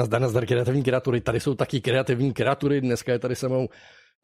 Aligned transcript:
Nazdar, 0.00 0.20
nazdar, 0.20 0.46
kreativní 0.46 0.82
kreatury. 0.82 1.20
Tady 1.20 1.40
jsou 1.40 1.54
taky 1.54 1.80
kreativní 1.80 2.32
kreatury. 2.32 2.80
Dneska 2.80 3.12
je 3.12 3.18
tady 3.18 3.36
se 3.36 3.48
mnou, 3.48 3.68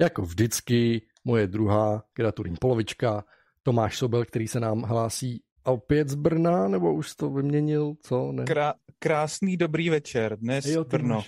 jako 0.01 0.23
vždycky, 0.23 1.03
moje 1.25 1.47
druhá 1.47 2.03
kreaturní 2.13 2.57
polovička, 2.61 3.25
Tomáš 3.63 3.99
Sobel, 3.99 4.25
který 4.25 4.49
se 4.49 4.61
nám 4.61 4.83
hlásí 4.83 5.43
opět 5.65 6.09
z 6.09 6.15
Brna, 6.15 6.69
nebo 6.69 6.95
už 6.95 7.15
to 7.15 7.31
vyměnil, 7.31 7.95
co? 8.03 8.33
Ne? 8.33 8.45
Krá, 8.45 8.75
krásný 8.99 9.57
dobrý 9.57 9.91
večer, 9.91 10.39
dnes 10.39 10.67
jo, 10.67 10.85
Brno. 10.85 11.23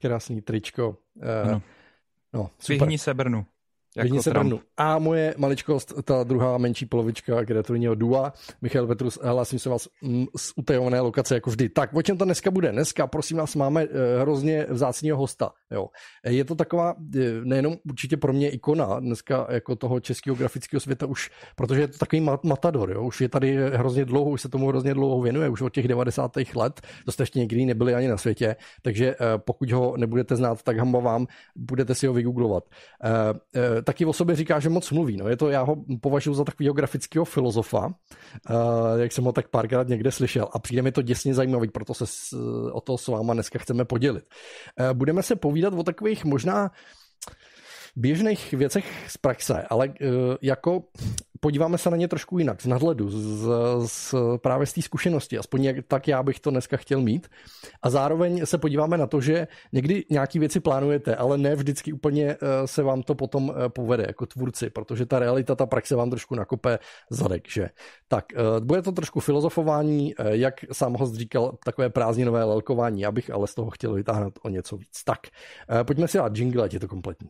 Krásný 0.00 0.42
tričko. 0.42 0.88
Uh, 0.88 1.52
no. 1.52 1.62
no, 2.32 2.50
super. 2.58 2.78
Vyhni 2.78 2.98
se 2.98 3.14
Brnu. 3.14 3.46
Jako 3.96 4.22
se 4.22 4.30
Trump. 4.30 4.60
A 4.76 4.98
moje 4.98 5.34
maličkost, 5.38 5.94
ta 6.04 6.24
druhá 6.24 6.58
menší 6.58 6.86
polovička 6.86 7.44
kreativního 7.44 7.94
dua, 7.94 8.32
Michal 8.62 8.86
Petrus, 8.86 9.18
hlásím 9.22 9.58
se 9.58 9.68
vás 9.68 9.88
mm, 10.02 10.26
z 10.36 10.52
utajované 10.56 11.00
lokace 11.00 11.34
jako 11.34 11.50
vždy. 11.50 11.68
Tak, 11.68 11.94
o 11.94 12.02
čem 12.02 12.18
to 12.18 12.24
dneska 12.24 12.50
bude? 12.50 12.72
Dneska, 12.72 13.06
prosím 13.06 13.36
vás, 13.36 13.54
máme 13.54 13.82
eh, 13.82 14.20
hrozně 14.20 14.66
vzácného 14.70 15.18
hosta. 15.18 15.50
Jo. 15.70 15.88
Je 16.26 16.44
to 16.44 16.54
taková, 16.54 16.94
eh, 17.16 17.20
nejenom 17.44 17.76
určitě 17.88 18.16
pro 18.16 18.32
mě 18.32 18.50
ikona 18.50 19.00
dneska 19.00 19.46
jako 19.50 19.76
toho 19.76 20.00
českého 20.00 20.36
grafického 20.36 20.80
světa 20.80 21.06
už, 21.06 21.30
protože 21.56 21.80
je 21.80 21.88
to 21.88 21.98
takový 21.98 22.26
matador, 22.42 22.90
jo. 22.90 23.02
už 23.02 23.20
je 23.20 23.28
tady 23.28 23.56
hrozně 23.56 24.04
dlouho, 24.04 24.30
už 24.30 24.42
se 24.42 24.48
tomu 24.48 24.68
hrozně 24.68 24.94
dlouho 24.94 25.20
věnuje, 25.22 25.48
už 25.48 25.62
od 25.62 25.74
těch 25.74 25.88
90. 25.88 26.32
let, 26.54 26.80
to 27.04 27.12
jste 27.12 27.22
ještě 27.22 27.38
někdy 27.38 27.66
nebyli 27.66 27.94
ani 27.94 28.08
na 28.08 28.16
světě, 28.16 28.56
takže 28.82 29.14
eh, 29.14 29.38
pokud 29.38 29.70
ho 29.70 29.96
nebudete 29.96 30.36
znát, 30.36 30.62
tak 30.62 30.78
hamba 30.78 31.00
vám, 31.00 31.26
budete 31.56 31.94
si 31.94 32.06
ho 32.06 32.12
vygooglovat 32.12 32.64
taky 33.88 34.04
o 34.06 34.12
sobě 34.12 34.36
říká, 34.36 34.60
že 34.60 34.68
moc 34.68 34.90
mluví. 34.90 35.16
No. 35.16 35.28
Je 35.28 35.36
to, 35.36 35.50
já 35.50 35.62
ho 35.62 35.76
považuji 36.00 36.34
za 36.34 36.44
takového 36.44 36.74
grafického 36.74 37.24
filozofa, 37.24 37.86
uh, 37.86 37.94
jak 38.96 39.12
jsem 39.12 39.24
ho 39.24 39.32
tak 39.32 39.48
párkrát 39.48 39.88
někde 39.88 40.12
slyšel 40.12 40.48
a 40.52 40.58
přijde 40.58 40.82
mi 40.82 40.92
to 40.92 41.02
děsně 41.02 41.34
zajímavý, 41.34 41.68
proto 41.68 41.94
se 41.94 42.06
s, 42.06 42.32
o 42.72 42.80
to 42.80 42.98
s 42.98 43.08
váma 43.08 43.34
dneska 43.34 43.58
chceme 43.58 43.84
podělit. 43.84 44.24
Uh, 44.80 44.92
budeme 44.92 45.22
se 45.22 45.36
povídat 45.36 45.74
o 45.74 45.82
takových 45.82 46.24
možná 46.24 46.70
běžných 47.98 48.52
věcech 48.52 49.04
z 49.08 49.16
praxe, 49.16 49.62
ale 49.70 49.88
uh, 49.88 49.94
jako 50.42 50.82
podíváme 51.40 51.78
se 51.78 51.90
na 51.90 51.96
ně 51.96 52.08
trošku 52.08 52.38
jinak, 52.38 52.62
z 52.62 52.66
nadhledu, 52.66 53.10
z, 53.10 53.48
z 53.86 54.14
právě 54.36 54.66
z 54.66 54.72
té 54.72 54.82
zkušenosti, 54.82 55.38
aspoň 55.38 55.64
jak, 55.64 55.76
tak 55.88 56.08
já 56.08 56.22
bych 56.22 56.40
to 56.40 56.50
dneska 56.50 56.76
chtěl 56.76 57.00
mít. 57.00 57.28
A 57.82 57.90
zároveň 57.90 58.46
se 58.46 58.58
podíváme 58.58 58.98
na 58.98 59.06
to, 59.06 59.20
že 59.20 59.48
někdy 59.72 60.04
nějaké 60.10 60.38
věci 60.38 60.60
plánujete, 60.60 61.16
ale 61.16 61.38
ne 61.38 61.56
vždycky 61.56 61.92
úplně 61.92 62.30
eh, 62.30 62.36
se 62.66 62.82
vám 62.82 63.02
to 63.02 63.14
potom 63.14 63.52
eh, 63.56 63.68
povede 63.68 64.04
jako 64.06 64.26
tvůrci, 64.26 64.70
protože 64.70 65.06
ta 65.06 65.18
realita, 65.18 65.54
ta 65.54 65.66
praxe 65.66 65.96
vám 65.96 66.10
trošku 66.10 66.34
nakope 66.34 66.78
zadek, 67.10 67.48
že? 67.50 67.68
Tak, 68.08 68.24
eh, 68.32 68.60
bude 68.60 68.82
to 68.82 68.92
trošku 68.92 69.20
filozofování, 69.20 70.14
jak 70.30 70.54
sám 70.72 70.94
host 70.94 71.14
říkal, 71.14 71.58
takové 71.64 71.90
prázdninové 71.90 72.44
lelkování, 72.44 73.06
abych 73.06 73.30
ale 73.30 73.46
z 73.46 73.54
toho 73.54 73.70
chtěl 73.70 73.94
vytáhnout 73.94 74.38
o 74.42 74.48
něco 74.48 74.76
víc. 74.76 75.04
Tak, 75.04 75.18
pojďme 75.86 76.08
si 76.08 76.18
dát 76.18 76.36
jingle, 76.36 76.64
ať 76.64 76.74
je 76.74 76.80
to 76.80 76.88
kompletní. 76.88 77.28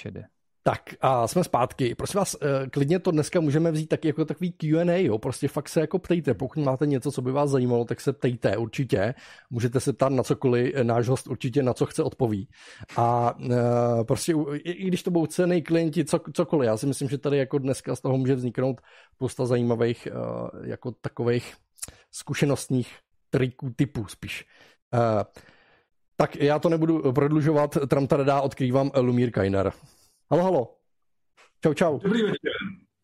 içeri. 0.00 0.26
Tak 0.62 0.82
a 1.00 1.26
jsme 1.26 1.44
zpátky. 1.44 1.94
Prosím 1.94 2.18
vás, 2.18 2.36
eh, 2.42 2.70
klidně 2.70 2.98
to 2.98 3.10
dneska 3.10 3.40
můžeme 3.40 3.72
vzít 3.72 3.86
taky 3.86 4.08
jako 4.08 4.24
takový 4.24 4.52
Q&A, 4.52 4.96
jo? 5.04 5.18
prostě 5.18 5.48
fakt 5.48 5.68
se 5.68 5.80
jako 5.80 5.98
ptejte. 5.98 6.34
Pokud 6.34 6.64
máte 6.64 6.86
něco, 6.86 7.12
co 7.12 7.22
by 7.22 7.32
vás 7.32 7.50
zajímalo, 7.50 7.84
tak 7.84 8.00
se 8.00 8.12
ptejte 8.12 8.56
určitě. 8.56 9.14
Můžete 9.50 9.80
se 9.80 9.92
ptát 9.92 10.12
na 10.12 10.22
cokoliv, 10.22 10.72
eh, 10.74 10.84
náš 10.84 11.08
host 11.08 11.26
určitě 11.26 11.62
na 11.62 11.74
co 11.74 11.86
chce 11.86 12.02
odpoví. 12.02 12.48
A 12.96 13.34
e, 13.50 14.04
prostě 14.04 14.34
i, 14.54 14.86
když 14.86 15.02
to 15.02 15.10
budou 15.10 15.26
cený 15.26 15.62
klienti, 15.62 16.04
co, 16.04 16.20
cokoliv, 16.32 16.66
já 16.66 16.76
si 16.76 16.86
myslím, 16.86 17.08
že 17.08 17.18
tady 17.18 17.38
jako 17.38 17.58
dneska 17.58 17.96
z 17.96 18.00
toho 18.00 18.18
může 18.18 18.34
vzniknout 18.34 18.80
spousta 19.14 19.46
zajímavých 19.46 20.08
jako 20.64 20.92
takových 20.92 21.54
zkušenostních 22.10 22.98
triků 23.30 23.70
typů 23.76 24.06
spíš. 24.06 24.46
Tak 26.16 26.36
já 26.36 26.58
to 26.58 26.68
nebudu 26.68 27.12
prodlužovat, 27.12 27.78
tramtaradá 27.88 28.40
odkrývám 28.40 28.90
Lumír 28.96 29.30
Kajner. 29.30 29.72
Halo, 30.32 30.42
halo. 30.42 30.76
Čau, 31.62 31.74
čau. 31.74 31.98
Dobrý 31.98 32.22
večer. 32.22 32.52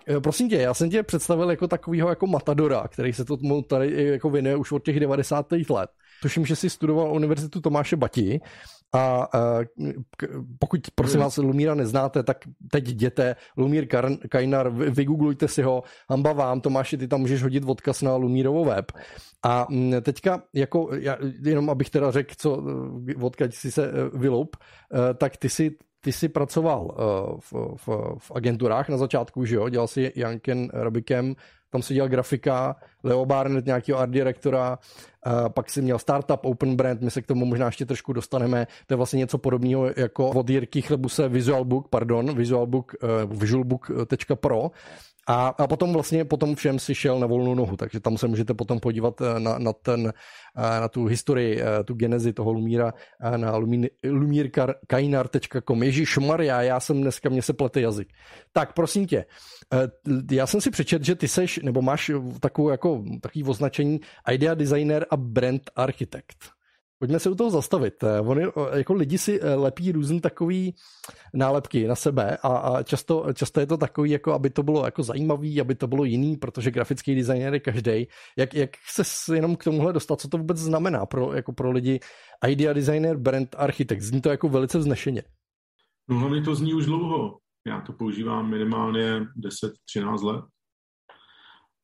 Eh, 0.08 0.20
prosím 0.20 0.48
tě, 0.48 0.56
já 0.56 0.74
jsem 0.74 0.90
tě 0.90 1.02
představil 1.02 1.50
jako 1.50 1.68
takového 1.68 2.08
jako 2.08 2.26
matadora, 2.26 2.88
který 2.88 3.12
se 3.12 3.24
tomu 3.24 3.62
tady 3.62 4.04
jako 4.04 4.30
věnuje 4.30 4.56
už 4.56 4.72
od 4.72 4.84
těch 4.84 5.00
90. 5.00 5.70
let. 5.70 5.90
Tuším, 6.22 6.46
že 6.46 6.56
jsi 6.56 6.70
studoval 6.70 7.12
Univerzitu 7.12 7.60
Tomáše 7.60 7.96
Bati 7.96 8.40
a 9.00 9.28
pokud, 10.58 10.80
prosím 10.94 11.20
vás, 11.20 11.36
Lumíra 11.36 11.74
neznáte, 11.74 12.22
tak 12.22 12.36
teď 12.70 12.88
jděte, 12.88 13.36
Lumír 13.56 13.86
Kajnar, 14.28 14.70
vygooglujte 14.70 15.48
si 15.48 15.62
ho, 15.62 15.82
hamba 16.10 16.32
vám, 16.32 16.60
Tomáši, 16.60 16.96
ty 16.96 17.08
tam 17.08 17.20
můžeš 17.20 17.42
hodit 17.42 17.64
odkaz 17.66 18.02
na 18.02 18.16
Lumírovo 18.16 18.64
web. 18.64 18.92
A 19.44 19.66
teďka, 20.02 20.42
jako, 20.54 20.90
já, 20.92 21.16
jenom 21.42 21.70
abych 21.70 21.90
teda 21.90 22.10
řekl, 22.10 22.34
co, 22.38 22.62
odkud 23.20 23.54
si 23.54 23.72
se 23.72 23.86
e, 23.86 24.18
vyloup, 24.18 24.56
e, 24.56 25.14
tak 25.14 25.36
ty 25.36 25.48
si 25.48 25.76
ty 26.00 26.12
jsi 26.12 26.28
pracoval 26.28 26.90
e, 26.90 27.02
v, 27.40 27.52
v, 27.76 27.88
v 28.18 28.32
agenturách 28.34 28.88
na 28.88 28.96
začátku, 28.96 29.44
že 29.44 29.56
jo? 29.56 29.68
Dělal 29.68 29.88
si 29.88 30.12
Janken 30.16 30.68
Rabikem 30.72 31.34
tam 31.70 31.82
se 31.82 31.94
dělal 31.94 32.08
grafika, 32.08 32.76
Leo 33.02 33.26
Barnett 33.26 33.66
nějakého 33.66 33.98
art 33.98 34.10
direktora, 34.10 34.78
uh, 35.26 35.48
pak 35.48 35.70
si 35.70 35.82
měl 35.82 35.98
startup 35.98 36.44
Open 36.44 36.76
Brand, 36.76 37.00
my 37.00 37.10
se 37.10 37.22
k 37.22 37.26
tomu 37.26 37.46
možná 37.46 37.66
ještě 37.66 37.86
trošku 37.86 38.12
dostaneme, 38.12 38.66
to 38.86 38.94
je 38.94 38.96
vlastně 38.96 39.18
něco 39.18 39.38
podobného 39.38 39.90
jako 39.96 40.30
od 40.30 40.50
Jirky 40.50 40.82
Chlebuse 40.82 41.28
Visualbook, 41.28 41.88
pardon, 41.88 42.36
Visualbook, 42.36 42.94
uh, 43.02 43.38
visualbook.pro, 43.38 44.70
a, 45.26 45.48
a 45.48 45.66
potom 45.66 45.92
vlastně 45.92 46.24
potom 46.24 46.54
všem 46.54 46.78
si 46.78 46.94
šel 46.94 47.18
na 47.18 47.26
volnou 47.26 47.54
nohu, 47.54 47.76
takže 47.76 48.00
tam 48.00 48.18
se 48.18 48.28
můžete 48.28 48.54
potom 48.54 48.80
podívat 48.80 49.20
eh, 49.20 49.40
na, 49.40 49.58
na, 49.58 49.72
ten, 49.72 50.12
eh, 50.56 50.80
na 50.80 50.88
tu 50.88 51.04
historii, 51.06 51.62
eh, 51.62 51.84
tu 51.84 51.94
genezi 51.94 52.32
toho 52.32 52.52
Lumíra 52.52 52.94
na 53.36 53.56
lumírkainar.com. 54.04 55.82
Ježíš 55.82 56.18
Maria, 56.18 56.62
já 56.62 56.80
jsem 56.80 57.00
dneska, 57.00 57.28
mě 57.28 57.42
se 57.42 57.52
plete 57.52 57.80
jazyk. 57.80 58.08
Tak 58.52 58.72
prosím 58.72 59.06
tě, 59.06 59.24
já 60.30 60.46
jsem 60.46 60.60
si 60.60 60.70
přečet, 60.70 61.04
že 61.04 61.14
ty 61.14 61.28
seš, 61.28 61.60
nebo 61.62 61.82
máš 61.82 62.10
takovou 62.40 62.68
jako, 62.68 63.04
takový 63.22 63.44
označení 63.44 64.00
idea 64.32 64.54
designer 64.54 65.06
a 65.10 65.16
brand 65.16 65.62
architect. 65.76 66.55
Pojďme 66.98 67.18
se 67.18 67.30
u 67.30 67.34
toho 67.34 67.50
zastavit. 67.50 68.02
Eh, 68.02 68.20
oni, 68.20 68.46
jako 68.74 68.94
lidi 68.94 69.18
si 69.18 69.40
eh, 69.40 69.54
lepí 69.54 69.92
různé 69.92 70.20
takové 70.20 70.54
nálepky 71.34 71.88
na 71.88 71.94
sebe 71.94 72.36
a, 72.36 72.48
a 72.48 72.82
často, 72.82 73.26
často, 73.34 73.60
je 73.60 73.66
to 73.66 73.76
takový, 73.76 74.10
jako 74.10 74.32
aby 74.32 74.50
to 74.50 74.62
bylo 74.62 74.84
jako 74.84 75.02
zajímavý, 75.02 75.60
aby 75.60 75.74
to 75.74 75.86
bylo 75.86 76.04
jiný, 76.04 76.36
protože 76.36 76.70
grafický 76.70 77.14
designer 77.14 77.54
je 77.54 77.60
každý. 77.60 78.06
Jak, 78.36 78.54
jak 78.54 78.70
se 78.92 79.36
jenom 79.36 79.56
k 79.56 79.64
tomuhle 79.64 79.92
dostat, 79.92 80.20
co 80.20 80.28
to 80.28 80.38
vůbec 80.38 80.58
znamená 80.58 81.06
pro, 81.06 81.32
jako 81.32 81.52
pro 81.52 81.70
lidi 81.70 82.00
idea 82.48 82.72
designer, 82.72 83.16
brand 83.16 83.56
architekt? 83.58 84.00
Zní 84.00 84.20
to 84.20 84.28
jako 84.28 84.48
velice 84.48 84.78
vznešeně. 84.78 85.22
No 86.08 86.18
hlavně 86.18 86.42
to 86.42 86.54
zní 86.54 86.74
už 86.74 86.86
dlouho. 86.86 87.38
Já 87.66 87.80
to 87.80 87.92
používám 87.92 88.50
minimálně 88.50 89.20
10-13 89.96 90.24
let. 90.24 90.44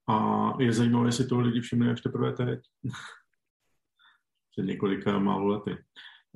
A 0.09 0.53
je 0.59 0.73
zajímavé, 0.73 1.09
jestli 1.09 1.27
toho 1.27 1.41
lidi 1.41 1.61
všimli 1.61 1.91
až 1.91 2.01
teprve 2.01 2.33
teď 2.33 2.61
před 4.53 4.67
několika 4.67 5.19
málo 5.19 5.47
lety. 5.47 5.77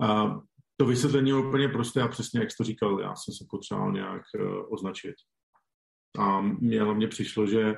A 0.02 0.40
to 0.76 0.86
vysvětlení 0.86 1.30
je 1.30 1.36
úplně 1.36 1.68
prosté 1.68 2.02
a 2.02 2.08
přesně, 2.08 2.40
jak 2.40 2.50
jsi 2.50 2.56
to 2.56 2.64
říkal, 2.64 3.00
já 3.00 3.14
jsem 3.14 3.34
se 3.34 3.44
potřeboval 3.50 3.92
nějak 3.92 4.22
uh, 4.40 4.72
označit. 4.72 5.14
A 6.18 6.40
mě 6.40 6.82
hlavně 6.82 7.08
přišlo, 7.08 7.46
že 7.46 7.74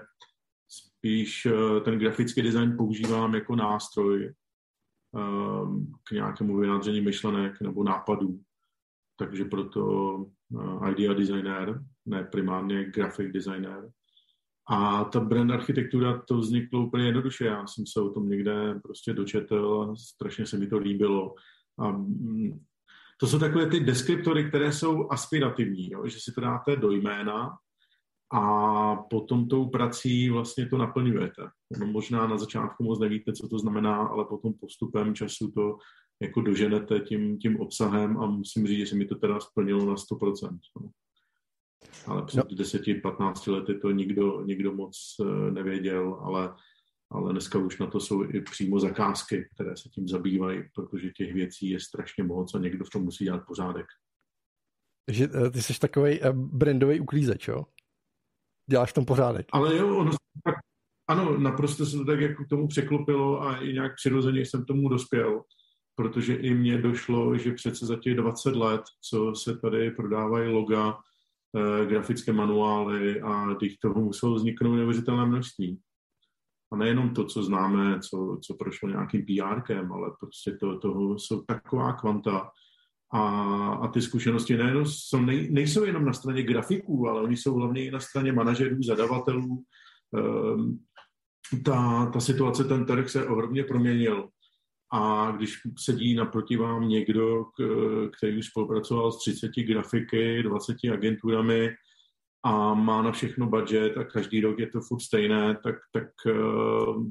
spíš 0.69 1.47
uh, 1.47 1.81
ten 1.81 1.99
grafický 1.99 2.43
design 2.43 2.76
používám 2.76 3.34
jako 3.34 3.56
nástroj 3.56 4.35
um, 5.11 5.93
k 6.08 6.11
nějakému 6.11 6.56
vyjádření 6.56 7.00
myšlenek 7.00 7.61
nebo 7.61 7.84
nápadů. 7.84 8.41
Takže 9.19 9.44
proto 9.44 10.14
uh, 10.50 10.88
idea 10.91 11.14
designer, 11.14 11.82
ne 12.06 12.25
primárně 12.25 12.84
graphic 12.84 13.32
designer. 13.32 13.91
A 14.70 15.05
ta 15.05 15.20
brand 15.20 15.50
architektura, 15.50 16.23
to 16.29 16.38
vzniklo 16.38 16.87
úplně 16.87 17.06
jednoduše. 17.06 17.44
Já 17.44 17.67
jsem 17.67 17.87
se 17.87 18.00
o 18.00 18.11
tom 18.11 18.29
někde 18.29 18.81
prostě 18.82 19.12
dočetl, 19.12 19.94
strašně 19.99 20.47
se 20.47 20.59
mi 20.59 20.67
to 20.67 20.79
líbilo. 20.79 21.35
A 21.79 21.88
mm, 21.91 22.61
to 23.20 23.26
jsou 23.26 23.38
takové 23.38 23.67
ty 23.67 23.81
deskriptory, 23.81 24.49
které 24.49 24.73
jsou 24.73 25.11
aspirativní, 25.11 25.91
jo? 25.91 26.06
že 26.06 26.20
si 26.20 26.32
to 26.32 26.41
dáte 26.41 26.76
do 26.76 26.91
jména 26.91 27.50
a 28.32 28.97
potom 28.97 29.49
tou 29.49 29.69
prací 29.69 30.31
vlastně 30.31 30.69
to 30.69 30.79
naplňujete. 30.79 31.43
No, 31.81 31.87
možná 31.87 32.26
na 32.26 32.38
začátku 32.38 32.85
moc 32.85 33.00
nevíte, 33.00 33.32
co 33.32 33.49
to 33.49 33.59
znamená, 33.59 33.97
ale 33.97 34.25
potom 34.25 34.55
postupem 34.55 35.15
času 35.15 35.50
to 35.50 35.79
jako 36.23 36.41
doženete 36.41 37.00
tím, 37.00 37.38
tím 37.38 37.61
obsahem 37.61 38.19
a 38.19 38.26
musím 38.26 38.67
říct, 38.67 38.79
že 38.79 38.87
se 38.87 38.97
mi 38.97 39.05
to 39.05 39.15
teda 39.15 39.41
splnilo 39.41 39.87
na 39.87 39.94
100%. 39.94 40.59
No 40.81 40.91
ale 42.07 42.25
před 42.27 42.51
no. 42.51 42.57
10-15 42.57 43.53
lety 43.53 43.75
to 43.75 43.91
nikdo, 43.91 44.45
nikdo 44.45 44.73
moc 44.73 45.17
eh, 45.21 45.51
nevěděl, 45.51 46.15
ale 46.15 46.55
ale 47.11 47.33
dneska 47.33 47.59
už 47.59 47.79
na 47.79 47.87
to 47.87 48.01
jsou 48.01 48.25
i 48.25 48.41
přímo 48.41 48.81
zakázky, 48.81 49.49
které 49.55 49.77
se 49.77 49.89
tím 49.89 50.09
zabývají, 50.09 50.63
protože 50.75 51.11
těch 51.11 51.35
věcí 51.35 51.71
je 51.71 51.81
strašně 51.81 52.25
moc 52.25 52.55
a 52.55 52.59
někdo 52.59 52.85
v 52.85 52.91
tom 52.91 53.03
musí 53.03 53.25
dělat 53.25 53.47
pořádek. 53.47 53.87
Že 55.11 55.29
eh, 55.35 55.51
ty 55.51 55.63
jsi 55.63 55.81
takový 55.81 56.23
eh, 56.23 56.33
brandový 56.33 57.01
uklízeč, 57.01 57.49
jo? 57.49 57.65
Děláš 58.71 58.91
v 58.91 58.95
tom 58.95 59.05
pořádek. 59.05 59.47
Ale 59.53 59.77
jo, 59.77 59.99
ono 59.99 60.11
tak, 60.45 60.55
ano, 61.09 61.39
naprosto 61.39 61.87
se 61.87 61.97
to 61.97 62.05
tak 62.05 62.21
jako 62.21 62.45
k 62.45 62.49
tomu 62.49 62.69
překlopilo 62.69 63.43
a 63.43 63.57
i 63.57 63.73
nějak 63.73 63.95
přirozeně 63.95 64.41
jsem 64.41 64.65
tomu 64.65 64.89
dospěl, 64.89 65.43
protože 65.95 66.35
i 66.35 66.55
mně 66.55 66.79
došlo, 66.79 67.39
že 67.39 67.53
přece 67.53 67.87
za 67.87 67.97
těch 67.97 68.15
20 68.15 68.57
let, 68.57 68.83
co 69.11 69.35
se 69.35 69.59
tady 69.59 69.91
prodávají 69.91 70.49
loga, 70.49 70.99
grafické 71.89 72.33
manuály 72.33 73.21
a 73.21 73.55
těch 73.61 73.73
toho 73.83 74.00
muselo 74.00 74.35
vzniknout 74.35 74.77
neuvěřitelné 74.77 75.27
množství. 75.27 75.81
A 76.73 76.77
nejenom 76.77 77.15
to, 77.15 77.25
co 77.25 77.43
známe, 77.43 78.00
co, 78.00 78.39
co 78.43 78.55
prošlo 78.55 78.89
nějakým 78.89 79.25
PRkem, 79.25 79.93
ale 79.93 80.11
prostě 80.21 80.53
to, 80.53 80.79
toho 80.79 81.19
jsou 81.19 81.43
taková 81.43 81.93
kvanta. 81.93 82.50
A, 83.12 83.23
a 83.73 83.89
ty 83.89 84.03
zkušenosti 84.03 84.56
nejenom 84.56 84.87
jsou, 84.87 85.21
nej, 85.21 85.50
nejsou 85.50 85.85
jenom 85.85 86.05
na 86.05 86.12
straně 86.12 86.43
grafiků, 86.43 87.09
ale 87.09 87.23
oni 87.23 87.37
jsou 87.37 87.55
hlavně 87.55 87.85
i 87.85 87.91
na 87.91 88.01
straně 88.01 88.33
manažerů, 88.33 88.83
zadavatelů. 88.83 89.65
Um, 90.11 90.79
ta, 91.65 92.06
ta 92.06 92.21
situace, 92.21 92.65
ten 92.65 92.87
trh 92.87 93.09
se 93.11 93.27
ohromně 93.27 93.65
proměnil. 93.65 94.29
A 94.93 95.31
když 95.37 95.58
sedí 95.79 96.14
naproti 96.14 96.56
vám 96.56 96.88
někdo, 96.88 97.44
který 98.17 98.38
už 98.38 98.46
spolupracoval 98.46 99.12
s 99.12 99.19
30 99.19 99.50
grafiky, 99.56 100.43
20 100.43 100.76
agenturami, 100.93 101.70
a 102.44 102.75
má 102.75 103.02
na 103.02 103.12
všechno 103.12 103.46
budget 103.46 103.96
a 103.96 104.05
každý 104.05 104.40
rok 104.40 104.58
je 104.58 104.67
to 104.67 104.81
furt 104.81 105.00
stejné, 105.00 105.58
tak, 105.62 105.75
tak 105.93 106.08
uh, 106.26 107.06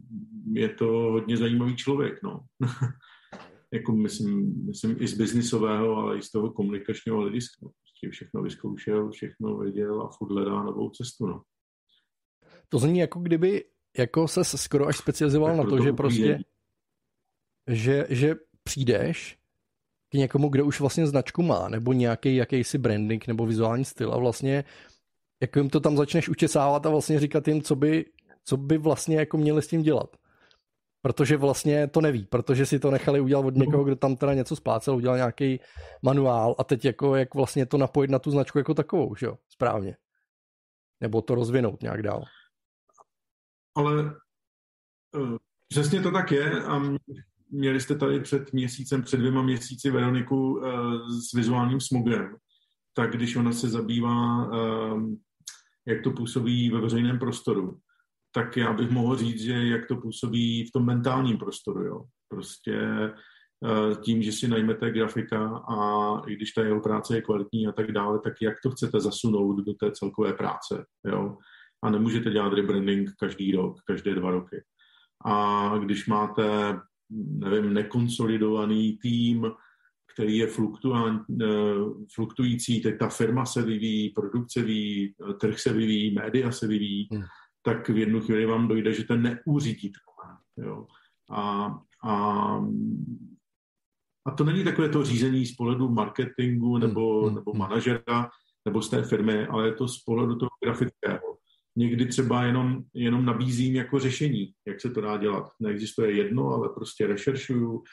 je 0.53 0.69
to 0.69 0.85
hodně 0.85 1.37
zajímavý 1.37 1.75
člověk. 1.75 2.23
No. 2.23 2.39
jako 3.73 3.91
myslím, 3.91 4.65
myslím 4.65 4.95
i 4.99 5.07
z 5.07 5.17
biznisového, 5.17 5.95
ale 5.95 6.17
i 6.17 6.21
z 6.21 6.31
toho 6.31 6.51
komunikačního 6.51 7.17
hlediska. 7.17 7.59
Prostě 7.59 8.09
všechno 8.09 8.41
vyzkoušel, 8.41 9.11
všechno 9.11 9.57
věděl 9.57 10.01
a 10.01 10.09
furt 10.17 10.31
hledá 10.31 10.63
novou 10.63 10.89
cestu. 10.89 11.27
No. 11.27 11.41
To 12.69 12.79
zní 12.79 12.99
jako 12.99 13.19
kdyby 13.19 13.63
jako 13.97 14.27
se 14.27 14.43
skoro 14.43 14.87
až 14.87 14.97
specializoval 14.97 15.57
tak 15.57 15.65
na 15.65 15.69
to, 15.69 15.83
že 15.83 15.93
prostě 15.93 16.39
že, 17.67 18.05
že 18.09 18.35
přijdeš 18.63 19.37
k 20.09 20.13
někomu, 20.13 20.49
kdo 20.49 20.65
už 20.65 20.79
vlastně 20.79 21.07
značku 21.07 21.43
má, 21.43 21.69
nebo 21.69 21.93
nějaký 21.93 22.35
jakýsi 22.35 22.77
branding 22.77 23.27
nebo 23.27 23.45
vizuální 23.45 23.85
styl 23.85 24.13
a 24.13 24.17
vlastně 24.17 24.63
jako 25.41 25.59
jim 25.59 25.69
to 25.69 25.79
tam 25.79 25.97
začneš 25.97 26.29
učesávat 26.29 26.85
a 26.85 26.89
vlastně 26.89 27.19
říkat 27.19 27.47
jim, 27.47 27.61
co 27.61 27.75
by, 27.75 28.05
co 28.43 28.57
by 28.57 28.77
vlastně 28.77 29.17
jako 29.17 29.37
měli 29.37 29.61
s 29.61 29.67
tím 29.67 29.81
dělat. 29.81 30.17
Protože 31.01 31.37
vlastně 31.37 31.87
to 31.87 32.01
neví, 32.01 32.25
protože 32.25 32.65
si 32.65 32.79
to 32.79 32.91
nechali 32.91 33.19
udělat 33.19 33.45
od 33.45 33.55
někoho, 33.55 33.83
kdo 33.83 33.95
tam 33.95 34.15
teda 34.15 34.33
něco 34.33 34.55
splácel, 34.55 34.95
udělal 34.95 35.17
nějaký 35.17 35.59
manuál 36.01 36.55
a 36.59 36.63
teď 36.63 36.85
jako 36.85 37.15
jak 37.15 37.35
vlastně 37.35 37.65
to 37.65 37.77
napojit 37.77 38.11
na 38.11 38.19
tu 38.19 38.31
značku 38.31 38.57
jako 38.57 38.73
takovou, 38.73 39.15
že 39.15 39.25
jo, 39.25 39.37
správně. 39.49 39.97
Nebo 41.01 41.21
to 41.21 41.35
rozvinout 41.35 41.81
nějak 41.81 42.03
dál. 42.03 42.23
Ale 43.75 44.03
uh, 44.03 45.37
přesně 45.69 46.01
to 46.01 46.11
tak 46.11 46.31
je 46.31 46.63
a 46.63 46.81
měli 47.51 47.81
jste 47.81 47.95
tady 47.95 48.19
před 48.19 48.53
měsícem, 48.53 49.01
před 49.01 49.17
dvěma 49.17 49.41
měsíci 49.41 49.91
Veroniku 49.91 50.53
uh, 50.53 50.63
s 51.09 51.33
vizuálním 51.33 51.81
smogem, 51.81 52.35
tak 52.93 53.11
když 53.11 53.35
ona 53.35 53.51
se 53.51 53.69
zabývá 53.69 54.47
uh, 54.47 55.13
jak 55.87 56.01
to 56.03 56.11
působí 56.11 56.69
ve 56.69 56.81
veřejném 56.81 57.19
prostoru, 57.19 57.79
tak 58.33 58.57
já 58.57 58.73
bych 58.73 58.89
mohl 58.89 59.15
říct, 59.15 59.41
že 59.41 59.53
jak 59.53 59.87
to 59.87 59.95
působí 59.95 60.63
v 60.63 60.71
tom 60.71 60.85
mentálním 60.85 61.37
prostoru. 61.37 61.83
Jo. 61.83 62.03
Prostě 62.29 62.77
eh, 62.77 63.95
tím, 64.01 64.21
že 64.21 64.31
si 64.31 64.47
najmete 64.47 64.91
grafika 64.91 65.57
a 65.57 65.77
i 66.27 66.35
když 66.35 66.51
ta 66.51 66.63
jeho 66.63 66.81
práce 66.81 67.15
je 67.15 67.21
kvalitní 67.21 67.67
a 67.67 67.71
tak 67.71 67.91
dále, 67.91 68.19
tak 68.23 68.33
jak 68.41 68.55
to 68.63 68.71
chcete 68.71 68.99
zasunout 68.99 69.65
do 69.65 69.73
té 69.73 69.91
celkové 69.91 70.33
práce. 70.33 70.85
Jo? 71.05 71.37
A 71.83 71.89
nemůžete 71.89 72.31
dělat 72.31 72.53
rebranding 72.53 73.09
každý 73.19 73.51
rok, 73.51 73.77
každé 73.87 74.15
dva 74.15 74.31
roky. 74.31 74.63
A 75.25 75.77
když 75.77 76.07
máte, 76.07 76.79
nevím, 77.09 77.73
nekonsolidovaný 77.73 78.97
tým, 78.97 79.51
který 80.13 80.37
je 80.37 80.47
eh, 80.47 81.45
fluktující, 82.13 82.81
teď 82.81 82.97
ta 82.99 83.09
firma 83.09 83.45
se 83.45 83.61
vyvíjí, 83.61 84.09
produkce 84.09 84.61
vyvíjí, 84.61 85.15
eh, 85.29 85.33
trh 85.33 85.59
se 85.59 85.73
vyvíjí, 85.73 86.13
média 86.13 86.51
se 86.51 86.67
vyvíjí, 86.67 87.07
hmm. 87.11 87.23
tak 87.63 87.89
v 87.89 87.97
jednu 87.97 88.21
chvíli 88.21 88.45
vám 88.45 88.67
dojde, 88.67 88.93
že 88.93 89.03
to 89.03 89.15
neuřídíte. 89.15 89.99
Jo. 90.57 90.85
A, 91.31 91.65
a, 92.03 92.13
a 94.25 94.31
to 94.37 94.43
není 94.43 94.63
takové 94.63 94.89
to 94.89 95.03
řízení 95.03 95.45
z 95.45 95.55
pohledu 95.55 95.89
marketingu 95.89 96.73
hmm, 96.73 96.87
nebo, 96.87 97.25
hmm. 97.25 97.35
nebo 97.35 97.51
hmm. 97.51 97.59
manažera 97.59 98.29
nebo 98.65 98.81
z 98.81 98.89
té 98.89 99.03
firmy, 99.03 99.47
ale 99.47 99.67
je 99.67 99.73
to 99.73 99.87
z 99.87 100.03
pohledu 100.03 100.35
toho 100.35 100.49
grafického. 100.63 101.36
Někdy 101.77 102.05
třeba 102.05 102.43
jenom, 102.43 102.83
jenom 102.93 103.25
nabízím 103.25 103.75
jako 103.75 103.99
řešení, 103.99 104.51
jak 104.67 104.81
se 104.81 104.89
to 104.89 105.01
dá 105.01 105.17
dělat. 105.17 105.49
Neexistuje 105.59 106.11
jedno, 106.11 106.47
ale 106.49 106.69
prostě 106.69 107.07
rešeršuju, 107.07 107.83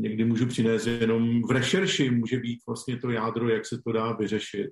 někdy 0.00 0.24
můžu 0.24 0.46
přinést 0.46 0.86
jenom 0.86 1.42
v 1.42 1.50
rešerši, 1.50 2.10
může 2.10 2.40
být 2.40 2.58
vlastně 2.68 2.96
to 2.96 3.10
jádro, 3.10 3.48
jak 3.48 3.66
se 3.66 3.78
to 3.86 3.92
dá 3.92 4.12
vyřešit. 4.12 4.70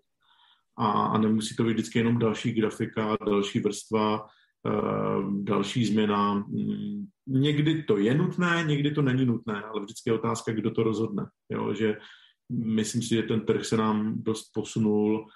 A, 0.79 0.91
a 0.91 1.19
nemusí 1.19 1.56
to 1.56 1.65
být 1.65 1.73
vždycky 1.73 1.99
jenom 1.99 2.19
další 2.19 2.53
grafika, 2.53 3.17
další 3.27 3.61
vrstva, 3.61 4.23
uh, 4.23 5.44
další 5.44 5.85
změna. 5.85 6.35
Mm, 6.35 7.06
někdy 7.26 7.83
to 7.83 7.99
je 7.99 8.15
nutné, 8.15 8.65
někdy 8.67 8.91
to 8.91 9.03
není 9.03 9.26
nutné, 9.26 9.62
ale 9.62 9.83
vždycky 9.83 10.11
je 10.11 10.15
otázka, 10.15 10.53
kdo 10.53 10.71
to 10.71 10.83
rozhodne. 10.83 11.25
Jo? 11.50 11.75
Že 11.75 11.97
myslím 12.50 13.03
si, 13.03 13.09
že 13.09 13.23
ten 13.23 13.41
trh 13.41 13.65
se 13.65 13.76
nám 13.76 14.23
dost 14.23 14.50
posunul 14.55 15.26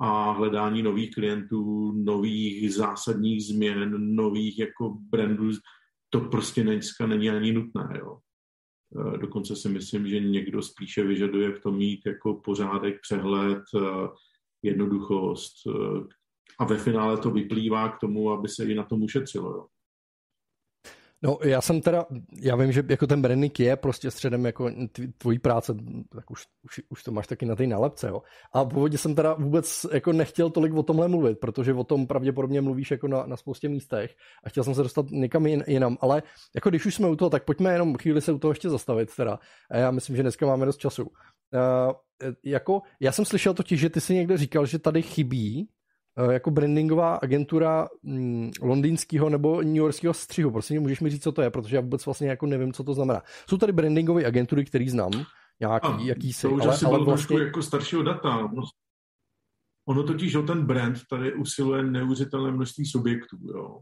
a 0.00 0.32
hledání 0.32 0.82
nových 0.82 1.10
klientů, 1.10 1.92
nových 1.92 2.74
zásadních 2.74 3.44
změn, 3.44 4.16
nových 4.16 4.58
jako 4.58 4.96
brandů, 5.10 5.50
to 6.10 6.20
prostě 6.20 6.62
dneska 6.62 7.06
není 7.06 7.30
ani 7.30 7.52
nutné. 7.52 7.98
Jo. 7.98 8.18
Eh, 8.94 9.18
dokonce 9.18 9.56
si 9.56 9.68
myslím, 9.68 10.08
že 10.08 10.20
někdo 10.20 10.62
spíše 10.62 11.04
vyžaduje 11.04 11.52
v 11.52 11.60
tom 11.60 11.76
mít 11.76 12.00
jako 12.06 12.34
pořádek, 12.34 13.00
přehled, 13.02 13.62
eh, 13.76 14.08
jednoduchost 14.62 15.52
eh, 15.66 16.04
a 16.58 16.64
ve 16.64 16.78
finále 16.78 17.18
to 17.18 17.30
vyplývá 17.30 17.88
k 17.88 17.98
tomu, 18.00 18.30
aby 18.30 18.48
se 18.48 18.64
i 18.64 18.74
na 18.74 18.82
tom 18.82 19.02
ušetřilo. 19.02 19.50
Jo. 19.50 19.66
No 21.22 21.38
já 21.44 21.60
jsem 21.60 21.80
teda, 21.80 22.06
já 22.40 22.56
vím, 22.56 22.72
že 22.72 22.82
jako 22.88 23.06
ten 23.06 23.22
branding 23.22 23.60
je 23.60 23.76
prostě 23.76 24.10
středem 24.10 24.46
jako 24.46 24.70
tvojí 25.18 25.38
práce, 25.38 25.74
tak 26.14 26.30
už, 26.30 26.44
už, 26.62 26.80
už 26.88 27.02
to 27.02 27.12
máš 27.12 27.26
taky 27.26 27.46
na 27.46 27.56
té 27.56 27.66
nálepce, 27.66 28.08
jo. 28.08 28.22
A 28.52 28.64
původně 28.64 28.98
jsem 28.98 29.14
teda 29.14 29.34
vůbec 29.34 29.86
jako 29.92 30.12
nechtěl 30.12 30.50
tolik 30.50 30.74
o 30.74 30.82
tomhle 30.82 31.08
mluvit, 31.08 31.38
protože 31.40 31.74
o 31.74 31.84
tom 31.84 32.06
pravděpodobně 32.06 32.60
mluvíš 32.60 32.90
jako 32.90 33.08
na, 33.08 33.26
na 33.26 33.36
spoustě 33.36 33.68
místech 33.68 34.14
a 34.44 34.48
chtěl 34.48 34.64
jsem 34.64 34.74
se 34.74 34.82
dostat 34.82 35.06
někam 35.10 35.46
jin, 35.46 35.64
jinam, 35.66 35.98
ale 36.00 36.22
jako 36.54 36.68
když 36.68 36.86
už 36.86 36.94
jsme 36.94 37.08
u 37.08 37.16
toho, 37.16 37.30
tak 37.30 37.44
pojďme 37.44 37.72
jenom 37.72 37.96
chvíli 37.96 38.20
se 38.20 38.32
u 38.32 38.38
toho 38.38 38.50
ještě 38.50 38.70
zastavit 38.70 39.16
teda. 39.16 39.38
A 39.70 39.76
já 39.76 39.90
myslím, 39.90 40.16
že 40.16 40.22
dneska 40.22 40.46
máme 40.46 40.66
dost 40.66 40.78
času. 40.78 41.02
Uh, 41.02 41.10
jako, 42.44 42.82
já 43.00 43.12
jsem 43.12 43.24
slyšel 43.24 43.54
totiž, 43.54 43.80
že 43.80 43.90
ty 43.90 44.00
si 44.00 44.14
někde 44.14 44.36
říkal, 44.36 44.66
že 44.66 44.78
tady 44.78 45.02
chybí 45.02 45.68
jako 46.30 46.50
brandingová 46.50 47.14
agentura 47.14 47.88
mm, 48.02 48.50
londýnského 48.62 49.28
nebo 49.28 49.62
New 49.62 49.76
Yorkského 49.76 50.14
střihu. 50.14 50.50
Prosím, 50.50 50.82
můžeš 50.82 51.00
mi 51.00 51.10
říct, 51.10 51.22
co 51.22 51.32
to 51.32 51.42
je, 51.42 51.50
protože 51.50 51.76
já 51.76 51.82
vůbec 51.82 52.06
vlastně 52.06 52.28
jako 52.28 52.46
nevím, 52.46 52.72
co 52.72 52.84
to 52.84 52.94
znamená. 52.94 53.22
Jsou 53.48 53.58
tady 53.58 53.72
brandingové 53.72 54.24
agentury, 54.24 54.64
které 54.64 54.90
znám, 54.90 55.10
nějaký, 55.60 55.86
A, 55.86 55.98
jaký 56.00 56.32
si, 56.32 56.42
to 56.42 56.50
už 56.54 56.62
ale, 56.62 56.74
asi 56.74 56.84
ale 56.84 57.04
vlastně... 57.04 57.38
jako 57.38 57.62
staršího 57.62 58.02
data. 58.02 58.50
Ono 59.88 60.02
totiž 60.02 60.34
o 60.34 60.42
ten 60.42 60.66
brand 60.66 60.98
tady 61.10 61.34
usiluje 61.34 61.82
neuvěřitelné 61.82 62.50
množství 62.50 62.86
subjektů. 62.86 63.36
Jo. 63.54 63.80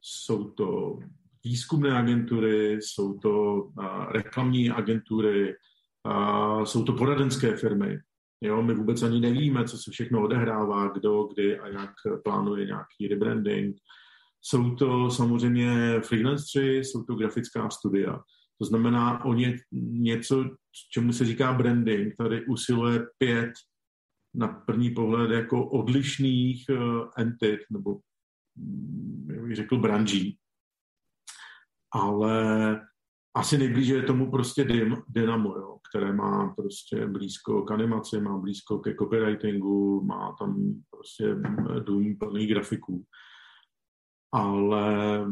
Jsou 0.00 0.50
to 0.50 0.98
výzkumné 1.44 1.98
agentury, 1.98 2.72
jsou 2.82 3.18
to 3.18 3.64
a, 3.78 4.12
reklamní 4.12 4.70
agentury, 4.70 5.54
a, 6.04 6.64
jsou 6.64 6.84
to 6.84 6.92
poradenské 6.92 7.56
firmy. 7.56 7.98
Jo, 8.40 8.62
my 8.62 8.74
vůbec 8.74 9.02
ani 9.02 9.20
nevíme, 9.20 9.64
co 9.64 9.78
se 9.78 9.90
všechno 9.90 10.22
odehrává, 10.22 10.88
kdo, 10.88 11.24
kdy 11.24 11.58
a 11.58 11.68
jak 11.68 11.90
plánuje 12.24 12.66
nějaký 12.66 13.08
rebranding. 13.10 13.76
Jsou 14.40 14.74
to 14.74 15.10
samozřejmě 15.10 16.00
freelanceri, 16.00 16.84
jsou 16.84 17.02
to 17.02 17.14
grafická 17.14 17.70
studia. 17.70 18.20
To 18.58 18.64
znamená, 18.64 19.24
o 19.24 19.34
ně, 19.34 19.56
něco, 19.72 20.44
čemu 20.92 21.12
se 21.12 21.24
říká 21.24 21.52
branding, 21.52 22.14
tady 22.16 22.46
usiluje 22.46 23.06
pět 23.18 23.50
na 24.34 24.48
první 24.48 24.90
pohled 24.90 25.30
jako 25.30 25.68
odlišných 25.70 26.64
uh, 26.70 27.08
entit, 27.18 27.60
nebo 27.70 27.98
hm, 28.58 29.28
jak 29.30 29.42
bych 29.42 29.56
řekl, 29.56 29.78
branží. 29.78 30.38
Ale 31.94 32.80
asi 33.36 33.58
nejblíže 33.58 33.94
je 33.94 34.02
tomu 34.02 34.30
prostě 34.30 34.64
Dynamo, 35.08 35.56
jo, 35.56 35.78
které 35.90 36.12
má 36.12 36.54
prostě 36.56 37.06
blízko 37.06 37.62
k 37.62 37.70
animaci, 37.70 38.20
má 38.20 38.38
blízko 38.38 38.78
ke 38.78 38.94
copywritingu, 38.94 40.04
má 40.04 40.36
tam 40.38 40.74
prostě 40.90 41.36
dům 41.84 42.18
plný 42.18 42.46
grafiků. 42.46 43.04
ale 44.32 45.26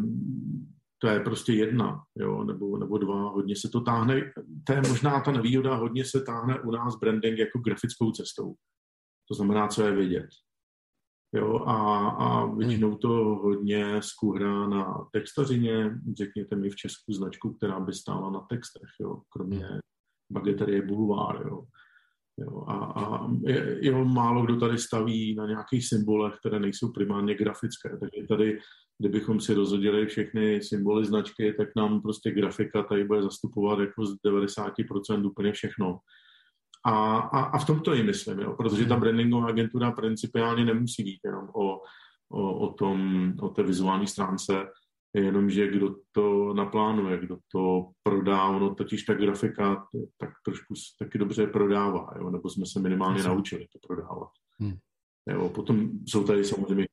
to 0.99 1.09
je 1.09 1.21
prostě 1.21 1.53
jedna, 1.53 2.03
jo, 2.19 2.45
nebo, 2.45 2.79
nebo 2.79 2.99
dva, 2.99 3.31
hodně 3.31 3.57
se 3.57 3.69
to 3.69 3.81
táhne, 3.81 4.33
to 4.67 4.73
je 4.73 4.83
možná 4.88 5.21
ta 5.21 5.33
nevýhoda, 5.33 5.75
hodně 5.75 6.05
se 6.05 6.21
táhne 6.21 6.61
u 6.61 6.71
nás 6.71 6.97
branding 6.97 7.38
jako 7.38 7.59
grafickou 7.59 8.12
cestou. 8.12 8.55
To 9.29 9.35
znamená, 9.35 9.69
co 9.69 9.83
je 9.83 9.93
vidět. 9.93 10.26
Jo, 11.35 11.59
a, 11.66 12.09
a 12.09 12.47
většinou 12.47 12.97
to 12.97 13.09
hodně 13.42 14.02
skuhrá 14.02 14.68
na 14.68 15.09
textařině, 15.12 15.90
řekněte 16.18 16.56
mi 16.56 16.71
v 16.71 16.76
Česku 16.76 17.12
značku, 17.12 17.52
která 17.52 17.80
by 17.80 17.92
stála 17.92 18.30
na 18.30 18.40
textech, 18.40 18.90
jo, 19.00 19.21
kromě 19.33 19.66
bageterie 20.33 20.83
bulvár, 20.83 21.47
jo. 21.47 21.64
Jo, 22.38 22.64
a, 22.66 22.75
a 22.75 23.30
je, 23.47 23.78
jo, 23.80 24.04
málo 24.04 24.42
kdo 24.42 24.56
tady 24.56 24.78
staví 24.78 25.35
na 25.35 25.47
nějakých 25.47 25.88
symbolech, 25.88 26.35
které 26.38 26.61
nejsou 26.61 26.92
primárně 26.92 27.35
grafické. 27.35 27.88
Takže 27.88 28.26
tady, 28.28 28.59
kdybychom 28.99 29.40
si 29.40 29.54
rozhodili 29.54 30.06
všechny 30.06 30.62
symboly 30.62 31.04
značky, 31.06 31.52
tak 31.52 31.68
nám 31.76 32.02
prostě 32.02 32.30
grafika 32.30 32.83
tady 32.83 33.04
bude 33.04 33.23
zastupovat 33.23 33.78
jako 33.78 34.06
z 34.06 34.14
90% 34.26 35.26
úplně 35.26 35.52
všechno. 35.52 35.99
A, 36.87 37.16
a, 37.19 37.40
a 37.40 37.59
v 37.59 37.66
tom 37.66 37.81
to 37.81 37.95
i 37.95 38.02
myslím, 38.02 38.38
jo, 38.38 38.52
protože 38.52 38.87
ta 38.87 38.95
hmm. 38.95 39.00
brandingová 39.00 39.47
agentura 39.47 39.90
principiálně 39.90 40.64
nemusí 40.64 41.05
být 41.05 41.21
jenom 41.25 41.49
o, 41.55 41.81
o, 42.28 42.59
o, 42.59 42.73
tom, 42.73 43.33
o 43.40 43.49
té 43.49 43.62
vizuální 43.62 44.07
stránce, 44.07 44.52
jenomže 45.14 45.69
kdo 45.69 45.95
to 46.12 46.55
naplánuje, 46.55 47.19
kdo 47.19 47.37
to 47.52 47.88
prodá, 48.02 48.45
ono 48.45 48.75
totiž 48.75 49.02
ta 49.02 49.14
grafika 49.14 49.87
tak 50.19 50.31
trošku 50.45 50.75
taky 50.99 51.19
dobře 51.19 51.47
prodává, 51.47 52.14
jo, 52.19 52.31
nebo 52.31 52.50
jsme 52.50 52.66
se 52.66 52.81
minimálně 52.81 53.14
Myslím. 53.14 53.35
naučili 53.35 53.66
to 53.73 53.78
prodávat. 53.88 54.31
Hmm. 54.61 54.76
Jo, 55.31 55.49
potom 55.49 55.90
jsou 56.07 56.25
tady 56.25 56.45
samozřejmě 56.45 56.87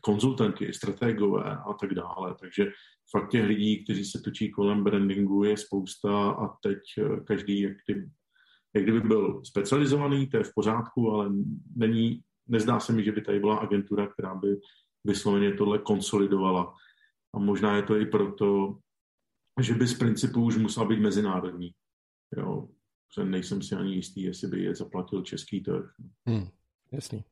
konzultanti, 0.00 0.72
strategové 0.72 1.56
a 1.56 1.72
tak 1.72 1.94
dále, 1.94 2.34
takže 2.40 2.70
fakt 3.10 3.30
těch 3.30 3.44
lidí, 3.44 3.84
kteří 3.84 4.04
se 4.04 4.20
točí 4.20 4.50
kolem 4.50 4.84
brandingu 4.84 5.44
je 5.44 5.56
spousta 5.56 6.30
a 6.30 6.48
teď 6.62 6.78
eh, 6.98 7.20
každý 7.24 7.60
jak, 7.60 7.76
jak 7.88 7.98
kdyby 8.82 9.00
byl 9.00 9.42
specializovaný, 9.44 10.26
to 10.26 10.36
je 10.36 10.44
v 10.44 10.54
pořádku, 10.54 11.10
ale 11.10 11.30
není, 11.76 12.20
nezdá 12.48 12.80
se 12.80 12.92
mi, 12.92 13.04
že 13.04 13.12
by 13.12 13.22
tady 13.22 13.40
byla 13.40 13.56
agentura, 13.56 14.06
která 14.06 14.34
by 14.34 14.56
vysloveně 15.04 15.54
tohle 15.54 15.78
konsolidovala 15.78 16.74
a 17.34 17.38
možná 17.38 17.76
je 17.76 17.82
to 17.82 17.96
i 17.96 18.06
proto, 18.06 18.78
že 19.60 19.74
by 19.74 19.86
z 19.86 19.98
principu 19.98 20.42
už 20.44 20.56
musela 20.56 20.86
být 20.86 21.00
mezinárodní. 21.00 21.70
Jo, 22.36 22.68
nejsem 23.24 23.62
si 23.62 23.74
ani 23.74 23.94
jistý, 23.94 24.22
jestli 24.22 24.48
by 24.48 24.62
je 24.62 24.74
zaplatil 24.74 25.22
český 25.22 25.60
trh. 25.60 25.94
Hmm, 26.26 26.48
jasný. 26.92 27.24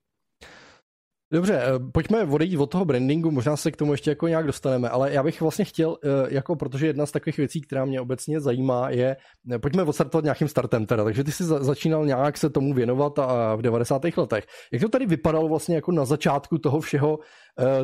Dobře, 1.33 1.62
eh, 1.62 1.78
pojďme 1.92 2.25
odejít 2.25 2.56
od 2.56 2.66
toho 2.66 2.85
brandingu, 2.85 3.30
možná 3.30 3.56
se 3.56 3.71
k 3.71 3.76
tomu 3.76 3.92
ještě 3.92 4.11
jako 4.11 4.28
nějak 4.28 4.47
dostaneme, 4.47 4.88
ale 4.88 5.12
já 5.12 5.23
bych 5.23 5.40
vlastně 5.40 5.64
chtěl, 5.64 5.97
eh, 6.04 6.09
jako 6.35 6.56
protože 6.56 6.87
jedna 6.87 7.06
z 7.06 7.12
takových 7.12 7.37
věcí, 7.37 7.61
která 7.61 7.85
mě 7.85 8.00
obecně 8.00 8.40
zajímá, 8.40 8.90
je, 8.90 9.16
eh, 9.52 9.59
pojďme 9.59 9.83
odstartovat 9.83 10.25
nějakým 10.25 10.49
startem 10.49 10.87
teda, 10.87 11.04
takže 11.04 11.25
ty 11.25 11.33
jsi 11.33 11.45
začínal 11.45 12.06
nějak 12.06 12.38
se 12.38 12.50
tomu 12.50 12.75
věnovat 12.75 13.18
a 13.18 13.54
v 13.54 13.62
90. 13.62 14.16
letech. 14.16 14.45
Jak 14.73 14.83
to 14.83 14.88
tady 14.88 15.06
vypadalo 15.06 15.49
vlastně 15.49 15.75
jako 15.75 15.92
na 15.92 16.04
začátku 16.04 16.59
toho 16.59 16.80
všeho, 16.80 17.18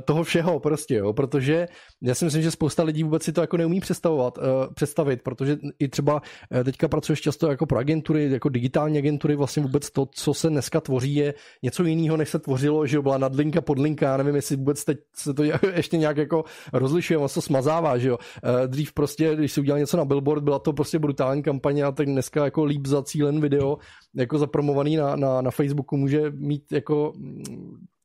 toho 0.04 0.24
všeho 0.24 0.60
prostě, 0.60 0.94
jo, 0.94 1.12
protože 1.12 1.66
já 2.02 2.14
si 2.14 2.24
myslím, 2.24 2.42
že 2.42 2.50
spousta 2.50 2.82
lidí 2.82 3.02
vůbec 3.02 3.22
si 3.22 3.32
to 3.32 3.40
jako 3.40 3.56
neumí 3.56 3.80
představovat, 3.80 4.38
představit, 4.74 5.22
protože 5.22 5.56
i 5.78 5.88
třeba 5.88 6.22
teďka 6.64 6.88
pracuješ 6.88 7.20
často 7.20 7.50
jako 7.50 7.66
pro 7.66 7.78
agentury, 7.78 8.30
jako 8.30 8.48
digitální 8.48 8.98
agentury, 8.98 9.36
vlastně 9.36 9.62
vůbec 9.62 9.90
to, 9.90 10.06
co 10.06 10.34
se 10.34 10.48
dneska 10.48 10.80
tvoří, 10.80 11.14
je 11.14 11.34
něco 11.62 11.84
jiného, 11.84 12.16
než 12.16 12.28
se 12.28 12.38
tvořilo, 12.38 12.86
že 12.86 13.00
byla 13.00 13.18
nadlinka, 13.18 13.60
podlinka, 13.60 14.06
já 14.06 14.16
nevím, 14.16 14.36
jestli 14.36 14.56
vůbec 14.56 14.84
teď 14.84 14.98
se 15.16 15.34
to 15.34 15.42
ještě 15.76 15.96
nějak 15.96 16.16
jako 16.16 16.44
rozlišuje, 16.72 17.18
on 17.18 17.28
se 17.28 17.34
to 17.34 17.42
smazává, 17.42 17.98
že 17.98 18.08
jo. 18.08 18.18
Eh, 18.44 18.68
dřív 18.68 18.92
prostě, 18.92 19.36
když 19.36 19.52
si 19.52 19.60
udělal 19.60 19.78
něco 19.78 19.96
na 19.96 20.04
billboard, 20.04 20.42
byla 20.42 20.58
to 20.58 20.72
prostě 20.72 20.98
brutální 20.98 21.42
kampaně 21.42 21.84
a 21.84 21.92
tak 21.92 22.06
dneska 22.06 22.44
jako 22.44 22.64
líp 22.64 22.86
zacílen 22.86 23.40
video, 23.40 23.78
jako 24.14 24.38
zapromovaný 24.38 24.96
na, 24.96 25.16
na, 25.16 25.40
na 25.40 25.50
Facebooku 25.50 25.96
může 25.96 26.30
mít 26.30 26.72
jako 26.72 27.12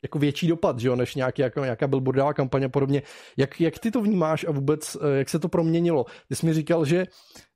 jako 0.04 0.20
větší 0.20 0.48
dopad, 0.48 0.80
že 0.80 0.88
jo, 0.88 0.96
než 0.96 1.16
nějaký, 1.16 1.42
jako, 1.42 1.60
nějaká 1.60 1.88
billboardová 1.88 2.34
kampaně 2.34 2.66
a 2.66 2.70
podobně. 2.70 3.02
Jak, 3.38 3.62
jak 3.62 3.80
ty 3.80 3.92
to 3.92 4.02
vnímáš 4.02 4.46
a 4.48 4.52
vůbec, 4.52 4.98
eh, 5.02 5.18
jak 5.18 5.30
se 5.30 5.40
to 5.40 5.50
proměnilo? 5.50 6.06
Ty 6.30 6.36
jsi 6.36 6.46
mi 6.46 6.54
říkal, 6.54 6.86
že 6.86 7.06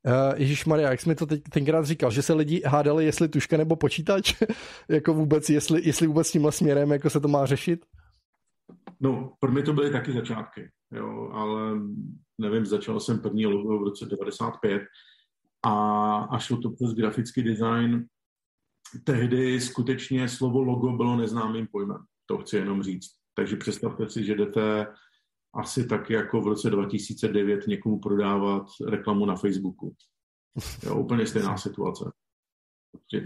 uh, 0.06 0.12
Ježíš 0.36 0.64
Maria, 0.64 0.90
jak 0.90 1.00
jsi 1.00 1.08
mi 1.08 1.14
to 1.14 1.26
teď, 1.26 1.42
tenkrát 1.42 1.84
říkal, 1.84 2.10
že 2.10 2.22
se 2.22 2.32
lidi 2.32 2.62
hádali, 2.66 3.04
jestli 3.04 3.28
tuška 3.28 3.56
nebo 3.56 3.76
počítač, 3.76 4.34
jako 4.88 5.14
vůbec, 5.14 5.50
jestli, 5.50 5.80
jestli 5.84 6.06
vůbec 6.06 6.30
tímhle 6.30 6.52
směrem, 6.52 6.92
jako 6.92 7.10
se 7.10 7.20
to 7.20 7.28
má 7.28 7.46
řešit? 7.46 7.84
No, 9.00 9.32
pro 9.40 9.52
mě 9.52 9.62
to 9.62 9.72
byly 9.72 9.90
taky 9.90 10.12
začátky, 10.12 10.70
jo, 10.92 11.30
ale 11.32 11.78
nevím, 12.38 12.66
začal 12.66 13.00
jsem 13.00 13.18
první 13.18 13.46
logo 13.46 13.78
v 13.78 13.82
roce 13.82 14.06
95 14.06 14.82
a, 15.62 15.72
a 16.30 16.38
šlo 16.38 16.56
to 16.56 16.70
přes 16.70 16.94
grafický 16.94 17.42
design. 17.42 18.06
Tehdy 19.04 19.60
skutečně 19.60 20.28
slovo 20.28 20.62
logo 20.62 20.92
bylo 20.92 21.16
neznámým 21.16 21.66
pojmem. 21.72 22.04
To 22.32 22.38
chci 22.38 22.56
jenom 22.56 22.82
říct. 22.82 23.10
Takže 23.34 23.56
představte 23.56 24.08
si, 24.08 24.24
že 24.24 24.34
jdete 24.34 24.86
asi 25.54 25.86
tak 25.86 26.10
jako 26.10 26.40
v 26.40 26.46
roce 26.46 26.70
2009 26.70 27.66
někomu 27.66 27.98
prodávat 27.98 28.66
reklamu 28.88 29.26
na 29.26 29.36
Facebooku. 29.36 29.94
Jo, 30.86 30.96
úplně 30.96 31.26
stejná 31.26 31.56
situace. 31.56 32.04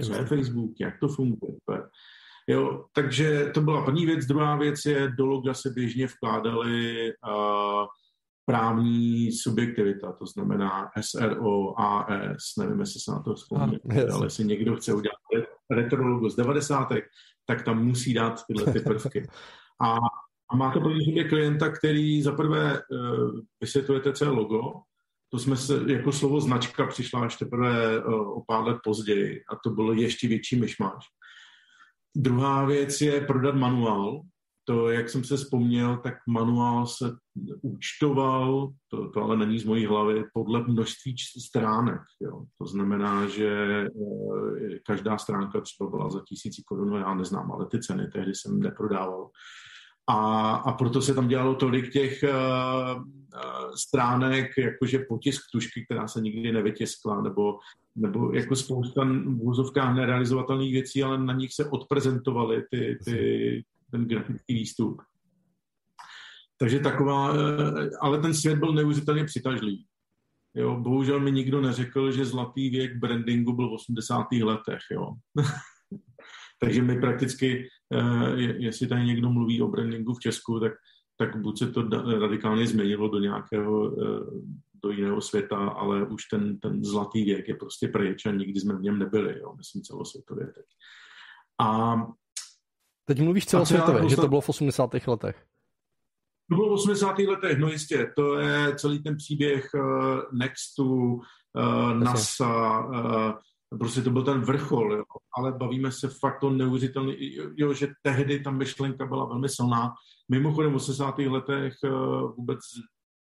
Co 0.04 0.12
je 0.12 0.24
Facebook, 0.24 0.70
jak 0.80 1.00
to 1.00 1.08
funguje. 1.08 1.56
Jo, 2.48 2.84
takže 2.92 3.50
to 3.54 3.60
byla 3.60 3.84
první 3.84 4.06
věc. 4.06 4.26
Druhá 4.26 4.56
věc 4.56 4.84
je, 4.84 5.08
do 5.18 5.26
loga 5.26 5.54
se 5.54 5.70
běžně 5.70 6.06
vkládaly 6.06 7.12
uh, 7.12 7.86
právní 8.44 9.32
subjektivita, 9.32 10.12
to 10.12 10.26
znamená 10.26 10.90
SRO, 11.00 11.80
AS, 11.80 12.56
nevím, 12.58 12.80
jestli 12.80 13.00
se 13.00 13.10
na 13.10 13.22
to 13.22 13.34
vzpomínáte, 13.34 14.08
ale 14.12 14.26
jestli 14.26 14.44
někdo 14.44 14.76
chce 14.76 14.94
udělat 14.94 15.16
retro 15.70 16.08
logo 16.08 16.30
z 16.30 16.36
90 16.36 16.88
tak 17.46 17.62
tam 17.62 17.84
musí 17.84 18.14
dát 18.14 18.40
tyhle 18.46 18.72
ty 18.72 18.80
prvky. 18.80 19.26
A, 19.82 19.96
a 20.50 20.56
máte 20.56 20.80
pro 20.80 20.90
sobě 21.04 21.28
klienta, 21.28 21.70
který 21.70 22.22
zaprvé 22.22 22.80
uh, 22.90 23.40
vysvětlujete 23.60 24.12
celé 24.12 24.30
logo, 24.30 24.72
to 25.30 25.38
jsme 25.38 25.56
se, 25.56 25.80
jako 25.86 26.12
slovo 26.12 26.40
značka 26.40 26.86
přišla 26.86 27.20
až 27.20 27.36
teprve 27.36 28.04
uh, 28.04 28.38
o 28.38 28.44
pár 28.46 28.64
let 28.64 28.78
později 28.84 29.42
a 29.52 29.56
to 29.64 29.70
bylo 29.70 29.92
ještě 29.92 30.28
větší 30.28 30.60
myšmáš. 30.60 31.04
Druhá 32.16 32.64
věc 32.64 33.00
je 33.00 33.20
prodat 33.20 33.54
manuál. 33.54 34.20
To, 34.68 34.90
jak 34.90 35.08
jsem 35.08 35.24
se 35.24 35.36
vzpomněl, 35.36 35.96
tak 35.96 36.14
manuál 36.28 36.86
se 36.86 37.16
účtoval, 37.62 38.72
to, 38.90 39.10
to 39.10 39.22
ale 39.22 39.36
není 39.36 39.58
z 39.58 39.64
mojí 39.64 39.86
hlavy, 39.86 40.24
podle 40.34 40.64
množství 40.64 41.14
stránek. 41.46 42.00
Jo. 42.20 42.44
To 42.58 42.66
znamená, 42.66 43.26
že 43.26 43.48
e, 43.48 44.78
každá 44.86 45.18
stránka 45.18 45.60
třeba 45.60 45.90
byla 45.90 46.10
za 46.10 46.20
tisíci 46.28 46.62
korun, 46.66 46.96
já 46.96 47.14
neznám, 47.14 47.52
ale 47.52 47.66
ty 47.66 47.80
ceny 47.80 48.06
tehdy 48.12 48.34
jsem 48.34 48.60
neprodával. 48.60 49.30
A, 50.08 50.50
a 50.54 50.72
proto 50.72 51.02
se 51.02 51.14
tam 51.14 51.28
dělalo 51.28 51.54
tolik 51.54 51.92
těch 51.92 52.24
uh, 52.24 53.02
stránek, 53.74 54.50
jakože 54.58 54.98
potisk 55.08 55.42
tušky, 55.52 55.84
která 55.84 56.08
se 56.08 56.20
nikdy 56.20 56.52
nevytiskla, 56.52 57.22
nebo, 57.22 57.58
nebo 57.96 58.32
jako 58.32 58.56
spousta 58.56 59.04
v 59.04 59.42
úzovkách 59.42 59.96
nerealizovatelných 59.96 60.72
věcí, 60.72 61.02
ale 61.02 61.18
na 61.18 61.32
nich 61.32 61.54
se 61.54 61.70
odprezentovaly 61.70 62.62
ty, 62.70 62.98
ty, 63.04 63.64
ten 63.90 64.04
grafický 64.04 64.54
výstup. 64.54 65.02
Takže 66.58 66.80
taková, 66.80 67.32
uh, 67.32 67.38
ale 68.00 68.20
ten 68.20 68.34
svět 68.34 68.58
byl 68.58 68.72
neuvěřitelně 68.72 69.24
přitažlivý. 69.24 69.86
Jo, 70.56 70.76
bohužel 70.76 71.20
mi 71.20 71.32
nikdo 71.32 71.60
neřekl, 71.60 72.12
že 72.12 72.24
zlatý 72.24 72.70
věk 72.70 72.96
brandingu 72.96 73.52
byl 73.52 73.68
v 73.68 73.72
80. 73.72 74.26
letech. 74.42 74.80
Jo. 74.90 75.12
Takže 76.60 76.82
my 76.82 77.00
prakticky, 77.00 77.68
eh, 77.92 78.36
jestli 78.36 78.86
tady 78.86 79.04
někdo 79.04 79.30
mluví 79.30 79.62
o 79.62 79.68
brandingu 79.68 80.14
v 80.14 80.20
Česku, 80.20 80.60
tak, 80.60 80.72
tak 81.16 81.36
buď 81.36 81.58
se 81.58 81.70
to 81.70 81.82
radikálně 82.18 82.66
změnilo 82.66 83.08
do 83.08 83.18
nějakého 83.18 84.02
eh, 84.02 84.20
do 84.82 84.90
jiného 84.90 85.20
světa, 85.20 85.56
ale 85.56 86.06
už 86.06 86.24
ten, 86.24 86.58
ten 86.58 86.84
zlatý 86.84 87.24
věk 87.24 87.48
je 87.48 87.54
prostě 87.54 87.88
pryč 87.88 88.26
a 88.26 88.30
nikdy 88.30 88.60
jsme 88.60 88.76
v 88.76 88.82
něm 88.82 88.98
nebyli, 88.98 89.38
jo, 89.38 89.54
myslím 89.56 89.82
celosvětově 89.82 90.46
teď. 90.46 90.64
A 91.60 91.96
Teď 93.08 93.20
mluvíš 93.20 93.46
celosvětově, 93.46 94.08
že 94.08 94.16
to 94.16 94.28
bylo 94.28 94.40
v 94.40 94.48
80. 94.48 94.90
letech. 95.06 95.44
To 96.50 96.54
bylo 96.54 96.68
v 96.68 96.72
80. 96.72 97.18
letech, 97.18 97.58
no 97.58 97.68
jistě. 97.68 98.12
To 98.16 98.38
je 98.38 98.74
celý 98.76 99.02
ten 99.02 99.16
příběh 99.16 99.70
uh, 99.74 100.20
Nextu, 100.32 100.84
uh, 100.84 101.94
NASA, 101.94 102.84
uh, 102.86 103.32
prostě 103.78 104.02
to 104.02 104.10
byl 104.10 104.22
ten 104.22 104.40
vrchol, 104.40 104.92
jo. 104.92 105.04
ale 105.38 105.52
bavíme 105.52 105.92
se 105.92 106.08
fakt 106.08 106.42
o 106.42 106.50
neuvěřitelný, 106.50 107.16
jo, 107.56 107.74
že 107.74 107.88
tehdy 108.02 108.40
ta 108.40 108.50
myšlenka 108.50 109.06
byla 109.06 109.24
velmi 109.24 109.48
silná. 109.48 109.92
Mimochodem 110.30 110.72
v 110.72 110.76
80. 110.76 111.18
letech 111.18 111.74
eh, 111.84 111.90
vůbec 112.36 112.58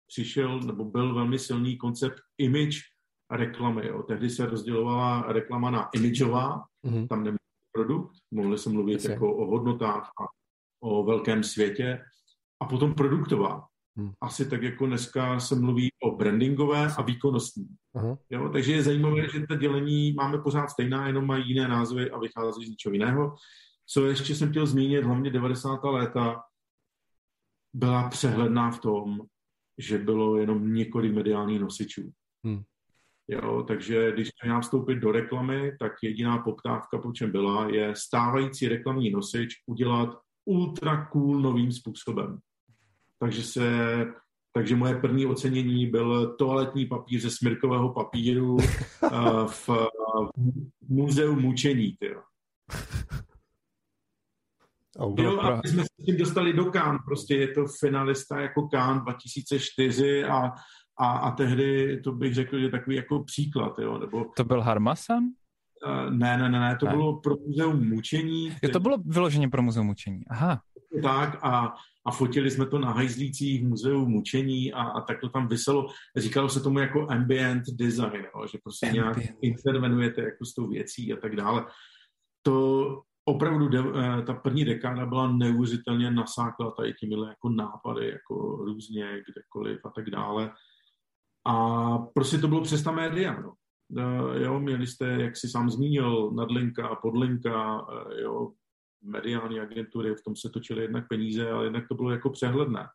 přišel, 0.06 0.60
nebo 0.60 0.84
byl 0.84 1.14
velmi 1.14 1.38
silný 1.38 1.76
koncept 1.76 2.20
image 2.38 2.76
reklamy. 3.30 3.86
Jo. 3.86 4.02
Tehdy 4.02 4.30
se 4.30 4.46
rozdělovala 4.46 5.24
reklama 5.28 5.70
na 5.70 5.88
imageová, 5.94 6.62
mm-hmm. 6.86 7.08
tam 7.08 7.24
neměl 7.24 7.38
produkt, 7.74 8.12
mohli 8.30 8.58
se 8.58 8.70
mluvit 8.70 8.92
Jasně. 8.92 9.10
jako 9.10 9.36
o 9.36 9.46
hodnotách 9.46 10.10
a 10.20 10.24
o 10.80 11.04
velkém 11.04 11.42
světě, 11.42 12.00
a 12.62 12.66
potom 12.66 12.94
produktová. 12.94 13.66
Hmm. 13.96 14.12
Asi 14.20 14.50
tak 14.50 14.62
jako 14.62 14.86
dneska 14.86 15.40
se 15.40 15.54
mluví 15.54 15.88
o 16.02 16.16
brandingové 16.16 16.86
a 16.98 17.02
výkonnostní. 17.02 17.68
Aha. 17.94 18.18
Jo, 18.30 18.48
takže 18.52 18.72
je 18.72 18.82
zajímavé, 18.82 19.28
že 19.28 19.46
ta 19.46 19.56
dělení 19.56 20.12
máme 20.12 20.38
pořád 20.38 20.68
stejná, 20.68 21.06
jenom 21.06 21.26
mají 21.26 21.48
jiné 21.48 21.68
názvy 21.68 22.10
a 22.10 22.18
vychází 22.18 22.66
z 22.66 22.70
něčeho 22.70 22.92
jiného. 22.92 23.34
Co 23.86 24.06
ještě 24.06 24.34
jsem 24.34 24.50
chtěl 24.50 24.66
zmínit, 24.66 25.04
hlavně 25.04 25.30
90. 25.30 25.84
léta 25.84 26.42
byla 27.74 28.08
přehledná 28.08 28.70
v 28.70 28.80
tom, 28.80 29.20
že 29.78 29.98
bylo 29.98 30.36
jenom 30.36 30.74
několik 30.74 31.14
mediálních 31.14 31.60
nosičů. 31.60 32.12
Hmm. 32.44 32.62
Jo, 33.28 33.64
takže 33.68 34.12
když 34.12 34.28
měl 34.44 34.60
vstoupit 34.60 34.94
do 34.94 35.12
reklamy, 35.12 35.76
tak 35.80 35.92
jediná 36.02 36.38
poptávka, 36.38 36.98
po 36.98 37.12
čem 37.12 37.32
byla, 37.32 37.68
je 37.68 37.94
stávající 37.96 38.68
reklamní 38.68 39.10
nosič 39.10 39.54
udělat 39.66 40.18
ultra 40.44 41.06
cool 41.06 41.40
novým 41.40 41.72
způsobem. 41.72 42.38
Takže 43.18 43.42
se 43.42 43.66
takže 44.56 44.76
moje 44.76 44.94
první 44.94 45.26
ocenění 45.26 45.86
byl 45.86 46.36
toaletní 46.36 46.86
papír 46.86 47.20
ze 47.20 47.30
smirkového 47.30 47.92
papíru 47.92 48.54
uh, 48.54 48.60
v, 49.46 49.68
v 49.68 50.88
muzeu 50.88 51.40
mučení. 51.40 51.96
Tyjo. 52.00 52.22
Oh, 54.96 55.14
jo, 55.20 55.40
a 55.40 55.60
my 55.64 55.68
jsme 55.68 55.82
se 55.82 56.04
tím 56.06 56.16
dostali 56.16 56.52
do 56.52 56.64
Kán, 56.64 56.98
prostě 57.04 57.36
je 57.36 57.48
to 57.48 57.66
finalista 57.80 58.40
jako 58.40 58.68
Kán 58.68 59.00
2004 59.00 60.24
a, 60.24 60.50
a, 60.98 61.06
a 61.06 61.30
tehdy 61.30 62.00
to 62.00 62.12
bych 62.12 62.34
řekl, 62.34 62.58
že 62.58 62.68
takový 62.68 62.96
jako 62.96 63.24
příklad, 63.24 63.78
jo, 63.78 63.98
nebo... 63.98 64.26
To 64.36 64.44
byl 64.44 64.62
Harmasan? 64.62 65.24
Uh, 65.86 66.10
ne, 66.10 66.38
ne, 66.38 66.48
ne, 66.48 66.60
ne, 66.60 66.76
to 66.80 66.86
ne. 66.86 66.92
bylo 66.92 67.20
pro 67.20 67.36
muzeum 67.46 67.88
mučení. 67.88 68.56
Jo, 68.62 68.70
to 68.72 68.80
bylo 68.80 68.98
vyloženě 69.06 69.48
pro 69.48 69.62
muzeum 69.62 69.86
mučení, 69.86 70.22
aha. 70.30 70.60
Tak 71.02 71.38
a, 71.42 71.74
a 72.06 72.10
fotili 72.10 72.50
jsme 72.50 72.66
to 72.66 72.78
na 72.78 72.92
hajzlících 72.92 73.64
muzeu 73.64 74.06
mučení 74.06 74.72
a, 74.72 74.82
a 74.82 75.00
tak 75.00 75.20
to 75.20 75.28
tam 75.28 75.48
vyselo. 75.48 75.86
Říkalo 76.16 76.48
se 76.48 76.60
tomu 76.60 76.78
jako 76.78 77.06
ambient 77.10 77.62
design, 77.72 78.26
jo, 78.34 78.46
že 78.46 78.58
prostě 78.62 78.86
ambient. 78.86 79.16
nějak 79.16 79.34
intervenujete 79.42 80.22
jako 80.22 80.44
s 80.44 80.54
tou 80.54 80.68
věcí 80.68 81.12
a 81.12 81.16
tak 81.16 81.36
dále. 81.36 81.66
To, 82.42 83.02
opravdu 83.24 83.68
de, 83.68 83.78
eh, 83.78 84.22
ta 84.22 84.34
první 84.34 84.64
dekáda 84.64 85.06
byla 85.06 85.32
neuvěřitelně 85.32 86.10
nasákla 86.10 86.70
tady 86.70 86.94
těmi 86.94 87.14
jako 87.28 87.48
nápady, 87.48 88.08
jako 88.08 88.56
různě, 88.64 89.22
kdekoliv 89.32 89.80
a 89.84 89.90
tak 89.90 90.10
dále. 90.10 90.50
A 91.46 91.98
prostě 91.98 92.38
to 92.38 92.48
bylo 92.48 92.60
přes 92.60 92.82
ta 92.82 92.90
média, 92.90 93.40
no. 93.40 93.54
Uh, 93.88 94.36
jo, 94.36 94.60
měli 94.60 94.86
jste, 94.86 95.06
jak 95.06 95.36
si 95.36 95.48
sám 95.48 95.70
zmínil, 95.70 96.30
nadlinka, 96.30 96.94
podlinka, 96.94 97.82
uh, 97.82 98.12
jo, 98.12 98.52
mediální 99.02 99.60
agentury, 99.60 100.14
v 100.14 100.22
tom 100.24 100.36
se 100.36 100.50
točily 100.50 100.82
jednak 100.82 101.08
peníze, 101.08 101.50
ale 101.50 101.66
jednak 101.66 101.88
to 101.88 101.94
bylo 101.94 102.10
jako 102.10 102.30
přehledné. 102.30 102.86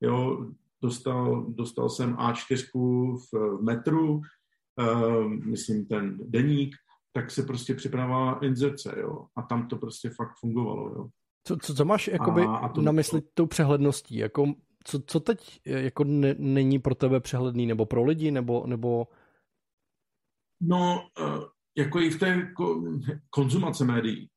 Jo, 0.00 0.46
dostal, 0.82 1.46
dostal 1.48 1.88
jsem 1.88 2.16
A4 2.16 2.66
v, 2.74 3.32
v 3.32 3.62
metru, 3.62 4.14
uh, 4.14 5.28
myslím 5.28 5.86
ten 5.86 6.18
deník, 6.24 6.76
tak 7.12 7.30
se 7.30 7.42
prostě 7.42 7.74
připravovala 7.74 8.38
inzerce, 8.42 8.94
jo. 9.00 9.26
A 9.36 9.42
tam 9.42 9.68
to 9.68 9.76
prostě 9.76 10.10
fakt 10.10 10.34
fungovalo, 10.40 10.88
jo. 10.88 11.08
Co, 11.46 11.56
co, 11.56 11.74
co 11.74 11.84
máš 11.84 12.08
jakoby 12.08 12.42
a, 12.42 12.56
a 12.56 12.68
to, 12.68 12.80
na 12.82 12.92
mysli 12.92 13.22
tou 13.34 13.46
přehledností? 13.46 14.16
Jako, 14.16 14.54
co, 14.84 15.00
co 15.06 15.20
teď 15.20 15.60
jako 15.64 16.04
ne, 16.04 16.34
není 16.38 16.78
pro 16.78 16.94
tebe 16.94 17.20
přehledný, 17.20 17.66
nebo 17.66 17.86
pro 17.86 18.04
lidi, 18.04 18.30
nebo... 18.30 18.66
nebo... 18.66 19.06
No, 20.60 21.08
uh, 21.20 21.44
jako 21.76 22.00
i 22.00 22.10
v 22.10 22.18
té 22.18 22.52
konzumace 23.30 23.84
médií, 23.84 24.28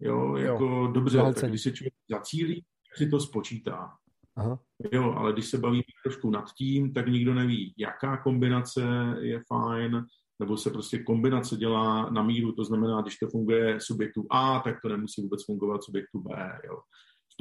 jo, 0.00 0.36
jako 0.36 0.64
jo, 0.64 0.86
dobře, 0.86 1.18
tak 1.40 1.50
když 1.50 1.62
se 1.62 1.72
člověk 1.72 1.94
zacílí, 2.10 2.64
tak 2.88 2.98
si 2.98 3.10
to 3.10 3.20
spočítá. 3.20 3.96
Aha. 4.36 4.58
Jo, 4.92 5.12
ale 5.12 5.32
když 5.32 5.46
se 5.46 5.58
bavíme 5.58 5.82
trošku 6.04 6.30
nad 6.30 6.44
tím, 6.54 6.92
tak 6.92 7.08
nikdo 7.08 7.34
neví, 7.34 7.74
jaká 7.78 8.16
kombinace 8.16 8.82
je 9.20 9.42
fajn, 9.48 10.04
nebo 10.40 10.56
se 10.56 10.70
prostě 10.70 10.98
kombinace 10.98 11.56
dělá 11.56 12.10
na 12.10 12.22
míru, 12.22 12.52
to 12.52 12.64
znamená, 12.64 13.02
když 13.02 13.16
to 13.16 13.26
funguje 13.28 13.80
subjektu 13.80 14.26
A, 14.30 14.60
tak 14.60 14.80
to 14.82 14.88
nemusí 14.88 15.22
vůbec 15.22 15.44
fungovat 15.44 15.84
subjektu 15.84 16.20
B. 16.20 16.60
Jo. 16.64 16.78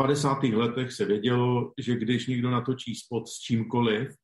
V 0.01 0.03
50. 0.03 0.43
letech 0.43 0.91
se 0.91 1.05
vědělo, 1.05 1.73
že 1.77 1.95
když 1.95 2.27
někdo 2.27 2.49
natočí 2.49 2.95
spot 2.95 3.27
s 3.27 3.39
čímkoliv 3.39 4.15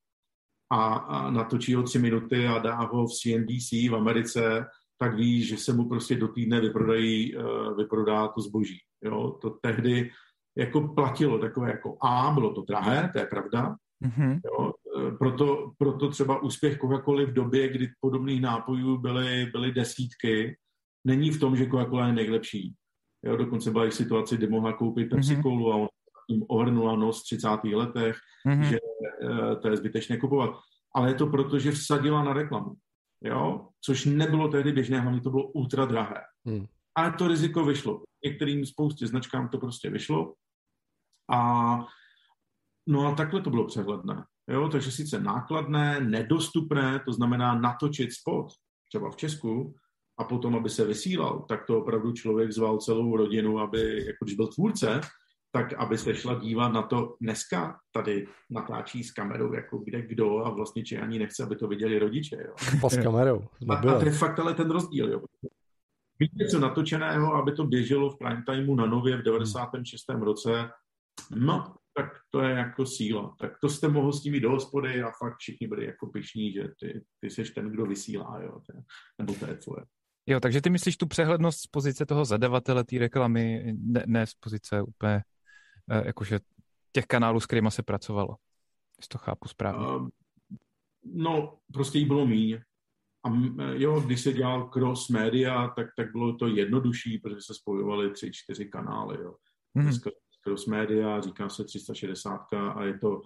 a, 0.72 0.94
a 0.94 1.32
natočí 1.32 1.74
ho 1.74 1.84
tři 1.84 2.00
minuty 2.00 2.48
a 2.48 2.60
dá 2.60 2.76
ho 2.76 3.08
v 3.08 3.14
CNBC 3.14 3.72
v 3.72 3.96
Americe, 3.96 4.66
tak 5.00 5.16
ví, 5.16 5.44
že 5.44 5.58
se 5.58 5.74
mu 5.74 5.90
prostě 5.90 6.16
do 6.16 6.28
týdne 6.28 6.62
vyprodají, 6.62 7.36
uh, 7.36 7.78
vyprodá 7.78 8.28
to 8.28 8.42
zboží. 8.42 8.78
Jo. 9.04 9.38
To 9.42 9.50
tehdy 9.50 10.12
jako 10.58 10.88
platilo 10.88 11.40
takové 11.40 11.70
jako 11.70 11.98
A, 12.02 12.32
bylo 12.32 12.54
to 12.54 12.62
drahé, 12.62 13.10
to 13.14 13.20
je 13.20 13.26
pravda, 13.26 13.76
Mm-hmm. 14.06 14.40
Jo, 14.46 14.74
e, 14.98 15.12
proto, 15.12 15.72
proto 15.78 16.10
třeba 16.10 16.42
úspěch 16.44 16.80
Coca-Coly 16.80 17.26
v 17.26 17.34
době, 17.34 17.70
kdy 17.70 17.90
podobných 18.00 18.42
nápojů 18.42 18.98
byly, 18.98 19.46
byly 19.46 19.72
desítky, 19.72 20.58
není 21.06 21.32
v 21.32 21.40
tom, 21.40 21.56
že 21.56 21.66
Coca-Cola 21.66 22.08
je 22.08 22.14
nejlepší. 22.14 22.74
Jo, 23.26 23.36
dokonce 23.36 23.72
byla 23.72 23.86
i 23.86 23.92
situace, 23.92 24.38
kdy 24.38 24.48
mohla 24.48 24.74
koupit 24.74 25.10
Pepsi 25.10 25.36
mm-hmm. 25.36 25.42
Colu 25.42 25.74
a 25.74 25.76
on 25.76 25.88
tím 26.30 26.44
ohrnula 26.48 26.96
nos 26.96 27.22
v 27.22 27.24
30. 27.24 27.48
letech, 27.64 28.18
mm-hmm. 28.48 28.70
že 28.70 28.78
uh, 28.80 29.56
to 29.62 29.68
je 29.68 29.78
zbytečné 29.78 30.18
kupovat. 30.18 30.52
Ale 30.96 31.10
je 31.10 31.16
to 31.16 31.28
proto, 31.28 31.60
že 31.60 31.72
vsadila 31.72 32.24
na 32.24 32.34
reklamu. 32.34 32.74
Jo? 33.24 33.68
Což 33.82 34.06
nebylo 34.06 34.48
tehdy 34.48 34.72
běžné, 34.72 35.00
hlavně 35.00 35.22
to 35.22 35.30
bylo 35.30 35.44
ultra 35.48 35.86
drahé. 35.86 36.22
Mm. 36.46 36.66
Ale 36.96 37.14
to 37.14 37.28
riziko 37.28 37.66
vyšlo. 37.66 38.04
Některým 38.26 38.66
spoustě 38.66 39.08
značkám 39.08 39.50
to 39.50 39.58
prostě 39.58 39.90
vyšlo. 39.90 40.34
A 41.32 41.80
No 42.88 43.08
a 43.08 43.16
takhle 43.16 43.42
to 43.42 43.50
bylo 43.50 43.68
přehledné. 43.68 44.26
Jo, 44.50 44.70
takže 44.70 44.92
sice 44.92 45.20
nákladné, 45.20 46.00
nedostupné, 46.00 47.00
to 47.06 47.14
znamená 47.14 47.56
natočit 47.56 48.14
spot, 48.14 48.48
třeba 48.90 49.12
v 49.12 49.16
Česku, 49.16 49.76
a 50.18 50.24
potom, 50.24 50.56
aby 50.56 50.70
se 50.70 50.86
vysílal, 50.86 51.46
tak 51.50 51.66
to 51.66 51.80
opravdu 51.80 52.12
člověk 52.12 52.52
zval 52.52 52.78
celou 52.78 53.18
rodinu, 53.18 53.60
aby, 53.60 54.06
jako 54.06 54.26
když 54.26 54.36
byl 54.36 54.48
tvůrce, 54.48 55.02
tak 55.52 55.74
aby 55.74 55.98
se 55.98 56.16
šla 56.16 56.34
dívat 56.34 56.74
na 56.74 56.82
to 56.82 57.16
dneska 57.22 57.80
tady 57.92 58.28
natáčí 58.50 59.04
s 59.04 59.12
kamerou, 59.12 59.54
jako 59.54 59.78
kde 59.78 60.02
kdo 60.02 60.46
a 60.46 60.50
vlastně 60.50 60.84
či 60.84 60.98
ani 60.98 61.20
nechce, 61.20 61.44
aby 61.44 61.56
to 61.56 61.68
viděli 61.68 62.00
rodiče. 62.00 62.38
Jo. 62.46 62.54
Pa 62.82 62.90
s 62.90 62.98
kamerou. 62.98 63.48
A, 63.70 63.76
a 63.76 64.00
to 64.00 64.06
je 64.06 64.12
fakt 64.12 64.40
ale 64.40 64.54
ten 64.54 64.72
rozdíl. 64.72 65.12
Jo. 65.12 65.22
Mít 66.20 66.34
něco 66.36 66.60
natočeného, 66.60 67.34
aby 67.34 67.52
to 67.52 67.64
běželo 67.64 68.10
v 68.10 68.18
prime 68.18 68.44
timeu 68.50 68.76
na 68.76 68.86
nově 68.86 69.18
v 69.18 69.24
96. 69.24 70.04
roce, 70.10 70.70
no, 71.36 71.76
tak 71.94 72.12
to 72.30 72.42
je 72.42 72.50
jako 72.56 72.86
síla. 72.86 73.36
Tak 73.40 73.60
to 73.62 73.70
jste 73.70 73.88
mohl 73.88 74.14
s 74.14 74.24
tím 74.24 74.34
jít 74.34 74.40
do 74.40 74.50
hospody 74.50 75.04
a 75.04 75.12
fakt 75.12 75.38
všichni 75.38 75.68
byli 75.68 75.86
jako 75.86 76.08
pišní, 76.08 76.52
že 76.52 76.64
ty, 76.80 77.02
ty 77.20 77.30
jsi 77.30 77.44
ten, 77.44 77.70
kdo 77.70 77.86
vysílá, 77.86 78.42
jo, 78.42 78.52
to 78.52 78.78
je, 78.78 78.84
nebo 79.20 79.34
to 79.34 79.46
je 79.46 79.56
tvoje. 79.56 79.84
Jo, 80.28 80.40
takže 80.40 80.62
ty 80.62 80.70
myslíš 80.70 80.98
tu 80.98 81.08
přehlednost 81.08 81.60
z 81.60 81.68
pozice 81.68 82.06
toho 82.06 82.26
zadavatele 82.26 82.84
té 82.84 83.00
reklamy, 83.00 83.74
ne, 83.78 84.04
ne 84.08 84.28
z 84.28 84.34
pozice 84.34 84.82
úplně, 84.82 85.24
eh, 85.92 86.04
jakože 86.06 86.40
těch 86.92 87.06
kanálů, 87.06 87.40
s 87.40 87.46
kterými 87.46 87.72
se 87.72 87.84
pracovalo. 87.84 88.36
Jestli 89.00 89.08
to 89.08 89.18
chápu 89.18 89.48
správně. 89.48 89.88
Uh, 89.88 90.08
no, 91.04 91.60
prostě 91.74 92.00
jí 92.00 92.06
bylo 92.06 92.26
míň. 92.26 92.60
A 93.24 93.30
jo, 93.74 94.00
když 94.00 94.22
se 94.22 94.34
dělal 94.34 94.70
cross 94.70 95.10
media, 95.10 95.68
tak, 95.68 95.88
tak 95.98 96.12
bylo 96.12 96.36
to 96.36 96.48
jednodušší, 96.48 97.18
protože 97.18 97.42
se 97.42 97.54
spojovaly 97.54 98.12
tři, 98.12 98.32
čtyři 98.34 98.66
kanály. 98.66 99.18
Jo. 99.22 99.36
Dneska 99.76 100.10
cross 100.44 100.66
media, 100.66 101.22
říká 101.22 101.50
se 101.50 101.64
360 101.64 102.54
a 102.54 102.84
je 102.84 103.00
to 103.00 103.22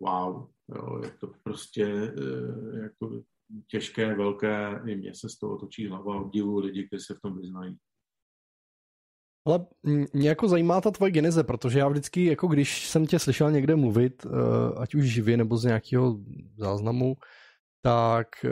wow, 0.00 0.48
jo, 0.68 1.00
je 1.04 1.10
to 1.10 1.32
prostě 1.42 1.84
e, 1.84 2.82
jako 2.82 3.22
těžké, 3.66 4.14
velké, 4.14 4.82
i 4.86 4.96
mě 4.96 5.14
se 5.14 5.28
z 5.28 5.38
toho 5.38 5.58
točí 5.58 5.86
hlava 5.88 6.20
obdivu 6.20 6.58
lidi, 6.58 6.86
kteří 6.86 7.04
se 7.04 7.14
v 7.14 7.20
tom 7.20 7.40
vyznají. 7.40 7.76
Ale 9.46 9.66
mě 10.12 10.28
jako 10.28 10.48
zajímá 10.48 10.80
ta 10.80 10.90
tvoje 10.90 11.12
geneze, 11.12 11.44
protože 11.44 11.78
já 11.78 11.88
vždycky, 11.88 12.24
jako 12.24 12.46
když 12.46 12.88
jsem 12.88 13.06
tě 13.06 13.18
slyšel 13.18 13.50
někde 13.50 13.76
mluvit, 13.76 14.26
e, 14.26 14.28
ať 14.76 14.94
už 14.94 15.04
živě 15.04 15.36
nebo 15.36 15.56
z 15.56 15.64
nějakého 15.64 16.18
záznamu, 16.56 17.16
tak 17.82 18.44
e, 18.44 18.50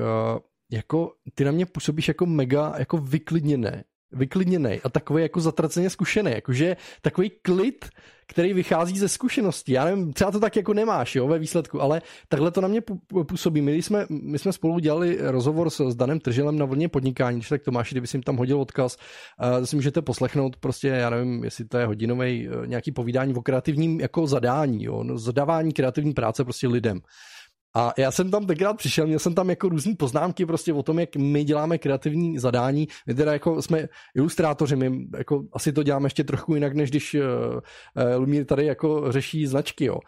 jako 0.73 1.15
ty 1.35 1.45
na 1.45 1.53
mě 1.53 1.67
působíš 1.67 2.09
jako 2.09 2.27
mega 2.27 2.75
jako 2.79 2.99
vyklidněné 2.99 3.85
vyklidněný 4.13 4.81
a 4.85 4.89
takový 4.89 5.23
jako 5.23 5.41
zatraceně 5.41 5.91
zkušený, 5.91 6.31
jakože 6.31 6.77
takový 7.03 7.31
klid, 7.43 7.89
který 8.27 8.53
vychází 8.53 8.99
ze 8.99 9.09
zkušeností. 9.09 9.73
Já 9.73 9.85
nevím, 9.85 10.13
třeba 10.13 10.31
to 10.31 10.41
tak 10.41 10.57
jako 10.57 10.75
nemáš, 10.75 11.17
jo, 11.17 11.29
ve 11.29 11.39
výsledku, 11.39 11.83
ale 11.83 12.03
takhle 12.29 12.51
to 12.51 12.61
na 12.61 12.69
mě 12.69 12.81
působí. 13.29 13.61
My 13.61 13.83
jsme, 13.83 14.07
my 14.09 14.39
jsme 14.39 14.53
spolu 14.53 14.79
dělali 14.79 15.19
rozhovor 15.21 15.71
s, 15.71 15.91
s 15.91 15.95
Danem 15.95 16.21
Trželem 16.21 16.59
na 16.59 16.65
vlně 16.65 16.89
podnikání, 16.89 17.37
když 17.37 17.49
tak 17.49 17.63
Tomáš, 17.63 17.91
kdyby 17.91 18.07
si 18.07 18.17
jim 18.17 18.23
tam 18.23 18.37
hodil 18.37 18.61
odkaz, 18.61 18.97
uh, 19.59 19.65
si 19.65 19.77
můžete 19.77 20.03
poslechnout 20.03 20.57
prostě, 20.57 20.89
já 20.89 21.11
nevím, 21.11 21.45
jestli 21.45 21.65
to 21.65 21.79
je 21.79 21.87
hodinový 21.87 22.49
uh, 22.49 22.67
nějaký 22.67 22.93
povídání 22.93 23.35
o 23.35 23.43
kreativním 23.43 24.01
jako 24.01 24.27
zadání, 24.27 24.85
jo, 24.85 25.03
no, 25.03 25.19
zadávání 25.19 25.73
kreativní 25.73 26.13
práce 26.13 26.45
prostě 26.45 26.69
lidem. 26.69 27.01
A 27.75 27.93
já 27.99 28.11
jsem 28.11 28.31
tam 28.31 28.47
tenkrát 28.47 28.75
přišel, 28.75 29.07
měl 29.07 29.19
jsem 29.19 29.35
tam 29.35 29.51
jako 29.51 29.69
různé 29.69 29.95
poznámky 29.99 30.47
prostě 30.47 30.73
o 30.73 30.83
tom, 30.83 30.99
jak 30.99 31.17
my 31.17 31.45
děláme 31.45 31.79
kreativní 31.79 32.39
zadání. 32.39 32.89
My 33.07 33.15
teda 33.15 33.33
jako 33.33 33.63
jsme 33.63 33.89
ilustrátoři, 34.15 34.77
my 34.77 35.07
jako 35.19 35.43
asi 35.53 35.73
to 35.73 35.83
děláme 35.83 36.07
ještě 36.07 36.25
trochu 36.25 36.55
jinak, 36.55 36.75
než 36.75 36.91
když 36.91 37.15
uh, 37.15 37.23
Lumír 38.17 38.45
tady 38.45 38.67
jako 38.67 39.13
řeší 39.13 39.47
značky, 39.47 39.85
jo 39.85 39.99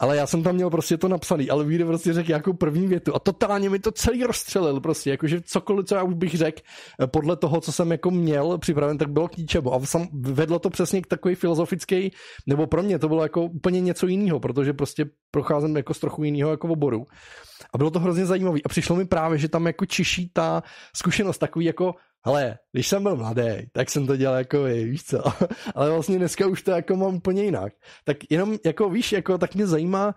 ale 0.00 0.16
já 0.16 0.26
jsem 0.26 0.42
tam 0.42 0.54
měl 0.54 0.70
prostě 0.70 0.96
to 0.96 1.08
napsaný, 1.08 1.50
ale 1.50 1.64
Víde 1.64 1.84
prostě 1.84 2.12
řekl 2.12 2.30
jako 2.30 2.54
první 2.54 2.86
větu 2.86 3.14
a 3.14 3.18
totálně 3.18 3.70
mi 3.70 3.78
to 3.78 3.92
celý 3.92 4.24
rozstřelil 4.24 4.80
prostě, 4.80 5.10
jakože 5.10 5.40
cokoliv, 5.40 5.86
co 5.86 5.94
já 5.94 6.02
už 6.02 6.14
bych 6.14 6.34
řekl 6.34 6.62
eh, 7.02 7.06
podle 7.06 7.36
toho, 7.36 7.60
co 7.60 7.72
jsem 7.72 7.92
jako 7.92 8.10
měl 8.10 8.58
připraven, 8.58 8.98
tak 8.98 9.10
bylo 9.10 9.28
k 9.28 9.36
ničemu. 9.36 9.74
A 9.74 9.80
sam, 9.80 10.08
vedlo 10.12 10.58
to 10.58 10.70
přesně 10.70 11.02
k 11.02 11.06
takový 11.06 11.34
filozofický, 11.34 12.12
nebo 12.46 12.66
pro 12.66 12.82
mě 12.82 12.98
to 12.98 13.08
bylo 13.08 13.22
jako 13.22 13.42
úplně 13.44 13.80
něco 13.80 14.06
jiného, 14.06 14.40
protože 14.40 14.72
prostě 14.72 15.04
procházím 15.30 15.76
jako 15.76 15.94
z 15.94 15.98
trochu 15.98 16.24
jiného 16.24 16.50
jako 16.50 16.68
oboru. 16.68 17.06
A 17.74 17.78
bylo 17.78 17.90
to 17.90 18.00
hrozně 18.00 18.26
zajímavé 18.26 18.58
a 18.64 18.68
přišlo 18.68 18.96
mi 18.96 19.04
právě, 19.04 19.38
že 19.38 19.48
tam 19.48 19.66
jako 19.66 19.86
čiší 19.86 20.30
ta 20.32 20.62
zkušenost 20.96 21.38
takový 21.38 21.64
jako 21.64 21.94
hele, 22.24 22.58
když 22.72 22.88
jsem 22.88 23.02
byl 23.02 23.16
mladý, 23.16 23.70
tak 23.72 23.90
jsem 23.90 24.06
to 24.06 24.16
dělal 24.16 24.38
jako 24.38 24.62
vy, 24.62 24.84
víš 24.84 25.04
co, 25.04 25.22
ale 25.74 25.90
vlastně 25.90 26.18
dneska 26.18 26.46
už 26.46 26.62
to 26.62 26.70
jako 26.70 26.96
mám 26.96 27.14
úplně 27.14 27.44
jinak. 27.44 27.72
Tak 28.04 28.16
jenom 28.30 28.58
jako 28.64 28.90
víš, 28.90 29.12
jako 29.12 29.38
tak 29.38 29.54
mě 29.54 29.66
zajímá, 29.66 30.14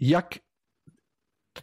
jak 0.00 0.26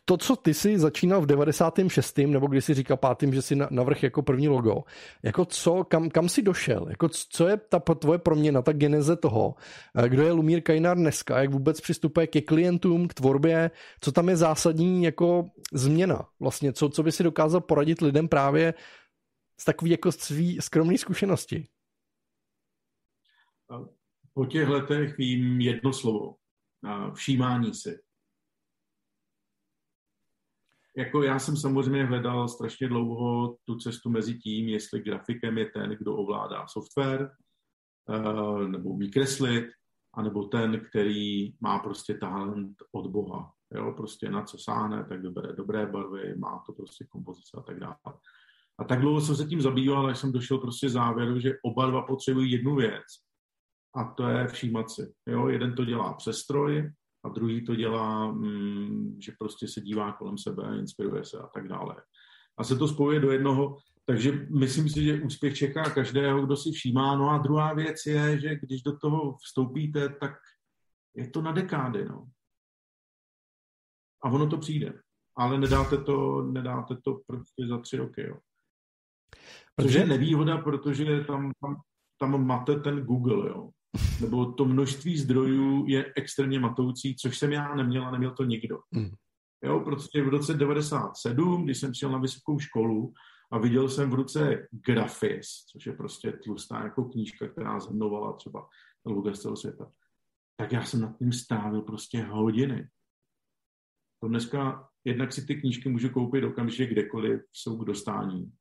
to, 0.05 0.17
co 0.17 0.35
ty 0.35 0.53
si 0.53 0.79
začínal 0.79 1.21
v 1.21 1.25
96. 1.25 2.17
nebo 2.17 2.47
když 2.47 2.65
si 2.65 2.73
říkal 2.73 2.97
pátým, 2.97 3.33
že 3.33 3.41
si 3.41 3.55
navrh 3.69 4.03
jako 4.03 4.21
první 4.21 4.47
logo, 4.47 4.83
jako 5.23 5.45
co, 5.45 5.83
kam, 5.83 6.09
kam 6.09 6.29
si 6.29 6.41
došel, 6.41 6.85
jako 6.89 7.09
co 7.09 7.47
je 7.47 7.57
ta 7.57 7.79
tvoje 7.79 8.19
proměna, 8.19 8.61
ta 8.61 8.73
geneze 8.73 9.15
toho, 9.15 9.55
kdo 10.07 10.23
je 10.23 10.31
Lumír 10.31 10.61
Kajnár 10.61 10.97
dneska, 10.97 11.41
jak 11.41 11.51
vůbec 11.51 11.81
přistupuje 11.81 12.27
ke 12.27 12.41
klientům, 12.41 13.07
k 13.07 13.13
tvorbě, 13.13 13.71
co 14.01 14.11
tam 14.11 14.29
je 14.29 14.37
zásadní 14.37 15.03
jako 15.03 15.45
změna, 15.73 16.25
vlastně, 16.39 16.73
co, 16.73 16.89
co 16.89 17.03
by 17.03 17.11
si 17.11 17.23
dokázal 17.23 17.61
poradit 17.61 18.01
lidem 18.01 18.27
právě 18.27 18.73
z 19.59 19.65
takový 19.65 19.91
jako 19.91 20.11
svý 20.11 20.61
skromný 20.61 20.97
zkušenosti? 20.97 21.67
Po 24.33 24.45
těch 24.45 24.67
letech 24.67 25.17
vím 25.17 25.61
jedno 25.61 25.93
slovo. 25.93 26.35
Všímání 27.13 27.73
si. 27.73 27.99
Jako 30.97 31.23
já 31.23 31.39
jsem 31.39 31.57
samozřejmě 31.57 32.05
hledal 32.05 32.47
strašně 32.47 32.87
dlouho 32.87 33.57
tu 33.65 33.75
cestu 33.77 34.09
mezi 34.09 34.37
tím, 34.37 34.69
jestli 34.69 35.01
grafikem 35.01 35.57
je 35.57 35.65
ten, 35.65 35.89
kdo 35.89 36.15
ovládá 36.15 36.67
software, 36.67 37.31
eh, 38.09 38.67
nebo 38.67 38.89
umí 38.89 39.11
kreslit, 39.11 39.65
anebo 40.13 40.43
ten, 40.43 40.85
který 40.89 41.53
má 41.61 41.79
prostě 41.79 42.13
talent 42.13 42.77
od 42.91 43.07
Boha. 43.07 43.53
Jo, 43.71 43.93
prostě 43.97 44.29
na 44.29 44.43
co 44.43 44.57
sáhne, 44.57 45.05
tak 45.05 45.21
dobré, 45.21 45.53
dobré 45.53 45.85
barvy, 45.85 46.35
má 46.35 46.63
to 46.65 46.73
prostě 46.73 47.05
kompozice 47.05 47.57
a 47.57 47.61
tak 47.61 47.79
dále. 47.79 47.95
A 48.79 48.83
tak 48.83 49.01
dlouho 49.01 49.21
jsem 49.21 49.35
se 49.35 49.45
tím 49.45 49.61
zabýval, 49.61 50.07
až 50.07 50.19
jsem 50.19 50.31
došel 50.31 50.57
prostě 50.57 50.89
závěru, 50.89 51.39
že 51.39 51.53
oba 51.63 51.89
dva 51.89 52.01
potřebují 52.01 52.51
jednu 52.51 52.75
věc. 52.75 53.03
A 53.95 54.03
to 54.03 54.27
je 54.27 54.47
všímat 54.47 54.91
si. 54.91 55.13
Jo? 55.27 55.47
Jeden 55.47 55.75
to 55.75 55.85
dělá 55.85 56.13
přestroj 56.13 56.91
a 57.25 57.29
druhý 57.29 57.65
to 57.65 57.75
dělá, 57.75 58.31
mm, 58.31 59.17
že 59.21 59.31
prostě 59.39 59.67
se 59.67 59.81
dívá 59.81 60.11
kolem 60.11 60.37
sebe, 60.37 60.79
inspiruje 60.79 61.25
se 61.25 61.37
a 61.37 61.47
tak 61.47 61.67
dále. 61.67 61.95
A 62.57 62.63
se 62.63 62.77
to 62.77 62.87
spojuje 62.87 63.19
do 63.19 63.31
jednoho, 63.31 63.77
takže 64.05 64.47
myslím 64.49 64.89
si, 64.89 65.03
že 65.03 65.21
úspěch 65.21 65.57
čeká 65.57 65.89
každého, 65.89 66.45
kdo 66.45 66.57
si 66.57 66.71
všímá. 66.71 67.15
No 67.15 67.29
a 67.29 67.37
druhá 67.37 67.73
věc 67.73 68.05
je, 68.05 68.39
že 68.39 68.55
když 68.55 68.81
do 68.81 68.97
toho 68.97 69.37
vstoupíte, 69.37 70.09
tak 70.09 70.31
je 71.15 71.29
to 71.29 71.41
na 71.41 71.51
dekády. 71.51 72.05
No. 72.05 72.27
A 74.23 74.29
ono 74.29 74.49
to 74.49 74.57
přijde. 74.57 75.01
Ale 75.37 75.59
nedáte 75.59 75.97
to, 75.97 76.41
nedáte 76.41 76.95
to 77.03 77.19
prostě 77.27 77.67
za 77.67 77.77
tři 77.77 77.97
roky. 77.97 78.21
Jo. 78.21 78.37
Protože 79.75 79.99
je 79.99 80.05
nevýhoda, 80.05 80.57
protože 80.57 81.21
tam, 81.21 81.51
tam, 81.61 81.81
tam 82.19 82.45
máte 82.45 82.75
ten 82.75 82.99
Google, 82.99 83.49
jo. 83.49 83.69
Nebo 84.21 84.51
to 84.51 84.65
množství 84.65 85.17
zdrojů 85.17 85.85
je 85.87 86.13
extrémně 86.15 86.59
matoucí, 86.59 87.15
což 87.15 87.37
jsem 87.37 87.51
já 87.51 87.75
neměl 87.75 88.07
a 88.07 88.11
neměl 88.11 88.31
to 88.31 88.43
nikdo. 88.43 88.79
Mm. 88.91 89.09
Jo, 89.63 89.79
protože 89.79 90.25
v 90.25 90.27
roce 90.27 90.53
97, 90.53 91.65
když 91.65 91.77
jsem 91.77 91.91
přijel 91.91 92.11
na 92.11 92.17
vysokou 92.17 92.59
školu 92.59 93.13
a 93.51 93.57
viděl 93.57 93.89
jsem 93.89 94.09
v 94.09 94.13
ruce 94.13 94.67
Grafis, 94.71 95.47
což 95.71 95.85
je 95.85 95.93
prostě 95.93 96.31
tlustá 96.31 96.83
jako 96.83 97.05
knížka, 97.05 97.47
která 97.47 97.79
zhrnovala 97.79 98.33
třeba 98.33 98.67
loga 99.05 99.33
z 99.33 99.39
celého 99.39 99.57
světa, 99.57 99.91
tak 100.57 100.71
já 100.71 100.83
jsem 100.83 101.01
nad 101.01 101.17
tím 101.17 101.31
strávil 101.31 101.81
prostě 101.81 102.23
hodiny. 102.23 102.87
To 104.21 104.27
dneska 104.27 104.89
jednak 105.05 105.33
si 105.33 105.45
ty 105.45 105.55
knížky 105.55 105.89
můžu 105.89 106.09
koupit 106.09 106.43
okamžitě 106.43 106.85
kdekoliv, 106.85 107.41
jsou 107.51 107.77
k 107.77 107.85
dostání 107.85 108.51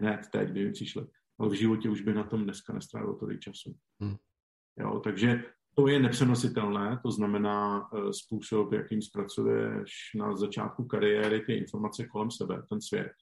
hned 0.00 0.20
teď, 0.32 0.48
kdyby 0.48 0.72
přišli. 0.72 1.06
Ale 1.38 1.48
v 1.48 1.52
životě 1.52 1.90
už 1.90 2.00
by 2.00 2.14
na 2.14 2.24
tom 2.24 2.44
dneska 2.44 2.72
nestrávil 2.72 3.14
tolik 3.14 3.40
času. 3.40 3.76
Hmm. 4.00 4.16
Jo, 4.78 5.00
takže 5.04 5.42
to 5.74 5.88
je 5.88 6.00
nepřenositelné, 6.00 6.98
to 7.02 7.10
znamená 7.10 7.92
uh, 7.92 8.10
způsob, 8.10 8.72
jakým 8.72 9.02
zpracuješ 9.02 9.92
na 10.14 10.36
začátku 10.36 10.84
kariéry 10.84 11.40
ty 11.40 11.54
informace 11.54 12.06
kolem 12.06 12.30
sebe, 12.30 12.62
ten 12.68 12.80
svět. 12.80 13.12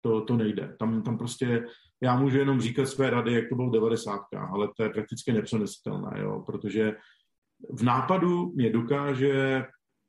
To, 0.00 0.20
to 0.20 0.36
nejde. 0.36 0.76
Tam, 0.78 1.02
tam 1.02 1.18
prostě, 1.18 1.66
já 2.02 2.16
můžu 2.16 2.38
jenom 2.38 2.60
říkat 2.60 2.86
své 2.86 3.10
rady, 3.10 3.32
jak 3.32 3.48
to 3.48 3.54
bylo 3.54 3.68
v 3.68 3.72
90. 3.72 4.20
ale 4.50 4.68
to 4.76 4.82
je 4.82 4.90
prakticky 4.90 5.32
nepřenositelné, 5.32 6.20
jo, 6.20 6.42
protože 6.46 6.96
v 7.70 7.82
nápadu 7.82 8.52
mě 8.54 8.70
dokáže 8.70 9.64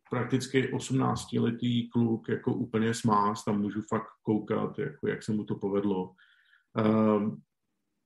prakticky 0.10 0.74
18-letý 0.74 1.90
kluk 1.90 2.30
jako 2.30 2.54
úplně 2.54 2.94
smás, 2.94 3.44
tam 3.44 3.62
můžu 3.62 3.82
fakt 3.82 4.08
koukat, 4.22 4.80
jako 4.80 5.08
jak 5.08 5.24
se 5.24 5.32
mu 5.32 5.44
to 5.44 5.56
povedlo. 5.56 6.14
Um, 6.78 7.42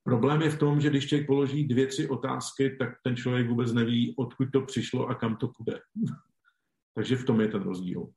problém 0.04 0.42
je 0.42 0.50
v 0.50 0.60
tom, 0.60 0.82
že 0.82 0.90
když 0.90 1.08
člověk 1.08 1.28
položí 1.28 1.68
dvě, 1.68 1.88
tři 1.88 2.10
otázky, 2.10 2.76
tak 2.80 2.90
ten 3.04 3.16
člověk 3.16 3.50
vůbec 3.50 3.74
neví, 3.74 4.16
odkud 4.18 4.48
to 4.54 4.62
přišlo 4.62 5.08
a 5.08 5.16
kam 5.16 5.36
to 5.36 5.48
půjde. 5.48 5.80
Takže 6.96 7.16
v 7.16 7.26
tom 7.26 7.42
je 7.42 7.48
ten 7.48 7.62
rozdíl. 7.62 8.08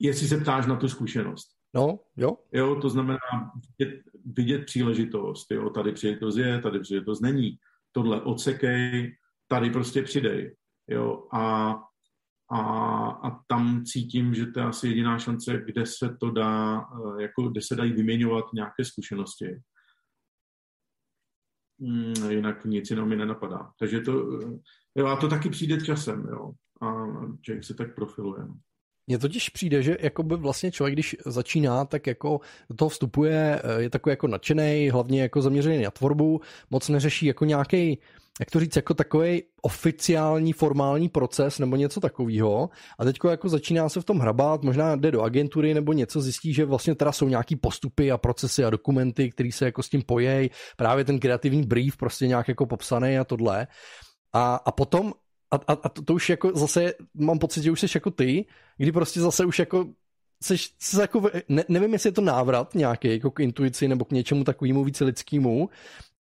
Jestli 0.00 0.28
se 0.28 0.38
ptáš 0.38 0.66
na 0.66 0.76
tu 0.76 0.88
zkušenost. 0.88 1.48
No, 1.74 1.98
jo. 2.16 2.36
Jo, 2.52 2.80
to 2.80 2.88
znamená 2.88 3.18
vidět, 3.78 4.02
vidět 4.24 4.64
příležitost. 4.66 5.50
Jo, 5.50 5.70
tady 5.70 5.92
příležitost 5.92 6.36
je, 6.36 6.60
tady 6.60 6.80
příležitost 6.80 7.20
není. 7.20 7.58
Tohle 7.92 8.22
odsekej, 8.22 9.16
tady 9.48 9.70
prostě 9.70 10.02
přidej. 10.02 10.56
Jo, 10.88 11.26
a 11.32 11.74
a, 12.52 12.60
a 13.10 13.30
tam 13.46 13.84
cítím, 13.84 14.34
že 14.34 14.46
to 14.46 14.60
je 14.60 14.66
asi 14.66 14.88
jediná 14.88 15.18
šance, 15.18 15.62
kde 15.66 15.86
se 15.86 16.16
to 16.20 16.30
dá, 16.30 16.80
eh, 16.80 17.22
jako 17.22 17.48
kde 17.48 17.60
se 17.62 17.76
dají 17.76 17.92
vyměňovat 17.92 18.44
nějaké 18.54 18.84
zkušenosti. 18.84 19.60
Hmm, 21.80 22.30
jinak 22.30 22.64
nic 22.64 22.90
jiného 22.90 23.08
mi 23.08 23.16
nenapadá. 23.16 23.70
Takže 23.78 24.00
to, 24.00 24.38
eh, 24.40 24.58
jo, 24.96 25.06
a 25.06 25.16
to 25.16 25.28
taky 25.28 25.50
přijde 25.50 25.80
časem, 25.80 26.28
jo. 26.30 26.52
A 26.82 27.04
člověk 27.40 27.64
se 27.64 27.74
tak 27.74 27.94
profiluje. 27.94 28.44
No. 28.44 28.54
Mně 29.06 29.18
totiž 29.18 29.48
přijde, 29.48 29.82
že 29.82 29.96
by 30.22 30.36
vlastně 30.36 30.72
člověk, 30.72 30.94
když 30.94 31.16
začíná, 31.26 31.84
tak 31.84 32.06
jako 32.06 32.40
do 32.70 32.76
toho 32.76 32.88
vstupuje, 32.88 33.62
eh, 33.64 33.82
je 33.82 33.90
takový 33.90 34.12
jako 34.12 34.26
nadšený, 34.26 34.90
hlavně 34.90 35.22
jako 35.22 35.42
zaměřený 35.42 35.82
na 35.82 35.90
tvorbu, 35.90 36.40
moc 36.70 36.88
neřeší 36.88 37.26
jako 37.26 37.44
nějaký 37.44 37.98
jak 38.40 38.50
to 38.50 38.60
říct, 38.60 38.76
jako 38.76 38.94
takový 38.94 39.42
oficiální, 39.62 40.52
formální 40.52 41.08
proces 41.08 41.58
nebo 41.58 41.76
něco 41.76 42.00
takového. 42.00 42.70
A 42.98 43.04
teď 43.04 43.16
jako 43.30 43.48
začíná 43.48 43.88
se 43.88 44.00
v 44.00 44.04
tom 44.04 44.18
hrabat, 44.18 44.62
možná 44.62 44.96
jde 44.96 45.10
do 45.10 45.22
agentury 45.22 45.74
nebo 45.74 45.92
něco 45.92 46.20
zjistí, 46.20 46.54
že 46.54 46.64
vlastně 46.64 46.94
teda 46.94 47.12
jsou 47.12 47.28
nějaký 47.28 47.56
postupy 47.56 48.10
a 48.10 48.18
procesy 48.18 48.64
a 48.64 48.70
dokumenty, 48.70 49.30
které 49.30 49.52
se 49.52 49.64
jako 49.64 49.82
s 49.82 49.88
tím 49.88 50.02
pojejí, 50.02 50.50
právě 50.76 51.04
ten 51.04 51.18
kreativní 51.18 51.62
brief 51.62 51.96
prostě 51.96 52.26
nějak 52.26 52.48
jako 52.48 52.66
popsaný 52.66 53.18
a 53.18 53.24
tohle. 53.24 53.66
A, 54.32 54.54
a 54.54 54.72
potom 54.72 55.12
a, 55.50 55.56
a, 55.56 55.72
a 55.82 55.88
to, 55.88 56.02
to 56.02 56.14
už 56.14 56.30
jako 56.30 56.52
zase 56.54 56.94
mám 57.14 57.38
pocit, 57.38 57.62
že 57.62 57.70
už 57.70 57.80
jsi 57.80 57.86
jako 57.94 58.10
ty, 58.10 58.46
kdy 58.76 58.92
prostě 58.92 59.20
zase 59.20 59.44
už 59.44 59.58
jako 59.58 59.86
seš, 60.42 60.74
seš 60.78 60.98
jako, 61.00 61.30
ne, 61.48 61.64
nevím, 61.68 61.92
jestli 61.92 62.08
je 62.08 62.12
to 62.12 62.20
návrat 62.20 62.74
nějaký 62.74 63.08
jako 63.08 63.30
k 63.30 63.40
intuici 63.40 63.88
nebo 63.88 64.04
k 64.04 64.10
něčemu 64.10 64.44
takovému 64.44 64.84
více 64.84 65.04
lidskému, 65.04 65.68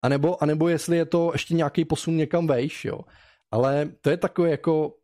anebo, 0.01 0.43
anebo 0.43 0.67
jestli 0.67 0.97
je 0.97 1.05
to 1.05 1.29
ještě 1.33 1.53
nějaký 1.53 1.85
posun 1.85 2.17
někam 2.17 2.47
vejš, 2.47 2.85
jo. 2.85 2.99
Ale 3.51 3.91
to 4.01 4.09
je 4.09 4.17
takové 4.17 4.49
jako, 4.49 4.95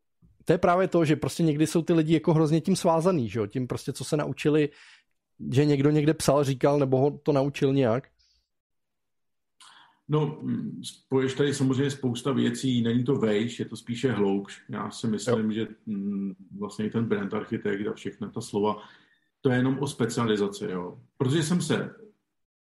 to 0.45 0.53
je 0.53 0.58
právě 0.58 0.88
to, 0.88 1.05
že 1.05 1.15
prostě 1.15 1.43
někdy 1.43 1.67
jsou 1.67 1.81
ty 1.81 1.93
lidi 1.93 2.13
jako 2.13 2.34
hrozně 2.34 2.62
tím 2.62 2.75
svázaný, 2.75 3.29
že 3.29 3.39
jo, 3.39 3.47
tím 3.47 3.67
prostě, 3.67 3.93
co 3.93 4.03
se 4.03 4.17
naučili, 4.17 4.69
že 5.51 5.65
někdo 5.65 5.89
někde 5.89 6.13
psal, 6.13 6.43
říkal, 6.43 6.79
nebo 6.79 6.97
ho 6.97 7.17
to 7.17 7.31
naučil 7.31 7.73
nějak. 7.73 8.10
No, 10.08 10.41
spoješ 10.84 11.34
tady 11.34 11.53
samozřejmě 11.53 11.91
spousta 11.91 12.31
věcí, 12.31 12.81
není 12.81 13.03
to 13.03 13.15
vejš, 13.15 13.60
je 13.60 13.65
to 13.65 13.77
spíše 13.77 14.12
hloubš. 14.12 14.62
Já 14.69 14.91
si 14.91 15.08
myslím, 15.08 15.51
jo. 15.51 15.51
že 15.51 15.67
mm, 15.86 16.34
vlastně 16.60 16.89
ten 16.89 17.05
brand 17.05 17.34
architekt 17.34 17.88
a 17.88 17.93
všechna 17.93 18.29
ta 18.29 18.41
slova, 18.41 18.75
to 19.41 19.49
je 19.49 19.58
jenom 19.58 19.79
o 19.79 19.88
specializaci, 19.88 20.65
jo. 20.65 20.99
Protože 21.17 21.43
jsem 21.43 21.62
se 21.62 21.95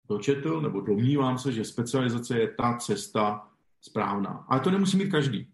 dočetl, 0.09 0.61
nebo 0.61 0.81
domnívám 0.81 1.37
se, 1.37 1.51
že 1.51 1.65
specializace 1.65 2.39
je 2.39 2.47
ta 2.47 2.77
cesta 2.77 3.47
správná. 3.81 4.45
Ale 4.47 4.59
to 4.59 4.71
nemusí 4.71 4.97
mít 4.97 5.09
každý. 5.09 5.47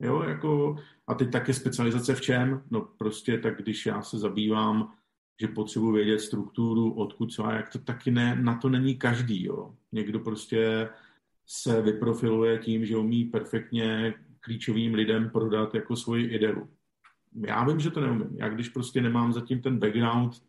Jo, 0.00 0.22
jako, 0.22 0.76
A 1.06 1.14
teď 1.14 1.30
také 1.30 1.54
specializace 1.54 2.14
v 2.14 2.20
čem? 2.20 2.62
No 2.70 2.80
prostě 2.80 3.38
tak, 3.38 3.62
když 3.62 3.86
já 3.86 4.02
se 4.02 4.18
zabývám, 4.18 4.92
že 5.40 5.48
potřebuji 5.48 5.92
vědět 5.92 6.18
strukturu, 6.18 6.92
odkud 6.92 7.32
co 7.32 7.46
a 7.46 7.52
jak 7.52 7.68
to 7.68 7.78
taky 7.78 8.10
ne, 8.10 8.36
na 8.42 8.58
to 8.58 8.68
není 8.68 8.96
každý, 8.96 9.44
jo. 9.44 9.74
Někdo 9.92 10.20
prostě 10.20 10.88
se 11.46 11.82
vyprofiluje 11.82 12.58
tím, 12.58 12.86
že 12.86 12.96
umí 12.96 13.24
perfektně 13.24 14.14
klíčovým 14.40 14.94
lidem 14.94 15.30
prodat 15.30 15.74
jako 15.74 15.96
svoji 15.96 16.26
ideu. 16.26 16.68
Já 17.34 17.64
vím, 17.64 17.80
že 17.80 17.90
to 17.90 18.00
neumím. 18.00 18.36
Já 18.36 18.48
když 18.48 18.68
prostě 18.68 19.00
nemám 19.00 19.32
zatím 19.32 19.62
ten 19.62 19.78
background, 19.78 20.42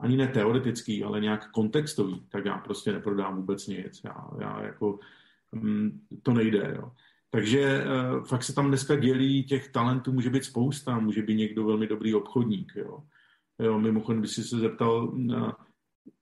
ani 0.00 0.16
ne 0.16 0.28
teoretický, 0.28 1.04
ale 1.04 1.20
nějak 1.20 1.50
kontextový, 1.50 2.26
tak 2.28 2.44
já 2.44 2.58
prostě 2.58 2.92
neprodám 2.92 3.36
vůbec 3.36 3.66
nic. 3.66 4.00
Já, 4.04 4.30
já 4.40 4.62
jako, 4.62 4.98
mm, 5.52 6.00
to 6.22 6.32
nejde, 6.32 6.74
jo. 6.76 6.92
Takže 7.30 7.84
uh, 7.84 8.24
fakt 8.24 8.42
se 8.42 8.54
tam 8.54 8.68
dneska 8.68 8.96
dělí, 8.96 9.44
těch 9.44 9.68
talentů 9.68 10.12
může 10.12 10.30
být 10.30 10.44
spousta, 10.44 10.98
může 10.98 11.22
být 11.22 11.34
někdo 11.34 11.64
velmi 11.64 11.86
dobrý 11.86 12.14
obchodník, 12.14 12.72
jo. 12.76 13.02
jo 13.58 13.78
mimochodem, 13.78 14.20
když 14.20 14.32
jsi 14.32 14.44
se 14.44 14.58
zeptal 14.58 15.12
na, 15.14 15.56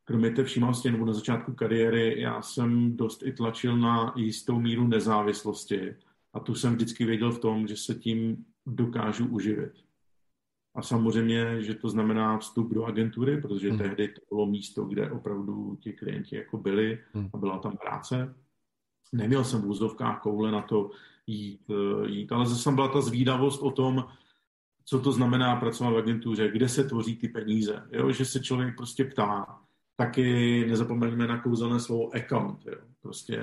kromě 0.04 0.30
té 0.30 0.44
všímavosti 0.44 0.90
nebo 0.90 1.04
na 1.04 1.12
začátku 1.12 1.54
kariéry, 1.54 2.20
já 2.20 2.42
jsem 2.42 2.96
dost 2.96 3.22
i 3.26 3.32
tlačil 3.32 3.76
na 3.76 4.14
jistou 4.16 4.60
míru 4.60 4.88
nezávislosti 4.88 5.94
a 6.32 6.40
tu 6.40 6.54
jsem 6.54 6.74
vždycky 6.74 7.04
věděl 7.04 7.32
v 7.32 7.38
tom, 7.38 7.66
že 7.66 7.76
se 7.76 7.94
tím 7.94 8.44
dokážu 8.66 9.26
uživit. 9.26 9.72
A 10.74 10.82
samozřejmě, 10.82 11.62
že 11.62 11.74
to 11.74 11.88
znamená 11.88 12.38
vstup 12.38 12.74
do 12.74 12.84
agentury, 12.84 13.40
protože 13.40 13.68
hmm. 13.68 13.78
tehdy 13.78 14.08
to 14.08 14.20
bylo 14.28 14.46
místo, 14.46 14.84
kde 14.84 15.10
opravdu 15.10 15.76
ti 15.80 15.92
klienti 15.92 16.36
jako 16.36 16.58
byli 16.58 16.98
hmm. 17.12 17.28
a 17.34 17.36
byla 17.36 17.58
tam 17.58 17.76
práce. 17.76 18.34
Neměl 19.12 19.44
jsem 19.44 19.62
v 19.62 19.68
úzdovkách 19.68 20.20
koule 20.20 20.50
na 20.50 20.62
to 20.62 20.90
jít, 21.26 21.70
eh, 21.70 22.08
jít, 22.08 22.32
ale 22.32 22.46
zase 22.46 22.72
byla 22.72 22.88
ta 22.88 23.00
zvídavost 23.00 23.62
o 23.62 23.70
tom, 23.70 24.04
co 24.84 25.00
to 25.00 25.12
znamená 25.12 25.56
pracovat 25.56 25.90
v 25.90 25.98
agentuře, 25.98 26.50
kde 26.52 26.68
se 26.68 26.84
tvoří 26.84 27.16
ty 27.16 27.28
peníze, 27.28 27.82
jo? 27.92 28.12
že 28.12 28.24
se 28.24 28.40
člověk 28.40 28.76
prostě 28.76 29.04
ptá. 29.04 29.58
Taky 29.96 30.66
nezapomeňme 30.66 31.26
na 31.26 31.38
kouzelné 31.38 31.80
slovo 31.80 32.14
account. 32.14 32.66
Jo? 32.66 32.78
Prostě 33.02 33.42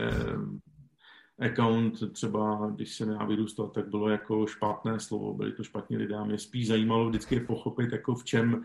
account 1.39 2.13
třeba, 2.13 2.71
když 2.75 2.95
jsem 2.95 3.09
já 3.09 3.25
vyrůstal, 3.25 3.67
tak 3.67 3.89
bylo 3.89 4.09
jako 4.09 4.47
špatné 4.47 4.99
slovo, 4.99 5.33
byli 5.33 5.51
to 5.51 5.63
špatní 5.63 5.97
lidé 5.97 6.25
mě 6.25 6.37
spíš 6.37 6.67
zajímalo 6.67 7.09
vždycky 7.09 7.39
pochopit, 7.39 7.91
jako 7.91 8.15
v 8.15 8.23
čem, 8.23 8.63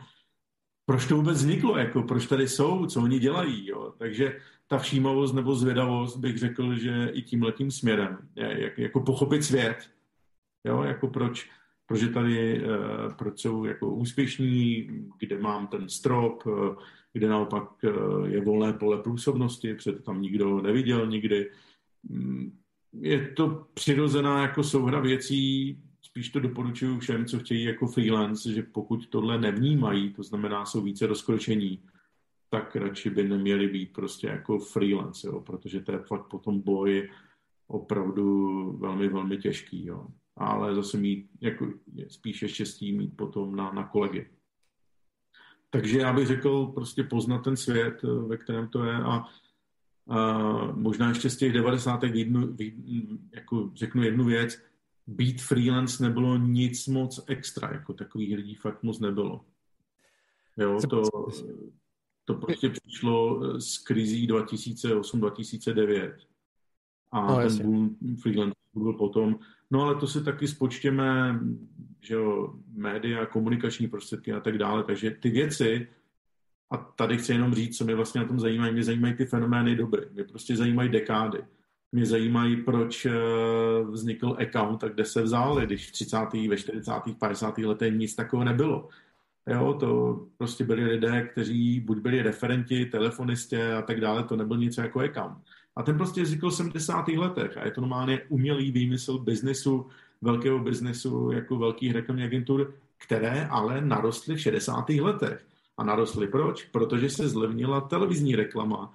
proč 0.86 1.06
to 1.06 1.16
vůbec 1.16 1.38
vzniklo, 1.38 1.78
jako 1.78 2.02
proč 2.02 2.26
tady 2.26 2.48
jsou, 2.48 2.86
co 2.86 3.02
oni 3.02 3.18
dělají, 3.18 3.66
jo. 3.66 3.94
Takže 3.98 4.40
ta 4.66 4.78
všímavost 4.78 5.34
nebo 5.34 5.54
zvědavost 5.54 6.18
bych 6.18 6.38
řekl, 6.38 6.74
že 6.74 7.10
i 7.12 7.22
tím 7.22 7.42
letím 7.42 7.70
směrem, 7.70 8.18
jak, 8.36 8.78
jako 8.78 9.00
pochopit 9.00 9.44
svět, 9.44 9.90
jo, 10.64 10.82
jako 10.82 11.08
proč, 11.08 11.50
proč 11.86 12.02
je 12.02 12.08
tady, 12.08 12.64
uh, 12.64 13.14
proč 13.14 13.40
jsou 13.40 13.64
jako 13.64 13.94
úspěšní, 13.94 14.88
kde 15.18 15.38
mám 15.38 15.66
ten 15.66 15.88
strop, 15.88 16.46
uh, 16.46 16.76
kde 17.12 17.28
naopak 17.28 17.68
uh, 17.82 18.24
je 18.28 18.40
volné 18.40 18.72
pole 18.72 19.02
průsobnosti, 19.02 19.74
protože 19.74 19.92
tam 19.92 20.22
nikdo 20.22 20.62
neviděl 20.62 21.06
nikdy. 21.06 21.50
Je 23.00 23.28
to 23.28 23.66
přirozená 23.74 24.42
jako 24.42 24.62
souhra 24.62 25.00
věcí, 25.00 25.78
spíš 26.02 26.28
to 26.28 26.40
doporučuju 26.40 26.98
všem, 26.98 27.26
co 27.26 27.38
chtějí 27.38 27.64
jako 27.64 27.86
freelance, 27.86 28.52
že 28.52 28.62
pokud 28.62 29.06
tohle 29.08 29.38
nevnímají, 29.38 30.12
to 30.12 30.22
znamená, 30.22 30.64
jsou 30.64 30.82
více 30.82 31.06
rozkročení, 31.06 31.82
tak 32.50 32.76
radši 32.76 33.10
by 33.10 33.28
neměli 33.28 33.68
být 33.68 33.92
prostě 33.92 34.26
jako 34.26 34.58
freelance, 34.58 35.26
jo, 35.26 35.40
protože 35.40 35.80
to 35.80 35.92
je 35.92 35.98
fakt 35.98 36.28
potom 36.28 36.60
boj 36.60 37.10
opravdu 37.66 38.62
velmi, 38.72 39.08
velmi 39.08 39.36
těžký, 39.36 39.86
jo. 39.86 40.06
Ale 40.36 40.74
zase 40.74 40.96
mít 40.98 41.30
jako 41.40 41.66
spíše 42.08 42.48
štěstí 42.48 42.92
mít 42.92 43.16
potom 43.16 43.56
na, 43.56 43.72
na 43.72 43.84
kolegy. 43.84 44.30
Takže 45.70 45.98
já 45.98 46.12
bych 46.12 46.26
řekl 46.26 46.66
prostě 46.66 47.02
poznat 47.02 47.38
ten 47.38 47.56
svět, 47.56 48.02
ve 48.02 48.36
kterém 48.36 48.68
to 48.68 48.84
je 48.84 48.94
a 48.94 49.24
Uh, 50.06 50.76
možná 50.76 51.08
ještě 51.08 51.30
z 51.30 51.36
těch 51.36 51.52
90. 51.52 52.02
Jednu, 52.02 52.56
jako 53.32 53.70
řeknu 53.74 54.02
jednu 54.02 54.24
věc, 54.24 54.58
být 55.06 55.42
freelance 55.42 56.02
nebylo 56.02 56.36
nic 56.36 56.86
moc 56.86 57.24
extra, 57.26 57.72
jako 57.72 57.92
takových 57.92 58.36
lidí 58.36 58.54
fakt 58.54 58.82
moc 58.82 59.00
nebylo. 59.00 59.44
Jo, 60.56 60.78
to, 60.90 61.02
to 62.24 62.34
prostě 62.34 62.70
přišlo 62.70 63.40
z 63.60 63.78
krizí 63.78 64.28
2008-2009 64.28 66.14
a 67.12 67.26
no, 67.26 67.48
ten 67.48 67.58
boom 67.62 67.96
freelance 68.16 68.54
byl 68.74 68.92
potom. 68.92 69.38
No 69.70 69.82
ale 69.82 69.94
to 69.94 70.06
si 70.06 70.24
taky 70.24 70.48
spočtěme, 70.48 71.40
že 72.00 72.14
jo, 72.14 72.54
média, 72.72 73.26
komunikační 73.26 73.88
prostředky 73.88 74.32
a 74.32 74.40
tak 74.40 74.58
dále, 74.58 74.84
takže 74.84 75.10
ty 75.10 75.30
věci 75.30 75.88
a 76.74 76.76
tady 76.96 77.18
chci 77.18 77.32
jenom 77.32 77.54
říct, 77.54 77.78
co 77.78 77.84
mě 77.84 77.94
vlastně 77.94 78.20
na 78.20 78.26
tom 78.26 78.40
zajímají. 78.40 78.72
Mě 78.72 78.84
zajímají 78.84 79.14
ty 79.14 79.26
fenomény 79.26 79.76
doby. 79.76 79.98
Mě 80.12 80.24
prostě 80.24 80.56
zajímají 80.56 80.88
dekády. 80.88 81.38
Mě 81.92 82.06
zajímají, 82.06 82.56
proč 82.56 83.06
eh, 83.06 83.12
vznikl 83.90 84.36
account 84.40 84.84
a 84.84 84.88
kde 84.88 85.04
se 85.04 85.22
vzal, 85.22 85.60
když 85.60 85.88
v 85.88 85.92
30., 85.92 86.18
ve 86.48 86.56
40., 86.56 86.92
50. 87.18 87.58
letech 87.58 87.94
nic 87.94 88.14
takového 88.14 88.44
nebylo. 88.44 88.88
Jo, 89.46 89.76
to 89.80 90.20
prostě 90.36 90.64
byli 90.64 90.84
lidé, 90.84 91.22
kteří 91.22 91.80
buď 91.80 91.98
byli 91.98 92.22
referenti, 92.22 92.86
telefonistě 92.86 93.72
a 93.72 93.82
tak 93.82 94.00
dále, 94.00 94.24
to 94.24 94.36
nebyl 94.36 94.56
nic 94.56 94.76
jako 94.76 95.00
account. 95.00 95.38
A 95.76 95.82
ten 95.82 95.96
prostě 95.96 96.22
vznikl 96.22 96.50
v 96.50 96.54
70. 96.54 97.08
letech 97.08 97.56
a 97.56 97.64
je 97.64 97.70
to 97.70 97.80
normálně 97.80 98.20
umělý 98.28 98.70
výmysl 98.70 99.18
biznesu, 99.18 99.86
velkého 100.22 100.58
biznesu, 100.58 101.30
jako 101.30 101.58
velkých 101.58 101.92
reklamních 101.92 102.26
agentur, 102.26 102.74
které 102.98 103.46
ale 103.46 103.80
narostly 103.80 104.34
v 104.34 104.40
60. 104.40 104.88
letech 104.88 105.46
a 105.78 105.84
narostly. 105.84 106.28
Proč? 106.28 106.64
Protože 106.64 107.10
se 107.10 107.28
zlevnila 107.28 107.80
televizní 107.80 108.36
reklama. 108.36 108.92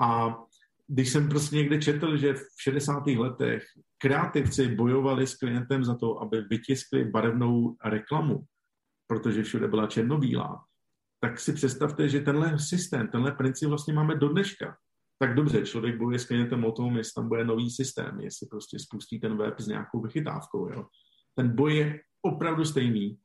A 0.00 0.38
když 0.86 1.10
jsem 1.10 1.28
prostě 1.28 1.56
někde 1.56 1.82
četl, 1.82 2.16
že 2.16 2.34
v 2.34 2.62
60. 2.62 3.06
letech 3.06 3.64
kreativci 3.98 4.68
bojovali 4.68 5.26
s 5.26 5.34
klientem 5.34 5.84
za 5.84 5.94
to, 5.94 6.22
aby 6.22 6.40
vytiskli 6.40 7.04
barevnou 7.04 7.76
reklamu, 7.84 8.44
protože 9.06 9.42
všude 9.42 9.68
byla 9.68 9.86
černobílá, 9.86 10.64
tak 11.20 11.40
si 11.40 11.52
představte, 11.52 12.08
že 12.08 12.20
tenhle 12.20 12.58
systém, 12.58 13.08
tenhle 13.08 13.32
princip 13.32 13.68
vlastně 13.68 13.94
máme 13.94 14.14
do 14.14 14.28
dneška. 14.28 14.76
Tak 15.18 15.34
dobře, 15.34 15.66
člověk 15.66 15.98
bojuje 15.98 16.18
s 16.18 16.24
klientem 16.24 16.64
o 16.64 16.72
tom, 16.72 16.96
jestli 16.96 17.12
tam 17.14 17.28
bude 17.28 17.44
nový 17.44 17.70
systém, 17.70 18.20
jestli 18.20 18.46
prostě 18.46 18.78
spustí 18.78 19.20
ten 19.20 19.36
web 19.36 19.60
s 19.60 19.66
nějakou 19.66 20.00
vychytávkou. 20.00 20.68
Jo. 20.68 20.86
Ten 21.34 21.56
boj 21.56 21.76
je 21.76 22.00
opravdu 22.22 22.64
stejný 22.64 23.18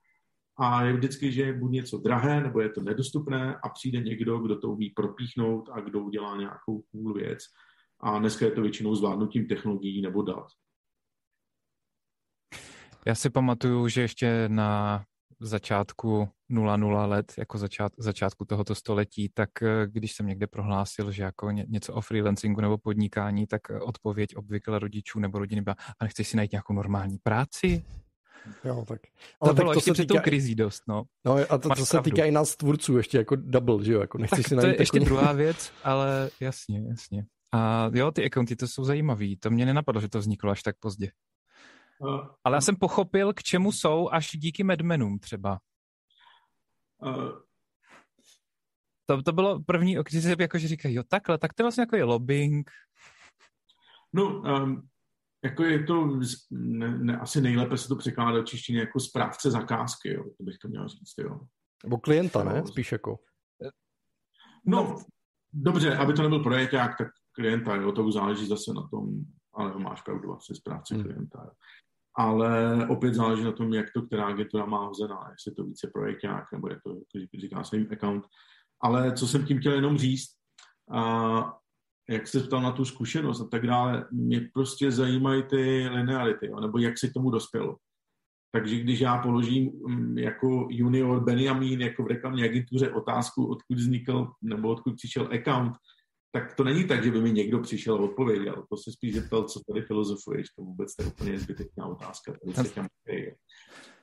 a 0.60 0.84
je 0.84 0.94
vždycky, 0.94 1.32
že 1.32 1.42
je 1.42 1.54
buď 1.54 1.72
něco 1.72 1.98
drahé, 1.98 2.42
nebo 2.42 2.62
je 2.62 2.70
to 2.70 2.82
nedostupné 2.82 3.56
a 3.64 3.70
přijde 3.70 4.00
někdo, 4.00 4.40
kdo 4.40 4.60
to 4.60 4.70
umí 4.70 4.90
propíchnout 4.90 5.70
a 5.72 5.80
kdo 5.80 6.00
udělá 6.00 6.38
nějakou 6.38 6.82
cool 6.82 7.14
věc. 7.14 7.40
A 8.00 8.20
dneska 8.20 8.46
je 8.46 8.52
to 8.52 8.62
většinou 8.62 8.96
zvládnutím 8.96 9.48
technologií 9.48 10.02
nebo 10.02 10.22
dat. 10.22 10.48
Já 13.06 13.16
si 13.16 13.30
pamatuju, 13.30 13.88
že 13.88 14.02
ještě 14.02 14.44
na 14.48 15.04
začátku 15.40 16.30
00 16.50 17.06
let, 17.06 17.34
jako 17.38 17.58
začát, 17.58 17.92
začátku 17.98 18.46
tohoto 18.46 18.76
století, 18.76 19.30
tak 19.34 19.50
eh, 19.62 19.88
když 19.88 20.12
jsem 20.12 20.28
někde 20.28 20.48
prohlásil, 20.48 21.12
že 21.12 21.24
jako 21.24 21.52
ně, 21.52 21.66
něco 21.68 21.94
o 21.94 22.02
freelancingu 22.02 22.62
nebo 22.62 22.78
podnikání, 22.78 23.48
tak 23.48 23.62
eh, 23.70 23.80
odpověď 23.80 24.36
obvykle 24.36 24.80
rodičů 24.80 25.20
nebo 25.20 25.40
rodiny 25.40 25.62
byla, 25.62 25.76
a 26.00 26.04
nechceš 26.04 26.28
si 26.28 26.38
najít 26.38 26.52
nějakou 26.52 26.74
normální 26.74 27.18
práci? 27.24 27.84
Jo, 28.64 28.86
tak. 28.88 29.02
Ale 29.42 29.52
to 29.52 29.56
tak 29.56 29.56
bylo 29.56 29.74
to 29.74 29.78
ještě 29.78 29.96
se 29.96 30.06
týká... 30.06 30.22
krizí 30.22 30.56
dost, 30.56 30.84
no. 30.88 31.04
No 31.26 31.36
a 31.50 31.58
to, 31.58 31.70
to 31.70 31.86
se 31.86 32.02
týká 32.02 32.26
i 32.26 32.32
nás 32.32 32.56
tvůrců, 32.56 32.98
ještě 32.98 33.18
jako 33.18 33.36
double, 33.36 33.86
že 33.86 33.94
jo, 33.94 34.02
jako 34.02 34.18
nechci 34.18 34.36
tak 34.36 34.48
si 34.48 34.56
to 34.56 34.68
je 34.68 34.82
ještě 34.82 35.00
druhá 35.00 35.32
věc, 35.34 35.72
ale 35.84 36.30
jasně, 36.40 36.82
jasně. 36.90 37.26
A 37.54 37.90
jo, 37.94 38.12
ty 38.12 38.26
accounty 38.26 38.56
to 38.56 38.68
jsou 38.68 38.84
zajímavý, 38.84 39.38
to 39.38 39.50
mě 39.50 39.66
nenapadlo, 39.66 40.02
že 40.02 40.10
to 40.10 40.20
vzniklo 40.20 40.52
až 40.52 40.64
tak 40.64 40.76
pozdě. 40.80 41.12
Uh, 42.00 42.28
ale 42.44 42.58
já 42.58 42.62
jsem 42.62 42.76
pochopil, 42.76 43.34
k 43.34 43.44
čemu 43.44 43.72
jsou 43.72 44.10
až 44.12 44.32
díky 44.32 44.64
Madmenům 44.64 45.20
třeba. 45.20 45.60
Uh, 47.06 47.32
to, 49.06 49.22
to 49.22 49.34
bylo 49.34 49.64
první, 49.64 49.96
když 49.96 50.24
se 50.24 50.36
jakože 50.40 50.68
říkají, 50.68 50.96
jo 50.96 51.04
takhle, 51.08 51.38
tak 51.38 51.54
to 51.54 51.64
vlastně 51.64 51.82
jako 51.82 51.96
je 51.96 52.04
lobbying. 52.04 52.72
No, 54.14 54.42
um, 54.42 54.88
jako 55.48 55.64
je 55.64 55.84
to 55.84 56.20
ne, 56.52 56.98
ne, 56.98 57.18
asi 57.18 57.42
nejlépe 57.42 57.78
se 57.78 57.88
to 57.88 57.96
překládá 57.96 58.38
do 58.38 58.44
češtině 58.44 58.80
jako 58.80 59.00
správce 59.00 59.52
zakázky, 59.52 60.14
jo, 60.14 60.24
to 60.38 60.44
bych 60.44 60.58
to 60.58 60.68
měl 60.68 60.88
říct, 60.88 61.14
jo. 61.18 61.40
Nebo 61.84 61.98
klienta, 61.98 62.44
ne? 62.44 62.64
Spíš 62.68 62.92
jako. 62.92 63.20
No, 64.66 64.98
dobře, 65.54 65.98
aby 65.98 66.14
to 66.14 66.22
nebyl 66.22 66.44
projekták, 66.44 66.98
tak 66.98 67.08
klienta, 67.32 67.76
jo, 67.76 67.92
to 67.92 68.04
už 68.04 68.14
záleží 68.14 68.48
zase 68.48 68.74
na 68.74 68.88
tom, 68.88 69.10
ale 69.54 69.80
máš 69.80 70.02
pravdu, 70.02 70.34
asi 70.34 70.56
správce 70.56 70.96
hmm. 70.96 71.04
klienta. 71.04 71.44
Jo. 71.46 71.52
Ale 72.16 72.88
opět 72.88 73.14
záleží 73.14 73.44
na 73.44 73.52
tom, 73.52 73.74
jak 73.74 73.86
to 73.94 74.02
která 74.02 74.26
agentura 74.26 74.66
má 74.66 74.86
hozená, 74.86 75.30
jestli 75.32 75.52
je 75.52 75.56
to 75.56 75.64
více 75.64 75.90
projekták, 75.94 76.46
nebo 76.54 76.70
je 76.70 76.80
to, 76.84 76.90
jak 77.16 77.30
říká 77.42 77.64
svým 77.64 77.88
account. 77.92 78.26
Ale 78.82 79.14
co 79.14 79.28
jsem 79.28 79.46
tím 79.46 79.60
chtěl 79.60 79.74
jenom 79.74 79.98
říct, 79.98 80.38
a 80.92 81.58
jak 82.10 82.28
se 82.28 82.40
ptal 82.40 82.62
na 82.62 82.72
tu 82.72 82.86
zkušenost 82.86 83.42
a 83.42 83.48
tak 83.48 83.68
dále, 83.68 84.06
mě 84.12 84.50
prostě 84.54 84.92
zajímají 84.92 85.44
ty 85.44 85.88
linearity, 85.88 86.48
jo, 86.48 86.60
nebo 86.60 86.78
jak 86.78 86.98
se 86.98 87.08
k 87.10 87.14
tomu 87.14 87.32
dospělo. 87.32 87.78
takže 88.52 88.80
když 88.80 89.00
já 89.00 89.18
položím 89.18 89.72
mm, 89.88 90.18
jako 90.18 90.68
junior 90.72 91.24
Benjamin 91.24 91.82
jako 91.82 92.04
v 92.04 92.08
reklamní 92.08 92.44
agentuře 92.44 92.92
otázku, 92.92 93.46
odkud 93.46 93.78
vznikl 93.78 94.28
nebo 94.42 94.70
odkud 94.70 94.96
přišel 94.96 95.30
account, 95.34 95.74
tak 96.32 96.56
to 96.56 96.64
není 96.64 96.88
tak, 96.88 97.04
že 97.04 97.12
by 97.12 97.22
mi 97.22 97.32
někdo 97.32 97.60
přišel 97.60 97.96
a 97.96 98.00
odpověděl. 98.00 98.66
To 98.70 98.78
se 98.78 98.92
spíš 98.92 99.16
zeptal, 99.16 99.44
co 99.44 99.60
tady 99.68 99.82
filozofuješ. 99.82 100.48
To 100.56 100.64
vůbec 100.64 100.94
je 101.00 101.06
úplně 101.06 101.40
zbytečná 101.40 101.86
otázka. 101.86 102.34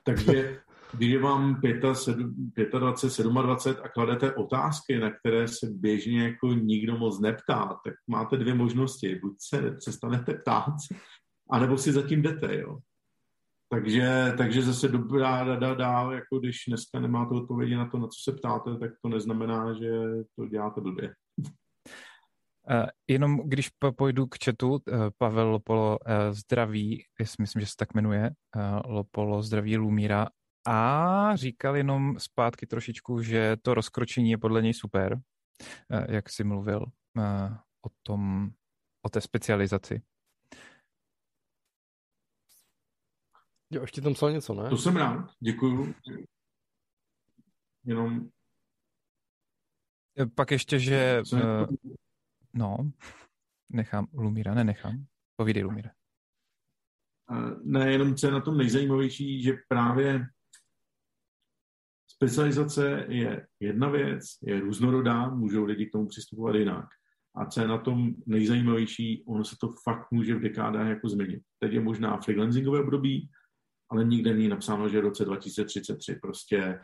Takže 0.03 0.61
když 0.95 1.09
je 1.09 1.19
vám 1.19 1.61
25, 1.61 2.71
27 2.71 3.37
a 3.37 3.89
kladete 3.93 4.33
otázky, 4.33 4.99
na 4.99 5.11
které 5.11 5.47
se 5.47 5.67
běžně 5.71 6.23
jako 6.23 6.47
nikdo 6.53 6.97
moc 6.97 7.19
neptá, 7.19 7.79
tak 7.85 7.93
máte 8.07 8.37
dvě 8.37 8.53
možnosti. 8.53 9.19
Buď 9.21 9.35
se 9.39 9.71
přestanete 9.71 10.33
ptát, 10.33 10.73
anebo 11.51 11.77
si 11.77 11.91
zatím 11.91 12.21
jdete, 12.21 12.59
jo. 12.59 12.79
Takže, 13.69 14.33
takže 14.37 14.61
zase 14.61 14.87
dobrá 14.87 15.43
rada 15.43 15.73
dál, 15.73 16.13
jako 16.13 16.39
když 16.39 16.57
dneska 16.67 16.99
nemáte 16.99 17.35
odpovědi 17.35 17.75
na 17.75 17.89
to, 17.89 17.97
na 17.97 18.07
co 18.07 18.31
se 18.31 18.37
ptáte, 18.37 18.77
tak 18.77 18.91
to 19.01 19.09
neznamená, 19.09 19.73
že 19.73 19.89
to 20.35 20.47
děláte 20.47 20.81
blbě. 20.81 21.13
Uh, 22.71 22.85
jenom 23.07 23.39
když 23.45 23.69
pojdu 23.95 24.27
k 24.27 24.35
chatu, 24.45 24.71
uh, 24.71 24.79
Pavel 25.17 25.49
Lopolo 25.49 25.97
uh, 25.99 26.13
zdraví, 26.31 27.03
myslím, 27.39 27.59
že 27.59 27.65
se 27.65 27.73
tak 27.77 27.93
jmenuje, 27.93 28.31
Lopolo 28.85 29.41
zdraví 29.41 29.77
Lumíra 29.77 30.27
a 30.65 31.35
říkal 31.35 31.75
jenom 31.75 32.19
zpátky 32.19 32.67
trošičku, 32.67 33.21
že 33.21 33.57
to 33.61 33.73
rozkročení 33.73 34.31
je 34.31 34.37
podle 34.37 34.61
něj 34.61 34.73
super, 34.73 35.21
jak 36.09 36.29
jsi 36.29 36.43
mluvil 36.43 36.85
o 37.81 37.89
tom, 38.03 38.51
o 39.01 39.09
té 39.09 39.21
specializaci. 39.21 40.01
Jo, 43.69 43.81
ještě 43.81 44.01
tam 44.01 44.13
psal 44.13 44.31
něco, 44.31 44.53
ne? 44.53 44.69
To 44.69 44.77
jsem 44.77 44.95
rád, 44.95 45.31
děkuju. 45.39 45.95
Jenom... 47.83 48.29
Pak 50.35 50.51
ještě, 50.51 50.79
že... 50.79 51.21
No, 52.53 52.77
nechám 53.69 54.07
Lumíra, 54.13 54.53
nenechám. 54.53 55.05
Povídej, 55.35 55.63
Lumíra. 55.63 55.91
Ne, 57.63 57.91
jenom 57.91 58.15
co 58.15 58.27
je 58.27 58.33
na 58.33 58.41
tom 58.41 58.57
nejzajímavější, 58.57 59.43
že 59.43 59.53
právě 59.67 60.27
specializace 62.15 63.05
je 63.09 63.47
jedna 63.59 63.89
věc, 63.89 64.23
je 64.43 64.59
různorodá, 64.59 65.29
můžou 65.29 65.65
lidi 65.65 65.85
k 65.85 65.91
tomu 65.91 66.07
přistupovat 66.07 66.55
jinak. 66.55 66.85
A 67.35 67.45
co 67.45 67.61
je 67.61 67.67
na 67.67 67.77
tom 67.77 68.13
nejzajímavější, 68.25 69.23
ono 69.27 69.45
se 69.45 69.55
to 69.61 69.73
fakt 69.83 70.11
může 70.11 70.35
v 70.35 70.41
dekádách 70.41 70.87
jako 70.87 71.09
změnit. 71.09 71.41
Teď 71.59 71.73
je 71.73 71.81
možná 71.81 72.17
freelancingové 72.17 72.79
období, 72.79 73.29
ale 73.91 74.03
nikde 74.03 74.33
není 74.33 74.47
napsáno, 74.47 74.89
že 74.89 74.99
v 74.99 75.03
roce 75.03 75.25
2033 75.25 76.15
prostě 76.15 76.79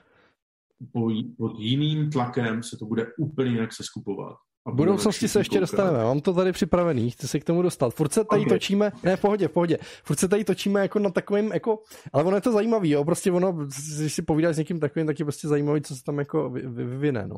pod 1.37 1.59
jiným 1.59 2.11
tlakem 2.11 2.63
se 2.63 2.77
to 2.77 2.85
bude 2.85 3.07
úplně 3.17 3.51
jinak 3.51 3.73
se 3.73 3.83
skupovat. 3.83 4.37
V 4.65 4.75
budoucnosti 4.75 5.27
se 5.27 5.39
ještě 5.39 5.59
dostaneme, 5.59 6.03
mám 6.03 6.19
to 6.21 6.33
tady 6.33 6.51
připravený, 6.51 7.11
chci 7.11 7.27
se 7.27 7.39
k 7.39 7.43
tomu 7.43 7.61
dostat. 7.61 7.93
Furt 7.93 8.13
se 8.13 8.23
tady 8.23 8.41
okay. 8.41 8.49
točíme, 8.49 8.91
ne, 9.03 9.15
v 9.15 9.21
pohodě, 9.21 9.47
v 9.47 9.51
pohodě, 9.51 9.77
furt 10.03 10.19
se 10.19 10.27
tady 10.27 10.43
točíme 10.43 10.81
jako 10.81 10.99
na 10.99 11.09
takovým, 11.09 11.51
jako, 11.53 11.79
ale 12.13 12.23
ono 12.23 12.37
je 12.37 12.41
to 12.41 12.51
zajímavý, 12.51 12.89
jo, 12.89 13.05
prostě 13.05 13.31
ono, 13.31 13.53
když 13.97 14.13
si 14.13 14.21
povídáš 14.21 14.55
s 14.55 14.57
někým 14.57 14.79
takovým, 14.79 15.07
tak 15.07 15.19
je 15.19 15.25
prostě 15.25 15.47
zajímavý, 15.47 15.81
co 15.81 15.95
se 15.95 16.03
tam 16.03 16.19
jako 16.19 16.49
vyvine, 16.49 17.27
no. 17.27 17.35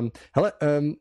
Um, 0.00 0.10
hele, 0.34 0.52
um, 0.80 0.94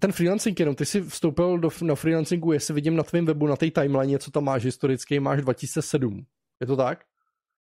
ten 0.00 0.12
freelancing 0.12 0.60
jenom, 0.60 0.74
ty 0.74 0.86
jsi 0.86 1.00
vstoupil 1.00 1.58
do, 1.58 1.70
na 1.82 1.94
freelancingu, 1.94 2.52
jestli 2.52 2.74
vidím 2.74 2.96
na 2.96 3.02
tvém 3.02 3.26
webu, 3.26 3.46
na 3.46 3.56
té 3.56 3.70
timeline, 3.70 4.18
co 4.18 4.30
tam 4.30 4.44
máš 4.44 4.64
historicky, 4.64 5.20
máš 5.20 5.42
2007. 5.42 6.24
Je 6.60 6.66
to 6.66 6.76
tak? 6.76 7.04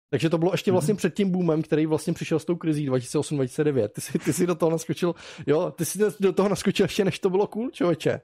Takže 0.10 0.30
to 0.30 0.38
bylo 0.38 0.54
ještě 0.54 0.72
vlastně 0.72 0.94
mm-hmm. 0.94 0.98
před 0.98 1.14
tím 1.14 1.32
boomem, 1.32 1.62
který 1.62 1.86
vlastně 1.86 2.14
přišel 2.14 2.40
s 2.40 2.46
tou 2.46 2.56
krizí 2.56 2.90
2008-2009. 2.90 3.88
Ty 3.88 4.02
jsi, 4.02 4.20
ty 4.20 4.34
jsi 4.34 4.48
do 4.48 4.56
toho 4.56 4.72
naskočil, 4.72 5.16
jo, 5.48 5.72
ty 5.72 5.86
jsi 5.86 6.00
do 6.20 6.34
toho 6.34 6.50
naskočil 6.50 6.84
ještě 6.84 7.06
než 7.06 7.20
to 7.20 7.30
bylo 7.30 7.48
cool, 7.48 7.70
člověče. 7.70 8.20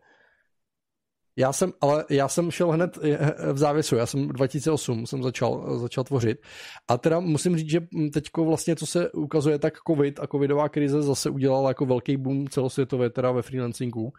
Já 1.37 1.53
jsem, 1.53 1.73
ale 1.81 2.05
já 2.09 2.27
jsem 2.27 2.51
šel 2.51 2.71
hned 2.71 2.97
eh, 3.01 3.09
eh, 3.09 3.53
v 3.53 3.57
závěsu, 3.57 3.95
já 3.95 4.05
jsem 4.05 4.27
2008 4.27 5.05
jsem 5.05 5.23
začal, 5.23 5.79
začal 5.79 6.03
tvořit 6.03 6.37
a 6.87 6.97
teda 6.97 7.19
musím 7.19 7.57
říct, 7.57 7.69
že 7.69 7.79
teďko 8.13 8.45
vlastně, 8.45 8.75
co 8.75 8.85
se 8.85 9.11
ukazuje, 9.11 9.59
tak 9.59 9.73
covid 9.87 10.19
a 10.19 10.27
covidová 10.27 10.69
krize 10.69 11.01
zase 11.01 11.29
udělala 11.29 11.69
jako 11.69 11.85
velký 11.85 12.17
boom 12.17 12.47
celosvětově 12.47 13.09
teda 13.09 13.31
ve 13.31 13.41
freelancingu 13.41 14.13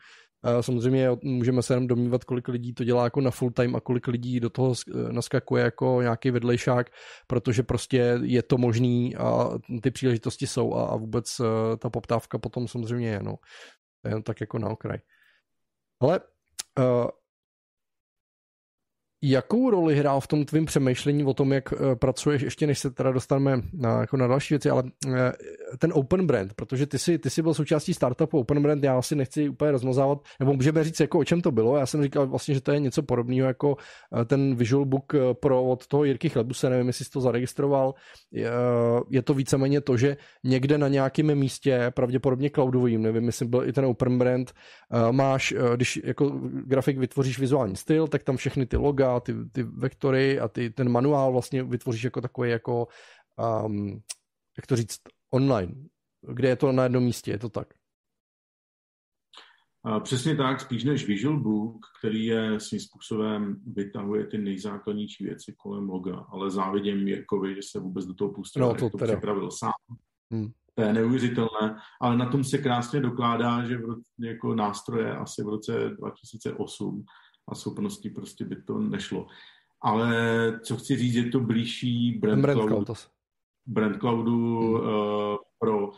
Samozřejmě 0.61 1.09
můžeme 1.23 1.63
se 1.63 1.73
jenom 1.73 1.87
domnívat, 1.87 2.25
kolik 2.25 2.49
lidí 2.49 2.75
to 2.75 2.85
dělá 2.85 3.05
jako 3.05 3.21
na 3.21 3.31
full 3.31 3.51
time 3.51 3.77
a 3.77 3.81
kolik 3.81 4.07
lidí 4.07 4.41
do 4.41 4.51
toho 4.51 4.75
naskakuje 5.11 5.65
jako 5.65 6.03
nějaký 6.03 6.31
vedlejšák, 6.31 6.91
protože 7.27 7.63
prostě 7.63 8.19
je 8.23 8.43
to 8.43 8.59
možný 8.59 9.17
a 9.17 9.51
ty 9.83 9.91
příležitosti 9.91 10.47
jsou 10.47 10.75
a, 10.75 10.87
a 10.87 10.97
vůbec 10.97 11.41
e, 11.41 11.77
ta 11.77 11.91
poptávka 11.91 12.39
potom 12.39 12.69
samozřejmě 12.69 13.09
je, 13.09 13.23
no. 13.23 13.37
Jen 14.09 14.23
tak 14.23 14.41
jako 14.41 14.59
na 14.59 14.69
okraj. 14.69 14.99
Ale 16.01 16.21
uh, 16.79 17.07
Jakou 19.23 19.71
roli 19.71 19.97
hrál 19.97 20.21
v 20.21 20.27
tom 20.27 20.45
tvým 20.45 20.65
přemýšlení 20.65 21.25
o 21.25 21.35
tom, 21.35 21.53
jak 21.53 21.73
uh, 21.73 21.95
pracuješ, 21.95 22.43
ještě 22.43 22.67
než 22.67 22.79
se 22.79 22.91
teda 22.91 23.13
dostaneme 23.13 23.63
na, 23.73 24.01
jako 24.01 24.17
na 24.17 24.27
další 24.27 24.55
věci, 24.55 24.71
ale 24.71 24.83
uh, 24.83 25.13
ten 25.79 25.93
open 25.95 26.27
brand, 26.27 26.55
protože 26.55 26.87
ty 26.87 26.99
jsi, 26.99 27.19
ty 27.19 27.31
jsi 27.31 27.43
byl 27.43 27.55
součástí 27.55 27.95
startupu 27.95 28.39
open 28.39 28.63
brand, 28.63 28.85
já 28.85 28.99
asi 28.99 29.15
nechci 29.15 29.49
úplně 29.49 29.71
rozmazávat, 29.71 30.19
nebo 30.41 30.55
můžeme 30.55 30.85
říct, 30.85 31.01
jako 31.01 31.19
o 31.19 31.25
čem 31.25 31.41
to 31.41 31.51
bylo. 31.51 31.77
Já 31.77 31.87
jsem 31.87 32.03
říkal 32.03 32.27
vlastně, 32.27 32.55
že 32.55 32.61
to 32.61 32.73
je 32.73 32.81
něco 32.81 33.03
podobného 33.03 33.49
jako 33.49 33.71
uh, 33.71 34.25
ten 34.25 34.57
Visual 34.57 34.85
Book 34.85 35.13
Pro 35.41 35.65
od 35.65 35.87
toho 35.87 36.05
Jirky 36.05 36.29
Chlebuse, 36.29 36.71
nevím, 36.71 36.87
jestli 36.87 37.05
jsi 37.05 37.11
to 37.11 37.21
zaregistroval. 37.21 37.95
Je, 38.33 38.51
je 39.11 39.23
to 39.23 39.35
víceméně 39.35 39.81
to, 39.81 39.97
že 39.97 40.17
někde 40.45 40.79
na 40.79 40.89
nějakém 40.89 41.35
místě, 41.35 41.93
pravděpodobně 41.95 42.51
cloudovým, 42.51 43.03
nevím, 43.03 43.27
jestli 43.27 43.47
byl 43.47 43.69
i 43.69 43.73
ten 43.73 43.85
open 43.85 44.19
brand, 44.19 44.53
máš, 45.11 45.55
když 45.77 46.01
jako 46.05 46.33
grafik 46.67 46.99
vytvoříš 46.99 47.39
vizuální 47.39 47.77
styl, 47.77 48.09
tak 48.09 48.23
tam 48.23 48.37
všechny 48.37 48.67
ty 48.67 48.77
loga, 48.77 49.06
ty, 49.21 49.35
ty 49.53 49.63
vektory 49.63 50.41
a 50.41 50.49
ty, 50.49 50.71
ten 50.71 50.89
manuál 50.89 51.33
vlastně 51.33 51.63
vytvoříš 51.63 52.05
jako 52.05 52.21
takový 52.21 52.51
jako, 52.51 52.89
um, 53.65 54.01
jak 54.57 54.67
to 54.67 54.77
říct, 54.77 55.01
online, 55.31 55.75
kde 56.33 56.49
je 56.49 56.57
to 56.57 56.73
na 56.73 56.83
jednom 56.83 57.05
místě, 57.05 57.31
je 57.31 57.39
to 57.39 57.49
tak? 57.49 57.69
A 59.87 60.01
přesně 60.01 60.37
tak, 60.37 60.61
spíš 60.61 60.85
než 60.85 61.07
Visual 61.07 61.41
Book, 61.41 61.87
který 61.99 62.27
je 62.27 62.61
svým 62.61 62.81
způsobem 62.81 63.57
vytahuje 63.67 64.27
ty 64.27 64.39
nejzákladnější 64.39 65.25
věci 65.25 65.55
kolem 65.57 65.89
loga, 65.89 66.27
ale 66.29 66.51
závidím 66.51 67.09
Jirkovi, 67.09 67.55
že 67.55 67.61
se 67.71 67.81
vůbec 67.81 68.07
do 68.07 68.15
toho 68.15 68.33
pustil, 68.33 68.63
no, 68.63 68.75
to, 68.75 68.91
to 68.91 68.99
připravil 68.99 69.51
sám. 69.51 69.73
Hmm. 70.33 70.51
To 70.75 70.83
je 70.83 70.93
neuvěřitelné, 70.93 71.77
ale 72.01 72.17
na 72.17 72.31
tom 72.31 72.45
se 72.45 72.59
krásně 72.59 73.01
dokládá, 73.01 73.65
že 73.65 73.77
v 73.77 73.85
roce, 73.85 74.11
jako 74.19 74.55
nástroje 74.55 75.17
asi 75.17 75.43
v 75.43 75.49
roce 75.49 75.91
2008 75.99 77.05
a 77.49 77.55
schopností 77.55 78.11
prostě 78.11 78.45
by 78.45 78.57
to 78.57 78.79
nešlo. 78.79 79.27
Ale 79.81 80.11
co 80.63 80.77
chci 80.77 80.97
říct, 80.97 81.15
je 81.15 81.31
to 81.31 81.41
blížší 81.41 82.19
brand, 82.19 82.43
brand 82.43 82.59
cloudu, 82.59 82.85
cloud. 82.85 83.11
brand 83.67 83.97
cloudu 83.97 84.77
hmm. 84.77 84.89
uh, 84.89 85.37
pro 85.59 85.93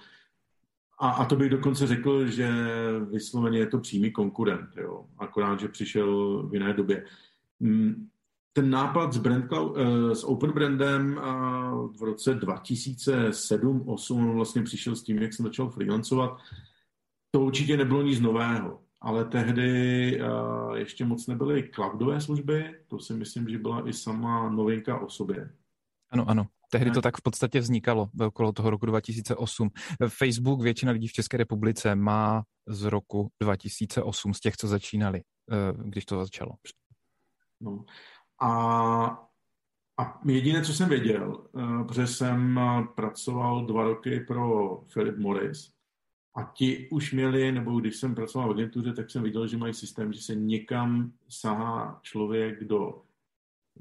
a, 1.00 1.10
a 1.10 1.24
to 1.24 1.36
bych 1.36 1.50
dokonce 1.50 1.86
řekl, 1.86 2.26
že 2.26 2.50
vysloveně 3.10 3.58
je 3.58 3.66
to 3.66 3.78
přímý 3.78 4.12
konkurent, 4.12 4.70
jo. 4.76 5.06
akorát, 5.18 5.60
že 5.60 5.68
přišel 5.68 6.42
v 6.48 6.54
jiné 6.54 6.72
době. 6.72 7.04
Mm, 7.60 8.08
ten 8.52 8.70
nápad 8.70 9.12
s, 9.12 9.18
brand 9.18 9.48
cloud, 9.48 9.76
uh, 9.76 10.12
s 10.12 10.24
Open 10.24 10.52
Brandem 10.52 11.16
uh, 11.16 11.22
v 11.96 12.02
roce 12.02 12.34
2007-2008 12.34 14.32
vlastně 14.34 14.62
přišel 14.62 14.96
s 14.96 15.02
tím, 15.02 15.18
jak 15.18 15.32
jsem 15.32 15.46
začal 15.46 15.70
freelancovat. 15.70 16.38
To 17.30 17.40
určitě 17.40 17.76
nebylo 17.76 18.02
nic 18.02 18.20
nového 18.20 18.80
ale 19.00 19.24
tehdy 19.24 20.20
uh, 20.22 20.74
ještě 20.76 21.04
moc 21.04 21.26
nebyly 21.26 21.70
cloudové 21.74 22.20
služby, 22.20 22.74
to 22.86 22.98
si 22.98 23.14
myslím, 23.14 23.48
že 23.48 23.58
byla 23.58 23.88
i 23.88 23.92
sama 23.92 24.50
novinka 24.50 24.98
o 24.98 25.08
sobě. 25.10 25.50
Ano, 26.10 26.24
ano. 26.28 26.46
Tehdy 26.70 26.90
to 26.90 27.02
tak 27.02 27.16
v 27.16 27.22
podstatě 27.22 27.60
vznikalo 27.60 28.08
okolo 28.26 28.52
toho 28.52 28.70
roku 28.70 28.86
2008. 28.86 29.70
Facebook 30.08 30.62
většina 30.62 30.92
lidí 30.92 31.08
v 31.08 31.12
České 31.12 31.36
republice 31.36 31.94
má 31.94 32.42
z 32.66 32.82
roku 32.82 33.30
2008, 33.40 34.34
z 34.34 34.40
těch, 34.40 34.56
co 34.56 34.68
začínali, 34.68 35.20
eh, 35.20 35.72
když 35.84 36.04
to 36.04 36.18
začalo. 36.18 36.52
No. 37.60 37.84
A, 38.40 38.50
a 40.00 40.20
jediné, 40.26 40.62
co 40.62 40.72
jsem 40.72 40.88
věděl, 40.88 41.48
eh, 41.56 41.84
protože 41.84 42.06
jsem 42.06 42.60
pracoval 42.94 43.66
dva 43.66 43.84
roky 43.84 44.20
pro 44.20 44.76
Philip 44.92 45.18
Morris, 45.18 45.77
a 46.38 46.52
ti 46.54 46.88
už 46.90 47.12
měli, 47.12 47.52
nebo 47.52 47.80
když 47.80 47.96
jsem 47.96 48.14
pracoval 48.14 48.48
v 48.48 48.50
agentuře, 48.50 48.92
tak 48.92 49.10
jsem 49.10 49.22
viděl, 49.22 49.46
že 49.46 49.56
mají 49.56 49.74
systém, 49.74 50.12
že 50.12 50.20
se 50.20 50.34
někam 50.34 51.12
sahá 51.28 52.00
člověk 52.02 52.64
do 52.64 53.02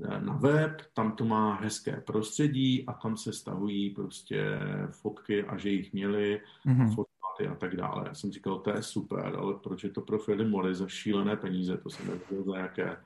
eh, 0.03 0.21
na 0.21 0.33
web, 0.33 0.81
tam 0.93 1.11
to 1.11 1.25
má 1.25 1.55
hezké 1.55 2.01
prostředí 2.07 2.85
a 2.87 2.93
tam 2.93 3.17
se 3.17 3.33
stahují 3.33 3.89
prostě 3.89 4.59
fotky 4.91 5.43
a 5.43 5.57
že 5.57 5.69
jich 5.69 5.93
měli, 5.93 6.41
mm-hmm. 6.65 6.95
fotograty 6.95 7.47
a 7.51 7.55
tak 7.55 7.75
dále. 7.75 8.03
Já 8.07 8.13
jsem 8.13 8.31
říkal, 8.31 8.59
to 8.59 8.69
je 8.69 8.83
super, 8.83 9.35
ale 9.35 9.53
proč 9.63 9.83
je 9.83 9.89
to 9.89 10.01
pro 10.01 10.19
Philip 10.19 10.47
Morris 10.47 10.77
za 10.77 10.87
šílené 10.87 11.35
peníze, 11.35 11.77
to 11.77 11.89
jsem 11.89 12.07
nevěděl 12.07 12.43
za 12.43 12.57
jaké. 12.57 12.97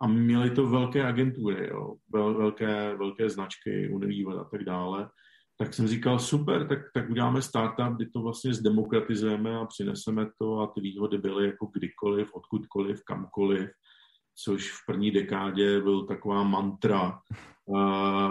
a 0.00 0.06
měli 0.06 0.50
to 0.50 0.68
velké 0.68 1.04
agentury, 1.04 1.68
jo, 1.68 1.96
vel, 2.12 2.34
velké, 2.34 2.96
velké 2.96 3.30
značky, 3.30 3.88
Unilever 3.88 4.38
a 4.40 4.44
tak 4.44 4.64
dále, 4.64 5.10
tak 5.60 5.74
jsem 5.74 5.88
říkal, 5.88 6.18
super, 6.18 6.66
tak, 6.66 6.78
tak 6.94 7.10
uděláme 7.10 7.42
startup, 7.42 7.96
kdy 7.96 8.06
to 8.06 8.20
vlastně 8.20 8.54
zdemokratizujeme 8.54 9.56
a 9.56 9.64
přineseme 9.64 10.26
to 10.38 10.60
a 10.60 10.66
ty 10.66 10.80
výhody 10.80 11.18
byly 11.18 11.46
jako 11.46 11.70
kdykoliv, 11.74 12.34
odkudkoliv, 12.34 13.04
kamkoliv, 13.04 13.70
což 14.44 14.70
v 14.70 14.86
první 14.86 15.10
dekádě 15.10 15.80
byl 15.80 16.06
taková 16.06 16.42
mantra, 16.42 17.20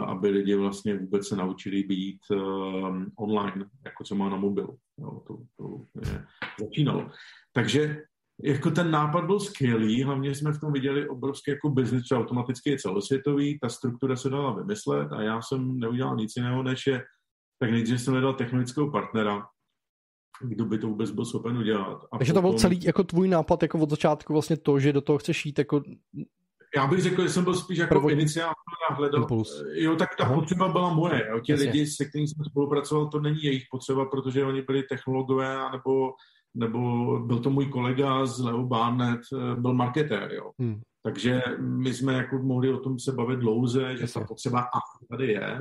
aby 0.05 0.29
lidi 0.29 0.55
vlastně 0.55 0.97
vůbec 0.97 1.27
se 1.27 1.35
naučili 1.35 1.83
být 1.83 2.19
uh, 2.31 3.03
online, 3.15 3.65
jako 3.85 4.03
co 4.03 4.15
má 4.15 4.29
na 4.29 4.37
mobilu. 4.37 4.77
Jo, 4.99 5.21
to, 5.27 5.37
to 5.57 5.85
je, 6.05 6.25
začínalo. 6.59 7.11
Takže 7.53 8.01
jako 8.43 8.71
ten 8.71 8.91
nápad 8.91 9.25
byl 9.25 9.39
skvělý, 9.39 10.03
hlavně 10.03 10.35
jsme 10.35 10.51
v 10.51 10.59
tom 10.59 10.73
viděli 10.73 11.09
obrovský 11.09 11.51
jako 11.51 11.69
biznis, 11.69 12.03
co 12.03 12.17
automaticky 12.17 12.69
je 12.69 12.77
celosvětový, 12.77 13.59
ta 13.59 13.69
struktura 13.69 14.15
se 14.15 14.29
dala 14.29 14.55
vymyslet 14.55 15.11
a 15.11 15.21
já 15.21 15.41
jsem 15.41 15.79
neudělal 15.79 16.15
nic 16.15 16.33
jiného, 16.35 16.63
než 16.63 16.87
je, 16.87 17.03
tak 17.59 17.71
nejdřív 17.71 18.01
jsem 18.01 18.13
hledal 18.13 18.33
technologického 18.33 18.91
partnera, 18.91 19.47
kdo 20.41 20.65
by 20.65 20.77
to 20.77 20.87
vůbec 20.87 21.11
byl 21.11 21.25
schopen 21.25 21.57
udělat. 21.57 22.05
A 22.11 22.17
Takže 22.17 22.33
potom... 22.33 22.43
to 22.43 22.49
byl 22.49 22.59
celý 22.59 22.83
jako 22.83 23.03
tvůj 23.03 23.27
nápad 23.27 23.61
jako 23.61 23.79
od 23.79 23.89
začátku 23.89 24.33
vlastně 24.33 24.57
to, 24.57 24.79
že 24.79 24.93
do 24.93 25.01
toho 25.01 25.17
chceš 25.17 25.45
jít 25.45 25.59
jako 25.59 25.81
já 26.75 26.87
bych 26.87 27.01
řekl, 27.01 27.23
že 27.23 27.29
jsem 27.29 27.43
byl 27.43 27.55
spíš 27.55 27.77
jako 27.77 27.89
Prvod... 27.89 28.11
iniciátor 28.11 28.73
a 28.89 28.93
hledal. 28.93 29.21
Impuls. 29.21 29.63
Jo, 29.73 29.95
tak 29.95 30.15
ta 30.15 30.23
Aha. 30.23 30.35
potřeba 30.35 30.67
byla 30.67 30.93
moje. 30.93 31.27
Jo. 31.29 31.39
Ti 31.39 31.51
Jasně. 31.51 31.65
lidi, 31.65 31.87
se 31.87 32.05
kterými 32.05 32.27
jsem 32.27 32.45
spolupracoval, 32.45 33.07
to 33.07 33.19
není 33.19 33.43
jejich 33.43 33.63
potřeba, 33.71 34.05
protože 34.05 34.45
oni 34.45 34.61
byli 34.61 34.83
technologové, 34.83 35.57
nebo, 35.71 36.13
nebo 36.53 36.79
byl 37.19 37.39
to 37.39 37.49
můj 37.49 37.65
kolega 37.65 38.25
z 38.25 38.39
Leo 38.39 38.63
Barnett, 38.63 39.21
eh, 39.33 39.55
byl 39.55 39.73
marketér. 39.73 40.33
Jo. 40.33 40.51
Hmm. 40.59 40.81
Takže 41.03 41.41
my 41.59 41.93
jsme 41.93 42.13
jako 42.13 42.37
mohli 42.37 42.73
o 42.73 42.79
tom 42.79 42.99
se 42.99 43.11
bavit 43.11 43.39
dlouze, 43.39 43.95
že 43.95 44.01
Jasně. 44.01 44.21
ta 44.21 44.27
potřeba 44.27 44.59
a 44.61 44.79
tady 45.09 45.27
je, 45.27 45.59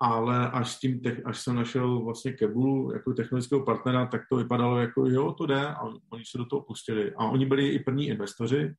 ale 0.00 0.50
až, 0.50 0.72
s 0.72 0.80
tím, 0.80 1.00
až 1.24 1.40
jsem 1.40 1.56
našel 1.56 2.04
vlastně 2.04 2.32
Kebulu 2.32 2.92
jako 2.92 3.12
technologického 3.14 3.64
partnera, 3.64 4.06
tak 4.06 4.22
to 4.30 4.36
vypadalo 4.36 4.78
jako, 4.78 5.06
jo, 5.06 5.32
to 5.32 5.46
jde 5.46 5.68
a 5.68 5.82
oni 5.82 6.24
se 6.30 6.38
do 6.38 6.44
toho 6.44 6.62
pustili. 6.62 7.14
A 7.14 7.24
oni 7.24 7.46
byli 7.46 7.68
i 7.68 7.78
první 7.78 8.06
investoři, 8.06 8.74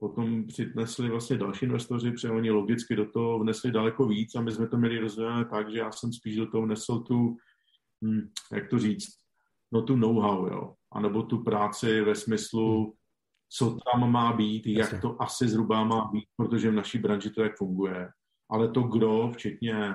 potom 0.00 0.46
přitnesli 0.46 1.08
vlastně 1.08 1.38
další 1.38 1.64
investoři, 1.64 2.10
protože 2.10 2.30
oni 2.30 2.50
logicky 2.50 2.96
do 2.96 3.06
toho 3.06 3.38
vnesli 3.38 3.70
daleko 3.70 4.06
víc 4.06 4.34
a 4.34 4.40
my 4.40 4.52
jsme 4.52 4.68
to 4.68 4.76
měli 4.76 4.98
rozdělené 4.98 5.44
tak, 5.44 5.70
že 5.70 5.78
já 5.78 5.92
jsem 5.92 6.12
spíš 6.12 6.36
do 6.36 6.46
toho 6.50 6.62
vnesl 6.62 6.98
tu, 7.00 7.36
hm, 8.04 8.28
jak 8.52 8.68
to 8.68 8.78
říct, 8.78 9.08
no 9.72 9.82
tu 9.82 9.96
know-how, 9.96 10.46
jo, 10.46 10.74
anebo 10.92 11.22
tu 11.22 11.44
práci 11.44 12.00
ve 12.00 12.14
smyslu, 12.14 12.94
co 13.52 13.78
tam 13.92 14.12
má 14.12 14.32
být, 14.32 14.66
jak 14.66 15.00
to 15.00 15.22
asi 15.22 15.48
zhruba 15.48 15.84
má 15.84 16.04
být, 16.12 16.24
protože 16.36 16.70
v 16.70 16.74
naší 16.74 16.98
branži 16.98 17.30
to 17.30 17.42
jak 17.42 17.56
funguje. 17.56 18.08
Ale 18.50 18.68
to 18.68 18.82
kdo, 18.82 19.30
včetně 19.34 19.94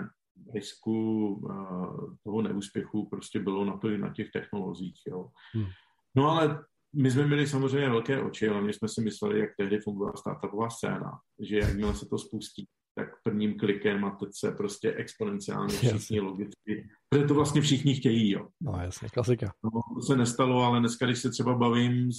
risku 0.53 1.27
uh, 1.33 2.15
toho 2.23 2.41
neúspěchu, 2.41 3.09
prostě 3.09 3.39
bylo 3.39 3.65
na 3.65 3.77
to 3.77 3.89
i 3.89 3.97
na 3.97 4.13
těch 4.13 4.31
technologiích. 4.31 5.01
Jo. 5.07 5.29
Hmm. 5.53 5.67
No 6.15 6.31
ale 6.31 6.63
my 6.95 7.11
jsme 7.11 7.27
měli 7.27 7.47
samozřejmě 7.47 7.89
velké 7.89 8.21
oči, 8.21 8.49
ale 8.49 8.61
my 8.61 8.73
jsme 8.73 8.87
si 8.87 9.01
mysleli, 9.01 9.39
jak 9.39 9.49
tehdy 9.57 9.79
fungovala 9.79 10.17
startupová 10.17 10.69
scéna, 10.69 11.11
že 11.39 11.57
jakmile 11.57 11.95
se 11.95 12.05
to 12.05 12.17
spustí, 12.17 12.67
tak 12.95 13.09
prvním 13.23 13.57
klikem 13.57 14.05
a 14.05 14.09
teď 14.09 14.29
se 14.31 14.51
prostě 14.51 14.93
exponenciálně 14.93 15.73
všichni 15.73 16.19
logicky, 16.19 16.87
protože 17.09 17.27
to 17.27 17.33
vlastně 17.33 17.61
všichni 17.61 17.95
chtějí, 17.95 18.31
jo. 18.31 18.47
No 18.61 18.79
jasně, 18.81 19.09
klasika. 19.09 19.53
No, 19.63 19.69
to 19.95 20.01
se 20.01 20.17
nestalo, 20.17 20.63
ale 20.63 20.79
dneska, 20.79 21.05
když 21.05 21.19
se 21.19 21.29
třeba 21.29 21.55
bavím 21.55 22.11
s, 22.11 22.17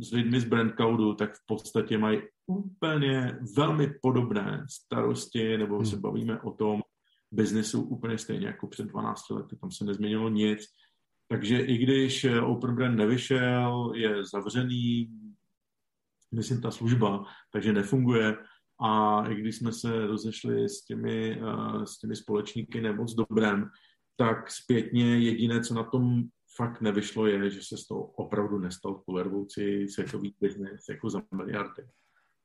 s 0.00 0.12
lidmi 0.12 0.40
z 0.40 0.44
Brand 0.44 0.74
Cloudu, 0.76 1.14
tak 1.14 1.34
v 1.34 1.46
podstatě 1.46 1.98
mají 1.98 2.22
úplně 2.46 3.38
velmi 3.56 3.94
podobné 4.02 4.66
starosti, 4.70 5.58
nebo 5.58 5.76
hmm. 5.76 5.86
se 5.86 5.96
bavíme 5.96 6.40
o 6.40 6.50
tom 6.50 6.82
biznesu 7.34 7.82
úplně 7.82 8.18
stejně 8.18 8.46
jako 8.46 8.66
před 8.66 8.86
12 8.86 9.30
lety, 9.30 9.56
tam 9.56 9.70
se 9.70 9.84
nezměnilo 9.84 10.28
nic 10.28 10.60
takže 11.28 11.58
i 11.58 11.78
když 11.78 12.24
eh, 12.24 12.40
Open 12.40 12.74
Brand 12.74 12.96
nevyšel, 12.96 13.92
je 13.94 14.24
zavřený, 14.24 15.10
myslím, 16.34 16.60
ta 16.60 16.70
služba, 16.70 17.24
takže 17.52 17.72
nefunguje. 17.72 18.36
A 18.80 19.22
i 19.28 19.34
když 19.34 19.56
jsme 19.56 19.72
se 19.72 20.06
rozešli 20.06 20.68
s 20.68 20.84
těmi, 20.84 21.42
uh, 21.42 21.84
s 21.84 21.98
těmi 21.98 22.16
společníky 22.16 22.80
nemoc 22.80 23.14
dobrém, 23.14 23.70
tak 24.16 24.50
zpětně 24.50 25.18
jediné, 25.18 25.60
co 25.60 25.74
na 25.74 25.84
tom 25.84 26.22
fakt 26.56 26.80
nevyšlo, 26.80 27.26
je, 27.26 27.50
že 27.50 27.60
se 27.62 27.76
z 27.76 27.86
toho 27.86 28.02
opravdu 28.02 28.58
nestal 28.58 28.94
kulervoucí 28.94 29.88
světový 29.88 30.34
biznes 30.40 30.88
jako 30.88 31.10
za 31.10 31.22
miliardy. 31.36 31.82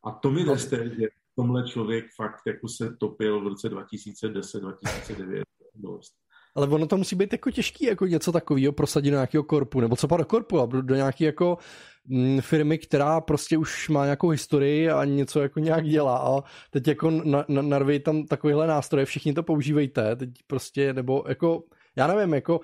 A 0.03 0.11
to 0.11 0.31
mi 0.31 0.57
jste, 0.57 0.89
že 0.89 1.07
tomhle 1.39 1.63
člověk 1.63 2.05
fakt 2.15 2.41
jako 2.47 2.67
se 2.67 2.95
topil 2.99 3.41
v 3.41 3.47
roce 3.47 3.69
2010-2009 3.69 5.41
dost. 5.75 6.13
Ale 6.55 6.67
ono 6.67 6.87
to 6.87 6.97
musí 6.97 7.15
být 7.15 7.31
jako 7.31 7.51
těžký, 7.51 7.85
jako 7.85 8.05
něco 8.05 8.31
takového 8.31 8.73
prosadit 8.73 9.09
do 9.09 9.15
nějakého 9.15 9.43
korpu, 9.43 9.79
nebo 9.79 9.95
co 9.95 10.07
do 10.07 10.25
korpu, 10.25 10.59
a 10.59 10.65
do 10.65 10.95
nějaké 10.95 11.25
jako 11.25 11.57
mm, 12.05 12.41
firmy, 12.41 12.77
která 12.77 13.21
prostě 13.21 13.57
už 13.57 13.89
má 13.89 14.03
nějakou 14.03 14.29
historii 14.29 14.89
a 14.89 15.05
něco 15.05 15.41
jako 15.41 15.59
nějak 15.59 15.85
dělá 15.85 16.17
a 16.17 16.43
teď 16.71 16.87
jako 16.87 17.11
na, 17.11 17.45
na, 17.47 17.61
narvej 17.61 17.99
tam 17.99 18.25
takovýhle 18.25 18.67
nástroje, 18.67 19.05
všichni 19.05 19.33
to 19.33 19.43
používejte, 19.43 20.15
teď 20.15 20.29
prostě, 20.47 20.93
nebo 20.93 21.23
jako, 21.27 21.63
já 21.95 22.07
nevím, 22.07 22.33
jako 22.33 22.59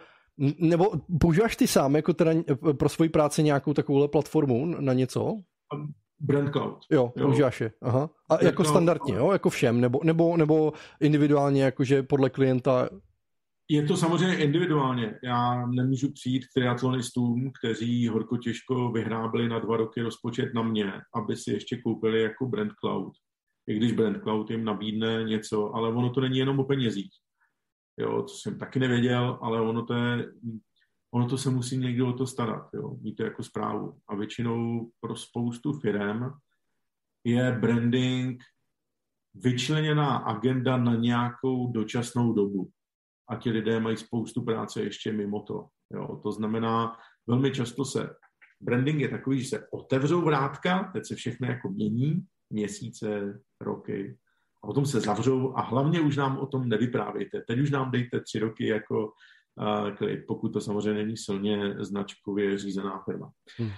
nebo 0.60 0.92
používáš 1.22 1.56
ty 1.56 1.68
sám 1.68 1.96
jako 1.96 2.14
teda 2.14 2.32
pro 2.80 2.90
svoji 2.90 3.10
práci 3.10 3.44
nějakou 3.44 3.74
takovouhle 3.74 4.08
platformu 4.08 4.66
na 4.66 4.94
něco? 4.94 5.42
Brand 6.20 6.52
Cloud. 6.52 6.78
Jo, 6.92 7.12
jo. 7.16 7.24
používáš 7.26 7.62
je. 7.62 7.72
Aha. 7.82 8.10
A 8.30 8.34
Brand 8.34 8.44
jako 8.44 8.64
Cloud, 8.64 8.74
standardně, 8.74 9.14
jo? 9.14 9.32
Jako 9.32 9.50
všem, 9.50 9.82
nebo, 9.82 10.00
nebo, 10.04 10.38
nebo 10.38 10.74
individuálně, 11.00 11.64
jakože 11.64 12.04
podle 12.04 12.30
klienta 12.30 12.90
je 13.70 13.84
to 13.84 13.98
samozřejmě 13.98 14.38
individuálně. 14.38 15.20
Já 15.24 15.68
nemůžu 15.68 16.12
přijít 16.12 16.46
k 16.46 16.54
triatlonistům, 16.54 17.52
kteří 17.60 18.08
horko 18.08 18.38
těžko 18.38 18.92
vyhrábli 18.92 19.50
na 19.50 19.60
dva 19.60 19.78
roky 19.78 20.02
rozpočet 20.02 20.54
na 20.54 20.62
mě, 20.62 20.92
aby 21.16 21.36
si 21.36 21.52
ještě 21.52 21.82
koupili 21.82 22.22
jako 22.22 22.46
Brand 22.46 22.72
Cloud. 22.80 23.14
I 23.68 23.76
když 23.76 23.92
Brand 23.92 24.22
Cloud 24.24 24.52
jim 24.52 24.64
nabídne 24.64 25.24
něco, 25.24 25.76
ale 25.76 25.90
ono 25.90 26.10
to 26.10 26.22
není 26.22 26.38
jenom 26.38 26.60
o 26.60 26.64
penězích. 26.64 27.12
Jo, 28.00 28.24
co 28.24 28.38
jsem 28.38 28.60
taky 28.60 28.80
nevěděl, 28.80 29.40
ale 29.42 29.62
ono 29.62 29.86
to 29.86 29.94
je, 29.94 30.26
ono 31.16 31.28
to 31.30 31.38
se 31.38 31.50
musí 31.50 31.78
někdo 31.78 32.08
o 32.08 32.14
to 32.14 32.28
starat, 32.28 32.70
jo, 32.74 32.98
mít 33.02 33.16
to 33.16 33.24
jako 33.24 33.44
zprávu. 33.44 34.00
A 34.08 34.16
většinou 34.16 34.92
pro 35.00 35.16
spoustu 35.16 35.74
firm 35.74 36.24
je 37.24 37.52
branding 37.52 38.44
vyčleněná 39.34 40.18
agenda 40.18 40.78
na 40.78 40.96
nějakou 40.96 41.72
dočasnou 41.72 42.34
dobu 42.34 42.70
a 43.30 43.36
ti 43.36 43.50
lidé 43.50 43.80
mají 43.80 43.98
spoustu 43.98 44.42
práce 44.44 44.84
ještě 44.84 45.12
mimo 45.12 45.42
to. 45.42 45.68
Jo. 45.94 46.20
To 46.24 46.32
znamená, 46.32 46.98
velmi 47.28 47.52
často 47.52 47.86
se, 47.86 48.10
branding 48.62 49.00
je 49.00 49.10
takový, 49.10 49.42
že 49.42 49.50
se 49.50 49.68
otevřou 49.72 50.22
vrátka, 50.22 50.92
teď 50.94 51.06
se 51.06 51.16
všechno 51.16 51.48
jako 51.48 51.70
mění, 51.70 52.26
měsíce, 52.50 53.40
roky, 53.62 54.18
a 54.64 54.68
potom 54.68 54.86
se 54.86 55.02
zavřou 55.02 55.58
a 55.58 55.62
hlavně 55.62 56.02
už 56.02 56.18
nám 56.18 56.38
o 56.38 56.46
tom 56.46 56.70
nevyprávějte. 56.70 57.42
Teď 57.48 57.60
už 57.60 57.72
nám 57.72 57.92
dejte 57.92 58.20
tři 58.20 58.40
roky 58.40 58.68
jako 58.68 59.12
klid, 59.98 60.20
pokud 60.28 60.50
to 60.50 60.62
samozřejmě 60.62 61.04
není 61.04 61.18
silně 61.18 61.76
značkově 61.80 62.58
řízená 62.58 63.02
firma. 63.06 63.30
Hmm. 63.58 63.72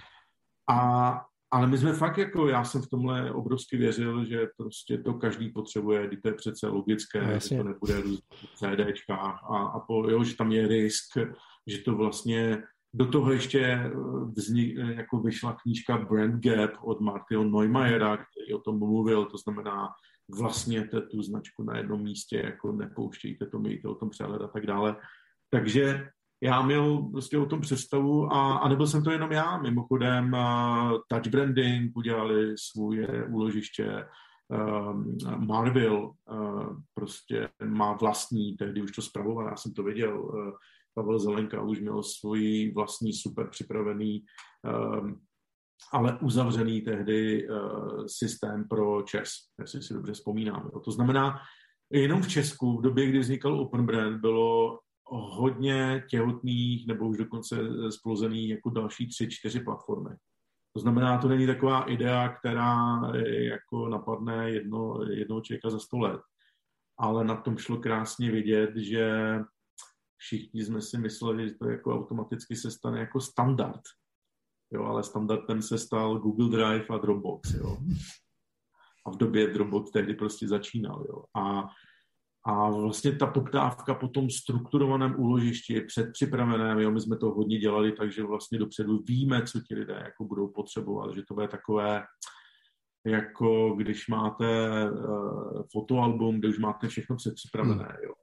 A 0.70 1.20
ale 1.50 1.66
my 1.66 1.78
jsme 1.78 1.92
fakt 1.92 2.18
jako, 2.18 2.48
já 2.48 2.64
jsem 2.64 2.82
v 2.82 2.88
tomhle 2.88 3.32
obrovsky 3.32 3.76
věřil, 3.76 4.24
že 4.24 4.46
prostě 4.56 4.98
to 4.98 5.14
každý 5.14 5.48
potřebuje, 5.48 6.06
když 6.06 6.20
to 6.20 6.28
je 6.28 6.34
přece 6.34 6.68
logické, 6.68 7.26
no, 7.26 7.40
že 7.40 7.56
to 7.56 7.64
nebude 7.64 8.02
v 8.02 8.54
CDčkách 8.56 9.44
a, 9.50 9.56
a 9.56 9.80
po, 9.80 10.10
jo, 10.10 10.24
že 10.24 10.36
tam 10.36 10.52
je 10.52 10.68
risk, 10.68 11.18
že 11.66 11.78
to 11.78 11.96
vlastně 11.96 12.62
do 12.94 13.06
toho 13.06 13.32
ještě 13.32 13.90
vznik, 14.36 14.76
jako 14.76 15.20
vyšla 15.20 15.56
knížka 15.62 15.98
Brand 15.98 16.44
Gap 16.44 16.70
od 16.80 17.00
Martyho 17.00 17.44
Neumayera, 17.44 18.16
který 18.16 18.54
o 18.54 18.60
tom 18.60 18.78
mluvil, 18.78 19.24
to 19.24 19.38
znamená 19.38 19.88
vlastně 20.38 20.88
tu 21.10 21.22
značku 21.22 21.62
na 21.62 21.76
jednom 21.76 22.02
místě, 22.02 22.36
jako 22.44 22.72
nepouštějte 22.72 23.46
to, 23.46 23.58
mějte 23.58 23.88
o 23.88 23.94
tom 23.94 24.10
přehled 24.10 24.42
a 24.42 24.48
tak 24.48 24.66
dále. 24.66 24.96
Takže 25.50 26.08
já 26.42 26.62
měl 26.62 26.98
prostě 27.12 27.38
o 27.38 27.46
tom 27.46 27.60
představu 27.60 28.32
a, 28.32 28.58
a 28.58 28.68
nebyl 28.68 28.86
jsem 28.86 29.04
to 29.04 29.10
jenom 29.10 29.32
já. 29.32 29.58
Mimochodem 29.58 30.32
uh, 30.32 30.98
Touch 31.08 31.26
Branding 31.26 31.96
udělali 31.96 32.54
svoje 32.58 33.24
úložiště, 33.24 34.04
uh, 34.48 35.04
Marvel 35.46 36.12
uh, 36.30 36.76
prostě 36.94 37.48
má 37.64 37.92
vlastní, 37.92 38.56
tehdy 38.56 38.82
už 38.82 38.92
to 38.92 39.02
spravoval, 39.02 39.46
já 39.46 39.56
jsem 39.56 39.72
to 39.72 39.82
věděl, 39.82 40.22
uh, 40.22 40.50
Pavel 40.94 41.18
Zelenka 41.18 41.62
už 41.62 41.80
měl 41.80 42.02
svůj 42.02 42.72
vlastní 42.74 43.12
super 43.12 43.48
připravený, 43.50 44.24
uh, 44.66 45.10
ale 45.92 46.18
uzavřený 46.22 46.80
tehdy 46.80 47.48
uh, 47.48 48.04
systém 48.06 48.68
pro 48.68 49.02
ČES, 49.02 49.30
jestli 49.60 49.82
si 49.82 49.94
dobře 49.94 50.12
vzpomínám. 50.12 50.70
To 50.84 50.90
znamená, 50.90 51.38
jenom 51.92 52.22
v 52.22 52.28
Česku 52.28 52.78
v 52.78 52.82
době, 52.82 53.06
kdy 53.06 53.18
vznikal 53.18 53.60
Open 53.60 53.86
Brand, 53.86 54.20
bylo 54.20 54.78
hodně 55.10 56.04
těhotných 56.10 56.86
nebo 56.86 57.08
už 57.08 57.16
dokonce 57.16 57.56
splozený 57.90 58.48
jako 58.48 58.70
další 58.70 59.08
tři, 59.08 59.28
čtyři 59.28 59.60
platformy. 59.60 60.16
To 60.72 60.80
znamená, 60.80 61.18
to 61.18 61.28
není 61.28 61.46
taková 61.46 61.82
idea, 61.82 62.28
která 62.28 63.00
jako 63.26 63.88
napadne 63.88 64.50
jedno, 64.50 65.02
jednoho 65.10 65.40
člověka 65.40 65.70
za 65.70 65.78
sto 65.78 65.98
let. 65.98 66.20
Ale 66.98 67.24
na 67.24 67.36
tom 67.36 67.58
šlo 67.58 67.76
krásně 67.76 68.30
vidět, 68.30 68.76
že 68.76 69.38
všichni 70.16 70.64
jsme 70.64 70.82
si 70.82 70.98
mysleli, 70.98 71.48
že 71.48 71.54
to 71.54 71.70
jako 71.70 71.94
automaticky 71.94 72.56
se 72.56 72.70
stane 72.70 73.00
jako 73.00 73.20
standard. 73.20 73.80
Jo, 74.72 74.84
ale 74.84 75.02
standardem 75.02 75.62
se 75.62 75.78
stal 75.78 76.18
Google 76.18 76.48
Drive 76.48 76.86
a 76.88 76.98
Dropbox. 76.98 77.54
Jo. 77.54 77.78
A 79.06 79.10
v 79.10 79.16
době 79.16 79.46
Dropbox 79.46 79.90
tehdy 79.90 80.14
prostě 80.14 80.48
začínal. 80.48 81.04
Jo. 81.08 81.24
A 81.42 81.68
a 82.48 82.70
vlastně 82.70 83.12
ta 83.12 83.26
poptávka 83.26 83.94
po 83.94 84.08
tom 84.08 84.30
strukturovaném 84.30 85.20
úložišti 85.20 85.74
je 85.74 85.84
předpřipraveném, 85.84 86.78
jo, 86.78 86.90
my 86.90 87.00
jsme 87.00 87.16
to 87.16 87.30
hodně 87.30 87.58
dělali, 87.58 87.92
takže 87.92 88.22
vlastně 88.22 88.58
dopředu 88.58 89.02
víme, 89.08 89.42
co 89.42 89.60
ti 89.60 89.74
lidé 89.74 89.94
jako 90.04 90.24
budou 90.24 90.48
potřebovat, 90.48 91.14
že 91.14 91.22
to 91.28 91.34
bude 91.34 91.48
takové, 91.48 92.04
jako 93.06 93.74
když 93.74 94.08
máte 94.08 94.46
uh, 94.90 95.62
fotoalbum, 95.72 96.38
kde 96.38 96.48
už 96.48 96.58
máte 96.58 96.88
všechno 96.88 97.16
předpřipravené, 97.16 97.84
hmm. 97.84 98.04
jo. 98.04 98.14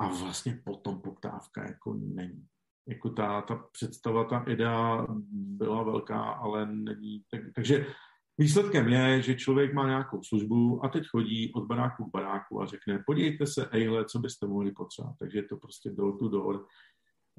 A 0.00 0.08
vlastně 0.08 0.60
potom 0.64 1.00
poptávka 1.00 1.62
jako 1.62 1.94
není. 1.94 2.46
Jako 2.88 3.10
ta, 3.10 3.42
ta 3.42 3.64
představa, 3.72 4.24
ta 4.24 4.44
idea 4.48 5.06
byla 5.32 5.82
velká, 5.82 6.22
ale 6.22 6.66
není. 6.66 7.22
Tak, 7.30 7.40
takže 7.54 7.86
Výsledkem 8.40 8.88
je, 8.88 9.22
že 9.22 9.34
člověk 9.34 9.74
má 9.74 9.88
nějakou 9.88 10.22
službu 10.22 10.84
a 10.84 10.88
teď 10.88 11.06
chodí 11.06 11.52
od 11.52 11.66
baráku 11.66 12.04
k 12.04 12.10
baráku 12.12 12.62
a 12.62 12.66
řekne, 12.66 13.02
podívejte 13.06 13.46
se, 13.46 13.68
ejhle, 13.72 14.04
co 14.04 14.18
byste 14.18 14.46
mohli 14.46 14.72
potřebovat. 14.72 15.14
Takže 15.18 15.38
je 15.38 15.42
to 15.42 15.56
prostě 15.56 15.90
door 15.90 16.18
to 16.18 16.28
door. 16.28 16.66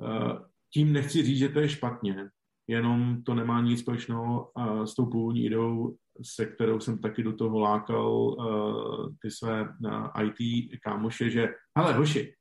Eh, 0.03 0.39
tím 0.73 0.93
nechci 0.93 1.23
říct, 1.23 1.37
že 1.37 1.49
to 1.49 1.59
je 1.59 1.69
špatně, 1.69 2.29
jenom 2.67 3.23
to 3.23 3.33
nemá 3.33 3.61
nic 3.61 3.79
společného 3.79 4.51
eh, 4.57 4.87
s 4.87 4.95
tou 4.95 5.05
původní 5.05 5.45
ideou, 5.45 5.97
se 6.21 6.45
kterou 6.45 6.79
jsem 6.79 6.97
taky 6.97 7.23
do 7.23 7.33
toho 7.33 7.59
lákal 7.59 8.35
eh, 8.39 9.15
ty 9.21 9.31
své 9.31 9.65
IT 10.23 10.69
kámoše, 10.83 11.29
že 11.29 11.49
hele, 11.77 11.93
hoši, 11.93 12.33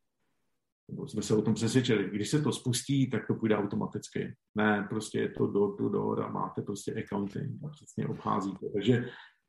nebo 0.90 1.08
jsme 1.08 1.22
se 1.22 1.36
o 1.36 1.42
tom 1.42 1.54
přesvědčili, 1.54 2.10
když 2.10 2.30
se 2.30 2.42
to 2.42 2.52
spustí, 2.52 3.10
tak 3.10 3.26
to 3.26 3.34
půjde 3.34 3.56
automaticky. 3.56 4.34
Ne, 4.54 4.86
prostě 4.90 5.18
je 5.18 5.28
to 5.28 5.46
door 5.46 5.76
to 5.76 5.88
door 5.88 6.22
a 6.22 6.28
máte 6.28 6.62
prostě 6.62 6.94
accounting 6.94 7.64
a 7.64 7.68
přesně 7.68 8.06
obcházíte. 8.06 8.66
Takže 8.74 9.04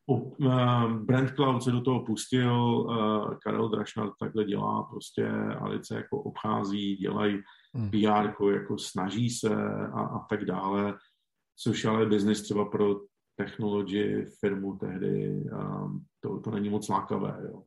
uh, 0.06 0.94
Brand 0.94 1.32
Cloud 1.36 1.64
se 1.64 1.72
do 1.72 1.82
toho 1.82 2.06
pustil, 2.06 2.54
uh, 2.54 3.34
Karel 3.44 3.70
Drašnar 3.70 4.10
takhle 4.20 4.46
dělá, 4.46 4.84
prostě 4.84 5.28
Alice 5.60 5.96
jako 5.96 6.22
obchází, 6.24 6.96
dělají 6.96 7.42
hmm. 7.76 7.90
PR, 7.90 8.52
jako 8.54 8.78
snaží 8.78 9.30
se 9.30 9.56
a, 9.94 10.02
a 10.02 10.26
tak 10.30 10.46
dále, 10.46 10.98
což 11.64 11.86
ale 11.86 12.06
business 12.06 12.42
třeba 12.42 12.66
pro 12.66 12.96
technology 13.36 14.26
firmu 14.40 14.78
tehdy, 14.78 15.30
um, 15.30 16.06
to, 16.20 16.40
to 16.40 16.52
není 16.52 16.70
moc 16.70 16.90
lákavé. 16.90 17.40
Jo. 17.52 17.64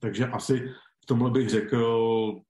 Takže 0.00 0.26
asi 0.26 0.68
v 1.02 1.06
tomhle 1.06 1.30
bych 1.30 1.48
řekl, 1.48 2.40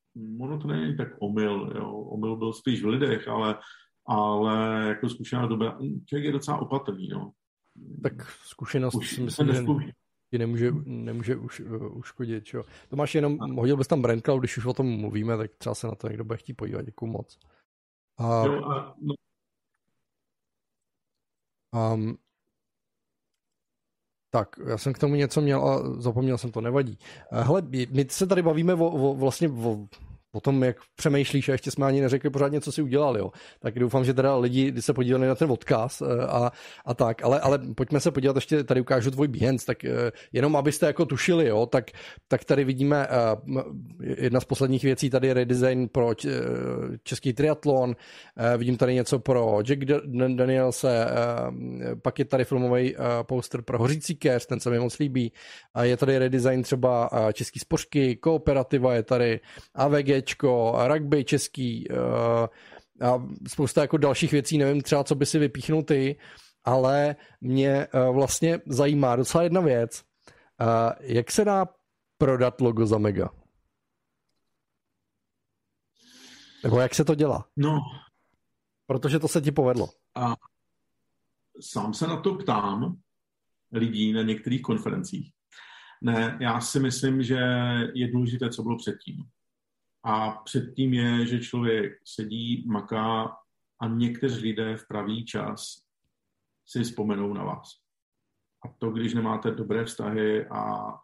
ono 0.41 0.59
to 0.59 0.69
není 0.69 0.97
tak 0.97 1.09
omyl, 1.21 1.73
jo. 1.77 1.93
omyl 1.93 2.37
byl 2.37 2.53
spíš 2.53 2.83
v 2.83 2.87
lidech, 2.87 3.29
ale, 3.29 3.59
ale 4.07 4.85
jako 4.89 5.09
zkušená 5.09 5.47
doba, 5.47 5.79
člověk 6.07 6.25
je 6.25 6.33
docela 6.33 6.59
opatrný, 6.59 7.09
no. 7.09 7.33
Tak 8.03 8.31
zkušenost 8.31 8.95
Už 8.95 9.11
si 9.11 9.21
myslím, 9.21 9.55
že 9.55 9.63
ti 10.33 10.39
nemůže, 10.39 10.73
nemůže 10.85 11.37
už, 11.37 11.61
uh, 11.61 11.97
uškodit, 11.97 12.45
čo. 12.45 12.65
Tomáš, 12.89 13.15
jenom 13.15 13.43
a. 13.43 13.47
hodil 13.47 13.77
bys 13.77 13.87
tam 13.87 14.03
Brand 14.03 14.25
Cloud, 14.25 14.41
když 14.41 14.57
už 14.57 14.67
o 14.67 14.73
tom 14.73 15.01
mluvíme, 15.01 15.37
tak 15.37 15.51
třeba 15.59 15.75
se 15.75 15.87
na 15.87 15.95
to 15.95 16.09
někdo 16.09 16.25
bude 16.25 16.37
chtít 16.37 16.55
podívat, 16.55 16.83
děkuji 16.83 17.07
moc. 17.07 17.39
A, 18.19 18.45
jo, 18.47 18.65
a, 18.65 18.95
no. 19.01 19.15
um, 21.95 22.17
tak, 24.35 24.49
já 24.67 24.79
jsem 24.79 24.93
k 24.93 24.99
tomu 24.99 25.15
něco 25.15 25.41
měl 25.41 25.69
a 25.69 26.01
zapomněl 26.01 26.39
jsem 26.39 26.51
to, 26.51 26.61
nevadí. 26.61 26.99
Eh, 27.33 27.43
hele, 27.43 27.63
my 27.91 28.07
se 28.09 28.27
tady 28.27 28.43
bavíme 28.43 28.75
o, 28.75 28.87
o, 28.87 29.15
vlastně 29.15 29.49
o 29.49 29.79
o 30.33 30.41
tom, 30.41 30.65
jak 30.65 30.77
přemýšlíš 30.97 31.49
a 31.49 31.53
ještě 31.53 31.71
jsme 31.71 31.87
ani 31.87 32.01
neřekli 32.01 32.31
pořádně, 32.31 32.61
co 32.61 32.73
si 32.73 32.83
udělal, 32.83 33.19
jo. 33.19 33.31
Tak 33.61 33.79
doufám, 33.79 34.05
že 34.05 34.15
teda 34.15 34.37
lidi 34.37 34.75
se 34.81 34.93
podívali 34.93 35.27
na 35.27 35.35
ten 35.35 35.51
odkaz 35.51 36.03
eh, 36.03 36.27
a, 36.27 36.53
a 36.85 36.95
tak, 36.95 37.25
ale, 37.25 37.41
ale 37.41 37.59
pojďme 37.59 38.01
se 38.01 38.11
podívat, 38.11 38.37
ještě 38.37 38.65
tady 38.65 38.81
ukážu 38.81 39.11
tvůj 39.11 39.29
Behance, 39.29 39.67
tak 39.67 39.85
eh, 39.85 40.13
jenom 40.33 40.57
abyste 40.57 40.87
jako 40.87 41.07
tušili, 41.07 41.49
jo, 41.49 41.67
tak, 41.67 41.91
tak 42.29 42.45
tady 42.45 42.65
vidíme 42.65 43.07
eh, 43.07 43.63
jedna 44.23 44.41
z 44.41 44.45
posledních 44.45 44.83
věcí, 44.83 45.11
tady 45.11 45.29
je 45.29 45.35
redesign 45.35 45.89
pro 45.89 46.11
český 47.03 47.33
triatlon, 47.33 47.97
vidím 48.57 48.77
tady 48.77 48.95
něco 48.95 49.19
pro 49.19 49.59
Jack 49.63 49.85
Danielse, 50.35 51.07
pak 52.03 52.19
je 52.19 52.25
tady 52.25 52.45
filmový 52.45 52.97
poster 53.23 53.63
pro 53.63 53.79
Hořící 53.79 54.17
keř, 54.17 54.47
ten 54.47 54.61
se 54.61 54.71
mi 54.71 54.79
moc 54.79 54.99
líbí, 54.99 55.33
a 55.75 55.85
je 55.85 55.97
tady 55.97 56.19
redesign 56.19 56.63
třeba 56.63 57.11
český 57.33 57.59
spořky, 57.59 58.17
kooperativa 58.17 58.95
je 58.95 59.03
tady, 59.03 59.41
AVG 59.75 60.22
rugby 60.87 61.25
český 61.25 61.89
uh, 61.89 61.97
a 63.09 63.29
spousta 63.49 63.81
jako 63.81 63.97
dalších 63.97 64.33
věcí, 64.33 64.59
nevím 64.59 64.83
třeba, 64.83 65.05
co 65.05 65.15
by 65.15 65.27
si 65.27 65.39
vypíchnul 65.39 65.83
ty, 65.83 66.17
ale 66.65 67.17
mě 67.41 67.87
uh, 67.95 68.15
vlastně 68.15 68.61
zajímá 68.67 69.17
docela 69.17 69.45
jedna 69.45 69.61
věc. 69.61 70.03
Uh, 70.61 70.67
jak 71.01 71.31
se 71.31 71.45
dá 71.45 71.67
prodat 72.19 72.61
logo 72.61 72.87
za 72.87 72.99
mega? 72.99 73.31
Nebo 76.65 76.81
jak 76.81 76.95
se 76.95 77.05
to 77.05 77.15
dělá? 77.15 77.49
No. 77.57 77.79
Protože 78.87 79.19
to 79.19 79.29
se 79.29 79.41
ti 79.41 79.53
povedlo. 79.53 79.89
A 80.15 80.35
sám 81.61 81.95
se 81.95 82.07
na 82.07 82.21
to 82.21 82.35
ptám 82.35 82.97
lidí 83.73 84.13
na 84.13 84.23
některých 84.23 84.63
konferencích. 84.63 85.33
Ne, 86.03 86.39
já 86.41 86.61
si 86.61 86.81
myslím, 86.81 87.23
že 87.23 87.39
je 87.95 88.13
důležité, 88.13 88.51
co 88.51 88.63
bylo 88.63 88.77
předtím. 88.77 89.17
A 90.05 90.31
předtím 90.31 90.95
je, 90.95 91.27
že 91.27 91.41
člověk 91.41 91.93
sedí, 92.05 92.65
maká 92.67 93.37
a 93.81 93.89
někteří 93.89 94.43
lidé 94.43 94.77
v 94.77 94.89
pravý 94.89 95.25
čas 95.25 95.83
si 96.67 96.83
vzpomenou 96.83 97.33
na 97.33 97.45
vás. 97.45 97.69
A 98.67 98.69
to, 98.79 98.91
když 98.91 99.15
nemáte 99.15 99.51
dobré 99.51 99.85
vztahy 99.85 100.47
a, 100.47 100.95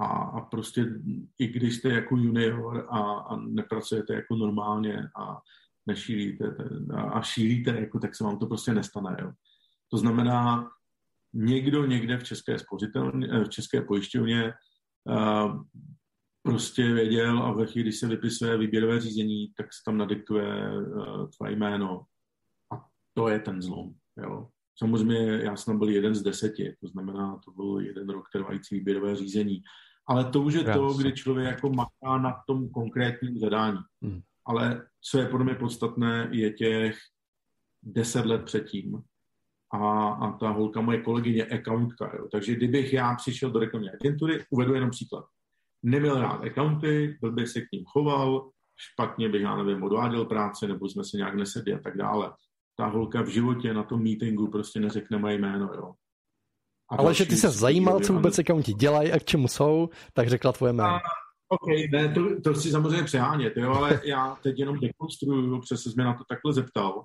a, 0.00 0.06
a 0.06 0.40
prostě 0.40 0.86
i 1.38 1.46
když 1.46 1.76
jste 1.76 1.88
jako 1.88 2.16
junior 2.16 2.86
a, 2.90 3.00
a 3.00 3.36
nepracujete 3.36 4.14
jako 4.14 4.36
normálně 4.36 5.08
a 5.16 5.40
nešílíte 5.86 6.56
a, 6.94 7.02
a 7.02 7.22
šílíte, 7.22 7.80
jako, 7.80 7.98
tak 7.98 8.16
se 8.16 8.24
vám 8.24 8.38
to 8.38 8.46
prostě 8.46 8.74
nestane. 8.74 9.16
Jo. 9.22 9.32
To 9.90 9.98
znamená, 9.98 10.70
někdo 11.32 11.86
někde 11.86 12.18
v 12.18 12.24
české, 12.24 12.56
v 13.44 13.48
české 13.48 13.82
pojišťovně 13.82 14.52
uh, 15.04 15.62
prostě 16.46 16.92
věděl 16.92 17.42
a 17.42 17.52
ve 17.52 17.66
chvíli, 17.66 17.82
když 17.82 17.98
se 17.98 18.08
vypisuje 18.08 18.58
výběrové 18.58 19.00
řízení, 19.00 19.52
tak 19.56 19.66
se 19.66 19.82
tam 19.84 19.98
nadiktuje 19.98 20.78
uh, 20.78 21.30
tvé 21.38 21.52
jméno. 21.52 22.02
A 22.72 22.84
to 23.14 23.28
je 23.28 23.40
ten 23.40 23.62
zlom. 23.62 23.92
Jo. 24.16 24.48
Samozřejmě 24.78 25.40
já 25.42 25.56
jsem 25.56 25.78
byl 25.78 25.88
jeden 25.88 26.14
z 26.14 26.22
deseti, 26.22 26.76
to 26.80 26.88
znamená, 26.88 27.40
to 27.44 27.50
byl 27.50 27.80
jeden 27.80 28.08
rok 28.08 28.24
trvající 28.32 28.74
výběrové 28.74 29.16
řízení. 29.16 29.62
Ale 30.08 30.24
to 30.24 30.40
už 30.40 30.54
je 30.54 30.64
to, 30.64 30.94
kdy 30.94 31.12
člověk 31.12 31.48
jako 31.48 31.70
maká 31.70 32.18
na 32.18 32.42
tom 32.46 32.68
konkrétním 32.68 33.38
zadání. 33.38 33.78
Hmm. 34.02 34.20
Ale 34.46 34.86
co 35.00 35.18
je 35.18 35.26
pro 35.26 35.44
mě 35.44 35.54
podstatné, 35.54 36.28
je 36.32 36.52
těch 36.52 36.98
deset 37.82 38.26
let 38.26 38.44
předtím. 38.44 39.02
A, 39.72 40.08
a 40.08 40.38
ta 40.38 40.50
holka, 40.50 40.80
moje 40.80 41.02
kolegyně, 41.02 41.46
accountka. 41.46 42.16
Jo. 42.18 42.28
Takže 42.32 42.54
kdybych 42.54 42.92
já 42.92 43.14
přišel 43.14 43.50
do 43.50 43.58
reklamní 43.58 43.90
agentury, 43.90 44.44
uvedu 44.50 44.74
jenom 44.74 44.90
příklad 44.90 45.24
neměl 45.86 46.20
rád 46.20 46.44
accounty, 46.44 47.18
by 47.30 47.46
se 47.46 47.60
k 47.60 47.72
ním 47.72 47.84
choval, 47.84 48.50
špatně 48.76 49.28
bych, 49.28 49.42
já 49.42 49.56
nevím, 49.56 49.82
odváděl 49.82 50.24
práce, 50.24 50.68
nebo 50.68 50.88
jsme 50.88 51.04
se 51.04 51.16
nějak 51.16 51.34
nesedli 51.34 51.74
a 51.74 51.78
tak 51.78 51.96
dále. 51.96 52.32
Ta 52.78 52.86
holka 52.86 53.22
v 53.22 53.28
životě 53.28 53.74
na 53.74 53.82
tom 53.82 54.02
meetingu 54.02 54.50
prostě 54.50 54.80
neřekne 54.80 55.18
moje 55.18 55.38
jméno, 55.38 55.70
jo. 55.74 55.92
A 56.90 56.96
Ale 56.96 57.14
že 57.14 57.26
ty 57.26 57.36
se 57.36 57.50
zajímal, 57.50 58.00
co 58.00 58.12
vůbec 58.12 58.38
accounti 58.38 58.74
dělají 58.74 59.12
a 59.12 59.18
k 59.18 59.24
čemu 59.24 59.48
jsou, 59.48 59.88
tak 60.12 60.28
řekla 60.28 60.52
tvoje 60.52 60.72
jméno. 60.72 60.88
A, 60.88 61.00
OK, 61.48 61.92
ne, 61.92 62.14
to, 62.14 62.40
to 62.40 62.54
chci 62.54 62.70
samozřejmě 62.70 63.02
přehánět, 63.02 63.56
jo, 63.56 63.72
ale 63.72 64.00
já 64.04 64.36
teď 64.42 64.58
jenom 64.58 64.80
dekonstruju, 64.80 65.60
přesně 65.60 65.92
jsme 65.92 66.04
na 66.04 66.14
to 66.14 66.24
takhle 66.28 66.52
zeptal. 66.52 67.04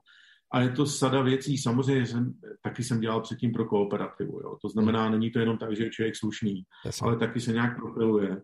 A 0.53 0.61
je 0.61 0.69
to 0.69 0.85
sada 0.85 1.21
věcí, 1.21 1.57
samozřejmě 1.57 2.05
jsem, 2.05 2.33
taky 2.63 2.83
jsem 2.83 2.99
dělal 2.99 3.21
předtím 3.21 3.51
pro 3.51 3.65
kooperativu, 3.65 4.39
jo. 4.43 4.57
To 4.61 4.69
znamená, 4.69 5.09
není 5.09 5.31
to 5.31 5.39
jenom 5.39 5.57
tak, 5.57 5.77
že 5.77 5.83
je 5.83 5.89
člověk 5.89 6.15
slušný, 6.15 6.63
Jasně. 6.85 7.05
ale 7.05 7.17
taky 7.17 7.39
se 7.39 7.53
nějak 7.53 7.75
profiluje. 7.75 8.41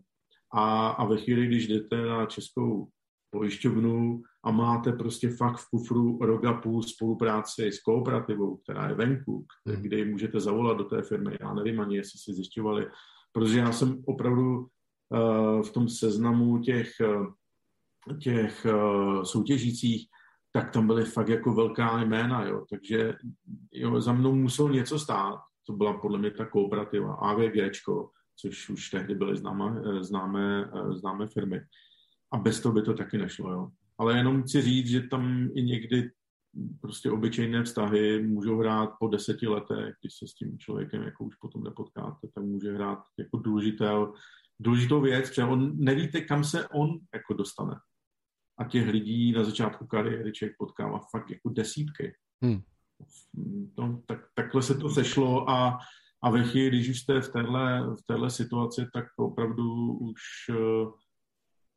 A, 0.52 0.88
a 0.88 1.04
ve 1.04 1.16
chvíli, 1.16 1.46
když 1.46 1.68
jdete 1.68 2.02
na 2.06 2.26
českou 2.26 2.88
pojišťovnu 3.30 4.22
a 4.44 4.50
máte 4.50 4.92
prostě 4.92 5.28
fakt 5.28 5.56
v 5.56 5.70
kufru 5.70 6.18
rok 6.18 6.44
a 6.44 6.52
půl 6.52 6.82
spolupráci 6.82 7.72
s 7.72 7.80
kooperativou, 7.80 8.56
která 8.56 8.88
je 8.88 8.94
venku, 8.94 9.46
hmm. 9.66 9.82
kde 9.82 10.04
můžete 10.04 10.40
zavolat 10.40 10.78
do 10.78 10.84
té 10.84 11.02
firmy. 11.02 11.36
Já 11.40 11.54
nevím 11.54 11.80
ani, 11.80 11.96
jestli 11.96 12.18
si 12.18 12.34
zjišťovali, 12.34 12.86
protože 13.32 13.58
já 13.58 13.72
jsem 13.72 14.02
opravdu 14.06 14.58
uh, 14.58 15.62
v 15.62 15.70
tom 15.72 15.88
seznamu 15.88 16.58
těch, 16.58 16.90
uh, 17.00 18.18
těch 18.18 18.66
uh, 18.66 19.22
soutěžících 19.22 20.08
tak 20.52 20.70
tam 20.70 20.86
byly 20.86 21.04
fakt 21.04 21.28
jako 21.28 21.54
velká 21.54 22.00
jména, 22.00 22.44
jo. 22.44 22.64
Takže 22.70 23.14
jo, 23.72 24.00
za 24.00 24.12
mnou 24.12 24.34
muselo 24.34 24.68
něco 24.68 24.98
stát, 24.98 25.40
to 25.66 25.72
byla 25.72 25.98
podle 25.98 26.18
mě 26.18 26.30
ta 26.30 26.46
kooperativa 26.46 27.14
AVGčko, 27.14 28.10
což 28.40 28.70
už 28.70 28.90
tehdy 28.90 29.14
byly 29.14 29.36
známé, 29.36 29.82
známé, 30.04 30.70
známé 30.90 31.26
firmy. 31.26 31.60
A 32.32 32.36
bez 32.36 32.60
toho 32.60 32.72
by 32.72 32.82
to 32.82 32.94
taky 32.94 33.18
nešlo, 33.18 33.52
jo. 33.52 33.68
Ale 33.98 34.16
jenom 34.16 34.42
chci 34.42 34.62
říct, 34.62 34.88
že 34.88 35.00
tam 35.00 35.48
i 35.54 35.62
někdy 35.62 36.10
prostě 36.80 37.10
obyčejné 37.10 37.64
vztahy 37.64 38.22
můžou 38.22 38.58
hrát 38.58 38.90
po 39.00 39.08
deseti 39.08 39.46
letech, 39.46 39.94
když 40.00 40.14
se 40.18 40.26
s 40.26 40.34
tím 40.34 40.58
člověkem 40.58 41.02
jako 41.02 41.24
už 41.24 41.36
potom 41.36 41.64
nepotkáte, 41.64 42.28
tak 42.34 42.44
může 42.44 42.74
hrát 42.74 42.98
jako 43.18 43.38
důležité, 43.38 43.90
důležitou 44.60 45.00
věc, 45.00 45.28
protože 45.28 45.44
on 45.44 45.84
nevíte, 45.84 46.20
kam 46.20 46.44
se 46.44 46.68
on 46.68 46.98
jako 47.14 47.34
dostane. 47.34 47.74
A 48.58 48.64
těch 48.64 48.88
lidí 48.88 49.32
na 49.32 49.44
začátku 49.44 49.86
kariéry 49.86 50.32
člověk 50.32 50.56
potkává 50.58 51.00
fakt 51.10 51.30
jako 51.30 51.48
desítky. 51.48 52.14
Hmm. 52.42 52.60
No, 53.78 54.02
tak, 54.06 54.20
takhle 54.34 54.62
se 54.62 54.74
to 54.74 54.90
sešlo 54.90 55.50
a, 55.50 55.78
a 56.22 56.30
ve 56.30 56.44
chvíli, 56.44 56.68
když 56.68 56.88
už 56.88 57.00
jste 57.00 57.20
v 57.20 57.32
téhle, 57.32 57.94
v 57.94 58.02
téhle 58.06 58.30
situaci, 58.30 58.86
tak 58.92 59.04
opravdu 59.16 59.92
už 59.92 60.20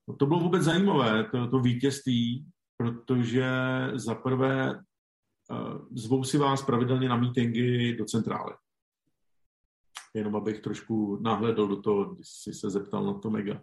no 0.07 0.15
to 0.15 0.25
bylo 0.25 0.39
vůbec 0.39 0.63
zajímavé, 0.63 1.23
to, 1.23 1.47
to 1.47 1.59
vítězství, 1.59 2.45
protože 2.77 3.51
za 3.93 4.15
prvé 4.15 4.73
uh, 4.75 5.87
zvou 5.91 6.23
si 6.23 6.37
vás 6.37 6.65
pravidelně 6.65 7.09
na 7.09 7.15
meetingy 7.15 7.95
do 7.95 8.05
centrály. 8.05 8.53
Jenom 10.15 10.35
abych 10.35 10.59
trošku 10.59 11.19
nahledl 11.21 11.67
do 11.67 11.81
toho, 11.81 12.05
když 12.05 12.27
jsi 12.27 12.53
se 12.53 12.69
zeptal 12.69 13.03
na 13.05 13.13
to 13.13 13.29
mega. 13.29 13.61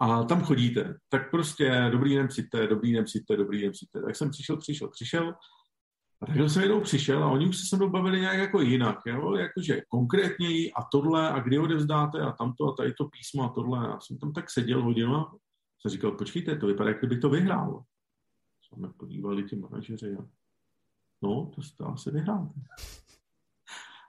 A 0.00 0.24
tam 0.24 0.44
chodíte, 0.44 0.98
tak 1.08 1.30
prostě 1.30 1.88
dobrý 1.92 2.14
den 2.14 2.28
přijďte, 2.28 2.66
dobrý 2.66 2.92
den 2.92 3.04
přijďte, 3.04 3.36
dobrý 3.36 3.62
den 3.62 3.72
přijďte. 3.72 4.02
Tak 4.02 4.16
jsem 4.16 4.30
přišel, 4.30 4.56
přišel, 4.56 4.88
přišel. 4.88 5.34
A 6.22 6.26
tak 6.26 6.36
jsem 6.50 6.62
jednou 6.62 6.80
přišel 6.80 7.24
a 7.24 7.30
oni 7.30 7.48
už 7.48 7.56
se 7.56 7.66
se 7.68 7.76
mnou 7.76 7.90
bavili 7.90 8.20
nějak 8.20 8.38
jako 8.38 8.60
jinak, 8.60 8.98
jo? 9.06 9.34
jakože 9.34 9.82
konkrétněji 9.88 10.72
a 10.72 10.82
tohle 10.92 11.30
a 11.30 11.40
kdy 11.40 11.58
odevzdáte 11.58 12.20
a 12.20 12.32
tamto 12.32 12.64
a 12.66 12.74
tady 12.76 12.92
to 12.92 13.04
písmo 13.04 13.44
a 13.44 13.48
tohle. 13.48 13.88
Já 13.88 14.00
jsem 14.00 14.18
tam 14.18 14.32
tak 14.32 14.50
seděl 14.50 14.82
hodinu 14.82 15.16
a 15.16 15.36
jsem 15.80 15.90
říkal, 15.90 16.12
počkejte, 16.12 16.56
to 16.56 16.66
vypadá, 16.66 16.88
jak 16.88 16.98
kdyby 16.98 17.18
to 17.18 17.30
vyhrál 17.30 17.84
jsme 18.66 18.88
podívali 18.88 19.44
ti 19.44 19.56
manažeři 19.56 20.16
a 20.16 20.28
no, 21.22 21.50
to, 21.54 21.62
to 21.76 21.86
asi 21.86 22.10
vyhráte. 22.10 22.60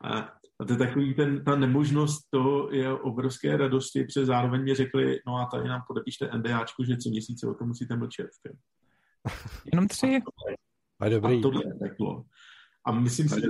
A, 0.03 0.19
a 0.59 0.65
to 0.67 0.73
je 0.73 0.77
takový 0.77 1.13
ten, 1.13 1.43
ta 1.43 1.55
nemožnost 1.55 2.29
toho 2.29 2.71
je 2.71 2.93
obrovské 2.93 3.57
radosti, 3.57 4.03
protože 4.03 4.25
zároveň 4.25 4.63
mi 4.63 4.75
řekli, 4.75 5.19
no 5.27 5.35
a 5.35 5.45
tady 5.45 5.69
nám 5.69 5.81
podepište 5.87 6.29
NDAčku, 6.37 6.83
že 6.83 6.97
tři 6.97 7.09
měsíce 7.09 7.47
o 7.47 7.53
tom 7.53 7.67
musíte 7.67 7.95
mlčet. 7.95 8.29
Jenom 9.73 9.87
tři. 9.87 10.07
A, 10.07 10.66
dobrý. 11.09 11.39
a 11.39 11.41
tohle 11.41 11.63
je 11.65 11.73
peklo. 11.73 12.25
A 12.85 12.91
myslím 12.91 13.29
si, 13.29 13.41
že 13.41 13.47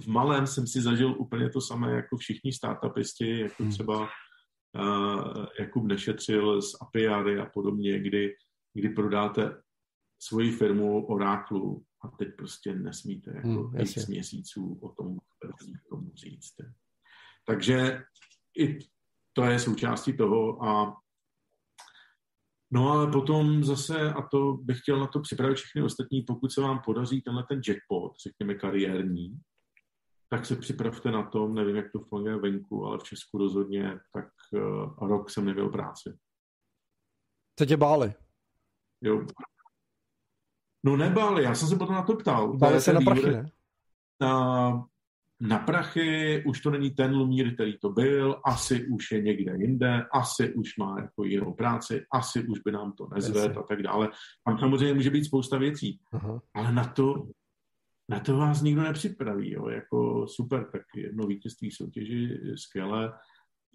v 0.00 0.06
malém 0.06 0.46
jsem 0.46 0.66
si 0.66 0.80
zažil 0.80 1.14
úplně 1.18 1.50
to 1.50 1.60
samé 1.60 1.92
jako 1.92 2.16
všichni 2.16 2.52
startupisti, 2.52 3.40
jako 3.40 3.62
hmm. 3.62 3.72
třeba 3.72 4.00
uh, 4.00 5.46
Jakub 5.60 5.84
Nešetřil 5.84 6.62
z 6.62 6.74
Apiary 6.80 7.38
a 7.38 7.46
podobně, 7.46 7.98
kdy, 7.98 8.34
kdy 8.74 8.88
prodáte 8.88 9.62
svoji 10.18 10.50
firmu 10.50 11.06
Oráklu 11.06 11.84
a 12.00 12.08
teď 12.08 12.28
prostě 12.36 12.74
nesmíte 12.74 13.32
jako 13.34 13.48
hmm, 13.48 13.80
x 13.80 14.06
měsíců 14.06 14.78
o 14.82 14.88
tom 14.88 15.18
tomu 15.88 16.10
říct. 16.14 16.54
Takže 17.46 18.02
i 18.58 18.78
to 19.32 19.44
je 19.44 19.58
součástí 19.58 20.16
toho 20.16 20.64
a 20.64 20.96
No 22.74 22.90
ale 22.90 23.12
potom 23.12 23.64
zase, 23.64 24.12
a 24.12 24.22
to 24.22 24.52
bych 24.52 24.78
chtěl 24.78 25.00
na 25.00 25.06
to 25.06 25.20
připravit 25.20 25.54
všechny 25.54 25.82
ostatní, 25.82 26.22
pokud 26.22 26.52
se 26.52 26.60
vám 26.60 26.80
podaří 26.84 27.22
tenhle 27.22 27.44
ten 27.48 27.60
jackpot, 27.68 28.12
řekněme 28.26 28.54
kariérní, 28.54 29.40
tak 30.28 30.46
se 30.46 30.56
připravte 30.56 31.10
na 31.10 31.22
tom, 31.22 31.54
nevím, 31.54 31.76
jak 31.76 31.92
to 31.92 31.98
funguje 31.98 32.36
venku, 32.36 32.86
ale 32.86 32.98
v 32.98 33.02
Česku 33.02 33.38
rozhodně, 33.38 34.00
tak 34.12 34.28
uh, 34.52 35.08
rok 35.08 35.30
jsem 35.30 35.44
neměl 35.44 35.68
práci. 35.68 36.16
Co 37.58 37.66
tě 37.66 37.76
báli? 37.76 38.14
Jo, 39.02 39.26
No 40.86 40.96
nebáli, 40.96 41.42
já 41.42 41.54
jsem 41.54 41.68
se 41.68 41.76
potom 41.76 41.94
na 41.94 42.02
to 42.02 42.16
ptal. 42.16 42.56
Báli 42.56 42.80
se 42.80 42.92
na 42.92 43.00
prachy, 43.00 43.30
ne? 43.30 43.50
Na, 44.20 44.86
na 45.40 45.58
prachy 45.58 46.42
už 46.46 46.60
to 46.60 46.70
není 46.70 46.90
ten 46.90 47.14
Lumír, 47.14 47.54
který 47.54 47.78
to 47.78 47.88
byl, 47.88 48.40
asi 48.44 48.86
už 48.86 49.12
je 49.12 49.22
někde 49.22 49.56
jinde, 49.58 50.04
asi 50.12 50.54
už 50.54 50.76
má 50.76 51.00
jako 51.00 51.24
jinou 51.24 51.52
práci, 51.52 52.04
asi 52.12 52.46
už 52.46 52.60
by 52.60 52.72
nám 52.72 52.92
to 52.92 53.08
nezvedl 53.14 53.58
a 53.58 53.62
tak 53.62 53.82
dále. 53.82 54.08
Tam 54.46 54.58
samozřejmě 54.58 54.94
může 54.94 55.10
být 55.10 55.24
spousta 55.24 55.58
věcí, 55.58 56.00
Aha. 56.12 56.40
ale 56.54 56.72
na 56.72 56.84
to, 56.84 57.28
na 58.08 58.20
to 58.20 58.36
vás 58.36 58.62
nikdo 58.62 58.82
nepřipraví. 58.82 59.52
Jo. 59.52 59.68
Jako 59.68 60.26
super, 60.28 60.66
tak 60.72 60.82
jedno 60.96 61.26
vítězství 61.26 61.70
soutěži, 61.70 62.40
skvělé. 62.56 63.12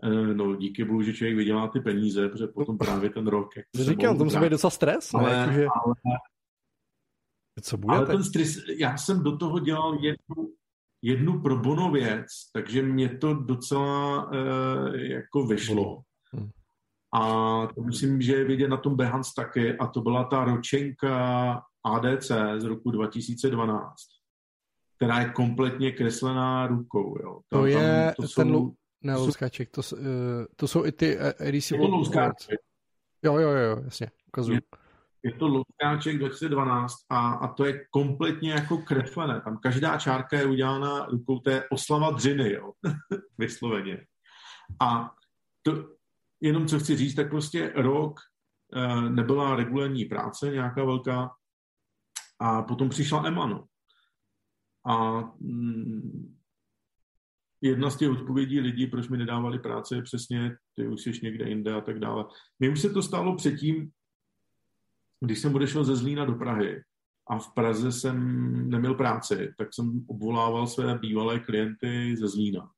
Eh, 0.03 0.33
no, 0.33 0.55
díky 0.55 0.83
bohu, 0.83 1.01
že 1.01 1.13
člověk 1.13 1.37
vydělá 1.37 1.67
ty 1.67 1.79
peníze, 1.79 2.29
protože 2.29 2.47
potom 2.47 2.77
právě 2.77 3.09
ten 3.09 3.27
rok... 3.27 3.49
Jak 3.57 3.65
Říkám, 3.87 4.17
to 4.17 4.23
musí 4.23 4.39
být 4.39 4.49
docela 4.49 4.71
stres, 4.71 5.13
ale, 5.13 5.29
ne? 5.29 5.37
Jakože... 5.37 5.65
ale, 5.65 5.93
co 7.61 7.77
bude 7.77 7.97
Ale 7.97 8.05
ten 8.05 8.23
stres, 8.23 8.57
já 8.77 8.97
jsem 8.97 9.23
do 9.23 9.37
toho 9.37 9.59
dělal 9.59 9.93
jednu, 9.93 10.53
jednu 11.01 11.41
pro 11.41 11.57
bono 11.57 11.91
věc, 11.91 12.27
takže 12.53 12.83
mě 12.83 13.09
to 13.09 13.33
docela 13.33 14.25
uh, 14.25 14.95
jako 14.95 15.43
vyšlo. 15.43 16.01
Hmm. 16.31 16.49
A 17.13 17.21
to 17.75 17.81
myslím, 17.81 18.21
že 18.21 18.35
je 18.35 18.43
vidět 18.43 18.67
na 18.67 18.77
tom 18.77 18.95
Behance 18.95 19.31
taky, 19.35 19.77
a 19.77 19.87
to 19.87 20.01
byla 20.01 20.23
ta 20.23 20.43
ročenka 20.43 21.61
ADC 21.83 22.31
z 22.57 22.63
roku 22.63 22.91
2012, 22.91 23.85
která 24.95 25.19
je 25.19 25.29
kompletně 25.29 25.91
kreslená 25.91 26.67
rukou. 26.67 27.17
Jo. 27.23 27.39
Tam, 27.49 27.59
to 27.61 27.65
je 27.65 28.13
tam, 28.17 28.27
to 28.27 28.33
ten 28.35 28.53
jsou, 28.53 28.73
ne, 29.03 29.15
louskáček, 29.15 29.69
to, 29.69 29.81
uh, 29.93 29.99
to 30.55 30.67
jsou 30.67 30.85
i 30.85 30.91
ty 30.91 31.17
uh, 31.17 31.55
Je 31.55 31.61
to 31.61 31.87
louskáček. 31.87 32.59
Jo, 33.23 33.37
jo, 33.37 33.49
jo, 33.49 33.81
jasně, 33.83 34.11
ukazuju. 34.27 34.55
Je 34.55 34.61
to 35.39 35.47
Luskáček 35.47 36.17
2012 36.17 36.95
a, 37.09 37.31
a 37.31 37.53
to 37.53 37.65
je 37.65 37.85
kompletně 37.91 38.51
jako 38.51 38.77
kreslené. 38.77 39.41
Tam 39.41 39.57
každá 39.57 39.97
čárka 39.97 40.37
je 40.37 40.45
udělána 40.45 41.05
rukou 41.05 41.39
té 41.39 41.63
oslava 41.69 42.11
dřiny, 42.11 42.53
jo, 42.53 42.71
vysloveně. 43.37 44.05
A 44.81 45.11
to, 45.61 45.95
jenom 46.41 46.67
co 46.67 46.79
chci 46.79 46.97
říct, 46.97 47.15
tak 47.15 47.29
prostě 47.29 47.73
rok 47.75 48.19
e, 48.73 49.01
nebyla 49.09 49.55
regulární 49.55 50.05
práce 50.05 50.51
nějaká 50.51 50.83
velká 50.83 51.29
a 52.39 52.61
potom 52.61 52.89
přišla 52.89 53.27
Emano. 53.27 53.65
A 54.87 55.21
mm, 55.39 56.35
jedna 57.61 57.89
z 57.89 57.97
těch 57.97 58.09
odpovědí 58.09 58.59
lidí, 58.59 58.87
proč 58.87 59.07
mi 59.07 59.17
nedávali 59.17 59.59
práce, 59.59 59.95
je 59.95 60.01
přesně, 60.01 60.55
ty 60.75 60.87
už 60.87 61.01
jsi 61.01 61.11
někde 61.23 61.49
jinde 61.49 61.73
a 61.73 61.81
tak 61.81 61.99
dále. 61.99 62.25
Mně 62.59 62.69
už 62.69 62.81
se 62.81 62.89
to 62.89 63.01
stalo 63.01 63.35
předtím, 63.35 63.91
když 65.21 65.39
jsem 65.39 65.55
odešel 65.55 65.83
ze 65.83 65.95
Zlína 65.95 66.25
do 66.25 66.33
Prahy 66.33 66.83
a 67.27 67.39
v 67.39 67.53
Praze 67.53 67.91
jsem 67.91 68.15
neměl 68.69 68.93
práci, 68.93 69.53
tak 69.57 69.73
jsem 69.73 70.05
obvolával 70.07 70.67
své 70.67 70.97
bývalé 70.97 71.39
klienty 71.39 72.17
ze 72.17 72.27
Zlína. 72.27 72.71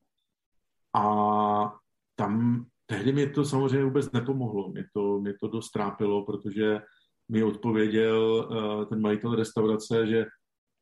A 0.96 1.74
tam 2.16 2.66
tehdy 2.86 3.14
mi 3.14 3.30
to 3.30 3.46
samozřejmě 3.46 3.86
vůbec 3.86 4.12
nepomohlo. 4.12 4.70
Mě 4.70 4.86
to, 4.94 5.20
mě 5.20 5.34
to 5.40 5.48
dost 5.48 5.72
trápilo, 5.72 6.26
protože 6.26 6.82
mi 7.30 7.44
odpověděl 7.44 8.48
uh, 8.50 8.86
ten 8.86 9.02
majitel 9.02 9.36
restaurace, 9.36 10.08
že 10.08 10.26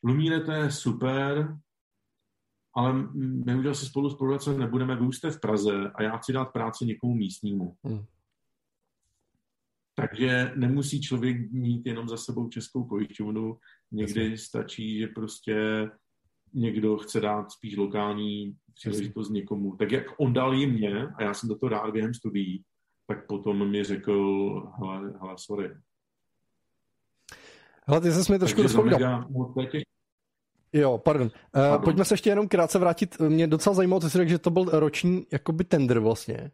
Lumíre, 0.03 0.39
to 0.39 0.51
je 0.51 0.71
super, 0.71 1.57
ale 2.75 2.93
my 3.45 3.59
už 3.59 3.65
asi 3.65 3.85
spolu 3.85 4.09
spolupracovat 4.09 4.57
nebudeme, 4.57 4.95
vy 4.95 5.07
už 5.07 5.17
jste 5.17 5.31
v 5.31 5.39
Praze 5.39 5.91
a 5.95 6.03
já 6.03 6.17
chci 6.17 6.33
dát 6.33 6.45
práci 6.45 6.85
někomu 6.85 7.13
místnímu. 7.13 7.75
Hmm. 7.83 8.05
Takže 9.99 10.51
nemusí 10.55 11.01
člověk 11.01 11.51
mít 11.51 11.85
jenom 11.85 12.09
za 12.09 12.17
sebou 12.17 12.49
českou 12.49 12.83
pojišťovnu. 12.83 13.57
Někdy 13.91 14.21
Jasně. 14.21 14.37
stačí, 14.37 14.99
že 14.99 15.07
prostě 15.07 15.87
někdo 16.53 16.97
chce 16.97 17.19
dát 17.19 17.51
spíš 17.51 17.77
lokální 17.77 18.55
příležitost 18.73 19.29
někomu. 19.29 19.75
Tak 19.75 19.91
jak 19.91 20.03
on 20.17 20.33
dal 20.33 20.53
jim 20.53 20.73
mě, 20.73 21.07
a 21.07 21.23
já 21.23 21.33
jsem 21.33 21.49
do 21.49 21.57
toho 21.57 21.69
rád 21.69 21.91
během 21.91 22.13
studií, 22.13 22.63
tak 23.07 23.27
potom 23.27 23.71
mi 23.71 23.83
řekl, 23.83 24.51
hele, 24.79 25.13
hele 25.21 25.33
sorry. 25.37 25.69
Hele, 27.87 28.01
ty 28.01 28.11
jsi 28.11 28.31
mi 28.31 28.39
trošku 28.39 28.61
rozpovídal. 28.61 29.27
Jo, 30.73 30.97
pardon. 30.97 31.27
Uh, 31.27 31.31
pardon. 31.51 31.81
Pojďme 31.83 32.05
se 32.05 32.13
ještě 32.13 32.29
jenom 32.29 32.47
krátce 32.47 32.79
vrátit. 32.79 33.19
Mě 33.19 33.47
docela 33.47 33.75
zajímalo, 33.75 34.01
co 34.01 34.09
jsi 34.09 34.17
řekl, 34.17 34.29
že 34.29 34.39
to 34.39 34.49
byl 34.49 34.63
roční 34.63 35.25
jakoby 35.31 35.63
tender 35.63 35.99
vlastně. 35.99 36.51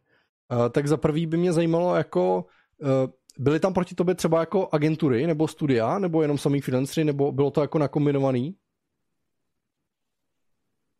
Uh, 0.51 0.69
tak 0.69 0.87
za 0.87 0.97
prvý 0.97 1.25
by 1.27 1.37
mě 1.37 1.53
zajímalo, 1.53 1.95
jako 1.95 2.45
uh, 2.77 2.89
byly 3.37 3.59
tam 3.59 3.73
proti 3.73 3.95
tobě 3.95 4.15
třeba 4.15 4.39
jako 4.39 4.69
agentury 4.71 5.27
nebo 5.27 5.47
studia, 5.47 5.99
nebo 5.99 6.21
jenom 6.21 6.37
samý 6.37 6.61
freelancery, 6.61 7.05
nebo 7.05 7.31
bylo 7.31 7.51
to 7.51 7.61
jako 7.61 7.79
nakombinovaný? 7.79 8.55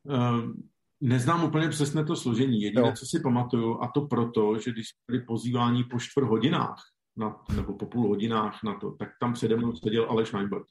Uh, 0.04 0.54
neznám 1.02 1.44
úplně 1.44 1.70
přesně 1.70 2.06
to 2.06 2.16
složení. 2.16 2.62
Jediné, 2.62 2.88
jo. 2.88 2.94
co 2.98 3.06
si 3.06 3.20
pamatuju, 3.20 3.82
a 3.82 3.88
to 3.88 4.02
proto, 4.02 4.60
že 4.60 4.72
když 4.72 4.88
byli 5.08 5.22
pozývání 5.22 5.84
po 5.84 6.00
čtvrt 6.00 6.26
hodinách, 6.26 6.84
na, 7.18 7.44
nebo 7.56 7.74
po 7.74 7.86
půl 7.86 8.08
hodinách 8.08 8.64
na 8.64 8.80
to, 8.80 8.92
tak 8.92 9.10
tam 9.20 9.34
přede 9.34 9.56
mnou 9.56 9.76
seděl 9.76 10.06
Aleš 10.10 10.34
Weinberg. 10.34 10.66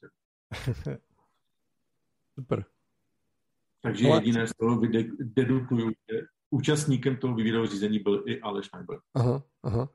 Super. 2.39 2.65
Takže 3.81 4.07
Ale... 4.07 4.17
jediné 4.17 4.47
z 4.47 4.53
toho 4.59 4.81
dedukuju, 5.19 5.89
že 5.89 6.21
účastníkem 6.49 7.17
toho 7.17 7.35
výběrového 7.35 7.67
řízení 7.67 7.99
byl 7.99 8.23
i 8.27 8.41
Aleš 8.41 8.69
Weinberg. 8.73 9.01
Aha, 9.13 9.43
aha. 9.63 9.89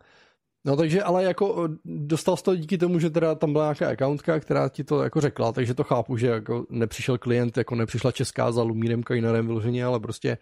No 0.65 0.77
takže 0.77 1.03
ale 1.03 1.25
jako 1.25 1.69
dostal 1.85 2.37
jsi 2.37 2.43
to 2.43 2.57
díky 2.57 2.79
tomu, 2.79 2.99
že 2.99 3.11
teda 3.11 3.35
tam 3.35 3.53
byla 3.53 3.65
nějaká 3.65 3.91
accountka, 3.91 4.41
která 4.41 4.69
ti 4.69 4.85
to 4.85 5.03
jako 5.03 5.21
řekla, 5.21 5.53
takže 5.53 5.75
to 5.75 5.85
chápu, 5.85 6.17
že 6.17 6.27
jako 6.27 6.67
nepřišel 6.71 7.19
klient, 7.19 7.57
jako 7.57 7.75
nepřišla 7.75 8.13
česká 8.13 8.53
za 8.53 8.63
Lumírem 8.63 9.03
Kajnarem 9.03 9.47
vyloženě, 9.47 9.85
ale 9.85 10.01
prostě 10.01 10.39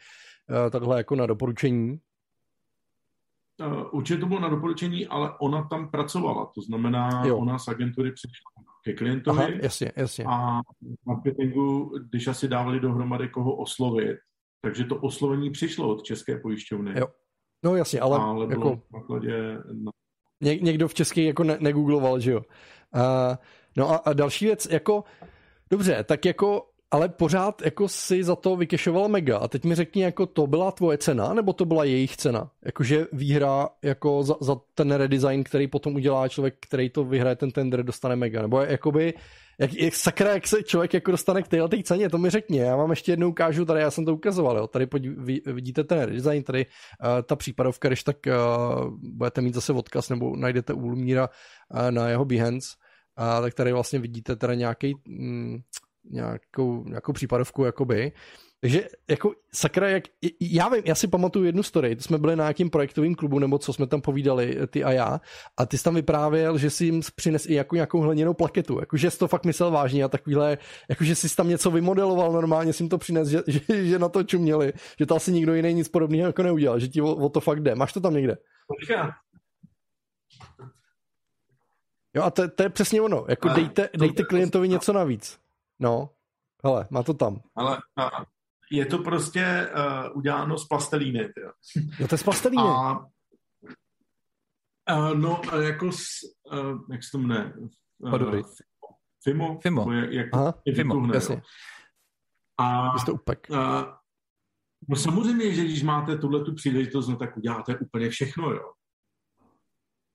uh, 0.51 0.71
takhle 0.71 0.97
jako 0.97 1.17
na 1.17 1.27
doporučení. 1.27 1.99
Uh, 3.67 3.85
určitě 3.91 4.21
to 4.21 4.27
bylo 4.27 4.41
na 4.41 4.49
doporučení, 4.49 5.07
ale 5.07 5.33
ona 5.41 5.63
tam 5.63 5.91
pracovala, 5.91 6.51
to 6.55 6.61
znamená, 6.63 7.23
jo. 7.27 7.39
ona 7.39 7.59
z 7.59 7.69
agentury 7.69 8.13
přišla 8.13 8.51
ke 8.85 8.93
klientovi 8.93 9.39
Aha, 9.39 9.49
jasně, 9.63 9.93
jasně. 9.97 10.25
a 10.29 10.61
v 10.61 11.07
marketingu, 11.07 11.93
když 12.11 12.27
asi 12.27 12.49
dávali 12.49 12.81
dohromady 12.81 13.29
koho 13.29 13.57
oslovit, 13.57 14.17
takže 14.63 14.85
to 14.85 14.97
oslovení 14.97 15.51
přišlo 15.51 15.89
od 15.89 16.03
České 16.03 16.39
pojišťovny. 16.39 16.99
Jo. 16.99 17.07
No 17.65 17.77
jasně, 17.77 18.01
ale, 18.01 18.19
ale 18.19 18.47
jako... 18.51 18.71
na 18.71 19.01
základě 19.01 19.59
Ně, 20.41 20.57
někdo 20.57 20.89
v 20.89 20.95
České 20.95 21.23
jako 21.23 21.45
ne, 21.45 21.57
negoogloval, 21.61 22.21
že 22.21 22.33
jo. 22.33 22.41
Uh, 22.95 23.37
no 23.77 23.91
a, 23.91 23.97
a 23.97 24.13
další 24.13 24.45
věc, 24.45 24.69
jako, 24.71 25.05
dobře, 25.71 26.05
tak 26.05 26.25
jako, 26.25 26.67
ale 26.91 27.09
pořád 27.09 27.63
jako 27.63 27.89
si 27.89 28.25
za 28.25 28.37
to 28.37 28.57
vykešoval 28.57 29.09
mega 29.09 29.39
a 29.39 29.49
teď 29.49 29.65
mi 29.65 29.75
řekni, 29.75 30.03
jako 30.03 30.27
to 30.27 30.47
byla 30.47 30.73
tvoje 30.73 30.99
cena, 30.99 31.35
nebo 31.35 31.53
to 31.53 31.65
byla 31.65 31.85
jejich 31.85 32.17
cena? 32.17 32.51
Jakože 32.65 33.07
výhra 33.13 33.69
jako 33.83 34.23
za, 34.23 34.35
za 34.41 34.57
ten 34.75 34.91
redesign, 34.91 35.45
který 35.45 35.67
potom 35.67 35.95
udělá 35.95 36.29
člověk, 36.29 36.55
který 36.61 36.91
to 36.91 37.05
vyhraje 37.05 37.37
ten 37.37 37.51
tender, 37.51 37.83
dostane 37.83 38.17
mega, 38.17 38.43
nebo 38.43 38.61
jakoby, 38.61 39.15
jak, 39.59 39.75
jak 39.75 39.95
sakra, 39.95 40.31
jak 40.31 40.47
se 40.47 40.63
člověk 40.63 40.95
jako 40.95 41.11
dostane 41.11 41.43
k 41.43 41.49
téhle 41.49 41.69
ceně, 41.85 42.11
to 42.11 42.19
mi 42.19 42.31
řekni. 42.31 42.59
Já 42.59 42.77
vám 42.77 42.91
ještě 42.91 43.13
jednou 43.13 43.29
ukážu, 43.29 43.65
tady 43.65 43.81
já 43.81 43.91
jsem 43.91 44.05
to 44.05 44.15
ukazoval, 44.15 44.57
jo. 44.59 44.67
tady 44.67 44.87
podí, 44.87 45.09
vidíte 45.47 45.85
ten 45.85 46.13
design, 46.13 46.43
tady 46.43 46.67
uh, 46.67 47.23
ta 47.23 47.37
případovka, 47.37 47.89
když 47.89 48.03
tak 48.05 48.17
uh, 48.27 48.99
budete 49.01 49.41
mít 49.41 49.55
zase 49.55 49.73
odkaz 49.73 50.09
nebo 50.09 50.37
najdete 50.37 50.73
u 50.73 50.89
Lumíra 50.89 51.29
uh, 51.29 51.91
na 51.91 52.09
jeho 52.09 52.25
Behance, 52.25 52.69
uh, 53.19 53.43
tak 53.43 53.55
tady 53.55 53.73
vlastně 53.73 53.99
vidíte 53.99 54.37
teda 54.37 54.55
nějaký, 54.55 54.95
mm, 55.09 55.59
nějakou, 56.11 56.85
nějakou 56.85 57.13
případovku 57.13 57.65
jakoby, 57.65 58.13
takže 58.61 58.89
jako 59.09 59.33
sakra, 59.53 59.89
jak, 59.89 60.05
já 60.41 60.69
vím, 60.69 60.83
já 60.85 60.95
si 60.95 61.09
pamatuju 61.09 61.45
jednu 61.45 61.63
story, 61.63 61.97
to 61.97 62.03
jsme 62.03 62.19
byli 62.19 62.37
na 62.37 62.45
nějakým 62.45 62.71
projektovým 62.71 63.15
klubu, 63.15 63.39
nebo 63.39 63.59
co 63.59 63.73
jsme 63.73 63.87
tam 63.87 64.01
povídali, 64.01 64.59
ty 64.67 64.85
a 64.85 64.93
já, 64.93 65.21
a 65.57 65.67
ty 65.67 65.79
jsi 65.79 65.85
tam 65.85 65.95
vyprávěl, 65.95 66.59
že 66.59 66.71
si 66.71 66.85
jim 66.85 67.01
přines 67.17 67.47
i 67.47 67.55
jako 67.55 67.75
nějakou 67.75 68.01
hliněnou 68.01 68.35
plaketu, 68.35 68.81
jakože 68.81 69.11
jsi 69.11 69.19
to 69.19 69.29
fakt 69.29 69.45
myslel 69.45 69.71
vážně 69.71 70.05
a 70.05 70.09
takovýhle, 70.09 70.59
jakože 70.89 71.15
jsi 71.15 71.37
tam 71.37 71.49
něco 71.49 71.71
vymodeloval 71.71 72.33
normálně, 72.33 72.73
si 72.73 72.83
jim 72.83 72.91
to 72.91 72.99
přines, 72.99 73.29
že, 73.29 73.43
že, 73.47 73.61
že, 73.87 73.99
na 73.99 74.09
to 74.09 74.23
čuměli, 74.23 74.73
že 74.99 75.07
to 75.07 75.17
asi 75.17 75.33
nikdo 75.33 75.55
jiný 75.55 75.75
nic 75.75 75.89
podobného 75.89 76.27
jako 76.27 76.43
neudělal, 76.43 76.79
že 76.79 76.89
ti 76.89 77.01
o, 77.01 77.15
o 77.15 77.29
to 77.29 77.41
fakt 77.41 77.61
jde. 77.61 77.75
Máš 77.75 77.93
to 77.93 78.01
tam 78.01 78.15
někde? 78.15 78.37
Jo 82.15 82.23
a 82.23 82.31
to, 82.31 82.49
to 82.49 82.63
je 82.63 82.69
přesně 82.69 83.01
ono, 83.01 83.25
jako 83.29 83.49
dejte, 83.49 83.89
dejte 83.99 84.25
klientovi 84.25 84.69
něco 84.69 84.93
navíc. 84.93 85.39
No, 85.79 86.11
hele, 86.65 86.87
má 86.91 87.03
to 87.03 87.15
tam. 87.15 87.41
Ale 87.57 87.79
je 88.73 88.87
to 88.87 88.99
prostě 88.99 89.71
uh, 89.77 90.17
uděláno 90.17 90.59
z 90.59 90.69
plastelíny. 90.69 91.19
Jo. 91.19 91.51
Jo, 91.99 92.09
to 92.09 92.15
je 92.15 92.19
z 92.19 92.23
plastelíny. 92.23 92.63
A, 92.63 92.99
uh, 94.97 95.15
no, 95.15 95.41
jako 95.61 95.93
s, 95.93 96.07
uh, 96.53 96.81
jak 96.93 97.05
se 97.05 97.11
to 97.13 97.19
jmenuje? 97.19 97.53
Uh, 97.99 98.43
Fimo? 99.25 99.59
Fimo. 99.63 99.93
Jak, 99.93 100.13
jak 100.13 100.27
Aha, 100.33 100.55
Fimo, 100.75 100.95
tuhne, 100.95 101.17
jasně. 101.17 101.43
A, 102.61 102.95
to 103.07 103.15
upek. 103.15 103.47
Uh, 103.51 103.59
no 104.89 104.97
samozřejmě, 104.97 105.55
že 105.55 105.65
když 105.65 105.83
máte 105.83 106.19
tuhle 106.19 106.45
tu 106.45 106.55
příležitost, 106.55 107.09
no 107.09 107.17
tak 107.17 107.37
uděláte 107.37 107.79
úplně 107.79 108.11
všechno, 108.11 108.51
jo. 108.51 108.73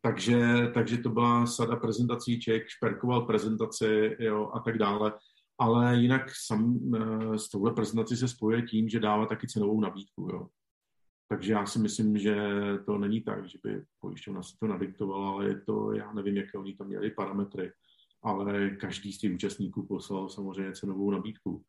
Takže, 0.02 0.68
takže 0.74 0.98
to 0.98 1.10
byla 1.10 1.46
sada 1.46 1.76
prezentací, 1.76 2.42
člověk 2.42 2.68
šperkoval 2.68 3.22
prezentaci, 3.22 4.18
jo, 4.20 4.52
a 4.54 4.60
tak 4.60 4.78
dále 4.78 5.14
ale 5.58 5.96
jinak 5.96 6.22
sam, 6.46 6.80
eh, 6.96 7.38
s 7.40 7.50
touhle 7.50 7.74
prezentací 7.74 8.18
se 8.18 8.28
spojuje 8.28 8.62
tím, 8.62 8.90
že 8.90 9.00
dává 9.00 9.26
taky 9.26 9.48
cenovou 9.48 9.82
nabídku. 9.82 10.30
Jo. 10.32 10.48
Takže 11.28 11.54
já 11.54 11.66
si 11.66 11.80
myslím, 11.80 12.18
že 12.18 12.36
to 12.86 12.98
není 12.98 13.22
tak, 13.22 13.50
že 13.50 13.58
by 13.64 13.84
pojišťovna 14.00 14.44
si 14.44 14.58
to 14.60 14.68
nadiktovala, 14.68 15.30
ale 15.30 15.46
je 15.46 15.62
to, 15.62 15.94
já 15.94 16.14
nevím, 16.14 16.38
jaké 16.38 16.58
oni 16.58 16.76
tam 16.76 16.88
měli 16.88 17.12
parametry, 17.12 17.72
ale 18.24 18.70
každý 18.70 19.14
z 19.14 19.18
těch 19.18 19.34
účastníků 19.34 19.86
poslal 19.88 20.30
samozřejmě 20.30 20.74
cenovou 20.74 21.12
nabídku 21.12 21.64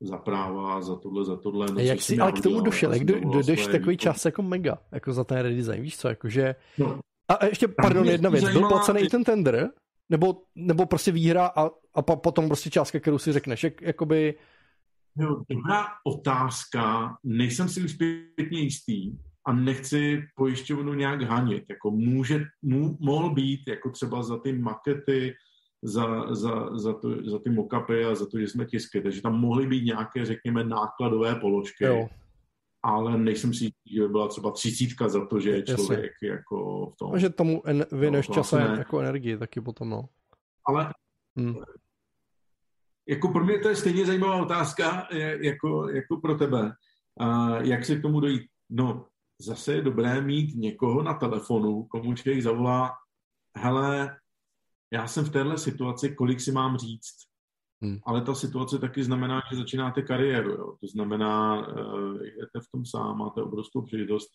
za 0.00 0.18
práva, 0.18 0.82
za 0.82 0.96
tohle, 0.96 1.24
za 1.24 1.36
tohle. 1.36 1.66
No, 1.72 1.80
jak 1.80 2.00
jsi 2.00 2.18
ale 2.18 2.32
k 2.32 2.42
tomu 2.42 2.60
došel? 2.60 2.92
Jak 2.92 3.04
do, 3.04 3.20
dojdeš 3.20 3.66
takový 3.66 3.96
čas 3.96 4.24
jako 4.24 4.42
mega, 4.42 4.78
jako 4.92 5.12
za 5.12 5.24
ten 5.24 5.38
redesign, 5.38 5.82
víš 5.82 5.98
co, 5.98 6.08
jakože... 6.08 6.54
No, 6.78 7.00
a 7.28 7.46
ještě, 7.46 7.68
pardon, 7.68 8.08
jedna 8.08 8.30
věc, 8.30 8.44
byl 8.44 8.68
placený 8.68 9.08
ten 9.08 9.24
tender, 9.24 9.70
nebo, 10.08 10.42
nebo 10.54 10.86
prostě 10.86 11.12
výhra 11.12 11.46
a, 11.46 11.70
a 11.94 12.02
pa, 12.02 12.16
potom 12.16 12.46
prostě 12.46 12.70
částka, 12.70 13.00
kterou 13.00 13.18
si 13.18 13.32
řekneš, 13.32 13.64
jak, 13.64 13.82
jakoby... 13.82 14.34
No, 15.16 15.44
dobrá 15.50 15.86
otázka, 16.06 17.16
nejsem 17.24 17.68
si 17.68 17.84
už 17.84 17.92
zpětně 17.92 18.60
jistý 18.60 19.12
a 19.46 19.52
nechci 19.52 20.22
pojišťovnu 20.36 20.94
nějak 20.94 21.22
hanit. 21.22 21.64
Jako 21.70 21.90
může, 21.90 22.44
mů, 22.62 22.96
mohl 23.00 23.30
být 23.34 23.60
jako 23.68 23.90
třeba 23.90 24.22
za 24.22 24.38
ty 24.38 24.52
makety, 24.52 25.34
za, 25.82 26.34
za, 26.34 26.78
za, 26.78 26.92
to, 26.92 27.30
za 27.30 27.38
ty 27.38 27.50
mockupy 27.50 28.04
a 28.04 28.14
za 28.14 28.26
to, 28.26 28.38
že 28.38 28.48
jsme 28.48 28.64
tiskli. 28.64 29.02
Takže 29.02 29.22
tam 29.22 29.40
mohly 29.40 29.66
být 29.66 29.84
nějaké, 29.84 30.24
řekněme, 30.24 30.64
nákladové 30.64 31.34
položky. 31.34 31.84
Jo 31.84 32.08
ale 32.84 33.18
nejsem 33.18 33.54
si 33.54 33.70
že 33.92 34.00
by 34.00 34.08
byla 34.08 34.28
třeba 34.28 34.50
třicítka 34.50 35.08
za 35.08 35.26
to, 35.26 35.40
že 35.40 35.50
je 35.50 35.62
člověk 35.62 36.10
Jasně. 36.22 36.28
jako 36.28 36.86
v 36.90 36.96
tom. 36.96 37.14
A 37.14 37.18
že 37.18 37.30
tomu 37.30 37.62
en- 37.66 37.86
věneš 37.92 38.28
no, 38.28 38.34
časem 38.34 38.58
vlastně 38.58 38.78
jako 38.78 39.00
energii 39.00 39.38
taky 39.38 39.60
potom, 39.60 39.88
no. 39.88 40.08
Ale 40.66 40.92
hmm. 41.36 41.56
jako 43.08 43.28
pro 43.28 43.44
mě 43.44 43.58
to 43.58 43.68
je 43.68 43.76
stejně 43.76 44.06
zajímavá 44.06 44.42
otázka 44.42 45.08
jako, 45.40 45.88
jako 45.88 46.16
pro 46.16 46.34
tebe. 46.34 46.72
A 47.20 47.56
jak 47.62 47.84
se 47.84 47.96
k 47.96 48.02
tomu 48.02 48.20
dojít? 48.20 48.42
No, 48.70 49.06
zase 49.40 49.74
je 49.74 49.82
dobré 49.82 50.20
mít 50.20 50.54
někoho 50.56 51.02
na 51.02 51.14
telefonu, 51.14 51.84
komu 51.84 52.14
člověk 52.14 52.42
zavolá, 52.42 52.90
hele, 53.56 54.18
já 54.92 55.06
jsem 55.06 55.24
v 55.24 55.30
téhle 55.30 55.58
situaci, 55.58 56.14
kolik 56.14 56.40
si 56.40 56.52
mám 56.52 56.76
říct? 56.76 57.14
Hmm. 57.84 57.98
Ale 58.06 58.20
ta 58.20 58.34
situace 58.34 58.78
taky 58.78 59.04
znamená, 59.04 59.42
že 59.50 59.56
začínáte 59.56 60.02
kariéru. 60.02 60.50
Jo. 60.50 60.76
To 60.80 60.86
znamená, 60.86 61.66
uh, 61.68 62.14
jdete 62.14 62.60
v 62.60 62.70
tom 62.72 62.86
sám, 62.86 63.18
máte 63.18 63.42
obrovskou 63.42 63.82
příležitost. 63.82 64.28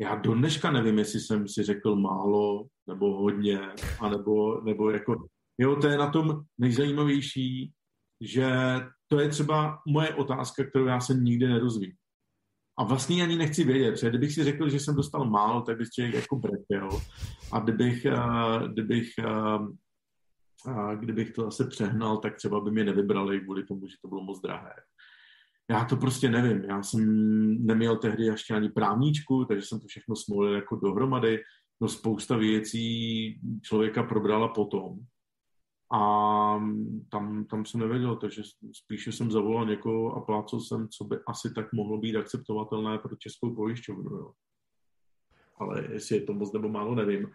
Já 0.00 0.14
do 0.14 0.34
dneška 0.34 0.70
nevím, 0.70 0.98
jestli 0.98 1.20
jsem 1.20 1.48
si 1.48 1.62
řekl 1.62 1.96
málo, 1.96 2.66
nebo 2.88 3.16
hodně, 3.16 3.60
anebo, 4.00 4.60
nebo 4.60 4.90
jako... 4.90 5.26
Jo, 5.58 5.76
to 5.76 5.86
je 5.86 5.98
na 5.98 6.10
tom 6.10 6.40
nejzajímavější, 6.58 7.72
že 8.20 8.50
to 9.08 9.20
je 9.20 9.28
třeba 9.28 9.78
moje 9.88 10.14
otázka, 10.14 10.64
kterou 10.64 10.86
já 10.86 11.00
se 11.00 11.14
nikdy 11.14 11.48
nedozvím. 11.48 11.92
A 12.78 12.84
vlastně 12.84 13.22
ani 13.22 13.36
nechci 13.36 13.64
vědět, 13.64 13.90
protože 13.90 14.08
kdybych 14.10 14.32
si 14.32 14.44
řekl, 14.44 14.68
že 14.68 14.80
jsem 14.80 14.96
dostal 14.96 15.30
málo, 15.30 15.62
tak 15.62 15.78
bych 15.78 15.88
člověk 15.88 16.14
jako 16.14 16.36
brekel. 16.36 16.88
A 17.52 17.58
kdybych, 17.58 18.06
uh, 18.06 18.68
kdybych 18.68 19.08
uh, 19.18 19.68
a 20.66 20.94
kdybych 20.94 21.32
to 21.32 21.42
zase 21.42 21.66
přehnal, 21.66 22.16
tak 22.16 22.36
třeba 22.36 22.60
by 22.60 22.70
mě 22.70 22.84
nevybrali 22.84 23.40
kvůli 23.40 23.64
tomu, 23.64 23.86
že 23.86 23.96
to 24.02 24.08
bylo 24.08 24.24
moc 24.24 24.40
drahé. 24.40 24.72
Já 25.70 25.84
to 25.84 25.96
prostě 25.96 26.30
nevím. 26.30 26.64
Já 26.64 26.82
jsem 26.82 27.00
neměl 27.66 27.96
tehdy 27.96 28.24
ještě 28.24 28.54
ani 28.54 28.68
právníčku, 28.68 29.44
takže 29.44 29.66
jsem 29.66 29.80
to 29.80 29.86
všechno 29.86 30.16
smolil 30.16 30.54
jako 30.54 30.76
dohromady. 30.76 31.42
No 31.80 31.88
spousta 31.88 32.36
věcí 32.36 33.40
člověka 33.62 34.02
probrala 34.02 34.48
potom. 34.48 34.98
A 35.92 36.00
tam, 37.10 37.44
tam 37.44 37.64
jsem 37.64 37.80
nevěděl, 37.80 38.16
takže 38.16 38.42
spíše 38.72 39.12
jsem 39.12 39.30
zavolal 39.30 39.66
někoho 39.66 40.16
a 40.16 40.20
plácel 40.20 40.60
jsem, 40.60 40.88
co 40.88 41.04
by 41.04 41.16
asi 41.28 41.54
tak 41.54 41.72
mohlo 41.72 41.98
být 41.98 42.16
akceptovatelné 42.16 42.98
pro 42.98 43.16
českou 43.16 43.54
pojišťovnu. 43.54 44.10
Jo. 44.10 44.32
Ale 45.58 45.88
jestli 45.92 46.16
je 46.16 46.22
to 46.22 46.34
moc 46.34 46.52
nebo 46.52 46.68
málo, 46.68 46.94
nevím 46.94 47.30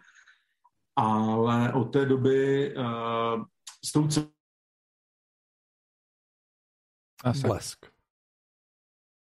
ale 1.00 1.72
od 1.72 1.84
té 1.84 2.04
doby 2.04 2.74
uh, 2.76 3.44
s 3.84 3.92
tou 3.92 4.08
cenou 4.08 4.30
Blesk. 7.42 7.86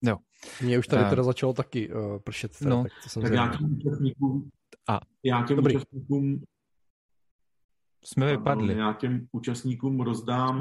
Jo. 0.02 0.18
Mně 0.62 0.80
už 0.80 0.88
tady 0.88 1.04
uh, 1.04 1.10
teda 1.10 1.24
začalo 1.24 1.54
taky 1.54 1.94
uh, 1.94 2.20
pršet. 2.20 2.60
Teda, 2.60 2.70
no, 2.70 2.84
tak, 2.84 2.92
to 3.04 3.10
jsem 3.10 3.22
tak 3.22 3.34
já 3.34 3.48
těm 3.58 3.78
účastníkům, 3.78 4.50
a. 4.90 5.00
já 5.24 5.46
těm 5.48 5.56
Dobrý. 5.58 5.76
účastníkům 5.76 6.44
jsme 8.04 8.38
vypadli. 8.38 8.78
Já 8.78 8.94
těm 8.94 9.28
účastníkům 9.32 10.02
rozdám 10.02 10.60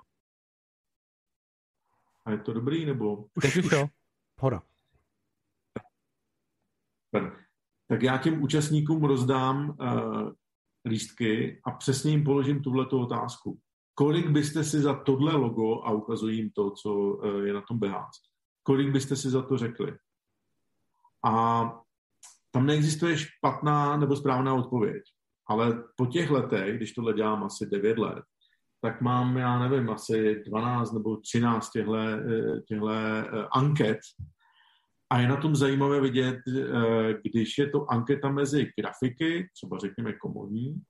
a 2.24 2.30
je 2.30 2.38
to 2.38 2.52
dobrý, 2.52 2.86
nebo? 2.86 3.16
Už, 3.34 3.44
už, 3.44 3.56
už. 3.56 3.74
Hora. 4.40 4.62
Tak 7.88 8.02
já 8.02 8.18
těm 8.18 8.42
účastníkům 8.42 9.04
rozdám 9.04 9.70
uh, 9.70 10.32
lístky 10.84 11.60
a 11.64 11.70
přesně 11.70 12.10
jim 12.10 12.24
položím 12.24 12.62
tuhletu 12.62 13.00
otázku. 13.00 13.58
Kolik 13.94 14.28
byste 14.28 14.64
si 14.64 14.80
za 14.80 14.94
tohle 14.94 15.32
logo, 15.32 15.82
a 15.84 15.92
ukazuji 15.92 16.36
jim 16.36 16.50
to, 16.50 16.70
co 16.70 17.20
eh, 17.24 17.46
je 17.46 17.52
na 17.52 17.60
tom 17.60 17.78
BH, 17.78 17.94
kolik 18.62 18.90
byste 18.90 19.16
si 19.16 19.30
za 19.30 19.42
to 19.42 19.58
řekli? 19.58 19.96
A 21.24 21.64
tam 22.50 22.66
neexistuje 22.66 23.18
špatná 23.18 23.96
nebo 23.96 24.16
správná 24.16 24.54
odpověď. 24.54 25.02
Ale 25.48 25.84
po 25.96 26.06
těch 26.06 26.30
letech, 26.30 26.76
když 26.76 26.92
tohle 26.92 27.12
dělám 27.12 27.44
asi 27.44 27.66
9 27.66 27.98
let, 27.98 28.24
tak 28.80 29.00
mám, 29.00 29.36
já 29.36 29.68
nevím, 29.68 29.90
asi 29.90 30.42
12 30.46 30.92
nebo 30.92 31.16
13 31.16 31.70
těchto, 31.70 31.96
těchto 32.68 32.88
anket. 33.52 33.98
A 35.12 35.18
je 35.18 35.28
na 35.28 35.36
tom 35.36 35.56
zajímavé 35.56 36.00
vidět, 36.00 36.38
eh, 36.48 37.14
když 37.24 37.58
je 37.58 37.70
to 37.70 37.90
anketa 37.90 38.30
mezi 38.30 38.70
grafiky, 38.78 39.48
třeba 39.54 39.78
řekněme 39.78 40.12
komodní, 40.12 40.82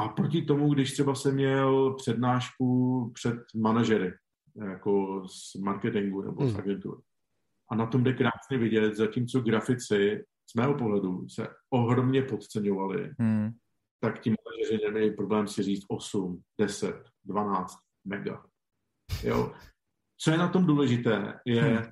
a 0.00 0.08
proti 0.08 0.42
tomu, 0.42 0.74
když 0.74 0.92
třeba 0.92 1.14
jsem 1.14 1.34
měl 1.34 1.94
přednášku 1.94 3.10
před 3.14 3.36
manažery, 3.56 4.14
jako 4.70 5.22
z 5.28 5.54
marketingu 5.54 6.22
nebo 6.22 6.46
z 6.46 6.50
hmm. 6.50 6.60
agentury. 6.60 7.02
A 7.70 7.74
na 7.74 7.86
tom 7.86 8.04
jde 8.04 8.12
krásně 8.12 8.58
vidět, 8.58 8.96
zatímco 8.96 9.40
grafici 9.40 10.24
z 10.50 10.54
mého 10.54 10.74
pohledu 10.74 11.28
se 11.28 11.48
ohromně 11.70 12.22
podceňovali, 12.22 13.10
hmm. 13.18 13.50
tak 14.00 14.20
ti 14.20 14.30
manažeři 14.30 14.84
neměli 14.84 15.10
problém 15.10 15.48
si 15.48 15.62
říct 15.62 15.84
8, 15.88 16.42
10, 16.60 17.04
12 17.24 17.78
mega. 18.04 18.44
Jo. 19.22 19.54
Co 20.18 20.30
je 20.30 20.38
na 20.38 20.48
tom 20.48 20.66
důležité, 20.66 21.40
je, 21.44 21.62
hmm. 21.62 21.84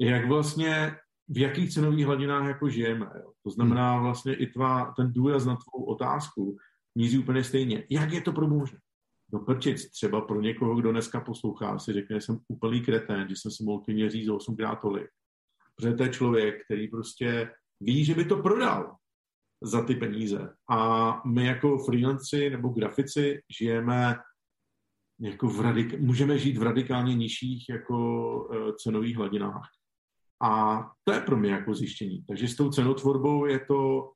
Jak 0.00 0.28
vlastně 0.28 0.96
v 1.28 1.38
jakých 1.38 1.72
cenových 1.72 2.06
hladinách 2.06 2.46
jako 2.46 2.68
žijeme. 2.68 3.06
Jo. 3.20 3.32
To 3.42 3.50
znamená 3.50 3.94
hmm. 3.94 4.02
vlastně 4.02 4.34
i 4.34 4.46
tvá, 4.46 4.94
ten 4.96 5.12
důraz 5.12 5.44
na 5.44 5.56
tvou 5.56 5.84
otázku 5.84 6.56
míří 6.94 7.18
úplně 7.18 7.44
stejně. 7.44 7.86
Jak 7.90 8.12
je 8.12 8.20
to 8.20 8.32
pro 8.32 8.48
možné? 8.48 8.78
No 9.32 9.40
prčic, 9.40 9.90
třeba 9.90 10.20
pro 10.20 10.40
někoho, 10.40 10.74
kdo 10.74 10.92
dneska 10.92 11.20
poslouchá, 11.20 11.78
si 11.78 11.92
řekne, 11.92 12.16
že 12.16 12.20
jsem 12.20 12.38
úplný 12.48 12.80
kretén, 12.80 13.28
že 13.28 13.34
jsem 13.36 13.50
si 13.50 13.64
mohl 13.64 13.82
klidně 13.84 14.10
říct 14.10 14.28
osmkrát 14.28 14.80
tolik. 14.80 15.06
Protože 15.76 15.94
to 15.94 16.02
je 16.02 16.08
člověk, 16.08 16.64
který 16.64 16.88
prostě 16.88 17.52
ví, 17.80 18.04
že 18.04 18.14
by 18.14 18.24
to 18.24 18.36
prodal 18.36 18.96
za 19.62 19.84
ty 19.84 19.94
peníze. 19.94 20.54
A 20.70 21.22
my 21.26 21.46
jako 21.46 21.78
freelanci 21.78 22.50
nebo 22.50 22.68
grafici 22.68 23.40
žijeme 23.58 24.16
jako 25.20 25.48
v 25.48 25.60
radik- 25.60 26.00
můžeme 26.00 26.38
žít 26.38 26.56
v 26.56 26.62
radikálně 26.62 27.14
nižších 27.14 27.68
jako 27.68 27.96
uh, 28.44 28.74
cenových 28.76 29.16
hladinách. 29.16 29.68
A 30.42 30.80
to 31.04 31.12
je 31.12 31.20
pro 31.20 31.36
mě 31.36 31.50
jako 31.50 31.74
zjištění. 31.74 32.24
Takže 32.28 32.48
s 32.48 32.56
tou 32.56 32.70
cenotvorbou 32.70 33.46
je 33.46 33.60
to 33.60 34.10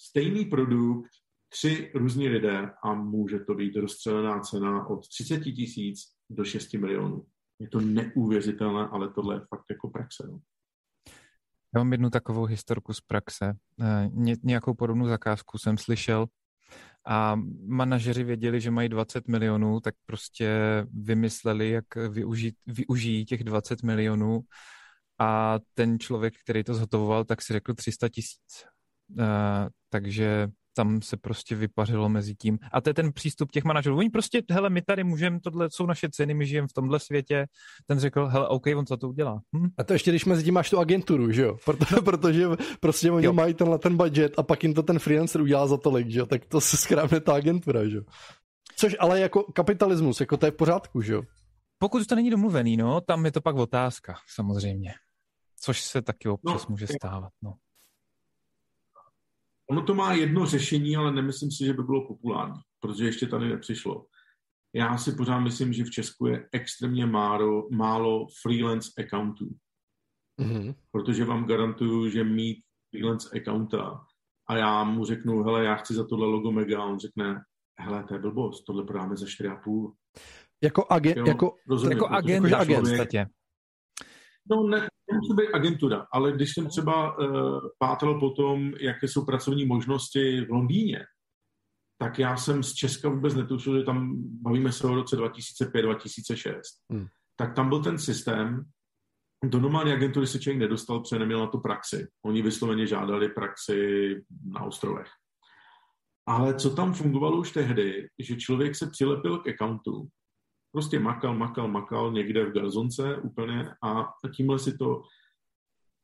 stejný 0.00 0.44
produkt, 0.44 1.10
tři 1.48 1.92
různí 1.94 2.28
lidé 2.28 2.70
a 2.82 2.94
může 2.94 3.38
to 3.38 3.54
být 3.54 3.76
rozstřelená 3.76 4.40
cena 4.40 4.86
od 4.86 5.08
30 5.08 5.40
tisíc 5.40 6.00
do 6.30 6.44
6 6.44 6.74
milionů. 6.74 7.26
Je 7.60 7.68
to 7.68 7.80
neuvěřitelné, 7.80 8.88
ale 8.88 9.12
tohle 9.12 9.34
je 9.34 9.40
fakt 9.40 9.64
jako 9.70 9.90
praxe. 9.90 10.28
No. 10.30 10.38
Já 11.74 11.80
mám 11.80 11.92
jednu 11.92 12.10
takovou 12.10 12.44
historku 12.44 12.92
z 12.92 13.00
praxe. 13.00 13.52
Eh, 13.80 14.08
ně, 14.12 14.36
nějakou 14.42 14.74
podobnou 14.74 15.06
zakázku 15.06 15.58
jsem 15.58 15.78
slyšel 15.78 16.26
a 17.06 17.36
manažeři 17.66 18.24
věděli, 18.24 18.60
že 18.60 18.70
mají 18.70 18.88
20 18.88 19.28
milionů, 19.28 19.80
tak 19.80 19.94
prostě 20.06 20.50
vymysleli, 20.92 21.70
jak 21.70 21.94
využít, 21.94 22.54
využijí 22.66 23.24
těch 23.24 23.44
20 23.44 23.82
milionů 23.82 24.40
a 25.18 25.58
ten 25.74 25.98
člověk, 25.98 26.34
který 26.44 26.64
to 26.64 26.74
zhotovoval, 26.74 27.24
tak 27.24 27.42
si 27.42 27.52
řekl 27.52 27.74
300 27.74 28.08
tisíc. 28.08 28.66
Uh, 29.18 29.68
takže 29.90 30.48
tam 30.76 31.02
se 31.02 31.16
prostě 31.16 31.54
vypařilo 31.54 32.08
mezi 32.08 32.34
tím. 32.34 32.58
A 32.72 32.80
to 32.80 32.90
je 32.90 32.94
ten 32.94 33.12
přístup 33.12 33.52
těch 33.52 33.64
manažerů. 33.64 33.98
Oni 33.98 34.10
prostě, 34.10 34.42
hele, 34.50 34.70
my 34.70 34.82
tady 34.82 35.04
můžeme, 35.04 35.40
tohle 35.40 35.68
jsou 35.70 35.86
naše 35.86 36.08
ceny, 36.08 36.34
my 36.34 36.46
žijeme 36.46 36.68
v 36.68 36.72
tomhle 36.72 37.00
světě. 37.00 37.46
Ten 37.86 37.98
řekl, 37.98 38.26
hele, 38.26 38.48
OK, 38.48 38.66
on 38.76 38.86
co 38.86 38.96
to 38.96 39.08
udělá. 39.08 39.40
Hm? 39.56 39.68
A 39.78 39.84
to 39.84 39.92
ještě, 39.92 40.10
když 40.10 40.24
mezi 40.24 40.44
tím 40.44 40.54
máš 40.54 40.70
tu 40.70 40.78
agenturu, 40.78 41.32
že 41.32 41.42
jo? 41.42 41.56
Proto, 41.64 42.02
protože 42.04 42.46
prostě 42.80 43.10
oni 43.10 43.26
jo. 43.26 43.32
mají 43.32 43.54
tenhle 43.54 43.78
ten 43.78 43.96
budget 43.96 44.38
a 44.38 44.42
pak 44.42 44.62
jim 44.62 44.74
to 44.74 44.82
ten 44.82 44.98
freelancer 44.98 45.40
udělá 45.40 45.66
za 45.66 45.76
tolik, 45.76 46.10
že 46.10 46.18
jo? 46.18 46.26
Tak 46.26 46.44
to 46.44 46.60
se 46.60 46.76
skrábne 46.76 47.20
ta 47.20 47.34
agentura, 47.34 47.88
že 47.88 47.96
jo? 47.96 48.02
Což 48.76 48.96
ale 48.98 49.20
jako 49.20 49.42
kapitalismus, 49.42 50.20
jako 50.20 50.36
to 50.36 50.46
je 50.46 50.52
v 50.52 50.56
pořádku, 50.56 51.00
že 51.00 51.12
jo? 51.12 51.22
Pokud 51.78 52.06
to 52.06 52.14
není 52.14 52.30
domluvený, 52.30 52.76
no, 52.76 53.00
tam 53.00 53.24
je 53.24 53.32
to 53.32 53.40
pak 53.40 53.56
otázka, 53.56 54.14
samozřejmě. 54.34 54.94
Což 55.60 55.80
se 55.80 56.02
taky 56.02 56.28
občas 56.28 56.68
no, 56.68 56.72
může 56.72 56.86
stávat, 56.86 57.32
no. 57.42 57.54
Ono 59.70 59.82
to 59.82 59.94
má 59.94 60.12
jedno 60.12 60.46
řešení, 60.46 60.96
ale 60.96 61.12
nemyslím 61.12 61.50
si, 61.50 61.64
že 61.64 61.72
by 61.72 61.82
bylo 61.82 62.06
populární, 62.08 62.60
protože 62.80 63.04
ještě 63.04 63.26
tady 63.26 63.48
nepřišlo. 63.48 64.06
Já 64.74 64.98
si 64.98 65.12
pořád 65.12 65.38
myslím, 65.38 65.72
že 65.72 65.84
v 65.84 65.90
Česku 65.90 66.26
je 66.26 66.48
extrémně 66.52 67.06
málo, 67.06 67.68
málo 67.70 68.26
freelance 68.42 68.90
accountů. 68.98 69.48
Mm-hmm. 70.40 70.74
Protože 70.90 71.24
vám 71.24 71.46
garantuju, 71.46 72.08
že 72.08 72.24
mít 72.24 72.58
freelance 72.90 73.40
accounta 73.40 74.00
a 74.48 74.56
já 74.56 74.84
mu 74.84 75.04
řeknu, 75.04 75.42
hele, 75.42 75.64
já 75.64 75.74
chci 75.74 75.94
za 75.94 76.06
tohle 76.06 76.26
logo 76.26 76.52
mega, 76.52 76.82
a 76.82 76.84
on 76.84 76.98
řekne, 76.98 77.42
hele, 77.80 78.04
to 78.04 78.14
je 78.14 78.20
blbost, 78.20 78.64
tohle 78.64 78.84
prodáme 78.84 79.16
za 79.16 79.26
4,5. 79.26 79.92
Jako, 80.62 80.86
agent, 80.90 81.16
jo, 81.16 81.26
jako, 81.26 81.54
rozumím, 81.68 81.92
jako 81.92 82.08
agent, 82.08 82.44
jako 82.44 82.56
agent, 82.56 83.00
agent 83.00 83.30
No, 84.50 84.66
ne, 84.66 84.88
nemusí 85.12 85.34
být 85.36 85.54
agentura, 85.54 86.06
ale 86.12 86.32
když 86.32 86.54
jsem 86.54 86.66
třeba 86.66 87.18
uh, 87.18 87.60
pátral 87.78 88.20
po 88.20 88.30
tom, 88.30 88.72
jaké 88.80 89.08
jsou 89.08 89.24
pracovní 89.24 89.66
možnosti 89.66 90.40
v 90.40 90.50
Londýně, 90.50 91.04
tak 91.98 92.18
já 92.18 92.36
jsem 92.36 92.62
z 92.62 92.74
Česka 92.74 93.08
vůbec 93.08 93.34
netušil, 93.34 93.78
že 93.78 93.84
tam 93.84 94.14
bavíme 94.42 94.72
se 94.72 94.86
o 94.86 94.94
roce 94.94 95.16
2005-2006. 95.16 96.60
Hmm. 96.92 97.06
Tak 97.36 97.54
tam 97.54 97.68
byl 97.68 97.82
ten 97.82 97.98
systém, 97.98 98.64
do 99.44 99.60
normální 99.60 99.92
agentury 99.92 100.26
se 100.26 100.38
člověk 100.38 100.60
nedostal, 100.60 101.00
protože 101.00 101.18
neměl 101.18 101.40
na 101.40 101.46
to 101.46 101.58
praxi. 101.58 102.08
Oni 102.24 102.42
vysloveně 102.42 102.86
žádali 102.86 103.28
praxi 103.28 104.14
na 104.44 104.60
ostrovech. 104.60 105.08
Ale 106.28 106.54
co 106.54 106.70
tam 106.70 106.94
fungovalo 106.94 107.38
už 107.38 107.52
tehdy, 107.52 108.08
že 108.18 108.36
člověk 108.36 108.76
se 108.76 108.90
přilepil 108.90 109.38
k 109.38 109.48
accountu 109.48 110.08
Prostě 110.72 110.98
makal, 110.98 111.34
makal, 111.34 111.68
makal 111.68 112.12
někde 112.12 112.44
v 112.44 112.52
garzonce 112.52 113.16
úplně 113.16 113.70
a 113.84 114.12
tímhle 114.36 114.58
si 114.58 114.78
to 114.78 115.02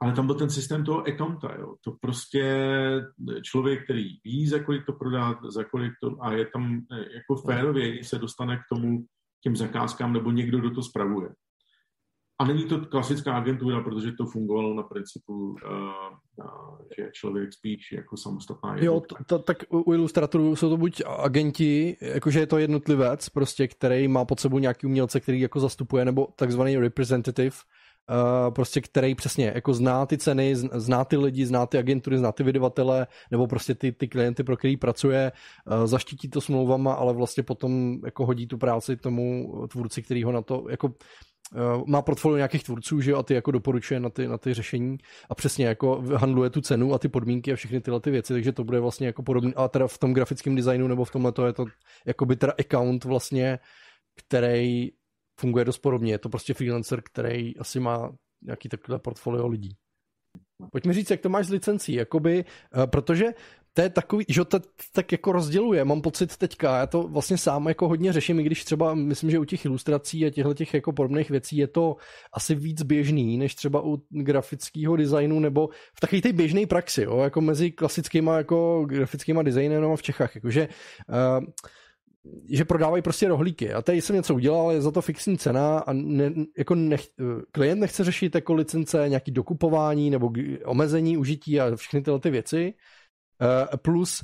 ale 0.03 0.13
tam 0.13 0.27
byl 0.27 0.35
ten 0.35 0.51
systém 0.51 0.85
toho 0.85 1.09
accounta, 1.09 1.55
jo. 1.59 1.75
To 1.85 1.93
prostě 2.01 2.45
člověk, 3.43 3.85
který 3.85 4.19
ví, 4.25 4.47
za 4.49 4.63
kolik 4.63 4.87
to 4.87 4.93
prodá, 4.93 5.41
za 5.49 5.65
kolik 5.65 5.93
to, 6.03 6.17
a 6.23 6.33
je 6.33 6.47
tam 6.47 6.81
jako 7.15 7.37
férově 7.37 8.05
se 8.05 8.19
dostane 8.19 8.57
k 8.57 8.61
tomu, 8.75 9.05
těm 9.43 9.57
zakázkám, 9.57 10.13
nebo 10.13 10.31
někdo, 10.31 10.59
kdo 10.59 10.71
to 10.71 10.83
spravuje. 10.83 11.29
A 12.39 12.45
není 12.45 12.65
to 12.65 12.81
klasická 12.81 13.37
agentura, 13.37 13.81
protože 13.81 14.13
to 14.13 14.27
fungovalo 14.27 14.75
na 14.75 14.83
principu, 14.83 15.33
uh, 15.33 15.55
uh, 16.37 16.79
že 16.99 17.11
člověk 17.13 17.53
spíš 17.53 17.93
jako 17.93 18.17
samostatná 18.17 18.77
jednotka. 18.77 18.85
Jo, 18.87 19.01
to, 19.01 19.25
to, 19.25 19.39
tak 19.39 19.57
u 19.69 19.93
ilustratorů 19.93 20.57
jsou 20.57 20.69
to 20.69 20.77
buď 20.77 21.03
agenti, 21.19 21.97
jakože 22.01 22.41
je 22.41 22.47
to 22.47 22.59
jednotlivec, 22.59 23.29
prostě, 23.29 23.69
který 23.69 24.09
má 24.09 24.25
pod 24.25 24.41
sebou 24.41 24.59
nějaký 24.59 24.87
umělce, 24.87 25.21
který 25.21 25.41
jako 25.41 25.61
zastupuje, 25.61 26.05
nebo 26.05 26.29
takzvaný 26.37 26.77
representative, 26.77 27.57
Uh, 28.11 28.55
prostě 28.55 28.81
který 28.81 29.15
přesně 29.15 29.53
jako 29.55 29.75
zná 29.75 30.07
ty 30.07 30.19
ceny, 30.19 30.57
zná 30.57 31.05
ty 31.05 31.17
lidi, 31.17 31.47
zná 31.47 31.67
ty 31.67 31.79
agentury, 31.79 32.19
zná 32.19 32.33
ty 32.33 32.43
vydavatele, 32.43 33.07
nebo 33.31 33.47
prostě 33.47 33.75
ty, 33.75 33.93
ty 33.93 34.09
klienty, 34.09 34.45
pro 34.45 34.57
který 34.57 34.77
pracuje, 34.77 35.33
uh, 35.67 35.87
zaštítí 35.87 36.29
to 36.29 36.41
smlouvama, 36.41 36.95
ale 36.95 37.13
vlastně 37.13 37.43
potom 37.43 38.01
jako 38.05 38.27
hodí 38.27 38.47
tu 38.47 38.59
práci 38.59 38.97
tomu 38.97 39.53
tvůrci, 39.71 40.03
který 40.03 40.25
ho 40.25 40.33
na 40.33 40.43
to, 40.43 40.67
jako 40.71 40.89
Eh, 40.89 41.32
má 41.87 42.03
portfolio 42.03 42.37
nějakých 42.37 42.65
tvůrců, 42.65 43.01
že 43.01 43.11
jo, 43.11 43.19
a 43.19 43.23
ty 43.23 43.35
jako 43.35 43.51
doporučuje 43.51 44.01
na 44.01 44.11
ty, 44.11 44.29
na 44.29 44.39
ty 44.39 44.55
řešení 44.55 44.99
a 45.29 45.35
přesně 45.35 45.67
jako 45.67 46.03
handluje 46.17 46.51
tu 46.51 46.61
cenu 46.61 46.95
a 46.95 46.99
ty 46.99 47.09
podmínky 47.09 47.53
a 47.53 47.57
všechny 47.57 47.81
tyhle 47.81 48.01
ty 48.01 48.11
věci, 48.11 48.33
takže 48.33 48.53
to 48.53 48.65
bude 48.65 48.81
vlastně 48.81 49.07
jako 49.07 49.23
podobný, 49.23 49.55
a 49.55 49.69
teda 49.69 49.87
v 49.87 49.99
tom 49.99 50.15
grafickém 50.15 50.57
designu 50.57 50.89
nebo 50.89 51.05
v 51.05 51.11
tomhle 51.11 51.33
to 51.33 51.47
je 51.47 51.53
to 51.53 51.65
jako 52.07 52.27
by 52.27 52.37
teda 52.37 52.53
account 52.59 53.05
vlastně, 53.05 53.59
který 54.17 54.89
funguje 55.41 55.65
dost 55.65 55.79
podobně, 55.79 56.13
je 56.13 56.19
to 56.19 56.29
prostě 56.29 56.55
freelancer, 56.55 57.03
který 57.03 57.57
asi 57.59 57.81
má 57.81 58.13
nějaký 58.43 58.69
takové 58.69 58.99
portfolio 58.99 59.49
lidí. 59.49 59.77
Pojďme 60.73 60.93
říct, 60.93 61.11
jak 61.11 61.21
to 61.21 61.29
máš 61.29 61.47
s 61.47 61.51
licencí, 61.51 61.93
jakoby, 61.95 62.45
eh, 62.45 62.87
protože 62.87 63.25
to 63.75 63.83
je 63.83 63.91
takový, 63.91 64.25
že 64.29 64.45
to 64.45 64.61
tak 64.93 65.13
jako 65.13 65.33
rozděluje, 65.33 65.85
mám 65.85 66.01
pocit 66.01 66.37
teďka, 66.37 66.79
já 66.79 66.87
to 66.87 67.03
vlastně 67.03 67.39
sám 67.39 67.69
jako 67.69 67.89
hodně 67.89 68.13
řeším, 68.13 68.41
i 68.41 68.43
když 68.43 68.65
třeba 68.65 68.95
myslím, 68.95 69.31
že 69.31 69.39
u 69.39 69.45
těch 69.45 69.65
ilustrací 69.65 70.27
a 70.27 70.31
těchto 70.31 70.55
těch 70.55 70.75
jako 70.75 70.93
podobných 70.93 71.31
věcí 71.31 71.57
je 71.57 71.67
to 71.67 71.97
asi 72.33 72.55
víc 72.55 72.83
běžný, 72.83 73.39
než 73.39 73.55
třeba 73.55 73.85
u 73.85 74.03
grafického 74.11 74.97
designu 74.97 75.41
nebo 75.41 75.69
v 75.95 76.01
takové 76.01 76.23
té 76.23 76.33
běžné 76.33 76.67
praxi, 76.67 77.03
jo, 77.03 77.19
jako 77.19 77.41
mezi 77.41 77.71
klasickýma 77.71 78.37
jako 78.37 78.85
grafickýma 78.89 79.43
designerama 79.43 79.97
v 79.97 80.03
Čechách, 80.03 80.35
jakože 80.35 80.69
uh, 81.09 81.45
že 82.51 82.65
prodávají 82.65 83.03
prostě 83.03 83.29
rohlíky. 83.29 83.73
A 83.73 83.83
tady 83.83 84.01
jsem 84.01 84.17
něco 84.17 84.35
udělal, 84.35 84.73
je 84.73 84.81
za 84.81 84.91
to 84.91 85.01
fixní 85.03 85.39
cena 85.39 85.79
a 85.79 85.93
ne, 85.93 86.33
jako 86.59 86.75
nech, 86.75 87.07
klient 87.53 87.81
nechce 87.81 88.05
řešit 88.05 88.35
jako 88.35 88.55
licence, 88.55 89.05
nějaký 89.09 89.31
dokupování 89.31 90.11
nebo 90.11 90.33
omezení 90.65 91.17
užití 91.17 91.61
a 91.61 91.77
všechny 91.77 92.03
tyhle 92.03 92.21
ty 92.21 92.31
věci, 92.31 92.75
plus 93.77 94.23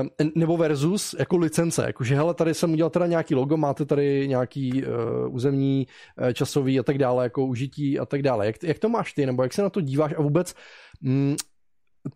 Um, 0.00 0.30
nebo 0.34 0.56
versus 0.56 1.14
jako 1.18 1.36
licence, 1.36 1.82
jakože 1.86 2.14
hele, 2.14 2.34
tady 2.34 2.54
jsem 2.54 2.72
udělal 2.72 2.90
teda 2.90 3.06
nějaký 3.06 3.34
logo, 3.34 3.56
máte 3.56 3.84
tady 3.84 4.28
nějaký 4.28 4.84
uh, 4.84 5.34
územní, 5.34 5.86
uh, 6.20 6.28
časový 6.30 6.78
a 6.78 6.82
tak 6.82 6.98
dále, 6.98 7.24
jako 7.24 7.46
užití 7.46 7.98
a 7.98 8.06
tak 8.06 8.22
dále. 8.22 8.46
Jak, 8.46 8.62
jak 8.62 8.78
to 8.78 8.88
máš 8.88 9.12
ty, 9.12 9.26
nebo 9.26 9.42
jak 9.42 9.52
se 9.52 9.62
na 9.62 9.70
to 9.70 9.80
díváš 9.80 10.14
a 10.18 10.22
vůbec 10.22 10.54
mm, 11.00 11.36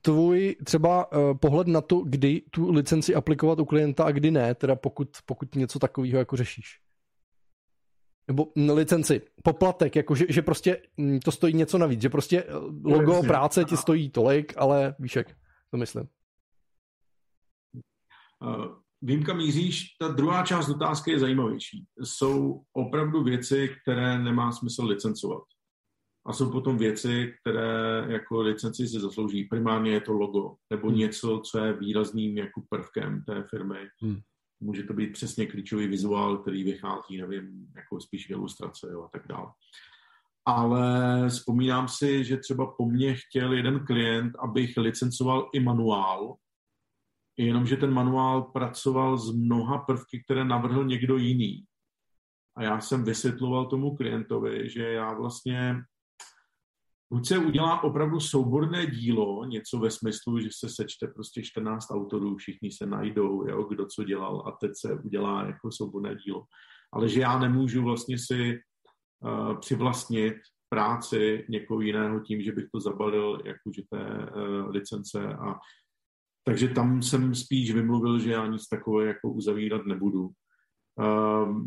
tvůj 0.02 0.56
třeba 0.64 1.12
uh, 1.12 1.38
pohled 1.38 1.66
na 1.66 1.80
to, 1.80 2.00
kdy 2.00 2.42
tu 2.50 2.70
licenci 2.70 3.14
aplikovat 3.14 3.60
u 3.60 3.64
klienta 3.64 4.04
a 4.04 4.10
kdy 4.10 4.30
ne, 4.30 4.54
teda 4.54 4.76
pokud, 4.76 5.08
pokud 5.26 5.54
něco 5.54 5.78
takového 5.78 6.18
jako 6.18 6.36
řešíš? 6.36 6.78
Nebo 8.28 8.46
licenci, 8.72 9.20
poplatek, 9.42 9.96
jako 9.96 10.14
že, 10.14 10.26
že 10.28 10.42
prostě 10.42 10.82
mm, 10.96 11.20
to 11.20 11.32
stojí 11.32 11.54
něco 11.54 11.78
navíc, 11.78 12.02
že 12.02 12.08
prostě 12.08 12.44
logo, 12.84 13.22
práce 13.22 13.64
ti 13.64 13.76
stojí 13.76 14.10
tolik, 14.10 14.52
ale 14.56 14.94
víš 14.98 15.16
jak, 15.16 15.26
to 15.70 15.76
myslím. 15.76 16.08
Vím, 19.02 19.22
kam 19.22 19.36
míříš. 19.36 19.84
Ta 20.00 20.08
druhá 20.08 20.46
část 20.46 20.68
otázky 20.68 21.10
je 21.10 21.18
zajímavější. 21.18 21.84
Jsou 22.04 22.62
opravdu 22.72 23.22
věci, 23.22 23.76
které 23.82 24.18
nemá 24.18 24.52
smysl 24.52 24.84
licencovat. 24.84 25.42
A 26.26 26.32
jsou 26.32 26.50
potom 26.50 26.78
věci, 26.78 27.34
které 27.40 28.04
jako 28.08 28.40
licenci 28.40 28.88
si 28.88 29.00
zaslouží. 29.00 29.44
Primárně 29.44 29.90
je 29.90 30.00
to 30.00 30.12
logo, 30.12 30.54
nebo 30.70 30.88
hmm. 30.88 30.98
něco, 30.98 31.42
co 31.44 31.58
je 31.58 31.72
výrazným 31.72 32.38
jako 32.38 32.62
prvkem 32.68 33.24
té 33.24 33.44
firmy. 33.50 33.78
Hmm. 34.02 34.18
Může 34.62 34.82
to 34.82 34.92
být 34.94 35.12
přesně 35.12 35.46
klíčový 35.46 35.86
vizuál, 35.86 36.38
který 36.38 36.64
vychází, 36.64 37.18
nevím, 37.18 37.66
jako 37.76 38.00
spíš 38.00 38.30
ilustrace 38.30 38.88
jo, 38.92 39.02
a 39.02 39.08
tak 39.12 39.28
dále. 39.28 39.46
Ale 40.46 40.88
vzpomínám 41.28 41.88
si, 41.88 42.24
že 42.24 42.36
třeba 42.36 42.66
po 42.66 42.86
mně 42.86 43.14
chtěl 43.14 43.52
jeden 43.52 43.86
klient, 43.86 44.32
abych 44.38 44.76
licencoval 44.76 45.50
i 45.52 45.60
manuál, 45.60 46.36
jenomže 47.46 47.76
ten 47.76 47.92
manuál 47.92 48.42
pracoval 48.42 49.18
s 49.18 49.34
mnoha 49.34 49.78
prvky, 49.78 50.22
které 50.24 50.44
navrhl 50.44 50.84
někdo 50.84 51.16
jiný. 51.16 51.64
A 52.56 52.62
já 52.62 52.80
jsem 52.80 53.04
vysvětloval 53.04 53.66
tomu 53.66 53.96
klientovi, 53.96 54.70
že 54.70 54.82
já 54.82 55.14
vlastně 55.14 55.76
buď 57.12 57.26
se 57.26 57.38
udělá 57.38 57.84
opravdu 57.84 58.20
souborné 58.20 58.86
dílo, 58.86 59.44
něco 59.44 59.78
ve 59.78 59.90
smyslu, 59.90 60.40
že 60.40 60.48
se 60.58 60.68
sečte 60.68 61.06
prostě 61.06 61.42
14 61.42 61.90
autorů, 61.90 62.36
všichni 62.36 62.70
se 62.70 62.86
najdou, 62.86 63.48
jo, 63.48 63.62
kdo 63.62 63.86
co 63.86 64.04
dělal 64.04 64.42
a 64.46 64.52
teď 64.60 64.70
se 64.74 64.94
udělá 65.04 65.46
jako 65.46 65.72
souborné 65.72 66.14
dílo. 66.14 66.44
Ale 66.92 67.08
že 67.08 67.20
já 67.20 67.38
nemůžu 67.38 67.82
vlastně 67.82 68.18
si 68.18 68.58
uh, 69.20 69.58
přivlastnit 69.60 70.34
práci 70.68 71.46
někoho 71.48 71.80
jiného 71.80 72.20
tím, 72.20 72.42
že 72.42 72.52
bych 72.52 72.64
to 72.72 72.80
zabalil 72.80 73.40
jakože 73.44 73.82
té 73.90 74.04
uh, 74.04 74.70
licence 74.70 75.34
a 75.34 75.54
takže 76.50 76.68
tam 76.68 77.02
jsem 77.02 77.34
spíš 77.34 77.74
vymluvil, 77.74 78.18
že 78.18 78.32
já 78.32 78.46
nic 78.46 78.68
takové 78.68 79.06
jako 79.06 79.32
uzavírat 79.32 79.86
nebudu. 79.86 80.30
Uh, 80.98 81.62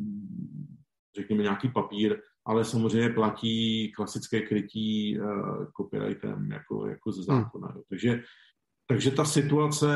řekněme 1.15 1.43
nějaký 1.43 1.69
papír, 1.69 2.19
ale 2.45 2.65
samozřejmě 2.65 3.09
platí 3.09 3.91
klasické 3.91 4.41
krytí 4.41 5.19
uh, 5.19 5.65
copyrightem 5.77 6.51
jako, 6.51 6.87
jako 6.87 7.11
ze 7.11 7.31
hmm. 7.31 7.41
zákona. 7.41 7.67
Hmm. 7.67 7.81
Takže, 7.89 8.23
takže 8.87 9.11
ta 9.11 9.25
situace, 9.25 9.87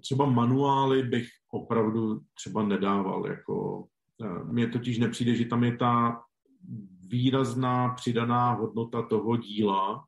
třeba 0.00 0.26
manuály 0.26 1.02
bych 1.02 1.28
opravdu 1.52 2.20
třeba 2.34 2.62
nedával. 2.62 3.26
Jako, 3.26 3.86
uh, 4.18 4.52
mně 4.52 4.68
totiž 4.68 4.98
nepřijde, 4.98 5.34
že 5.34 5.44
tam 5.44 5.64
je 5.64 5.76
ta 5.76 6.22
výrazná 7.06 7.88
přidaná 7.88 8.52
hodnota 8.52 9.02
toho 9.02 9.36
díla, 9.36 10.04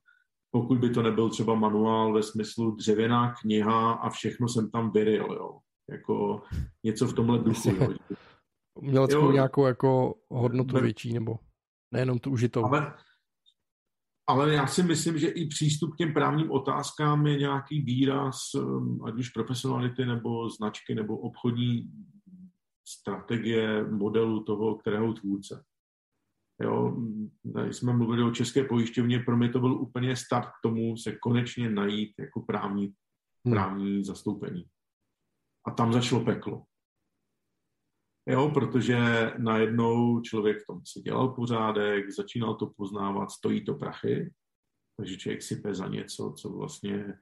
pokud 0.55 0.79
by 0.79 0.91
to 0.91 1.03
nebyl 1.03 1.31
třeba 1.31 1.55
manuál 1.55 2.13
ve 2.13 2.23
smyslu 2.23 2.71
dřevěná 2.71 3.35
kniha 3.35 3.93
a 3.93 4.11
všechno 4.11 4.49
jsem 4.49 4.71
tam 4.71 4.91
vyryl, 4.91 5.27
jo. 5.33 5.59
Jako 5.91 6.43
něco 6.85 7.07
v 7.07 7.15
tomhle 7.15 7.39
duchu. 7.39 7.71
Jo. 7.71 7.95
Měl 8.81 9.09
jo. 9.11 9.33
nějakou 9.33 9.67
jako 9.67 10.15
hodnotu 10.31 10.75
ne, 10.75 10.83
větší, 10.83 11.13
nebo 11.13 11.39
nejenom 11.95 12.19
tu 12.19 12.31
užitou. 12.31 12.65
Ale, 12.65 12.95
ale 14.29 14.55
já 14.55 14.67
si 14.67 14.83
myslím, 14.83 15.19
že 15.19 15.29
i 15.29 15.47
přístup 15.47 15.95
k 15.95 15.97
těm 15.97 16.15
právním 16.15 16.51
otázkám 16.51 17.27
je 17.27 17.39
nějaký 17.39 17.81
výraz, 17.81 18.55
um, 18.55 19.05
ať 19.05 19.15
už 19.15 19.29
profesionality, 19.29 20.07
nebo 20.07 20.51
značky, 20.51 20.95
nebo 20.95 21.19
obchodní 21.19 21.91
strategie 22.89 23.85
modelu 23.91 24.45
toho, 24.45 24.75
kterého 24.75 25.13
tvůrce. 25.13 25.65
Jo, 26.63 26.97
tady 27.55 27.75
jsme 27.75 27.93
mluvili 27.93 28.23
o 28.23 28.31
české 28.31 28.65
pojišťovně, 28.65 29.19
pro 29.19 29.37
mě 29.37 29.49
to 29.49 29.61
byl 29.61 29.73
úplně 29.73 30.17
start 30.17 30.49
k 30.49 30.63
tomu 30.63 30.97
se 30.97 31.13
konečně 31.13 31.71
najít 31.71 32.15
jako 32.19 32.41
právní, 32.41 32.93
hmm. 33.45 33.55
právní 33.55 33.95
hmm. 33.95 34.05
zastoupení. 34.05 34.65
A 35.67 35.71
tam 35.71 35.93
začalo 35.93 36.25
peklo. 36.25 36.65
Jo, 38.29 38.51
protože 38.55 38.99
najednou 39.39 40.21
člověk 40.21 40.63
v 40.63 40.67
tom 40.67 40.81
si 40.87 41.01
dělal 41.01 41.29
pořádek, 41.29 42.11
začínal 42.11 42.55
to 42.55 42.67
poznávat, 42.67 43.31
stojí 43.31 43.65
to 43.65 43.75
prachy, 43.75 44.35
takže 44.97 45.17
člověk 45.17 45.43
si 45.43 45.63
za 45.71 45.89
něco, 45.89 46.35
co 46.39 46.49
vlastně 46.49 47.19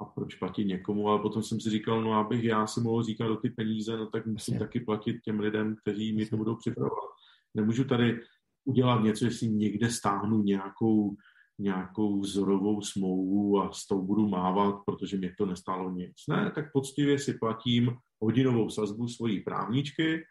a 0.00 0.04
proč 0.04 0.34
platit 0.34 0.64
někomu, 0.64 1.08
ale 1.08 1.22
potom 1.22 1.42
jsem 1.42 1.60
si 1.60 1.70
říkal, 1.70 2.02
no 2.02 2.12
abych 2.14 2.44
já 2.44 2.66
si 2.66 2.80
mohl 2.80 3.02
říkat 3.02 3.26
do 3.26 3.36
ty 3.36 3.50
peníze, 3.50 3.96
no 3.96 4.06
tak 4.06 4.26
musím 4.26 4.54
Jasně. 4.54 4.66
taky 4.66 4.80
platit 4.80 5.20
těm 5.20 5.40
lidem, 5.40 5.76
kteří 5.76 6.12
mi 6.12 6.26
to 6.26 6.36
budou 6.36 6.56
připravovat. 6.56 7.10
Nemůžu 7.54 7.84
tady 7.84 8.20
udělat 8.64 9.02
něco, 9.02 9.24
jestli 9.24 9.48
někde 9.48 9.90
stáhnu 9.90 10.42
nějakou, 10.42 11.16
nějakou 11.58 12.20
vzorovou 12.20 12.82
smlouvu 12.82 13.60
a 13.60 13.72
s 13.72 13.86
tou 13.86 14.02
budu 14.02 14.28
mávat, 14.28 14.74
protože 14.86 15.16
mě 15.16 15.34
to 15.38 15.46
nestálo 15.46 15.90
nic. 15.90 16.16
Ne, 16.28 16.52
tak 16.54 16.72
poctivě 16.72 17.18
si 17.18 17.38
platím 17.38 17.96
hodinovou 18.22 18.70
sazbu 18.70 19.08
svojí 19.08 19.40
právničky 19.40 20.24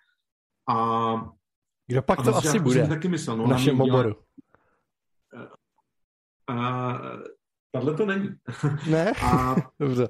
a 0.70 1.14
kdo 1.88 2.02
pak 2.02 2.24
to 2.24 2.36
asi 2.36 2.60
bude 2.60 2.88
taky 2.88 3.08
myslel, 3.08 3.38
no, 3.38 3.44
v 3.46 3.48
našem 3.48 3.82
oboru? 3.82 4.16
Tahle 7.72 7.94
to 7.98 8.06
není. 8.06 8.30
Ne? 8.90 9.12
A, 9.24 9.56
Dobře. 9.80 10.10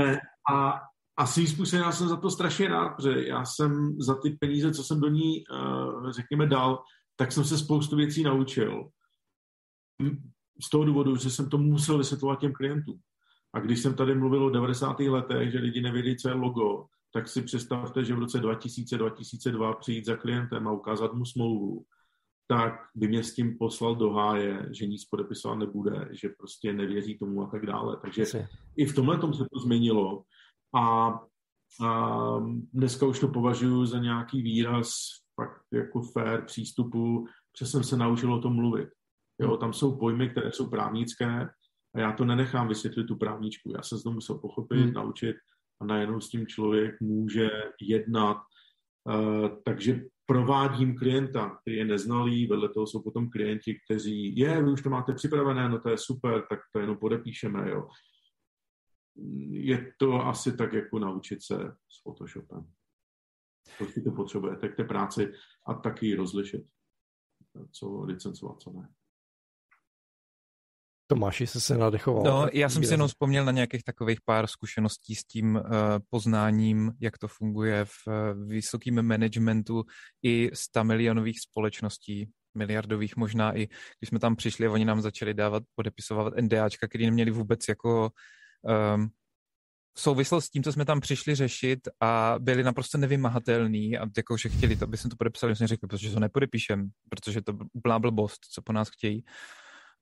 Ne, 0.00 0.20
a 0.52 0.80
a 1.20 1.26
svým 1.26 1.46
způsobem 1.46 1.84
já 1.84 1.92
jsem 1.92 2.08
za 2.08 2.16
to 2.16 2.30
strašně 2.30 2.68
rád, 2.68 2.88
protože 2.88 3.26
já 3.26 3.44
jsem 3.44 4.00
za 4.00 4.14
ty 4.14 4.30
peníze, 4.30 4.72
co 4.72 4.84
jsem 4.84 5.00
do 5.00 5.08
ní, 5.08 5.44
uh, 5.46 6.10
řekněme, 6.10 6.46
dal, 6.46 6.82
tak 7.16 7.32
jsem 7.32 7.44
se 7.44 7.58
spoustu 7.58 7.96
věcí 7.96 8.22
naučil. 8.22 8.88
Z 10.64 10.70
toho 10.70 10.84
důvodu, 10.84 11.16
že 11.16 11.30
jsem 11.30 11.48
to 11.48 11.58
musel 11.58 11.98
vysvětlovat 11.98 12.40
těm 12.40 12.52
klientům. 12.52 12.98
A 13.54 13.60
když 13.60 13.80
jsem 13.80 13.94
tady 13.94 14.14
mluvil 14.14 14.44
o 14.44 14.50
90. 14.50 15.00
letech, 15.00 15.52
že 15.52 15.58
lidi 15.58 15.80
nevědí, 15.80 16.16
co 16.16 16.28
je 16.28 16.34
logo, 16.34 16.86
tak 17.12 17.28
si 17.28 17.42
představte, 17.42 18.04
že 18.04 18.14
v 18.14 18.18
roce 18.18 18.38
2000-2002 18.38 19.76
přijít 19.76 20.06
za 20.06 20.16
klientem 20.16 20.68
a 20.68 20.72
ukázat 20.72 21.12
mu 21.12 21.24
smlouvu, 21.24 21.84
tak 22.48 22.74
by 22.94 23.08
mě 23.08 23.24
s 23.24 23.34
tím 23.34 23.58
poslal 23.58 23.96
do 23.96 24.10
háje, 24.10 24.68
že 24.70 24.86
nic 24.86 25.04
podepisovat 25.04 25.58
nebude, 25.58 26.08
že 26.10 26.28
prostě 26.38 26.72
nevěří 26.72 27.18
tomu 27.18 27.42
a 27.42 27.46
tak 27.46 27.66
dále. 27.66 27.96
Takže 28.02 28.24
i 28.76 28.86
v 28.86 28.94
tomhle 28.94 29.18
tom 29.18 29.34
se 29.34 29.44
to 29.52 29.60
změnilo 29.60 30.24
a, 30.74 31.18
a 31.86 32.38
dneska 32.72 33.06
už 33.06 33.20
to 33.20 33.28
považuji 33.28 33.86
za 33.86 33.98
nějaký 33.98 34.42
výraz 34.42 34.90
fakt 35.34 35.62
jako 35.72 36.02
fair 36.02 36.44
přístupu, 36.44 37.26
protože 37.52 37.70
jsem 37.70 37.84
se 37.84 37.96
naučil 37.96 38.34
o 38.34 38.40
tom 38.40 38.54
mluvit. 38.54 38.88
Jo, 39.40 39.56
tam 39.56 39.72
jsou 39.72 39.98
pojmy, 39.98 40.28
které 40.28 40.52
jsou 40.52 40.70
právnické 40.70 41.48
a 41.94 42.00
já 42.00 42.12
to 42.12 42.24
nenechám 42.24 42.68
vysvětlit 42.68 43.04
tu 43.04 43.16
právničku. 43.16 43.72
Já 43.76 43.82
se 43.82 43.98
z 43.98 44.02
toho 44.02 44.14
musel 44.14 44.38
pochopit, 44.38 44.80
hmm. 44.80 44.92
naučit 44.92 45.36
a 45.80 45.84
najednou 45.84 46.20
s 46.20 46.28
tím 46.28 46.46
člověk 46.46 47.00
může 47.00 47.50
jednat. 47.80 48.36
Uh, 49.04 49.48
takže 49.64 50.00
provádím 50.26 50.96
klienta, 50.96 51.58
který 51.60 51.76
je 51.76 51.84
neznalý, 51.84 52.46
vedle 52.46 52.68
toho 52.68 52.86
jsou 52.86 53.02
potom 53.02 53.30
klienti, 53.30 53.78
kteří, 53.84 54.38
je, 54.38 54.62
vy 54.62 54.70
už 54.70 54.82
to 54.82 54.90
máte 54.90 55.14
připravené, 55.14 55.68
no 55.68 55.80
to 55.80 55.88
je 55.88 55.98
super, 55.98 56.44
tak 56.50 56.58
to 56.72 56.80
jenom 56.80 56.96
podepíšeme, 56.96 57.70
jo 57.70 57.88
je 59.50 59.92
to 59.98 60.26
asi 60.26 60.56
tak, 60.56 60.72
jako 60.72 60.98
naučit 60.98 61.42
se 61.42 61.54
s 61.88 62.02
Photoshopem. 62.02 62.72
Prostě 63.78 64.00
to 64.00 64.10
potřebujete 64.10 64.68
k 64.68 64.76
té 64.76 64.84
práci 64.84 65.32
a 65.66 65.74
taky 65.74 66.14
rozlišit, 66.14 66.62
co 67.72 68.02
licencovat, 68.04 68.60
co 68.60 68.70
ne. 68.72 68.88
Tomáši 71.06 71.46
se 71.46 71.60
se 71.60 71.78
nadechoval. 71.78 72.22
No, 72.24 72.48
já 72.52 72.68
jsem 72.68 72.84
si 72.84 72.92
jenom 72.92 73.08
vzpomněl 73.08 73.44
na 73.44 73.52
nějakých 73.52 73.84
takových 73.84 74.18
pár 74.24 74.46
zkušeností 74.46 75.14
s 75.14 75.24
tím 75.24 75.56
uh, 75.56 75.62
poznáním, 76.10 76.92
jak 77.00 77.18
to 77.18 77.28
funguje 77.28 77.84
v 77.84 77.94
uh, 78.06 78.48
vysokém 78.48 79.02
managementu 79.06 79.84
i 80.22 80.50
100 80.54 80.84
milionových 80.84 81.40
společností, 81.40 82.30
miliardových 82.54 83.16
možná 83.16 83.56
i, 83.56 83.66
když 83.98 84.08
jsme 84.08 84.18
tam 84.18 84.36
přišli 84.36 84.66
a 84.66 84.72
oni 84.72 84.84
nám 84.84 85.00
začali 85.00 85.34
dávat, 85.34 85.62
podepisovat 85.74 86.34
NDAčka, 86.40 86.88
které 86.88 87.04
neměli 87.04 87.30
vůbec 87.30 87.68
jako 87.68 88.10
um, 88.94 89.10
souvislost 89.96 90.44
s 90.44 90.50
tím, 90.50 90.62
co 90.62 90.72
jsme 90.72 90.84
tam 90.84 91.00
přišli 91.00 91.34
řešit 91.34 91.88
a 92.00 92.34
byli 92.38 92.62
naprosto 92.62 92.98
nevymahatelný 92.98 93.98
a 93.98 94.06
jako, 94.16 94.36
že 94.36 94.48
chtěli, 94.48 94.76
to, 94.76 94.84
aby 94.84 94.96
jsme 94.96 95.10
to 95.10 95.16
podepsali, 95.16 95.56
jsme 95.56 95.66
řekli, 95.66 95.88
protože 95.88 96.10
to 96.10 96.20
nepodepíšem, 96.20 96.90
protože 97.08 97.42
to 97.42 97.52
úplná 97.72 97.98
blbost, 97.98 98.44
co 98.52 98.62
po 98.62 98.72
nás 98.72 98.88
chtějí. 98.88 99.24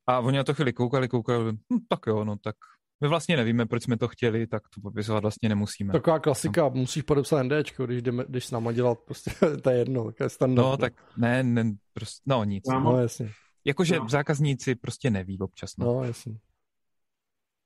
A 0.07 0.21
oni 0.21 0.37
na 0.37 0.45
to 0.45 0.55
chvíli 0.55 0.73
koukali, 0.73 1.09
koukali, 1.09 1.53
hm, 1.53 1.79
tak 1.89 2.01
jo, 2.07 2.25
no 2.25 2.37
tak 2.37 2.57
My 3.01 3.09
vlastně 3.09 3.37
nevíme, 3.37 3.67
proč 3.67 3.83
jsme 3.83 3.97
to 3.97 4.09
chtěli, 4.09 4.47
tak 4.47 4.63
to 4.75 4.81
popisovat 4.81 5.21
vlastně 5.21 5.49
nemusíme. 5.49 5.93
Taková 5.93 6.19
klasika, 6.19 6.63
no. 6.63 6.71
musíš 6.71 7.03
podepsat 7.03 7.43
NDčko, 7.43 7.87
když, 7.87 8.03
jdeme, 8.03 8.25
když 8.29 8.45
s 8.45 8.51
náma 8.51 8.73
dělat, 8.73 8.99
prostě 8.99 9.31
to 9.63 9.71
je 9.71 9.79
jedno, 9.79 10.13
to 10.13 10.23
je 10.23 10.29
standard. 10.29 10.65
No, 10.65 10.77
tak 10.77 10.93
ne, 11.17 11.43
ne 11.43 11.73
prostě, 11.93 12.23
no 12.27 12.45
nic. 12.45 12.65
No, 12.69 13.01
jasně. 13.01 13.31
Jakože 13.65 13.99
no. 13.99 14.09
zákazníci 14.09 14.75
prostě 14.75 15.11
neví 15.11 15.39
občas. 15.39 15.77
No, 15.77 15.87
no 15.87 16.05
jasně. 16.05 16.39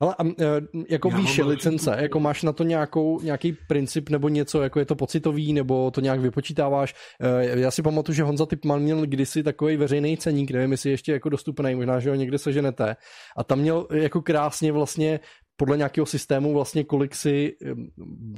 Ale 0.02 0.14
e, 0.40 0.44
jako 0.88 1.08
Já 1.08 1.16
výše 1.16 1.44
licence, 1.44 1.96
jako 2.00 2.20
máš 2.20 2.42
na 2.42 2.52
to 2.52 2.64
nějakou, 2.64 3.20
nějaký 3.20 3.56
princip 3.68 4.10
nebo 4.10 4.28
něco, 4.28 4.62
jako 4.62 4.78
je 4.78 4.84
to 4.84 4.94
pocitový, 4.94 5.52
nebo 5.52 5.90
to 5.90 6.00
nějak 6.00 6.20
vypočítáváš. 6.20 6.94
E, 7.20 7.60
já 7.60 7.70
si 7.70 7.82
pamatuju, 7.82 8.16
že 8.16 8.22
Honza 8.22 8.46
Typman 8.46 8.82
měl 8.82 9.06
kdysi 9.06 9.42
takový 9.42 9.76
veřejný 9.76 10.16
ceník, 10.16 10.50
nevím, 10.50 10.72
jestli 10.72 10.90
ještě 10.90 11.12
jako 11.12 11.28
dostupný, 11.28 11.74
možná, 11.74 12.00
že 12.00 12.10
ho 12.10 12.16
někde 12.16 12.38
seženete. 12.38 12.96
A 13.36 13.44
tam 13.44 13.58
měl 13.58 13.86
jako 13.92 14.22
krásně 14.22 14.72
vlastně 14.72 15.20
podle 15.56 15.76
nějakého 15.76 16.06
systému 16.06 16.52
vlastně 16.52 16.84
kolik 16.84 17.14
si, 17.14 17.54
e, 17.64 17.74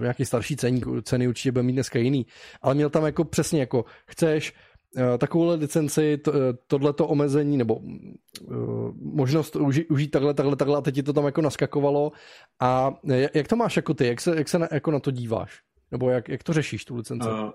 nějaký 0.01 0.25
starší 0.25 0.57
ceník, 0.57 0.87
ceny 1.03 1.29
určitě 1.29 1.53
bude 1.53 1.63
mít 1.63 1.73
dneska 1.73 1.99
jiný, 1.99 2.27
ale 2.63 2.75
měl 2.75 2.91
tam 2.91 3.05
jako 3.05 3.25
přesně 3.25 3.61
jako 3.61 3.85
chceš 4.07 4.53
takovouhle 5.19 5.55
licenci, 5.55 6.19
to, 6.19 6.33
eh, 6.35 6.53
tohleto 6.67 7.09
omezení 7.09 7.57
nebo 7.57 7.75
uh, 7.75 8.95
možnost 8.97 9.57
uži, 9.57 9.87
užít 9.87 10.11
takhle, 10.11 10.35
takhle, 10.35 10.57
takhle 10.57 10.79
a 10.79 10.81
teď 10.81 10.95
ti 10.95 11.03
to 11.03 11.13
tam 11.13 11.25
jako 11.25 11.41
naskakovalo 11.41 12.13
a 12.61 12.95
jak 13.35 13.49
to 13.49 13.57
máš 13.57 13.77
jako 13.77 13.95
ty, 13.95 14.07
jak 14.07 14.21
se, 14.21 14.37
jak 14.37 14.49
se 14.49 14.59
na, 14.59 14.69
jako 14.73 14.91
na 14.91 15.01
to 15.01 15.11
díváš? 15.11 15.63
Nebo 15.91 16.11
jak, 16.11 16.29
jak 16.29 16.43
to 16.43 16.53
řešíš, 16.53 16.85
tu 16.85 16.97
licenci? 16.97 17.29
Uh, 17.29 17.51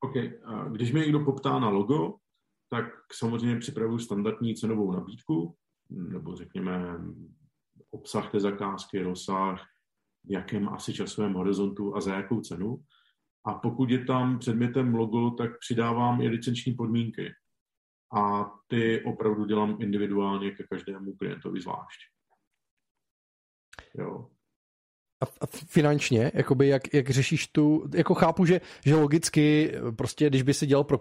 OK, 0.00 0.14
uh, 0.14 0.72
když 0.72 0.92
mi 0.92 1.00
někdo 1.00 1.20
poptá 1.20 1.58
na 1.58 1.68
logo, 1.68 2.14
tak 2.70 2.84
samozřejmě 3.12 3.58
připravuju 3.58 3.98
standardní 3.98 4.54
cenovou 4.54 4.92
nabídku, 4.92 5.54
nebo 5.90 6.36
řekněme 6.36 6.98
obsah 7.90 8.30
té 8.30 8.40
zakázky, 8.40 9.02
rozsah, 9.02 9.60
v 10.24 10.32
jakém 10.32 10.68
asi 10.68 10.92
časovém 10.92 11.34
horizontu 11.34 11.96
a 11.96 12.00
za 12.00 12.14
jakou 12.14 12.40
cenu. 12.40 12.82
A 13.44 13.54
pokud 13.54 13.90
je 13.90 14.04
tam 14.04 14.38
předmětem 14.38 14.94
logo, 14.94 15.30
tak 15.30 15.58
přidávám 15.58 16.20
i 16.20 16.28
licenční 16.28 16.72
podmínky. 16.72 17.32
A 18.16 18.50
ty 18.66 19.04
opravdu 19.04 19.44
dělám 19.44 19.76
individuálně 19.80 20.50
ke 20.50 20.64
každému 20.64 21.12
klientovi 21.12 21.60
zvlášť. 21.60 22.00
Jo. 23.94 24.30
A 25.40 25.46
finančně, 25.46 26.32
jakoby 26.34 26.68
jak, 26.68 26.94
jak 26.94 27.10
řešíš 27.10 27.46
tu, 27.46 27.90
jako 27.94 28.14
chápu, 28.14 28.44
že, 28.44 28.60
že 28.84 28.94
logicky 28.94 29.72
prostě, 29.96 30.28
když 30.28 30.42
by 30.42 30.54
si 30.54 30.66
dělal 30.66 30.84
pro, 30.84 30.98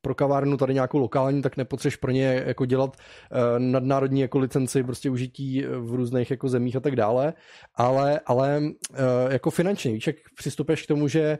pro 0.00 0.14
kavárnu 0.14 0.56
tady 0.56 0.74
nějakou 0.74 0.98
lokální, 0.98 1.42
tak 1.42 1.56
nepotřeš 1.56 1.96
pro 1.96 2.10
ně 2.10 2.42
jako 2.46 2.66
dělat 2.66 2.96
uh, 2.96 3.58
nadnárodní 3.58 4.20
jako 4.20 4.38
licenci, 4.38 4.84
prostě 4.84 5.10
užití 5.10 5.62
v 5.62 5.94
různých 5.94 6.30
jako 6.30 6.48
zemích 6.48 6.76
a 6.76 6.80
tak 6.80 6.96
dále, 6.96 7.34
ale, 7.74 8.20
ale 8.26 8.60
uh, 8.90 8.96
jako 9.32 9.50
finančně, 9.50 9.92
víš, 9.92 10.06
jak 10.06 10.16
přistupuješ 10.36 10.82
k 10.82 10.86
tomu, 10.86 11.08
že 11.08 11.38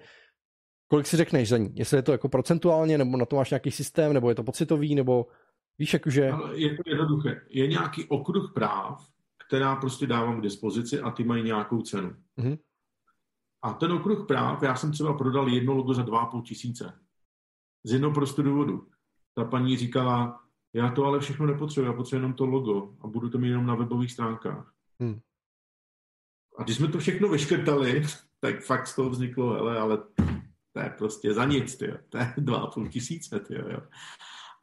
kolik 0.88 1.06
si 1.06 1.16
řekneš 1.16 1.48
za 1.48 1.56
ní? 1.56 1.70
Jestli 1.74 1.98
je 1.98 2.02
to 2.02 2.12
jako 2.12 2.28
procentuálně, 2.28 2.98
nebo 2.98 3.16
na 3.16 3.26
to 3.26 3.36
máš 3.36 3.50
nějaký 3.50 3.70
systém, 3.70 4.12
nebo 4.12 4.28
je 4.28 4.34
to 4.34 4.42
pocitový, 4.42 4.94
nebo 4.94 5.26
víš, 5.78 5.92
jakože... 5.92 6.32
Je 6.52 6.76
to 6.76 6.82
jednoduché. 6.86 7.40
Je 7.48 7.66
nějaký 7.66 8.04
okruh 8.04 8.52
práv, 8.54 9.08
která 9.46 9.76
prostě 9.76 10.06
dávám 10.06 10.40
k 10.40 10.42
dispozici 10.42 11.00
a 11.00 11.10
ty 11.10 11.24
mají 11.24 11.42
nějakou 11.42 11.82
cenu. 11.82 12.10
Mm-hmm. 12.38 12.58
A 13.62 13.72
ten 13.72 13.92
okruh 13.92 14.26
práv, 14.26 14.62
já 14.62 14.74
jsem 14.74 14.92
třeba 14.92 15.14
prodal 15.14 15.48
jedno 15.48 15.74
logo 15.74 15.94
za 15.94 16.02
2,5 16.02 16.42
tisíce. 16.42 16.92
Z 17.84 17.92
jednoho 17.92 18.14
prostě 18.14 18.42
důvodu. 18.42 18.86
Ta 19.34 19.44
paní 19.44 19.76
říkala, 19.76 20.40
já 20.72 20.90
to 20.90 21.04
ale 21.04 21.20
všechno 21.20 21.46
nepotřebuji, 21.46 21.86
já 21.86 21.92
potřebuji 21.92 22.18
jenom 22.18 22.32
to 22.32 22.46
logo 22.46 22.94
a 23.00 23.06
budu 23.06 23.28
to 23.28 23.38
mít 23.38 23.48
jenom 23.48 23.66
na 23.66 23.74
webových 23.74 24.12
stránkách. 24.12 24.72
Hmm. 25.00 25.20
A 26.58 26.62
když 26.62 26.76
jsme 26.76 26.88
to 26.88 26.98
všechno 26.98 27.28
vyškrtali, 27.28 28.02
tak 28.40 28.60
fakt 28.60 28.86
z 28.86 28.96
toho 28.96 29.10
vzniklo, 29.10 29.54
hele, 29.54 29.78
ale 29.78 29.98
to 30.72 30.80
je 30.80 30.94
prostě 30.98 31.34
za 31.34 31.44
nic, 31.44 31.76
tyjo. 31.76 31.96
to 32.08 32.18
je 32.18 32.34
dva 32.38 32.58
a 32.58 32.66
půl 32.66 32.88
tisíce. 32.88 33.40
Tyjo, 33.40 33.68
jo. 33.68 33.80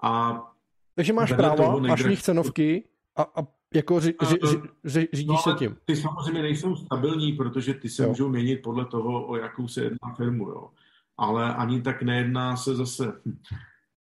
A 0.03 0.41
Takže 0.95 1.13
máš 1.13 1.33
práva, 1.33 1.79
máš 1.79 2.03
v 2.03 2.09
nich 2.09 2.21
cenovky 2.21 2.83
a, 3.15 3.21
a 3.21 3.47
jako 3.73 3.99
ři, 3.99 4.13
ři, 4.21 4.37
ři, 4.43 4.61
ři, 4.85 5.07
řídíš 5.13 5.45
no, 5.45 5.51
se 5.51 5.59
tím. 5.59 5.77
Ty 5.85 5.95
samozřejmě 5.95 6.41
nejsou 6.41 6.75
stabilní, 6.75 7.33
protože 7.33 7.73
ty 7.73 7.89
se 7.89 8.03
jo. 8.03 8.09
můžou 8.09 8.29
měnit 8.29 8.61
podle 8.61 8.85
toho, 8.85 9.27
o 9.27 9.35
jakou 9.35 9.67
se 9.67 9.83
jedná 9.83 10.13
firmu. 10.17 10.49
Jo. 10.49 10.69
Ale 11.19 11.55
ani 11.55 11.81
tak 11.81 12.03
nejedná 12.03 12.55
se 12.55 12.75
zase... 12.75 13.13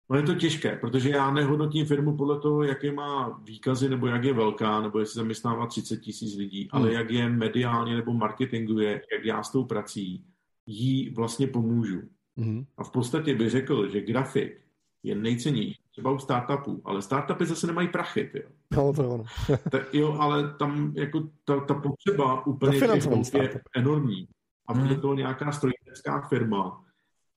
No 0.10 0.18
je 0.18 0.24
to 0.24 0.36
těžké, 0.36 0.76
protože 0.76 1.10
já 1.10 1.32
nehodnotím 1.32 1.86
firmu 1.86 2.18
podle 2.18 2.40
toho, 2.40 2.64
jaké 2.64 2.92
má 2.92 3.40
výkazy, 3.44 3.90
nebo 3.90 4.08
jak 4.08 4.24
je 4.24 4.34
velká, 4.34 4.82
nebo 4.82 5.00
jestli 5.00 5.18
zaměstnává 5.18 5.68
30 5.68 5.98
tisíc 5.98 6.38
lidí, 6.38 6.62
hmm. 6.62 6.70
ale 6.72 6.94
jak 6.94 7.12
je 7.12 7.30
mediálně 7.30 7.96
nebo 7.96 8.14
marketinguje, 8.14 9.02
jak 9.14 9.26
já 9.26 9.44
s 9.44 9.52
tou 9.52 9.64
prací, 9.64 10.26
jí 10.66 11.10
vlastně 11.10 11.48
pomůžu. 11.48 12.02
Mm-hmm. 12.38 12.66
A 12.78 12.84
v 12.84 12.92
podstatě 12.92 13.36
bych 13.36 13.50
řekl, 13.50 13.90
že 13.90 14.02
grafik 14.02 14.62
je 15.04 15.16
nejcennější, 15.16 15.82
třeba 15.92 16.12
u 16.12 16.20
startupů, 16.20 16.82
ale 16.86 17.02
startupy 17.02 17.46
zase 17.46 17.68
nemají 17.68 17.88
prachy, 17.88 18.32
jo. 18.34 18.50
No, 18.72 18.94
to 18.94 19.10
ono. 19.10 19.24
ta, 19.72 19.80
jo, 19.94 20.18
ale 20.20 20.54
tam 20.54 20.94
jako 20.96 21.30
ta, 21.46 21.60
ta 21.60 21.74
potřeba 21.74 22.48
úplně 22.48 22.80
těch 22.80 23.34
je 23.34 23.62
enormní. 23.76 24.28
A 24.68 24.74
bude 24.74 24.94
mm. 24.94 25.02
to 25.02 25.14
nějaká 25.14 25.52
strojnická 25.52 26.22
firma, 26.22 26.84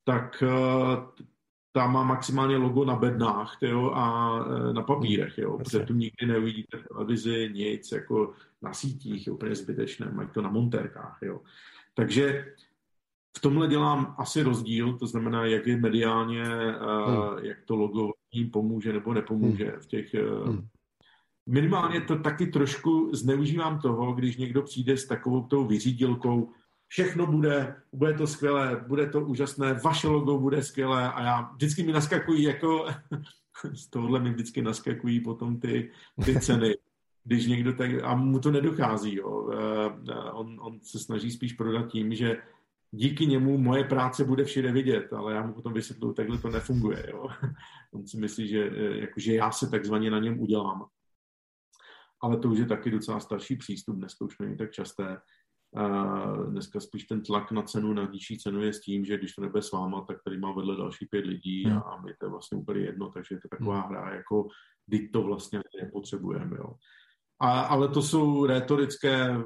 tak 0.05 0.43
uh, 0.47 1.05
ta 1.73 1.87
má 1.87 2.05
maximálně 2.05 2.57
logo 2.57 2.85
na 2.85 2.97
bednách 2.97 3.57
tyjo, 3.61 3.91
a 3.91 4.35
uh, 4.47 4.73
na 4.73 4.83
papírech, 4.83 5.39
jo, 5.39 5.59
protože 5.59 5.81
tu 5.81 5.95
nikdy 5.95 6.27
neuvidíte 6.27 6.77
v 6.77 6.89
televizi 6.89 7.51
nic, 7.53 7.93
jako 7.93 8.35
na 8.63 8.73
sítích, 8.73 9.27
je 9.27 9.33
úplně 9.33 9.55
zbytečné, 9.55 10.11
mají 10.13 10.29
to 10.29 10.43
na 10.43 10.51
montérkách, 10.51 11.19
jo. 11.23 11.41
Takže 11.95 12.55
v 13.37 13.41
tomhle 13.41 13.69
dělám 13.69 14.15
asi 14.19 14.43
rozdíl, 14.43 14.99
to 14.99 15.07
znamená, 15.07 15.47
jak 15.47 15.67
je 15.67 15.77
mediálně, 15.77 16.45
hmm. 16.45 17.39
jak 17.43 17.59
to 17.65 17.77
logo 17.77 18.13
jim 18.33 18.51
pomůže 18.51 18.93
nebo 18.93 19.15
nepomůže 19.15 19.65
hmm. 19.65 19.81
v 19.81 19.87
těch... 19.87 20.15
Eh, 20.15 20.45
hmm. 20.47 20.67
Minimálně 21.47 22.01
to 22.01 22.19
taky 22.19 22.47
trošku 22.47 23.11
zneužívám 23.13 23.81
toho, 23.81 24.13
když 24.13 24.37
někdo 24.37 24.63
přijde 24.63 24.97
s 24.97 25.07
takovou 25.07 25.43
tou 25.43 25.67
vyřídilkou, 25.67 26.51
všechno 26.91 27.27
bude, 27.27 27.77
bude 27.93 28.15
to 28.15 28.27
skvělé, 28.27 28.85
bude 28.87 29.07
to 29.07 29.21
úžasné, 29.21 29.75
vaše 29.75 30.09
logo 30.09 30.39
bude 30.39 30.63
skvělé 30.63 31.13
a 31.13 31.23
já 31.23 31.53
vždycky 31.53 31.83
mi 31.83 31.93
naskakují 31.93 32.43
jako, 32.43 32.87
z 33.75 33.87
tohohle 33.87 34.21
mi 34.21 34.31
vždycky 34.31 34.63
naskakují 34.63 35.21
potom 35.21 35.61
ty, 35.61 35.91
ty 36.25 36.41
ceny, 36.41 36.75
když 37.25 37.47
někdo 37.47 37.73
tak, 37.73 37.91
a 38.03 38.15
mu 38.15 38.41
to 38.41 38.51
nedochází, 38.51 39.15
jo. 39.15 39.51
Eh, 39.53 40.15
on, 40.33 40.59
on 40.61 40.81
se 40.83 40.99
snaží 40.99 41.31
spíš 41.31 41.53
prodat 41.53 41.87
tím, 41.87 42.15
že 42.15 42.37
díky 42.91 43.27
němu 43.27 43.59
moje 43.59 43.85
práce 43.85 44.25
bude 44.25 44.45
všude 44.45 44.73
vidět, 44.73 45.13
ale 45.13 45.35
já 45.35 45.47
mu 45.47 45.53
potom 45.53 45.73
vysvětluji, 45.73 46.15
takhle 46.15 46.39
to 46.39 46.51
nefunguje. 46.51 47.07
Jo. 47.11 47.29
On 47.93 48.07
si 48.07 48.17
myslí, 48.17 48.49
že, 48.49 48.71
eh, 48.77 49.01
jako, 49.01 49.21
že 49.21 49.35
já 49.35 49.51
se 49.51 49.71
takzvaně 49.71 50.11
na 50.11 50.19
něm 50.19 50.41
udělám. 50.41 50.87
Ale 52.23 52.37
to 52.37 52.49
už 52.49 52.59
je 52.59 52.67
taky 52.67 52.91
docela 52.91 53.21
starší 53.21 53.57
přístup, 53.57 53.97
dneska 53.97 54.25
už 54.25 54.39
není 54.39 54.57
tak 54.57 54.71
časté. 54.71 55.21
Dneska 56.51 56.81
spíš 56.81 57.05
ten 57.05 57.23
tlak 57.23 57.53
na 57.53 57.63
cenu, 57.63 57.93
na 57.93 58.11
nižší 58.13 58.39
cenu 58.39 58.63
je 58.63 58.73
s 58.73 58.81
tím, 58.81 59.05
že 59.05 59.19
když 59.19 59.33
to 59.33 59.43
nebude 59.43 59.63
s 59.63 59.73
váma, 59.73 60.05
tak 60.09 60.17
tady 60.25 60.39
má 60.39 60.53
vedle 60.53 60.77
další 60.77 61.07
pět 61.07 61.27
lidí 61.27 61.65
hmm. 61.65 61.79
a 61.79 62.03
my 62.05 62.15
to 62.21 62.27
je 62.27 62.31
vlastně 62.31 62.59
úplně 62.59 62.81
jedno, 62.81 63.11
takže 63.11 63.35
je 63.35 63.41
to 63.41 63.49
taková 63.49 63.81
hmm. 63.81 63.91
hra, 63.91 64.15
jako 64.15 64.49
kdy 64.87 65.09
to 65.09 65.23
vlastně 65.23 65.61
nepotřebujeme. 65.83 66.57
Jo. 66.57 66.75
A, 67.41 67.61
ale 67.61 67.89
to 67.89 68.03
jsou 68.03 68.47
retorické 68.47 69.37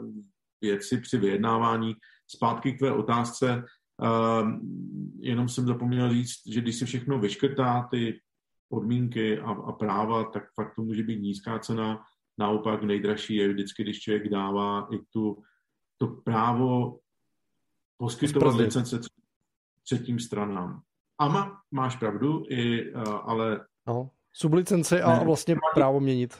věci 0.60 0.98
při 1.00 1.18
vyjednávání. 1.18 1.94
Zpátky 2.36 2.72
k 2.72 2.78
tvé 2.78 2.92
otázce, 2.92 3.64
uh, 4.02 4.50
jenom 5.20 5.48
jsem 5.48 5.66
zapomněl 5.66 6.10
říct, 6.10 6.46
že 6.52 6.60
když 6.60 6.76
se 6.76 6.86
všechno 6.86 7.18
vyškrtá, 7.18 7.88
ty 7.90 8.20
podmínky 8.68 9.38
a, 9.38 9.50
a 9.50 9.72
práva, 9.72 10.24
tak 10.24 10.42
fakt 10.54 10.74
to 10.74 10.82
může 10.82 11.02
být 11.02 11.20
nízká 11.20 11.58
cena. 11.58 12.02
Naopak 12.38 12.82
nejdražší 12.82 13.34
je 13.34 13.48
vždycky, 13.48 13.82
když 13.82 14.00
člověk 14.00 14.28
dává 14.28 14.88
i 14.92 14.98
tu, 15.12 15.42
to 16.06 16.12
právo 16.12 16.98
poskytovat 17.96 18.54
licence 18.54 19.00
třetím 19.82 20.18
stranám. 20.18 20.82
A 21.18 21.28
má, 21.28 21.60
máš 21.70 21.96
pravdu, 21.96 22.44
i, 22.48 22.92
uh, 22.92 23.02
ale... 23.22 23.66
No, 23.86 24.10
sublicence 24.32 25.02
a 25.02 25.24
vlastně 25.24 25.56
právo 25.74 26.00
měnit 26.00 26.38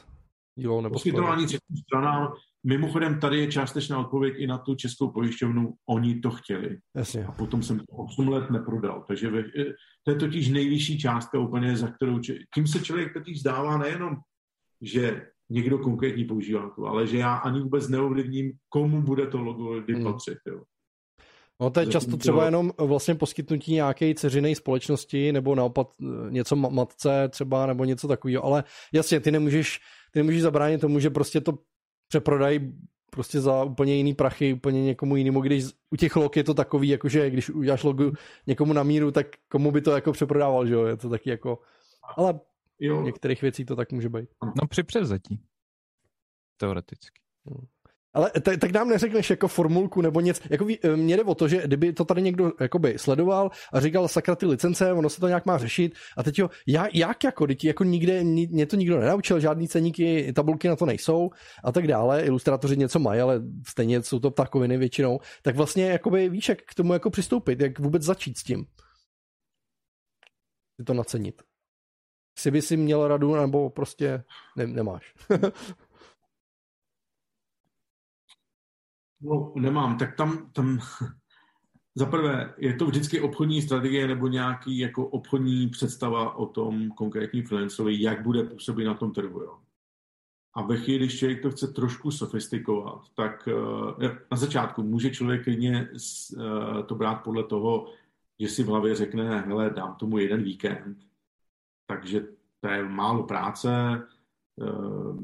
dílo 0.55 0.81
nebo 0.81 0.93
Poskytování 0.93 1.45
třetím 1.45 1.77
stranám 1.77 2.33
Mimochodem, 2.67 3.19
tady 3.19 3.39
je 3.39 3.51
částečná 3.51 3.99
odpověď 3.99 4.33
i 4.37 4.47
na 4.47 4.57
tu 4.57 4.75
českou 4.75 5.09
pojišťovnu. 5.09 5.73
Oni 5.85 6.19
to 6.19 6.31
chtěli. 6.31 6.79
Jasně. 6.95 7.25
A 7.25 7.31
potom 7.31 7.63
jsem 7.63 7.79
to 7.79 7.85
8 7.85 8.27
let 8.27 8.49
neprodal. 8.49 9.03
Takže 9.07 9.29
ve, 9.29 9.43
to 10.03 10.11
je 10.11 10.15
totiž 10.15 10.49
nejvyšší 10.49 10.99
částka 10.99 11.39
úplně, 11.39 11.77
za 11.77 11.87
kterou... 11.87 12.19
Kým 12.53 12.67
se 12.67 12.79
člověk 12.79 13.13
totiž 13.13 13.39
zdává 13.39 13.77
nejenom, 13.77 14.15
že 14.81 15.27
někdo 15.49 15.77
konkrétní 15.77 16.25
používá 16.25 16.69
to, 16.75 16.85
ale 16.85 17.07
že 17.07 17.17
já 17.17 17.35
ani 17.35 17.61
vůbec 17.61 17.89
neovlivním, 17.89 18.51
komu 18.69 19.01
bude 19.01 19.27
to 19.27 19.41
logo 19.41 19.81
kdy 19.81 19.93
hmm. 19.93 20.03
patřit. 20.03 20.37
Jo. 20.47 20.61
No 21.61 21.69
to 21.69 21.79
je 21.79 21.87
často 21.87 22.17
třeba 22.17 22.45
jenom 22.45 22.71
vlastně 22.77 23.15
poskytnutí 23.15 23.73
nějaké 23.73 24.13
ceřiné 24.13 24.55
společnosti 24.55 25.31
nebo 25.31 25.55
naopak 25.55 25.87
e, 26.01 26.31
něco 26.31 26.55
matce 26.55 27.29
třeba 27.29 27.65
nebo 27.65 27.85
něco 27.85 28.07
takového, 28.07 28.45
ale 28.45 28.63
jasně, 28.93 29.19
ty 29.19 29.31
nemůžeš, 29.31 29.79
ty 30.11 30.19
nemůžeš 30.19 30.41
zabránit 30.41 30.81
tomu, 30.81 30.99
že 30.99 31.09
prostě 31.09 31.41
to 31.41 31.53
přeprodají 32.07 32.73
prostě 33.09 33.41
za 33.41 33.63
úplně 33.63 33.95
jiný 33.95 34.13
prachy, 34.13 34.53
úplně 34.53 34.83
někomu 34.83 35.15
jinému, 35.15 35.41
když 35.41 35.65
u 35.91 35.95
těch 35.95 36.15
log 36.15 36.37
je 36.37 36.43
to 36.43 36.53
takový, 36.53 36.89
jakože 36.89 37.29
když 37.29 37.49
uděláš 37.49 37.83
logo 37.83 38.11
někomu 38.47 38.73
na 38.73 38.83
míru, 38.83 39.11
tak 39.11 39.27
komu 39.47 39.71
by 39.71 39.81
to 39.81 39.91
jako 39.91 40.11
přeprodával, 40.11 40.67
že 40.67 40.73
jo, 40.73 40.85
je 40.85 40.97
to 40.97 41.09
taky 41.09 41.29
jako, 41.29 41.59
ale 42.17 42.39
jo. 42.79 43.03
některých 43.03 43.41
věcí 43.41 43.65
to 43.65 43.75
tak 43.75 43.91
může 43.91 44.09
být. 44.09 44.29
No 44.61 44.67
při 44.67 44.83
převzetí. 44.83 45.41
Teoreticky. 46.57 47.21
Hmm. 47.45 47.67
Ale 48.15 48.31
t- 48.41 48.57
tak 48.57 48.71
nám 48.71 48.89
neřekneš 48.89 49.29
jako 49.29 49.47
formulku 49.47 50.01
nebo 50.01 50.21
něco. 50.21 50.41
Jako 50.49 50.67
eh, 50.83 50.95
mě 50.95 51.17
jde 51.17 51.23
o 51.23 51.35
to, 51.35 51.47
že 51.47 51.61
kdyby 51.65 51.93
to 51.93 52.05
tady 52.05 52.21
někdo 52.21 52.51
jakoby 52.59 52.97
sledoval 52.97 53.51
a 53.73 53.79
říkal 53.79 54.07
sakra 54.07 54.35
ty 54.35 54.45
licence, 54.45 54.93
ono 54.93 55.09
se 55.09 55.19
to 55.19 55.27
nějak 55.27 55.45
má 55.45 55.57
řešit 55.57 55.95
a 56.17 56.23
teď 56.23 56.39
jo, 56.39 56.49
já, 56.67 56.87
jak 56.93 57.23
jako, 57.23 57.47
teď 57.47 57.65
jako 57.65 57.83
nikde, 57.83 58.23
mě 58.23 58.65
to 58.65 58.75
nikdo 58.75 58.99
nenaučil, 58.99 59.39
žádný 59.39 59.67
ceníky, 59.67 60.33
tabulky 60.33 60.67
na 60.67 60.75
to 60.75 60.85
nejsou 60.85 61.29
a 61.63 61.71
tak 61.71 61.87
dále, 61.87 62.21
ilustrátoři 62.21 62.77
něco 62.77 62.99
mají, 62.99 63.21
ale 63.21 63.41
stejně 63.67 64.03
jsou 64.03 64.19
to 64.19 64.31
ptakoviny 64.31 64.77
většinou, 64.77 65.19
tak 65.43 65.55
vlastně 65.55 65.85
jakoby 65.85 66.29
víš, 66.29 66.49
jak 66.49 66.61
k 66.61 66.75
tomu 66.75 66.93
jako 66.93 67.09
přistoupit, 67.09 67.59
jak 67.59 67.79
vůbec 67.79 68.03
začít 68.03 68.37
s 68.37 68.43
tím. 68.43 68.65
Si 70.79 70.85
to 70.85 70.93
nacenit. 70.93 71.41
Si 72.37 72.51
by 72.51 72.61
si 72.61 72.77
měl 72.77 73.07
radu, 73.07 73.35
nebo 73.35 73.69
prostě 73.69 74.23
ne, 74.55 74.67
nemáš. 74.67 75.13
No, 79.21 79.53
nemám. 79.55 79.97
Tak 79.97 80.15
tam, 80.15 80.49
tam 80.51 80.79
za 81.95 82.05
prvé, 82.05 82.53
je 82.57 82.73
to 82.73 82.85
vždycky 82.85 83.21
obchodní 83.21 83.61
strategie 83.61 84.07
nebo 84.07 84.27
nějaký 84.27 84.77
jako 84.77 85.07
obchodní 85.07 85.69
představa 85.69 86.35
o 86.35 86.45
tom 86.45 86.91
konkrétním 86.91 87.45
freelancerovi, 87.45 88.01
jak 88.01 88.23
bude 88.23 88.43
působit 88.43 88.85
na 88.85 88.93
tom 88.93 89.13
trhu. 89.13 89.41
Jo. 89.41 89.59
A 90.53 90.61
ve 90.61 90.77
chvíli, 90.77 90.99
když 90.99 91.19
člověk 91.19 91.41
to 91.41 91.51
chce 91.51 91.67
trošku 91.67 92.11
sofistikovat, 92.11 93.01
tak 93.15 93.47
uh, 93.47 94.03
na 94.31 94.37
začátku 94.37 94.83
může 94.83 95.09
člověk 95.09 95.43
klidně 95.43 95.89
uh, 95.89 96.81
to 96.85 96.95
brát 96.95 97.15
podle 97.15 97.43
toho, 97.43 97.93
že 98.39 98.47
si 98.47 98.63
v 98.63 98.67
hlavě 98.67 98.95
řekne, 98.95 99.41
hele, 99.41 99.69
dám 99.69 99.95
tomu 99.95 100.17
jeden 100.17 100.43
víkend, 100.43 100.97
takže 101.87 102.27
to 102.59 102.67
je 102.67 102.89
málo 102.89 103.23
práce, 103.23 104.01
uh, 104.55 105.19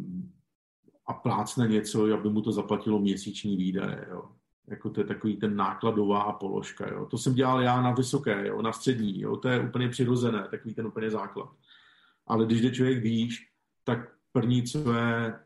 a 1.12 1.14
plácne 1.14 1.68
něco, 1.68 2.14
aby 2.14 2.30
mu 2.30 2.42
to 2.42 2.52
zaplatilo 2.52 3.00
měsíční 3.00 3.58
výdaje. 3.58 4.08
Jo. 4.12 4.30
Jako 4.68 4.90
to 4.90 5.02
je 5.02 5.06
takový 5.06 5.36
ten 5.38 5.56
nákladová 5.56 6.34
položka. 6.34 6.90
Jo. 6.94 7.06
To 7.06 7.18
jsem 7.18 7.34
dělal 7.34 7.62
já 7.62 7.82
na 7.82 7.92
vysoké, 7.92 8.48
jo, 8.48 8.62
na 8.62 8.72
střední. 8.72 9.22
Jo. 9.22 9.38
To 9.38 9.48
je 9.48 9.60
úplně 9.60 9.90
přirozené, 9.90 10.48
takový 10.52 10.74
ten 10.74 10.88
úplně 10.88 11.12
základ. 11.12 11.50
Ale 12.28 12.46
když 12.46 12.62
jde 12.62 12.72
člověk 12.72 13.04
výš, 13.04 13.48
tak 13.84 14.00
první, 14.32 14.64
co 14.64 14.94
je 14.94 15.40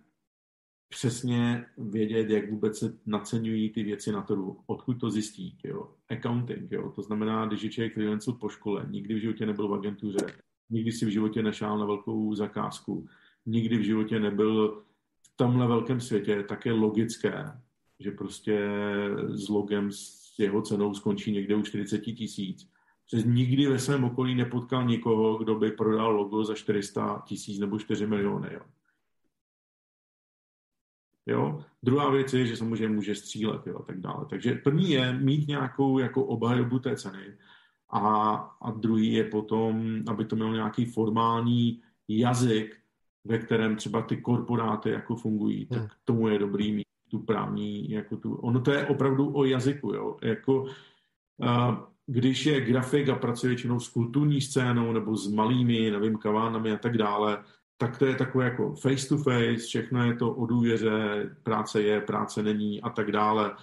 přesně 0.89 1.65
vědět, 1.77 2.29
jak 2.29 2.51
vůbec 2.51 2.77
se 2.77 2.97
naceňují 3.05 3.69
ty 3.69 3.83
věci 3.83 4.11
na 4.11 4.21
trhu, 4.21 4.59
odkud 4.65 4.93
to 4.93 5.09
zjistí, 5.11 5.57
jo. 5.63 5.93
Accounting, 6.09 6.71
jo. 6.71 6.91
To 6.95 7.01
znamená, 7.01 7.45
když 7.45 7.63
je 7.63 7.69
člověk 7.69 7.93
freelancer 7.93 8.33
po 8.33 8.49
škole, 8.49 8.85
nikdy 8.89 9.15
v 9.15 9.21
životě 9.21 9.45
nebyl 9.45 9.67
v 9.67 9.73
agentuře, 9.73 10.27
nikdy 10.69 10.91
si 10.91 11.05
v 11.05 11.09
životě 11.09 11.43
nešál 11.43 11.77
na 11.77 11.85
velkou 11.85 12.35
zakázku, 12.35 13.07
nikdy 13.45 13.77
v 13.77 13.83
životě 13.83 14.19
nebyl 14.19 14.83
tomhle 15.35 15.67
velkém 15.67 16.01
světě, 16.01 16.43
tak 16.43 16.65
je 16.65 16.71
logické, 16.71 17.51
že 17.99 18.11
prostě 18.11 18.69
s 19.29 19.49
logem 19.49 19.91
s 19.91 20.35
jeho 20.39 20.61
cenou 20.61 20.93
skončí 20.93 21.31
někde 21.31 21.55
u 21.55 21.61
40 21.61 21.99
tisíc. 21.99 22.69
Přes 23.05 23.25
nikdy 23.25 23.67
ve 23.67 23.79
svém 23.79 24.03
okolí 24.03 24.35
nepotkal 24.35 24.85
nikoho, 24.85 25.37
kdo 25.37 25.55
by 25.55 25.71
prodal 25.71 26.11
logo 26.11 26.45
za 26.45 26.55
400 26.55 27.23
tisíc 27.27 27.59
nebo 27.59 27.79
4 27.79 28.07
miliony. 28.07 28.49
Jo. 28.53 28.61
Jo? 31.25 31.63
Druhá 31.83 32.09
věc 32.09 32.33
je, 32.33 32.45
že 32.45 32.57
samozřejmě 32.57 32.95
může 32.95 33.15
střílet 33.15 33.67
jo, 33.67 33.79
a 33.79 33.83
tak 33.83 33.99
dále. 33.99 34.25
Takže 34.29 34.55
první 34.55 34.91
je 34.91 35.13
mít 35.13 35.47
nějakou 35.47 35.99
jako 35.99 36.25
obhajobu 36.25 36.79
té 36.79 36.95
ceny 36.95 37.37
a, 37.89 38.35
a 38.61 38.71
druhý 38.71 39.13
je 39.13 39.23
potom, 39.23 40.03
aby 40.07 40.25
to 40.25 40.35
mělo 40.35 40.53
nějaký 40.53 40.85
formální 40.85 41.81
jazyk, 42.07 42.77
ve 43.25 43.37
kterém 43.37 43.75
třeba 43.75 44.01
ty 44.01 44.17
korporáty 44.17 44.89
jako 44.89 45.15
fungují, 45.15 45.65
tak 45.65 45.79
hmm. 45.79 45.89
tomu 46.03 46.27
je 46.27 46.39
dobrý 46.39 46.71
mít 46.71 46.85
tu 47.09 47.19
právní, 47.19 47.89
jako 47.89 48.17
tu, 48.17 48.35
ono 48.35 48.61
to 48.61 48.71
je 48.71 48.87
opravdu 48.87 49.35
o 49.35 49.45
jazyku, 49.45 49.93
jo, 49.93 50.17
jako 50.21 50.61
uh, 50.61 51.75
když 52.07 52.45
je 52.45 52.61
grafik 52.61 53.09
a 53.09 53.15
pracuje 53.15 53.49
většinou 53.49 53.79
s 53.79 53.89
kulturní 53.89 54.41
scénou 54.41 54.93
nebo 54.93 55.17
s 55.17 55.27
malými, 55.27 55.91
nevím, 55.91 56.17
kavánami 56.17 56.71
a 56.71 56.77
tak 56.77 56.97
dále, 56.97 57.43
tak 57.77 57.97
to 57.97 58.05
je 58.05 58.15
takové 58.15 58.45
jako 58.45 58.73
face 58.75 59.07
to 59.09 59.17
face, 59.17 59.57
všechno 59.57 60.05
je 60.05 60.15
to 60.15 60.31
o 60.31 60.45
důvěře, 60.45 61.29
práce 61.43 61.81
je, 61.81 62.01
práce 62.01 62.43
není 62.43 62.81
a 62.81 62.89
tak 62.89 63.11
dále. 63.11 63.55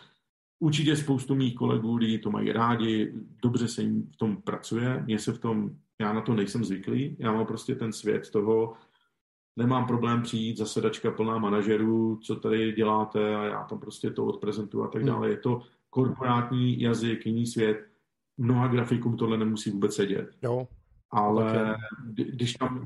Určitě 0.62 0.96
spoustu 0.96 1.34
mých 1.34 1.54
kolegů 1.54 1.96
lidi 1.96 2.18
to 2.18 2.30
mají 2.30 2.52
rádi, 2.52 3.12
dobře 3.42 3.68
se 3.68 3.82
jim 3.82 4.10
v 4.12 4.16
tom 4.16 4.36
pracuje, 4.36 5.02
mě 5.06 5.18
se 5.18 5.32
v 5.32 5.38
tom, 5.38 5.70
já 6.00 6.12
na 6.12 6.20
to 6.20 6.34
nejsem 6.34 6.64
zvyklý, 6.64 7.16
já 7.18 7.32
mám 7.32 7.46
prostě 7.46 7.74
ten 7.74 7.92
svět 7.92 8.30
toho, 8.30 8.72
nemám 9.56 9.86
problém 9.86 10.22
přijít, 10.22 10.58
zasedačka 10.58 11.10
plná 11.10 11.38
manažerů, 11.38 12.18
co 12.22 12.36
tady 12.36 12.72
děláte 12.72 13.36
a 13.36 13.44
já 13.44 13.64
tam 13.64 13.78
prostě 13.78 14.10
to 14.10 14.26
odprezentuju 14.26 14.84
a 14.84 14.88
tak 14.88 15.04
dále. 15.04 15.30
Je 15.30 15.36
to 15.36 15.62
korporátní 15.90 16.80
jazyk, 16.80 17.26
jiný 17.26 17.46
svět. 17.46 17.86
Mnoha 18.38 18.66
grafikům 18.66 19.16
tohle 19.16 19.38
nemusí 19.38 19.70
vůbec 19.70 19.94
sedět. 19.94 20.30
Jo. 20.42 20.68
Ale 21.10 21.76
když 22.08 22.52
tam, 22.52 22.84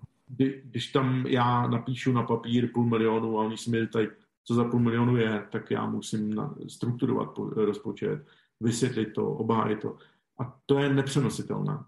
když 0.64 0.92
tam 0.92 1.26
já 1.26 1.66
napíšu 1.66 2.12
na 2.12 2.22
papír 2.22 2.70
půl 2.74 2.86
milionu 2.86 3.38
a 3.38 3.42
oni 3.42 3.56
si 3.56 3.70
mi 3.70 3.86
tady, 3.86 4.08
co 4.46 4.54
za 4.54 4.64
půl 4.64 4.80
milionu 4.80 5.16
je, 5.16 5.46
tak 5.50 5.70
já 5.70 5.86
musím 5.86 6.42
strukturovat 6.68 7.38
rozpočet, 7.38 8.26
vysvětlit 8.60 9.06
to, 9.06 9.30
obhájit 9.30 9.80
to. 9.80 9.96
A 10.38 10.58
to 10.66 10.78
je 10.78 10.94
nepřenositelné. 10.94 11.78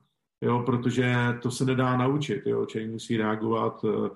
Jo, 0.40 0.62
protože 0.66 1.14
to 1.42 1.50
se 1.50 1.64
nedá 1.64 1.96
naučit. 1.96 2.46
Jo. 2.46 2.66
Člověk 2.66 2.90
musí 2.90 3.16
reagovat 3.16 3.84
eh, 3.84 4.10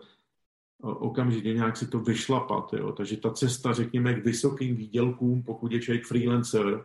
okamžitě 0.82 1.54
nějak 1.54 1.76
si 1.76 1.86
to 1.86 1.98
vyšlapat. 1.98 2.72
Jo. 2.72 2.92
Takže 2.92 3.16
ta 3.16 3.30
cesta, 3.30 3.72
řekněme, 3.72 4.14
k 4.14 4.24
vysokým 4.24 4.76
výdělkům, 4.76 5.42
pokud 5.42 5.72
je 5.72 5.80
člověk 5.80 6.06
freelancer, 6.06 6.84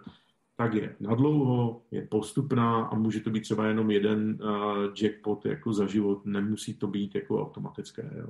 tak 0.55 0.73
je 0.73 0.95
nadlouho, 0.99 1.81
je 1.91 2.01
postupná 2.01 2.85
a 2.85 2.95
může 2.95 3.19
to 3.19 3.29
být 3.29 3.41
třeba 3.41 3.65
jenom 3.67 3.91
jeden 3.91 4.39
uh, 4.41 4.93
jackpot 5.01 5.45
jako 5.45 5.73
za 5.73 5.87
život, 5.87 6.25
nemusí 6.25 6.73
to 6.73 6.87
být 6.87 7.15
jako 7.15 7.41
automatické. 7.41 8.11
Jo. 8.17 8.27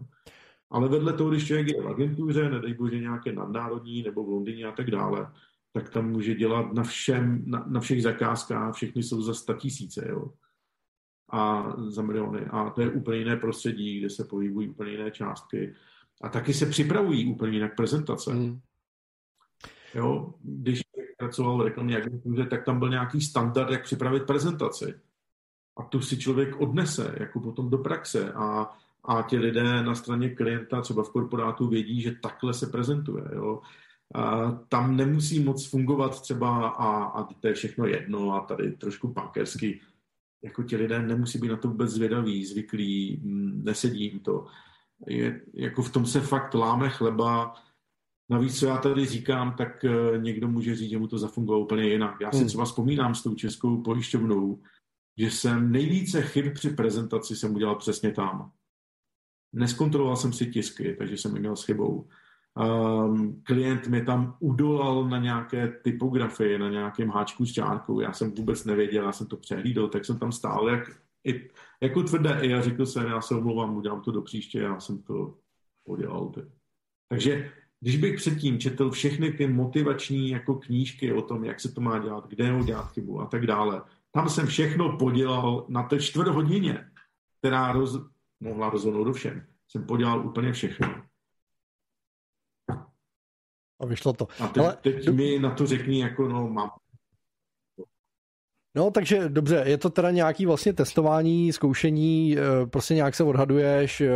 Ale 0.69 0.89
vedle 0.89 1.13
toho, 1.13 1.29
když 1.29 1.47
člověk 1.47 1.67
je 1.67 1.81
v 1.81 1.87
agentuře, 1.87 2.49
nedej 2.49 2.73
bože 2.73 2.99
nějaké 2.99 3.31
nadnárodní 3.31 4.03
nebo 4.03 4.23
v 4.23 4.29
Londýně 4.29 4.65
a 4.65 4.71
tak 4.71 4.91
dále, 4.91 5.31
tak 5.73 5.89
tam 5.89 6.11
může 6.11 6.35
dělat 6.35 6.73
na, 6.73 6.83
všem, 6.83 7.43
na, 7.45 7.65
na 7.67 7.79
všech 7.79 8.03
zakázkách, 8.03 8.75
všechny 8.75 9.03
jsou 9.03 9.21
za 9.21 9.33
sta 9.33 9.53
tisíce. 9.53 10.07
Jo 10.09 10.31
a 11.31 11.73
za 11.87 12.01
miliony. 12.01 12.45
A 12.45 12.69
to 12.69 12.81
je 12.81 12.89
úplně 12.89 13.17
jiné 13.17 13.35
prostředí, 13.35 13.99
kde 13.99 14.09
se 14.09 14.23
pohybují 14.23 14.69
úplně 14.69 14.91
jiné 14.91 15.11
částky. 15.11 15.75
A 16.21 16.29
taky 16.29 16.53
se 16.53 16.65
připravují 16.65 17.33
úplně 17.33 17.53
jinak 17.53 17.75
prezentace. 17.75 18.33
Mm. 18.33 18.59
Jo, 19.95 20.33
když 20.41 20.81
pracoval 21.17 21.57
v 21.57 21.61
reklamní 21.61 21.95
agentuře, 21.95 22.45
tak 22.45 22.65
tam 22.65 22.79
byl 22.79 22.89
nějaký 22.89 23.21
standard, 23.21 23.71
jak 23.71 23.83
připravit 23.83 24.23
prezentaci. 24.23 24.93
A 25.77 25.83
tu 25.83 26.01
si 26.01 26.17
člověk 26.17 26.61
odnese 26.61 27.15
jako 27.19 27.39
potom 27.39 27.69
do 27.69 27.77
praxe 27.77 28.33
a, 28.33 28.77
a 29.05 29.21
ti 29.21 29.37
lidé 29.37 29.83
na 29.83 29.95
straně 29.95 30.29
klienta 30.29 30.81
třeba 30.81 31.03
v 31.03 31.09
korporátu 31.09 31.67
vědí, 31.67 32.01
že 32.01 32.15
takhle 32.21 32.53
se 32.53 32.67
prezentuje. 32.67 33.23
Jo. 33.35 33.61
A 34.15 34.51
tam 34.51 34.97
nemusí 34.97 35.43
moc 35.43 35.65
fungovat 35.65 36.21
třeba 36.21 36.67
a, 36.67 37.03
a 37.03 37.23
to 37.23 37.47
je 37.47 37.53
všechno 37.53 37.85
jedno 37.85 38.33
a 38.33 38.39
tady 38.39 38.71
trošku 38.71 39.13
pankersky 39.13 39.79
jako 40.43 40.63
ti 40.63 40.75
lidé 40.75 41.01
nemusí 41.01 41.39
být 41.39 41.47
na 41.47 41.57
to 41.57 41.67
vůbec 41.67 41.91
zvědaví, 41.91 42.45
zvyklí, 42.45 43.21
mm, 43.23 43.63
nesedí 43.63 44.03
jim 44.03 44.19
to. 44.19 44.45
Je, 45.07 45.41
jako 45.53 45.83
v 45.83 45.91
tom 45.91 46.05
se 46.05 46.21
fakt 46.21 46.53
láme 46.53 46.89
chleba. 46.89 47.53
Navíc, 48.29 48.59
co 48.59 48.65
já 48.65 48.77
tady 48.77 49.05
říkám, 49.05 49.55
tak 49.57 49.85
eh, 49.85 50.17
někdo 50.17 50.47
může 50.47 50.75
říct, 50.75 50.89
že 50.89 50.97
mu 50.97 51.07
to 51.07 51.17
zafungovalo 51.17 51.65
úplně 51.65 51.83
jinak. 51.83 52.21
Já 52.21 52.31
si 52.31 52.37
hmm. 52.37 52.47
třeba 52.47 52.65
vzpomínám 52.65 53.15
s 53.15 53.23
tou 53.23 53.35
českou 53.35 53.81
pojišťovnou, 53.81 54.61
že 55.17 55.31
jsem 55.31 55.71
nejvíce 55.71 56.21
chyb 56.21 56.53
při 56.53 56.69
prezentaci 56.69 57.35
jsem 57.35 57.55
udělal 57.55 57.75
přesně 57.75 58.11
tam. 58.11 58.51
Neskontroloval 59.53 60.15
jsem 60.15 60.33
si 60.33 60.45
tisky, 60.45 60.95
takže 60.97 61.17
jsem 61.17 61.39
měl 61.39 61.55
s 61.55 61.65
chybou. 61.65 62.07
Um, 62.57 63.41
klient 63.43 63.87
mi 63.87 64.05
tam 64.05 64.35
udolal 64.39 65.09
na 65.09 65.17
nějaké 65.17 65.67
typografii, 65.67 66.57
na 66.57 66.69
nějakém 66.69 67.09
háčku 67.09 67.45
s 67.45 67.51
čárkou. 67.51 67.99
Já 67.99 68.13
jsem 68.13 68.31
vůbec 68.31 68.65
nevěděl, 68.65 69.05
já 69.05 69.11
jsem 69.11 69.27
to 69.27 69.37
přehlídl, 69.37 69.87
tak 69.87 70.05
jsem 70.05 70.19
tam 70.19 70.31
stál 70.31 70.69
jak, 70.69 71.01
i, 71.27 71.49
jako 71.81 72.03
tvrdé 72.03 72.39
i 72.41 72.49
já 72.49 72.61
řekl 72.61 72.85
jsem, 72.85 73.07
já 73.07 73.21
se 73.21 73.35
omlouvám, 73.35 73.75
udělám 73.75 74.01
to 74.01 74.11
do 74.11 74.21
příště, 74.21 74.59
já 74.59 74.79
jsem 74.79 75.01
to 75.03 75.37
podělal. 75.83 76.31
Takže 77.09 77.51
když 77.79 77.97
bych 77.97 78.15
předtím 78.15 78.59
četl 78.59 78.91
všechny 78.91 79.31
ty 79.31 79.47
motivační 79.47 80.29
jako 80.29 80.55
knížky 80.55 81.13
o 81.13 81.21
tom, 81.21 81.45
jak 81.45 81.59
se 81.59 81.71
to 81.71 81.81
má 81.81 81.99
dělat, 81.99 82.27
kde 82.27 82.53
udělat 82.53 82.91
chybu 82.91 83.21
a 83.21 83.25
tak 83.25 83.45
dále, 83.45 83.81
tam 84.11 84.29
jsem 84.29 84.47
všechno 84.47 84.97
podělal 84.97 85.65
na 85.69 85.83
té 85.83 85.99
čtvrt 85.99 86.27
hodině, 86.27 86.89
která 87.39 87.71
roz, 87.71 87.97
mohla 88.39 88.69
rozhodnout 88.69 89.03
do 89.03 89.13
všem. 89.13 89.47
Jsem 89.67 89.85
podělal 89.85 90.27
úplně 90.27 90.51
všechno. 90.51 91.03
A 93.79 93.85
vyšlo 93.85 94.13
to. 94.13 94.27
A 94.39 94.47
teď, 94.47 94.63
Ale... 94.63 94.75
teď 94.75 95.09
mi 95.09 95.39
na 95.39 95.55
to 95.55 95.67
řekni, 95.67 96.01
jako 96.01 96.27
no, 96.27 96.49
mám 96.49 96.69
No, 98.77 98.91
takže 98.91 99.29
dobře, 99.29 99.63
je 99.65 99.77
to 99.77 99.89
teda 99.89 100.11
nějaký 100.11 100.45
vlastně 100.45 100.73
testování, 100.73 101.53
zkoušení, 101.53 102.37
eh, 102.37 102.65
prostě 102.65 102.95
nějak 102.95 103.15
se 103.15 103.23
odhaduješ, 103.23 104.01
eh, 104.01 104.11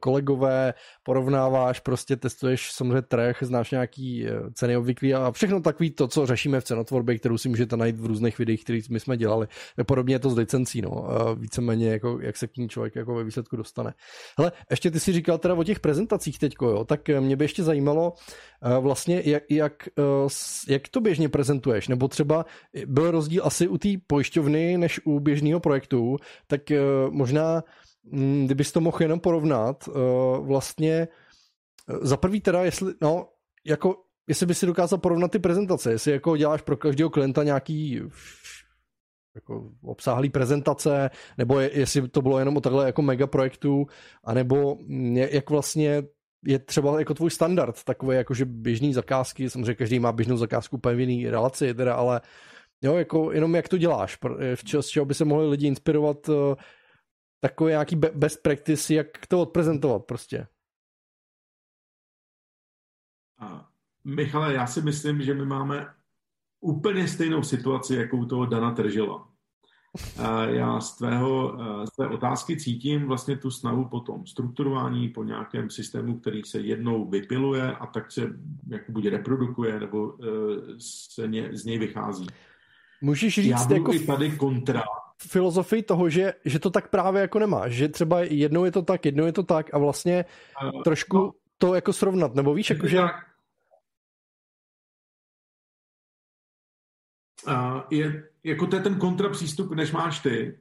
kolegové, 0.00 0.74
porovnáváš, 1.02 1.80
prostě 1.80 2.16
testuješ 2.16 2.72
samozřejmě 2.72 3.02
trh, 3.02 3.36
znáš 3.40 3.70
nějaký 3.70 4.26
eh, 4.26 4.32
ceny 4.54 4.76
obvyklý 4.76 5.14
a 5.14 5.30
všechno 5.30 5.60
takový 5.60 5.90
to, 5.90 6.08
co 6.08 6.26
řešíme 6.26 6.60
v 6.60 6.64
cenotvorbě, 6.64 7.18
kterou 7.18 7.38
si 7.38 7.48
můžete 7.48 7.76
najít 7.76 7.98
v 7.98 8.06
různých 8.06 8.38
videích, 8.38 8.64
které 8.64 8.80
my 8.90 9.00
jsme 9.00 9.16
dělali. 9.16 9.46
Podobně 9.86 10.14
je 10.14 10.18
to 10.18 10.30
s 10.30 10.36
licencí, 10.36 10.82
no, 10.82 11.06
víceméně 11.38 11.90
jako, 11.90 12.18
jak 12.20 12.36
se 12.36 12.46
k 12.46 12.56
ní 12.56 12.68
člověk 12.68 12.96
jako 12.96 13.14
ve 13.14 13.24
výsledku 13.24 13.56
dostane. 13.56 13.94
Hele, 14.38 14.52
ještě 14.70 14.90
ty 14.90 15.00
si 15.00 15.12
říkal 15.12 15.38
teda 15.38 15.54
o 15.54 15.64
těch 15.64 15.80
prezentacích 15.80 16.38
teďko, 16.38 16.70
jo, 16.70 16.84
tak 16.84 17.08
mě 17.20 17.36
by 17.36 17.44
ještě 17.44 17.62
zajímalo 17.62 18.12
vlastně, 18.80 19.22
jak, 19.24 19.42
jak, 19.50 19.88
jak 20.68 20.88
to 20.88 21.00
běžně 21.00 21.28
prezentuješ, 21.28 21.88
nebo 21.88 22.08
třeba 22.08 22.46
byl 22.86 23.10
rozdíl 23.10 23.42
asi 23.44 23.68
u 23.68 23.78
té 23.78 23.91
pojišťovny 23.98 24.78
než 24.78 25.00
u 25.04 25.20
běžného 25.20 25.60
projektu, 25.60 26.16
tak 26.46 26.60
uh, 26.70 27.14
možná, 27.14 27.62
mm, 28.04 28.46
kdybys 28.46 28.72
to 28.72 28.80
mohl 28.80 28.98
jenom 29.00 29.20
porovnat, 29.20 29.88
uh, 29.88 30.46
vlastně 30.46 30.92
eh, 30.92 31.08
za 32.00 32.16
prvý 32.16 32.40
teda, 32.40 32.64
jestli, 32.64 32.92
no, 33.00 33.28
jako, 33.66 33.94
jestli 34.28 34.46
by 34.46 34.54
si 34.54 34.66
dokázal 34.66 34.98
porovnat 34.98 35.30
ty 35.30 35.38
prezentace, 35.38 35.90
jestli 35.90 36.12
jako 36.12 36.36
děláš 36.36 36.62
pro 36.62 36.76
každého 36.76 37.10
klienta 37.10 37.42
nějaký 37.42 38.00
jako 39.34 39.70
obsáhlý 39.82 40.30
prezentace, 40.30 41.10
nebo 41.38 41.60
je, 41.60 41.78
jestli 41.78 42.08
to 42.08 42.22
bylo 42.22 42.38
jenom 42.38 42.56
o 42.56 42.60
takhle 42.60 42.86
jako 42.86 43.02
mega 43.02 43.26
projektu, 43.26 43.86
anebo 44.24 44.76
jak 45.14 45.50
vlastně 45.50 46.02
je 46.46 46.58
třeba 46.58 46.98
jako 46.98 47.14
tvůj 47.14 47.30
standard, 47.30 47.84
takové 47.84 48.16
jako, 48.16 48.34
že 48.34 48.44
běžný 48.44 48.94
zakázky, 48.94 49.50
samozřejmě 49.50 49.74
každý 49.74 49.98
má 49.98 50.12
běžnou 50.12 50.36
zakázku 50.36 50.78
pevný 50.78 51.30
relaci, 51.30 51.74
teda, 51.74 51.94
ale 51.94 52.20
Jo, 52.82 52.94
jako 52.94 53.32
jenom 53.32 53.54
jak 53.54 53.68
to 53.68 53.78
děláš, 53.78 54.18
z 54.80 54.86
čeho 54.86 55.06
by 55.06 55.14
se 55.14 55.24
mohli 55.24 55.48
lidi 55.48 55.66
inspirovat 55.66 56.28
eh, 56.28 56.56
takový 57.40 57.70
nějaký 57.70 57.96
best 57.96 58.42
practice, 58.42 58.94
jak 58.94 59.26
to 59.26 59.40
odprezentovat 59.40 60.04
prostě. 60.04 60.46
Michale, 64.04 64.54
já 64.54 64.66
si 64.66 64.82
myslím, 64.82 65.22
že 65.22 65.34
my 65.34 65.46
máme 65.46 65.94
úplně 66.60 67.08
stejnou 67.08 67.42
situaci, 67.42 67.94
jako 67.94 68.16
u 68.16 68.26
toho 68.26 68.46
Dana 68.46 68.70
Tržila. 68.70 69.28
A 70.18 70.44
já 70.44 70.80
z, 70.80 70.96
tvého, 70.96 71.60
eh, 71.60 71.86
z 71.86 71.90
tvé 71.90 72.08
otázky 72.08 72.56
cítím 72.56 73.06
vlastně 73.06 73.36
tu 73.36 73.50
snahu 73.50 73.88
po 73.88 74.00
tom 74.00 74.26
strukturování, 74.26 75.08
po 75.08 75.24
nějakém 75.24 75.70
systému, 75.70 76.18
který 76.18 76.42
se 76.44 76.60
jednou 76.60 77.10
vypiluje 77.10 77.72
a 77.72 77.86
tak 77.86 78.12
se 78.12 78.22
jako 78.68 78.92
buď 78.92 79.06
reprodukuje, 79.06 79.80
nebo 79.80 80.14
eh, 80.22 80.26
se 80.78 81.28
ně, 81.28 81.50
z 81.52 81.64
něj 81.64 81.78
vychází. 81.78 82.26
Můžeš 83.02 83.34
říct 83.34 83.46
Já 83.46 83.74
jako 83.74 83.92
tady 84.06 84.36
kontra. 84.36 84.82
filozofii 85.28 85.82
toho, 85.82 86.10
že, 86.10 86.34
že 86.44 86.58
to 86.58 86.70
tak 86.70 86.90
právě 86.90 87.20
jako 87.20 87.38
nemá, 87.38 87.68
že 87.68 87.88
třeba 87.88 88.20
jednou 88.20 88.64
je 88.64 88.72
to 88.72 88.82
tak, 88.82 89.04
jednou 89.04 89.26
je 89.26 89.32
to 89.32 89.42
tak 89.42 89.74
a 89.74 89.78
vlastně 89.78 90.24
uh, 90.74 90.82
trošku 90.82 91.16
no, 91.16 91.32
to 91.58 91.74
jako 91.74 91.92
srovnat, 91.92 92.34
nebo 92.34 92.54
víš, 92.54 92.70
jako 92.70 92.86
že... 92.86 93.00
Uh, 97.46 97.80
je, 97.90 98.28
jako 98.44 98.66
to 98.66 98.76
je 98.76 98.82
ten 98.82 98.98
kontrapřístup, 98.98 99.74
než 99.74 99.92
máš 99.92 100.20
ty 100.20 100.58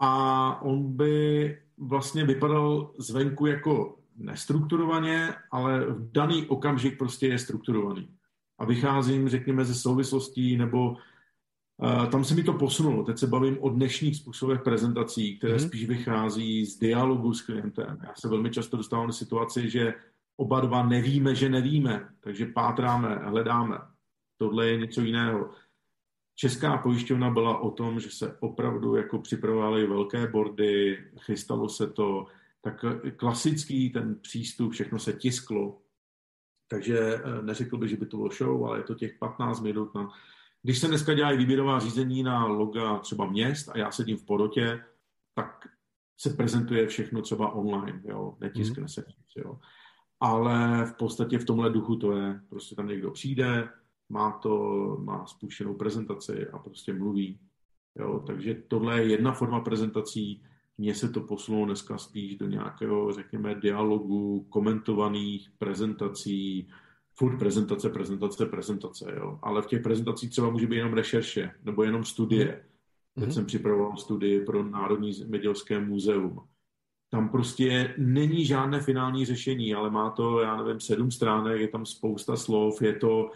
a 0.00 0.62
on 0.62 0.96
by 0.96 1.58
vlastně 1.78 2.24
vypadal 2.24 2.94
zvenku 2.98 3.46
jako 3.46 3.96
nestrukturovaně, 4.16 5.34
ale 5.50 5.84
v 5.84 6.12
daný 6.12 6.46
okamžik 6.46 6.98
prostě 6.98 7.26
je 7.26 7.38
strukturovaný. 7.38 8.08
A 8.58 8.64
vycházím, 8.64 9.28
řekněme, 9.28 9.64
ze 9.64 9.74
souvislostí 9.74 10.56
nebo 10.56 10.96
tam 12.10 12.24
se 12.24 12.34
mi 12.34 12.42
to 12.42 12.52
posunulo. 12.52 13.04
Teď 13.04 13.18
se 13.18 13.26
bavím 13.26 13.58
o 13.60 13.68
dnešních 13.68 14.16
způsobech 14.16 14.62
prezentací, 14.62 15.38
které 15.38 15.52
mm. 15.52 15.60
spíš 15.60 15.88
vychází 15.88 16.66
z 16.66 16.78
dialogu 16.78 17.34
s 17.34 17.42
klientem. 17.42 17.98
Já 18.02 18.14
se 18.14 18.28
velmi 18.28 18.50
často 18.50 18.76
dostávám 18.76 19.06
do 19.06 19.12
situaci, 19.12 19.70
že 19.70 19.94
oba 20.36 20.60
dva 20.60 20.86
nevíme, 20.86 21.34
že 21.34 21.48
nevíme, 21.48 22.08
takže 22.20 22.46
pátráme, 22.46 23.14
hledáme. 23.14 23.78
Tohle 24.38 24.66
je 24.66 24.76
něco 24.76 25.00
jiného. 25.00 25.50
Česká 26.34 26.78
pojišťovna 26.78 27.30
byla 27.30 27.58
o 27.58 27.70
tom, 27.70 28.00
že 28.00 28.10
se 28.10 28.36
opravdu 28.40 28.96
jako 28.96 29.18
připravovaly 29.18 29.86
velké 29.86 30.26
bordy, 30.26 30.98
chystalo 31.18 31.68
se 31.68 31.90
to, 31.90 32.26
tak 32.60 32.84
klasický 33.16 33.90
ten 33.90 34.14
přístup, 34.20 34.72
všechno 34.72 34.98
se 34.98 35.12
tisklo, 35.12 35.78
takže 36.68 36.98
eh, 36.98 37.42
neřekl 37.42 37.76
bych, 37.76 37.90
že 37.90 37.96
by 37.96 38.06
to 38.06 38.16
bylo 38.16 38.30
show, 38.30 38.64
ale 38.64 38.78
je 38.78 38.82
to 38.82 38.94
těch 38.94 39.18
15 39.18 39.60
minut 39.60 39.94
na 39.94 40.08
když 40.62 40.78
se 40.78 40.88
dneska 40.88 41.14
dělají 41.14 41.38
výběrová 41.38 41.78
řízení 41.78 42.22
na 42.22 42.46
loga 42.46 42.98
třeba 42.98 43.26
měst 43.26 43.68
a 43.68 43.78
já 43.78 43.90
sedím 43.90 44.16
v 44.16 44.24
porotě, 44.24 44.84
tak 45.34 45.68
se 46.20 46.30
prezentuje 46.30 46.86
všechno 46.86 47.22
třeba 47.22 47.52
online, 47.52 48.02
jo, 48.04 48.36
netiskne 48.40 48.82
mm. 48.82 48.88
se 48.88 49.04
nic, 49.08 49.44
jo. 49.44 49.58
Ale 50.20 50.84
v 50.84 50.94
podstatě 50.96 51.38
v 51.38 51.44
tomhle 51.44 51.70
duchu 51.70 51.96
to 51.96 52.16
je, 52.16 52.40
prostě 52.48 52.74
tam 52.74 52.88
někdo 52.88 53.10
přijde, 53.10 53.68
má 54.08 54.32
to, 54.32 54.58
má 55.00 55.26
spuštěnou 55.26 55.74
prezentaci 55.74 56.48
a 56.48 56.58
prostě 56.58 56.92
mluví, 56.92 57.40
jo. 57.98 58.24
Takže 58.26 58.54
tohle 58.68 59.00
je 59.00 59.10
jedna 59.10 59.32
forma 59.32 59.60
prezentací, 59.60 60.42
mně 60.78 60.94
se 60.94 61.08
to 61.08 61.20
posunulo 61.20 61.66
dneska 61.66 61.98
spíš 61.98 62.36
do 62.36 62.46
nějakého, 62.46 63.12
řekněme, 63.12 63.54
dialogu, 63.54 64.46
komentovaných 64.48 65.50
prezentací, 65.58 66.68
furt 67.20 67.38
prezentace, 67.38 67.90
prezentace, 67.90 68.46
prezentace, 68.46 69.14
jo. 69.16 69.38
Ale 69.42 69.62
v 69.62 69.66
těch 69.66 69.82
prezentacích 69.82 70.30
třeba 70.30 70.50
může 70.50 70.66
být 70.66 70.76
jenom 70.76 70.92
rešerše 70.92 71.50
nebo 71.64 71.82
jenom 71.82 72.04
studie. 72.04 72.46
Mm-hmm. 72.46 73.24
Teď 73.24 73.32
jsem 73.32 73.46
připravoval 73.46 73.96
studii 73.96 74.44
pro 74.44 74.64
Národní 74.64 75.12
zemědělské 75.12 75.80
muzeum. 75.80 76.40
Tam 77.10 77.28
prostě 77.28 77.94
není 77.98 78.44
žádné 78.44 78.80
finální 78.80 79.24
řešení, 79.24 79.74
ale 79.74 79.90
má 79.90 80.10
to, 80.10 80.40
já 80.40 80.62
nevím, 80.62 80.80
sedm 80.80 81.10
stránek, 81.10 81.60
je 81.60 81.68
tam 81.68 81.86
spousta 81.86 82.36
slov, 82.36 82.82
je 82.82 82.94
to, 82.94 83.30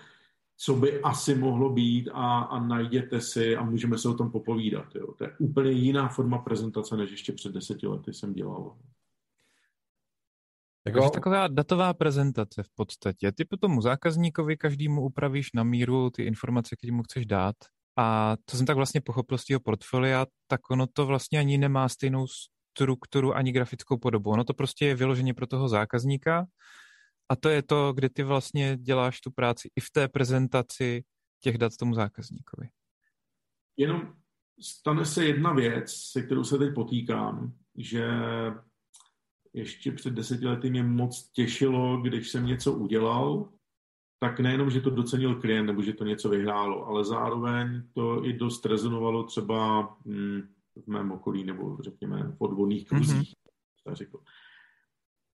co 0.57 0.75
by 0.75 1.01
asi 1.01 1.35
mohlo 1.35 1.71
být 1.71 2.09
a, 2.13 2.39
a 2.39 2.67
najděte 2.67 3.21
si 3.21 3.57
a 3.57 3.65
můžeme 3.65 3.99
se 3.99 4.09
o 4.09 4.15
tom 4.15 4.31
popovídat. 4.31 4.95
Jo. 4.95 5.13
To 5.19 5.25
je 5.25 5.31
úplně 5.39 5.71
jiná 5.71 6.09
forma 6.09 6.39
prezentace, 6.39 6.97
než 6.97 7.11
ještě 7.11 7.33
před 7.33 7.53
deseti 7.53 7.87
lety 7.87 8.13
jsem 8.13 8.33
dělal. 8.33 8.77
Jako... 10.87 11.01
Takže 11.01 11.11
taková 11.11 11.49
datová 11.49 11.95
prezentace 11.95 12.63
v 12.63 12.71
podstatě. 12.75 13.33
Ty 13.33 13.45
po 13.45 13.57
tomu 13.57 13.81
zákazníkovi 13.81 14.57
každému 14.57 15.03
upravíš 15.03 15.53
na 15.55 15.65
míru 15.65 16.11
ty 16.11 16.23
informace, 16.23 16.77
které 16.77 16.93
mu 16.93 17.03
chceš 17.03 17.27
dát. 17.27 17.57
A 17.99 18.37
to 18.45 18.57
jsem 18.57 18.67
tak 18.67 18.77
vlastně 18.77 19.01
pochopil 19.01 19.39
z 19.39 19.45
toho 19.45 19.61
portfolia, 19.61 20.27
tak 20.47 20.71
ono 20.71 20.87
to 20.87 21.07
vlastně 21.07 21.39
ani 21.39 21.59
nemá 21.59 21.89
stejnou 21.89 22.27
strukturu 22.27 23.35
ani 23.35 23.53
grafickou 23.53 23.99
podobu. 23.99 24.31
Ono 24.31 24.45
to 24.45 24.55
prostě 24.55 24.87
je 24.87 24.95
vyloženě 24.95 25.35
pro 25.35 25.47
toho 25.47 25.69
zákazníka 25.69 26.47
a 27.29 27.37
to 27.37 27.49
je 27.49 27.63
to, 27.63 27.93
kde 27.93 28.09
ty 28.09 28.23
vlastně 28.23 28.77
děláš 28.77 29.21
tu 29.21 29.31
práci 29.31 29.69
i 29.77 29.81
v 29.81 29.91
té 29.91 30.09
prezentaci 30.09 31.05
těch 31.41 31.59
dat 31.59 31.77
tomu 31.77 31.95
zákazníkovi. 31.95 32.69
Jenom 33.77 34.13
stane 34.61 35.05
se 35.05 35.25
jedna 35.25 35.53
věc, 35.53 35.93
se 35.93 36.23
kterou 36.23 36.45
se 36.45 36.59
teď 36.59 36.75
potýkám, 36.75 37.53
že 37.77 38.09
ještě 39.55 39.93
před 39.93 40.15
deseti 40.15 40.47
lety 40.47 40.71
mě 40.71 40.83
moc 40.83 41.31
těšilo, 41.33 41.97
když 41.97 42.31
jsem 42.31 42.47
něco 42.47 42.73
udělal, 42.73 43.49
tak 44.19 44.41
nejenom, 44.41 44.71
že 44.71 44.81
to 44.81 44.91
docenil 44.91 45.35
klient 45.35 45.67
nebo 45.67 45.83
že 45.83 45.93
to 45.93 46.05
něco 46.05 46.29
vyhrálo, 46.29 46.87
ale 46.87 47.05
zároveň 47.05 47.83
to 47.93 48.25
i 48.25 48.33
dost 48.33 48.67
rezonovalo 48.67 49.25
třeba 49.25 49.83
hm, 50.07 50.43
v 50.85 50.87
mém 50.87 51.13
okolí 51.13 51.45
nebo 51.45 51.79
řekněme 51.81 52.23
v 52.23 52.37
odborných 52.39 52.89
kruzích. 52.89 53.33
Mm-hmm. 53.89 53.95
Řekl. 53.95 54.19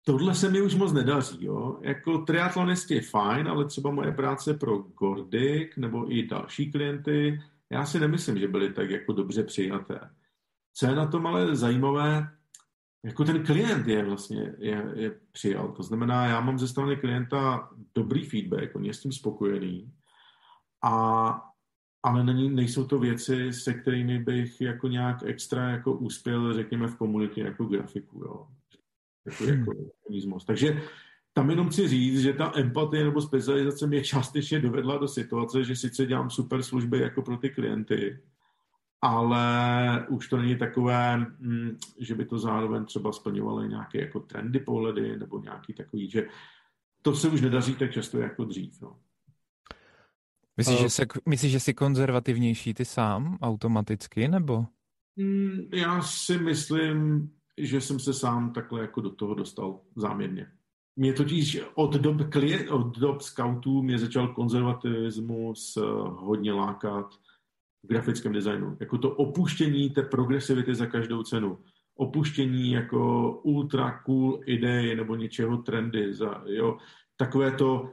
Tohle 0.05 0.34
se 0.34 0.51
mi 0.51 0.60
už 0.60 0.74
moc 0.74 0.92
nedaří. 0.92 1.44
Jo? 1.44 1.78
Jako 1.82 2.18
triatlonist 2.18 2.90
je 2.90 3.01
fajn, 3.01 3.48
ale 3.48 3.64
třeba 3.64 3.90
moje 3.90 4.12
práce 4.12 4.55
pro 4.55 4.78
Gordic 4.78 5.76
nebo 5.76 6.12
i 6.12 6.26
další 6.26 6.72
klienty, 6.72 7.42
já 7.70 7.86
si 7.86 8.01
nemyslím, 8.01 8.38
že 8.38 8.48
byly 8.48 8.72
tak 8.72 8.90
jako 8.90 9.12
dobře 9.12 9.42
přijaté. 9.42 10.01
Co 10.74 10.86
je 10.86 10.94
na 10.94 11.06
tom 11.06 11.26
ale 11.26 11.56
zajímavé, 11.56 12.39
jako 13.05 13.24
ten 13.24 13.44
klient 13.44 13.86
je 13.86 14.05
vlastně 14.05 14.55
je, 14.59 14.93
je 14.94 15.20
přijal. 15.32 15.72
To 15.72 15.82
znamená, 15.82 16.27
já 16.27 16.40
mám 16.40 16.59
ze 16.59 16.68
strany 16.68 16.97
klienta 16.97 17.70
dobrý 17.94 18.24
feedback, 18.24 18.77
on 18.77 18.85
je 18.85 18.94
s 18.94 19.01
tím 19.01 19.12
spokojený, 19.12 19.93
a, 20.82 21.43
ale 22.02 22.24
není, 22.24 22.51
nejsou 22.51 22.85
to 22.85 22.98
věci, 22.98 23.52
se 23.52 23.74
kterými 23.74 24.18
bych 24.18 24.60
jako 24.60 24.89
nějak 24.89 25.22
extra 25.22 25.70
jako 25.70 25.93
uspěl, 25.93 26.55
řekněme, 26.55 26.89
v 26.89 26.97
komunitě 26.97 27.40
jako 27.40 27.64
grafiku. 27.64 28.18
Jo. 28.24 28.47
Jako, 29.27 29.44
hmm. 29.44 29.64
jako 30.10 30.39
Takže 30.47 30.82
tam 31.32 31.51
jenom 31.51 31.68
chci 31.68 31.89
říct, 31.89 32.20
že 32.20 32.32
ta 32.32 32.52
empatie 32.56 33.05
nebo 33.05 33.22
specializace 33.22 33.86
mě 33.86 34.05
částečně 34.05 34.60
dovedla 34.60 34.98
do 34.98 35.09
situace, 35.09 35.64
že 35.64 35.77
sice 35.77 36.06
dělám 36.06 36.31
super 36.31 36.62
služby 36.62 36.98
jako 36.98 37.22
pro 37.22 37.36
ty 37.36 37.51
klienty, 37.51 38.18
ale 39.02 40.06
už 40.09 40.28
to 40.28 40.36
není 40.36 40.59
takové, 40.59 41.16
mm, 41.16 41.77
že 41.98 42.14
by 42.14 42.24
to 42.24 42.39
zároveň 42.39 42.85
třeba 42.85 43.12
splňovaly 43.12 43.68
nějaké 43.68 44.01
jako 44.01 44.20
trendy 44.20 44.60
pohledy 44.60 45.16
nebo 45.16 45.40
nějaký 45.40 45.74
takový, 45.74 46.10
že 46.10 46.27
to 47.02 47.14
se 47.14 47.28
už 47.28 47.40
nedaří 47.40 47.74
tak 47.77 47.93
často 47.93 48.18
jako 48.18 48.44
dřív. 48.44 48.82
No. 48.82 48.97
Myslíš, 50.56 50.77
uh, 50.78 50.82
že, 50.82 50.90
se, 50.90 51.06
myslíš, 51.28 51.52
že 51.52 51.60
jsi 51.60 51.74
konzervativnější 51.74 52.74
ty 52.74 52.85
sám 52.85 53.39
automaticky, 53.43 54.28
nebo? 54.28 54.66
Mm, 55.16 55.60
já 55.72 56.02
si 56.02 56.39
myslím, 56.39 57.31
že 57.59 57.81
jsem 57.81 57.98
se 57.98 58.14
sám 58.14 58.52
takhle 58.52 58.81
jako 58.81 59.01
do 59.01 59.10
toho 59.10 59.35
dostal 59.35 59.81
záměrně. 59.97 60.52
Mě 60.97 61.12
totiž 61.12 61.60
od 61.74 61.94
dob, 61.94 62.16
od 62.70 62.98
dob 62.98 63.20
scoutů 63.20 63.82
mě 63.82 63.98
začal 63.98 64.28
konzervativismus 64.28 65.77
eh, 65.77 65.81
hodně 66.06 66.52
lákat 66.52 67.14
v 67.82 67.89
grafickém 67.89 68.32
designu. 68.32 68.77
Jako 68.81 68.98
to 68.98 69.11
opuštění 69.11 69.90
té 69.90 70.02
progresivity 70.02 70.74
za 70.74 70.86
každou 70.86 71.23
cenu. 71.23 71.59
Opuštění 71.97 72.73
jako 72.73 73.32
ultra 73.43 74.01
cool 74.07 74.40
ideje 74.47 74.97
nebo 74.97 75.16
něčeho 75.16 75.57
trendy. 75.57 76.15
Za, 76.15 76.43
jo. 76.47 76.78
Takové 77.16 77.52
to, 77.52 77.93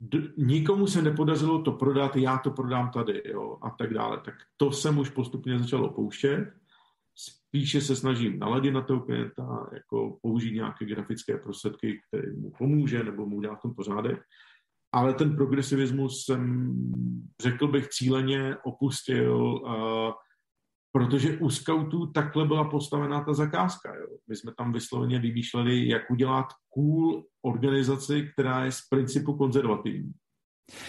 d- 0.00 0.32
nikomu 0.36 0.86
se 0.86 1.02
nepodařilo 1.02 1.62
to 1.62 1.72
prodat, 1.72 2.16
já 2.16 2.38
to 2.38 2.50
prodám 2.50 2.90
tady 2.90 3.22
jo, 3.24 3.58
a 3.62 3.70
tak 3.70 3.94
dále. 3.94 4.20
Tak 4.24 4.34
to 4.56 4.72
jsem 4.72 4.98
už 4.98 5.10
postupně 5.10 5.58
začal 5.58 5.84
opouštět 5.84 6.48
spíše 7.54 7.80
se 7.80 7.96
snažím 7.96 8.38
naladit 8.38 8.74
na 8.74 8.82
toho 8.82 9.00
klienta, 9.00 9.70
jako 9.72 10.18
použít 10.22 10.54
nějaké 10.54 10.84
grafické 10.84 11.38
prostředky, 11.38 12.00
které 12.08 12.32
mu 12.32 12.50
pomůže 12.58 13.04
nebo 13.04 13.26
mu 13.26 13.36
udělá 13.36 13.56
v 13.56 13.62
tom 13.62 13.74
pořádek. 13.74 14.22
Ale 14.94 15.14
ten 15.14 15.36
progresivismus 15.36 16.24
jsem, 16.24 16.74
řekl 17.42 17.68
bych, 17.68 17.88
cíleně 17.88 18.56
opustil, 18.64 19.60
protože 20.92 21.38
u 21.38 21.50
scoutů 21.50 22.06
takhle 22.06 22.46
byla 22.46 22.64
postavená 22.64 23.24
ta 23.24 23.34
zakázka. 23.34 23.94
Jo. 23.94 24.06
My 24.28 24.36
jsme 24.36 24.52
tam 24.58 24.72
vysloveně 24.72 25.18
vymýšleli, 25.18 25.88
jak 25.88 26.10
udělat 26.10 26.46
cool 26.68 27.24
organizaci, 27.42 28.28
která 28.32 28.64
je 28.64 28.72
z 28.72 28.80
principu 28.90 29.36
konzervativní. 29.36 30.12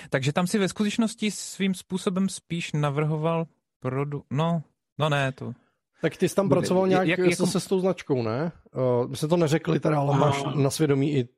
Takže 0.10 0.34
tam 0.34 0.48
si 0.48 0.60
ve 0.60 0.70
skutečnosti 0.70 1.32
svým 1.32 1.74
způsobem 1.74 2.30
spíš 2.30 2.74
navrhoval 2.74 3.48
produ... 3.80 4.24
No, 4.32 4.64
no 5.00 5.10
ne, 5.10 5.32
to... 5.32 5.54
Tak 6.02 6.18
ty 6.18 6.30
jsi 6.30 6.36
tam 6.36 6.50
pracoval 6.50 6.88
nějak 6.88 7.08
jak, 7.08 7.20
jako... 7.20 7.48
se 7.48 7.60
s 7.60 7.68
tou 7.68 7.80
značkou, 7.80 8.24
ne? 8.24 8.52
Uh, 8.76 9.10
my 9.10 9.18
se 9.18 9.28
to 9.28 9.38
neřekli 9.38 9.80
teda, 9.80 10.00
ale 10.00 10.20
máš 10.20 10.44
na 10.56 10.70
svědomí 10.70 11.14
i 11.14 11.30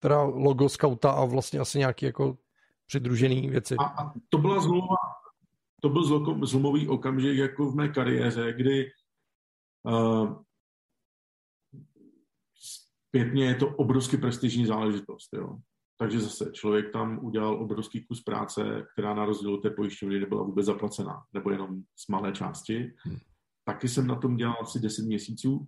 teda 0.00 0.22
logo 0.22 0.68
Scouta 0.68 1.10
a 1.10 1.24
vlastně 1.24 1.60
asi 1.60 1.78
nějaký 1.78 2.06
jako 2.06 2.38
přidružený 2.86 3.50
věci. 3.50 3.76
A, 3.76 3.84
a 3.84 4.12
to 4.28 4.38
byla 4.38 4.60
zlomová, 4.60 4.96
to 5.82 5.88
byl 5.88 6.04
zlomový 6.46 6.88
okamžik 6.88 7.38
jako 7.38 7.70
v 7.70 7.74
mé 7.74 7.88
kariéře, 7.88 8.52
kdy 8.52 8.90
uh, 9.82 10.42
zpětně 13.08 13.44
je 13.44 13.54
to 13.54 13.68
obrovsky 13.68 14.16
prestižní 14.16 14.66
záležitost. 14.66 15.28
Jo. 15.34 15.56
Takže 15.98 16.20
zase 16.20 16.50
člověk 16.52 16.92
tam 16.92 17.24
udělal 17.24 17.62
obrovský 17.62 18.06
kus 18.06 18.22
práce, 18.22 18.86
která 18.92 19.14
na 19.14 19.24
rozdíl 19.24 19.54
od 19.54 19.62
té 19.62 19.70
pojišťovny 19.70 20.20
nebyla 20.20 20.42
vůbec 20.42 20.66
zaplacená, 20.66 21.22
nebo 21.32 21.50
jenom 21.50 21.82
z 21.96 22.08
malé 22.08 22.32
části. 22.32 22.94
Hmm 23.04 23.18
taky 23.64 23.88
jsem 23.88 24.06
na 24.06 24.14
tom 24.14 24.36
dělal 24.36 24.56
asi 24.60 24.80
10 24.80 25.04
měsíců, 25.04 25.66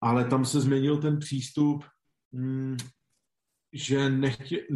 ale 0.00 0.24
tam 0.24 0.44
se 0.44 0.60
změnil 0.60 1.02
ten 1.02 1.18
přístup, 1.18 1.84
mm, 2.32 2.76
že 3.74 4.10
nechtě, 4.10 4.66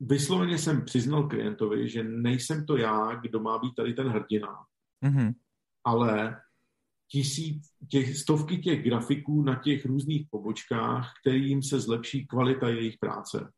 vysloveně 0.00 0.58
jsem 0.58 0.84
přiznal 0.84 1.28
klientovi, 1.28 1.88
že 1.88 2.02
nejsem 2.02 2.66
to 2.66 2.76
já, 2.76 3.14
kdo 3.14 3.40
má 3.40 3.58
být 3.58 3.74
tady 3.74 3.94
ten 3.94 4.08
hrdina, 4.08 4.56
mm-hmm. 5.04 5.34
ale 5.84 6.40
tisíc, 7.10 7.62
těch, 7.90 8.16
stovky 8.16 8.58
těch 8.58 8.84
grafiků 8.84 9.42
na 9.42 9.54
těch 9.54 9.86
různých 9.86 10.26
pobočkách, 10.30 11.12
kterým 11.20 11.62
se 11.62 11.80
zlepší 11.80 12.26
kvalita 12.26 12.68
jejich 12.68 12.96
práce. 13.00 13.52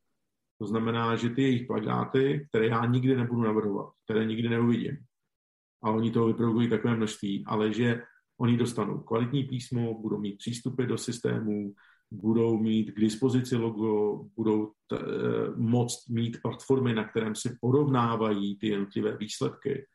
To 0.59 0.67
znamená, 0.67 1.17
že 1.17 1.31
ty 1.31 1.43
jejich 1.43 1.67
plagáty, 1.67 2.47
které 2.49 2.67
já 2.67 2.87
nikdy 2.87 3.17
nebudu 3.17 3.43
navrhovat, 3.43 3.93
které 4.05 4.25
nikdy 4.25 4.49
neuvidím, 4.49 4.97
a 5.83 5.91
oni 5.91 6.11
toho 6.11 6.27
vyprodukují 6.27 6.69
takové 6.69 6.97
množství, 6.97 7.45
ale 7.47 7.73
že 7.73 8.03
oni 8.41 8.57
dostanou 8.57 8.99
kvalitní 8.99 9.45
písmo, 9.45 10.01
budou 10.01 10.19
mít 10.19 10.39
přístupy 10.39 10.87
do 10.87 10.99
systémů, 10.99 11.75
budou 12.11 12.59
mít 12.59 12.91
k 12.91 13.01
dispozici 13.01 13.57
logo, 13.57 14.25
budou 14.37 14.73
t, 14.87 14.97
e, 14.97 15.01
moct 15.57 16.09
mít 16.09 16.43
platformy, 16.43 16.95
na 16.95 17.09
kterém 17.09 17.35
se 17.35 17.57
porovnávají 17.61 18.59
ty 18.59 18.69
jednotlivé 18.69 19.17
výsledky. 19.17 19.87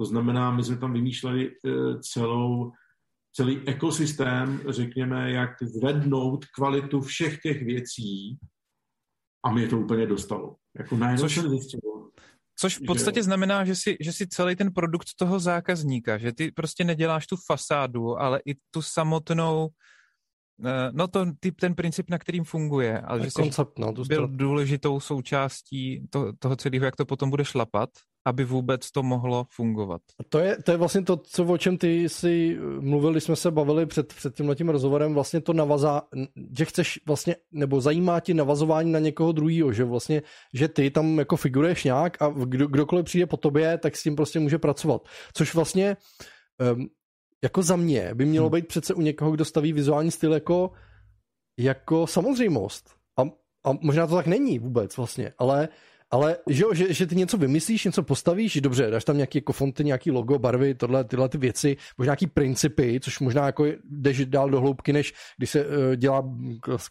To 0.00 0.04
znamená, 0.04 0.50
my 0.50 0.64
jsme 0.64 0.76
tam 0.78 0.92
vymýšleli 0.92 1.46
e, 1.46 1.52
celou, 2.00 2.72
celý 3.32 3.68
ekosystém, 3.68 4.60
řekněme, 4.68 5.32
jak 5.32 5.62
zvednout 5.62 6.44
kvalitu 6.44 7.00
všech 7.00 7.40
těch 7.40 7.62
věcí 7.62 8.38
a 9.44 9.52
mě 9.52 9.68
to 9.68 9.78
úplně 9.78 10.06
dostalo. 10.06 10.56
Jako 10.78 10.96
najednou 10.96 11.28
Což... 11.28 11.34
jsem 11.34 11.50
zjistil, 11.50 11.80
Což 12.60 12.78
v 12.78 12.86
podstatě 12.86 13.20
že... 13.20 13.24
znamená, 13.24 13.64
že 13.64 13.74
si, 13.74 13.96
že 14.00 14.12
si 14.12 14.28
celý 14.28 14.56
ten 14.56 14.72
produkt 14.72 15.08
toho 15.16 15.40
zákazníka, 15.40 16.18
že 16.18 16.32
ty 16.32 16.52
prostě 16.52 16.84
neděláš 16.84 17.26
tu 17.26 17.36
fasádu, 17.46 18.20
ale 18.20 18.40
i 18.46 18.54
tu 18.70 18.82
samotnou, 18.82 19.68
no 20.92 21.08
to 21.08 21.26
typ, 21.40 21.60
ten 21.60 21.74
princip, 21.74 22.10
na 22.10 22.18
kterým 22.18 22.44
funguje, 22.44 23.00
ale 23.00 23.24
že 23.24 23.30
koncept, 23.34 23.78
no, 23.78 23.92
byl 23.92 24.28
důležitou 24.28 25.00
součástí 25.00 26.06
to, 26.10 26.32
toho 26.38 26.56
celého, 26.56 26.84
jak 26.84 26.96
to 26.96 27.06
potom 27.06 27.30
bude 27.30 27.44
šlapat 27.44 27.90
aby 28.24 28.44
vůbec 28.44 28.90
to 28.90 29.02
mohlo 29.02 29.46
fungovat. 29.50 30.02
A 30.20 30.24
to 30.28 30.38
je, 30.38 30.62
to 30.62 30.70
je 30.70 30.76
vlastně 30.76 31.02
to, 31.02 31.16
co, 31.16 31.44
o 31.44 31.58
čem 31.58 31.78
ty 31.78 32.08
si 32.08 32.58
mluvili, 32.80 33.20
jsme 33.20 33.36
se 33.36 33.50
bavili 33.50 33.86
před, 33.86 34.14
před 34.14 34.34
tímhletím 34.34 34.68
rozhovorem, 34.68 35.14
vlastně 35.14 35.40
to 35.40 35.52
navazá, 35.52 36.02
že 36.58 36.64
chceš 36.64 37.00
vlastně, 37.06 37.36
nebo 37.52 37.80
zajímá 37.80 38.20
ti 38.20 38.34
navazování 38.34 38.92
na 38.92 38.98
někoho 38.98 39.32
druhého, 39.32 39.72
že 39.72 39.84
vlastně, 39.84 40.22
že 40.54 40.68
ty 40.68 40.90
tam 40.90 41.18
jako 41.18 41.36
figuruješ 41.36 41.84
nějak 41.84 42.22
a 42.22 42.34
kdo, 42.44 42.66
kdokoliv 42.66 43.04
přijde 43.04 43.26
po 43.26 43.36
tobě, 43.36 43.78
tak 43.78 43.96
s 43.96 44.02
tím 44.02 44.16
prostě 44.16 44.40
může 44.40 44.58
pracovat. 44.58 45.02
Což 45.34 45.54
vlastně 45.54 45.96
um, 46.74 46.88
jako 47.44 47.62
za 47.62 47.76
mě 47.76 48.14
by 48.14 48.24
mělo 48.24 48.46
hmm. 48.46 48.54
být 48.54 48.68
přece 48.68 48.94
u 48.94 49.00
někoho, 49.00 49.30
kdo 49.30 49.44
staví 49.44 49.72
vizuální 49.72 50.10
styl 50.10 50.32
jako, 50.32 50.70
jako 51.58 52.06
samozřejmost. 52.06 52.90
A, 53.16 53.22
a 53.64 53.78
možná 53.80 54.06
to 54.06 54.14
tak 54.14 54.26
není 54.26 54.58
vůbec 54.58 54.96
vlastně, 54.96 55.32
ale 55.38 55.68
ale 56.10 56.36
že, 56.48 56.64
že, 56.72 56.94
že 56.94 57.06
ty 57.06 57.16
něco 57.16 57.36
vymyslíš, 57.38 57.84
něco 57.84 58.02
postavíš, 58.02 58.60
dobře, 58.60 58.90
dáš 58.90 59.04
tam 59.04 59.16
nějaký 59.16 59.38
jako 59.38 59.52
fonty, 59.52 59.84
nějaký 59.84 60.10
logo, 60.10 60.38
barvy, 60.38 60.74
tohle, 60.74 61.04
tyhle 61.04 61.28
ty 61.28 61.38
věci, 61.38 61.76
možná 61.98 62.10
nějaký 62.10 62.26
principy, 62.26 63.00
což 63.02 63.20
možná 63.20 63.46
jako 63.46 63.66
jdeš 63.90 64.26
dál 64.26 64.50
do 64.50 64.60
hloubky, 64.60 64.92
než 64.92 65.12
když 65.36 65.50
se 65.50 65.66
uh, 65.66 65.72
dělá 65.96 66.24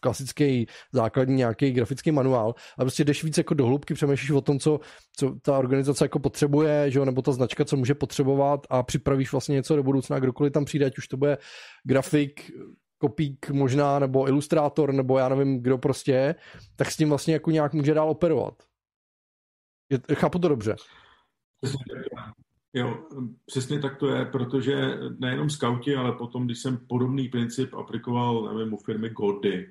klasický 0.02 0.68
základní 0.91 1.36
nějaký 1.36 1.72
grafický 1.72 2.12
manuál, 2.12 2.56
ale 2.78 2.86
prostě 2.86 3.04
jdeš 3.04 3.24
víc 3.24 3.38
jako 3.38 3.54
do 3.54 3.66
hloubky, 3.66 3.94
přemýšlíš 3.94 4.32
o 4.32 4.41
tom, 4.41 4.60
co, 4.60 4.80
co 5.16 5.36
ta 5.41 5.58
organizace 5.58 6.06
jako 6.06 6.20
potřebuje, 6.20 6.91
že 6.91 7.00
jo, 7.00 7.06
nebo 7.06 7.22
ta 7.22 7.32
značka, 7.32 7.66
co 7.66 7.78
může 7.78 7.96
potřebovat 7.96 8.68
a 8.70 8.84
připravíš 8.84 9.32
vlastně 9.32 9.56
něco 9.56 9.76
do 9.76 9.84
budoucna, 9.84 10.20
kdokoliv 10.20 10.54
tam 10.54 10.66
přijde, 10.66 10.86
ať 10.86 10.98
už 10.98 11.08
to 11.08 11.18
bude 11.18 11.38
grafik, 11.84 12.52
kopík 12.98 13.50
možná, 13.50 14.00
nebo 14.00 14.28
ilustrátor, 14.28 14.94
nebo 14.94 15.18
já 15.18 15.30
nevím, 15.30 15.64
kdo 15.64 15.78
prostě, 15.78 16.36
tak 16.76 16.91
s 16.91 16.98
tím 16.98 17.10
vlastně 17.10 17.34
jako 17.34 17.52
nějak 17.52 17.74
může 17.74 17.94
dál 17.94 18.10
operovat. 18.10 18.69
Je, 19.90 20.16
chápu 20.16 20.40
to 20.40 20.48
dobře. 20.48 20.76
Jo, 22.74 23.07
přesně 23.45 23.80
tak 23.80 23.98
to 23.98 24.07
je, 24.07 24.26
protože 24.26 24.99
nejenom 25.20 25.49
skauti, 25.49 25.95
ale 25.95 26.11
potom, 26.11 26.45
když 26.45 26.60
jsem 26.60 26.78
podobný 26.78 27.30
princip 27.30 27.74
aplikoval, 27.74 28.53
nevím, 28.53 28.74
u 28.74 28.78
firmy 28.78 29.10
Gordic, 29.10 29.70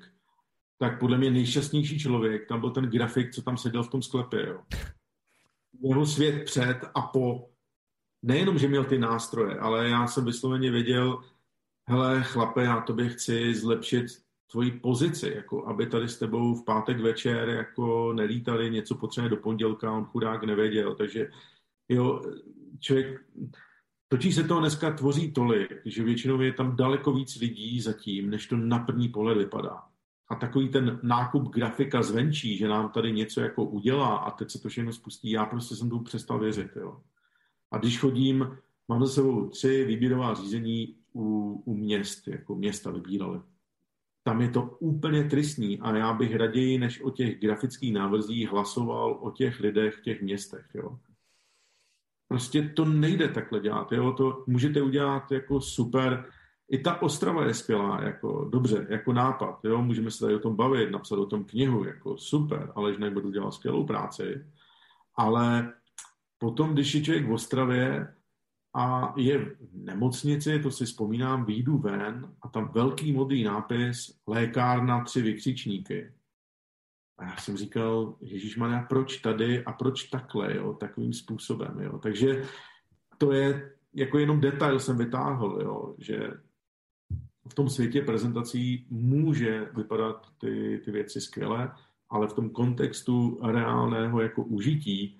tak 0.77 0.99
podle 0.99 1.17
mě 1.17 1.31
nejšťastnější 1.31 1.99
člověk, 1.99 2.47
tam 2.47 2.59
byl 2.59 2.71
ten 2.71 2.85
grafik, 2.85 3.33
co 3.33 3.41
tam 3.41 3.57
seděl 3.57 3.83
v 3.83 3.89
tom 3.89 4.01
sklepě, 4.01 4.47
jo. 4.47 4.61
Jeho 5.83 6.05
svět 6.05 6.45
před 6.45 6.79
a 6.95 7.01
po. 7.01 7.49
Nejenom, 8.21 8.57
že 8.57 8.67
měl 8.67 8.85
ty 8.85 8.99
nástroje, 8.99 9.59
ale 9.59 9.89
já 9.89 10.07
jsem 10.07 10.25
vysloveně 10.25 10.71
věděl, 10.71 11.23
hele, 11.89 12.23
chlape, 12.23 12.63
já 12.63 12.81
tobě 12.81 13.09
chci 13.09 13.55
zlepšit 13.55 14.05
tvoji 14.51 14.71
pozici, 14.71 15.33
jako 15.35 15.67
aby 15.67 15.85
tady 15.85 16.09
s 16.09 16.19
tebou 16.19 16.55
v 16.55 16.65
pátek 16.65 16.99
večer 16.99 17.49
jako 17.49 18.13
nelítali, 18.13 18.71
něco 18.71 18.95
potřebuje 18.95 19.29
do 19.29 19.37
pondělka, 19.37 19.91
on 19.91 20.05
chudák 20.05 20.43
nevěděl, 20.43 20.95
takže 20.95 21.29
jo, 21.89 22.21
člověk, 22.79 23.25
točí 24.07 24.33
se 24.33 24.43
to 24.43 24.59
dneska 24.59 24.93
tvoří 24.93 25.31
tolik, 25.31 25.81
že 25.85 26.03
většinou 26.03 26.41
je 26.41 26.53
tam 26.53 26.75
daleko 26.75 27.13
víc 27.13 27.35
lidí 27.35 27.81
zatím, 27.81 28.29
než 28.29 28.47
to 28.47 28.57
na 28.57 28.79
první 28.79 29.09
pohled 29.09 29.37
vypadá. 29.37 29.83
A 30.29 30.35
takový 30.35 30.69
ten 30.69 30.99
nákup 31.03 31.53
grafika 31.53 32.03
zvenčí, 32.03 32.57
že 32.57 32.67
nám 32.67 32.89
tady 32.89 33.11
něco 33.11 33.41
jako 33.41 33.63
udělá 33.63 34.17
a 34.17 34.31
teď 34.31 34.51
se 34.51 34.59
to 34.59 34.69
všechno 34.69 34.93
spustí, 34.93 35.31
já 35.31 35.45
prostě 35.45 35.75
jsem 35.75 35.89
tomu 35.89 36.03
přestal 36.03 36.39
věřit. 36.39 36.71
Jo. 36.75 37.01
A 37.71 37.77
když 37.77 37.99
chodím, 37.99 38.57
mám 38.87 39.05
za 39.05 39.13
sebou 39.13 39.49
tři 39.49 39.85
výběrová 39.85 40.33
řízení 40.33 40.95
u, 41.13 41.53
u 41.65 41.75
měst, 41.75 42.27
jako 42.27 42.55
města 42.55 42.91
vybírali 42.91 43.39
tam 44.23 44.41
je 44.41 44.49
to 44.49 44.61
úplně 44.79 45.23
tristní 45.23 45.79
a 45.79 45.95
já 45.95 46.13
bych 46.13 46.35
raději, 46.35 46.77
než 46.77 47.01
o 47.01 47.09
těch 47.09 47.39
grafických 47.39 47.93
návrzích, 47.93 48.49
hlasoval 48.49 49.19
o 49.21 49.31
těch 49.31 49.59
lidech 49.59 49.95
v 49.95 50.01
těch 50.01 50.21
městech. 50.21 50.65
Jo. 50.73 50.99
Prostě 52.27 52.69
to 52.69 52.85
nejde 52.85 53.27
takhle 53.27 53.59
dělat. 53.59 53.91
Jo. 53.91 54.11
To 54.11 54.43
můžete 54.47 54.81
udělat 54.81 55.31
jako 55.31 55.61
super. 55.61 56.25
I 56.71 56.77
ta 56.77 57.01
Ostrava 57.01 57.45
je 57.45 57.53
skvělá, 57.53 58.03
jako 58.03 58.49
dobře, 58.51 58.87
jako 58.89 59.13
nápad. 59.13 59.59
Jo. 59.63 59.81
Můžeme 59.81 60.11
se 60.11 60.19
tady 60.19 60.35
o 60.35 60.39
tom 60.39 60.55
bavit, 60.55 60.91
napsat 60.91 61.19
o 61.19 61.25
tom 61.25 61.43
knihu, 61.43 61.83
jako 61.83 62.17
super, 62.17 62.71
ale 62.75 62.93
že 62.93 62.99
nebudu 62.99 63.31
dělat 63.31 63.51
skvělou 63.51 63.85
práci. 63.85 64.45
Ale 65.15 65.73
potom, 66.37 66.73
když 66.73 66.95
je 66.95 67.01
člověk 67.01 67.27
v 67.27 67.31
Ostravě 67.31 68.07
a 68.73 69.13
je 69.17 69.39
v 69.39 69.55
nemocnici, 69.73 70.59
to 70.59 70.71
si 70.71 70.85
vzpomínám, 70.85 71.45
výjdu 71.45 71.77
ven 71.77 72.33
a 72.41 72.47
tam 72.47 72.71
velký 72.73 73.11
modrý 73.11 73.43
nápis 73.43 74.19
lékárna 74.27 75.03
tři 75.03 75.21
vykřičníky. 75.21 76.11
A 77.17 77.25
já 77.25 77.37
jsem 77.37 77.57
říkal, 77.57 78.15
Ježíš 78.21 78.57
Maria, 78.57 78.81
proč 78.81 79.17
tady 79.17 79.65
a 79.65 79.73
proč 79.73 80.03
takhle, 80.03 80.57
jo, 80.57 80.73
takovým 80.73 81.13
způsobem, 81.13 81.79
jo. 81.79 81.97
Takže 81.97 82.43
to 83.17 83.31
je, 83.31 83.71
jako 83.93 84.17
jenom 84.17 84.41
detail 84.41 84.79
jsem 84.79 84.97
vytáhl, 84.97 85.59
jo, 85.61 85.95
že 85.97 86.31
v 87.49 87.53
tom 87.53 87.69
světě 87.69 88.01
prezentací 88.01 88.85
může 88.89 89.69
vypadat 89.75 90.27
ty, 90.37 90.81
ty 90.85 90.91
věci 90.91 91.21
skvěle, 91.21 91.71
ale 92.09 92.27
v 92.27 92.33
tom 92.33 92.49
kontextu 92.49 93.39
reálného 93.43 94.21
jako 94.21 94.43
užití 94.43 95.18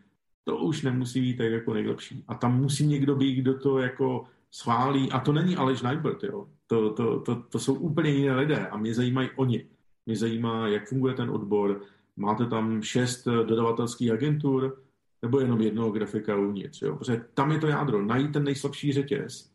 to 0.49 0.57
už 0.57 0.81
nemusí 0.81 1.21
být 1.21 1.37
tak 1.37 1.51
jako 1.51 1.73
nejlepší. 1.73 2.23
A 2.27 2.35
tam 2.35 2.61
musí 2.61 2.87
někdo 2.87 3.15
být, 3.15 3.35
kdo 3.35 3.59
to 3.59 3.79
jako 3.79 4.25
schválí. 4.51 5.11
A 5.11 5.19
to 5.19 5.33
není 5.33 5.55
Aleš 5.55 5.81
Neibert, 5.81 6.23
jo. 6.23 6.47
To, 6.67 6.93
to, 6.93 7.19
to, 7.19 7.35
to 7.35 7.59
jsou 7.59 7.73
úplně 7.73 8.09
jiné 8.09 8.35
lidé 8.35 8.67
a 8.67 8.77
mě 8.77 8.93
zajímají 8.93 9.29
oni. 9.35 9.65
Mě 10.05 10.15
zajímá, 10.15 10.67
jak 10.67 10.87
funguje 10.87 11.13
ten 11.13 11.29
odbor. 11.29 11.81
Máte 12.17 12.45
tam 12.45 12.81
šest 12.81 13.25
dodavatelských 13.25 14.11
agentur 14.11 14.81
nebo 15.21 15.39
jenom 15.39 15.61
jednoho 15.61 15.91
grafika 15.91 16.37
uvnitř, 16.37 16.81
jo. 16.81 16.95
Protože 16.95 17.25
tam 17.33 17.51
je 17.51 17.59
to 17.59 17.67
jádro. 17.67 18.05
Najít 18.05 18.33
ten 18.33 18.43
nejslabší 18.43 18.93
řetěz 18.93 19.51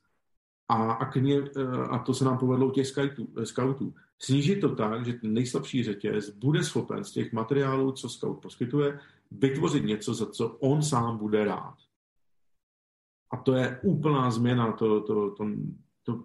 a, 0.69 0.93
a, 0.93 1.05
kně, 1.05 1.43
a 1.91 1.99
to 1.99 2.15
se 2.15 2.25
nám 2.25 2.39
povedlo 2.39 2.66
u 2.66 2.71
těch 2.71 2.87
scoutů. 3.45 3.95
Snížit 4.19 4.61
to 4.61 4.75
tak, 4.77 5.07
že 5.07 5.12
ten 5.12 5.35
nejslabší 5.35 5.85
řetěz 5.85 6.31
bude 6.31 6.65
schopen 6.65 7.05
z 7.05 7.12
těch 7.12 7.33
materiálů, 7.33 7.93
co 7.93 8.09
scout 8.09 8.43
poskytuje, 8.43 8.99
vytvořit 9.31 9.85
něco, 9.85 10.15
za 10.15 10.27
co 10.27 10.49
on 10.49 10.83
sám 10.83 11.19
bude 11.19 11.45
rád. 11.45 11.75
A 13.31 13.37
to 13.37 13.55
je 13.55 13.81
úplná 13.83 14.31
změna, 14.31 14.73
to, 14.73 15.01
to, 15.01 15.31
to, 15.31 15.45
to, 16.03 16.25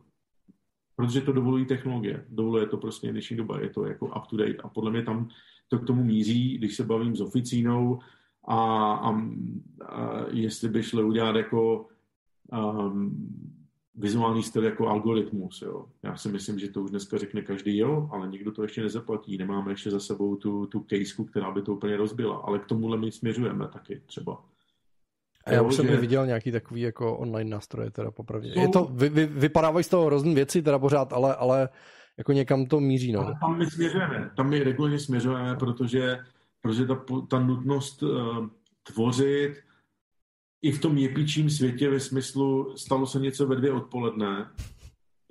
protože 0.95 1.21
to 1.21 1.33
dovolují 1.33 1.65
technologie. 1.65 2.25
Dovoluje 2.29 2.65
to 2.65 2.77
prostě 2.77 3.11
dnešní 3.11 3.37
doba, 3.37 3.59
je 3.59 3.69
to 3.69 3.85
jako 3.85 4.05
up 4.05 4.27
to 4.29 4.37
date. 4.37 4.57
A 4.63 4.69
podle 4.69 4.91
mě 4.91 5.03
tam 5.03 5.29
to 5.67 5.79
k 5.79 5.87
tomu 5.87 6.03
míří, 6.03 6.57
když 6.57 6.75
se 6.75 6.83
bavím 6.83 7.15
s 7.15 7.21
oficínou 7.21 7.99
a, 8.47 8.93
a, 8.93 9.21
a 9.85 10.25
jestli 10.31 10.69
by 10.69 10.83
šli 10.83 11.03
udělat 11.03 11.35
jako 11.35 11.87
um, 12.51 13.58
vizuální 13.99 14.43
styl 14.43 14.63
jako 14.63 14.87
algoritmus. 14.87 15.61
Jo. 15.61 15.85
Já 16.03 16.17
si 16.17 16.29
myslím, 16.29 16.59
že 16.59 16.67
to 16.67 16.81
už 16.81 16.89
dneska 16.89 17.17
řekne 17.17 17.41
každý 17.41 17.77
jo, 17.77 18.09
ale 18.11 18.27
nikdo 18.27 18.51
to 18.51 18.63
ještě 18.63 18.81
nezaplatí. 18.81 19.37
Nemáme 19.37 19.71
ještě 19.71 19.91
za 19.91 19.99
sebou 19.99 20.35
tu, 20.35 20.65
tu 20.65 20.79
kejsku, 20.79 21.25
která 21.25 21.51
by 21.51 21.61
to 21.61 21.73
úplně 21.73 21.97
rozbila, 21.97 22.37
ale 22.37 22.59
k 22.59 22.65
tomuhle 22.65 22.97
my 22.97 23.11
směřujeme 23.11 23.67
taky 23.67 24.01
třeba. 24.05 24.41
A 25.45 25.53
já 25.53 25.61
už 25.61 25.75
jsem 25.75 25.87
že... 25.87 25.97
viděl 25.97 26.25
nějaký 26.25 26.51
takový 26.51 26.81
jako 26.81 27.17
online 27.17 27.49
nástroje, 27.49 27.91
teda 27.91 28.11
popravdě. 28.11 28.53
Je 28.55 28.67
to, 28.67 28.89
vy, 28.91 29.09
vy, 29.09 29.25
vypadávají 29.25 29.83
z 29.83 29.89
toho 29.89 30.05
hrozný 30.05 30.35
věci 30.35 30.61
teda 30.61 30.79
pořád, 30.79 31.13
ale, 31.13 31.35
ale 31.35 31.69
jako 32.17 32.31
někam 32.31 32.65
to 32.65 32.79
míří, 32.79 33.11
no. 33.11 33.33
tam 33.39 33.57
my 33.57 33.65
směřujeme, 33.65 34.31
tam 34.35 34.49
my 34.49 34.63
regulárně 34.63 34.99
směřujeme, 34.99 35.55
protože, 35.55 36.19
protože 36.61 36.85
ta, 36.85 37.03
ta 37.29 37.39
nutnost 37.39 38.03
uh, 38.03 38.47
tvořit 38.83 39.55
i 40.61 40.71
v 40.71 40.81
tom 40.81 40.97
jepičím 40.97 41.49
světě 41.49 41.89
ve 41.89 41.99
smyslu 41.99 42.77
stalo 42.77 43.07
se 43.07 43.19
něco 43.19 43.47
ve 43.47 43.55
dvě 43.55 43.71
odpoledne. 43.71 44.51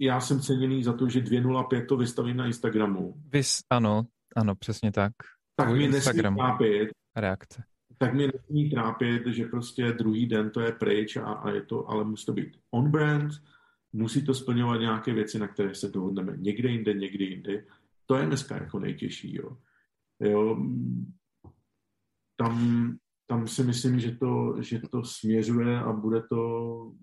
Já 0.00 0.20
jsem 0.20 0.40
ceněný 0.40 0.82
za 0.82 0.92
to, 0.92 1.08
že 1.08 1.20
2.05 1.20 1.86
to 1.86 1.96
vystavím 1.96 2.36
na 2.36 2.46
Instagramu. 2.46 3.14
Vys, 3.32 3.60
ano, 3.70 4.06
ano, 4.36 4.54
přesně 4.54 4.92
tak. 4.92 5.12
Tak 5.56 5.72
mi 5.72 5.88
nesmí 5.88 6.22
trápit. 6.22 6.88
Reakce. 7.16 7.62
Tak 7.98 8.14
mě 8.14 8.26
nesmí 8.26 8.70
trápit, 8.70 9.26
že 9.26 9.44
prostě 9.44 9.92
druhý 9.92 10.26
den 10.26 10.50
to 10.50 10.60
je 10.60 10.72
pryč 10.72 11.16
a, 11.16 11.24
a 11.24 11.50
je 11.50 11.62
to, 11.62 11.90
ale 11.90 12.04
musí 12.04 12.26
to 12.26 12.32
být 12.32 12.56
on-brand, 12.70 13.32
musí 13.92 14.26
to 14.26 14.34
splňovat 14.34 14.80
nějaké 14.80 15.14
věci, 15.14 15.38
na 15.38 15.48
které 15.48 15.74
se 15.74 15.88
dohodneme 15.88 16.36
někde 16.36 16.68
jinde, 16.68 16.94
někdy 16.94 17.24
jinde. 17.24 17.64
To 18.06 18.16
je 18.16 18.26
dneska 18.26 18.54
jako 18.54 18.78
nejtěžší, 18.78 19.34
jo. 19.34 19.56
jo 20.20 20.56
tam 22.36 22.96
tam 23.28 23.48
si 23.48 23.64
myslím, 23.64 24.00
že 24.00 24.16
to, 24.16 24.54
že 24.60 24.80
to 24.90 25.04
směřuje 25.04 25.78
a 25.78 25.92
bude 25.92 26.22
to, 26.30 26.36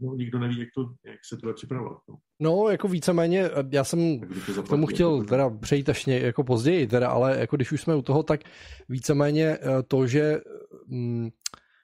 no 0.01 0.15
nikdo 0.15 0.39
neví, 0.39 0.59
jak, 0.59 0.69
to, 0.75 0.81
jak 1.05 1.19
se 1.25 1.35
to 1.35 1.39
bude 1.41 1.53
připravovat. 1.53 1.97
No. 2.09 2.15
no, 2.39 2.69
jako 2.69 2.87
víceméně, 2.87 3.49
já 3.71 3.83
jsem 3.83 4.19
to 4.55 4.63
k 4.63 4.69
tomu 4.69 4.85
chtěl 4.85 5.15
jako 5.15 5.25
teda 5.25 5.49
přejít 5.49 5.89
až 5.89 6.05
ně, 6.05 6.19
jako 6.19 6.43
později, 6.43 6.87
teda, 6.87 7.09
ale 7.09 7.39
jako 7.39 7.55
když 7.55 7.71
už 7.71 7.81
jsme 7.81 7.95
u 7.95 8.01
toho, 8.01 8.23
tak 8.23 8.39
víceméně 8.89 9.45
eh, 9.45 9.83
to, 9.87 10.07
že 10.07 10.41
mm, 10.87 11.29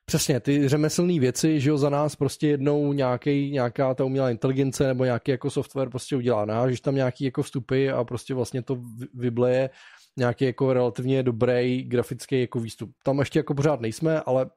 Přesně, 0.06 0.40
ty 0.40 0.70
řemeslné 0.70 1.20
věci, 1.20 1.60
že 1.60 1.70
jo, 1.70 1.78
za 1.78 1.90
nás 1.90 2.16
prostě 2.16 2.48
jednou 2.48 2.94
nějaký, 2.94 3.52
nějaká 3.52 3.94
ta 3.94 4.04
umělá 4.04 4.30
inteligence 4.30 4.88
nebo 4.88 5.06
nějaký 5.06 5.32
jako 5.32 5.50
software 5.50 5.90
prostě 5.90 6.16
udělá. 6.16 6.46
Náhážeš 6.46 6.82
tam 6.82 6.96
nějaký 6.96 7.26
jako 7.26 7.44
vstupy 7.44 7.90
a 7.90 8.04
prostě 8.04 8.34
vlastně 8.34 8.62
to 8.62 8.82
vybleje 9.14 9.70
nějaký 10.18 10.46
jako 10.46 10.74
relativně 10.74 11.24
dobrý 11.24 11.84
grafický 11.84 12.42
jako 12.42 12.60
výstup. 12.60 12.92
Tam 13.04 13.20
ještě 13.20 13.40
jako 13.40 13.54
pořád 13.54 13.82
nejsme, 13.82 14.22
ale 14.22 14.50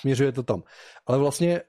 směřuje 0.00 0.32
to 0.32 0.42
tam. 0.42 0.62
Ale 1.06 1.18
vlastně 1.18 1.60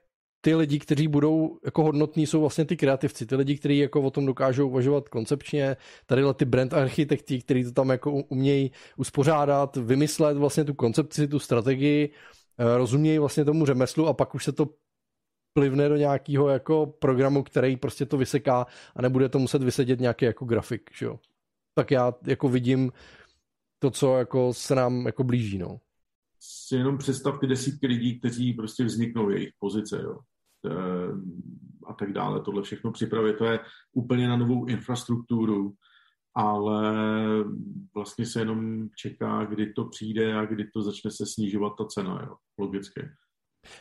ty 0.42 0.56
lidi, 0.56 0.80
kteří 0.80 1.08
budou 1.08 1.60
jako 1.66 1.84
hodnotní, 1.84 2.28
jsou 2.28 2.42
vlastně 2.42 2.66
ty 2.66 2.78
kreativci, 2.78 3.26
ty 3.26 3.36
lidi, 3.36 3.58
kteří 3.58 3.78
jako 3.78 4.02
o 4.02 4.12
tom 4.12 4.26
dokážou 4.26 4.68
uvažovat 4.68 5.10
koncepčně, 5.10 5.78
tady 6.06 6.24
ty 6.36 6.46
brand 6.46 6.74
architekti, 6.74 7.42
kteří 7.42 7.64
to 7.64 7.72
tam 7.72 7.90
jako 7.90 8.12
umějí 8.12 8.72
uspořádat, 8.98 9.76
vymyslet 9.76 10.38
vlastně 10.38 10.64
tu 10.64 10.74
koncepci, 10.74 11.28
tu 11.28 11.40
strategii, 11.40 12.10
eh, 12.58 12.78
rozumějí 12.78 13.20
vlastně 13.20 13.46
tomu 13.46 13.66
řemeslu 13.66 14.08
a 14.08 14.14
pak 14.14 14.36
už 14.36 14.44
se 14.44 14.52
to 14.52 14.70
plivne 15.54 15.90
do 15.90 15.96
nějakého 15.96 16.50
jako 16.50 16.86
programu, 16.86 17.44
který 17.44 17.78
prostě 17.78 18.06
to 18.06 18.18
vyseká 18.18 18.66
a 18.96 19.02
nebude 19.02 19.30
to 19.30 19.40
muset 19.40 19.64
vysedět 19.64 20.00
nějaký 20.00 20.26
jako 20.26 20.46
grafik, 20.46 20.90
že 20.94 21.06
jo 21.06 21.20
tak 21.74 21.92
já 21.92 22.14
jako 22.28 22.50
vidím 22.50 22.92
to, 23.80 23.92
co 23.92 24.18
jako 24.18 24.54
se 24.54 24.76
nám 24.76 25.06
jako 25.06 25.24
blíží, 25.24 25.58
no. 25.58 25.80
Si 26.40 26.76
jenom 26.76 26.98
představ 26.98 27.40
ty 27.40 27.48
desítky 27.48 27.88
lidí, 27.88 28.20
kteří 28.20 28.54
prostě 28.54 28.84
vzniknou 28.84 29.30
jejich 29.30 29.50
pozice, 29.60 30.02
jo. 30.04 30.20
A 31.88 31.94
tak 31.94 32.14
dále. 32.14 32.42
Tohle 32.42 32.64
všechno 32.64 32.92
připravit, 32.92 33.38
to 33.38 33.46
je 33.46 33.60
úplně 33.94 34.28
na 34.28 34.38
novou 34.38 34.66
infrastrukturu, 34.66 35.74
ale 36.36 36.94
vlastně 37.94 38.26
se 38.26 38.40
jenom 38.40 38.90
čeká, 38.98 39.46
kdy 39.46 39.74
to 39.74 39.86
přijde 39.86 40.34
a 40.34 40.46
kdy 40.46 40.68
to 40.74 40.82
začne 40.82 41.12
se 41.12 41.26
snižovat 41.26 41.74
ta 41.78 41.86
cena, 41.86 42.22
jo, 42.28 42.36
logicky. 42.58 43.02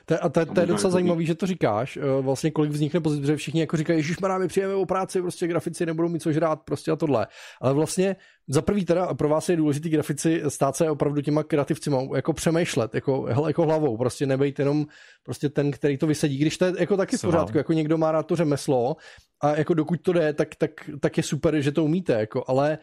To, 0.07 0.25
a 0.25 0.29
to, 0.29 0.47
to 0.47 0.61
je 0.61 0.67
docela 0.67 0.91
zajímavé, 0.91 1.25
že 1.25 1.35
to 1.35 1.47
říkáš. 1.47 1.97
Eh, 1.97 2.23
vlastně 2.23 2.51
kolik 2.51 2.71
vznikne 2.73 3.01
pozic, 3.01 3.21
protože 3.21 3.37
všichni 3.37 3.61
jako 3.61 3.77
říkají, 3.77 3.99
Ježíš 3.99 4.17
my 4.39 4.49
přijeme 4.49 4.75
o 4.75 4.87
práci, 4.87 5.21
prostě 5.21 5.47
grafici 5.47 5.87
nebudou 5.87 6.09
mít 6.09 6.23
co 6.23 6.33
žrát, 6.33 6.61
prostě 6.63 6.91
a 6.91 6.97
tohle. 6.97 7.27
Ale 7.61 7.75
vlastně 7.75 8.17
za 8.49 8.63
prvý 8.63 8.85
teda 8.85 9.15
pro 9.15 9.29
vás 9.29 9.49
je 9.49 9.57
důležitý 9.57 9.89
grafici 9.89 10.43
stát 10.49 10.77
se 10.77 10.91
opravdu 10.91 11.21
těma 11.21 11.43
kreativcima, 11.43 12.03
jako 12.15 12.33
přemýšlet, 12.33 12.95
jako, 12.95 13.29
jako 13.47 13.63
hlavou, 13.63 13.97
prostě 13.97 14.27
nebejt 14.27 14.59
jenom 14.59 14.87
prostě 15.23 15.49
ten, 15.49 15.71
který 15.71 15.99
to 15.99 16.07
vysadí, 16.07 16.39
když 16.39 16.59
to 16.59 16.65
je 16.65 16.73
jako 16.79 16.97
taky 16.97 17.17
v 17.17 17.21
pořádku, 17.21 17.59
jako 17.59 17.73
někdo 17.73 17.99
má 17.99 18.13
rád 18.13 18.27
to 18.27 18.37
řemeslo 18.37 18.97
a 19.41 19.57
jako 19.57 19.75
dokud 19.75 20.01
to 20.03 20.13
jde, 20.13 20.33
tak, 20.33 20.55
tak, 20.55 20.71
tak 21.01 21.17
je 21.17 21.23
super, 21.23 21.61
že 21.61 21.73
to 21.73 21.85
umíte, 21.85 22.13
jako, 22.13 22.45
ale 22.47 22.79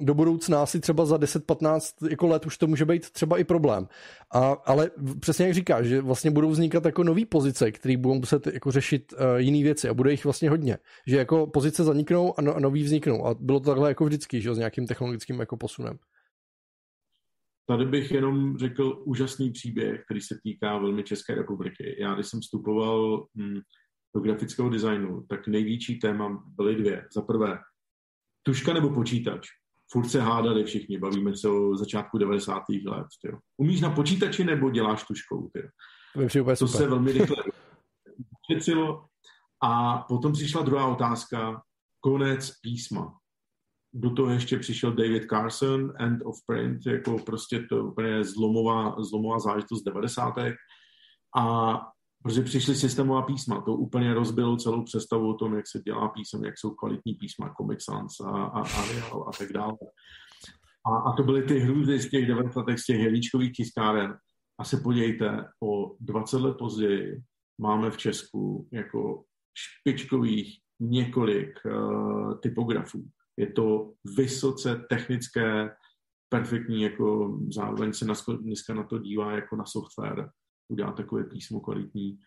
do 0.00 0.14
budoucna 0.14 0.62
asi 0.62 0.80
třeba 0.80 1.04
za 1.04 1.16
10-15 1.16 2.08
jako 2.10 2.26
let 2.26 2.46
už 2.46 2.58
to 2.58 2.66
může 2.66 2.84
být 2.84 3.10
třeba 3.10 3.38
i 3.38 3.44
problém. 3.44 3.88
A, 4.34 4.52
ale 4.52 4.90
přesně 5.20 5.44
jak 5.46 5.54
říkáš, 5.54 5.86
že 5.86 6.00
vlastně 6.00 6.30
budou 6.30 6.50
vznikat 6.50 6.84
jako 6.84 7.04
nové 7.04 7.26
pozice, 7.26 7.72
které 7.72 7.96
budou 7.96 8.14
muset 8.14 8.46
jako 8.46 8.70
řešit 8.70 9.12
uh, 9.12 9.36
jiné 9.36 9.62
věci 9.62 9.88
a 9.88 9.94
bude 9.94 10.10
jich 10.10 10.24
vlastně 10.24 10.50
hodně. 10.50 10.78
Že 11.06 11.16
jako 11.16 11.46
pozice 11.46 11.84
zaniknou 11.84 12.38
a, 12.38 12.42
no, 12.42 12.56
a 12.56 12.60
nový 12.60 12.82
vzniknou. 12.82 13.26
A 13.26 13.34
bylo 13.34 13.60
to 13.60 13.70
takhle 13.70 13.88
jako 13.88 14.04
vždycky, 14.04 14.40
že 14.40 14.54
s 14.54 14.58
nějakým 14.58 14.86
technologickým 14.86 15.40
jako 15.40 15.56
posunem. 15.56 15.98
Tady 17.66 17.84
bych 17.84 18.10
jenom 18.10 18.58
řekl 18.58 19.02
úžasný 19.04 19.50
příběh, 19.50 20.04
který 20.04 20.20
se 20.20 20.38
týká 20.42 20.78
velmi 20.78 21.02
České 21.02 21.34
republiky. 21.34 21.96
Já, 22.00 22.14
když 22.14 22.26
jsem 22.26 22.40
vstupoval 22.40 23.26
hm, 23.36 23.60
do 24.14 24.20
grafického 24.20 24.68
designu, 24.68 25.26
tak 25.28 25.48
největší 25.48 25.98
téma 25.98 26.44
byly 26.56 26.74
dvě. 26.76 27.06
Za 27.14 27.22
prvé, 27.22 27.58
tuška 28.46 28.72
nebo 28.72 28.90
počítač? 28.90 29.48
Furt 29.92 30.08
se 30.08 30.20
hádali 30.20 30.64
všichni, 30.64 30.98
bavíme 30.98 31.36
se 31.36 31.48
o 31.48 31.76
začátku 31.76 32.18
90. 32.18 32.62
let. 32.86 33.06
Tyjo. 33.22 33.38
Umíš 33.56 33.80
na 33.80 33.90
počítači 33.90 34.44
nebo 34.44 34.70
děláš 34.70 35.04
tuškou? 35.04 35.50
Tyjo. 35.52 35.68
To, 36.42 36.56
to 36.56 36.68
se 36.68 36.86
velmi 36.86 37.12
rychle 37.12 37.36
šetřilo. 38.52 39.04
A 39.62 39.98
potom 39.98 40.32
přišla 40.32 40.62
druhá 40.62 40.86
otázka, 40.86 41.62
konec 42.00 42.50
písma. 42.60 43.18
Do 43.94 44.10
toho 44.10 44.30
ještě 44.30 44.58
přišel 44.58 44.92
David 44.92 45.28
Carson, 45.28 45.92
End 45.98 46.22
of 46.24 46.36
Print, 46.46 46.86
jako 46.86 47.18
prostě 47.18 47.66
to 47.68 47.84
úplně 47.84 48.24
zlomová, 48.24 48.96
zlomová 48.98 49.38
záležitost 49.38 49.82
90. 49.82 50.34
A 51.36 51.76
protože 52.24 52.42
přišly 52.42 52.74
systémová 52.74 53.22
písma, 53.22 53.60
to 53.60 53.76
úplně 53.76 54.14
rozbilo 54.14 54.56
celou 54.56 54.82
představu 54.82 55.30
o 55.30 55.34
tom, 55.34 55.54
jak 55.54 55.64
se 55.68 55.82
dělá 55.82 56.08
písem, 56.08 56.44
jak 56.44 56.58
jsou 56.58 56.70
kvalitní 56.70 57.14
písma, 57.14 57.54
Comic 57.60 57.84
Sans 57.84 58.20
a, 58.20 58.30
a 58.30 58.60
Arial 58.60 59.28
a 59.28 59.30
tak 59.38 59.52
dále. 59.52 59.76
A, 60.86 61.10
a 61.10 61.16
to 61.16 61.22
byly 61.22 61.42
ty 61.42 61.58
hrůzy 61.58 61.98
z 61.98 62.10
těch 62.10 62.26
90. 62.26 62.64
z 62.76 62.84
těch 62.84 63.00
helíčkových 63.00 63.52
tiskáren. 63.52 64.14
A 64.58 64.64
se 64.64 64.76
podívejte, 64.76 65.48
o 65.62 65.96
20 66.00 66.38
let 66.38 66.56
později 66.58 67.22
máme 67.60 67.90
v 67.90 67.96
Česku 67.96 68.68
jako 68.72 69.24
špičkových 69.54 70.58
několik 70.80 71.60
uh, 71.66 72.40
typografů. 72.40 73.04
Je 73.36 73.52
to 73.52 73.92
vysoce 74.16 74.84
technické, 74.88 75.70
perfektní, 76.28 76.82
jako 76.82 77.38
zároveň 77.54 77.92
se 77.92 78.06
dneska 78.40 78.74
na 78.74 78.84
to 78.84 78.98
dívá 78.98 79.32
jako 79.32 79.56
na 79.56 79.64
software, 79.66 80.30
udělá 80.68 80.92
takové 80.92 81.24
písmo 81.24 81.60
kvalitní 81.60 82.18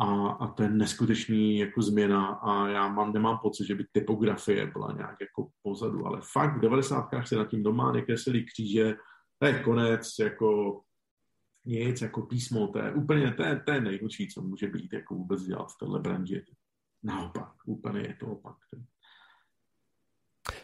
a, 0.00 0.28
a 0.28 0.48
to 0.48 0.62
je 0.62 0.70
neskutečný 0.70 1.58
jako 1.58 1.82
změna 1.82 2.26
a 2.26 2.68
já 2.68 2.88
mám, 2.88 3.12
nemám 3.12 3.38
pocit, 3.42 3.66
že 3.66 3.74
by 3.74 3.86
typografie 3.92 4.66
byla 4.66 4.92
nějak 4.92 5.16
jako 5.20 5.50
pozadu, 5.62 6.06
ale 6.06 6.20
fakt 6.32 6.56
v 6.56 6.60
90. 6.60 7.08
se 7.24 7.36
na 7.36 7.44
tím 7.44 7.62
doma 7.62 7.92
nekreslili 7.92 8.44
kříže, 8.44 8.94
to 9.38 9.46
je 9.46 9.62
konec, 9.62 10.08
jako 10.20 10.80
nic, 11.64 12.00
jako 12.00 12.22
písmo, 12.22 12.68
to 12.68 12.78
je 12.78 12.92
úplně, 12.92 13.32
to 13.32 13.42
je, 13.42 13.60
to 13.66 13.72
je 13.72 13.80
nejhorší, 13.80 14.28
co 14.28 14.42
může 14.42 14.66
být, 14.66 14.92
jako 14.92 15.14
vůbec 15.14 15.42
dělat 15.42 15.66
v 15.72 15.78
téhle 15.80 16.00
branži. 16.00 16.44
Naopak, 17.02 17.52
úplně 17.66 18.00
je 18.00 18.16
to 18.20 18.26
opak. 18.26 18.56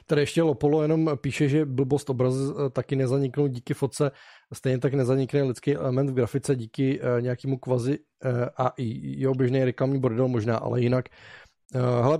Tady 0.06 0.22
ještě 0.22 0.42
Lopolo 0.42 0.82
jenom 0.82 1.10
píše, 1.16 1.48
že 1.48 1.64
blbost 1.64 2.10
obraz 2.10 2.34
eh, 2.34 2.70
taky 2.70 2.96
nezaniknou 2.96 3.46
díky 3.46 3.74
fotce, 3.74 4.10
stejně 4.52 4.78
tak 4.78 4.94
nezanikne 4.94 5.42
lidský 5.42 5.74
element 5.74 6.10
v 6.10 6.14
grafice 6.14 6.56
díky 6.56 7.00
uh, 7.00 7.20
nějakému 7.20 7.58
kvazi 7.58 7.98
uh, 7.98 8.30
AI. 8.56 9.00
Jo, 9.20 9.34
běžný 9.34 9.64
reklamní 9.64 10.00
bordel 10.00 10.28
možná, 10.28 10.56
ale 10.56 10.80
jinak. 10.80 11.08
Hele, 12.02 12.18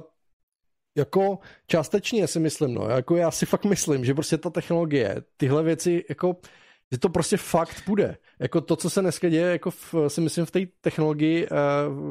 jako 0.97 1.39
částečně 1.67 2.27
si 2.27 2.41
myslím, 2.41 2.75
no, 2.75 2.89
jako 2.89 3.17
já 3.17 3.31
si 3.31 3.47
fakt 3.47 3.65
myslím, 3.65 4.05
že 4.05 4.15
prostě 4.15 4.39
ta 4.39 4.51
technologie, 4.51 5.23
tyhle 5.37 5.63
věci, 5.63 6.05
jako 6.09 6.37
že 6.95 6.99
to 6.99 7.09
prostě 7.09 7.37
fakt 7.37 7.85
půjde. 7.85 8.17
Jako 8.39 8.61
to, 8.61 8.77
co 8.77 8.91
se 8.91 9.01
dneska 9.01 9.29
děje, 9.29 9.47
jako 9.47 9.71
v, 9.71 9.95
si 10.09 10.21
myslím 10.21 10.45
v 10.45 10.51
té 10.51 10.61
technologii, 10.81 11.47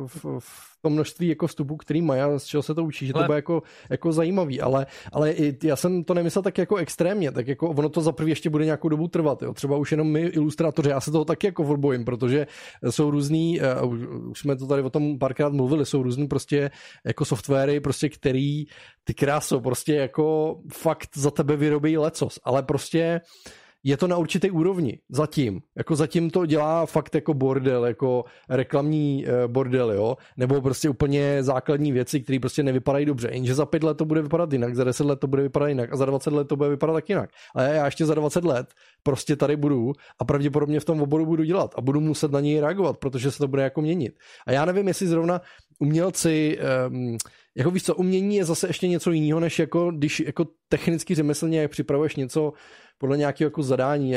v, 0.07 0.25
v 0.39 0.73
to 0.83 0.89
množství 0.89 1.27
jako 1.27 1.47
vstupů, 1.47 1.77
který 1.77 2.01
mají 2.01 2.21
a 2.21 2.39
z 2.39 2.43
čeho 2.43 2.63
se 2.63 2.75
to 2.75 2.83
učí, 2.83 3.07
že 3.07 3.13
ale... 3.13 3.23
to 3.23 3.27
bude 3.27 3.37
jako, 3.37 3.63
jako 3.89 4.11
zajímavý, 4.11 4.61
ale, 4.61 4.85
ale 5.11 5.35
já 5.63 5.75
jsem 5.75 6.03
to 6.03 6.13
nemyslel 6.13 6.43
tak 6.43 6.57
jako 6.57 6.75
extrémně, 6.75 7.31
tak 7.31 7.47
jako 7.47 7.69
ono 7.69 7.89
to 7.89 8.01
za 8.01 8.11
prvý 8.11 8.29
ještě 8.29 8.49
bude 8.49 8.65
nějakou 8.65 8.89
dobu 8.89 9.07
trvat, 9.07 9.41
jo. 9.41 9.53
třeba 9.53 9.77
už 9.77 9.91
jenom 9.91 10.11
my 10.11 10.21
ilustrátoři, 10.21 10.89
já 10.89 11.01
se 11.01 11.11
toho 11.11 11.25
taky 11.25 11.47
jako 11.47 11.63
odbojím, 11.63 12.05
protože 12.05 12.47
jsou 12.89 13.11
různý, 13.11 13.61
uh, 13.83 14.29
už 14.29 14.39
jsme 14.39 14.55
to 14.55 14.67
tady 14.67 14.81
o 14.81 14.89
tom 14.89 15.19
párkrát 15.19 15.53
mluvili, 15.53 15.85
jsou 15.85 16.03
různý 16.03 16.27
prostě 16.27 16.71
jako 17.05 17.25
softwary, 17.25 17.79
prostě 17.79 18.09
který 18.09 18.65
ty 19.03 19.13
krásou, 19.13 19.59
prostě 19.59 19.95
jako 19.95 20.57
fakt 20.73 21.09
za 21.15 21.31
tebe 21.31 21.55
vyrobí 21.55 21.97
lecos, 21.97 22.39
ale 22.43 22.63
prostě 22.63 23.21
uh, 23.23 23.53
je 23.83 23.97
to 23.97 24.07
na 24.07 24.17
určité 24.17 24.51
úrovni, 24.51 24.99
zatím. 25.09 25.61
Jako 25.77 25.95
zatím 25.95 26.29
to 26.29 26.45
dělá 26.45 26.85
fakt 26.85 27.15
jako 27.15 27.33
bordel, 27.33 27.85
jako 27.85 28.25
reklamní 28.49 29.25
eh, 29.27 29.47
bordel, 29.47 29.91
jo, 29.91 30.17
nebo 30.37 30.61
prostě 30.61 30.89
úplně 30.89 31.43
základní 31.43 31.91
věci, 31.91 32.21
které 32.21 32.39
prostě 32.39 32.63
nevypadají 32.63 33.05
dobře. 33.05 33.29
Jenže 33.31 33.55
za 33.55 33.65
pět 33.65 33.83
let 33.83 33.97
to 33.97 34.05
bude 34.05 34.21
vypadat 34.21 34.53
jinak, 34.53 34.75
za 34.75 34.83
deset 34.83 35.03
let 35.03 35.19
to 35.19 35.27
bude 35.27 35.43
vypadat 35.43 35.67
jinak 35.67 35.93
a 35.93 35.97
za 35.97 36.05
20 36.05 36.33
let 36.33 36.47
to 36.47 36.55
bude 36.55 36.69
vypadat 36.69 36.93
tak 36.93 37.09
jinak. 37.09 37.29
Ale 37.55 37.75
já 37.75 37.85
ještě 37.85 38.05
za 38.05 38.13
20 38.13 38.43
let 38.43 38.73
prostě 39.03 39.35
tady 39.35 39.55
budu 39.55 39.93
a 40.19 40.25
pravděpodobně 40.25 40.79
v 40.79 40.85
tom 40.85 41.01
oboru 41.01 41.25
budu 41.25 41.43
dělat 41.43 41.71
a 41.77 41.81
budu 41.81 41.99
muset 41.99 42.31
na 42.31 42.39
něj 42.39 42.59
reagovat, 42.59 42.97
protože 42.97 43.31
se 43.31 43.37
to 43.37 43.47
bude 43.47 43.63
jako 43.63 43.81
měnit. 43.81 44.13
A 44.47 44.51
já 44.51 44.65
nevím, 44.65 44.87
jestli 44.87 45.07
zrovna 45.07 45.41
umělci, 45.79 46.59
um, 46.89 47.17
jako 47.55 47.71
víš 47.71 47.83
co, 47.83 47.95
umění 47.95 48.35
je 48.35 48.45
zase 48.45 48.67
ještě 48.67 48.87
něco 48.87 49.11
jiného, 49.11 49.39
než 49.39 49.59
jako 49.59 49.91
když 49.91 50.19
jako 50.19 50.45
technicky 50.69 51.15
řemeslně 51.15 51.67
připravuješ 51.67 52.15
něco 52.15 52.53
podle 52.97 53.17
nějakého 53.17 53.47
jako 53.47 53.63
zadání. 53.63 54.13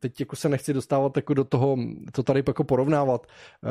Teď 0.00 0.20
jako 0.20 0.36
se 0.36 0.48
nechci 0.48 0.72
dostávat 0.72 1.16
jako 1.16 1.34
do 1.34 1.44
toho, 1.44 1.76
to 2.12 2.22
tady 2.22 2.42
jako 2.46 2.64
porovnávat, 2.64 3.26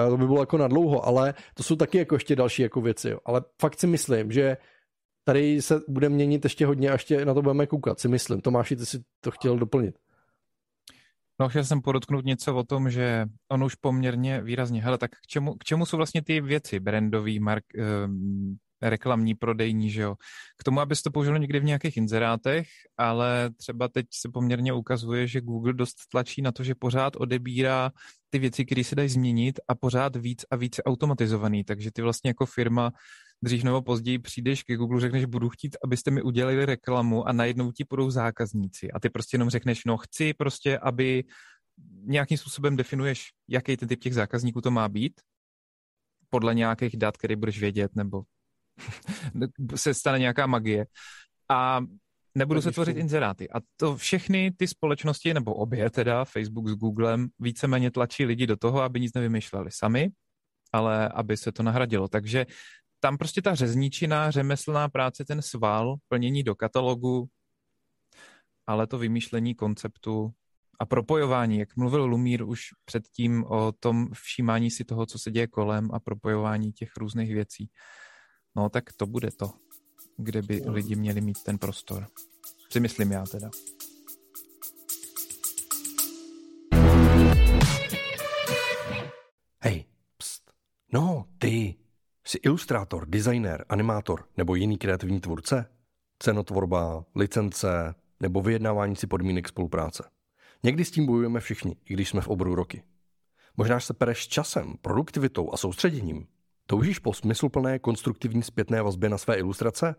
eh, 0.05 0.09
to 0.09 0.17
by 0.17 0.25
bylo 0.25 0.39
jako 0.39 0.57
nadlouho, 0.57 1.05
ale 1.05 1.33
to 1.53 1.63
jsou 1.63 1.75
taky 1.75 1.97
jako 1.97 2.15
ještě 2.15 2.35
další 2.35 2.61
jako 2.61 2.81
věci. 2.81 3.09
Jo. 3.09 3.19
Ale 3.25 3.41
fakt 3.61 3.79
si 3.79 3.87
myslím, 3.87 4.31
že 4.31 4.57
tady 5.23 5.61
se 5.61 5.81
bude 5.87 6.09
měnit 6.09 6.43
ještě 6.43 6.65
hodně 6.65 6.89
a 6.89 6.93
ještě 6.93 7.25
na 7.25 7.33
to 7.33 7.41
budeme 7.41 7.67
koukat, 7.67 7.99
si 7.99 8.07
myslím. 8.07 8.41
Tomáši, 8.41 8.75
ty 8.75 8.85
si 8.85 9.03
to 9.21 9.31
chtěl 9.31 9.57
doplnit. 9.59 9.95
No, 11.39 11.49
chtěl 11.49 11.63
jsem 11.63 11.81
podotknout 11.81 12.25
něco 12.25 12.55
o 12.55 12.63
tom, 12.63 12.89
že 12.89 13.25
on 13.51 13.63
už 13.63 13.75
poměrně 13.75 14.41
výrazně, 14.41 14.81
hele, 14.81 14.97
tak 14.97 15.11
k 15.11 15.27
čemu, 15.27 15.53
k 15.53 15.63
čemu 15.63 15.85
jsou 15.85 15.97
vlastně 15.97 16.21
ty 16.23 16.41
věci, 16.41 16.79
brandový, 16.79 17.39
mark, 17.39 17.63
um, 18.05 18.57
reklamní, 18.89 19.35
prodejní, 19.35 19.89
že 19.89 20.01
jo. 20.01 20.15
K 20.57 20.63
tomu, 20.63 20.79
aby 20.79 20.95
to 21.03 21.11
použil 21.11 21.39
někdy 21.39 21.59
v 21.59 21.63
nějakých 21.63 21.97
inzerátech, 21.97 22.67
ale 22.97 23.49
třeba 23.57 23.87
teď 23.87 24.05
se 24.13 24.29
poměrně 24.33 24.73
ukazuje, 24.73 25.27
že 25.27 25.41
Google 25.41 25.73
dost 25.73 25.95
tlačí 26.11 26.41
na 26.41 26.51
to, 26.51 26.63
že 26.63 26.75
pořád 26.75 27.15
odebírá 27.15 27.91
ty 28.29 28.39
věci, 28.39 28.65
které 28.65 28.83
se 28.83 28.95
dají 28.95 29.09
změnit 29.09 29.59
a 29.67 29.75
pořád 29.75 30.15
víc 30.15 30.45
a 30.51 30.55
víc 30.55 30.79
automatizovaný, 30.85 31.63
takže 31.63 31.91
ty 31.91 32.01
vlastně 32.01 32.29
jako 32.29 32.45
firma 32.45 32.91
dřív 33.43 33.63
nebo 33.63 33.81
později 33.81 34.19
přijdeš 34.19 34.63
ke 34.63 34.75
Google, 34.75 35.01
řekneš, 35.01 35.25
budu 35.25 35.49
chtít, 35.49 35.77
abyste 35.83 36.11
mi 36.11 36.21
udělali 36.21 36.65
reklamu 36.65 37.27
a 37.27 37.31
najednou 37.31 37.71
ti 37.71 37.83
budou 37.89 38.09
zákazníci. 38.09 38.91
A 38.91 38.99
ty 38.99 39.09
prostě 39.09 39.35
jenom 39.35 39.49
řekneš, 39.49 39.85
no 39.85 39.97
chci 39.97 40.33
prostě, 40.33 40.77
aby 40.77 41.23
nějakým 42.05 42.37
způsobem 42.37 42.75
definuješ, 42.75 43.29
jaký 43.49 43.77
ten 43.77 43.89
typ 43.89 43.99
těch 43.99 44.13
zákazníků 44.13 44.61
to 44.61 44.71
má 44.71 44.89
být, 44.89 45.21
podle 46.29 46.55
nějakých 46.55 46.97
dat, 46.97 47.17
které 47.17 47.35
budeš 47.35 47.59
vědět, 47.59 47.91
nebo 47.95 48.23
se 49.75 49.93
stane 49.93 50.19
nějaká 50.19 50.47
magie. 50.47 50.85
A 51.49 51.81
nebudu 52.35 52.61
se 52.61 52.71
tvořit 52.71 52.97
inzeráty. 52.97 53.49
A 53.49 53.55
to 53.77 53.97
všechny 53.97 54.51
ty 54.57 54.67
společnosti, 54.67 55.33
nebo 55.33 55.53
obě 55.53 55.89
teda, 55.89 56.25
Facebook 56.25 56.67
s 56.67 56.75
Googlem, 56.75 57.27
víceméně 57.39 57.91
tlačí 57.91 58.25
lidi 58.25 58.47
do 58.47 58.57
toho, 58.57 58.81
aby 58.81 58.99
nic 58.99 59.13
nevymýšleli 59.13 59.69
sami, 59.71 60.09
ale 60.71 61.09
aby 61.09 61.37
se 61.37 61.51
to 61.51 61.63
nahradilo. 61.63 62.07
Takže 62.07 62.45
tam 62.99 63.17
prostě 63.17 63.41
ta 63.41 63.55
řezničina, 63.55 64.31
řemeslná 64.31 64.89
práce, 64.89 65.25
ten 65.25 65.41
sval, 65.41 65.95
plnění 66.07 66.43
do 66.43 66.55
katalogu, 66.55 67.27
ale 68.67 68.87
to 68.87 68.97
vymýšlení 68.97 69.55
konceptu 69.55 70.31
a 70.79 70.85
propojování, 70.85 71.59
jak 71.59 71.75
mluvil 71.75 72.05
Lumír 72.05 72.43
už 72.43 72.61
předtím 72.85 73.43
o 73.43 73.71
tom 73.71 74.07
všímání 74.13 74.71
si 74.71 74.83
toho, 74.83 75.05
co 75.05 75.19
se 75.19 75.31
děje 75.31 75.47
kolem 75.47 75.89
a 75.93 75.99
propojování 75.99 76.71
těch 76.71 76.89
různých 76.97 77.33
věcí. 77.33 77.69
No 78.55 78.69
tak 78.69 78.93
to 78.93 79.05
bude 79.05 79.31
to, 79.31 79.51
kde 80.17 80.41
by 80.41 80.61
lidi 80.65 80.95
měli 80.95 81.21
mít 81.21 81.43
ten 81.43 81.57
prostor. 81.57 82.07
Si 82.69 82.79
myslím 82.79 83.11
já 83.11 83.25
teda. 83.25 83.49
Hej, 89.59 89.85
pst. 90.17 90.51
No, 90.93 91.25
ty. 91.37 91.75
Jsi 92.25 92.37
ilustrátor, 92.37 93.09
designer, 93.09 93.65
animátor 93.69 94.25
nebo 94.37 94.55
jiný 94.55 94.77
kreativní 94.77 95.19
tvůrce? 95.19 95.65
Cenotvorba, 96.19 97.05
licence 97.15 97.95
nebo 98.19 98.41
vyjednávání 98.41 98.95
si 98.95 99.07
podmínek 99.07 99.47
spolupráce. 99.47 100.09
Někdy 100.63 100.85
s 100.85 100.91
tím 100.91 101.05
bojujeme 101.05 101.39
všichni, 101.39 101.75
i 101.85 101.93
když 101.93 102.09
jsme 102.09 102.21
v 102.21 102.27
oboru 102.27 102.55
roky. 102.55 102.83
Možná 103.57 103.79
se 103.79 103.93
pereš 103.93 104.27
časem, 104.27 104.75
produktivitou 104.81 105.53
a 105.53 105.57
soustředěním. 105.57 106.27
Toužíš 106.67 106.99
po 106.99 107.13
smysluplné 107.13 107.79
konstruktivní 107.79 108.43
zpětné 108.43 108.81
vazbě 108.81 109.09
na 109.09 109.17
své 109.17 109.35
ilustrace? 109.35 109.95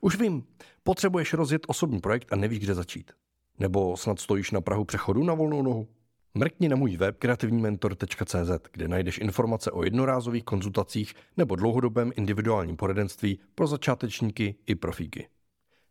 Už 0.00 0.18
vím, 0.18 0.44
potřebuješ 0.82 1.34
rozjet 1.34 1.62
osobní 1.66 2.00
projekt 2.00 2.32
a 2.32 2.36
nevíš, 2.36 2.58
kde 2.58 2.74
začít. 2.74 3.12
Nebo 3.58 3.96
snad 3.96 4.18
stojíš 4.18 4.50
na 4.50 4.60
Prahu 4.60 4.84
přechodu 4.84 5.24
na 5.24 5.34
volnou 5.34 5.62
nohu? 5.62 5.88
Mrkni 6.34 6.68
na 6.68 6.76
můj 6.76 6.96
web 6.96 7.16
kreativnímentor.cz, 7.18 8.50
kde 8.72 8.88
najdeš 8.88 9.18
informace 9.18 9.70
o 9.70 9.84
jednorázových 9.84 10.44
konzultacích 10.44 11.14
nebo 11.36 11.56
dlouhodobém 11.56 12.12
individuálním 12.16 12.76
poradenství 12.76 13.38
pro 13.54 13.66
začátečníky 13.66 14.54
i 14.66 14.74
profíky. 14.74 15.28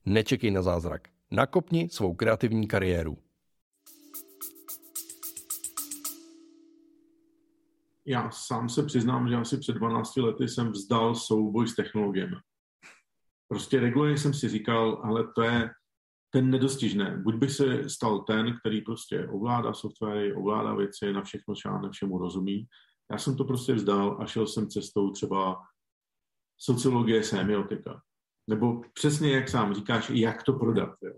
Nečekej 0.05 0.51
na 0.51 0.61
zázrak. 0.61 1.07
Nakopni 1.31 1.89
svou 1.91 2.13
kreativní 2.13 2.67
kariéru. 2.67 3.17
Já 8.07 8.31
sám 8.31 8.69
se 8.69 8.83
přiznám, 8.83 9.29
že 9.29 9.35
asi 9.35 9.57
před 9.57 9.75
12 9.75 10.17
lety 10.17 10.47
jsem 10.47 10.71
vzdal 10.71 11.15
souboj 11.15 11.67
s 11.67 11.75
technologiemi. 11.75 12.35
Prostě 13.47 13.79
regulárně 13.79 14.17
jsem 14.17 14.33
si 14.33 14.49
říkal, 14.49 15.01
ale 15.03 15.27
to 15.35 15.41
je 15.41 15.69
ten 16.29 16.49
nedostižné. 16.49 17.17
Buď 17.17 17.35
bych 17.35 17.51
se 17.51 17.89
stal 17.89 18.19
ten, 18.19 18.57
který 18.59 18.81
prostě 18.81 19.27
ovládá 19.27 19.73
softwary, 19.73 20.33
ovládá 20.33 20.75
věci, 20.75 21.13
na 21.13 21.21
všechno 21.21 21.55
šáhne, 21.55 21.89
všemu 21.89 22.17
rozumí. 22.17 22.67
Já 23.11 23.17
jsem 23.17 23.37
to 23.37 23.43
prostě 23.43 23.73
vzdal 23.73 24.17
a 24.21 24.25
šel 24.25 24.47
jsem 24.47 24.69
cestou 24.69 25.11
třeba 25.11 25.61
sociologie, 26.57 27.23
semiotika. 27.23 28.01
Nebo 28.49 28.81
přesně, 28.93 29.31
jak 29.31 29.49
sám 29.49 29.73
říkáš, 29.73 30.09
jak 30.09 30.43
to 30.43 30.53
prodat. 30.53 30.95
Jo. 31.01 31.13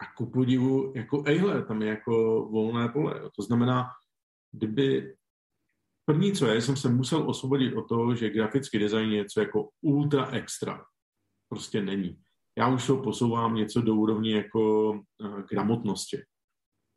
A 0.00 0.14
ku 0.16 0.30
podivu, 0.30 0.92
jako 0.96 1.22
ejhle, 1.26 1.64
tam 1.64 1.82
je 1.82 1.88
jako 1.88 2.12
volné 2.52 2.88
pole. 2.88 3.18
Jo. 3.20 3.30
To 3.36 3.42
znamená, 3.42 3.86
kdyby 4.52 5.16
První, 6.04 6.32
co 6.32 6.46
je, 6.46 6.60
jsem 6.60 6.76
se 6.76 6.88
musel 6.88 7.30
osvobodit 7.30 7.74
od 7.74 7.88
toho, 7.88 8.14
že 8.14 8.30
grafický 8.30 8.78
design 8.78 9.10
je 9.10 9.18
něco 9.18 9.40
jako 9.40 9.68
ultra 9.80 10.28
extra. 10.30 10.84
Prostě 11.48 11.82
není. 11.82 12.20
Já 12.58 12.68
už 12.68 12.86
to 12.86 12.96
posouvám 12.96 13.54
něco 13.54 13.80
do 13.80 13.94
úrovně 13.94 14.36
jako 14.36 14.90
uh, 14.90 15.40
gramotnosti. 15.50 16.22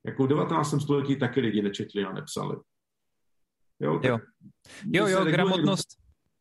Jako 0.05 0.23
v 0.23 0.27
19. 0.27 0.81
století 0.81 1.15
taky 1.15 1.41
lidi 1.41 1.61
nečetli 1.61 2.05
a 2.05 2.13
nepsali. 2.13 2.55
Jo, 3.79 3.99
jo, 4.03 4.19
jo, 4.93 5.07
jo 5.07 5.25
gramotnost, 5.25 5.87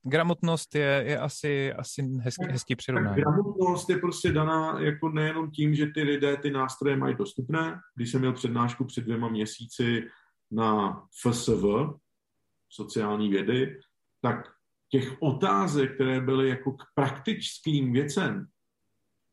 gramotnost 0.03 0.75
je, 0.75 1.05
je 1.07 1.19
asi, 1.19 1.73
asi 1.73 2.03
hezký, 2.03 2.47
hezký 2.51 2.77
přirovnání. 2.77 3.17
Gramotnost 3.17 3.91
je 3.91 3.97
prostě 3.97 4.33
daná 4.33 4.81
jako 4.81 5.09
nejenom 5.09 5.51
tím, 5.51 5.75
že 5.75 5.87
ty 5.87 6.03
lidé 6.03 6.37
ty 6.37 6.51
nástroje 6.51 6.97
mají 6.97 7.17
dostupné. 7.17 7.81
Když 7.97 8.11
jsem 8.11 8.21
měl 8.21 8.33
přednášku 8.33 8.85
před 8.85 9.05
dvěma 9.05 9.29
měsíci 9.29 10.09
na 10.51 11.01
FSV, 11.21 11.65
sociální 12.73 13.31
vědy, 13.31 13.81
tak 14.21 14.53
těch 14.89 15.23
otázek, 15.23 15.95
které 15.95 16.21
byly 16.21 16.49
jako 16.49 16.73
k 16.73 16.83
praktickým 16.95 17.93
věcem, 17.93 18.47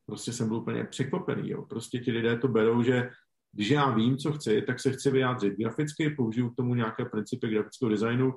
prostě 0.05 0.33
jsem 0.33 0.47
byl 0.47 0.57
úplně 0.57 0.83
překvapený. 0.83 1.49
Jo. 1.49 1.65
Prostě 1.65 1.99
ti 1.99 2.11
lidé 2.11 2.37
to 2.37 2.47
berou, 2.47 2.83
že 2.83 3.09
když 3.51 3.69
já 3.69 3.91
vím, 3.91 4.17
co 4.17 4.31
chci, 4.31 4.61
tak 4.61 4.79
se 4.79 4.91
chci 4.91 5.11
vyjádřit 5.11 5.53
graficky, 5.53 6.09
použiju 6.09 6.49
k 6.49 6.55
tomu 6.55 6.75
nějaké 6.75 7.05
principy 7.05 7.47
grafického 7.47 7.89
designu. 7.89 8.33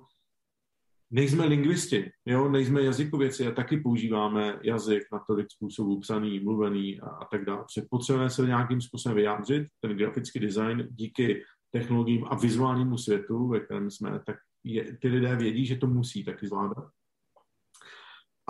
Nejsme 1.11 1.45
lingvisti, 1.45 2.11
jo? 2.27 2.49
nejsme 2.49 2.83
jazykověci 2.83 3.47
a 3.47 3.51
taky 3.51 3.77
používáme 3.77 4.59
jazyk 4.62 5.03
na 5.12 5.19
tolik 5.27 5.47
způsobů 5.51 6.01
psaný, 6.01 6.41
mluvený 6.41 7.01
a, 7.01 7.07
a 7.07 7.24
tak 7.24 7.45
dále. 7.45 7.65
Potřebujeme 7.91 8.31
se 8.31 8.47
nějakým 8.47 8.81
způsobem 8.81 9.16
vyjádřit. 9.16 9.66
Ten 9.81 9.97
grafický 9.97 10.41
design 10.41 10.89
díky 10.91 11.43
technologiím 11.70 12.24
a 12.31 12.35
vizuálnímu 12.35 12.99
světu, 12.99 13.49
ve 13.49 13.61
kterém 13.61 13.91
jsme, 13.91 14.20
tak 14.27 14.37
je, 14.65 14.97
ty 14.97 15.09
lidé 15.09 15.37
vědí, 15.37 15.67
že 15.67 15.77
to 15.77 15.87
musí 15.87 16.25
taky 16.25 16.47
zvládat. 16.47 16.89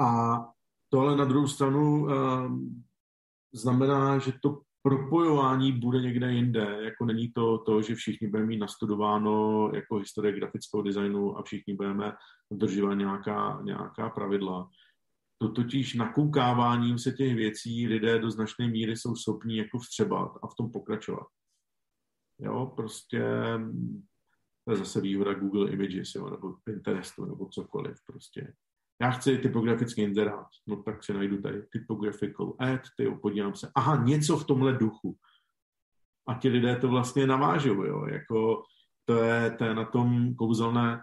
A 0.01 0.39
to 0.89 1.01
ale 1.01 1.17
na 1.17 1.25
druhou 1.25 1.49
stranu 1.49 2.05
um, 2.05 2.85
znamená, 3.53 4.19
že 4.19 4.33
to 4.43 4.63
propojování 4.83 5.73
bude 5.73 6.01
někde 6.01 6.33
jinde. 6.33 6.79
Jako 6.81 7.05
není 7.05 7.33
to 7.33 7.59
to, 7.59 7.83
že 7.83 7.95
všichni 7.95 8.29
budeme 8.29 8.49
mít 8.49 8.59
nastudováno 8.59 9.71
jako 9.75 9.97
historie 9.97 10.35
grafického 10.35 10.83
designu 10.83 11.39
a 11.39 11.43
všichni 11.43 11.75
budeme 11.75 12.13
dodržovat 12.51 12.95
nějaká, 12.95 13.61
nějaká 13.63 14.11
pravidla. 14.11 14.71
To 15.39 15.49
totiž 15.49 15.95
nakoukáváním 15.95 16.99
se 16.99 17.13
těch 17.13 17.35
věcí 17.35 17.87
lidé 17.87 18.19
do 18.19 18.31
značné 18.31 18.69
míry 18.69 18.97
jsou 18.97 19.17
schopní 19.17 19.57
jako 19.57 19.79
vstřebat 19.79 20.33
a 20.43 20.47
v 20.47 20.55
tom 20.55 20.71
pokračovat. 20.71 21.27
Jo, 22.39 22.73
prostě 22.77 23.25
to 24.65 24.71
je 24.71 24.77
zase 24.77 25.01
výhoda 25.01 25.35
Google 25.35 25.71
Images, 25.71 26.15
jo, 26.15 26.31
nebo 26.31 26.55
Pinterestu, 26.65 27.25
nebo 27.25 27.47
cokoliv 27.47 27.97
prostě. 28.07 28.55
Já 29.03 29.11
chci 29.11 29.39
typografický 29.39 30.03
inzerát, 30.03 30.47
no 30.67 30.83
tak 30.83 31.05
si 31.05 31.13
najdu 31.15 31.43
tady 31.43 31.63
typographical 31.63 32.55
ad, 32.59 32.81
ty 32.97 33.11
podívám 33.23 33.55
se, 33.55 33.71
aha, 33.75 34.05
něco 34.05 34.37
v 34.37 34.47
tomhle 34.47 34.73
duchu. 34.73 35.17
A 36.29 36.35
ti 36.35 36.49
lidé 36.49 36.77
to 36.77 36.89
vlastně 36.89 37.27
navážou, 37.27 37.85
jo, 37.85 38.07
jako 38.07 38.63
to 39.05 39.23
je, 39.23 39.51
to 39.51 39.65
je 39.65 39.75
na 39.75 39.85
tom 39.85 40.35
kouzelné. 40.35 41.03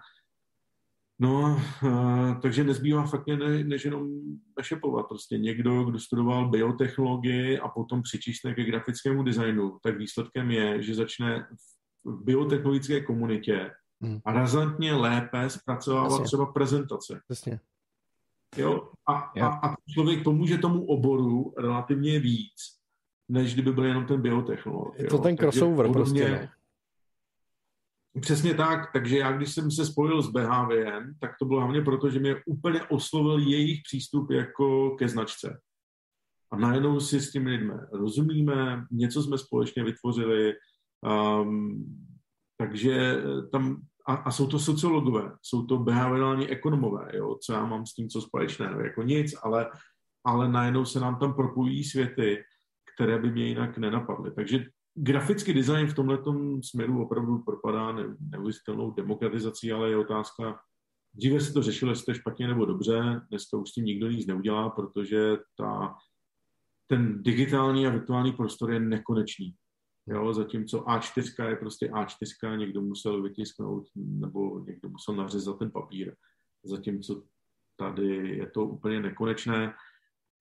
No, 1.22 1.62
uh, 1.84 2.40
takže 2.42 2.64
nezbývá 2.64 3.06
fakt 3.06 3.28
ne, 3.28 3.64
než 3.64 3.86
jenom 3.86 4.10
nešepovat. 4.58 5.08
Prostě 5.08 5.38
někdo, 5.38 5.84
kdo 5.84 6.00
studoval 6.00 6.50
biotechnologii 6.50 7.60
a 7.60 7.68
potom 7.68 8.02
přičísne 8.02 8.54
ke 8.54 8.64
grafickému 8.64 9.24
designu, 9.24 9.80
tak 9.84 9.98
výsledkem 9.98 10.52
je, 10.52 10.82
že 10.82 10.96
začne 10.96 11.48
v 12.10 12.24
biotechnologické 12.24 13.02
komunitě 13.02 13.72
hmm. 14.02 14.20
a 14.26 14.34
razantně 14.34 14.94
lépe 14.94 15.50
zpracovávat 15.50 16.24
třeba 16.24 16.46
prezentace. 16.46 17.22
Jasně. 17.30 17.60
Jo? 18.58 18.92
A, 19.08 19.14
a, 19.14 19.70
a 19.70 19.76
člověk 19.90 20.24
pomůže 20.24 20.58
tomu 20.58 20.86
oboru 20.86 21.54
relativně 21.58 22.20
víc, 22.20 22.80
než 23.30 23.54
kdyby 23.54 23.72
byl 23.72 23.86
jenom 23.86 24.06
ten 24.06 24.22
biotechnolog. 24.22 25.00
Je 25.00 25.08
to 25.08 25.16
jo? 25.16 25.22
ten 25.22 25.38
crossover 25.38 25.88
podobně, 25.88 26.22
prostě. 26.22 26.30
Ne? 26.30 26.52
No. 28.16 28.22
Přesně 28.22 28.54
tak, 28.54 28.94
takže 28.94 29.18
já 29.18 29.32
když 29.32 29.54
jsem 29.54 29.72
se 29.72 29.86
spojil 29.86 30.22
s 30.22 30.30
BHVN, 30.30 31.14
tak 31.20 31.32
to 31.40 31.46
bylo 31.46 31.60
hlavně 31.60 31.82
proto, 31.82 32.10
že 32.10 32.20
mě 32.20 32.36
úplně 32.46 32.84
oslovil 32.84 33.40
jejich 33.40 33.82
přístup 33.84 34.32
jako 34.32 34.96
ke 34.96 35.10
značce. 35.10 35.60
A 36.52 36.58
najednou 36.58 37.00
si 37.00 37.22
s 37.22 37.32
těmi 37.32 37.50
lidmi 37.50 37.74
rozumíme, 37.92 38.86
něco 38.92 39.24
jsme 39.24 39.38
společně 39.38 39.84
vytvořili, 39.84 40.54
um, 41.04 41.86
takže 42.58 43.24
tam 43.52 43.82
a, 44.08 44.14
a 44.14 44.32
jsou 44.32 44.48
to 44.48 44.60
sociologové, 44.60 45.32
jsou 45.42 45.66
to 45.66 45.78
behaviorální 45.78 46.50
ekonomové, 46.50 47.12
jo, 47.14 47.38
co 47.42 47.54
já 47.54 47.66
mám 47.66 47.86
s 47.86 47.94
tím 47.94 48.10
co 48.10 48.22
společného, 48.22 48.80
jako 48.80 49.04
nic, 49.04 49.36
ale, 49.44 49.70
ale 50.26 50.52
najednou 50.52 50.86
se 50.86 51.00
nám 51.00 51.20
tam 51.20 51.34
propojí 51.34 51.84
světy, 51.84 52.44
které 52.96 53.20
by 53.20 53.32
mě 53.32 53.48
jinak 53.48 53.78
nenapadly. 53.78 54.32
Takže 54.32 54.66
grafický 54.96 55.54
design 55.54 55.88
v 55.88 55.94
tomto 55.94 56.36
směru 56.64 57.04
opravdu 57.04 57.40
propadá 57.40 57.96
neuvěřitelnou 58.20 58.92
demokratizací, 58.92 59.72
ale 59.72 59.90
je 59.90 59.98
otázka, 59.98 60.60
dříve 61.14 61.40
se 61.40 61.54
to 61.54 61.64
řešilo, 61.64 61.92
jestli 61.92 62.06
to 62.06 62.14
špatně 62.14 62.48
nebo 62.48 62.66
dobře, 62.66 63.22
dneska 63.30 63.58
už 63.58 63.70
s 63.70 63.74
tím 63.74 63.86
nikdo 63.86 64.08
nic 64.12 64.28
neudělá, 64.28 64.70
protože 64.70 65.38
ta, 65.58 65.96
ten 66.88 67.24
digitální 67.24 67.88
a 67.88 67.90
virtuální 67.90 68.32
prostor 68.32 68.72
je 68.72 68.80
nekonečný. 68.80 69.54
Jo, 70.10 70.34
zatímco 70.34 70.80
A4 70.80 71.50
je 71.50 71.56
prostě 71.56 71.88
A4, 71.88 72.58
někdo 72.58 72.82
musel 72.82 73.24
vytisknout 73.24 73.88
nebo 73.96 74.60
někdo 74.60 74.90
musel 74.90 75.16
nařezat 75.16 75.60
ten 75.60 75.72
papír. 75.72 76.16
Zatímco 76.64 77.24
tady 77.76 78.38
je 78.38 78.48
to 78.48 78.66
úplně 78.66 79.02
nekonečné 79.02 79.74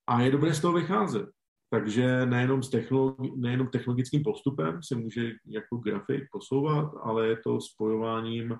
a 0.06 0.20
je 0.20 0.30
dobré 0.30 0.54
z 0.54 0.60
toho 0.60 0.72
vycházet. 0.74 1.28
Takže 1.70 2.26
nejenom, 2.26 2.62
s 2.62 2.70
technologi- 2.70 3.36
nejenom 3.36 3.68
technologickým 3.68 4.22
postupem 4.22 4.82
se 4.82 4.96
může 4.96 5.32
jako 5.46 5.76
grafik 5.76 6.24
posouvat, 6.32 6.92
ale 7.02 7.28
je 7.28 7.36
to 7.36 7.60
spojováním 7.60 8.56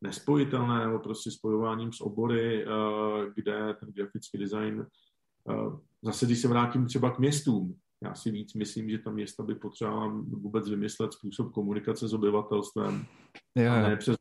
nespojitelného, 0.00 0.98
prostě 0.98 1.30
spojováním 1.30 1.92
s 1.92 2.00
obory, 2.00 2.64
eh, 2.64 2.66
kde 3.34 3.74
ten 3.80 3.92
grafický 3.92 4.38
design, 4.38 4.86
eh, 5.50 5.54
zase 6.02 6.26
když 6.26 6.38
se 6.38 6.48
vrátím 6.48 6.86
třeba 6.86 7.10
k 7.10 7.18
městům, 7.18 7.78
já 8.04 8.14
si 8.14 8.30
víc 8.30 8.54
myslím, 8.54 8.90
že 8.90 8.98
ta 8.98 9.10
města 9.10 9.42
by 9.42 9.54
potřebovala 9.54 10.22
vůbec 10.28 10.68
vymyslet 10.68 11.12
způsob 11.12 11.52
komunikace 11.52 12.08
s 12.08 12.14
obyvatelstvem. 12.14 13.06
Yeah. 13.56 13.84
A 13.84 13.88
ne 13.88 13.96
přes, 13.96 14.16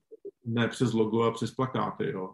ne 0.45 0.67
přes 0.67 0.93
logo 0.93 1.23
a 1.23 1.31
přes 1.31 1.51
plakáty. 1.51 2.11
Jo. 2.11 2.33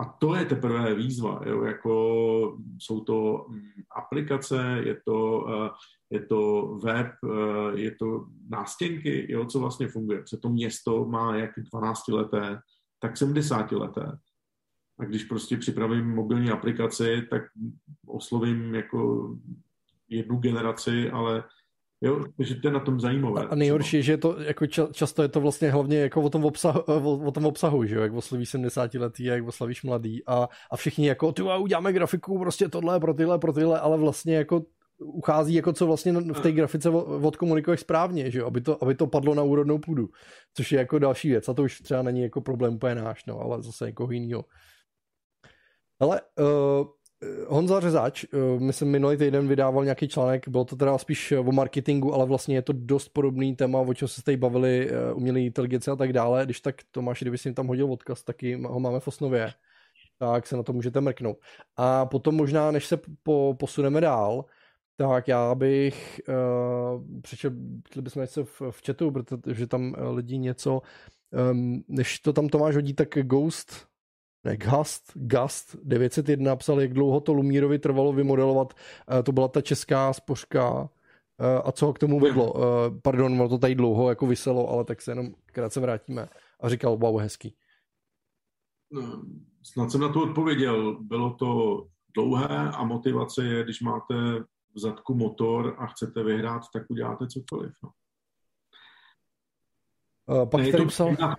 A 0.00 0.04
to 0.04 0.34
je 0.34 0.44
teprve 0.44 0.94
výzva. 0.94 1.40
Jo. 1.46 1.62
Jako 1.62 2.58
jsou 2.78 3.00
to 3.00 3.46
mm, 3.48 3.62
aplikace, 3.96 4.80
je 4.84 5.00
to, 5.06 5.46
eh, 5.48 5.70
je 6.10 6.26
to 6.26 6.66
web, 6.84 7.12
eh, 7.24 7.80
je 7.80 7.90
to 7.90 8.26
nástěnky, 8.48 9.32
jo, 9.32 9.46
co 9.46 9.60
vlastně 9.60 9.88
funguje. 9.88 10.20
Protože 10.20 10.36
to 10.36 10.48
město 10.48 11.04
má 11.04 11.36
jak 11.36 11.50
12 11.72 12.08
leté, 12.08 12.58
tak 12.98 13.16
70 13.16 13.72
leté. 13.72 14.18
A 14.98 15.04
když 15.04 15.24
prostě 15.24 15.56
připravím 15.56 16.14
mobilní 16.14 16.50
aplikaci, 16.50 17.22
tak 17.30 17.42
oslovím 18.06 18.74
jako 18.74 19.30
jednu 20.16 20.36
generaci, 20.36 21.10
ale 21.10 21.44
Jo, 22.04 22.24
takže 22.36 22.54
to 22.54 22.68
je 22.68 22.72
na 22.72 22.80
tom 22.80 23.00
zajímavé. 23.00 23.46
A 23.46 23.54
nejhorší 23.54 23.96
je, 23.96 24.02
že 24.02 24.12
je 24.12 24.18
to, 24.18 24.40
jako 24.40 24.66
ča, 24.66 24.88
často 24.92 25.22
je 25.22 25.28
to 25.28 25.40
vlastně 25.40 25.70
hlavně 25.70 25.98
jako 25.98 26.22
o 26.22 26.30
tom 26.30 26.44
obsahu, 26.44 26.80
o, 26.80 27.26
o 27.26 27.30
tom 27.30 27.46
obsahu 27.46 27.84
že 27.84 27.94
jo, 27.94 28.02
jak 28.02 28.12
osloví 28.12 28.46
70 28.46 28.94
letý, 28.94 29.24
jak 29.24 29.46
oslavíš 29.46 29.82
mladý. 29.82 30.26
A, 30.26 30.48
a 30.70 30.76
všichni 30.76 31.06
jako, 31.06 31.32
ty 31.32 31.42
uděláme 31.42 31.92
grafiku, 31.92 32.38
prostě 32.38 32.68
tohle 32.68 33.00
pro 33.00 33.14
tyhle, 33.14 33.38
pro 33.38 33.52
tyhle, 33.52 33.80
ale 33.80 33.98
vlastně 33.98 34.36
jako 34.36 34.62
uchází 34.98 35.54
jako 35.54 35.72
co 35.72 35.86
vlastně 35.86 36.12
v 36.12 36.40
té 36.40 36.52
grafice 36.52 36.90
odkomunikuješ 36.90 37.80
správně, 37.80 38.30
že 38.30 38.38
jo, 38.38 38.46
aby 38.46 38.60
to, 38.60 38.82
aby 38.82 38.94
to 38.94 39.06
padlo 39.06 39.34
na 39.34 39.42
úrodnou 39.42 39.78
půdu, 39.78 40.08
což 40.54 40.72
je 40.72 40.78
jako 40.78 40.98
další 40.98 41.28
věc. 41.28 41.48
A 41.48 41.54
to 41.54 41.62
už 41.62 41.80
třeba 41.80 42.02
není 42.02 42.22
jako 42.22 42.40
problém 42.40 42.74
úplně 42.74 42.94
náš, 42.94 43.24
no, 43.26 43.40
ale 43.40 43.62
zase 43.62 43.86
jako 43.86 44.10
jinýho. 44.10 44.44
Ale 46.00 46.20
uh, 46.38 46.86
Honza 47.48 47.80
Řezač, 47.80 48.24
eh, 48.24 48.36
myslím 48.58 48.90
minulý 48.90 49.16
týden 49.16 49.48
vydával 49.48 49.84
nějaký 49.84 50.08
článek, 50.08 50.48
bylo 50.48 50.64
to 50.64 50.76
teda 50.76 50.98
spíš 50.98 51.32
o 51.32 51.52
marketingu, 51.52 52.14
ale 52.14 52.26
vlastně 52.26 52.56
je 52.56 52.62
to 52.62 52.72
dost 52.72 53.08
podobný 53.08 53.56
téma, 53.56 53.78
o 53.78 53.94
čem 53.94 54.08
se 54.08 54.22
tady 54.22 54.36
bavili, 54.36 54.90
eh, 54.90 55.12
umělé 55.12 55.40
inteligence 55.40 55.90
a 55.90 55.96
tak 55.96 56.12
dále. 56.12 56.44
Když 56.44 56.60
tak 56.60 56.76
Tomáš, 56.90 57.20
kdyby 57.20 57.38
si 57.38 57.54
tam 57.54 57.66
hodil 57.66 57.92
odkaz, 57.92 58.22
taky 58.22 58.62
ho 58.62 58.80
máme 58.80 59.00
v 59.00 59.08
osnově, 59.08 59.52
tak 60.18 60.46
se 60.46 60.56
na 60.56 60.62
to 60.62 60.72
můžete 60.72 61.00
mrknout. 61.00 61.36
A 61.76 62.06
potom 62.06 62.34
možná, 62.34 62.70
než 62.70 62.86
se 62.86 63.00
po, 63.22 63.56
posuneme 63.58 64.00
dál, 64.00 64.44
tak 64.96 65.28
já 65.28 65.54
bych 65.54 66.20
uh, 66.28 67.20
přečel, 67.20 67.50
bychom 68.00 68.22
něco 68.22 68.44
v, 68.44 68.62
v 68.70 68.82
chatu, 68.86 69.10
protože 69.10 69.66
tam 69.66 69.96
lidi 70.10 70.38
něco, 70.38 70.82
um, 71.52 71.84
než 71.88 72.18
to 72.18 72.32
tam 72.32 72.48
Tomáš 72.48 72.74
hodí, 72.74 72.94
tak 72.94 73.08
Ghost 73.08 73.91
ne, 74.44 74.56
Gast, 74.56 75.12
Gast 75.14 75.76
901 75.84 76.50
napsal, 76.50 76.80
jak 76.80 76.92
dlouho 76.92 77.20
to 77.20 77.32
Lumírovi 77.32 77.78
trvalo 77.78 78.12
vymodelovat. 78.12 78.74
Eh, 79.18 79.22
to 79.22 79.32
byla 79.32 79.48
ta 79.48 79.60
česká 79.60 80.12
spořka 80.12 80.90
eh, 81.40 81.62
a 81.64 81.72
co 81.72 81.86
ho 81.86 81.92
k 81.92 81.98
tomu 81.98 82.20
vedlo. 82.20 82.54
Eh, 82.56 82.90
pardon, 83.02 83.32
ono 83.32 83.48
to 83.48 83.58
tady 83.58 83.74
dlouho 83.74 84.08
jako 84.08 84.26
vyselo, 84.26 84.68
ale 84.68 84.84
tak 84.84 85.02
se 85.02 85.10
jenom 85.10 85.34
krátce 85.46 85.80
vrátíme. 85.80 86.28
A 86.60 86.68
říkal, 86.68 86.96
wow, 86.96 87.20
hezký. 87.20 87.54
No, 88.92 89.22
snad 89.62 89.90
jsem 89.90 90.00
na 90.00 90.12
to 90.12 90.22
odpověděl. 90.22 90.98
Bylo 91.00 91.34
to 91.34 91.82
dlouhé 92.14 92.70
a 92.70 92.84
motivace 92.84 93.44
je, 93.44 93.64
když 93.64 93.80
máte 93.80 94.14
v 94.74 94.78
zadku 94.78 95.14
motor 95.14 95.76
a 95.78 95.86
chcete 95.86 96.22
vyhrát, 96.22 96.62
tak 96.72 96.82
uděláte 96.90 97.26
cokoliv. 97.26 97.72
No. 97.82 97.90
Uh, 100.26 100.48
pak 100.48 100.60
to 100.76 100.86
psal... 100.86 101.06
příjemná, 101.06 101.36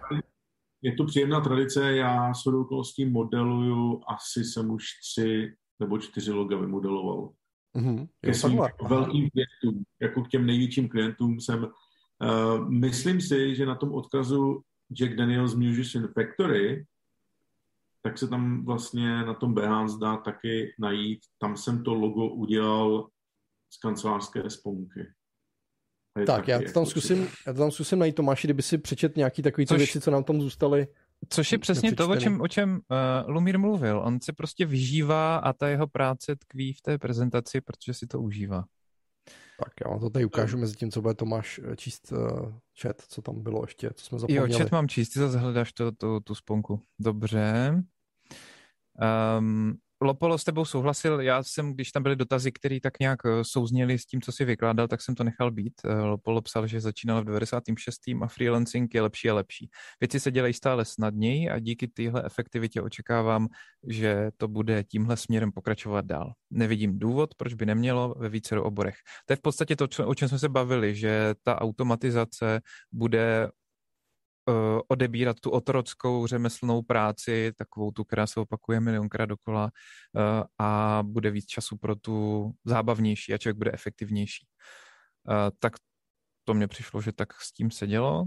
je 0.84 0.94
to 0.94 1.06
příjemná 1.06 1.42
tradice, 1.42 1.96
já 1.96 2.34
s 2.34 2.48
okolností 2.48 3.06
modeluju, 3.06 4.02
asi 4.08 4.44
jsem 4.44 4.72
už 4.72 4.86
tři 5.02 5.56
nebo 5.80 5.98
čtyři 5.98 6.32
loga 6.32 6.58
vymodeloval. 6.58 7.30
Mm-hmm. 7.76 8.08
Ke 8.22 8.34
svým 8.34 8.62
velkým 8.88 9.30
klientům, 9.30 9.84
jako 10.02 10.22
k 10.22 10.30
těm 10.30 10.46
největším 10.46 10.90
klientům 10.90 11.40
jsem, 11.40 11.64
uh, 11.64 12.70
myslím 12.70 13.22
si, 13.22 13.56
že 13.56 13.66
na 13.66 13.76
tom 13.76 13.94
odkazu 13.94 14.62
Jack 14.94 15.16
Daniels 15.16 15.56
Musician 15.56 16.08
Factory, 16.08 16.86
tak 18.02 18.18
se 18.18 18.28
tam 18.28 18.66
vlastně 18.66 19.24
na 19.26 19.34
tom 19.34 19.54
Behance 19.54 19.98
dá 20.02 20.18
taky 20.18 20.76
najít. 20.80 21.20
Tam 21.40 21.58
jsem 21.58 21.84
to 21.84 21.94
logo 21.94 22.28
udělal 22.28 23.08
z 23.74 23.78
kancelářské 23.78 24.50
sponky. 24.50 25.08
Tak, 26.26 26.48
já 26.48 26.58
to, 26.58 26.64
tam 26.64 26.72
jako 26.72 26.86
zkusím, 26.86 27.28
já 27.48 27.54
to 27.54 27.60
tam 27.60 27.72
zkusím 27.72 28.00
najít, 28.00 28.16
Tomáši, 28.16 28.48
kdyby 28.48 28.62
si 28.62 28.78
přečet 28.78 29.18
nějaký 29.18 29.42
takový 29.42 29.68
Což... 29.68 29.78
věci, 29.78 30.02
co 30.02 30.12
nám 30.12 30.24
tam 30.24 30.42
zůstaly. 30.42 30.88
Což 31.30 31.52
je 31.52 31.58
přesně 31.58 31.96
to, 31.96 32.10
o 32.10 32.16
čem, 32.16 32.42
o 32.42 32.48
čem 32.48 32.72
uh, 32.72 33.32
Lumír 33.32 33.60
mluvil. 33.60 34.02
On 34.06 34.22
se 34.22 34.34
prostě 34.34 34.66
vyžívá 34.66 35.38
a 35.38 35.54
ta 35.54 35.68
jeho 35.68 35.88
práce 35.88 36.36
tkví 36.36 36.74
v 36.74 36.82
té 36.82 36.98
prezentaci, 36.98 37.62
protože 37.62 37.94
si 37.94 38.08
to 38.08 38.22
užívá. 38.22 38.66
Tak 39.60 39.74
já 39.86 39.92
vám 39.92 40.00
to 40.00 40.10
tady 40.10 40.26
ukážu 40.26 40.58
mezi 40.58 40.76
tím, 40.76 40.92
co 40.92 41.02
bude 41.02 41.14
Tomáš 41.14 41.60
eh, 41.64 41.76
číst 41.76 42.12
uh, 42.12 42.54
chat, 42.82 43.02
co 43.08 43.22
tam 43.22 43.44
bylo 43.44 43.64
ještě, 43.64 43.90
co 43.94 44.06
jsme 44.06 44.20
zapomněli. 44.20 44.52
Jo, 44.52 44.58
chat 44.58 44.72
mám 44.72 44.88
číst, 44.88 45.10
ty 45.10 45.20
zase 45.20 45.38
hledáš 45.38 45.74
to, 45.74 45.92
to, 45.92 46.20
tu 46.20 46.36
sponku. 46.36 46.82
Dobře. 47.00 47.74
Um, 49.40 49.78
Lopolo 50.04 50.38
s 50.38 50.44
tebou 50.44 50.66
souhlasil, 50.66 51.22
já 51.22 51.44
jsem, 51.44 51.74
když 51.74 51.92
tam 51.92 52.04
byly 52.04 52.16
dotazy, 52.16 52.52
které 52.52 52.80
tak 52.80 53.00
nějak 53.00 53.20
eh, 53.26 53.44
souzněly 53.44 54.00
s 54.00 54.06
tím, 54.06 54.22
co 54.22 54.32
si 54.32 54.46
vykládal, 54.46 54.88
tak 54.88 55.02
jsem 55.02 55.16
to 55.16 55.24
nechal 55.24 55.52
být. 55.52 55.74
Eh, 55.86 55.94
Lopolo 55.94 56.42
psal, 56.42 56.68
že 56.68 56.82
začínal 56.82 57.22
v 57.22 57.26
96. 57.26 58.22
a 58.22 58.28
freelancing 58.28 58.96
je 58.96 59.02
lepší 59.02 59.30
a 59.30 59.34
lepší. 59.34 59.70
Věci 60.00 60.20
se 60.20 60.32
dělají 60.32 60.54
stále 60.54 60.86
snadněji 60.86 61.50
a 61.50 61.60
díky 61.60 61.88
téhle 61.88 62.24
efektivitě 62.26 62.82
očekávám, 62.82 63.48
že 63.88 64.32
to 64.38 64.48
bude 64.48 64.84
tímhle 64.84 65.18
směrem 65.18 65.52
pokračovat 65.52 66.06
dál. 66.06 66.34
Nevidím 66.52 67.00
důvod, 67.00 67.36
proč 67.36 67.54
by 67.54 67.66
nemělo 67.66 68.16
ve 68.18 68.30
více 68.30 68.60
oborech. 68.60 68.96
To 69.26 69.34
je 69.34 69.38
v 69.38 69.42
podstatě 69.42 69.76
to, 69.76 69.88
o 70.06 70.16
čem 70.16 70.30
jsme 70.30 70.40
se 70.40 70.50
bavili, 70.50 70.96
že 70.96 71.34
ta 71.44 71.62
automatizace 71.62 72.62
bude 72.92 73.50
odebírat 74.88 75.40
tu 75.40 75.50
otrockou 75.50 76.28
řemeslnou 76.28 76.82
práci, 76.82 77.52
takovou 77.58 77.92
tu, 77.92 78.04
která 78.04 78.28
se 78.28 78.40
opakuje 78.40 78.80
milionkrát 78.80 79.30
dokola 79.30 79.64
uh, 79.64 80.44
a 80.60 81.04
bude 81.06 81.32
víc 81.32 81.46
času 81.46 81.78
pro 81.78 81.96
tu 81.96 82.52
zábavnější 82.66 83.34
a 83.34 83.38
člověk 83.38 83.58
bude 83.58 83.72
efektivnější. 83.72 84.48
Uh, 85.30 85.36
tak 85.60 85.74
to 86.44 86.54
mně 86.54 86.68
přišlo, 86.68 87.02
že 87.02 87.12
tak 87.12 87.34
s 87.42 87.54
tím 87.54 87.72
se 87.72 87.88
dělo. 87.88 88.26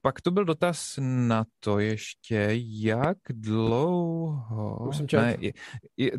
Pak 0.00 0.20
tu 0.20 0.30
byl 0.30 0.44
dotaz 0.44 0.98
na 1.02 1.44
to 1.60 1.78
ještě, 1.78 2.48
jak 2.80 3.18
dlouho... 3.30 4.88
Už 4.88 4.96
jsem 4.96 5.06
ne, 5.12 5.36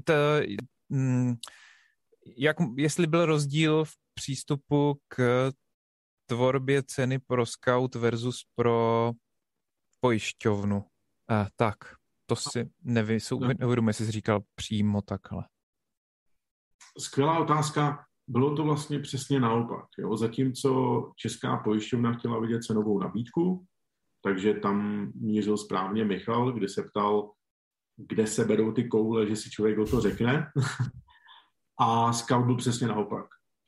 to, 0.04 0.14
mm, 0.90 1.36
jak, 2.38 2.58
jestli 2.78 3.08
byl 3.08 3.26
rozdíl 3.26 3.86
v 3.86 3.92
přístupu 4.14 5.00
k 5.08 5.52
tvorbě 6.26 6.84
ceny 6.84 7.20
pro 7.20 7.46
scout 7.46 7.96
versus 7.96 8.46
pro 8.56 9.12
pojišťovnu. 10.00 10.86
A, 11.30 11.48
tak, 11.56 11.78
to 12.26 12.36
si 12.36 12.70
nevím, 12.84 13.20
neuvědomuji, 13.60 13.90
jestli 13.90 14.06
jsi 14.06 14.12
říkal 14.12 14.42
přímo 14.56 15.02
takhle. 15.02 15.44
Skvělá 17.00 17.40
otázka. 17.40 18.06
Bylo 18.28 18.56
to 18.56 18.64
vlastně 18.64 19.00
přesně 19.00 19.40
naopak. 19.40 19.86
Jo? 19.98 20.18
Zatímco 20.18 21.02
Česká 21.16 21.58
pojišťovna 21.58 22.14
chtěla 22.14 22.40
vidět 22.40 22.64
cenovou 22.64 23.00
nabídku, 23.00 23.66
takže 24.24 24.54
tam 24.54 25.08
mířil 25.16 25.58
správně 25.58 26.06
Michal, 26.06 26.52
kdy 26.52 26.70
se 26.70 26.84
ptal, 26.84 27.32
kde 27.98 28.28
se 28.28 28.46
berou 28.46 28.72
ty 28.72 28.88
koule, 28.88 29.28
že 29.28 29.36
si 29.36 29.50
člověk 29.50 29.80
o 29.80 29.86
to 29.86 30.02
řekne. 30.02 30.52
A 31.80 32.14
scout 32.14 32.46
byl 32.46 32.58
přesně 32.58 32.88
naopak. 32.88 33.26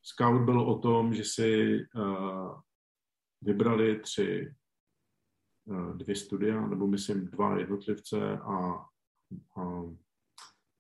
Scout 0.08 0.42
byl 0.42 0.62
o 0.62 0.80
tom, 0.80 1.14
že 1.14 1.24
si 1.24 1.80
uh, 1.96 2.60
vybrali 3.42 4.00
tři, 4.00 4.54
uh, 5.66 5.98
dvě 5.98 6.16
studia, 6.16 6.68
nebo 6.68 6.88
myslím 6.88 7.26
dva 7.26 7.60
jednotlivce 7.60 8.38
a, 8.38 8.56
a 9.58 9.84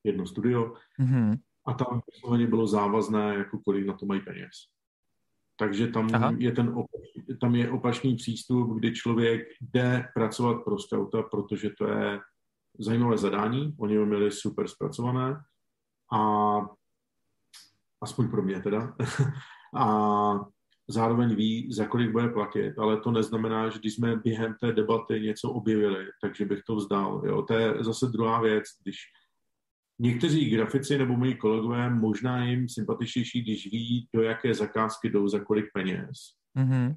jedno 0.03 0.25
studio. 0.25 0.73
Mm-hmm. 0.99 1.39
A 1.65 1.73
tam 1.73 2.01
vysloveně 2.13 2.47
bylo 2.47 2.67
závazné, 2.67 3.35
jako 3.35 3.59
kolik 3.59 3.85
na 3.85 3.93
to 3.93 4.05
mají 4.05 4.21
peněz. 4.21 4.51
Takže 5.57 5.87
tam 5.87 6.07
je, 6.37 6.51
ten 6.51 6.75
tam 7.41 7.55
je 7.55 7.71
opačný 7.71 8.15
přístup, 8.15 8.77
kdy 8.77 8.93
člověk 8.93 9.41
jde 9.61 10.07
pracovat 10.13 10.63
pro 10.63 10.79
scouta, 10.79 11.23
protože 11.23 11.69
to 11.69 11.87
je 11.87 12.19
zajímavé 12.79 13.17
zadání, 13.17 13.75
oni 13.79 13.97
ho 13.97 14.05
měli 14.05 14.31
super 14.31 14.67
zpracované 14.67 15.43
a 16.13 16.59
aspoň 18.05 18.29
pro 18.29 18.41
mě 18.41 18.61
teda. 18.61 18.93
a 19.77 19.85
zároveň 20.87 21.35
ví, 21.35 21.73
za 21.73 21.85
kolik 21.85 22.11
bude 22.11 22.29
platit, 22.29 22.79
ale 22.79 23.01
to 23.01 23.11
neznamená, 23.11 23.69
že 23.69 23.79
když 23.79 23.93
jsme 23.93 24.15
během 24.15 24.55
té 24.61 24.71
debaty 24.71 25.19
něco 25.19 25.51
objevili, 25.51 26.05
takže 26.21 26.45
bych 26.45 26.63
to 26.67 26.75
vzdal. 26.75 27.21
Jo? 27.25 27.41
To 27.41 27.53
je 27.53 27.83
zase 27.83 28.05
druhá 28.05 28.41
věc, 28.41 28.63
když 28.83 28.97
někteří 29.99 30.49
grafici 30.49 30.97
nebo 30.97 31.17
moji 31.17 31.35
kolegové 31.35 31.89
možná 31.89 32.45
jim 32.45 32.69
sympatičnější, 32.69 33.41
když 33.41 33.71
ví, 33.71 34.07
do 34.15 34.21
jaké 34.21 34.53
zakázky 34.53 35.09
jdou 35.09 35.27
za 35.27 35.39
kolik 35.39 35.65
peněz. 35.73 36.17
Mm-hmm. 36.57 36.95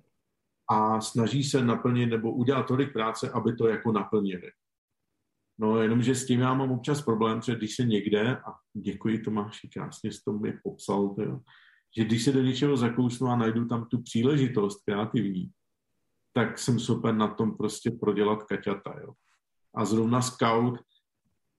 A 0.71 1.01
snaží 1.01 1.45
se 1.45 1.65
naplnit 1.65 2.07
nebo 2.07 2.33
udělat 2.33 2.67
tolik 2.67 2.93
práce, 2.93 3.31
aby 3.31 3.57
to 3.57 3.69
jako 3.69 3.93
naplnili. 3.93 4.51
No 5.61 5.83
jenomže 5.83 6.15
s 6.15 6.27
tím 6.27 6.41
já 6.41 6.55
mám 6.55 6.71
občas 6.71 7.03
problém, 7.03 7.43
že 7.43 7.55
když 7.55 7.77
se 7.77 7.85
někde, 7.85 8.37
a 8.37 8.55
děkuji 8.75 9.19
Tomáši, 9.19 9.69
krásně 9.69 10.13
jsi 10.13 10.19
to 10.25 10.33
mi 10.33 10.59
popsal, 10.63 11.15
jo, 11.19 11.41
že 11.97 12.05
když 12.05 12.25
se 12.25 12.33
do 12.33 12.43
něčeho 12.43 12.77
zakousnu 12.77 13.27
a 13.27 13.37
najdu 13.37 13.65
tam 13.65 13.87
tu 13.87 14.03
příležitost 14.03 14.85
kreativní, 14.85 15.51
tak 16.33 16.59
jsem 16.59 16.79
super 16.79 17.15
na 17.15 17.29
tom 17.29 17.57
prostě 17.57 17.91
prodělat 17.91 18.43
kaťata, 18.43 18.95
jo. 19.01 19.13
A 19.75 19.85
zrovna 19.85 20.23
Scout, 20.23 20.81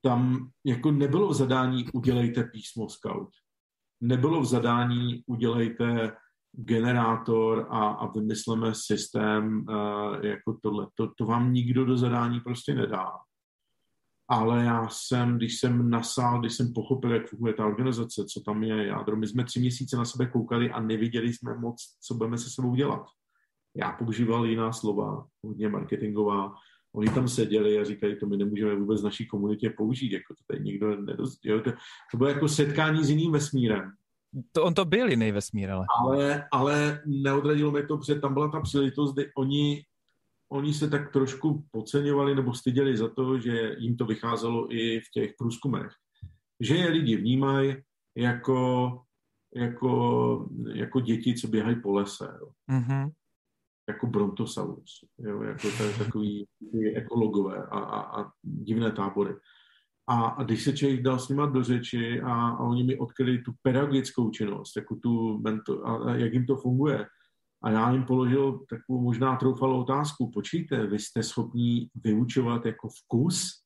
tam 0.01 0.49
jako 0.65 0.91
nebylo 0.91 1.29
v 1.29 1.33
zadání 1.33 1.85
udělejte 1.93 2.43
písmo 2.43 2.89
Scout. 2.89 3.29
Nebylo 4.01 4.41
v 4.41 4.45
zadání 4.45 5.23
udělejte 5.25 6.17
generátor 6.51 7.67
a, 7.69 7.89
a 7.89 8.11
vymysleme 8.11 8.71
systém 8.75 9.65
uh, 9.69 10.25
jako 10.25 10.57
tohle. 10.61 10.87
To, 10.95 11.11
to 11.17 11.25
vám 11.25 11.53
nikdo 11.53 11.85
do 11.85 11.97
zadání 11.97 12.39
prostě 12.39 12.73
nedá 12.73 13.11
ale 14.29 14.63
já 14.63 14.87
jsem, 14.89 15.37
když 15.37 15.59
jsem 15.59 15.89
nasál, 15.89 16.39
když 16.39 16.53
jsem 16.53 16.73
pochopil, 16.73 17.11
jak 17.11 17.27
funguje 17.27 17.53
ta 17.53 17.65
organizace, 17.65 18.25
co 18.25 18.41
tam 18.41 18.63
je 18.63 18.85
jádro, 18.85 19.15
my 19.15 19.27
jsme 19.27 19.45
tři 19.45 19.59
měsíce 19.59 19.97
na 19.97 20.05
sebe 20.05 20.25
koukali 20.25 20.71
a 20.71 20.79
neviděli 20.79 21.33
jsme 21.33 21.57
moc, 21.57 21.97
co 22.01 22.13
budeme 22.13 22.37
se 22.37 22.49
sebou 22.49 22.75
dělat. 22.75 23.05
Já 23.75 23.91
používal 23.91 24.45
jiná 24.45 24.73
slova, 24.73 25.27
hodně 25.43 25.69
marketingová, 25.69 26.53
Oni 26.95 27.09
tam 27.09 27.27
seděli 27.27 27.79
a 27.79 27.83
říkali, 27.83 28.15
to 28.15 28.25
my 28.25 28.37
nemůžeme 28.37 28.75
vůbec 28.75 29.01
v 29.01 29.03
naší 29.03 29.27
komunitě 29.27 29.69
použít, 29.69 30.11
jako 30.11 30.33
to 30.33 30.43
tady 30.47 30.63
nikdo 30.63 31.01
nedost, 31.01 31.39
jo, 31.45 31.61
to, 31.61 31.71
to 32.11 32.17
bylo 32.17 32.29
jako 32.29 32.47
setkání 32.47 33.03
s 33.03 33.09
jiným 33.09 33.31
vesmírem. 33.31 33.91
To 34.51 34.63
on 34.63 34.73
to 34.73 34.85
byl 34.85 35.09
jiný 35.09 35.31
vesmír, 35.31 35.71
ale. 35.71 35.85
Ale, 36.03 36.47
ale 36.51 37.01
neodradilo 37.05 37.71
mě 37.71 37.87
to, 37.87 37.97
protože 37.97 38.19
tam 38.19 38.33
byla 38.33 38.51
ta 38.51 38.61
příležitost, 38.61 39.13
kdy 39.13 39.29
oni 39.37 39.83
oni 40.51 40.73
se 40.73 40.89
tak 40.89 41.13
trošku 41.13 41.65
podceňovali 41.71 42.35
nebo 42.35 42.53
styděli 42.53 42.97
za 42.97 43.09
to, 43.09 43.39
že 43.39 43.75
jim 43.77 43.97
to 43.97 44.05
vycházelo 44.05 44.75
i 44.75 44.99
v 44.99 45.11
těch 45.13 45.31
průzkumech. 45.37 45.91
Že 46.59 46.75
je 46.75 46.89
lidi 46.89 47.15
vnímají 47.15 47.75
jako, 48.17 48.89
jako, 49.55 50.49
jako 50.73 50.99
děti, 50.99 51.33
co 51.33 51.47
běhají 51.47 51.81
po 51.81 51.93
lese. 51.93 52.37
Jo. 52.39 52.49
Mm-hmm. 52.71 53.11
Jako 53.89 54.07
brontosaurus. 54.07 54.91
Jo, 55.19 55.41
jako 55.41 55.67
takový 55.97 56.47
ekologové 56.95 57.57
a, 57.57 57.79
a, 57.79 58.21
a 58.21 58.31
divné 58.41 58.91
tábory. 58.91 59.35
A, 60.07 60.25
a 60.25 60.43
když 60.43 60.63
se 60.63 60.73
člověk 60.73 61.01
dal 61.01 61.19
s 61.19 61.29
nimi 61.29 61.41
do 61.51 61.63
řeči 61.63 62.21
a, 62.21 62.33
a 62.33 62.59
oni 62.59 62.83
mi 62.83 62.97
odkryli 62.97 63.41
tu 63.41 63.53
pedagogickou 63.61 64.29
činnost, 64.29 64.75
jako 64.75 64.95
tu 64.95 65.41
mentor, 65.41 65.81
a, 65.85 65.95
a 65.95 66.15
jak 66.15 66.33
jim 66.33 66.45
to 66.45 66.55
funguje, 66.55 67.05
a 67.63 67.69
já 67.69 67.91
jim 67.91 68.03
položil 68.03 68.65
takovou 68.69 69.01
možná 69.01 69.35
troufalou 69.35 69.81
otázku. 69.81 70.31
Počkejte, 70.31 70.87
vy 70.87 70.99
jste 70.99 71.23
schopní 71.23 71.89
vyučovat 71.95 72.65
jako 72.65 72.89
vkus? 72.89 73.63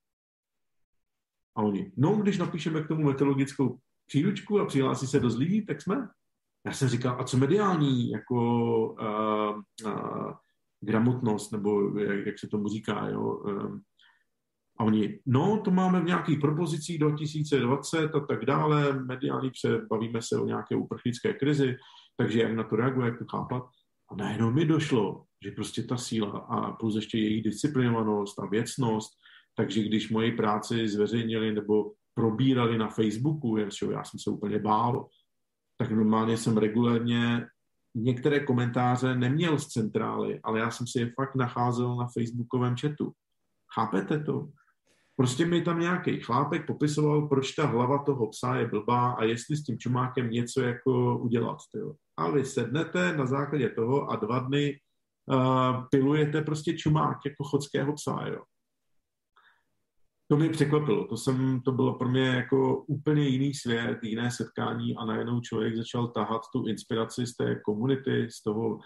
A 1.55 1.61
oni, 1.61 1.91
no, 1.97 2.15
když 2.15 2.37
napíšeme 2.37 2.83
k 2.83 2.87
tomu 2.87 3.03
metodologickou 3.03 3.79
příručku 4.05 4.59
a 4.59 4.65
přihlásí 4.65 5.07
se 5.07 5.19
dost 5.19 5.37
lidí, 5.37 5.65
tak 5.65 5.81
jsme. 5.81 6.07
Já 6.65 6.73
jsem 6.73 6.89
říkal, 6.89 7.21
a 7.21 7.23
co 7.23 7.37
mediální, 7.37 8.09
jako 8.09 8.35
uh, 8.89 9.61
uh, 9.85 10.33
gramotnost, 10.81 11.51
nebo 11.51 11.99
jak, 11.99 12.25
jak 12.25 12.39
se 12.39 12.47
tomu 12.47 12.67
říká, 12.67 13.07
jo? 13.07 13.43
A 14.79 14.83
oni, 14.83 15.19
no, 15.25 15.61
to 15.65 15.71
máme 15.71 16.01
v 16.01 16.05
nějakých 16.05 16.39
propozicích 16.39 16.99
2020 16.99 18.15
a 18.15 18.19
tak 18.19 18.45
dále, 18.45 18.93
mediální 18.93 19.51
bavíme 19.89 20.21
se 20.21 20.39
o 20.39 20.45
nějaké 20.45 20.75
uprchlické 20.75 21.33
krizi, 21.33 21.75
takže 22.17 22.41
jak 22.41 22.53
na 22.53 22.63
to 22.63 22.75
reaguje, 22.75 23.07
jak 23.07 23.19
to 23.19 23.25
chápat. 23.31 23.63
A 24.13 24.15
najednou 24.15 24.51
mi 24.51 24.65
došlo, 24.65 25.25
že 25.43 25.51
prostě 25.51 25.83
ta 25.83 25.97
síla 25.97 26.29
a 26.29 26.71
plus 26.71 26.95
ještě 26.95 27.17
její 27.17 27.41
disciplinovanost 27.41 28.39
a 28.39 28.45
věcnost, 28.45 29.11
takže 29.55 29.83
když 29.83 30.09
moji 30.09 30.31
práci 30.31 30.87
zveřejnili 30.87 31.53
nebo 31.53 31.91
probírali 32.13 32.77
na 32.77 32.87
Facebooku, 32.87 33.57
jen 33.57 33.69
já 33.91 34.03
jsem 34.03 34.19
se 34.19 34.29
úplně 34.29 34.59
bál, 34.59 35.07
tak 35.77 35.91
normálně 35.91 36.37
jsem 36.37 36.57
regulérně 36.57 37.47
některé 37.95 38.39
komentáře 38.39 39.15
neměl 39.15 39.59
z 39.59 39.67
centrály, 39.67 40.39
ale 40.43 40.59
já 40.59 40.71
jsem 40.71 40.87
si 40.87 40.99
je 40.99 41.13
fakt 41.15 41.35
nacházel 41.35 41.95
na 41.95 42.07
facebookovém 42.07 42.75
chatu. 42.81 43.11
Chápete 43.75 44.19
to? 44.19 44.49
Prostě 45.15 45.45
mi 45.45 45.61
tam 45.61 45.79
nějaký 45.79 46.19
chlápek 46.19 46.67
popisoval, 46.67 47.27
proč 47.27 47.51
ta 47.51 47.65
hlava 47.65 48.03
toho 48.03 48.29
psa 48.29 48.55
je 48.55 48.67
blbá 48.67 49.11
a 49.11 49.23
jestli 49.23 49.57
s 49.57 49.63
tím 49.63 49.77
čumákem 49.77 50.29
něco 50.29 50.61
jako 50.61 51.17
udělat. 51.17 51.57
Tyjo. 51.71 51.93
A 52.17 52.31
vy 52.31 52.45
sednete 52.45 53.17
na 53.17 53.25
základě 53.25 53.69
toho 53.69 54.11
a 54.11 54.15
dva 54.15 54.39
dny 54.39 54.79
uh, 55.25 55.85
pilujete 55.91 56.41
prostě 56.41 56.77
čumák 56.77 57.17
jako 57.25 57.43
chodského 57.43 57.93
psa. 57.93 58.27
Jo. 58.27 58.41
To 60.27 60.37
mě 60.37 60.49
překvapilo. 60.49 61.07
To, 61.07 61.17
jsem, 61.17 61.61
to 61.61 61.71
bylo 61.71 61.97
pro 61.97 62.09
mě 62.09 62.27
jako 62.27 62.83
úplně 62.83 63.27
jiný 63.27 63.53
svět, 63.53 63.99
jiné 64.03 64.31
setkání 64.31 64.95
a 64.95 65.05
najednou 65.05 65.41
člověk 65.41 65.77
začal 65.77 66.07
tahat 66.07 66.41
tu 66.53 66.67
inspiraci 66.67 67.27
z 67.27 67.35
té 67.35 67.55
komunity, 67.55 68.27
z 68.31 68.43
toho, 68.43 68.79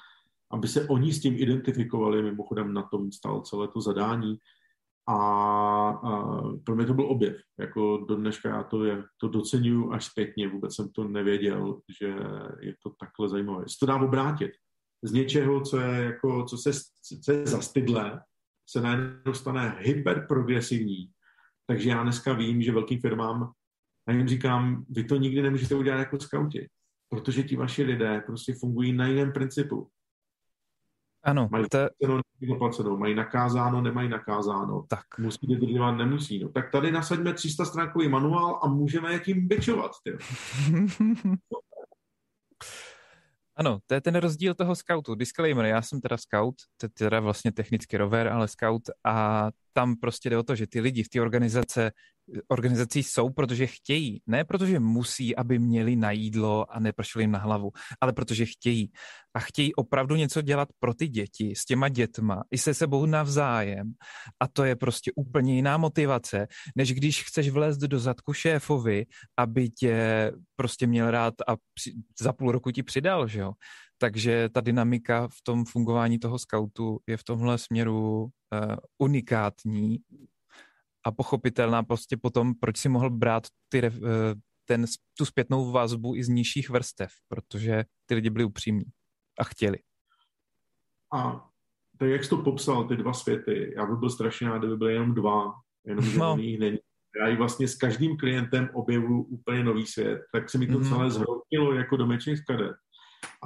aby 0.52 0.68
se 0.68 0.88
oni 0.88 1.14
s 1.14 1.22
tím 1.22 1.34
identifikovali. 1.38 2.24
Mimochodem 2.24 2.74
na 2.74 2.84
tom 2.84 3.12
stalo 3.12 3.42
celé 3.42 3.68
to 3.68 3.82
zadání. 3.82 4.38
A, 5.08 5.16
a 5.90 6.42
pro 6.64 6.76
mě 6.76 6.86
to 6.86 6.94
byl 6.94 7.06
objev. 7.06 7.38
Jako 7.60 8.06
do 8.10 8.16
dneška 8.16 8.50
já 8.50 8.64
to, 8.64 8.86
je, 8.86 9.04
to 9.18 9.28
docenuju 9.28 9.92
až 9.92 10.06
zpětně. 10.06 10.48
Vůbec 10.48 10.76
jsem 10.76 10.90
to 10.92 11.04
nevěděl, 11.04 11.80
že 12.00 12.08
je 12.62 12.74
to 12.84 12.90
takhle 13.00 13.30
zajímavé. 13.30 13.64
Se 13.68 13.76
to 13.80 13.86
dá 13.86 14.02
obrátit. 14.02 14.52
Z 15.04 15.12
něčeho, 15.12 15.62
co 15.62 15.80
je, 15.80 16.04
jako, 16.04 16.46
co 16.46 16.58
se, 16.58 16.72
co 17.24 17.32
je 17.32 17.48
zastydlé, 17.48 18.22
se 18.70 18.82
najednou 18.82 19.34
stane 19.34 19.78
hyperprogresivní 19.80 21.10
takže 21.68 21.90
já 21.90 22.04
dneska 22.04 22.34
vím, 22.34 22.62
že 22.62 22.72
velkým 22.72 23.02
firmám, 23.02 23.52
a 24.08 24.12
jim 24.12 24.28
říkám, 24.28 24.86
vy 24.90 25.04
to 25.04 25.16
nikdy 25.16 25.42
nemůžete 25.42 25.76
udělat 25.76 25.98
jako 25.98 26.20
skauti, 26.20 26.68
protože 27.10 27.44
ti 27.44 27.56
vaši 27.56 27.84
lidé 27.84 28.24
prostě 28.26 28.54
fungují 28.60 28.94
na 28.94 29.08
jiném 29.08 29.32
principu. 29.32 29.90
Ano. 31.28 31.48
Mají 31.52 31.66
to... 31.70 31.78
zaplacenou, 32.50 32.98
mají 32.98 33.16
nakázáno, 33.16 33.82
nemají 33.82 34.10
nakázáno. 34.10 34.86
Tak. 34.90 35.06
Musí 35.20 35.48
dodržovat, 35.48 35.92
nemusí. 35.92 36.40
No. 36.40 36.50
Tak 36.50 36.72
tady 36.72 36.92
nasaďme 36.92 37.34
300 37.34 37.66
stránkový 37.66 38.08
manuál 38.10 38.60
a 38.64 38.68
můžeme 38.68 39.14
je 39.14 39.20
tím 39.20 39.48
byčovat. 39.48 39.92
Ano, 43.60 43.80
to 43.86 43.94
je 43.94 44.02
ten 44.02 44.16
rozdíl 44.16 44.54
toho 44.54 44.76
scoutu. 44.76 45.16
Disclaimer, 45.16 45.66
já 45.66 45.82
jsem 45.82 46.02
teda 46.02 46.18
scout, 46.18 46.56
to 46.78 46.86
je 46.86 46.90
teda 46.90 47.20
vlastně 47.20 47.52
technicky 47.52 47.98
rover, 47.98 48.28
ale 48.28 48.48
scout 48.48 48.82
a 49.04 49.50
tam 49.78 49.96
prostě 49.96 50.30
jde 50.30 50.38
o 50.38 50.44
to, 50.44 50.56
že 50.56 50.68
ty 50.68 50.82
lidi 50.82 51.04
v 51.04 51.10
té 51.10 51.22
organizace 51.22 51.92
organizací 52.48 53.04
jsou, 53.04 53.30
protože 53.30 53.68
chtějí. 53.68 54.22
Ne 54.28 54.44
protože 54.44 54.80
musí, 54.80 55.36
aby 55.36 55.60
měli 55.60 55.96
na 55.96 56.12
jídlo 56.12 56.66
a 56.74 56.80
nepršeli 56.80 57.24
jim 57.24 57.32
na 57.32 57.40
hlavu, 57.40 57.72
ale 58.02 58.14
protože 58.14 58.46
chtějí. 58.46 58.92
A 59.36 59.40
chtějí 59.40 59.76
opravdu 59.76 60.16
něco 60.16 60.42
dělat 60.42 60.70
pro 60.80 60.94
ty 60.94 61.08
děti, 61.08 61.54
s 61.56 61.66
těma 61.66 61.90
dětma, 61.90 62.44
i 62.52 62.58
se 62.58 62.74
sebou 62.74 63.06
navzájem. 63.06 63.94
A 64.40 64.48
to 64.48 64.64
je 64.64 64.76
prostě 64.76 65.12
úplně 65.16 65.56
jiná 65.56 65.78
motivace, 65.78 66.48
než 66.76 66.94
když 66.94 67.24
chceš 67.24 67.50
vlézt 67.50 67.82
do 67.82 68.00
zadku 68.00 68.34
šéfovi, 68.34 69.06
aby 69.38 69.70
tě 69.70 70.32
prostě 70.56 70.88
měl 70.88 71.12
rád 71.12 71.34
a 71.48 71.56
při, 71.74 71.94
za 72.22 72.34
půl 72.34 72.52
roku 72.52 72.72
ti 72.72 72.84
přidal, 72.84 73.28
že 73.28 73.40
jo. 73.40 73.52
Takže 73.98 74.50
ta 74.50 74.62
dynamika 74.62 75.28
v 75.28 75.42
tom 75.44 75.66
fungování 75.66 76.20
toho 76.20 76.40
skautu 76.40 77.00
je 77.08 77.18
v 77.18 77.24
tomhle 77.24 77.58
směru 77.58 78.22
uh, 78.22 78.30
unikátní 78.98 79.98
a 81.06 81.12
pochopitelná 81.12 81.84
prostě 81.84 82.18
potom, 82.18 82.56
proč 82.56 82.78
si 82.78 82.90
mohl 82.90 83.10
brát 83.10 83.44
ty, 83.70 83.82
uh, 83.90 83.92
ten, 84.66 84.86
tu 85.18 85.26
zpětnou 85.26 85.72
vazbu 85.72 86.16
i 86.16 86.24
z 86.24 86.30
nižších 86.30 86.70
vrstev, 86.70 87.12
protože 87.28 87.84
ty 88.06 88.16
lidi 88.16 88.30
byli 88.30 88.46
upřímní 88.46 88.86
a 89.40 89.44
chtěli. 89.44 89.78
A 91.14 91.50
tak 92.00 92.10
jak 92.10 92.24
jsi 92.24 92.30
to 92.30 92.38
popsal, 92.38 92.88
ty 92.88 92.98
dva 92.98 93.14
světy, 93.14 93.74
já 93.78 93.86
bych 93.86 94.00
byl 94.00 94.10
strašně 94.10 94.50
rád, 94.50 94.58
kdyby 94.58 94.78
byly 94.78 94.94
jenom 94.94 95.14
dva, 95.14 95.54
jenom 95.86 96.06
že 96.06 96.20
no. 96.20 96.36
není. 96.36 96.78
Já 97.20 97.28
i 97.28 97.36
vlastně 97.36 97.68
s 97.68 97.76
každým 97.76 98.18
klientem 98.18 98.70
objevu 98.74 99.24
úplně 99.24 99.64
nový 99.64 99.86
svět, 99.86 100.22
tak 100.32 100.50
se 100.50 100.58
mi 100.58 100.68
to 100.68 100.80
mm-hmm. 100.80 100.90
celé 100.90 101.12
zhrotilo 101.12 101.74
jako 101.74 101.98
domeček 101.98 102.38
z 102.38 102.42
kadet. 102.42 102.76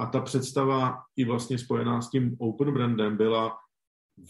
A 0.02 0.06
ta 0.06 0.20
představa 0.20 1.02
i 1.16 1.24
vlastně 1.24 1.58
spojená 1.58 2.02
s 2.02 2.10
tím 2.10 2.36
open 2.38 2.74
brandem 2.74 3.16
byla, 3.16 3.56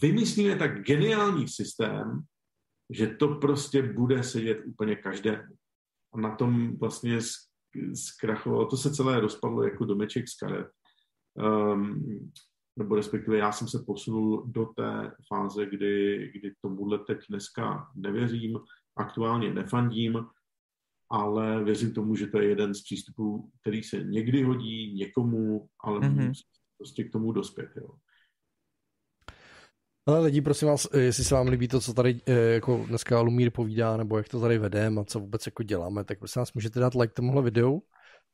vymyslíme 0.01 0.55
tak 0.55 0.81
geniální 0.83 1.47
systém, 1.47 2.21
že 2.89 3.07
to 3.07 3.27
prostě 3.27 3.83
bude 3.83 4.23
sedět 4.23 4.63
úplně 4.65 4.95
každému. 4.95 5.53
A 6.13 6.19
na 6.19 6.35
tom 6.35 6.77
vlastně 6.77 7.19
zkrachovalo, 7.93 8.65
to 8.65 8.77
se 8.77 8.93
celé 8.93 9.19
rozpadlo 9.19 9.63
jako 9.63 9.85
domeček 9.85 10.27
z 10.27 10.37
karet. 10.37 10.67
Um, 11.73 12.31
nebo 12.79 12.95
respektive 12.95 13.37
já 13.37 13.51
jsem 13.51 13.67
se 13.67 13.83
posunul 13.87 14.43
do 14.47 14.65
té 14.65 15.11
fáze, 15.27 15.65
kdy, 15.65 16.31
kdy 16.35 16.53
tomuhle 16.61 16.99
teď 16.99 17.17
dneska 17.29 17.91
nevěřím, 17.95 18.59
aktuálně 18.97 19.53
nefandím, 19.53 20.25
ale 21.13 21.63
věřím 21.63 21.93
tomu, 21.93 22.15
že 22.15 22.27
to 22.27 22.41
je 22.41 22.49
jeden 22.49 22.73
z 22.73 22.83
přístupů, 22.83 23.49
který 23.61 23.83
se 23.83 23.97
někdy 23.97 24.43
hodí 24.43 24.93
někomu, 24.93 25.67
ale 25.83 25.99
mm-hmm. 25.99 26.27
musí 26.27 26.43
prostě 26.77 27.03
k 27.03 27.11
tomu 27.11 27.31
dospět. 27.31 27.69
Jo. 27.75 27.89
Ale 30.07 30.19
lidi, 30.19 30.41
prosím 30.41 30.67
vás, 30.67 30.87
jestli 30.97 31.23
se 31.23 31.35
vám 31.35 31.47
líbí 31.47 31.67
to, 31.67 31.79
co 31.79 31.93
tady 31.93 32.21
eh, 32.25 32.33
jako 32.33 32.85
dneska 32.87 33.21
Lumír 33.21 33.51
povídá, 33.51 33.97
nebo 33.97 34.17
jak 34.17 34.29
to 34.29 34.41
tady 34.41 34.57
vedeme 34.57 35.01
a 35.01 35.03
co 35.03 35.19
vůbec 35.19 35.45
jako 35.45 35.63
děláme, 35.63 36.03
tak 36.03 36.19
prosím 36.19 36.39
vás, 36.39 36.53
můžete 36.53 36.79
dát 36.79 36.95
like 36.95 37.13
tomuhle 37.13 37.41
videu, 37.41 37.81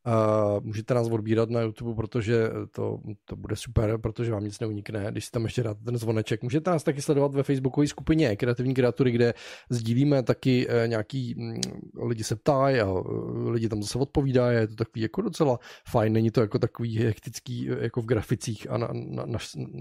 Uh, 0.08 0.64
můžete 0.64 0.94
nás 0.94 1.08
odbírat 1.08 1.50
na 1.50 1.62
YouTube, 1.62 1.96
protože 1.96 2.50
to, 2.72 3.00
to 3.26 3.36
bude 3.36 3.56
super, 3.56 3.98
protože 3.98 4.32
vám 4.32 4.44
nic 4.44 4.60
neunikne, 4.60 5.08
když 5.12 5.26
si 5.26 5.32
tam 5.32 5.44
ještě 5.44 5.64
dáte 5.64 5.84
ten 5.84 5.98
zvoneček. 5.98 6.44
Můžete 6.44 6.72
nás 6.72 6.84
taky 6.84 7.02
sledovat 7.02 7.34
ve 7.34 7.44
facebookové 7.44 7.88
skupině 7.88 8.36
Kreativní 8.36 8.74
kreatury, 8.74 9.12
kde 9.12 9.34
sdílíme 9.70 10.24
taky 10.24 10.68
uh, 10.68 10.74
nějaký 10.88 11.36
um, 11.36 11.62
lidi 12.08 12.24
se 12.24 12.36
ptají 12.36 12.80
a 12.80 12.92
uh, 12.92 13.50
lidi 13.50 13.70
tam 13.70 13.82
zase 13.84 14.00
odpovídají, 14.00 14.58
je 14.58 14.68
to 14.68 14.76
takový 14.76 15.02
jako 15.02 15.22
docela 15.22 15.60
fajn, 15.90 16.14
není 16.14 16.32
to 16.32 16.42
jako 16.42 16.60
takový 16.60 16.98
hektický 16.98 17.70
jako 17.80 18.02
v 18.02 18.06
graficích 18.06 18.72
a 18.72 18.78
na, 18.78 18.88
na, 18.94 19.26
na, 19.26 19.40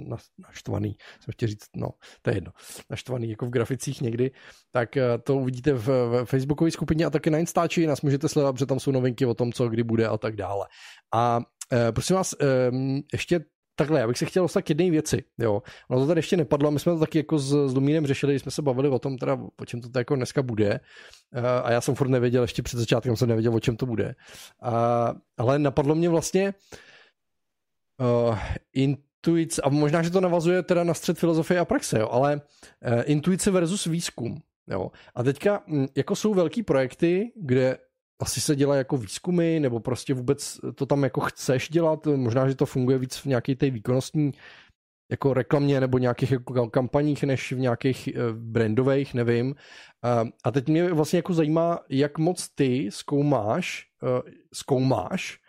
na, 0.09 0.17
naštvaný, 0.39 0.97
jsem 1.21 1.33
chtěl 1.33 1.49
říct, 1.49 1.69
no, 1.77 1.89
to 2.23 2.31
je 2.31 2.37
jedno, 2.37 2.53
naštvaný 2.91 3.31
jako 3.31 3.47
v 3.47 3.51
graficích 3.51 4.01
někdy, 4.01 4.31
tak 4.71 4.89
uh, 4.97 5.03
to 5.23 5.37
uvidíte 5.37 5.73
v, 5.73 5.87
v 5.87 6.25
facebookové 6.25 6.71
skupině 6.71 7.05
a 7.05 7.11
taky 7.11 7.31
na 7.31 7.39
Instači 7.39 7.87
nás 7.87 8.03
můžete 8.03 8.29
sledovat, 8.29 8.53
protože 8.53 8.67
tam 8.67 8.81
jsou 8.81 8.91
novinky 8.91 9.27
o 9.27 9.35
tom, 9.35 9.53
co 9.53 9.69
kdy 9.69 9.83
bude 9.83 10.08
a 10.09 10.19
tak 10.19 10.37
dále. 10.37 10.67
A 11.15 11.41
e, 11.73 11.93
prosím 11.93 12.17
vás, 12.17 12.33
e, 12.33 12.37
ještě 13.13 13.41
takhle, 13.75 14.01
já 14.01 14.07
bych 14.07 14.19
se 14.19 14.27
chtěl 14.27 14.45
dostat 14.45 14.63
k 14.63 14.69
jedné 14.69 14.91
věci, 14.91 15.25
jo. 15.39 15.63
Ono 15.91 16.01
to 16.01 16.07
tady 16.07 16.19
ještě 16.19 16.37
nepadlo, 16.37 16.71
my 16.71 16.79
jsme 16.79 16.93
to 16.93 16.99
taky 16.99 17.19
jako 17.19 17.39
s, 17.39 17.69
s 17.69 17.75
Domínem 17.75 18.07
řešili, 18.07 18.33
když 18.33 18.43
jsme 18.43 18.51
se 18.51 18.63
bavili 18.63 18.89
o 18.89 18.99
tom 18.99 19.19
teda, 19.19 19.39
o 19.61 19.65
čem 19.65 19.81
to 19.81 19.99
jako 19.99 20.17
dneska 20.17 20.43
bude. 20.43 20.81
E, 21.33 21.61
a 21.63 21.73
já 21.73 21.81
jsem 21.81 21.95
furt 21.95 22.09
nevěděl, 22.09 22.43
ještě 22.43 22.63
před 22.63 22.79
začátkem 22.79 23.17
jsem 23.17 23.29
nevěděl, 23.29 23.55
o 23.55 23.61
čem 23.61 23.77
to 23.77 23.87
bude. 23.87 24.15
A, 24.63 25.15
ale 25.37 25.59
napadlo 25.59 25.95
mě 25.95 26.09
vlastně 26.09 26.55
uh, 27.99 28.39
intuice, 28.73 29.63
a 29.63 29.69
možná, 29.69 30.03
že 30.03 30.11
to 30.11 30.21
navazuje 30.21 30.63
teda 30.63 30.85
na 30.85 30.95
střed 30.95 31.19
filozofie 31.19 31.61
a 31.61 31.65
praxe, 31.65 31.99
jo, 31.99 32.09
ale 32.11 32.35
uh, 32.37 33.03
intuice 33.05 33.51
versus 33.51 33.87
výzkum. 33.87 34.43
Jo. 34.71 34.91
A 35.15 35.23
teďka, 35.23 35.63
jako 35.97 36.17
jsou 36.17 36.35
velký 36.35 36.63
projekty, 36.63 37.33
kde 37.37 37.79
asi 38.21 38.41
se 38.41 38.57
dělá 38.57 38.77
jako 38.77 38.97
výzkumy, 38.97 39.61
nebo 39.61 39.81
prostě 39.81 40.15
vůbec 40.15 40.61
to 40.75 40.87
tam 40.87 41.05
jako 41.05 41.21
chceš 41.21 41.69
dělat, 41.69 42.07
možná, 42.07 42.49
že 42.49 42.55
to 42.55 42.67
funguje 42.67 42.99
víc 42.99 43.17
v 43.17 43.27
nějaké 43.27 43.57
té 43.57 43.71
výkonnostní 43.71 44.33
jako 45.11 45.35
reklamě 45.35 45.81
nebo 45.81 45.99
nějakých 45.99 46.31
jako 46.31 46.71
kampaních, 46.71 47.25
než 47.25 47.53
v 47.53 47.59
nějakých 47.59 48.09
eh, 48.09 48.13
brandových, 48.33 49.15
nevím. 49.15 49.55
A 50.45 50.51
teď 50.51 50.69
mě 50.69 50.93
vlastně 50.93 51.17
jako 51.17 51.35
zajímá, 51.35 51.79
jak 51.89 52.19
moc 52.19 52.49
ty 52.49 52.89
zkoumáš, 52.93 53.87
eh, 54.03 54.31
zkoumáš 54.55 55.41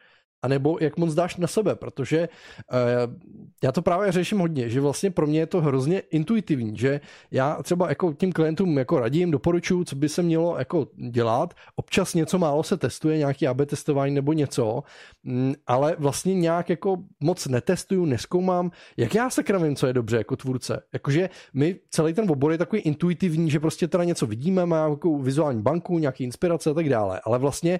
a 0.41 0.47
nebo 0.47 0.77
jak 0.81 0.97
moc 0.97 1.13
dáš 1.13 1.37
na 1.37 1.47
sebe, 1.47 1.75
protože 1.75 2.29
uh, 2.71 3.15
já 3.63 3.71
to 3.71 3.81
právě 3.81 4.11
řeším 4.11 4.39
hodně, 4.39 4.69
že 4.69 4.81
vlastně 4.81 5.11
pro 5.11 5.27
mě 5.27 5.39
je 5.39 5.45
to 5.45 5.61
hrozně 5.61 5.99
intuitivní, 5.99 6.77
že 6.77 7.01
já 7.31 7.63
třeba 7.63 7.89
jako 7.89 8.13
tím 8.13 8.31
klientům 8.31 8.77
jako 8.77 8.99
radím, 8.99 9.31
doporučuji, 9.31 9.83
co 9.83 9.95
by 9.95 10.09
se 10.09 10.21
mělo 10.21 10.57
jako 10.57 10.87
dělat, 11.11 11.53
občas 11.75 12.13
něco 12.13 12.39
málo 12.39 12.63
se 12.63 12.77
testuje, 12.77 13.17
nějaký 13.17 13.47
AB 13.47 13.61
testování 13.65 14.15
nebo 14.15 14.33
něco, 14.33 14.83
mm, 15.23 15.53
ale 15.67 15.95
vlastně 15.99 16.35
nějak 16.35 16.69
jako 16.69 16.97
moc 17.19 17.47
netestuju, 17.47 18.05
neskoumám, 18.05 18.71
jak 18.97 19.15
já 19.15 19.29
se 19.29 19.43
kravím, 19.43 19.75
co 19.75 19.87
je 19.87 19.93
dobře 19.93 20.17
jako 20.17 20.35
tvůrce. 20.35 20.83
Jakože 20.93 21.29
my 21.53 21.75
celý 21.89 22.13
ten 22.13 22.31
obor 22.31 22.51
je 22.51 22.57
takový 22.57 22.81
intuitivní, 22.81 23.49
že 23.49 23.59
prostě 23.59 23.87
teda 23.87 24.03
něco 24.03 24.27
vidíme, 24.27 24.65
má 24.65 24.87
jako 24.89 25.17
vizuální 25.17 25.61
banku, 25.61 25.99
nějaký 25.99 26.23
inspirace 26.23 26.69
a 26.69 26.73
tak 26.73 26.89
dále, 26.89 27.21
ale 27.25 27.39
vlastně 27.39 27.79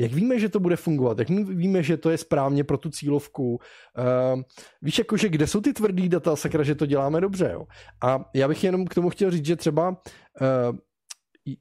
Jak 0.00 0.12
víme, 0.12 0.38
že 0.38 0.48
to 0.48 0.60
bude 0.60 0.76
fungovat? 0.76 1.18
Jak 1.18 1.28
víme, 1.30 1.82
že 1.82 1.96
to 1.96 2.10
je 2.10 2.18
správně 2.18 2.64
pro 2.64 2.78
tu 2.78 2.90
cílovku? 2.90 3.50
Uh, 3.54 4.42
víš, 4.82 4.98
jakože 4.98 5.28
kde 5.28 5.46
jsou 5.46 5.60
ty 5.60 5.72
tvrdý 5.72 6.08
data, 6.08 6.36
sakra, 6.36 6.62
že 6.62 6.74
to 6.74 6.86
děláme 6.86 7.20
dobře, 7.20 7.50
jo? 7.52 7.66
A 8.02 8.30
já 8.34 8.48
bych 8.48 8.64
jenom 8.64 8.86
k 8.86 8.94
tomu 8.94 9.10
chtěl 9.10 9.30
říct, 9.30 9.46
že 9.46 9.56
třeba 9.56 9.88
uh, 9.88 10.76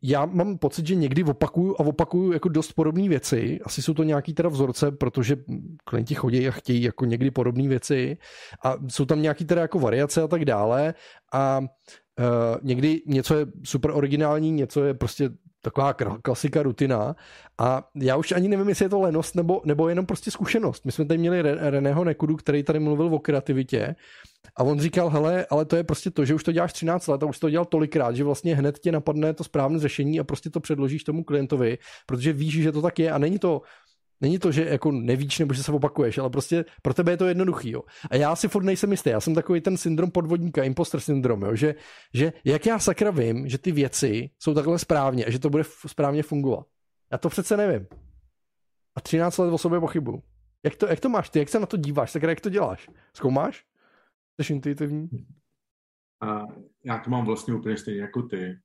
já 0.01 0.25
mám 0.25 0.57
pocit, 0.57 0.87
že 0.87 0.95
někdy 0.95 1.23
opakuju 1.23 1.75
a 1.79 1.79
opakuju 1.79 2.31
jako 2.31 2.49
dost 2.49 2.73
podobné 2.73 3.09
věci. 3.09 3.59
Asi 3.63 3.81
jsou 3.81 3.93
to 3.93 4.03
nějaký 4.03 4.33
teda 4.33 4.49
vzorce, 4.49 4.91
protože 4.91 5.35
klienti 5.83 6.15
chodí 6.15 6.47
a 6.47 6.51
chtějí 6.51 6.83
jako 6.83 7.05
někdy 7.05 7.31
podobné 7.31 7.67
věci 7.67 8.17
a 8.65 8.75
jsou 8.87 9.05
tam 9.05 9.21
nějaký 9.21 9.45
teda 9.45 9.61
jako 9.61 9.79
variace 9.79 10.21
a 10.21 10.27
tak 10.27 10.45
dále 10.45 10.93
a 11.33 11.61
Uh, 12.19 12.57
někdy 12.61 13.01
něco 13.07 13.35
je 13.35 13.45
super 13.63 13.91
originální, 13.91 14.51
něco 14.51 14.83
je 14.83 14.93
prostě 14.93 15.29
taková 15.61 15.94
klasika, 16.22 16.64
rutina 16.64 17.15
a 17.57 17.90
já 17.95 18.18
už 18.18 18.31
ani 18.31 18.48
nevím, 18.48 18.69
jestli 18.69 18.86
je 18.86 18.90
to 18.90 18.99
lenost 18.99 19.36
nebo, 19.36 19.61
nebo 19.65 19.90
jenom 19.90 20.06
prostě 20.06 20.31
zkušenost. 20.31 20.86
My 20.86 20.91
jsme 20.91 21.06
tady 21.06 21.18
měli 21.18 21.41
Reného 21.41 22.03
Nekudu, 22.03 22.36
který 22.36 22.64
tady 22.64 22.80
mluvil 22.80 23.15
o 23.15 23.19
kreativitě 23.19 23.95
a 24.56 24.64
on 24.64 24.80
říkal, 24.80 25.10
hele, 25.10 25.45
ale 25.49 25.65
to 25.65 25.76
je 25.76 25.84
prostě 25.84 26.11
to, 26.11 26.26
že 26.26 26.36
už 26.36 26.44
to 26.44 26.52
děláš 26.52 26.73
13 26.73 27.07
let 27.07 27.23
a 27.23 27.26
už 27.26 27.40
to 27.40 27.49
dělal 27.49 27.65
tolikrát, 27.65 28.15
že 28.15 28.23
vlastně 28.23 28.56
hned 28.56 28.80
tě 28.80 28.91
napadne 28.91 29.34
to 29.34 29.44
správné 29.44 29.80
řešení 29.80 30.19
a 30.19 30.23
prostě 30.23 30.49
to 30.49 30.60
předložíš 30.60 31.03
tomu 31.03 31.23
klientovi, 31.23 31.77
protože 32.06 32.34
víš, 32.34 32.53
že 32.53 32.72
to 32.72 32.81
tak 32.81 32.99
je 32.99 33.11
a 33.11 33.18
není 33.18 33.40
to 33.40 33.61
Není 34.21 34.39
to, 34.39 34.51
že 34.51 34.65
jako 34.65 34.91
nevíš 34.91 35.39
nebo 35.39 35.53
že 35.53 35.63
se 35.63 35.71
opakuješ, 35.71 36.17
ale 36.17 36.29
prostě 36.29 36.65
pro 36.81 36.93
tebe 36.93 37.11
je 37.11 37.17
to 37.17 37.27
jednoduchý. 37.27 37.71
Jo. 37.71 37.81
A 38.11 38.15
já 38.15 38.35
si 38.35 38.47
furt 38.47 38.63
nejsem 38.63 38.91
jistý. 38.91 39.09
Já 39.09 39.19
jsem 39.19 39.35
takový 39.35 39.61
ten 39.61 39.77
syndrom 39.77 40.11
podvodníka, 40.11 40.63
imposter 40.63 40.99
syndrom, 40.99 41.41
jo, 41.41 41.55
že, 41.55 41.75
že 42.13 42.33
jak 42.45 42.65
já 42.65 42.79
sakra 42.79 43.11
vím, 43.11 43.47
že 43.47 43.57
ty 43.57 43.71
věci 43.71 44.29
jsou 44.39 44.53
takhle 44.53 44.79
správně 44.79 45.25
a 45.25 45.31
že 45.31 45.39
to 45.39 45.49
bude 45.49 45.63
správně 45.87 46.23
fungovat. 46.23 46.67
Já 47.11 47.17
to 47.17 47.29
přece 47.29 47.57
nevím. 47.57 47.87
A 48.95 49.01
13 49.01 49.37
let 49.37 49.51
o 49.51 49.57
sobě 49.57 49.79
pochybuju. 49.79 50.23
Jak 50.63 50.75
to, 50.75 50.87
jak 50.87 50.99
to 50.99 51.09
máš 51.09 51.29
ty? 51.29 51.39
Jak 51.39 51.49
se 51.49 51.59
na 51.59 51.65
to 51.65 51.77
díváš? 51.77 52.11
Sakra, 52.11 52.29
jak 52.29 52.41
to 52.41 52.49
děláš? 52.49 52.89
Zkoumáš? 53.13 53.65
Jsi 54.41 54.53
intuitivní? 54.53 55.09
A 56.21 56.43
já 56.83 56.97
to 56.99 57.09
mám 57.09 57.25
vlastně 57.25 57.53
úplně 57.53 57.77
stejně 57.77 58.01
jako 58.01 58.21
ty. 58.21 58.59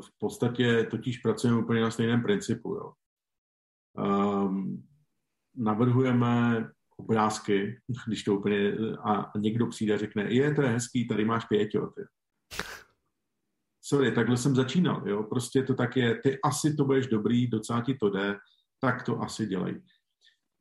V 0.00 0.18
podstatě 0.18 0.84
totiž 0.90 1.18
pracujeme 1.18 1.58
úplně 1.58 1.80
na 1.80 1.90
stejném 1.90 2.22
principu. 2.22 2.74
Jo. 2.74 2.92
Um, 4.48 4.88
navrhujeme 5.56 6.66
obrázky, 6.96 7.80
když 8.06 8.22
to 8.22 8.36
úplně, 8.36 8.72
a 9.04 9.32
někdo 9.38 9.66
přijde 9.66 9.94
a 9.94 9.98
řekne, 9.98 10.32
je, 10.32 10.54
to 10.54 10.62
je 10.62 10.68
hezký, 10.68 11.08
tady 11.08 11.24
máš 11.24 11.44
pět, 11.44 11.68
jo, 11.74 11.86
ty. 11.86 12.02
Sorry, 13.84 14.12
takhle 14.12 14.36
jsem 14.36 14.54
začínal, 14.54 15.08
jo, 15.08 15.22
prostě 15.22 15.62
to 15.62 15.74
tak 15.74 15.96
je, 15.96 16.20
ty 16.22 16.38
asi 16.44 16.74
to 16.74 16.84
budeš 16.84 17.06
dobrý, 17.06 17.46
docela 17.46 17.80
ti 17.80 17.94
to 17.94 18.10
jde, 18.10 18.36
tak 18.80 19.02
to 19.02 19.20
asi 19.20 19.46
dělej. 19.46 19.82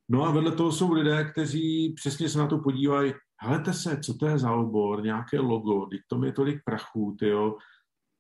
No 0.10 0.24
a 0.24 0.32
vedle 0.32 0.52
toho 0.52 0.72
jsou 0.72 0.94
lidé, 0.94 1.32
kteří 1.32 1.94
přesně 1.94 2.30
se 2.30 2.40
na 2.40 2.48
to 2.48 2.58
podívají, 2.58 3.14
helete 3.42 3.74
se, 3.74 4.00
co 4.00 4.14
to 4.14 4.28
je 4.28 4.40
za 4.40 4.52
obor, 4.52 5.04
nějaké 5.04 5.40
logo, 5.40 5.86
teď 5.86 6.02
to 6.08 6.26
je 6.26 6.32
tolik 6.32 6.62
prachů, 6.66 7.18
jo, 7.22 7.58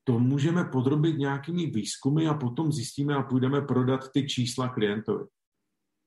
to 0.04 0.20
můžeme 0.20 0.64
podrobit 0.64 1.18
nějakými 1.18 1.66
výzkumy 1.66 2.28
a 2.28 2.34
potom 2.34 2.72
zjistíme 2.72 3.16
a 3.16 3.24
půjdeme 3.24 3.62
prodat 3.62 4.12
ty 4.14 4.28
čísla 4.28 4.70
klientovi. 4.70 5.26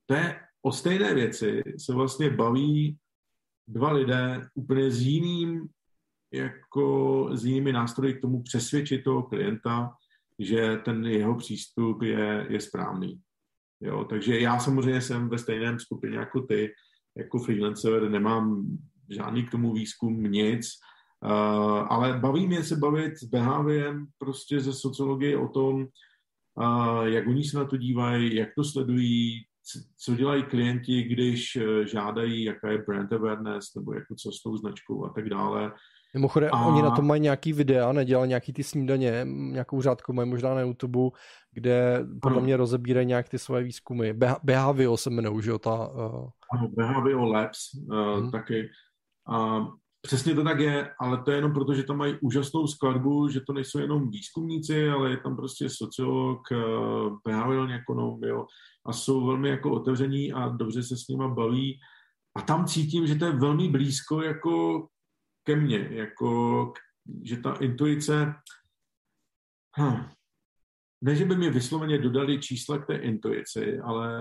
To 0.05 0.13
je 0.13 0.39
o 0.61 0.71
stejné 0.71 1.13
věci 1.13 1.63
se 1.77 1.93
vlastně 1.93 2.29
baví 2.29 2.97
dva 3.67 3.91
lidé 3.91 4.49
úplně 4.53 4.91
s 4.91 5.01
jiným, 5.01 5.67
jako 6.33 7.29
s 7.33 7.45
jinými 7.45 7.73
nástroji 7.73 8.13
k 8.13 8.21
tomu 8.21 8.43
přesvědčit 8.43 9.03
toho 9.03 9.23
klienta, 9.23 9.93
že 10.39 10.77
ten 10.85 11.05
jeho 11.05 11.35
přístup 11.35 12.01
je, 12.01 12.45
je 12.49 12.61
správný. 12.61 13.21
Jo, 13.81 14.05
takže 14.09 14.39
já 14.39 14.59
samozřejmě 14.59 15.01
jsem 15.01 15.29
ve 15.29 15.37
stejném 15.37 15.79
skupině 15.79 16.17
jako 16.17 16.41
ty, 16.41 16.73
jako 17.17 17.39
freelancer, 17.39 18.09
nemám 18.09 18.65
žádný 19.09 19.43
k 19.45 19.51
tomu 19.51 19.73
výzkum, 19.73 20.23
nic, 20.23 20.67
Uh, 21.25 21.87
ale 21.89 22.19
baví 22.19 22.47
mě 22.47 22.63
se 22.63 22.75
bavit 22.75 23.17
s 23.17 23.23
behaviorem 23.23 24.07
prostě 24.17 24.59
ze 24.59 24.73
sociologie 24.73 25.37
o 25.37 25.47
tom, 25.47 25.87
uh, 26.55 27.03
jak 27.03 27.27
oni 27.27 27.43
se 27.43 27.57
na 27.57 27.65
to 27.65 27.77
dívají, 27.77 28.35
jak 28.35 28.49
to 28.55 28.63
sledují, 28.63 29.45
co 29.97 30.15
dělají 30.15 30.43
klienti, 30.43 31.03
když 31.03 31.55
uh, 31.55 31.85
žádají, 31.85 32.43
jaká 32.43 32.71
je 32.71 32.83
brand 32.87 33.13
awareness, 33.13 33.75
nebo 33.75 33.93
jako 33.93 34.15
co 34.15 34.31
s 34.31 34.43
tou 34.43 34.57
značkou 34.57 35.05
a 35.05 35.09
tak 35.09 35.29
dále. 35.29 35.71
Mimochodem, 36.13 36.49
a... 36.53 36.65
oni 36.65 36.81
na 36.81 36.91
to 36.91 37.01
mají 37.01 37.21
nějaký 37.21 37.53
videa, 37.53 37.91
nedělají 37.91 38.29
nějaký 38.29 38.53
ty 38.53 38.63
snídaně, 38.63 39.21
nějakou 39.25 39.81
řádku 39.81 40.13
mají 40.13 40.29
možná 40.29 40.53
na 40.53 40.61
YouTube, 40.61 41.17
kde 41.51 42.05
podle 42.21 42.37
ano. 42.37 42.45
mě 42.45 42.57
rozebírají 42.57 43.07
nějak 43.07 43.29
ty 43.29 43.39
svoje 43.39 43.63
výzkumy. 43.63 44.13
Behavio 44.43 44.97
se 44.97 45.09
jmenou, 45.09 45.41
že 45.41 45.49
jo? 45.49 45.59
Ta, 45.59 45.87
uh... 45.87 46.29
Ano, 46.53 46.67
Behavio 46.77 47.25
Labs 47.25 47.73
uh, 47.73 48.19
hmm. 48.19 48.31
taky. 48.31 48.69
A 49.27 49.67
Přesně 50.05 50.35
to 50.35 50.43
tak 50.43 50.59
je, 50.59 50.89
ale 50.99 51.23
to 51.23 51.31
je 51.31 51.37
jenom 51.37 51.53
proto, 51.53 51.73
že 51.73 51.83
tam 51.83 51.97
mají 51.97 52.17
úžasnou 52.21 52.67
skladbu, 52.67 53.29
že 53.29 53.41
to 53.41 53.53
nejsou 53.53 53.79
jenom 53.79 54.09
výzkumníci, 54.09 54.89
ale 54.89 55.09
je 55.09 55.17
tam 55.17 55.35
prostě 55.35 55.69
sociolog, 55.69 56.51
eh, 56.51 56.57
behaviorální 57.27 57.73
ekonom, 57.73 58.23
jo, 58.23 58.45
a 58.85 58.93
jsou 58.93 59.25
velmi 59.25 59.49
jako 59.49 59.71
otevření 59.71 60.33
a 60.33 60.49
dobře 60.49 60.83
se 60.83 60.97
s 60.97 61.07
nima 61.07 61.27
baví. 61.27 61.79
A 62.35 62.41
tam 62.41 62.65
cítím, 62.65 63.07
že 63.07 63.15
to 63.15 63.25
je 63.25 63.31
velmi 63.31 63.69
blízko 63.69 64.21
jako 64.21 64.87
ke 65.43 65.55
mně, 65.55 65.87
jako, 65.91 66.73
že 67.23 67.37
ta 67.37 67.53
intuice, 67.53 68.33
hm, 69.79 70.05
ne, 71.01 71.15
že 71.15 71.25
by 71.25 71.35
mi 71.35 71.49
vysloveně 71.49 71.97
dodali 71.97 72.39
čísla 72.39 72.77
k 72.77 72.85
té 72.85 72.95
intuici, 72.95 73.79
ale 73.79 74.17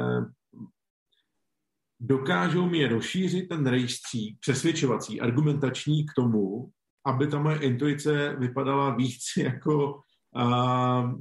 dokážou 2.00 2.68
mi 2.68 2.86
rozšířit 2.86 3.48
ten 3.48 3.66
rejstřík 3.66 4.38
přesvědčovací, 4.40 5.20
argumentační 5.20 6.06
k 6.06 6.14
tomu, 6.16 6.70
aby 7.06 7.26
ta 7.26 7.38
moje 7.38 7.58
intuice 7.58 8.36
vypadala 8.38 8.96
víc 8.96 9.22
jako 9.36 10.00
a, 10.36 11.14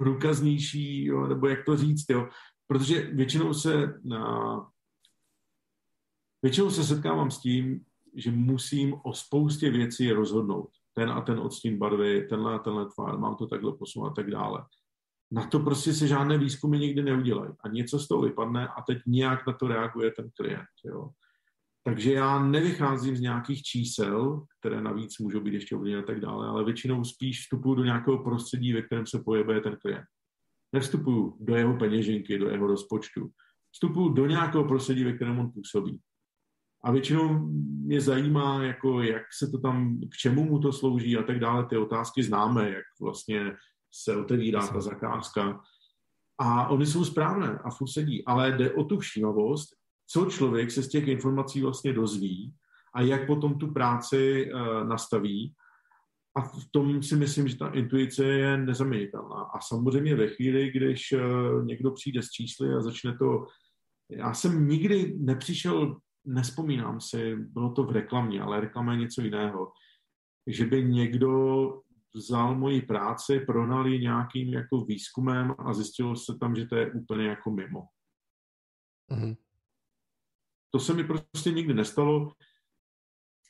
průkaznější, 0.00 1.04
jo, 1.04 1.26
nebo 1.26 1.48
jak 1.48 1.64
to 1.64 1.76
říct, 1.76 2.10
jo. 2.10 2.28
Protože 2.66 3.00
většinou 3.00 3.54
se, 3.54 4.00
a, 4.16 4.56
většinou 6.42 6.70
se 6.70 6.84
setkávám 6.84 7.30
s 7.30 7.40
tím, 7.40 7.80
že 8.14 8.30
musím 8.30 8.94
o 9.04 9.12
spoustě 9.12 9.70
věcí 9.70 10.12
rozhodnout. 10.12 10.70
Ten 10.92 11.10
a 11.10 11.20
ten 11.20 11.38
odstín 11.38 11.78
barvy, 11.78 12.26
tenhle 12.28 12.54
a 12.54 12.58
tenhle 12.58 12.86
tvár, 12.94 13.18
mám 13.18 13.36
to 13.36 13.46
takhle 13.46 13.72
posunout 13.76 14.06
a 14.06 14.14
tak 14.14 14.30
dále 14.30 14.64
na 15.30 15.46
to 15.46 15.58
prostě 15.58 15.92
se 15.92 16.08
žádné 16.08 16.38
výzkumy 16.38 16.78
nikdy 16.78 17.02
neudělají. 17.02 17.52
A 17.60 17.68
něco 17.68 17.98
z 17.98 18.08
toho 18.08 18.22
vypadne 18.22 18.68
a 18.68 18.82
teď 18.82 18.98
nějak 19.06 19.46
na 19.46 19.52
to 19.52 19.68
reaguje 19.68 20.10
ten 20.10 20.30
klient. 20.36 20.66
Jo. 20.84 21.10
Takže 21.84 22.12
já 22.12 22.42
nevycházím 22.42 23.16
z 23.16 23.20
nějakých 23.20 23.62
čísel, 23.62 24.44
které 24.60 24.80
navíc 24.80 25.18
můžou 25.18 25.40
být 25.40 25.54
ještě 25.54 25.76
ovlivněny 25.76 26.02
a 26.02 26.06
tak 26.06 26.20
dále, 26.20 26.48
ale 26.48 26.64
většinou 26.64 27.04
spíš 27.04 27.40
vstupuju 27.40 27.74
do 27.74 27.84
nějakého 27.84 28.24
prostředí, 28.24 28.72
ve 28.72 28.82
kterém 28.82 29.06
se 29.06 29.22
pohybuje 29.24 29.60
ten 29.60 29.76
klient. 29.76 30.04
Nevstupuju 30.72 31.36
do 31.40 31.54
jeho 31.54 31.76
peněženky, 31.76 32.38
do 32.38 32.48
jeho 32.48 32.66
rozpočtu. 32.66 33.30
Vstupuju 33.72 34.08
do 34.08 34.26
nějakého 34.26 34.64
prostředí, 34.64 35.04
ve 35.04 35.12
kterém 35.12 35.38
on 35.38 35.52
působí. 35.52 36.00
A 36.84 36.92
většinou 36.92 37.38
mě 37.84 38.00
zajímá, 38.00 38.64
jako 38.64 39.02
jak 39.02 39.22
se 39.38 39.50
to 39.50 39.58
tam, 39.58 40.00
k 40.00 40.16
čemu 40.16 40.44
mu 40.44 40.58
to 40.58 40.72
slouží 40.72 41.16
a 41.16 41.22
tak 41.22 41.38
dále. 41.38 41.66
Ty 41.66 41.76
otázky 41.76 42.22
známe, 42.22 42.70
jak 42.70 42.84
vlastně 43.00 43.56
se 43.92 44.16
otevírá 44.16 44.66
ta 44.66 44.80
zakázka. 44.80 45.60
A 46.38 46.68
oni 46.68 46.86
jsou 46.86 47.04
správné 47.04 47.58
a 47.64 47.70
furt 47.70 47.88
sedí, 47.88 48.24
ale 48.24 48.52
jde 48.52 48.72
o 48.72 48.84
tu 48.84 48.98
všímavost, 48.98 49.79
co 50.10 50.24
člověk 50.24 50.70
se 50.70 50.82
z 50.82 50.88
těch 50.88 51.08
informací 51.08 51.60
vlastně 51.62 51.92
dozví 51.92 52.54
a 52.94 53.02
jak 53.02 53.26
potom 53.26 53.58
tu 53.58 53.72
práci 53.72 54.52
uh, 54.52 54.88
nastaví. 54.88 55.54
A 56.36 56.40
v 56.40 56.66
tom 56.70 57.02
si 57.02 57.16
myslím, 57.16 57.48
že 57.48 57.58
ta 57.58 57.68
intuice 57.68 58.24
je 58.24 58.56
nezaměnitelná. 58.56 59.42
A 59.42 59.60
samozřejmě 59.60 60.14
ve 60.14 60.28
chvíli, 60.28 60.70
když 60.70 61.12
uh, 61.12 61.64
někdo 61.64 61.90
přijde 61.90 62.22
s 62.22 62.30
čísly 62.30 62.74
a 62.74 62.80
začne 62.80 63.18
to... 63.18 63.46
Já 64.10 64.34
jsem 64.34 64.68
nikdy 64.68 65.14
nepřišel, 65.18 65.96
nespomínám 66.24 67.00
si, 67.00 67.36
bylo 67.36 67.72
to 67.72 67.84
v 67.84 67.90
reklamě, 67.90 68.42
ale 68.42 68.60
reklama 68.60 68.92
je 68.92 68.98
něco 68.98 69.22
jiného, 69.22 69.72
že 70.46 70.66
by 70.66 70.84
někdo 70.84 71.32
vzal 72.14 72.54
moji 72.54 72.82
práci, 72.82 73.40
prohnal 73.40 73.86
ji 73.86 73.98
nějakým 73.98 74.52
jako 74.54 74.80
výzkumem 74.80 75.54
a 75.58 75.74
zjistilo 75.74 76.16
se 76.16 76.38
tam, 76.40 76.56
že 76.56 76.66
to 76.66 76.76
je 76.76 76.92
úplně 76.92 77.26
jako 77.26 77.50
mimo. 77.50 77.82
Mm-hmm. 79.10 79.36
To 80.70 80.80
se 80.80 80.94
mi 80.94 81.04
prostě 81.04 81.50
nikdy 81.50 81.74
nestalo. 81.74 82.32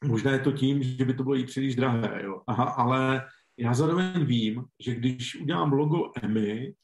Možná 0.05 0.33
je 0.33 0.39
to 0.39 0.53
tím, 0.53 0.83
že 0.83 1.05
by 1.05 1.15
to 1.15 1.23
bylo 1.23 1.37
i 1.37 1.45
příliš 1.45 1.77
drahé, 1.77 2.23
jo. 2.25 2.43
Aha, 2.47 2.65
ale 2.65 3.29
já 3.59 3.75
zároveň 3.75 4.25
vím, 4.25 4.65
že 4.81 4.95
když 4.95 5.41
udělám 5.41 5.73
logo 5.73 6.11
EMI 6.23 6.75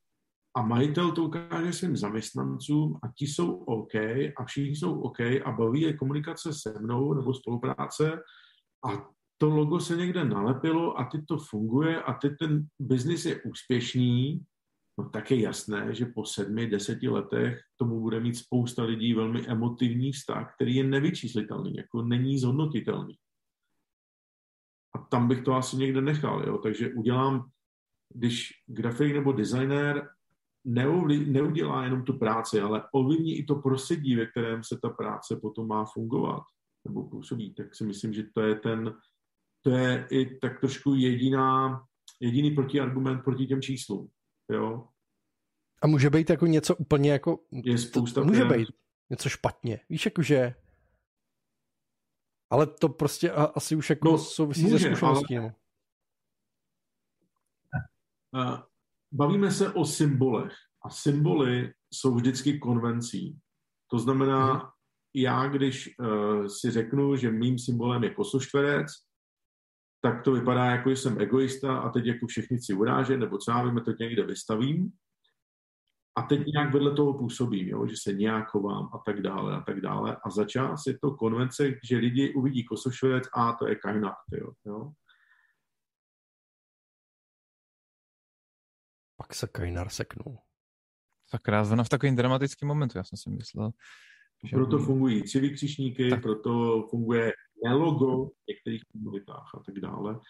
a 0.56 0.62
majitel 0.62 1.12
to 1.12 1.24
ukáže 1.24 1.72
svým 1.72 1.96
zaměstnancům 1.96 2.98
a 3.02 3.08
ti 3.16 3.26
jsou 3.26 3.52
OK 3.52 3.94
a 4.36 4.44
všichni 4.44 4.76
jsou 4.76 5.00
OK 5.00 5.20
a 5.20 5.52
baví 5.52 5.80
je 5.80 5.96
komunikace 5.96 6.52
se 6.52 6.78
mnou 6.80 7.14
nebo 7.14 7.34
spolupráce 7.34 8.12
a 8.86 9.08
to 9.38 9.50
logo 9.50 9.80
se 9.80 9.96
někde 9.96 10.24
nalepilo 10.24 10.98
a 10.98 11.04
teď 11.04 11.20
to 11.28 11.38
funguje 11.38 12.02
a 12.02 12.12
teď 12.12 12.32
ten 12.38 12.66
biznis 12.80 13.24
je 13.24 13.42
úspěšný, 13.42 14.44
no 14.98 15.08
tak 15.10 15.30
je 15.30 15.40
jasné, 15.40 15.94
že 15.94 16.06
po 16.06 16.24
sedmi, 16.24 16.66
deseti 16.66 17.08
letech 17.08 17.60
tomu 17.76 18.00
bude 18.00 18.20
mít 18.20 18.34
spousta 18.34 18.82
lidí 18.84 19.14
velmi 19.14 19.46
emotivní 19.46 20.12
vztah, 20.12 20.54
který 20.54 20.74
je 20.74 20.84
nevyčíslitelný, 20.84 21.74
jako 21.76 22.02
není 22.02 22.38
zhodnotitelný. 22.38 23.14
A 24.94 24.98
tam 24.98 25.28
bych 25.28 25.44
to 25.44 25.54
asi 25.54 25.76
někde 25.76 26.00
nechal, 26.00 26.42
jo? 26.46 26.58
takže 26.58 26.94
udělám, 26.94 27.50
když 28.14 28.50
grafik 28.66 29.14
nebo 29.14 29.32
designer 29.32 30.08
neudělá 31.26 31.84
jenom 31.84 32.04
tu 32.04 32.18
práci, 32.18 32.60
ale 32.60 32.82
ovlivní 32.92 33.38
i 33.38 33.44
to 33.44 33.54
prostředí, 33.54 34.16
ve 34.16 34.26
kterém 34.26 34.64
se 34.64 34.78
ta 34.82 34.88
práce 34.88 35.36
potom 35.36 35.68
má 35.68 35.84
fungovat 35.84 36.42
nebo 36.86 37.08
působí, 37.08 37.54
tak 37.54 37.74
si 37.74 37.84
myslím, 37.84 38.12
že 38.12 38.22
to 38.34 38.40
je 38.40 38.54
ten, 38.54 38.94
to 39.62 39.70
je 39.70 40.06
i 40.10 40.38
tak 40.38 40.60
trošku 40.60 40.94
jediná, 40.94 41.82
jediný 42.20 42.50
protiargument 42.50 43.24
proti 43.24 43.46
těm 43.46 43.62
číslům. 43.62 44.08
Jo? 44.52 44.88
A 45.82 45.86
může 45.86 46.10
být 46.10 46.30
jako 46.30 46.46
něco 46.46 46.76
úplně 46.76 47.12
jako... 47.12 47.38
Je 47.52 47.78
spousta... 47.78 48.20
To, 48.20 48.26
může 48.26 48.44
být 48.44 48.68
něco 49.10 49.28
špatně. 49.28 49.80
Víš, 49.88 50.04
jakože... 50.04 50.54
Ale 52.50 52.66
to 52.66 52.88
prostě 52.88 53.32
asi 53.32 53.76
už 53.76 53.90
jako 53.90 54.10
no, 54.10 54.18
souvisí 54.18 54.62
může, 54.62 54.78
se 54.78 54.86
zkušeností. 54.86 55.38
Ale... 55.38 55.52
Bavíme 59.12 59.50
se 59.50 59.72
o 59.72 59.84
symbolech 59.84 60.52
a 60.82 60.90
symboly 60.90 61.74
jsou 61.90 62.14
vždycky 62.14 62.58
konvencí. 62.58 63.40
To 63.90 63.98
znamená, 63.98 64.52
hmm. 64.52 64.70
já 65.14 65.48
když 65.48 65.98
uh, 65.98 66.46
si 66.46 66.70
řeknu, 66.70 67.16
že 67.16 67.30
mým 67.30 67.58
symbolem 67.58 68.04
je 68.04 68.14
kosoštverec, 68.14 68.86
tak 70.06 70.22
to 70.22 70.32
vypadá 70.32 70.64
jako, 70.64 70.90
že 70.90 70.96
jsem 70.96 71.20
egoista 71.20 71.78
a 71.78 71.90
teď 71.90 72.06
jako 72.06 72.26
všichni 72.26 72.58
si 72.62 72.74
uráže, 72.74 73.16
nebo 73.16 73.38
co 73.38 73.50
já 73.50 73.64
vím, 73.64 73.80
to 73.84 73.92
někde 74.00 74.26
vystavím 74.26 74.92
a 76.18 76.22
teď 76.22 76.46
nějak 76.46 76.72
vedle 76.72 76.94
toho 76.94 77.18
působím, 77.18 77.68
jo, 77.68 77.86
že 77.86 77.94
se 78.02 78.12
nějak 78.12 78.48
chovám 78.48 78.90
a 78.94 78.98
tak 78.98 79.20
dále 79.20 79.56
a 79.56 79.60
tak 79.60 79.80
dále. 79.80 80.16
A 80.24 80.30
za 80.30 80.44
čas 80.44 80.82
je 80.86 80.98
to 80.98 81.10
konvence, 81.10 81.72
že 81.84 81.96
lidi 81.96 82.34
uvidí 82.34 82.64
kosošverec 82.64 83.24
a 83.34 83.52
to 83.52 83.68
je 83.68 83.76
kajnak, 83.76 84.14
jo, 84.32 84.52
jo. 84.66 84.92
Pak 89.16 89.34
se 89.34 89.46
Kajnar 89.46 89.88
seknul. 89.88 90.38
Sakra, 91.28 91.64
zrovna 91.64 91.84
v 91.84 91.88
takovým 91.88 92.16
dramatickém 92.16 92.68
momentu, 92.68 92.98
já 92.98 93.04
jsem 93.04 93.16
si 93.16 93.30
myslel. 93.30 93.70
Že... 94.44 94.56
Proto 94.56 94.78
fungují 94.78 95.22
tři 95.22 95.40
vykřičníky, 95.40 96.10
tak. 96.10 96.22
proto 96.22 96.82
funguje 96.90 97.32
nelogo 97.64 98.26
v 98.26 98.32
některých 98.48 98.82
komunitách 98.92 99.50
a 99.54 99.62
tak 99.66 99.80
dále. 99.80 100.20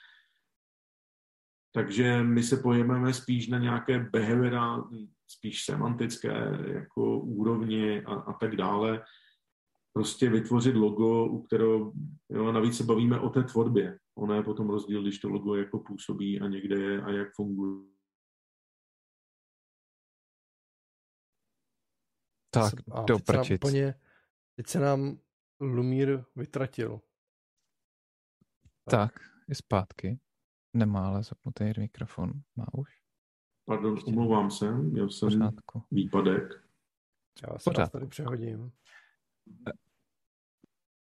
Takže 1.73 2.23
my 2.23 2.43
se 2.43 2.57
pojememe 2.57 3.15
spíš 3.15 3.49
na 3.49 3.59
nějaké 3.59 3.99
behaviorální, 3.99 5.13
spíš 5.27 5.65
semantické 5.65 6.59
jako 6.67 7.21
úrovni 7.21 8.05
a, 8.05 8.15
a 8.15 8.33
tak 8.33 8.57
dále. 8.57 9.05
Prostě 9.93 10.31
vytvořit 10.31 10.75
logo, 10.75 11.27
u 11.27 11.43
kterého, 11.43 11.93
jo, 12.29 12.53
navíc 12.53 12.77
se 12.77 12.85
bavíme 12.85 13.21
o 13.21 13.29
té 13.29 13.43
tvorbě. 13.43 13.99
Ono 14.15 14.35
je 14.35 14.43
potom 14.43 14.71
rozdíl, 14.71 15.03
když 15.03 15.19
to 15.19 15.29
logo 15.29 15.55
jako 15.55 15.79
působí 15.79 16.41
a 16.41 16.49
někde 16.49 16.81
je 16.81 17.03
a 17.03 17.11
jak 17.11 17.29
funguje. 17.35 17.97
Tak, 22.51 22.75
do 23.07 23.19
prčic. 23.19 23.61
teď 24.57 24.67
se 24.67 24.81
nám 24.81 25.19
Lumír 25.61 26.25
vytratil. 26.37 27.01
Tak. 28.91 29.13
tak, 29.13 29.23
je 29.49 29.55
zpátky. 29.55 30.19
Nemá 30.75 31.07
ale 31.07 31.23
zapnutý 31.23 31.73
mikrofon. 31.79 32.33
Má 32.57 32.67
už? 32.73 32.89
Pardon, 33.65 33.95
Ještě 33.95 34.11
omlouvám 34.11 34.51
se, 34.51 34.73
měl 34.73 35.11
jsem 35.11 35.29
Pořádku. 35.29 35.83
výpadek. 35.91 36.43
Já 37.43 37.59
se 37.59 37.71
vás 37.71 37.91
tady 37.91 38.07
přehodím. 38.07 38.73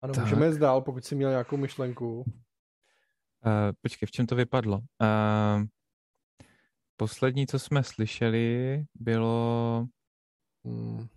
Ano, 0.02 0.14
tak. 0.14 0.24
můžeme 0.24 0.48
jít 0.48 0.58
dál, 0.58 0.82
pokud 0.82 1.06
jsi 1.06 1.16
měl 1.16 1.30
nějakou 1.30 1.58
myšlenku. 1.58 2.20
Uh, 2.20 2.24
počkej, 3.82 4.08
v 4.08 4.12
čem 4.12 4.26
to 4.26 4.36
vypadlo? 4.36 4.78
Uh, 4.78 5.66
poslední, 6.98 7.48
co 7.48 7.60
jsme 7.60 7.84
slyšeli, 7.84 8.86
bylo... 8.96 9.88
Hmm. 10.66 11.08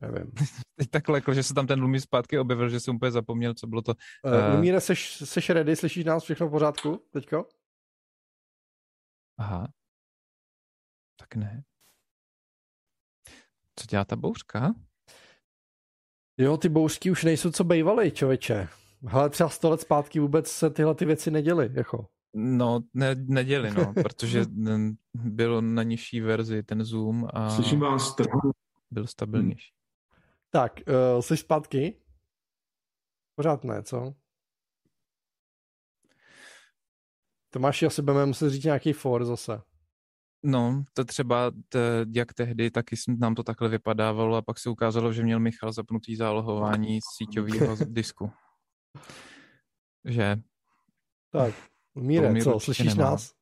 Nevím. 0.00 0.32
Teď 0.76 0.90
takhle, 0.90 1.18
jako, 1.18 1.34
že 1.34 1.42
se 1.42 1.54
tam 1.54 1.66
ten 1.66 1.80
Lumír 1.80 2.00
zpátky 2.00 2.38
objevil, 2.38 2.68
že 2.68 2.80
jsem 2.80 2.96
úplně 2.96 3.10
zapomněl, 3.10 3.54
co 3.54 3.66
bylo 3.66 3.82
to. 3.82 3.94
Uh. 4.24 4.54
Lumíre, 4.54 4.80
seš, 4.80 5.22
seš 5.24 5.50
ready? 5.50 5.76
Slyšíš 5.76 6.04
nás 6.04 6.24
všechno 6.24 6.48
v 6.48 6.50
pořádku 6.50 7.02
teďko? 7.12 7.46
Aha. 9.38 9.72
Tak 11.18 11.34
ne. 11.34 11.62
Co 13.76 13.86
dělá 13.86 14.04
ta 14.04 14.16
bouřka? 14.16 14.74
Jo, 16.38 16.56
ty 16.56 16.68
bouřky 16.68 17.10
už 17.10 17.24
nejsou 17.24 17.50
co 17.50 17.64
bejvaly, 17.64 18.10
čověče. 18.10 18.68
Ale 19.12 19.30
třeba 19.30 19.48
sto 19.48 19.70
let 19.70 19.80
zpátky 19.80 20.20
vůbec 20.20 20.50
se 20.50 20.70
tyhle 20.70 20.94
ty 20.94 21.04
věci 21.04 21.30
neděly, 21.30 21.70
jako. 21.72 22.08
No, 22.34 22.80
ne, 22.94 23.14
neděli, 23.14 23.70
no, 23.70 23.94
protože 24.02 24.44
byl 25.14 25.62
na 25.62 25.82
nižší 25.82 26.20
verzi 26.20 26.62
ten 26.62 26.84
Zoom 26.84 27.28
a... 27.32 27.50
Slyším 27.50 27.80
vás 27.80 28.16
Byl 28.90 29.06
stabilnější. 29.06 29.72
Tak, 30.50 30.72
uh, 30.88 31.20
jsi 31.20 31.36
zpátky? 31.36 32.02
Pořád 33.34 33.64
ne, 33.64 33.82
co? 33.82 34.14
Tomáši, 37.50 37.86
asi 37.86 38.02
budeme 38.02 38.26
muset 38.26 38.50
říct 38.50 38.64
nějaký 38.64 38.92
for 38.92 39.24
zase. 39.24 39.62
No, 40.42 40.84
to 40.94 41.04
třeba, 41.04 41.50
t, 41.68 42.06
jak 42.14 42.34
tehdy, 42.34 42.70
taky 42.70 42.96
nám 43.18 43.34
to 43.34 43.42
takhle 43.42 43.68
vypadávalo 43.68 44.36
a 44.36 44.42
pak 44.42 44.58
se 44.58 44.70
ukázalo, 44.70 45.12
že 45.12 45.22
měl 45.22 45.40
Michal 45.40 45.72
zapnutý 45.72 46.16
zálohování 46.16 46.98
síťového 47.16 47.76
disku. 47.84 48.32
Že... 50.04 50.36
Tak, 51.32 51.54
Míre, 51.94 52.42
co, 52.42 52.60
slyšíš 52.60 52.94
nemá. 52.94 53.10
nás? 53.10 53.32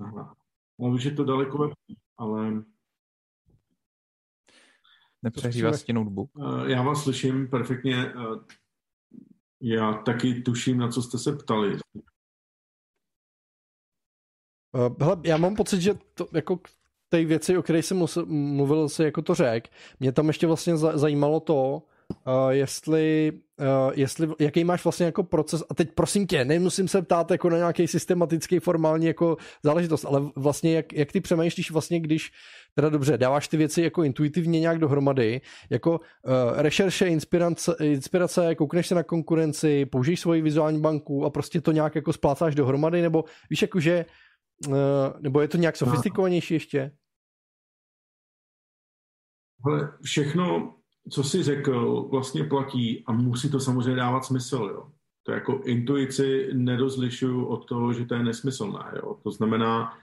Aha. 0.00 0.36
No, 0.78 0.88
už 0.88 1.04
je 1.04 1.10
to 1.10 1.24
daleko 1.24 1.58
lepší, 1.58 1.98
ale 2.18 2.62
Nepřehřívá 5.22 5.72
si 5.72 5.92
notebook? 5.92 6.30
Eh, 6.38 6.70
já 6.72 6.82
vás 6.82 7.02
slyším 7.02 7.48
perfektně. 7.48 8.06
Eh, 8.06 8.38
já 9.60 9.92
taky 9.94 10.42
tuším, 10.42 10.78
na 10.78 10.88
co 10.88 11.02
jste 11.02 11.18
se 11.18 11.32
ptali. 11.32 11.78
Eh, 14.76 15.04
hele, 15.04 15.16
já 15.24 15.36
mám 15.36 15.56
pocit, 15.56 15.80
že 15.80 15.94
to 16.14 16.28
jako 16.32 16.60
té 17.08 17.24
věci, 17.24 17.56
o 17.56 17.62
které 17.62 17.82
jsem 17.82 18.04
mluvil, 18.26 18.88
se 18.88 19.04
jako 19.04 19.22
to 19.22 19.34
řek, 19.34 19.68
mě 20.00 20.12
tam 20.12 20.28
ještě 20.28 20.46
vlastně 20.46 20.76
zajímalo 20.76 21.40
to, 21.40 21.82
uh, 22.26 22.50
jestli, 22.50 23.32
uh, 23.60 23.92
jestli, 23.94 24.28
jaký 24.40 24.64
máš 24.64 24.84
vlastně 24.84 25.06
jako 25.06 25.22
proces, 25.22 25.62
a 25.70 25.74
teď 25.74 25.92
prosím 25.94 26.26
tě, 26.26 26.44
nemusím 26.44 26.88
se 26.88 27.02
ptát 27.02 27.30
jako 27.30 27.50
na 27.50 27.56
nějaký 27.56 27.88
systematický 27.88 28.58
formální 28.58 29.06
jako 29.06 29.36
záležitost, 29.62 30.04
ale 30.04 30.22
vlastně 30.36 30.76
jak, 30.76 30.92
jak 30.92 31.12
ty 31.12 31.20
přemýšlíš 31.20 31.70
vlastně, 31.70 32.00
když 32.00 32.30
teda 32.74 32.88
dobře, 32.88 33.18
dáváš 33.18 33.48
ty 33.48 33.56
věci 33.56 33.82
jako 33.82 34.02
intuitivně 34.02 34.60
nějak 34.60 34.78
dohromady, 34.78 35.40
jako 35.70 35.90
uh, 35.90 35.98
rešerše, 36.56 37.06
inspirace, 37.06 37.76
inspirace, 37.80 38.54
koukneš 38.54 38.86
se 38.86 38.94
na 38.94 39.02
konkurenci, 39.02 39.86
použiješ 39.86 40.20
svoji 40.20 40.42
vizuální 40.42 40.80
banku 40.80 41.24
a 41.24 41.30
prostě 41.30 41.60
to 41.60 41.72
nějak 41.72 41.94
jako 41.94 42.12
splácáš 42.12 42.54
dohromady, 42.54 43.02
nebo 43.02 43.24
víš 43.50 43.62
jako, 43.62 43.80
že 43.80 44.06
uh, 44.68 44.74
nebo 45.20 45.40
je 45.40 45.48
to 45.48 45.56
nějak 45.56 45.76
sofistikovanější 45.76 46.54
ještě? 46.54 46.92
Ale 49.64 49.92
všechno 50.02 50.74
co 51.10 51.24
jsi 51.24 51.42
řekl, 51.42 52.08
vlastně 52.10 52.44
platí 52.44 53.04
a 53.06 53.12
musí 53.12 53.50
to 53.50 53.60
samozřejmě 53.60 53.96
dávat 53.96 54.24
smysl. 54.24 54.70
Jo. 54.72 54.92
To 55.22 55.32
jako 55.32 55.60
intuici 55.64 56.48
nedozlišuju 56.52 57.44
od 57.44 57.66
toho, 57.66 57.92
že 57.92 58.06
to 58.06 58.14
je 58.14 58.22
nesmyslné. 58.22 58.92
Jo. 58.96 59.18
To 59.22 59.30
znamená, 59.30 59.98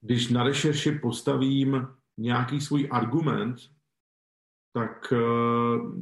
když 0.00 0.28
na 0.28 0.42
rešerši 0.42 0.92
postavím 0.92 1.88
nějaký 2.18 2.60
svůj 2.60 2.88
argument, 2.90 3.56
tak 4.72 5.12
uh, 5.12 5.94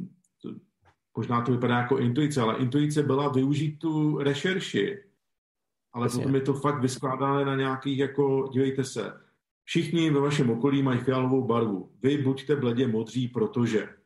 možná 1.17 1.41
to 1.41 1.51
vypadá 1.51 1.77
jako 1.77 1.97
intuice, 1.97 2.41
ale 2.41 2.57
intuice 2.57 3.03
byla 3.03 3.27
využít 3.27 3.79
tu 3.79 4.17
rešerši. 4.17 5.03
Ale 5.93 6.05
Jasně. 6.05 6.19
potom 6.19 6.35
je 6.35 6.41
to 6.41 6.53
fakt 6.53 6.81
vyskládané 6.81 7.45
na 7.45 7.55
nějakých, 7.55 7.99
jako, 7.99 8.49
dívejte 8.53 8.83
se, 8.83 9.13
všichni 9.63 10.09
ve 10.09 10.19
vašem 10.19 10.49
okolí 10.49 10.83
mají 10.83 10.99
fialovou 10.99 11.47
barvu. 11.47 11.91
Vy 12.01 12.17
buďte 12.17 12.55
bledě 12.55 12.87
modří, 12.87 13.27
protože 13.27 13.98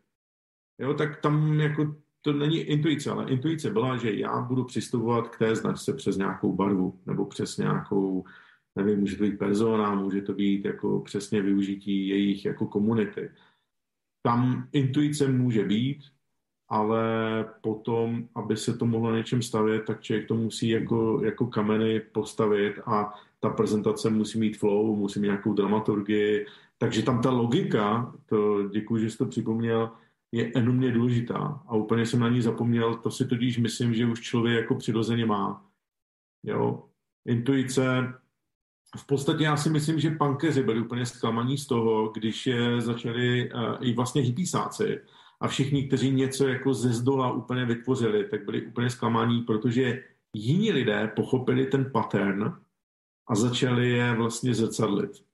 jo, 0.80 0.94
tak 0.94 1.22
tam 1.22 1.60
jako 1.60 1.96
to 2.22 2.34
není 2.34 2.58
intuice, 2.58 3.12
ale 3.12 3.30
intuice 3.30 3.70
byla, 3.70 3.98
že 3.98 4.14
já 4.14 4.42
budu 4.42 4.64
přistupovat 4.64 5.28
k 5.28 5.38
té 5.38 5.56
značce 5.56 5.94
přes 5.94 6.18
nějakou 6.18 6.54
barvu 6.56 7.00
nebo 7.06 7.26
přes 7.26 7.58
nějakou, 7.58 8.24
nevím, 8.76 9.00
může 9.00 9.18
to 9.18 9.24
být 9.24 9.40
persona, 9.40 9.96
může 9.96 10.22
to 10.22 10.34
být 10.34 10.66
jako 10.66 11.00
přesně 11.00 11.42
využití 11.42 12.08
jejich 12.08 12.46
jako 12.46 12.68
komunity. 12.68 13.32
Tam 14.22 14.68
intuice 14.72 15.28
může 15.28 15.66
být, 15.66 16.04
ale 16.70 17.06
potom, 17.62 18.28
aby 18.36 18.58
se 18.58 18.78
to 18.78 18.86
mohlo 18.86 19.16
něčem 19.16 19.42
stavět, 19.42 19.84
tak 19.88 20.02
člověk 20.02 20.28
to 20.28 20.36
musí 20.36 20.70
jako, 20.70 21.22
jako 21.24 21.48
kameny 21.48 22.00
postavit 22.00 22.80
a 22.86 23.14
ta 23.40 23.50
prezentace 23.50 24.10
musí 24.10 24.40
mít 24.40 24.58
flow, 24.58 24.96
musí 24.96 25.20
mít 25.20 25.28
nějakou 25.28 25.54
dramaturgii, 25.54 26.46
takže 26.78 27.04
tam 27.04 27.22
ta 27.22 27.32
logika, 27.32 28.14
to 28.26 28.70
děkuji, 28.70 29.02
že 29.02 29.10
jsi 29.10 29.18
to 29.18 29.26
připomněl, 29.26 29.92
je 30.34 30.52
enormně 30.56 30.92
důležitá 30.92 31.64
a 31.68 31.76
úplně 31.76 32.06
jsem 32.06 32.20
na 32.20 32.30
ní 32.30 32.42
zapomněl, 32.42 32.96
to 32.96 33.12
si 33.12 33.26
tudíž 33.28 33.58
myslím, 33.58 33.94
že 33.94 34.06
už 34.06 34.22
člověk 34.22 34.62
jako 34.62 34.76
přirozeně 34.76 35.26
má. 35.26 35.66
Jo, 36.44 36.84
intuice, 37.26 38.14
v 38.98 39.08
podstatě 39.08 39.44
já 39.44 39.58
si 39.58 39.70
myslím, 39.70 40.00
že 40.00 40.10
pankeři 40.10 40.64
byli 40.64 40.82
úplně 40.82 41.06
zklamaní 41.06 41.58
z 41.58 41.68
toho, 41.68 42.10
když 42.10 42.48
je 42.48 42.82
začali 42.82 43.52
uh, 43.52 43.62
i 43.82 43.94
vlastně 43.94 44.22
hypísáci 44.22 45.02
a 45.42 45.48
všichni, 45.48 45.88
kteří 45.88 46.12
něco 46.12 46.48
jako 46.48 46.74
ze 46.74 46.94
zdola 46.94 47.32
úplně 47.32 47.66
vytvořili, 47.66 48.28
tak 48.30 48.46
byli 48.46 48.66
úplně 48.66 48.90
zklamaní, 48.90 49.42
protože 49.42 50.04
jiní 50.36 50.72
lidé 50.72 51.12
pochopili 51.16 51.66
ten 51.66 51.92
pattern 51.92 52.58
a 53.28 53.36
začali 53.36 53.90
je 53.90 54.16
vlastně 54.16 54.54
zrcadlit. 54.54 55.33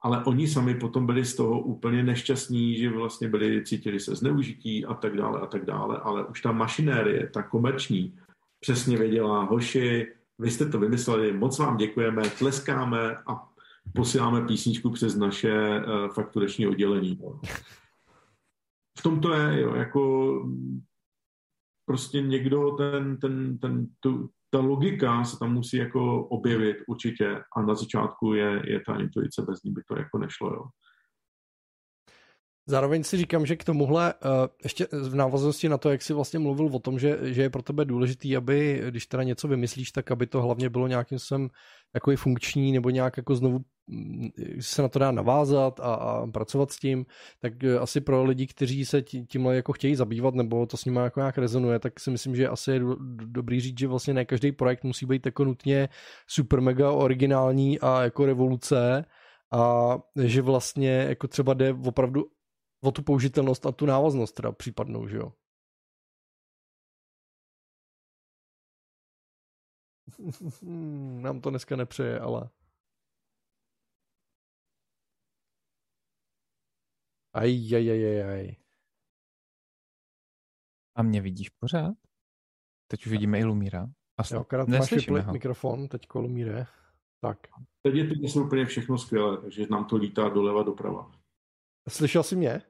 Ale 0.00 0.24
oni 0.24 0.48
sami 0.48 0.74
potom 0.74 1.06
byli 1.06 1.24
z 1.24 1.36
toho 1.36 1.60
úplně 1.60 2.02
nešťastní, 2.02 2.78
že 2.78 2.90
vlastně 2.90 3.28
byli, 3.28 3.64
cítili 3.64 4.00
se 4.00 4.14
zneužití 4.14 4.84
a 4.84 4.94
tak 4.94 5.16
dále 5.16 5.40
a 5.40 5.46
tak 5.46 5.64
dále, 5.64 5.98
ale 5.98 6.26
už 6.26 6.40
ta 6.40 6.52
mašinérie, 6.52 7.30
ta 7.34 7.42
komerční, 7.42 8.18
přesně 8.60 8.98
věděla, 8.98 9.42
hoši, 9.42 10.06
vy 10.38 10.50
jste 10.50 10.68
to 10.68 10.78
vymysleli, 10.78 11.32
moc 11.32 11.58
vám 11.58 11.76
děkujeme, 11.76 12.22
tleskáme 12.38 13.16
a 13.26 13.48
posíláme 13.94 14.46
písničku 14.46 14.90
přes 14.90 15.16
naše 15.16 15.80
uh, 15.80 16.08
fakturační 16.14 16.66
oddělení. 16.66 17.20
V 18.98 19.02
tom 19.02 19.20
to 19.20 19.32
je, 19.32 19.60
jo, 19.60 19.74
jako 19.74 20.32
prostě 21.86 22.22
někdo 22.22 22.70
ten, 22.70 23.16
ten, 23.16 23.58
ten, 23.58 23.86
tu, 24.00 24.30
ta 24.50 24.60
logika 24.60 25.24
se 25.24 25.38
tam 25.38 25.52
musí 25.52 25.76
jako 25.76 26.26
objevit 26.26 26.76
určitě 26.88 27.42
a 27.56 27.62
na 27.62 27.74
začátku 27.74 28.34
je, 28.34 28.62
je 28.64 28.80
ta 28.86 29.00
intuice, 29.00 29.42
bez 29.42 29.62
ní 29.62 29.72
by 29.72 29.82
to 29.88 29.98
jako 29.98 30.18
nešlo, 30.18 30.54
jo. 30.54 30.64
Zároveň 32.70 33.04
si 33.04 33.16
říkám, 33.16 33.46
že 33.46 33.56
k 33.56 33.64
tomuhle, 33.64 34.14
uh, 34.14 34.30
ještě 34.62 34.86
v 34.92 35.14
návaznosti 35.14 35.68
na 35.68 35.78
to, 35.78 35.90
jak 35.90 36.02
jsi 36.02 36.12
vlastně 36.12 36.38
mluvil 36.38 36.70
o 36.72 36.78
tom, 36.78 36.98
že, 36.98 37.18
že 37.22 37.42
je 37.42 37.50
pro 37.50 37.62
tebe 37.62 37.84
důležitý, 37.84 38.36
aby, 38.36 38.82
když 38.90 39.06
teda 39.06 39.22
něco 39.22 39.48
vymyslíš, 39.48 39.92
tak 39.92 40.10
aby 40.10 40.26
to 40.26 40.42
hlavně 40.42 40.70
bylo 40.70 40.86
nějakým 40.86 41.18
způsobem 41.18 41.48
jako 41.94 42.16
funkční 42.16 42.72
nebo 42.72 42.90
nějak 42.90 43.16
jako 43.16 43.34
znovu 43.34 43.58
mm, 43.86 44.28
se 44.60 44.82
na 44.82 44.88
to 44.88 44.98
dá 44.98 45.12
navázat 45.12 45.80
a, 45.80 45.94
a 45.94 46.26
pracovat 46.26 46.72
s 46.72 46.78
tím, 46.78 47.06
tak 47.40 47.64
eh, 47.64 47.78
asi 47.78 48.00
pro 48.00 48.24
lidi, 48.24 48.46
kteří 48.46 48.84
se 48.84 49.02
tímhle 49.02 49.56
jako 49.56 49.72
chtějí 49.72 49.94
zabývat 49.94 50.34
nebo 50.34 50.66
to 50.66 50.76
s 50.76 50.84
nimi 50.84 50.98
jako 50.98 51.20
nějak 51.20 51.38
rezonuje, 51.38 51.78
tak 51.78 52.00
si 52.00 52.10
myslím, 52.10 52.36
že 52.36 52.48
asi 52.48 52.70
je 52.70 52.80
dobrý 53.24 53.60
říct, 53.60 53.78
že 53.78 53.86
vlastně 53.86 54.14
ne 54.14 54.24
každý 54.24 54.52
projekt 54.52 54.84
musí 54.84 55.06
být 55.06 55.26
jako 55.26 55.44
nutně 55.44 55.88
super 56.26 56.60
mega 56.60 56.90
originální 56.90 57.80
a 57.80 58.02
jako 58.02 58.26
revoluce, 58.26 59.04
a 59.52 59.94
že 60.24 60.42
vlastně 60.42 61.06
jako 61.08 61.28
třeba 61.28 61.54
jde 61.54 61.72
opravdu 61.86 62.24
o 62.80 62.92
tu 62.92 63.02
použitelnost 63.02 63.66
a 63.66 63.72
tu 63.72 63.86
návaznost 63.86 64.32
teda 64.32 64.52
případnou, 64.52 65.08
že 65.08 65.16
jo? 65.16 65.32
Nám 71.22 71.40
to 71.40 71.50
dneska 71.50 71.76
nepřeje, 71.76 72.20
ale... 72.20 72.50
Aj, 77.32 77.74
aj, 77.74 77.90
aj, 77.90 78.04
aj, 78.04 78.22
aj. 78.22 78.56
A 80.96 81.02
mě 81.02 81.20
vidíš 81.22 81.48
pořád? 81.48 81.94
Teď 82.86 83.06
už 83.06 83.12
vidíme 83.12 83.38
i 83.38 83.44
Lumíra. 83.44 83.86
A 84.18 84.22
jo, 84.34 84.40
akorát 84.40 84.68
máš 84.68 85.06
mikrofon, 85.32 85.88
teď 85.88 86.06
Lumíre. 86.14 86.66
Tak. 87.20 87.38
Teď 87.82 87.94
je 87.94 88.32
to 88.32 88.40
úplně 88.40 88.66
všechno 88.66 88.98
skvělé, 88.98 89.40
takže 89.40 89.66
nám 89.70 89.84
to 89.84 89.96
lítá 89.96 90.28
doleva 90.28 90.62
doprava. 90.62 91.17
Slyšel 91.88 92.22
jsi 92.22 92.36
mě? 92.36 92.62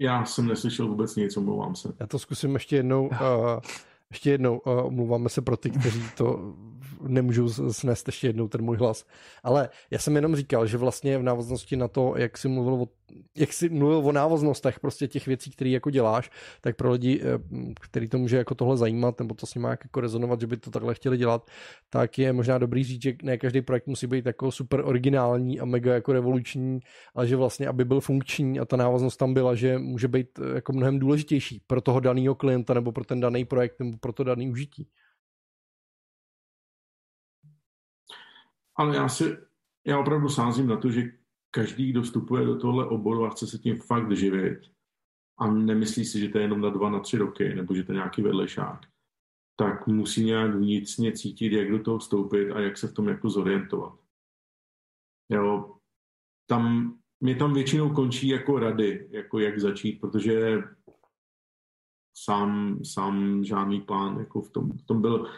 Já 0.00 0.24
jsem 0.24 0.46
neslyšel 0.46 0.88
vůbec 0.88 1.16
nic, 1.16 1.36
omlouvám 1.36 1.74
se. 1.74 1.92
Já 2.00 2.06
to 2.06 2.18
zkusím 2.18 2.54
ještě 2.54 2.76
jednou. 2.76 3.06
Uh, 3.08 3.16
ještě 4.10 4.30
jednou 4.30 4.58
uh, 4.58 4.86
omlouváme 4.86 5.28
se 5.28 5.42
pro 5.42 5.56
ty, 5.56 5.70
kteří 5.70 6.02
to 6.16 6.54
nemůžou 7.02 7.72
snést 7.72 8.08
ještě 8.08 8.26
jednou 8.26 8.48
ten 8.48 8.62
můj 8.62 8.76
hlas. 8.76 9.04
Ale 9.42 9.68
já 9.90 9.98
jsem 9.98 10.16
jenom 10.16 10.36
říkal, 10.36 10.66
že 10.66 10.76
vlastně 10.76 11.18
v 11.18 11.22
návaznosti 11.22 11.76
na 11.76 11.88
to, 11.88 12.14
jak 12.16 12.38
jsi 12.38 12.48
mluvil 12.48 12.74
o, 12.74 12.86
jak 13.36 13.52
jsi 13.52 13.68
mluvil 13.68 13.98
o 13.98 14.12
návaznostech 14.12 14.80
prostě 14.80 15.08
těch 15.08 15.26
věcí, 15.26 15.50
které 15.50 15.70
jako 15.70 15.90
děláš, 15.90 16.30
tak 16.60 16.76
pro 16.76 16.90
lidi, 16.92 17.20
eh, 17.22 17.38
který 17.80 18.08
to 18.08 18.18
může 18.18 18.36
jako 18.36 18.54
tohle 18.54 18.76
zajímat, 18.76 19.18
nebo 19.18 19.34
to 19.34 19.46
s 19.46 19.54
nimi 19.54 19.68
jako 19.68 20.00
rezonovat, 20.00 20.40
že 20.40 20.46
by 20.46 20.56
to 20.56 20.70
takhle 20.70 20.94
chtěli 20.94 21.16
dělat, 21.16 21.50
tak 21.90 22.18
je 22.18 22.32
možná 22.32 22.58
dobrý 22.58 22.84
říct, 22.84 23.02
že 23.02 23.14
ne 23.22 23.38
každý 23.38 23.62
projekt 23.62 23.86
musí 23.86 24.06
být 24.06 24.26
jako 24.26 24.52
super 24.52 24.82
originální 24.84 25.60
a 25.60 25.64
mega 25.64 25.94
jako 25.94 26.12
revoluční, 26.12 26.80
ale 27.14 27.26
že 27.26 27.36
vlastně, 27.36 27.68
aby 27.68 27.84
byl 27.84 28.00
funkční 28.00 28.60
a 28.60 28.64
ta 28.64 28.76
návaznost 28.76 29.16
tam 29.16 29.34
byla, 29.34 29.54
že 29.54 29.78
může 29.78 30.08
být 30.08 30.38
eh, 30.38 30.54
jako 30.54 30.72
mnohem 30.72 30.98
důležitější 30.98 31.62
pro 31.66 31.80
toho 31.80 32.00
daného 32.00 32.34
klienta 32.34 32.74
nebo 32.74 32.92
pro 32.92 33.04
ten 33.04 33.20
daný 33.20 33.44
projekt 33.44 33.78
nebo 33.78 33.96
pro 34.00 34.12
to 34.12 34.24
daný 34.24 34.50
užití. 34.50 34.88
Ale 38.78 38.96
já 38.96 39.08
si, 39.08 39.36
já 39.86 39.98
opravdu 39.98 40.28
sázím 40.28 40.66
na 40.66 40.76
to, 40.76 40.90
že 40.90 41.02
každý, 41.50 41.90
kdo 41.90 42.02
vstupuje 42.02 42.44
do 42.44 42.58
tohle 42.58 42.86
oboru 42.86 43.24
a 43.24 43.30
chce 43.30 43.46
se 43.46 43.58
tím 43.58 43.76
fakt 43.76 44.16
živit 44.16 44.60
a 45.38 45.50
nemyslí 45.50 46.04
si, 46.04 46.20
že 46.20 46.28
to 46.28 46.38
je 46.38 46.44
jenom 46.44 46.60
na 46.60 46.70
dva, 46.70 46.90
na 46.90 47.00
tři 47.00 47.18
roky, 47.18 47.54
nebo 47.54 47.74
že 47.74 47.84
to 47.84 47.92
je 47.92 47.96
nějaký 47.96 48.22
vedlešák, 48.22 48.80
tak 49.56 49.86
musí 49.86 50.24
nějak 50.24 50.54
vnitřně 50.54 51.12
cítit, 51.12 51.52
jak 51.52 51.70
do 51.70 51.82
toho 51.82 51.98
vstoupit 51.98 52.50
a 52.50 52.60
jak 52.60 52.78
se 52.78 52.88
v 52.88 52.94
tom 52.94 53.08
jako 53.08 53.30
zorientovat. 53.30 53.98
Jo, 55.28 55.76
tam, 56.46 56.94
mě 57.20 57.34
tam 57.36 57.54
většinou 57.54 57.94
končí 57.94 58.28
jako 58.28 58.58
rady, 58.58 59.08
jako 59.10 59.38
jak 59.38 59.60
začít, 59.60 60.00
protože 60.00 60.62
sám, 62.16 62.78
sám 62.84 63.44
žádný 63.44 63.80
plán 63.80 64.18
jako 64.18 64.42
v 64.42 64.50
tom, 64.50 64.72
v 64.72 64.82
tom 64.82 65.00
byl 65.00 65.30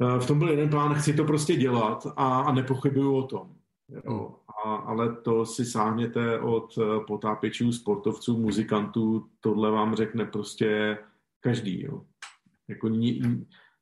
v 0.00 0.26
tom 0.26 0.38
byl 0.38 0.48
jeden 0.48 0.70
plán, 0.70 0.94
chci 0.94 1.12
to 1.12 1.24
prostě 1.24 1.56
dělat 1.56 2.06
a, 2.16 2.40
a 2.40 2.52
nepochybuju 2.52 3.16
o 3.16 3.22
tom. 3.22 3.54
Jo. 3.88 4.16
Hmm. 4.16 4.34
A, 4.64 4.76
ale 4.76 5.16
to 5.16 5.46
si 5.46 5.64
sáhněte 5.64 6.40
od 6.40 6.78
eh, 6.78 7.00
potápěčů, 7.06 7.72
sportovců, 7.72 8.38
muzikantů, 8.38 9.26
tohle 9.40 9.70
vám 9.70 9.94
řekne 9.94 10.24
prostě 10.24 10.98
každý. 11.40 11.82
Jo. 11.82 12.04
Jako 12.68 12.88
ní, 12.88 13.22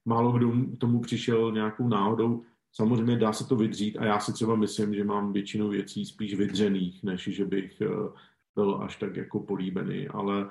málo 0.05 0.33
kdo 0.33 0.53
tomu 0.79 1.01
přišel 1.01 1.53
nějakou 1.53 1.89
náhodou. 1.89 2.43
Samozřejmě 2.73 3.17
dá 3.17 3.33
se 3.33 3.45
to 3.45 3.57
vydřít 3.57 3.99
a 3.99 4.05
já 4.05 4.21
si 4.21 4.33
třeba 4.33 4.57
myslím, 4.57 4.95
že 4.95 5.05
mám 5.05 5.33
většinu 5.33 5.69
věcí 5.69 6.05
spíš 6.05 6.35
vydřených, 6.35 7.03
než 7.03 7.23
že 7.23 7.45
bych 7.45 7.81
eh, 7.81 7.87
byl 8.55 8.81
až 8.83 8.97
tak 8.97 9.17
jako 9.17 9.41
políbený, 9.41 10.09
ale 10.09 10.49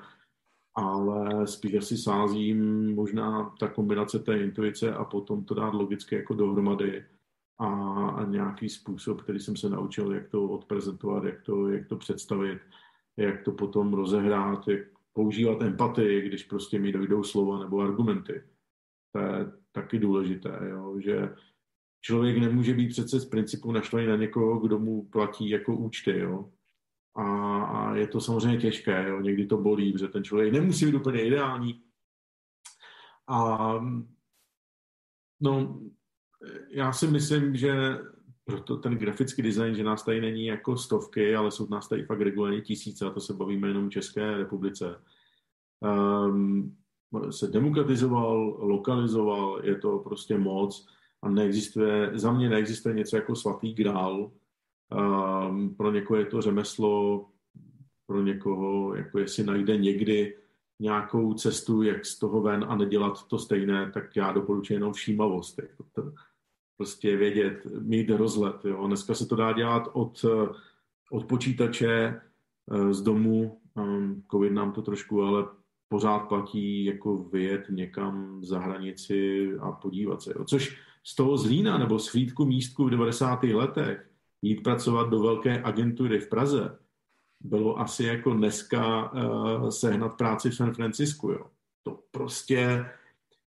ale 0.78 1.46
spíš 1.46 1.74
asi 1.74 1.96
sázím 1.96 2.94
možná 2.94 3.54
ta 3.60 3.68
kombinace 3.68 4.18
té 4.18 4.38
intuice 4.38 4.94
a 4.94 5.04
potom 5.04 5.44
to 5.44 5.54
dát 5.54 5.74
logicky 5.74 6.14
jako 6.14 6.34
dohromady 6.34 7.04
a, 7.58 7.66
a 8.08 8.24
nějaký 8.24 8.68
způsob, 8.68 9.22
který 9.22 9.40
jsem 9.40 9.56
se 9.56 9.68
naučil, 9.68 10.12
jak 10.12 10.28
to 10.28 10.44
odprezentovat, 10.44 11.24
jak 11.24 11.42
to, 11.42 11.68
jak 11.68 11.88
to 11.88 11.96
představit, 11.96 12.58
jak 13.16 13.42
to 13.42 13.52
potom 13.52 13.94
rozehrát, 13.94 14.68
jak 14.68 14.80
používat 15.12 15.62
empatii, 15.62 16.28
když 16.28 16.44
prostě 16.44 16.78
mi 16.78 16.92
dojdou 16.92 17.22
slova 17.24 17.58
nebo 17.58 17.80
argumenty. 17.80 18.42
To 19.12 19.18
je 19.18 19.52
taky 19.72 19.98
důležité, 19.98 20.58
jo? 20.70 21.00
že 21.00 21.34
člověk 22.00 22.38
nemůže 22.38 22.74
být 22.74 22.88
přece 22.88 23.20
z 23.20 23.26
principu 23.26 23.72
naštvaný 23.72 24.06
na 24.06 24.16
někoho, 24.16 24.58
kdo 24.58 24.78
mu 24.78 25.04
platí 25.04 25.48
jako 25.48 25.76
účty. 25.76 26.18
Jo? 26.18 26.50
A, 27.18 27.62
a 27.62 27.94
je 27.94 28.06
to 28.06 28.20
samozřejmě 28.20 28.58
těžké, 28.58 29.08
jo. 29.08 29.20
někdy 29.20 29.46
to 29.46 29.56
bolí, 29.56 29.92
protože 29.92 30.08
ten 30.08 30.24
člověk 30.24 30.52
nemusí 30.52 30.86
být 30.86 30.94
úplně 30.94 31.22
ideální. 31.22 31.82
A 33.28 33.74
no, 35.40 35.80
já 36.70 36.92
si 36.92 37.06
myslím, 37.06 37.56
že 37.56 37.98
proto 38.44 38.76
ten 38.76 38.98
grafický 38.98 39.42
design, 39.42 39.74
že 39.74 39.84
nás 39.84 40.04
tady 40.04 40.20
není 40.20 40.46
jako 40.46 40.76
stovky, 40.76 41.36
ale 41.36 41.50
jsou 41.50 41.68
nás 41.68 41.88
tady 41.88 42.04
fakt 42.04 42.20
regulárně 42.20 42.60
tisíce 42.60 43.06
a 43.06 43.10
to 43.10 43.20
se 43.20 43.34
bavíme 43.34 43.68
jenom 43.68 43.90
České 43.90 44.36
republice. 44.36 45.02
Um, 45.80 46.76
se 47.30 47.46
demokratizoval, 47.46 48.56
lokalizoval, 48.58 49.60
je 49.64 49.78
to 49.78 49.98
prostě 49.98 50.38
moc 50.38 50.86
a 51.22 51.28
neexistuje, 51.28 52.10
za 52.14 52.32
mě 52.32 52.48
neexistuje 52.48 52.94
něco 52.94 53.16
jako 53.16 53.36
svatý 53.36 53.74
grál, 53.74 54.30
Um, 54.90 55.74
pro 55.74 55.92
někoho 55.92 56.18
je 56.18 56.26
to 56.26 56.40
řemeslo, 56.40 57.26
pro 58.06 58.22
někoho, 58.22 58.94
jako 58.94 59.18
jestli 59.18 59.44
najde 59.44 59.76
někdy 59.76 60.36
nějakou 60.80 61.34
cestu, 61.34 61.82
jak 61.82 62.06
z 62.06 62.18
toho 62.18 62.40
ven 62.40 62.64
a 62.68 62.76
nedělat 62.76 63.28
to 63.28 63.38
stejné, 63.38 63.90
tak 63.90 64.16
já 64.16 64.32
doporučuji 64.32 64.74
jenom 64.74 64.92
všímavost. 64.92 65.58
Jako 65.58 65.84
to, 65.92 66.12
prostě 66.76 67.16
vědět, 67.16 67.66
mít 67.80 68.10
rozlet. 68.10 68.64
Jo. 68.64 68.86
Dneska 68.86 69.14
se 69.14 69.26
to 69.26 69.36
dá 69.36 69.52
dělat 69.52 69.88
od, 69.92 70.24
od 71.10 71.24
počítače 71.24 72.20
eh, 72.70 72.94
z 72.94 73.02
domu 73.02 73.60
Um, 73.78 74.22
Covid 74.30 74.52
nám 74.52 74.72
to 74.72 74.82
trošku 74.82 75.22
ale 75.22 75.46
pořád 75.88 76.18
platí 76.18 76.84
jako 76.84 77.16
vyjet 77.16 77.64
někam 77.70 78.44
za 78.44 78.58
hranici 78.58 79.50
a 79.60 79.72
podívat 79.72 80.22
se. 80.22 80.32
Jo. 80.36 80.44
Což 80.44 80.78
z 81.04 81.14
toho 81.14 81.36
Zlína 81.36 81.78
nebo 81.78 81.98
z 81.98 82.14
místku 82.44 82.84
v 82.84 82.90
90. 82.90 83.42
letech 83.42 84.07
jít 84.42 84.62
pracovat 84.62 85.10
do 85.10 85.20
velké 85.20 85.62
agentury 85.62 86.20
v 86.20 86.28
Praze 86.28 86.78
bylo 87.40 87.80
asi 87.80 88.04
jako 88.04 88.34
dneska 88.34 89.12
uh, 89.12 89.68
sehnat 89.68 90.16
práci 90.16 90.50
v 90.50 90.54
San 90.54 90.74
Francisku. 90.74 91.30
Jo. 91.30 91.46
To 91.82 92.02
prostě 92.10 92.86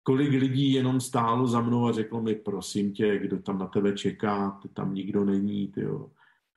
kolik 0.04 0.30
lidí 0.30 0.74
jenom 0.74 1.02
stálo 1.02 1.48
za 1.48 1.62
mnou 1.62 1.88
a 1.88 1.92
řeklo 1.92 2.22
mi, 2.22 2.36
prosím 2.36 2.94
tě, 2.94 3.20
kdo 3.20 3.40
tam 3.40 3.60
na 3.60 3.68
tebe 3.68 3.94
čeká, 3.94 4.52
ty 4.62 4.70
tam 4.70 4.94
nikdo 4.94 5.26
není, 5.26 5.68
tyjo. 5.68 6.12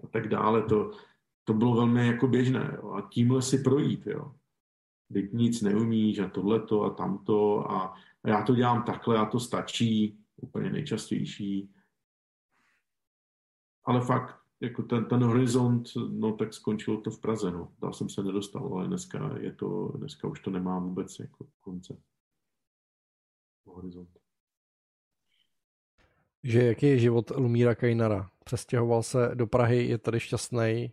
a 0.05 0.07
tak 0.07 0.29
dále. 0.29 0.63
To, 0.63 0.91
to 1.45 1.55
bylo 1.55 1.75
velmi 1.75 2.07
jako 2.07 2.29
běžné. 2.29 2.79
Jo. 2.83 2.93
A 2.93 3.09
tímhle 3.11 3.43
si 3.43 3.59
projít, 3.59 4.07
jo. 4.07 4.35
Teď 5.13 5.33
nic 5.33 5.63
neumíš 5.63 6.19
a 6.19 6.29
tohleto 6.29 6.83
a 6.83 6.91
tamto 6.91 7.71
a, 7.71 7.95
a 8.25 8.29
já 8.29 8.43
to 8.43 8.55
dělám 8.55 8.83
takhle 8.83 9.19
a 9.19 9.25
to 9.25 9.41
stačí, 9.41 10.19
úplně 10.37 10.71
nejčastější. 10.71 11.71
Ale 13.85 14.01
fakt, 14.01 14.41
jako 14.61 14.83
ten, 14.83 15.05
ten 15.05 15.23
horizont, 15.23 15.89
no 16.11 16.33
tak 16.33 16.55
skončilo 16.55 17.01
to 17.01 17.11
v 17.11 17.21
Praze, 17.21 17.51
no. 17.51 17.73
Dál 17.83 17.93
jsem 17.93 18.09
se 18.09 18.23
nedostal, 18.23 18.75
ale 18.75 18.87
dneska 18.87 19.39
je 19.39 19.53
to, 19.53 19.93
dneska 19.97 20.29
už 20.29 20.41
to 20.41 20.51
nemám 20.51 20.89
vůbec 20.89 21.19
jako 21.19 21.47
konce. 21.61 21.97
Horizont. 23.65 24.09
Že 26.43 26.65
jaký 26.65 26.87
je 26.87 26.99
život 26.99 27.31
Lumíra 27.31 27.75
Kajnara? 27.75 28.31
Přestěhoval 28.45 29.03
se 29.03 29.31
do 29.35 29.47
Prahy, 29.47 29.87
je 29.87 29.99
tady 29.99 30.21
šťastný, 30.21 30.93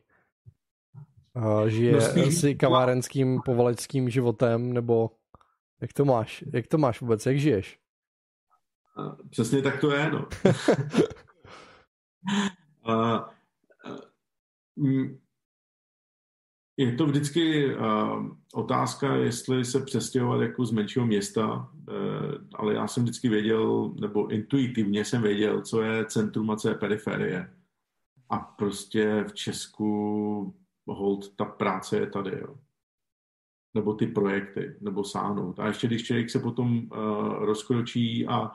žije 1.67 1.93
no 1.93 2.01
spíš... 2.01 2.39
si 2.39 2.55
kavárenským 2.55 3.41
povaleckým 3.45 4.09
životem, 4.09 4.73
nebo 4.73 5.11
jak 5.81 5.93
to 5.93 6.05
máš? 6.05 6.43
Jak 6.53 6.67
to 6.67 6.77
máš 6.77 7.01
vůbec? 7.01 7.25
Jak 7.25 7.39
žiješ? 7.39 7.79
Přesně 9.29 9.61
tak 9.61 9.81
to 9.81 9.91
je, 9.91 10.11
no. 10.11 10.27
a, 12.87 13.29
je 16.77 16.95
to 16.95 17.05
vždycky 17.05 17.75
uh, 17.75 18.29
otázka, 18.53 19.15
jestli 19.15 19.65
se 19.65 19.85
přestěhovat 19.85 20.41
jako 20.41 20.65
z 20.65 20.71
menšího 20.71 21.05
města, 21.05 21.71
uh, 21.73 22.33
ale 22.55 22.73
já 22.73 22.87
jsem 22.87 23.03
vždycky 23.03 23.29
věděl, 23.29 23.93
nebo 23.99 24.27
intuitivně 24.27 25.05
jsem 25.05 25.21
věděl, 25.21 25.61
co 25.61 25.81
je 25.81 26.05
centrum 26.05 26.51
a 26.51 26.55
co 26.55 26.69
je 26.69 26.75
periferie. 26.75 27.53
A 28.29 28.37
prostě 28.37 29.23
v 29.27 29.33
Česku 29.33 30.55
hold, 30.87 31.35
ta 31.35 31.45
práce 31.45 31.97
je 31.97 32.07
tady, 32.07 32.39
jo. 32.41 32.55
Nebo 33.73 33.93
ty 33.93 34.07
projekty, 34.07 34.77
nebo 34.81 35.03
sáhnout. 35.03 35.59
A 35.59 35.67
ještě 35.67 35.87
když 35.87 36.03
člověk 36.03 36.29
se 36.29 36.39
potom 36.39 36.77
uh, 36.77 36.87
rozkročí 37.45 38.27
a 38.27 38.51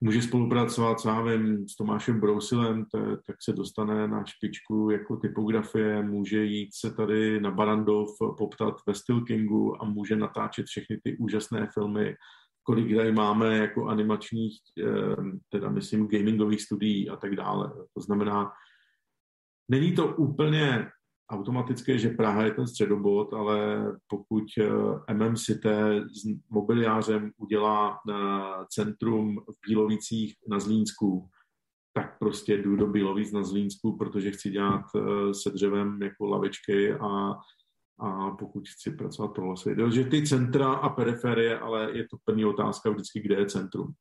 může 0.00 0.22
spolupracovat 0.22 1.00
s, 1.00 1.22
vím, 1.22 1.68
s 1.68 1.76
Tomášem 1.76 2.20
Brousilem, 2.20 2.84
tak 3.26 3.36
se 3.42 3.52
dostane 3.52 4.08
na 4.08 4.24
špičku 4.24 4.90
jako 4.90 5.16
typografie, 5.16 6.02
může 6.02 6.44
jít 6.44 6.70
se 6.74 6.90
tady 6.94 7.40
na 7.40 7.50
Barandov 7.50 8.08
poptat 8.38 8.74
ve 8.86 8.94
Stilkingu 8.94 9.82
a 9.82 9.84
může 9.84 10.16
natáčet 10.16 10.66
všechny 10.66 11.00
ty 11.04 11.16
úžasné 11.16 11.68
filmy, 11.74 12.16
kolik 12.62 12.96
tady 12.96 13.12
máme 13.12 13.56
jako 13.56 13.86
animačních, 13.86 14.58
eh, 14.78 15.16
teda 15.48 15.70
myslím 15.70 16.08
gamingových 16.08 16.62
studií 16.62 17.10
a 17.10 17.16
tak 17.16 17.36
dále. 17.36 17.72
To 17.94 18.00
znamená, 18.00 18.52
není 19.68 19.94
to 19.94 20.16
úplně 20.16 20.90
automatické, 21.30 21.98
že 21.98 22.08
Praha 22.08 22.42
je 22.42 22.50
ten 22.50 22.66
středobod, 22.66 23.34
ale 23.34 23.86
pokud 24.06 24.44
eh, 24.58 25.14
MM 25.14 25.36
City 25.36 25.68
s 26.12 26.50
mobiliářem 26.50 27.30
udělá 27.36 27.98
eh, 28.08 28.14
centrum 28.68 29.36
v 29.36 29.68
Bílovicích 29.68 30.34
na 30.48 30.60
Zlínsku, 30.60 31.28
tak 31.92 32.18
prostě 32.18 32.56
jdu 32.56 32.76
do 32.76 32.86
Bílovic 32.86 33.32
na 33.32 33.42
Zlínsku, 33.42 33.96
protože 33.96 34.30
chci 34.30 34.50
dělat 34.50 34.84
eh, 34.96 35.34
se 35.34 35.50
dřevem 35.50 36.02
jako 36.02 36.26
lavičky 36.26 36.92
a, 36.94 37.34
a 37.98 38.30
pokud 38.30 38.68
chci 38.68 38.90
pracovat 38.90 39.28
pro 39.28 39.50
lesy. 39.50 39.76
Takže 39.76 40.04
ty 40.04 40.26
centra 40.26 40.72
a 40.72 40.88
periferie, 40.88 41.58
ale 41.58 41.96
je 41.96 42.08
to 42.10 42.16
první 42.24 42.44
otázka 42.44 42.90
vždycky, 42.90 43.20
kde 43.20 43.34
je 43.34 43.46
centrum. 43.46 43.94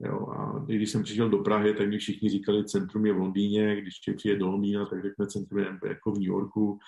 Jo, 0.00 0.26
a 0.26 0.58
když 0.66 0.90
jsem 0.90 1.02
přišel 1.02 1.28
do 1.28 1.38
Prahy, 1.38 1.74
tak 1.74 1.88
mi 1.88 1.98
všichni 1.98 2.28
říkali, 2.30 2.64
centrum 2.64 3.06
je 3.06 3.12
v 3.12 3.18
Londýně, 3.18 3.80
když 3.80 3.94
přijde 4.16 4.36
do 4.36 4.46
Londýna, 4.46 4.86
tak 4.86 5.02
řekne 5.02 5.26
centrum 5.26 5.60
je 5.60 5.78
jako 5.86 6.12
v 6.12 6.14
New 6.14 6.28
Yorku. 6.28 6.78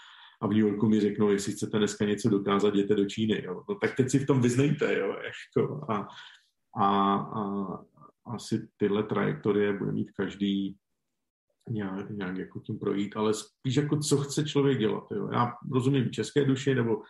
A 0.41 0.47
v 0.47 0.51
New 0.51 0.59
Yorku 0.59 0.89
mi 0.89 1.01
řeknou, 1.01 1.31
jestli 1.31 1.53
chcete 1.53 1.79
dneska 1.79 2.05
něco 2.05 2.29
dokázat, 2.29 2.75
jděte 2.75 2.95
do 2.95 3.07
Číny. 3.07 3.43
Jo. 3.45 3.65
No, 3.69 3.75
tak 3.75 3.97
teď 3.97 4.11
si 4.11 4.19
v 4.19 4.27
tom 4.27 4.41
vyznejte. 4.41 4.99
Jo, 4.99 5.17
jako, 5.57 5.85
a, 5.93 6.09
a, 6.77 7.15
a, 7.15 7.85
asi 8.27 8.69
tyhle 8.77 9.03
trajektorie 9.03 9.79
bude 9.79 9.93
mít 9.93 10.11
každý 10.11 10.77
nějak, 11.71 12.11
nějak 12.11 12.37
jako 12.37 12.61
tím 12.61 12.79
projít, 12.79 13.17
ale 13.17 13.35
spíš 13.35 13.77
jako 13.77 13.99
co 13.99 14.17
chce 14.17 14.45
člověk 14.45 14.79
dělat. 14.79 15.05
Jo. 15.11 15.29
Já 15.33 15.53
rozumím 15.73 16.11
české 16.11 16.45
duši 16.45 16.75
nebo 16.75 17.03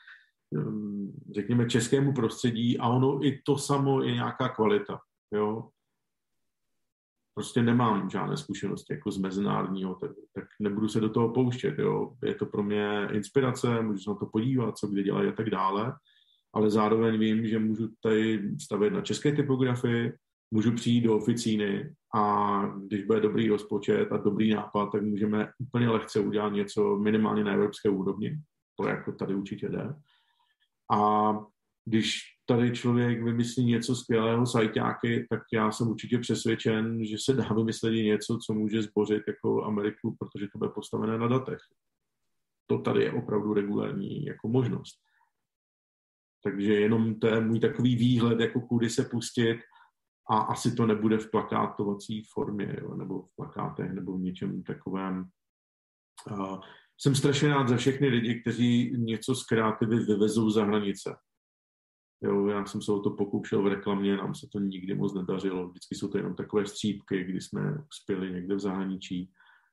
um, 0.51 1.13
řekněme 1.35 1.71
českému 1.71 2.13
prostředí 2.13 2.79
a 2.79 2.89
ono 2.89 3.27
i 3.27 3.43
to 3.45 3.59
samo 3.59 4.03
je 4.03 4.15
nějaká 4.15 4.49
kvalita. 4.49 5.01
Jo 5.35 5.69
prostě 7.39 7.63
nemám 7.63 8.11
žádné 8.11 8.37
zkušenosti 8.37 8.95
jako 8.95 9.11
z 9.11 9.19
mezinárodního, 9.19 9.95
tak, 9.95 10.11
tak 10.35 10.45
nebudu 10.61 10.89
se 10.89 11.01
do 11.01 11.09
toho 11.09 11.29
pouštět. 11.29 11.79
Jo. 11.79 12.13
Je 12.25 12.35
to 12.35 12.47
pro 12.47 12.63
mě 12.63 13.09
inspirace, 13.13 13.83
můžu 13.83 13.99
se 13.99 14.11
na 14.11 14.17
to 14.17 14.27
podívat, 14.27 14.79
co 14.79 14.87
kde 14.87 15.03
dělají 15.03 15.29
a 15.29 15.33
tak 15.33 15.51
dále, 15.51 15.93
ale 16.55 16.71
zároveň 16.71 17.19
vím, 17.19 17.47
že 17.47 17.59
můžu 17.59 17.89
tady 18.03 18.51
stavět 18.61 18.91
na 18.91 19.01
české 19.01 19.33
typografii, 19.33 20.13
můžu 20.51 20.73
přijít 20.73 21.01
do 21.01 21.17
oficíny 21.17 21.95
a 22.15 22.63
když 22.87 23.05
bude 23.05 23.21
dobrý 23.21 23.49
rozpočet 23.49 24.13
a 24.13 24.17
dobrý 24.17 24.55
nápad, 24.55 24.87
tak 24.93 25.03
můžeme 25.03 25.51
úplně 25.59 25.89
lehce 25.89 26.21
udělat 26.21 26.53
něco 26.53 26.97
minimálně 26.97 27.45
na 27.45 27.53
evropské 27.53 27.89
úrovni. 27.89 28.39
To 28.81 28.89
jako 28.89 29.13
tady 29.13 29.35
určitě 29.35 29.69
jde. 29.69 29.95
A 30.93 31.33
když 31.85 32.38
tady 32.49 32.73
člověk 32.73 33.23
vymyslí 33.23 33.65
něco 33.65 33.97
skvělého 33.97 34.47
sajťáky, 34.47 35.27
tak 35.31 35.43
já 35.53 35.73
jsem 35.73 35.89
určitě 35.89 36.19
přesvědčen, 36.19 37.05
že 37.05 37.17
se 37.25 37.33
dá 37.33 37.49
vymyslet 37.49 37.93
i 37.93 38.05
něco, 38.05 38.39
co 38.47 38.55
může 38.55 38.83
zbořit 38.83 39.23
jako 39.29 39.65
Ameriku, 39.65 40.17
protože 40.19 40.47
to 40.53 40.59
bude 40.59 40.71
postavené 40.71 41.19
na 41.19 41.29
datech. 41.29 41.59
To 42.67 42.79
tady 42.79 43.03
je 43.03 43.13
opravdu 43.13 43.55
regulární 43.55 44.25
jako 44.25 44.49
možnost. 44.49 44.99
Takže 46.45 46.75
jenom 46.75 47.15
to 47.21 47.27
je 47.27 47.41
můj 47.41 47.61
takový 47.61 47.97
výhled, 47.97 48.41
jako 48.41 48.61
kudy 48.61 48.91
se 48.91 49.05
pustit 49.05 49.59
a 50.31 50.39
asi 50.39 50.75
to 50.75 50.87
nebude 50.87 51.19
v 51.19 51.31
plakátovací 51.31 52.23
formě, 52.33 52.77
jo, 52.83 52.95
nebo 52.95 53.23
v 53.23 53.37
plakátech, 53.37 53.93
nebo 53.93 54.19
v 54.19 54.21
něčem 54.21 54.63
takovém. 54.63 55.25
Uh, 56.31 56.61
jsem 57.01 57.15
strašně 57.15 57.49
rád 57.49 57.69
za 57.69 57.77
všechny 57.77 58.09
lidi, 58.09 58.41
kteří 58.41 58.95
něco 58.97 59.35
z 59.35 59.45
kreativy 59.45 59.97
vyvezou 60.05 60.51
za 60.51 60.65
hranice 60.65 61.17
Jo, 62.23 62.47
já 62.47 62.67
jsem 62.67 62.83
se 62.83 62.93
o 62.93 63.01
to 63.01 63.11
pokoušel 63.11 63.63
v 63.63 63.67
reklamě, 63.67 64.17
nám 64.17 64.35
se 64.35 64.49
to 64.53 64.59
nikdy 64.59 64.95
moc 64.95 65.15
nedařilo. 65.15 65.69
Vždycky 65.69 65.95
jsou 65.95 66.09
to 66.09 66.19
jenom 66.19 66.35
takové 66.35 66.67
střípky, 66.67 67.25
kdy 67.25 67.41
jsme 67.41 67.85
uspěli 67.91 68.33
někde 68.33 68.55
v 68.55 68.61
zahraničí, 68.61 69.31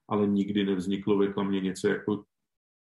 ale 0.10 0.28
nikdy 0.28 0.66
nevzniklo 0.66 1.18
v 1.18 1.22
reklamě 1.22 1.62
něco 1.62 1.88
jako 1.88 2.24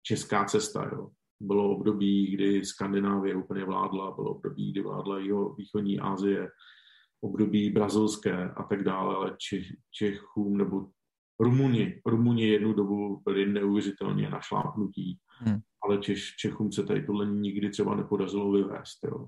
česká 0.01 0.45
cesta. 0.45 0.89
Jo. 0.93 1.09
Bylo 1.39 1.75
období, 1.75 2.31
kdy 2.31 2.65
Skandinávie 2.65 3.35
úplně 3.35 3.65
vládla, 3.65 4.15
bylo 4.15 4.35
období, 4.35 4.71
kdy 4.71 4.81
vládla 4.81 5.19
jeho 5.19 5.53
východní 5.53 5.99
Asie, 5.99 6.49
období 7.21 7.69
brazilské 7.69 8.49
a 8.49 8.63
tak 8.63 8.83
dále, 8.83 9.15
ale 9.15 9.35
Čech, 9.37 9.67
Čechům 9.91 10.57
nebo 10.57 10.87
Rumuni, 11.39 12.01
Rumuni 12.05 12.47
jednu 12.47 12.73
dobu 12.73 13.21
byli 13.25 13.45
neuvěřitelně 13.45 14.29
našlápnutí, 14.29 15.19
hmm. 15.27 15.59
ale 15.83 15.97
Češ, 15.97 16.35
Čechům 16.35 16.71
se 16.71 16.83
tady 16.83 17.05
tohle 17.05 17.25
nikdy 17.25 17.69
třeba 17.69 17.95
nepodařilo 17.95 18.51
vyvést. 18.51 19.03
Jo. 19.03 19.27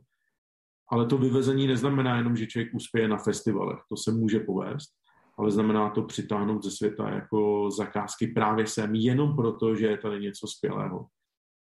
Ale 0.91 1.05
to 1.05 1.17
vyvezení 1.17 1.67
neznamená 1.67 2.17
jenom, 2.17 2.35
že 2.35 2.47
člověk 2.47 2.73
uspěje 2.73 3.07
na 3.07 3.17
festivalech. 3.17 3.79
To 3.89 3.97
se 3.97 4.11
může 4.11 4.39
povést, 4.39 4.89
ale 5.37 5.51
znamená 5.51 5.89
to 5.89 6.01
přitáhnout 6.03 6.63
ze 6.63 6.71
světa 6.71 7.09
jako 7.09 7.71
zakázky 7.71 8.27
právě 8.27 8.67
sem, 8.67 8.95
jenom 8.95 9.35
proto, 9.35 9.75
že 9.75 9.87
je 9.87 9.97
tady 9.97 10.19
něco 10.19 10.47
skvělého. 10.47 11.05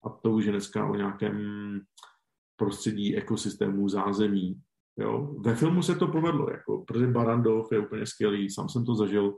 A 0.04 0.10
to 0.10 0.30
už 0.30 0.44
je 0.44 0.52
dneska 0.52 0.86
o 0.86 0.94
nějakém 0.94 1.40
prostředí 2.56 3.16
ekosystému 3.16 3.88
zázemí. 3.88 4.60
Jo? 4.98 5.34
Ve 5.38 5.54
filmu 5.54 5.82
se 5.82 5.94
to 5.94 6.08
povedlo, 6.08 6.50
jako, 6.50 6.84
protože 6.86 7.06
Barandov 7.06 7.72
je 7.72 7.78
úplně 7.78 8.06
skvělý, 8.06 8.50
sám 8.50 8.68
jsem 8.68 8.84
to 8.84 8.94
zažil. 8.94 9.34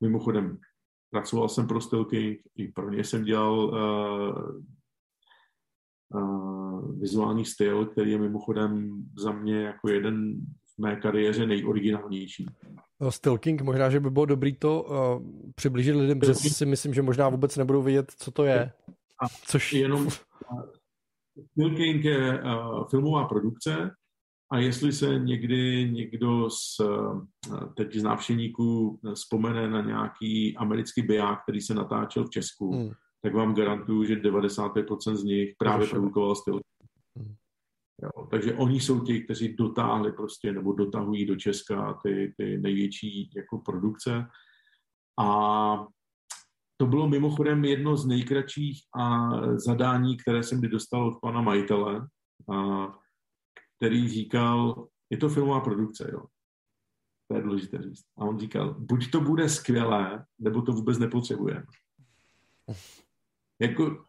Mimochodem, 0.00 0.58
pracoval 1.10 1.48
jsem 1.48 1.66
pro 1.66 1.80
Stilking, 1.80 2.38
i 2.56 2.68
pro 2.68 2.90
ně 2.90 3.04
jsem 3.04 3.24
dělal 3.24 3.58
uh, 3.58 4.62
vizuální 6.98 7.44
styl, 7.44 7.86
který 7.86 8.10
je 8.10 8.18
mimochodem 8.18 9.02
za 9.18 9.32
mě 9.32 9.62
jako 9.62 9.88
jeden 9.88 10.40
v 10.74 10.78
mé 10.78 10.96
kariéře 10.96 11.46
nejoriginálnější. 11.46 12.46
No, 13.00 13.12
Stilking, 13.12 13.62
možná, 13.62 13.90
že 13.90 14.00
by 14.00 14.10
bylo 14.10 14.26
dobrý 14.26 14.56
to 14.56 14.82
uh, 14.82 15.22
přiblížit 15.54 15.96
lidem, 15.96 16.20
protože 16.20 16.34
si 16.34 16.66
myslím, 16.66 16.94
že 16.94 17.02
možná 17.02 17.28
vůbec 17.28 17.56
nebudou 17.56 17.82
vědět, 17.82 18.12
co 18.16 18.30
to 18.30 18.44
je. 18.44 18.72
A 19.22 19.26
Což... 19.46 19.72
jenom 19.72 20.08
Still 21.50 21.76
King 21.76 22.04
je 22.04 22.42
uh, 22.42 22.88
filmová 22.88 23.24
produkce 23.24 23.90
a 24.52 24.58
jestli 24.58 24.92
se 24.92 25.18
někdy 25.18 25.90
někdo 25.92 26.50
z 26.50 26.80
uh, 26.80 27.20
teď 27.76 27.94
z 27.94 28.02
návštěvníků 28.02 29.00
vzpomene 29.14 29.70
na 29.70 29.80
nějaký 29.80 30.56
americký 30.56 31.02
biják, 31.02 31.42
který 31.42 31.60
se 31.60 31.74
natáčel 31.74 32.24
v 32.24 32.30
Česku, 32.30 32.72
hmm. 32.72 32.92
Tak 33.26 33.34
vám 33.34 33.54
garantuju, 33.54 34.04
že 34.04 34.16
95% 34.16 35.14
z 35.14 35.24
nich 35.24 35.54
právě 35.58 35.86
produkoval 35.86 36.34
Still 36.34 36.60
hmm. 37.18 37.34
Jo, 38.02 38.26
takže 38.30 38.54
oni 38.54 38.80
jsou 38.80 39.00
ti, 39.00 39.20
kteří 39.20 39.56
dotáhli 39.56 40.12
prostě 40.12 40.52
nebo 40.52 40.72
dotahují 40.72 41.26
do 41.26 41.36
Česka 41.36 42.00
ty, 42.02 42.34
ty 42.36 42.58
největší 42.58 43.30
jako 43.36 43.58
produkce. 43.58 44.26
A 45.20 45.86
to 46.76 46.86
bylo 46.86 47.08
mimochodem 47.08 47.64
jedno 47.64 47.96
z 47.96 48.06
nejkratších 48.06 48.80
a 48.98 49.30
zadání, 49.58 50.16
které 50.16 50.42
jsem 50.42 50.58
kdy 50.58 50.68
dostal 50.68 51.08
od 51.08 51.20
pana 51.20 51.40
majitele, 51.40 52.06
a, 52.52 52.86
který 53.76 54.08
říkal, 54.08 54.86
je 55.10 55.18
to 55.18 55.28
filmová 55.28 55.60
produkce, 55.60 56.10
jo. 56.12 56.22
To 57.30 57.36
je 57.36 57.42
důležité 57.42 57.82
říct. 57.82 58.04
A 58.18 58.24
on 58.24 58.38
říkal, 58.38 58.74
buď 58.78 59.10
to 59.10 59.20
bude 59.20 59.48
skvělé, 59.48 60.24
nebo 60.38 60.62
to 60.62 60.72
vůbec 60.72 60.98
nepotřebujeme. 60.98 61.66
Jako 63.60 64.04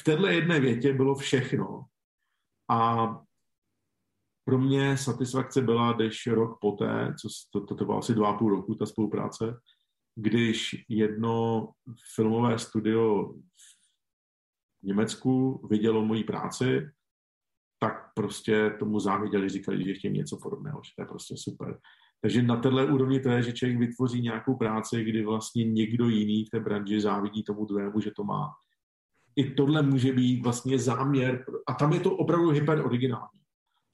v 0.00 0.04
této 0.04 0.26
jedné 0.26 0.60
větě 0.60 0.92
bylo 0.92 1.14
všechno. 1.14 1.84
A 2.70 3.08
pro 4.44 4.58
mě 4.58 4.96
satisfakce 4.96 5.62
byla, 5.62 5.92
když 5.92 6.26
rok 6.26 6.58
poté, 6.60 7.14
co 7.20 7.28
to, 7.52 7.66
to, 7.66 7.74
to 7.74 7.84
bylo 7.84 7.98
asi 7.98 8.14
dva 8.14 8.30
a 8.30 8.38
půl 8.38 8.50
roku, 8.50 8.74
ta 8.74 8.86
spolupráce, 8.86 9.60
když 10.14 10.84
jedno 10.88 11.68
filmové 12.14 12.58
studio 12.58 13.32
v 14.80 14.82
Německu 14.82 15.66
vidělo 15.70 16.04
moji 16.04 16.24
práci, 16.24 16.90
tak 17.80 18.12
prostě 18.14 18.70
tomu 18.78 19.00
záviděli, 19.00 19.48
říkali, 19.48 19.84
že 19.84 19.94
chtějí 19.94 20.14
něco 20.14 20.38
podobného, 20.42 20.80
že 20.84 20.90
to 20.96 21.02
je 21.02 21.06
prostě 21.06 21.34
super. 21.38 21.78
Takže 22.20 22.42
na 22.42 22.56
téhle 22.56 22.86
úrovni 22.86 23.20
to 23.20 23.28
je, 23.28 23.42
že 23.42 23.52
člověk 23.52 23.78
vytvoří 23.78 24.22
nějakou 24.22 24.56
práci, 24.56 25.04
kdy 25.04 25.24
vlastně 25.24 25.64
někdo 25.64 26.08
jiný 26.08 26.44
v 26.44 26.50
té 26.50 26.60
branži 26.60 27.00
závidí 27.00 27.42
tomu 27.42 27.64
druhému, 27.64 28.00
že 28.00 28.10
to 28.16 28.24
má. 28.24 28.50
I 29.38 29.54
tohle 29.54 29.82
může 29.82 30.12
být 30.12 30.42
vlastně 30.42 30.78
záměr, 30.78 31.44
a 31.66 31.74
tam 31.74 31.92
je 31.92 32.00
to 32.00 32.16
opravdu 32.16 32.50
hyper 32.50 32.86
originální. 32.86 33.40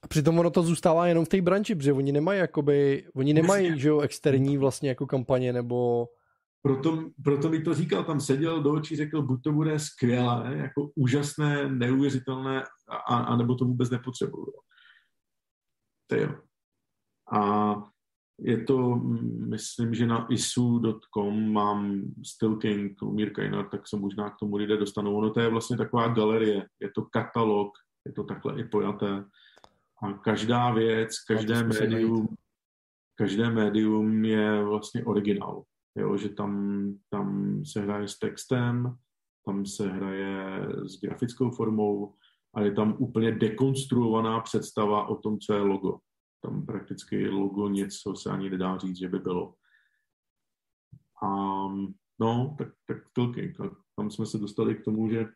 A 0.03 0.09
přitom 0.09 0.39
ono 0.39 0.51
to 0.51 0.63
zůstává 0.63 1.07
jenom 1.07 1.25
v 1.25 1.29
té 1.29 1.43
branži, 1.43 1.75
protože 1.75 1.93
oni 1.93 2.13
nemají 2.13 2.41
jakoby, 2.41 3.07
oni 3.15 3.35
nemají, 3.35 3.81
že 3.81 3.89
jo, 3.89 4.01
externí 4.01 4.59
vlastně 4.59 4.89
jako 4.89 5.07
kampaně 5.07 5.53
nebo... 5.53 6.07
Proto, 6.63 7.11
proto 7.25 7.49
mi 7.49 7.63
to 7.63 7.75
říkal, 7.75 8.05
tam 8.05 8.21
seděl 8.21 8.63
do 8.63 8.73
očí, 8.73 8.97
řekl, 8.97 9.23
buď 9.23 9.43
to 9.43 9.53
bude 9.53 9.79
skvělé, 9.79 10.57
jako 10.57 10.91
úžasné, 10.95 11.69
neuvěřitelné, 11.69 12.65
a, 13.09 13.17
a 13.17 13.37
nebo 13.37 13.55
to 13.55 13.65
vůbec 13.65 13.91
nepotřebuju. 13.91 14.53
To 16.07 16.17
jo. 16.17 16.29
A 17.33 17.75
je 18.39 18.65
to, 18.65 18.97
myslím, 19.49 19.95
že 19.95 20.07
na 20.07 20.27
isu.com 20.31 21.53
mám 21.53 22.03
King, 22.61 23.03
Lumír 23.03 23.33
Kajnar, 23.33 23.69
tak 23.69 23.89
se 23.89 23.97
možná 23.97 24.31
k 24.31 24.37
tomu 24.37 24.57
lidé 24.57 24.77
dostanou. 24.77 25.17
Ono 25.17 25.31
to 25.31 25.41
je 25.41 25.49
vlastně 25.49 25.77
taková 25.77 26.09
galerie, 26.09 26.67
je 26.81 26.91
to 26.91 27.03
katalog, 27.03 27.73
je 28.07 28.13
to 28.13 28.25
takhle 28.25 28.61
i 28.61 28.65
pojaté. 28.65 29.25
A 30.03 30.13
každá 30.13 30.73
věc, 30.73 31.11
každé 31.29 31.65
médium, 31.65 32.37
každé 33.15 33.51
médium 33.51 34.25
je 34.25 34.65
vlastně 34.65 35.05
originál. 35.05 35.63
Jo, 35.99 36.17
že 36.17 36.29
tam, 36.29 36.85
tam 37.11 37.61
se 37.65 37.81
hraje 37.81 38.09
s 38.09 38.19
textem, 38.19 38.97
tam 39.47 39.67
se 39.67 39.89
hraje 39.89 40.67
s 40.85 41.01
grafickou 41.01 41.51
formou 41.51 42.15
a 42.55 42.61
je 42.61 42.73
tam 42.73 42.97
úplně 42.99 43.33
dekonstruovaná 43.33 44.41
představa 44.41 45.07
o 45.09 45.17
tom, 45.17 45.39
co 45.39 45.55
je 45.55 45.61
logo. 45.61 45.99
Tam 46.45 46.67
prakticky 46.67 47.29
logo 47.29 47.69
něco 47.69 48.17
se 48.17 48.31
ani 48.31 48.51
nedá 48.51 48.79
říct, 48.79 48.99
že 48.99 49.09
by 49.09 49.19
bylo. 49.19 49.55
A 51.23 51.29
no, 52.19 52.55
tak, 52.59 52.69
tak 52.87 52.97
Tilking. 53.13 53.57
Tam 53.97 54.11
jsme 54.11 54.27
se 54.27 54.39
dostali 54.39 54.75
k 54.75 54.85
tomu, 54.85 55.11
že 55.11 55.27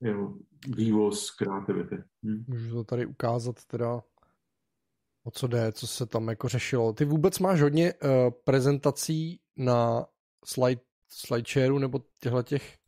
jo, 0.00 0.38
vývoz 0.76 1.30
kreativity. 1.30 1.96
Hm. 2.22 2.44
Můžu 2.48 2.74
to 2.74 2.84
tady 2.84 3.06
ukázat 3.06 3.64
teda, 3.64 4.02
o 5.24 5.30
co 5.30 5.46
jde, 5.46 5.72
co 5.72 5.86
se 5.86 6.06
tam 6.06 6.28
jako 6.28 6.48
řešilo. 6.48 6.92
Ty 6.92 7.04
vůbec 7.04 7.38
máš 7.38 7.60
hodně 7.60 7.94
uh, 7.94 8.10
prezentací 8.44 9.40
na 9.56 10.06
slide, 10.44 10.80
slideshareu 11.08 11.78
nebo 11.78 12.00
těchto 12.18 12.42
těch 12.42 12.79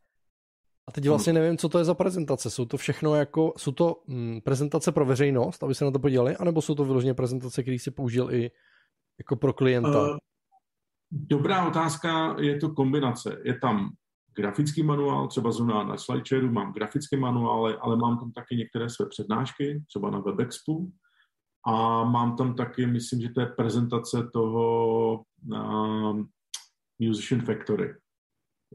a 0.89 0.93
teď 0.93 1.09
vlastně 1.09 1.33
nevím, 1.33 1.59
co 1.59 1.69
to 1.69 1.79
je 1.79 1.85
za 1.85 1.95
prezentace. 1.95 2.51
Jsou 2.51 2.65
to 2.65 2.77
všechno 2.77 3.15
jako, 3.15 3.53
jsou 3.57 3.73
to 3.73 4.03
mm, 4.07 4.41
prezentace 4.41 4.93
pro 4.93 5.05
veřejnost, 5.05 5.63
aby 5.63 5.75
se 5.75 5.85
na 5.85 5.91
to 5.91 5.99
podívali, 5.99 6.37
anebo 6.37 6.63
jsou 6.63 6.75
to 6.75 6.85
vyloženě 6.85 7.15
prezentace, 7.15 7.63
které 7.63 7.79
si 7.79 7.91
použil 7.91 8.35
i 8.35 8.51
jako 9.19 9.37
pro 9.37 9.53
klienta? 9.53 10.03
Uh, 10.03 10.17
dobrá 11.11 11.69
otázka, 11.69 12.37
je 12.41 12.57
to 12.59 12.69
kombinace. 12.69 13.39
Je 13.45 13.59
tam 13.59 13.91
grafický 14.37 14.83
manuál, 14.83 15.29
třeba 15.29 15.53
zrovna 15.53 15.83
na 15.83 15.97
SlideShareu 15.97 16.53
mám 16.53 16.73
grafické 16.73 17.17
manuály, 17.17 17.77
ale 17.77 17.97
mám 17.97 18.19
tam 18.19 18.33
taky 18.33 18.57
některé 18.57 18.91
své 18.91 19.07
přednášky, 19.07 19.83
třeba 19.89 20.11
na 20.11 20.19
WebExpu. 20.19 20.93
A 21.67 22.05
mám 22.05 22.37
tam 22.37 22.55
taky, 22.55 22.87
myslím, 22.87 23.21
že 23.21 23.29
to 23.29 23.41
je 23.41 23.47
prezentace 23.47 24.29
toho 24.33 25.15
uh, 25.53 26.21
Musician 26.99 27.41
Factory. 27.41 27.95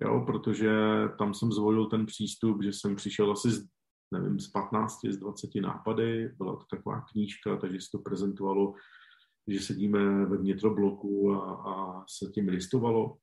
Jo, 0.02 0.24
protože 0.26 0.72
tam 1.18 1.34
jsem 1.34 1.52
zvolil 1.52 1.86
ten 1.86 2.06
přístup, 2.06 2.64
že 2.64 2.74
jsem 2.74 2.95
přišel 2.95 3.32
asi 3.32 3.52
z, 3.52 3.68
nevím, 4.14 4.40
z 4.40 4.48
15, 4.48 5.06
z 5.06 5.18
20 5.18 5.49
nápady, 5.61 6.30
byla 6.38 6.56
to 6.56 6.64
taková 6.69 7.02
knížka, 7.11 7.57
takže 7.57 7.82
se 7.82 7.88
to 7.91 7.99
prezentovalo, 7.99 8.74
že 9.48 9.60
sedíme 9.60 10.26
ve 10.26 10.38
vnitrobloku 10.38 11.32
a, 11.32 11.53
a 11.53 12.03
se 12.10 12.32
tím 12.32 12.48
listovalo. 12.48 13.18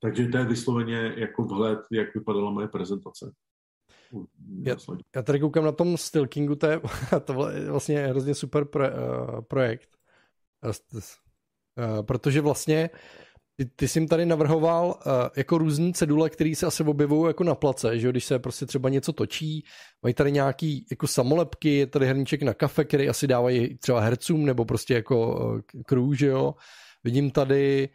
Takže 0.00 0.28
to 0.28 0.38
je 0.38 0.44
vysloveně 0.44 1.14
jako 1.16 1.42
vhled, 1.42 1.78
jak 1.92 2.14
vypadala 2.14 2.50
moje 2.50 2.68
prezentace. 2.68 3.32
Já, 4.62 4.76
já 5.16 5.22
tady 5.22 5.40
koukám 5.40 5.64
na 5.64 5.72
tom 5.72 5.96
Stilkingu, 5.96 6.54
to 6.54 6.66
je, 6.66 6.80
to 7.24 7.48
je 7.48 7.70
vlastně 7.70 8.06
hrozně 8.06 8.34
super 8.34 8.64
pro, 8.64 8.84
uh, 8.84 9.40
projekt. 9.40 9.96
Uh, 10.64 12.02
protože 12.02 12.40
vlastně 12.40 12.90
ty, 13.56 13.64
ty 13.76 13.88
jsi 13.88 13.98
jim 13.98 14.08
tady 14.08 14.26
navrhoval 14.26 14.86
uh, 14.86 15.12
jako 15.36 15.58
různý 15.58 15.92
cedule, 15.92 16.30
které 16.30 16.54
se 16.56 16.66
asi 16.66 16.82
objevují 16.82 17.26
jako 17.26 17.44
na 17.44 17.54
place, 17.54 17.98
že 17.98 18.10
když 18.10 18.24
se 18.24 18.38
prostě 18.38 18.66
třeba 18.66 18.88
něco 18.88 19.12
točí, 19.12 19.64
mají 20.02 20.14
tady 20.14 20.32
nějaký 20.32 20.86
jako 20.90 21.06
samolepky, 21.06 21.76
je 21.76 21.86
tady 21.86 22.06
hrníček 22.06 22.42
na 22.42 22.54
kafe, 22.54 22.84
který 22.84 23.08
asi 23.08 23.26
dávají 23.26 23.78
třeba 23.78 24.00
hercům, 24.00 24.46
nebo 24.46 24.64
prostě 24.64 24.94
jako 24.94 25.36
uh, 25.36 25.60
crew, 25.86 26.12
že 26.12 26.26
jo. 26.26 26.54
Vidím 27.04 27.30
tady 27.30 27.88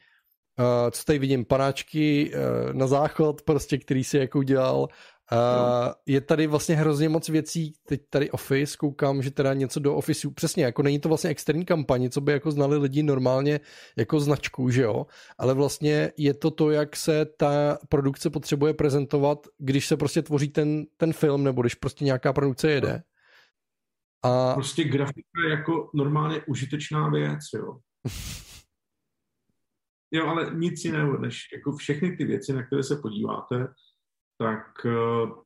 Uh, 0.60 0.90
co 0.92 1.04
tady 1.04 1.20
vidím, 1.20 1.46
panáčky 1.46 2.32
uh, 2.34 2.74
na 2.74 2.88
záchod, 2.88 3.42
prostě, 3.42 3.78
který 3.78 4.04
si 4.04 4.18
jako 4.18 4.40
udělal. 4.40 4.88
Uh, 5.34 5.92
je 6.06 6.22
tady 6.22 6.48
vlastně 6.48 6.76
hrozně 6.76 7.10
moc 7.10 7.30
věcí, 7.30 7.74
teď 7.88 8.02
tady 8.10 8.32
Office, 8.32 8.78
koukám, 8.78 9.22
že 9.22 9.32
teda 9.32 9.54
něco 9.54 9.80
do 9.80 9.96
Office, 9.96 10.28
přesně, 10.36 10.64
jako 10.64 10.84
není 10.84 11.00
to 11.00 11.10
vlastně 11.10 11.30
externí 11.30 11.66
kampaně, 11.66 12.10
co 12.10 12.22
by 12.22 12.32
jako 12.32 12.52
znali 12.52 12.78
lidi 12.78 13.04
normálně 13.04 13.60
jako 13.98 14.20
značku, 14.20 14.70
že 14.70 14.82
jo, 14.82 15.06
ale 15.38 15.54
vlastně 15.54 16.12
je 16.18 16.34
to 16.34 16.52
to, 16.52 16.72
jak 16.72 16.96
se 16.96 17.26
ta 17.26 17.78
produkce 17.90 18.30
potřebuje 18.30 18.74
prezentovat, 18.74 19.48
když 19.58 19.88
se 19.88 19.98
prostě 19.98 20.22
tvoří 20.22 20.50
ten, 20.50 20.86
ten 20.98 21.14
film, 21.14 21.44
nebo 21.44 21.62
když 21.62 21.76
prostě 21.76 22.06
nějaká 22.06 22.34
produkce 22.34 22.72
jede. 22.72 23.04
A... 24.24 24.54
Prostě 24.54 24.84
grafika 24.84 25.42
je 25.46 25.52
jako 25.52 25.90
normálně 25.94 26.42
užitečná 26.48 27.10
věc, 27.10 27.40
jo. 27.56 27.78
Jo, 30.14 30.28
ale 30.28 30.52
nic 30.54 30.86
jiného, 30.86 31.18
než 31.18 31.48
jako 31.54 31.76
všechny 31.78 32.18
ty 32.18 32.26
věci, 32.26 32.54
na 32.54 32.66
které 32.66 32.84
se 32.84 32.96
podíváte, 32.96 33.68
tak 34.42 34.86
uh, 34.86 35.42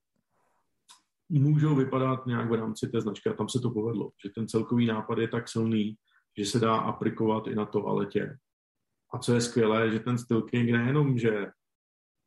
můžou 1.29 1.75
vypadat 1.75 2.25
nějak 2.25 2.49
v 2.49 2.53
rámci 2.53 2.87
té 2.87 3.01
značky 3.01 3.29
a 3.29 3.33
tam 3.33 3.49
se 3.49 3.59
to 3.59 3.69
povedlo, 3.69 4.11
že 4.25 4.31
ten 4.35 4.47
celkový 4.47 4.85
nápad 4.85 5.17
je 5.17 5.27
tak 5.27 5.49
silný, 5.49 5.95
že 6.37 6.45
se 6.45 6.59
dá 6.59 6.75
aplikovat 6.75 7.47
i 7.47 7.55
na 7.55 7.65
toaletě. 7.65 8.37
A 9.13 9.17
co 9.17 9.33
je 9.33 9.41
skvělé, 9.41 9.91
že 9.91 9.99
ten 9.99 10.17
Still 10.17 10.41
King 10.41 10.71
nejenom, 10.71 11.17
že 11.17 11.47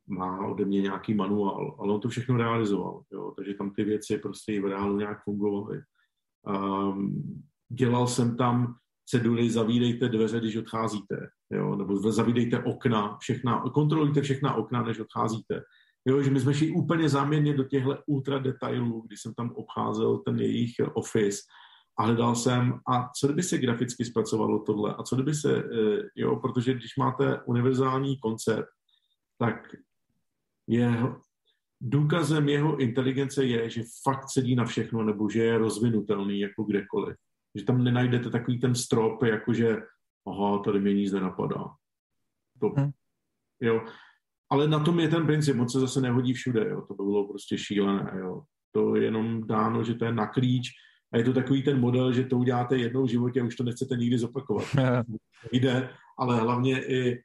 má 0.09 0.47
ode 0.47 0.65
mě 0.65 0.81
nějaký 0.83 1.15
manuál, 1.15 1.77
ale 1.79 1.93
on 1.93 2.01
to 2.01 2.09
všechno 2.09 2.37
realizoval. 2.37 3.03
Jo? 3.13 3.33
Takže 3.37 3.55
tam 3.55 3.71
ty 3.71 3.85
věci 3.85 4.19
prostě 4.19 4.53
i 4.53 4.61
v 4.61 4.67
reálu 4.67 4.97
nějak 4.97 5.25
fungovaly. 5.25 5.81
Um, 6.47 7.43
dělal 7.69 8.07
jsem 8.07 8.37
tam 8.37 8.75
ceduly 9.07 9.51
zavídejte 9.51 10.09
dveře, 10.09 10.41
když 10.41 10.57
odcházíte, 10.57 11.29
jo? 11.51 11.77
nebo 11.77 12.13
zavídejte 12.13 12.63
okna, 12.63 13.17
všechna, 13.21 13.61
kontrolujte 13.61 14.23
všechna 14.23 14.55
okna, 14.55 14.83
než 14.83 15.01
odcházíte. 15.01 15.63
Jo, 16.07 16.23
že 16.23 16.31
my 16.31 16.41
jsme 16.41 16.55
šli 16.55 16.71
úplně 16.71 17.09
záměrně 17.09 17.57
do 17.57 17.65
těchto 17.65 17.99
ultra 18.07 18.39
detailů, 18.39 19.05
když 19.07 19.23
jsem 19.23 19.35
tam 19.35 19.51
obcházel 19.51 20.19
ten 20.19 20.39
jejich 20.39 20.75
office 20.95 21.43
a 21.99 22.05
hledal 22.05 22.35
jsem, 22.35 22.81
a 22.89 23.09
co 23.19 23.27
kdyby 23.27 23.43
se 23.43 23.59
graficky 23.59 24.05
zpracovalo 24.05 24.59
tohle, 24.59 24.95
a 24.95 25.03
co 25.03 25.17
kdyby 25.17 25.35
se, 25.35 25.59
eh, 25.59 26.03
jo, 26.17 26.37
protože 26.37 26.75
když 26.75 26.97
máte 26.97 27.43
univerzální 27.43 28.19
koncept, 28.19 28.69
tak 29.39 29.75
je 30.67 30.91
důkazem 31.81 32.49
jeho 32.49 32.77
inteligence 32.77 33.45
je, 33.45 33.71
že 33.71 33.83
fakt 34.03 34.31
sedí 34.31 34.57
na 34.57 34.65
všechno, 34.65 35.03
nebo 35.03 35.31
že 35.31 35.43
je 35.43 35.59
rozvinutelný 35.59 36.41
jako 36.41 36.65
kdekoliv. 36.65 37.17
Že 37.55 37.65
tam 37.65 37.85
nenajdete 37.85 38.31
takový 38.31 38.61
ten 38.61 38.75
strop, 38.75 39.23
jako 39.23 39.53
že 39.53 39.77
aha, 40.27 40.59
tady 40.59 40.81
mě 40.81 40.95
nic 40.95 41.13
nenapadá. 41.13 41.65
To, 42.61 42.69
hmm. 42.69 42.91
jo. 43.61 43.85
Ale 44.51 44.69
na 44.69 44.81
tom 44.81 45.01
je 45.01 45.09
ten 45.09 45.27
princip, 45.27 45.61
on 45.61 45.69
se 45.69 45.81
zase 45.81 46.01
nehodí 46.01 46.33
všude, 46.33 46.69
jo. 46.69 46.83
to 46.89 46.95
by 46.95 47.05
bylo 47.05 47.29
prostě 47.29 47.59
šílené. 47.59 48.13
Jo. 48.19 48.43
To 48.73 48.97
je 48.97 49.05
jenom 49.05 49.47
dáno, 49.47 49.85
že 49.85 49.95
to 49.95 50.05
je 50.05 50.13
na 50.13 50.27
klíč 50.27 50.69
a 51.13 51.17
je 51.17 51.25
to 51.25 51.33
takový 51.33 51.63
ten 51.63 51.81
model, 51.81 52.13
že 52.13 52.25
to 52.25 52.39
uděláte 52.39 52.77
jednou 52.77 53.05
v 53.05 53.11
životě 53.11 53.41
a 53.41 53.45
už 53.45 53.57
to 53.57 53.65
nechcete 53.65 53.97
nikdy 53.97 54.19
zopakovat. 54.19 54.67
Jde, 55.53 55.91
ale 56.19 56.41
hlavně 56.41 56.85
i 56.87 57.23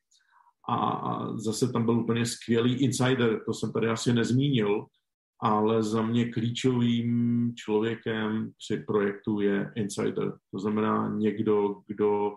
a, 0.69 0.75
a 0.75 1.37
zase 1.37 1.71
tam 1.71 1.85
byl 1.85 1.99
úplně 1.99 2.25
skvělý 2.25 2.73
insider, 2.73 3.39
to 3.45 3.53
jsem 3.53 3.71
tady 3.71 3.87
asi 3.87 4.13
nezmínil, 4.13 4.85
ale 5.41 5.83
za 5.83 6.01
mě 6.01 6.31
klíčovým 6.31 7.51
člověkem 7.55 8.51
při 8.57 8.77
projektu 8.77 9.41
je 9.41 9.71
insider. 9.75 10.33
To 10.51 10.59
znamená 10.59 11.15
někdo, 11.17 11.75
kdo, 11.87 12.35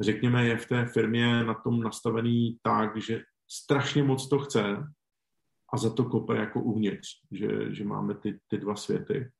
řekněme, 0.00 0.46
je 0.46 0.56
v 0.56 0.66
té 0.66 0.86
firmě 0.86 1.44
na 1.44 1.54
tom 1.54 1.82
nastavený 1.82 2.58
tak, 2.62 2.96
že 2.96 3.22
strašně 3.48 4.02
moc 4.02 4.28
to 4.28 4.38
chce 4.38 4.62
a 5.72 5.76
za 5.78 5.90
to 5.90 6.04
kope 6.04 6.36
jako 6.36 6.62
uvnitř, 6.62 7.08
že, 7.30 7.74
že 7.74 7.84
máme 7.84 8.14
ty, 8.14 8.40
ty 8.48 8.58
dva 8.58 8.76
světy. 8.76 9.30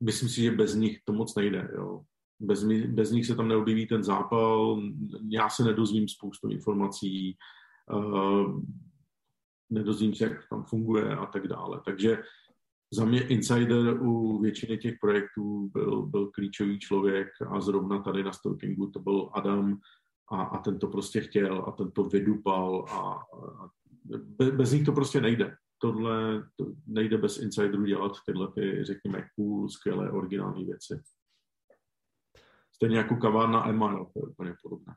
Myslím 0.00 0.28
si, 0.28 0.42
že 0.42 0.50
bez 0.50 0.74
nich 0.74 0.98
to 1.04 1.12
moc 1.12 1.34
nejde. 1.34 1.70
Jo 1.74 2.04
bez, 2.40 2.64
bez 2.86 3.10
nich 3.10 3.26
se 3.26 3.34
tam 3.34 3.48
neobjeví 3.48 3.86
ten 3.86 4.04
zápal, 4.04 4.82
já 5.28 5.48
se 5.48 5.64
nedozvím 5.64 6.08
spoustu 6.08 6.48
informací, 6.48 7.36
uh, 7.92 8.62
nedozvím 9.70 10.14
se, 10.14 10.24
jak 10.24 10.48
tam 10.50 10.64
funguje 10.64 11.16
a 11.16 11.26
tak 11.26 11.48
dále. 11.48 11.80
Takže 11.84 12.22
za 12.92 13.04
mě 13.04 13.26
insider 13.26 14.02
u 14.02 14.38
většiny 14.38 14.78
těch 14.78 14.94
projektů 15.00 15.70
byl, 15.72 16.02
byl 16.02 16.26
klíčový 16.26 16.78
člověk 16.78 17.28
a 17.50 17.60
zrovna 17.60 18.02
tady 18.02 18.24
na 18.24 18.32
Stalkingu 18.32 18.90
to 18.90 19.00
byl 19.00 19.30
Adam 19.34 19.78
a, 20.30 20.42
a 20.42 20.58
ten 20.58 20.78
to 20.78 20.86
prostě 20.86 21.20
chtěl 21.20 21.64
a 21.66 21.72
ten 21.72 21.90
to 21.90 22.04
vydupal 22.04 22.84
a, 22.88 22.98
a 23.64 23.70
bez, 24.04 24.50
bez 24.50 24.72
nich 24.72 24.84
to 24.84 24.92
prostě 24.92 25.20
nejde. 25.20 25.56
Tohle 25.82 26.42
to 26.56 26.66
nejde 26.86 27.18
bez 27.18 27.38
insiderů 27.38 27.84
dělat 27.84 28.12
tyhle 28.26 28.52
ty, 28.52 28.84
řekněme, 28.84 29.28
cool, 29.36 29.68
skvělé, 29.68 30.10
originální 30.10 30.64
věci. 30.64 31.02
Stejně 32.74 32.96
jako 32.96 33.16
kavárna 33.16 33.68
Emma, 33.68 33.92
jo, 33.92 34.10
to 34.14 34.20
je 34.20 34.22
úplně 34.22 34.54
podobné. 34.62 34.94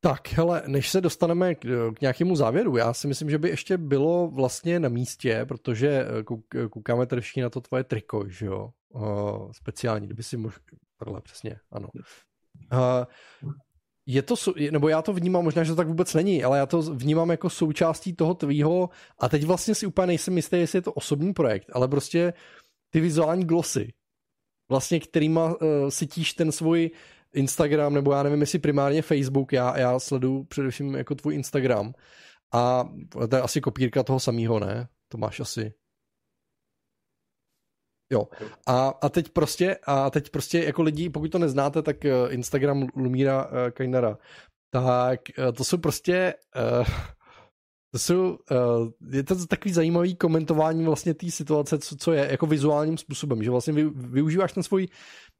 Tak, 0.00 0.28
hele, 0.28 0.62
než 0.66 0.90
se 0.90 1.00
dostaneme 1.00 1.54
k, 1.54 1.92
k 1.94 2.00
nějakému 2.00 2.36
závěru, 2.36 2.76
já 2.76 2.94
si 2.94 3.08
myslím, 3.08 3.30
že 3.30 3.38
by 3.38 3.48
ještě 3.48 3.78
bylo 3.78 4.30
vlastně 4.30 4.80
na 4.80 4.88
místě, 4.88 5.44
protože 5.48 5.88
eh, 5.88 6.22
kouk, 6.22 6.44
koukáme 6.70 7.06
tady 7.06 7.22
všichni 7.22 7.42
na 7.42 7.50
to 7.50 7.60
tvoje 7.60 7.84
triko, 7.84 8.28
že 8.28 8.46
jo, 8.46 8.70
uh, 8.88 9.52
speciální, 9.52 10.06
kdyby 10.06 10.22
si 10.22 10.36
mohl, 10.36 10.54
tohle 11.04 11.20
přesně, 11.20 11.56
ano. 11.72 11.88
Uh, 12.72 13.04
je 14.06 14.22
to, 14.22 14.34
nebo 14.70 14.88
já 14.88 15.02
to 15.02 15.12
vnímám, 15.12 15.44
možná, 15.44 15.64
že 15.64 15.72
to 15.72 15.76
tak 15.76 15.88
vůbec 15.88 16.14
není, 16.14 16.44
ale 16.44 16.58
já 16.58 16.66
to 16.66 16.82
vnímám 16.82 17.30
jako 17.30 17.50
součástí 17.50 18.16
toho 18.16 18.34
tvýho, 18.34 18.90
a 19.20 19.28
teď 19.28 19.44
vlastně 19.44 19.74
si 19.74 19.86
úplně 19.86 20.06
nejsem 20.06 20.36
jistý, 20.36 20.56
jestli 20.56 20.76
je 20.78 20.82
to 20.82 20.92
osobní 20.92 21.32
projekt, 21.32 21.70
ale 21.72 21.88
prostě 21.88 22.32
ty 22.90 23.00
vizuální 23.00 23.44
glosy, 23.44 23.92
vlastně 24.70 25.00
kterýma 25.00 25.46
uh, 25.46 25.88
sytíš 25.88 26.32
ten 26.34 26.52
svůj 26.52 26.90
Instagram, 27.34 27.94
nebo 27.94 28.12
já 28.12 28.22
nevím, 28.22 28.40
jestli 28.40 28.58
primárně 28.58 29.02
Facebook, 29.02 29.52
já, 29.52 29.78
já 29.78 29.98
sleduju 29.98 30.44
především 30.44 30.94
jako 30.94 31.14
tvůj 31.14 31.34
Instagram 31.34 31.92
a 32.52 32.88
to 33.30 33.36
je 33.36 33.42
asi 33.42 33.60
kopírka 33.60 34.02
toho 34.02 34.20
samého, 34.20 34.60
ne? 34.60 34.88
To 35.08 35.18
máš 35.18 35.40
asi. 35.40 35.72
Jo. 38.14 38.28
A, 38.66 38.94
a 39.02 39.08
teď 39.08 39.28
prostě, 39.28 39.76
a 39.86 40.10
teď 40.10 40.30
prostě 40.30 40.64
jako 40.64 40.82
lidi, 40.82 41.10
pokud 41.10 41.30
to 41.30 41.38
neznáte, 41.38 41.82
tak 41.82 42.04
eh, 42.04 42.10
Instagram 42.28 42.86
Lumíra 42.96 43.44
uh, 43.44 43.50
Kainara, 43.70 44.18
tak 44.70 45.20
uh, 45.38 45.52
to 45.52 45.64
jsou 45.64 45.78
prostě 45.78 46.34
uh, 46.80 46.86
to 47.94 47.98
jsou, 47.98 48.38
je 49.10 49.22
to 49.22 49.46
takový 49.46 49.72
zajímavý 49.72 50.14
komentování 50.14 50.84
vlastně 50.84 51.14
té 51.14 51.30
situace, 51.30 51.78
co, 51.78 51.96
co 51.96 52.12
je, 52.12 52.28
jako 52.30 52.46
vizuálním 52.46 52.98
způsobem, 52.98 53.42
že 53.42 53.50
vlastně 53.50 53.72
vy, 53.72 53.84
využíváš 53.94 54.52
ten 54.52 54.62
svůj 54.62 54.88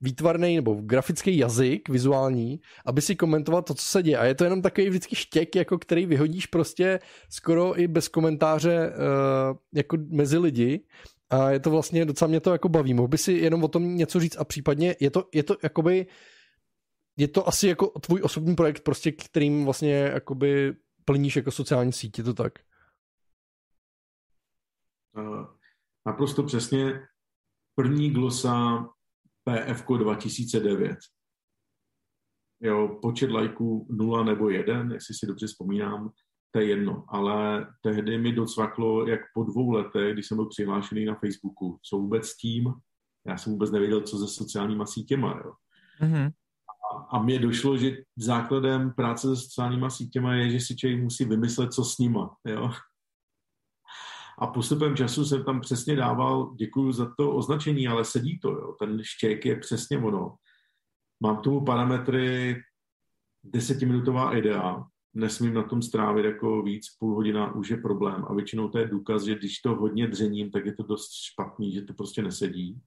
výtvarný 0.01 0.56
nebo 0.56 0.74
grafický 0.74 1.38
jazyk 1.38 1.88
vizuální, 1.88 2.60
aby 2.86 3.02
si 3.02 3.16
komentoval 3.16 3.62
to, 3.62 3.74
co 3.74 3.84
se 3.84 4.02
děje. 4.02 4.18
A 4.18 4.24
je 4.24 4.34
to 4.34 4.44
jenom 4.44 4.62
takový 4.62 4.88
vždycky 4.88 5.16
štěk, 5.16 5.56
jako 5.56 5.78
který 5.78 6.06
vyhodíš 6.06 6.46
prostě 6.46 7.01
skoro 7.30 7.80
i 7.80 7.88
bez 7.88 8.09
komentáře 8.09 8.92
uh, 8.92 9.56
jako 9.74 9.96
mezi 10.10 10.38
lidi. 10.38 10.80
A 11.35 11.51
je 11.51 11.61
to 11.61 11.70
vlastně, 11.70 12.05
docela 12.05 12.28
mě 12.28 12.41
to 12.41 12.52
jako 12.52 12.68
baví. 12.68 12.94
Mohl 12.94 13.08
by 13.08 13.18
si 13.18 13.33
jenom 13.33 13.65
o 13.65 13.68
tom 13.68 13.97
něco 13.97 14.20
říct 14.20 14.36
a 14.36 14.44
případně 14.44 14.97
je 15.00 15.10
to, 15.10 15.28
je 15.34 15.42
to 15.42 15.57
jakoby 15.62 16.07
je 17.17 17.28
to 17.28 17.49
asi 17.49 17.68
jako 17.68 17.86
tvůj 17.86 18.20
osobní 18.25 18.55
projekt, 18.57 18.84
prostě 18.84 19.12
kterým 19.12 19.65
vlastně 19.65 19.92
jakoby 19.92 20.76
plníš 21.05 21.36
jako 21.36 21.50
sociální 21.50 21.92
sítě, 21.92 22.23
to 22.23 22.34
tak? 22.34 22.52
Uh, 25.17 25.47
naprosto 26.07 26.42
přesně. 26.42 27.07
První 27.75 28.10
glosa 28.10 28.84
PF 29.44 29.84
2009. 29.99 30.99
Jo, 32.60 32.99
počet 33.02 33.31
lajků 33.31 33.86
0 33.91 34.25
nebo 34.25 34.50
1, 34.50 34.94
jestli 34.94 35.15
si 35.15 35.26
dobře 35.26 35.47
vzpomínám, 35.47 36.12
to 36.55 36.60
je 36.60 36.66
jedno. 36.66 37.05
Ale 37.08 37.66
tehdy 37.83 38.18
mi 38.18 38.33
docvaklo, 38.33 39.07
jak 39.07 39.20
po 39.34 39.44
dvou 39.44 39.70
letech, 39.70 40.12
když 40.12 40.26
jsem 40.26 40.36
byl 40.36 40.47
přihlášený 40.47 41.05
na 41.05 41.15
Facebooku, 41.15 41.78
co 41.83 41.97
vůbec 41.99 42.26
s 42.26 42.36
tím, 42.36 42.73
já 43.26 43.36
jsem 43.36 43.52
vůbec 43.52 43.70
nevěděl, 43.70 44.00
co 44.00 44.18
se 44.18 44.28
sociálníma 44.28 44.86
sítěma. 44.86 45.41
Jo. 45.44 45.52
Mm-hmm 46.00 46.33
a 47.10 47.23
mně 47.23 47.39
došlo, 47.39 47.76
že 47.76 47.97
základem 48.16 48.92
práce 48.92 49.28
se 49.28 49.36
sociálníma 49.36 49.91
sítěma 49.91 50.34
je, 50.34 50.50
že 50.50 50.60
si 50.60 50.76
člověk 50.76 51.02
musí 51.02 51.24
vymyslet, 51.24 51.73
co 51.73 51.84
s 51.84 51.99
nima. 51.99 52.36
Jo? 52.44 52.70
A 54.39 54.47
postupem 54.47 54.97
času 54.97 55.24
jsem 55.24 55.44
tam 55.44 55.60
přesně 55.60 55.97
dával, 55.97 56.55
děkuji 56.55 56.92
za 56.92 57.15
to 57.18 57.34
označení, 57.34 57.89
ale 57.89 58.05
sedí 58.05 58.39
to, 58.39 58.50
jo? 58.50 58.76
ten 58.78 58.99
štěk 59.02 59.47
je 59.47 59.57
přesně 59.57 59.99
ono. 59.99 60.34
Mám 61.23 61.42
tomu 61.42 61.65
parametry 61.65 62.57
desetiminutová 63.44 64.36
idea, 64.36 64.84
nesmím 65.15 65.55
na 65.55 65.62
tom 65.62 65.83
strávit 65.83 66.25
jako 66.25 66.62
víc, 66.62 66.86
půl 66.99 67.15
hodina 67.15 67.55
už 67.55 67.70
je 67.70 67.76
problém 67.76 68.25
a 68.28 68.34
většinou 68.34 68.68
to 68.68 68.78
je 68.78 68.89
důkaz, 68.89 69.25
že 69.25 69.34
když 69.34 69.59
to 69.59 69.75
hodně 69.75 70.09
dřením, 70.09 70.51
tak 70.51 70.67
je 70.67 70.75
to 70.75 70.83
dost 70.83 71.10
špatný, 71.12 71.73
že 71.73 71.83
to 71.83 71.94
prostě 71.94 72.23
nesedí 72.23 72.81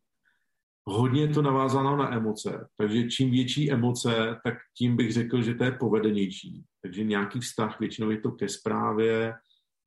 hodně 0.87 1.21
je 1.21 1.27
to 1.27 1.41
navázáno 1.41 1.97
na 1.97 2.13
emoce, 2.13 2.67
takže 2.77 3.07
čím 3.07 3.31
větší 3.31 3.71
emoce, 3.71 4.39
tak 4.43 4.53
tím 4.77 4.95
bych 4.95 5.13
řekl, 5.13 5.41
že 5.41 5.55
to 5.55 5.63
je 5.63 5.71
povedenější. 5.71 6.63
Takže 6.81 7.03
nějaký 7.03 7.39
vztah, 7.39 7.79
většinou 7.79 8.09
je 8.09 8.21
to 8.21 8.31
ke 8.31 8.49
zprávě, 8.49 9.33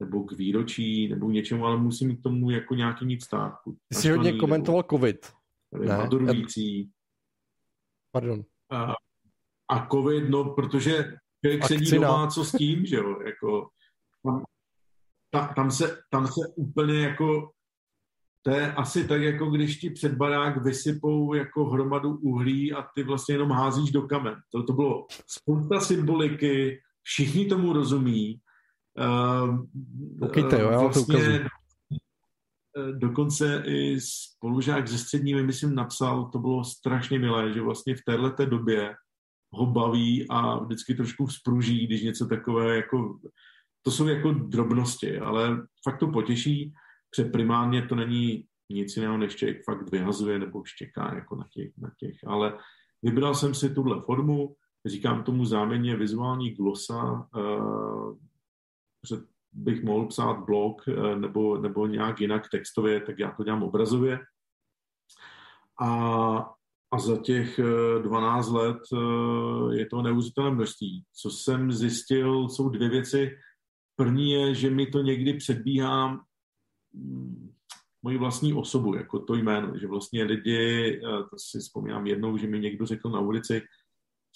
nebo 0.01 0.25
k 0.25 0.33
výročí, 0.33 1.09
nebo 1.09 1.31
něčemu, 1.31 1.67
ale 1.67 1.77
musí 1.77 2.07
mít 2.07 2.17
k 2.17 2.23
tomu 2.23 2.51
jako 2.51 2.75
nějaký 2.75 3.07
mít 3.07 3.21
vztah. 3.21 3.63
Ty 3.89 3.95
jsi 3.95 4.11
hodně 4.11 4.33
komentoval 4.33 4.85
covid. 4.91 5.33
Ne? 5.73 5.97
Madurující. 5.97 6.91
Pardon. 8.13 8.45
A, 8.71 8.95
a 9.71 9.87
covid, 9.93 10.29
no, 10.29 10.45
protože 10.45 11.05
člověk 11.41 11.65
sedí 11.65 11.91
doma, 11.91 12.27
co 12.27 12.45
s 12.45 12.53
tím, 12.53 12.87
že 12.87 12.97
jo, 12.97 13.21
jako 13.27 13.69
tam, 14.25 14.45
ta, 15.31 15.53
tam, 15.57 15.71
se, 15.71 16.03
tam 16.11 16.27
se 16.27 16.41
úplně 16.57 17.01
jako 17.01 17.51
to 18.43 18.51
je 18.51 18.73
asi 18.73 19.09
tak, 19.09 19.23
jako 19.23 19.51
když 19.51 19.79
ti 19.79 19.91
před 19.91 20.15
barák 20.15 20.65
vysypou 20.65 21.35
jako 21.35 21.65
hromadu 21.65 22.17
uhlí 22.17 22.73
a 22.73 22.83
ty 22.95 23.03
vlastně 23.03 23.35
jenom 23.35 23.51
házíš 23.51 23.91
do 23.91 24.03
kamen. 24.03 24.37
To, 24.53 24.63
to 24.63 24.73
bylo 24.73 25.07
spousta 25.27 25.81
symboliky, 25.81 26.81
všichni 27.03 27.47
tomu 27.47 27.73
rozumí. 27.73 28.41
Uh, 28.99 29.67
Ukejte, 30.29 30.61
jo, 30.61 30.71
já 30.71 30.81
vlastně, 30.81 31.05
to 31.05 31.13
ukazuji. 31.13 31.41
Eh, 32.79 32.93
dokonce 32.93 33.63
i 33.67 34.01
spolužák 34.01 34.89
ze 34.89 34.99
střední 34.99 35.35
myslím, 35.35 35.75
napsal, 35.75 36.31
to 36.33 36.39
bylo 36.39 36.65
strašně 36.65 37.19
milé, 37.19 37.53
že 37.53 37.63
vlastně 37.63 37.97
v 37.97 38.05
této 38.07 38.47
době 38.47 38.95
ho 39.53 39.67
baví 39.67 40.27
a 40.31 40.59
vždycky 40.59 40.95
trošku 40.95 41.27
vzpruží, 41.27 41.87
když 41.87 42.03
něco 42.03 42.27
takové 42.27 42.77
jako, 42.77 43.19
to 43.83 43.91
jsou 43.91 44.09
jako 44.09 44.33
drobnosti, 44.33 45.19
ale 45.19 45.67
fakt 45.85 45.99
to 45.99 46.07
potěší 46.07 46.73
protože 47.11 47.29
primárně 47.29 47.87
to 47.87 47.95
není 47.95 48.45
nic 48.71 48.97
jiného, 48.97 49.17
než 49.17 49.37
člověk 49.37 49.65
fakt 49.65 49.91
vyhazuje 49.91 50.39
nebo 50.39 50.65
štěká 50.65 51.15
jako 51.15 51.37
na 51.37 51.47
těch, 51.53 51.73
na 51.79 51.91
těch. 51.99 52.17
Ale 52.27 52.59
vybral 53.03 53.35
jsem 53.35 53.55
si 53.55 53.75
tuhle 53.75 54.01
formu, 54.01 54.57
říkám 54.87 55.25
tomu 55.25 55.45
záměně 55.45 55.97
vizuální 55.97 56.51
glosa, 56.51 57.29
uh, 57.37 58.17
že 59.09 59.17
bych 59.53 59.83
mohl 59.83 60.07
psát 60.07 60.45
blog 60.45 60.83
uh, 60.89 61.21
nebo, 61.21 61.59
nebo 61.59 61.87
nějak 61.87 62.21
jinak 62.21 62.49
textově, 62.51 63.01
tak 63.01 63.19
já 63.19 63.31
to 63.31 63.45
dělám 63.45 63.63
obrazově. 63.63 64.19
A, 65.81 66.55
a 66.93 66.99
za 66.99 67.17
těch 67.17 67.61
12 68.03 68.49
eh, 68.49 68.53
let 68.53 68.79
je 69.73 69.87
to 69.87 70.03
neuvěřitelné 70.03 70.51
množství. 70.51 71.05
Co 71.13 71.31
jsem 71.31 71.73
zjistil, 71.73 72.49
jsou 72.49 72.69
dvě 72.69 72.89
věci. 72.89 73.37
První 73.97 74.31
je, 74.31 74.55
že 74.55 74.71
mi 74.71 74.87
to 74.87 75.03
někdy 75.03 75.35
předbíhá 75.35 76.21
mm, 76.93 77.53
moji 78.03 78.19
vlastní 78.19 78.53
osobu, 78.53 78.95
jako 78.95 79.19
to 79.19 79.35
jméno, 79.35 79.79
že 79.79 79.87
vlastně 79.87 80.25
lidi, 80.25 80.97
eh, 80.97 81.01
to 81.01 81.37
si 81.39 81.59
vzpomínám 81.59 82.07
jednou, 82.07 82.37
že 82.37 82.47
mi 82.47 82.61
někdo 82.61 82.87
řekl 82.87 83.11
na 83.11 83.21
ulici, 83.21 83.63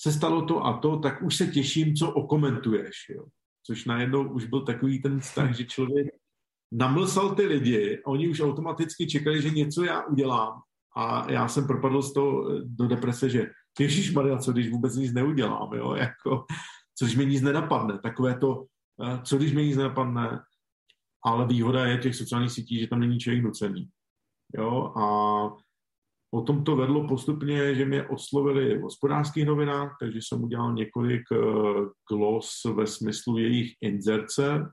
se 0.00 0.12
stalo 0.12 0.42
to 0.42 0.64
a 0.64 0.78
to, 0.78 0.98
tak 0.98 1.22
už 1.22 1.36
se 1.36 1.46
těším, 1.46 1.94
co 1.94 2.10
okomentuješ, 2.10 2.94
jo. 3.08 3.24
Což 3.66 3.84
najednou 3.84 4.32
už 4.32 4.44
byl 4.44 4.60
takový 4.60 5.02
ten 5.02 5.20
vztah, 5.20 5.56
že 5.56 5.64
člověk 5.64 6.06
namlsal 6.72 7.34
ty 7.34 7.46
lidi 7.46 8.02
oni 8.06 8.28
už 8.28 8.40
automaticky 8.40 9.06
čekali, 9.06 9.42
že 9.42 9.50
něco 9.50 9.84
já 9.84 10.04
udělám 10.04 10.60
a 10.96 11.32
já 11.32 11.48
jsem 11.48 11.66
propadl 11.66 12.02
z 12.02 12.12
toho 12.12 12.50
eh, 12.50 12.60
do 12.64 12.86
deprese, 12.86 13.30
že 13.30 13.50
Ježíš 13.80 14.12
Maria, 14.12 14.38
co 14.38 14.52
když 14.52 14.70
vůbec 14.70 14.96
nic 14.96 15.12
neudělám, 15.12 15.74
jo, 15.74 15.94
jako, 15.98 16.44
což 16.98 17.16
mi 17.16 17.26
nic 17.26 17.42
nenapadne, 17.42 17.98
takové 17.98 18.38
to, 18.38 18.64
eh, 19.04 19.20
co 19.24 19.36
když 19.36 19.52
mi 19.52 19.64
nic 19.64 19.76
nenapadne, 19.76 20.40
ale 21.24 21.46
výhoda 21.46 21.86
je 21.86 21.98
těch 21.98 22.16
sociálních 22.16 22.52
sítí, 22.52 22.80
že 22.80 22.86
tam 22.86 23.00
není 23.00 23.18
člověk 23.18 23.44
nucený. 23.44 23.88
Jo? 24.56 24.92
A 24.96 25.06
potom 26.30 26.64
to 26.64 26.76
vedlo 26.76 27.08
postupně, 27.08 27.74
že 27.74 27.84
mě 27.84 28.08
oslovili 28.08 28.78
v 28.78 28.82
hospodářských 28.82 29.46
novinách, 29.46 29.96
takže 30.00 30.18
jsem 30.22 30.44
udělal 30.44 30.74
několik 30.74 31.22
eh, 31.32 31.36
glos 32.10 32.50
ve 32.74 32.86
smyslu 32.86 33.38
jejich 33.38 33.72
inzerce 33.80 34.70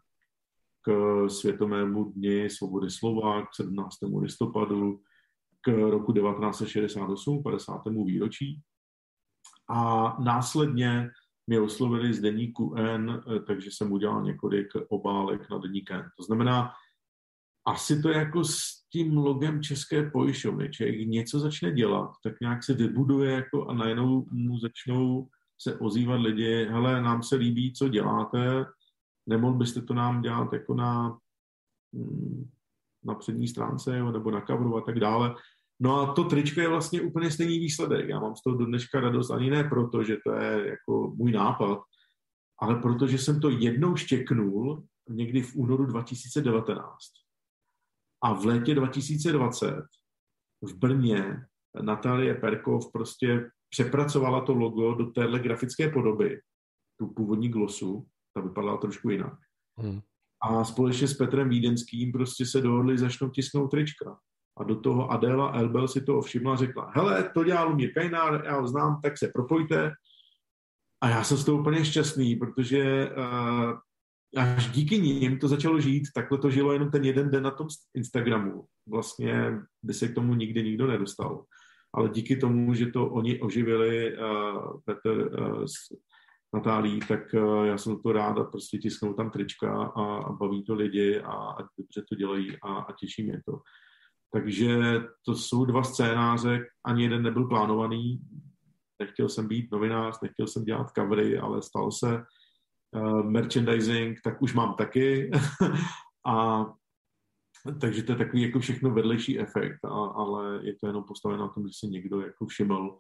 k 0.82 0.92
Světovému 1.30 2.04
dni 2.04 2.50
svobody 2.50 2.90
slova, 2.90 3.46
k 3.46 3.56
17. 3.56 3.96
listopadu, 4.22 5.00
k 5.62 5.68
roku 5.68 6.14
1968, 6.14 7.44
50. 7.44 7.82
výročí. 8.06 8.62
A 9.70 10.16
následně 10.20 11.10
mě 11.48 11.60
oslovili 11.60 12.14
z 12.14 12.22
deníku 12.22 12.76
N, 12.78 13.24
takže 13.48 13.70
jsem 13.72 13.92
udělal 13.92 14.24
několik 14.24 14.68
obálek 14.90 15.50
na 15.50 15.58
deník 15.58 15.92
N. 15.92 16.10
To 16.18 16.24
znamená, 16.24 16.72
asi 17.68 18.02
to 18.02 18.10
je 18.10 18.18
jako 18.18 18.44
s 18.44 18.88
tím 18.92 19.18
logem 19.18 19.64
České 19.64 20.10
pojišťovny. 20.10 20.70
Člověk 20.70 21.08
něco 21.08 21.40
začne 21.40 21.72
dělat, 21.72 22.12
tak 22.24 22.34
nějak 22.42 22.64
se 22.64 22.74
vybuduje 22.74 23.32
jako 23.32 23.68
a 23.68 23.74
najednou 23.74 24.26
mu 24.32 24.60
začnou 24.60 25.28
se 25.62 25.80
ozývat 25.80 26.22
lidi, 26.22 26.66
hele, 26.66 27.02
nám 27.02 27.24
se 27.24 27.36
líbí, 27.36 27.74
co 27.74 27.90
děláte, 27.90 28.66
nemohl 29.30 29.58
byste 29.58 29.82
to 29.82 29.94
nám 29.94 30.22
dělat 30.22 30.54
jako 30.54 30.74
na, 30.74 31.18
mm, 31.92 32.50
na 33.04 33.16
přední 33.16 33.48
stránce 33.48 33.98
jo, 33.98 34.12
nebo 34.12 34.32
na 34.32 34.42
coveru 34.42 34.78
a 34.78 34.82
tak 34.82 35.00
dále. 35.00 35.36
No 35.84 36.00
a 36.00 36.14
to 36.14 36.24
tričko 36.24 36.62
je 36.62 36.70
vlastně 36.70 37.02
úplně 37.02 37.32
stejný 37.32 37.60
výsledek. 37.60 38.10
Já 38.10 38.20
mám 38.20 38.36
z 38.36 38.42
toho 38.42 38.58
do 38.58 38.66
dneška 38.66 39.00
radost 39.00 39.32
ani 39.32 39.50
ne 39.50 39.64
proto, 39.64 40.04
že 40.04 40.18
to 40.26 40.34
je 40.34 40.70
jako 40.70 41.14
můj 41.16 41.32
nápad, 41.32 41.80
ale 42.62 42.76
protože 42.76 43.18
jsem 43.18 43.40
to 43.40 43.50
jednou 43.50 43.96
štěknul 43.96 44.84
někdy 45.10 45.42
v 45.42 45.56
únoru 45.56 45.86
2019. 45.86 46.88
A 48.24 48.34
v 48.34 48.46
létě 48.46 48.76
2020 48.76 49.76
v 50.62 50.74
Brně 50.74 51.46
Natálie 51.82 52.36
Perkov 52.36 52.92
prostě 52.92 53.52
přepracovala 53.70 54.46
to 54.46 54.54
logo 54.54 54.94
do 54.94 55.06
téhle 55.06 55.40
grafické 55.40 55.90
podoby, 55.90 56.42
tu 57.00 57.08
původní 57.08 57.50
glosu, 57.50 58.08
ta 58.34 58.42
vypadala 58.42 58.78
trošku 58.78 59.10
jinak. 59.10 59.34
Hmm. 59.78 60.02
A 60.44 60.64
společně 60.64 61.08
s 61.08 61.14
Petrem 61.14 61.50
Vídenským 61.50 62.12
prostě 62.12 62.46
se 62.46 62.62
dohodli, 62.62 62.98
začnou 62.98 63.30
tisknout 63.30 63.72
trička. 63.72 64.20
A 64.58 64.64
do 64.64 64.76
toho 64.76 65.12
Adela 65.12 65.52
Elbel 65.52 65.88
si 65.88 66.02
to 66.02 66.22
všimla 66.22 66.54
a 66.54 66.56
řekla, 66.56 66.92
hele, 66.96 67.30
to 67.34 67.44
dělá 67.44 67.64
Lumír 67.64 67.94
Kajnár, 67.94 68.44
já 68.46 68.60
ho 68.60 68.68
znám, 68.68 69.02
tak 69.04 69.18
se 69.18 69.28
propojte. 69.28 69.92
A 71.04 71.10
já 71.10 71.24
jsem 71.24 71.38
z 71.38 71.46
toho 71.46 71.60
úplně 71.60 71.86
šťastný, 71.86 72.36
protože 72.36 73.10
uh, 73.18 73.74
až 74.38 74.70
díky 74.70 75.00
ním 75.00 75.40
to 75.40 75.48
začalo 75.48 75.80
žít, 75.80 76.04
takhle 76.16 76.38
to 76.38 76.50
žilo 76.50 76.74
jenom 76.74 76.92
ten 76.92 77.04
jeden 77.04 77.32
den 77.32 77.44
na 77.44 77.52
tom 77.52 77.68
Instagramu. 77.94 78.66
Vlastně 78.90 79.60
by 79.84 79.94
se 79.94 80.08
k 80.08 80.16
tomu 80.16 80.34
nikdy 80.34 80.64
nikdo 80.64 80.88
nedostal. 80.88 81.44
Ale 81.94 82.10
díky 82.10 82.36
tomu, 82.36 82.74
že 82.74 82.86
to 82.86 83.10
oni 83.10 83.40
oživili, 83.40 84.18
uh, 84.18 84.82
Petr 84.86 85.40
uh, 85.40 85.64
s 85.64 85.74
Natálí, 86.54 87.00
tak 87.00 87.34
uh, 87.34 87.66
já 87.66 87.78
jsem 87.78 88.02
to 88.02 88.12
rád 88.12 88.38
a 88.38 88.44
prostě 88.44 88.78
tisknou 88.78 89.14
tam 89.14 89.32
trička 89.32 89.84
a, 89.84 90.18
a 90.18 90.32
baví 90.32 90.64
to 90.64 90.76
lidi 90.76 91.20
a, 91.20 91.32
a 91.32 91.58
dobře 91.78 92.04
to 92.10 92.16
dělají 92.16 92.58
a, 92.64 92.74
a 92.74 92.94
těší 92.94 93.24
mě 93.24 93.42
to. 93.46 93.60
Takže 94.34 94.80
to 95.26 95.36
jsou 95.36 95.66
dva 95.66 95.84
scénáře, 95.84 96.66
ani 96.86 97.04
jeden 97.04 97.24
nebyl 97.24 97.48
plánovaný. 97.48 98.22
Nechtěl 99.02 99.30
jsem 99.30 99.48
být 99.48 99.72
novinář, 99.72 100.22
nechtěl 100.22 100.48
jsem 100.48 100.64
dělat 100.64 100.92
covery, 100.92 101.40
ale 101.40 101.62
stal 101.62 101.92
se 101.92 102.24
uh, 102.96 103.24
merchandising, 103.24 104.22
tak 104.24 104.42
už 104.42 104.54
mám 104.54 104.76
taky. 104.76 105.32
a 106.28 106.66
takže 107.82 108.04
to 108.04 108.12
je 108.12 108.18
takový 108.18 108.42
jako 108.42 108.60
všechno 108.60 108.92
vedlejší 108.92 109.40
efekt, 109.40 109.86
a, 109.86 109.90
ale 109.90 110.60
je 110.66 110.76
to 110.76 110.88
jenom 110.88 111.04
postaveno 111.04 111.42
na 111.48 111.54
tom, 111.54 111.68
že 111.68 111.74
si 111.74 111.88
někdo 111.88 112.22
jako 112.22 112.46
všiml 112.46 112.98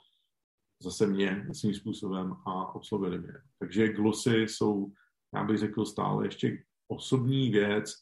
zase 0.84 1.08
mě 1.08 1.48
svým 1.54 1.74
způsobem 1.74 2.34
a 2.46 2.76
oslovili 2.76 3.20
mě. 3.20 3.34
Takže 3.60 3.94
glosy 3.94 4.38
jsou, 4.38 4.92
já 5.36 5.44
bych 5.44 5.58
řekl, 5.58 5.86
stále 5.86 6.26
ještě 6.26 6.64
osobní 6.88 7.50
věc, 7.50 7.94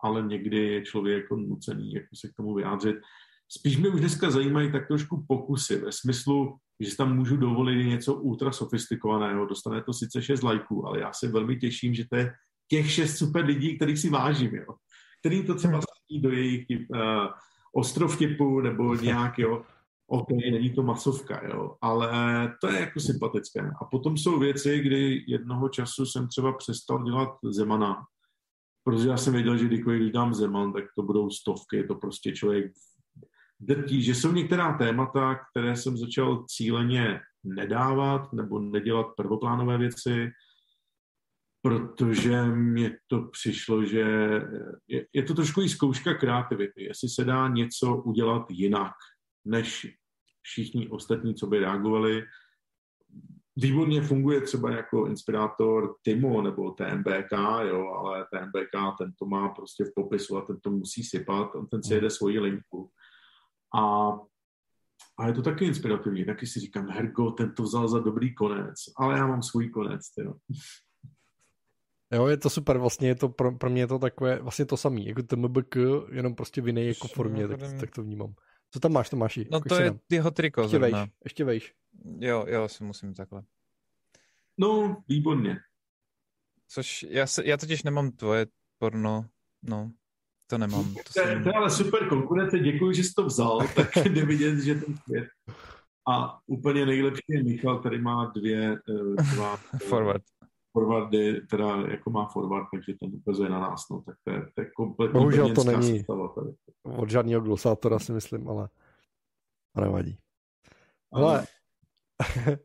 ale 0.00 0.22
někdy 0.22 0.56
je 0.56 0.82
člověk 0.82 1.22
jako 1.22 1.36
nucený 1.36 1.92
jako 1.92 2.16
se 2.16 2.28
k 2.28 2.34
tomu 2.36 2.54
vyjádřit. 2.54 2.96
Spíš 3.48 3.76
mě 3.76 3.88
už 3.88 4.00
dneska 4.00 4.30
zajímají 4.30 4.72
tak 4.72 4.88
trošku 4.88 5.24
pokusy 5.28 5.76
ve 5.76 5.92
smyslu, 5.92 6.56
že 6.80 6.96
tam 6.96 7.16
můžu 7.16 7.36
dovolit 7.36 7.84
něco 7.84 8.14
ultra 8.14 8.52
sofistikovaného. 8.52 9.46
Dostane 9.46 9.82
to 9.82 9.92
sice 9.92 10.22
šest 10.22 10.42
lajků, 10.42 10.86
ale 10.86 11.00
já 11.00 11.12
se 11.12 11.28
velmi 11.28 11.56
těším, 11.56 11.94
že 11.94 12.04
to 12.10 12.16
je 12.16 12.32
těch 12.68 12.92
šest 12.92 13.16
super 13.16 13.44
lidí, 13.44 13.76
kterých 13.76 13.98
si 13.98 14.10
vážím, 14.10 14.54
jo. 14.54 14.74
Kterým 15.20 15.46
to 15.46 15.54
třeba 15.54 15.80
sadí 15.80 16.20
do 16.20 16.30
jejich 16.30 16.66
uh, 16.70 16.98
ostrov 17.72 18.18
typu 18.18 18.60
nebo 18.60 18.94
nějak, 19.02 19.38
jo. 19.38 19.62
OK, 20.10 20.30
není 20.30 20.70
to 20.70 20.82
masovka, 20.82 21.46
jo, 21.48 21.76
ale 21.80 22.08
to 22.60 22.68
je 22.68 22.80
jako 22.80 23.00
sympatické. 23.00 23.70
A 23.80 23.84
potom 23.84 24.16
jsou 24.16 24.38
věci, 24.38 24.80
kdy 24.80 25.24
jednoho 25.26 25.68
času 25.68 26.06
jsem 26.06 26.28
třeba 26.28 26.52
přestal 26.52 27.04
dělat 27.04 27.28
Zemana, 27.44 28.04
protože 28.88 29.08
já 29.08 29.16
jsem 29.16 29.32
věděl, 29.32 29.56
že 29.56 29.64
když 29.64 30.10
dám 30.12 30.34
Zeman, 30.34 30.72
tak 30.72 30.84
to 30.96 31.02
budou 31.02 31.30
stovky, 31.30 31.76
je 31.76 31.84
to 31.84 31.94
prostě 31.94 32.32
člověk 32.32 32.72
drtí, 33.60 34.02
že 34.02 34.14
jsou 34.14 34.32
některá 34.32 34.78
témata, 34.78 35.34
které 35.34 35.76
jsem 35.76 35.96
začal 35.96 36.44
cíleně 36.48 37.20
nedávat 37.44 38.32
nebo 38.32 38.58
nedělat 38.58 39.06
prvoplánové 39.16 39.78
věci, 39.78 40.30
protože 41.62 42.42
mně 42.44 42.96
to 43.06 43.22
přišlo, 43.22 43.84
že 43.84 44.04
je, 44.88 45.06
je 45.12 45.22
to 45.22 45.34
trošku 45.34 45.62
i 45.62 45.68
zkouška 45.68 46.14
kreativity, 46.14 46.84
jestli 46.84 47.08
se 47.08 47.24
dá 47.24 47.48
něco 47.48 47.96
udělat 47.96 48.50
jinak, 48.50 48.94
než 49.44 49.86
všichni 50.42 50.88
ostatní, 50.88 51.34
co 51.34 51.46
by 51.46 51.58
reagovali, 51.58 52.24
výborně 53.58 54.02
funguje 54.02 54.40
třeba 54.40 54.70
jako 54.70 55.06
inspirátor 55.06 55.94
Timo 56.02 56.42
nebo 56.42 56.70
TMBK, 56.70 57.32
jo, 57.68 57.88
ale 57.88 58.26
TMBK, 58.32 58.98
ten 58.98 59.12
to 59.18 59.26
má 59.26 59.48
prostě 59.48 59.84
v 59.84 59.94
popisu 59.94 60.36
a 60.36 60.40
ten 60.40 60.60
to 60.60 60.70
musí 60.70 61.04
sypat, 61.04 61.54
on 61.54 61.66
ten 61.66 61.82
si 61.82 61.94
jede 61.94 62.10
svoji 62.10 62.38
linku. 62.38 62.90
A, 63.74 64.10
a 65.18 65.26
je 65.26 65.32
to 65.32 65.42
taky 65.42 65.64
inspirativní, 65.64 66.24
taky 66.24 66.46
si 66.46 66.60
říkám, 66.60 66.88
Hergo, 66.88 67.30
ten 67.30 67.54
to 67.54 67.62
vzal 67.62 67.88
za 67.88 67.98
dobrý 67.98 68.34
konec, 68.34 68.74
ale 68.96 69.18
já 69.18 69.26
mám 69.26 69.42
svůj 69.42 69.70
konec, 69.70 70.02
jo. 70.18 70.34
Jo, 72.12 72.26
je 72.26 72.36
to 72.36 72.50
super, 72.50 72.78
vlastně 72.78 73.08
je 73.08 73.14
to 73.14 73.28
pro, 73.28 73.52
pro 73.52 73.70
mě 73.70 73.82
je 73.82 73.86
to 73.86 73.98
takové, 73.98 74.38
vlastně 74.38 74.64
to 74.64 74.76
samé, 74.76 75.00
jako 75.00 75.22
TMBK, 75.22 75.76
jenom 76.12 76.34
prostě 76.34 76.60
v 76.60 76.66
jiné 76.66 76.84
jako 76.84 77.08
formě, 77.08 77.48
tak, 77.48 77.60
tak 77.80 77.90
to 77.90 78.02
vnímám. 78.02 78.34
Co 78.70 78.80
tam 78.80 78.92
máš, 78.92 79.10
Tomáši? 79.10 79.46
No 79.50 79.60
to 79.60 79.80
je 79.80 79.90
tam. 79.90 80.00
jeho 80.10 80.30
triko 80.30 80.62
ještě 80.62 80.78
vejš, 80.78 80.96
ještě 81.24 81.44
vejš. 81.44 81.74
Jo, 82.18 82.44
jo, 82.48 82.68
si 82.68 82.84
musím 82.84 83.14
takhle. 83.14 83.42
No, 84.58 85.02
výborně. 85.08 85.60
Což 86.68 87.02
já, 87.08 87.26
se, 87.26 87.46
já 87.46 87.56
totiž 87.56 87.82
nemám 87.82 88.10
tvoje 88.10 88.46
porno, 88.78 89.26
no, 89.62 89.92
to 90.46 90.58
nemám. 90.58 90.94
To, 90.94 91.02
to, 91.02 91.12
jsem... 91.12 91.42
to 91.42 91.48
je 91.48 91.54
ale 91.54 91.70
super 91.70 92.08
konkurence, 92.08 92.58
děkuji, 92.58 92.92
že 92.92 93.04
jsi 93.04 93.14
to 93.14 93.24
vzal, 93.24 93.58
tak 93.76 93.96
jde 93.96 94.26
vidět, 94.26 94.60
že 94.60 94.74
ten 94.74 94.96
svět. 94.96 95.28
A 96.08 96.40
úplně 96.46 96.86
nejlepší 96.86 97.22
je 97.28 97.44
Michal, 97.44 97.78
který 97.78 98.00
má 98.00 98.32
dvě, 98.36 98.72
eh, 98.72 99.22
dva, 99.34 99.56
forward. 99.88 100.22
Forwardy, 100.78 101.40
teda 101.50 101.76
jako 101.76 102.10
má 102.10 102.26
forward, 102.26 102.66
takže 102.72 102.94
ten 103.00 103.10
ukazuje 103.14 103.50
na 103.50 103.60
nás, 103.60 103.88
no, 103.90 104.02
tak 104.06 104.16
to 104.24 104.30
je, 104.30 104.46
to 104.54 104.60
je 104.60 104.70
kompletní 104.76 105.12
Bohužel 105.12 105.54
to 105.54 105.64
není 105.64 106.04
tady. 106.04 106.54
od 106.96 107.10
žádného 107.10 107.40
glosátora 107.40 107.98
si 107.98 108.12
myslím, 108.12 108.48
ale 108.48 108.68
nevadí. 109.80 110.18
Ale 111.12 111.46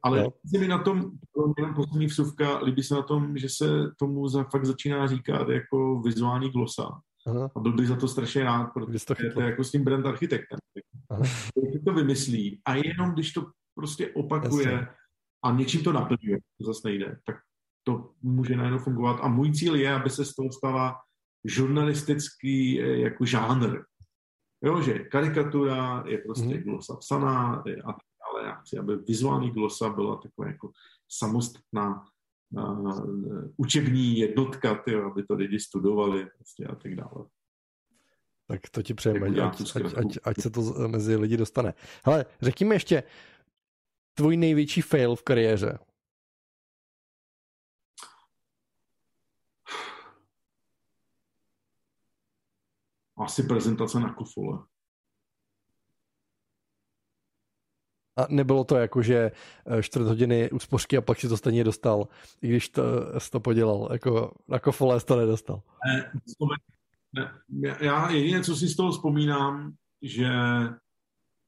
ale 0.03 0.22
no. 0.24 0.33
se 0.45 0.59
mi 0.59 0.67
na 0.67 0.83
tom, 0.83 1.11
jenom 1.58 1.74
poslední 1.75 2.06
vsuvka, 2.06 2.59
líbí 2.59 2.83
se 2.83 2.95
na 2.95 3.01
tom, 3.01 3.38
že 3.38 3.50
se 3.50 3.66
tomu 4.00 4.27
za, 4.27 4.43
fakt 4.43 4.66
začíná 4.66 5.08
říkat 5.08 5.50
jako 5.50 6.01
vizuální 6.01 6.50
glosa. 6.50 7.01
Aha. 7.27 7.50
A 7.56 7.59
byl 7.59 7.74
bych 7.74 7.88
za 7.88 7.95
to 7.95 8.08
strašně 8.08 8.43
rád, 8.43 8.67
protože 8.74 9.06
to, 9.06 9.16
to 9.33 9.42
je 9.42 9.50
jako 9.50 9.64
s 9.64 9.72
tím 9.72 9.83
brand 9.83 10.06
architektem. 10.06 10.59
Když 11.69 11.83
to 11.85 11.93
vymyslí 11.93 12.61
a 12.66 12.75
jenom 12.75 13.14
když 13.14 13.33
to 13.33 13.45
prostě 13.75 14.11
opakuje 14.14 14.72
Jasně. 14.72 14.88
a 15.45 15.51
něčím 15.51 15.83
to 15.83 15.93
naplňuje, 15.93 16.38
to 16.58 16.66
zase 16.66 16.88
nejde, 16.88 17.17
tak 17.25 17.35
to 17.84 18.10
může 18.22 18.56
najednou 18.56 18.80
fungovat. 18.80 19.20
A 19.22 19.28
můj 19.28 19.52
cíl 19.52 19.76
je, 19.76 19.94
aby 19.94 20.10
se 20.10 20.26
z 20.26 20.36
toho 20.36 20.52
stala 20.52 20.95
žurnalistický 21.45 22.82
eh, 22.82 22.98
jako 22.98 23.26
žánr. 23.26 23.80
Jo, 24.64 24.82
že 24.82 25.00
karikatura 25.00 26.03
je 26.08 26.18
prostě 26.18 26.56
mm. 26.56 26.64
glosa 26.64 26.95
psaná 26.95 27.56
a 27.56 27.64
tak 27.64 27.76
dále. 27.86 28.48
Já 28.48 28.56
chci, 28.56 28.78
aby 28.78 28.98
vizuální 28.98 29.52
glosa 29.52 29.90
byla 29.90 30.16
taková 30.16 30.48
jako 30.48 30.72
samostatná 31.10 32.06
uh, 32.52 33.50
učební 33.58 34.20
jednotka, 34.20 34.76
tyjo, 34.76 35.12
aby 35.12 35.24
to 35.24 35.34
lidi 35.36 35.60
studovali 35.60 36.28
prostě 36.36 36.66
a 36.66 36.76
tak 36.76 36.95
dále. 36.95 37.26
Tak 38.48 38.70
to 38.70 38.82
ti 38.84 38.94
přejeme, 38.94 39.28
ať, 39.28 39.62
ať, 39.76 39.84
ať, 39.98 40.18
ať 40.24 40.38
se 40.42 40.50
to 40.50 40.62
mezi 40.88 41.16
lidi 41.16 41.38
dostane. 41.38 41.74
Ale 42.03 42.26
řekni 42.42 42.74
ještě, 42.74 43.03
tvůj 44.14 44.38
největší 44.38 44.82
fail 44.82 45.16
v 45.16 45.24
kariéře. 45.24 45.80
Asi 53.17 53.43
prezentace 53.43 54.00
na 54.00 54.14
kofole. 54.14 54.59
A 58.17 58.25
nebylo 58.30 58.64
to 58.64 58.75
jako, 58.75 59.01
že 59.01 59.32
eh, 59.66 59.83
čtvrt 59.83 60.06
hodiny 60.06 60.51
úspořky 60.51 60.98
a 60.98 61.01
pak 61.01 61.19
si 61.19 61.30
to 61.30 61.38
stejně 61.38 61.64
dostal, 61.64 62.08
i 62.42 62.48
když 62.48 62.69
to, 62.69 62.83
jsi 63.17 63.32
to 63.32 63.40
podělal, 63.40 63.90
jako 63.92 64.33
na 64.48 64.59
kofole 64.59 65.00
jsi 65.00 65.06
to 65.06 65.16
nedostal. 65.16 65.61
Ne, 67.14 67.33
ne, 67.50 67.77
já 67.82 68.11
jediné, 68.11 68.43
co 68.43 68.56
si 68.56 68.67
z 68.67 68.75
toho 68.75 68.92
vzpomínám, 68.92 69.74
že 70.01 70.27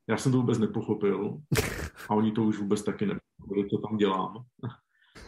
já 0.07 0.17
jsem 0.17 0.31
to 0.31 0.37
vůbec 0.37 0.57
nepochopil 0.57 1.37
a 2.09 2.13
oni 2.15 2.31
to 2.31 2.43
už 2.43 2.59
vůbec 2.59 2.83
taky 2.83 3.05
nepochopili, 3.05 3.69
co 3.69 3.77
tam 3.77 3.97
dělám. 3.97 4.45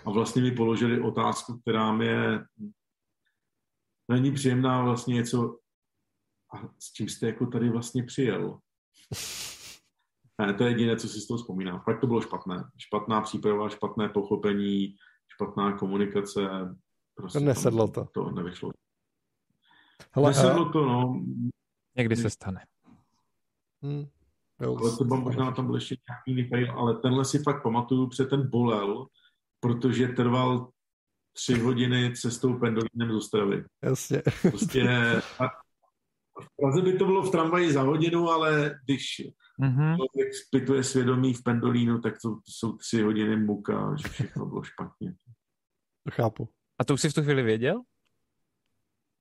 A 0.06 0.12
vlastně 0.12 0.42
mi 0.42 0.52
položili 0.52 1.02
otázku, 1.02 1.60
která 1.60 1.92
mi 1.92 2.06
je 2.06 2.46
není 4.12 4.32
příjemná 4.32 4.82
vlastně 4.82 5.16
něco, 5.16 5.58
a 6.58 6.70
s 6.80 6.92
čím 6.94 7.10
jste 7.10 7.26
jako 7.26 7.46
tady 7.46 7.70
vlastně 7.70 8.04
přijel? 8.04 8.60
Ne, 10.42 10.54
to 10.54 10.64
je 10.64 10.70
jediné, 10.70 10.98
co 10.98 11.08
si 11.08 11.20
z 11.20 11.28
toho 11.28 11.38
vzpomínám. 11.38 11.82
Fakt 11.86 12.02
to 12.02 12.08
bylo 12.08 12.22
špatné. 12.22 12.64
Špatná 12.78 13.22
příprava, 13.22 13.70
špatné 13.70 14.10
pochopení, 14.10 14.96
špatná 15.28 15.78
komunikace. 15.78 16.42
Prostě 17.16 17.40
to 17.40 17.46
nesedlo 17.46 17.88
to. 17.88 18.06
To 18.14 18.32
nevyšlo. 18.32 18.72
Hele, 20.12 20.30
nesedlo 20.30 20.70
a... 20.70 20.72
to, 20.72 20.86
no. 20.86 21.24
Někdy 21.98 22.16
se 22.16 22.30
stane. 22.30 22.66
Hmm. 23.82 24.08
Jo, 24.62 24.78
ale 24.78 24.92
třeba 24.92 25.16
možná 25.16 25.52
tam 25.52 25.66
byl 25.66 25.76
ještě 25.76 25.96
nějaký 26.10 26.50
fail, 26.50 26.72
ale 26.72 26.96
tenhle 26.96 27.26
si 27.26 27.40
fakt 27.40 27.64
pamatuju, 27.64 28.08
protože 28.08 28.26
ten 28.26 28.50
bolel, 28.50 29.08
protože 29.60 30.08
trval 30.08 30.70
tři 31.34 31.60
hodiny 31.60 32.14
cestou 32.16 32.60
pendolínem 32.60 33.12
z 33.12 33.16
Ostravy. 33.16 33.66
Jasně. 33.84 34.22
Prostě 34.42 34.84
v 36.42 36.48
Praze 36.62 36.82
by 36.82 36.94
to 36.94 37.06
bylo 37.06 37.24
v 37.24 37.32
tramvaji 37.32 37.72
za 37.72 37.82
hodinu, 37.82 38.30
ale 38.30 38.80
když 38.86 39.22
mm-hmm. 39.62 39.96
člověk 39.96 40.36
zpytuje 40.48 40.84
svědomí 40.84 41.34
v 41.34 41.44
pendolínu, 41.44 42.02
tak 42.02 42.14
to, 42.22 42.40
jsou 42.46 42.78
tři 42.78 43.02
hodiny 43.02 43.38
muka, 43.38 43.96
že 43.96 44.10
všechno 44.10 44.46
bylo 44.46 44.64
špatně. 44.64 45.14
To 46.04 46.12
chápu. 46.12 46.50
A 46.80 46.84
to 46.84 46.94
už 46.94 47.02
jsi 47.02 47.10
v 47.10 47.14
tu 47.14 47.24
chvíli 47.24 47.44
věděl? 47.44 47.82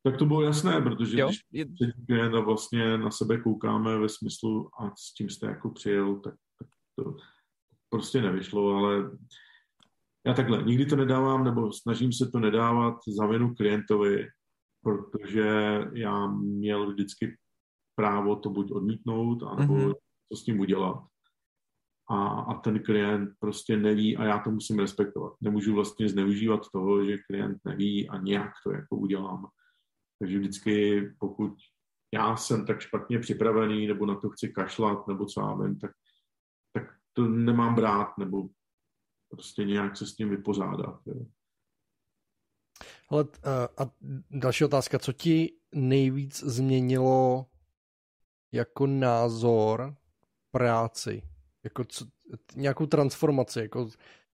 Tak 0.02 0.16
to 0.16 0.26
bylo 0.26 0.42
jasné, 0.42 0.80
protože 0.80 1.20
jo? 1.20 1.30
když 1.50 1.90
klienta 2.06 2.40
vlastně 2.40 2.98
na 2.98 3.10
sebe 3.10 3.40
koukáme 3.40 3.98
ve 3.98 4.08
smyslu 4.08 4.70
a 4.80 4.90
s 4.96 5.14
tím 5.14 5.30
jste 5.30 5.46
jako 5.46 5.70
přijel, 5.70 6.20
tak, 6.20 6.34
tak 6.58 6.68
to 6.94 7.16
prostě 7.88 8.22
nevyšlo, 8.22 8.76
ale 8.76 9.10
já 10.26 10.34
takhle, 10.34 10.62
nikdy 10.62 10.86
to 10.86 10.96
nedávám, 10.96 11.44
nebo 11.44 11.72
snažím 11.72 12.12
se 12.12 12.30
to 12.30 12.40
nedávat 12.40 12.94
za 13.18 13.26
vinu 13.26 13.54
klientovi, 13.54 14.28
protože 14.86 15.48
já 15.92 16.26
měl 16.26 16.90
vždycky 16.90 17.36
právo 17.94 18.36
to 18.36 18.50
buď 18.50 18.72
odmítnout, 18.72 19.42
anebo 19.42 19.74
mm-hmm. 19.74 19.94
co 20.32 20.36
s 20.36 20.44
tím 20.44 20.60
udělat. 20.60 21.04
A, 22.10 22.28
a 22.28 22.60
ten 22.60 22.82
klient 22.82 23.30
prostě 23.38 23.76
neví 23.76 24.16
a 24.16 24.24
já 24.24 24.38
to 24.38 24.50
musím 24.50 24.78
respektovat. 24.78 25.32
Nemůžu 25.40 25.74
vlastně 25.74 26.08
zneužívat 26.08 26.70
toho, 26.72 27.04
že 27.04 27.18
klient 27.18 27.58
neví 27.64 28.08
a 28.08 28.18
nějak 28.18 28.52
to 28.64 28.72
jako 28.72 28.96
udělám. 28.96 29.46
Takže 30.18 30.38
vždycky, 30.38 31.02
pokud 31.18 31.52
já 32.14 32.36
jsem 32.36 32.66
tak 32.66 32.80
špatně 32.80 33.18
připravený, 33.18 33.86
nebo 33.86 34.06
na 34.06 34.14
to 34.14 34.30
chci 34.30 34.48
kašlat, 34.48 35.08
nebo 35.08 35.26
co 35.26 35.40
já 35.40 35.54
vím, 35.54 35.78
tak, 35.78 35.90
tak 36.72 36.94
to 37.12 37.22
nemám 37.28 37.74
brát, 37.74 38.18
nebo 38.18 38.48
prostě 39.30 39.64
nějak 39.64 39.96
se 39.96 40.06
s 40.06 40.16
tím 40.16 40.28
vypořádat. 40.28 41.00
Jo. 41.06 41.26
Ale 43.08 43.24
a 43.78 43.90
další 44.30 44.64
otázka, 44.64 44.98
co 44.98 45.12
ti 45.12 45.52
nejvíc 45.74 46.44
změnilo 46.44 47.46
jako 48.52 48.86
názor 48.86 49.94
práci? 50.50 51.22
Jako 51.64 51.84
co, 51.84 52.06
nějakou 52.56 52.86
transformaci? 52.86 53.60
Jako, 53.60 53.90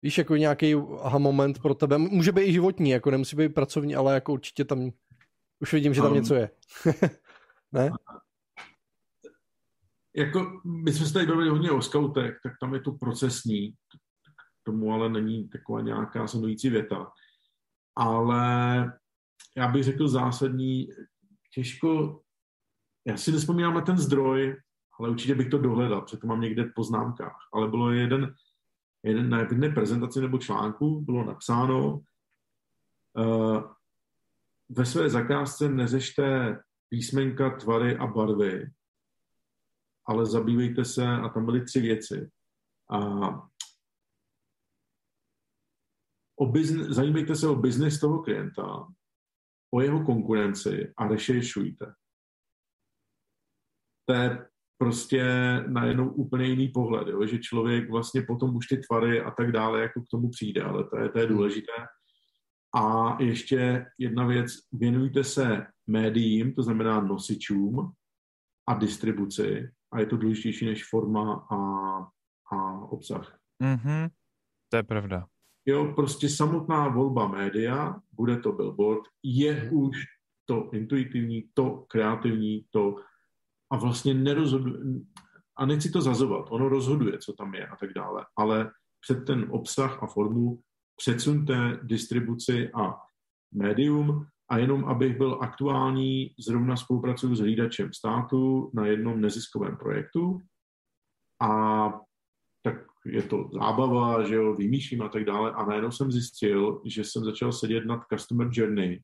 víš, 0.03 0.19
jako 0.19 0.37
nějaký 0.37 0.75
aha 1.03 1.19
moment 1.19 1.59
pro 1.59 1.75
tebe, 1.75 1.99
může 1.99 2.33
být 2.33 2.49
i 2.49 2.53
životní, 2.53 2.91
jako 2.91 3.11
nemusí 3.11 3.37
být 3.37 3.55
pracovní, 3.55 3.97
ale 3.97 4.15
jako 4.15 4.33
určitě 4.33 4.65
tam, 4.65 4.91
už 5.61 5.73
vidím, 5.73 5.95
že 5.95 6.03
tam 6.03 6.11
um, 6.11 6.17
něco 6.17 6.35
je. 6.35 6.51
ne? 7.73 7.91
Jako, 10.17 10.61
my 10.65 10.93
jsme 10.93 11.07
se 11.07 11.13
tady 11.13 11.27
bavili 11.27 11.49
hodně 11.49 11.71
o 11.71 11.83
skautech, 11.83 12.39
tak 12.43 12.53
tam 12.61 12.75
je 12.75 12.81
to 12.81 12.93
procesní, 12.93 13.75
tomu 14.63 14.93
ale 14.93 15.09
není 15.09 15.49
taková 15.49 15.81
nějaká 15.81 16.27
sanující 16.27 16.71
věta 16.71 17.07
ale 17.97 18.93
já 19.57 19.69
bych 19.69 19.85
řekl 19.85 20.09
zásadní, 20.09 20.89
těžko, 21.55 22.21
já 23.07 23.17
si 23.17 23.33
nespomínám 23.33 23.75
na 23.75 23.81
ten 23.81 23.99
zdroj, 23.99 24.61
ale 24.99 25.11
určitě 25.11 25.35
bych 25.35 25.49
to 25.49 25.59
dohledal, 25.59 26.01
protože 26.01 26.17
to 26.17 26.27
mám 26.27 26.41
někde 26.41 26.65
v 26.65 26.75
poznámkách, 26.75 27.49
ale 27.53 27.69
bylo 27.69 27.91
jeden, 27.91 28.35
jeden 29.03 29.31
na 29.31 29.39
jedné 29.39 29.71
prezentaci 29.71 30.21
nebo 30.21 30.39
článku 30.39 31.01
bylo 31.01 31.25
napsáno, 31.25 32.01
uh, 33.15 33.63
ve 34.69 34.87
své 34.87 35.11
zakázce 35.11 35.69
neřešte 35.69 36.59
písmenka, 36.89 37.51
tvary 37.51 37.97
a 37.97 38.07
barvy, 38.07 38.71
ale 40.07 40.27
zabývejte 40.27 40.85
se, 40.85 41.07
a 41.07 41.29
tam 41.29 41.45
byly 41.47 41.65
tři 41.65 41.81
věci. 41.81 42.31
A 42.91 42.99
o 46.37 46.47
bizn- 46.47 46.93
zajímejte 46.93 47.37
se 47.37 47.49
o 47.49 47.55
biznis 47.55 48.01
toho 48.01 48.23
klienta, 48.23 48.87
o 49.75 49.81
jeho 49.81 50.05
konkurenci 50.05 50.93
a 50.97 51.09
rešeršujte. 51.09 51.93
To 54.09 54.15
je 54.15 54.47
prostě 54.79 55.25
najednou 55.67 56.09
úplně 56.09 56.47
jiný 56.47 56.69
pohled, 56.69 57.09
jo? 57.09 57.27
že 57.27 57.39
člověk 57.39 57.91
vlastně 57.91 58.23
potom 58.23 58.57
už 58.57 58.67
ty 58.67 58.77
tvary 58.77 59.21
a 59.21 59.31
tak 59.31 59.53
dále 59.53 59.81
jako 59.81 60.01
k 60.01 60.09
tomu 60.11 60.31
přijde, 60.31 60.63
ale 60.63 60.85
to 60.85 60.99
je, 60.99 61.09
to 61.09 61.19
je 61.19 61.27
důležité. 61.27 61.73
A 62.77 63.17
ještě 63.23 63.87
jedna 63.99 64.27
věc, 64.27 64.53
věnujte 64.73 65.25
se 65.25 65.67
médiím, 65.87 66.55
to 66.55 66.63
znamená 66.63 67.01
nosičům 67.01 67.93
a 68.69 68.75
distribuci 68.75 69.71
a 69.93 70.01
je 70.01 70.07
to 70.07 70.17
důležitější 70.17 70.67
než 70.67 70.89
forma 70.89 71.47
a, 71.51 71.57
a 72.57 72.81
obsah. 72.81 73.39
Mm-hmm. 73.63 74.11
To 74.69 74.77
je 74.77 74.83
pravda. 74.83 75.27
Jo, 75.67 75.93
prostě 75.97 76.29
samotná 76.29 76.89
volba 76.89 77.29
média, 77.29 78.01
bude 78.13 78.37
to 78.37 78.53
billboard, 78.53 79.03
je 79.23 79.53
hmm. 79.53 79.79
už 79.79 79.97
to 80.45 80.71
intuitivní, 80.73 81.49
to 81.55 81.85
kreativní, 81.89 82.67
to 82.71 82.97
a 83.73 83.77
vlastně 83.77 84.15
nerozhoduje, 84.15 84.79
a 85.59 85.67
nechci 85.67 85.91
to 85.91 86.01
zazovat, 86.01 86.47
ono 86.51 86.69
rozhoduje, 86.69 87.19
co 87.19 87.33
tam 87.33 87.55
je 87.55 87.67
a 87.67 87.77
tak 87.77 87.93
dále, 87.93 88.27
ale 88.37 88.71
před 89.01 89.25
ten 89.25 89.47
obsah 89.51 90.03
a 90.03 90.07
formu 90.07 90.61
předsunte 90.97 91.81
distribuci 91.83 92.71
a 92.73 92.95
médium 93.55 94.27
a 94.51 94.59
jenom 94.59 94.85
abych 94.85 95.17
byl 95.19 95.39
aktuální, 95.43 96.35
zrovna 96.39 96.77
spolupracuju 96.77 97.35
s 97.35 97.41
hlídačem 97.41 97.93
státu 97.93 98.71
na 98.75 98.87
jednom 98.87 99.21
neziskovém 99.21 99.77
projektu 99.77 100.41
a 101.43 101.93
je 103.07 103.23
to 103.23 103.51
zábava, 103.53 104.29
že 104.29 104.35
jo, 104.35 104.55
vymýšlím 104.55 105.03
a 105.03 105.09
tak 105.09 105.25
dále. 105.25 105.53
A 105.53 105.67
najednou 105.67 105.91
jsem 105.91 106.13
zjistil, 106.13 106.83
že 106.85 107.05
jsem 107.05 107.25
začal 107.25 107.53
sedět 107.53 107.87
nad 107.87 108.01
Customer 108.13 108.49
Journey. 108.53 109.03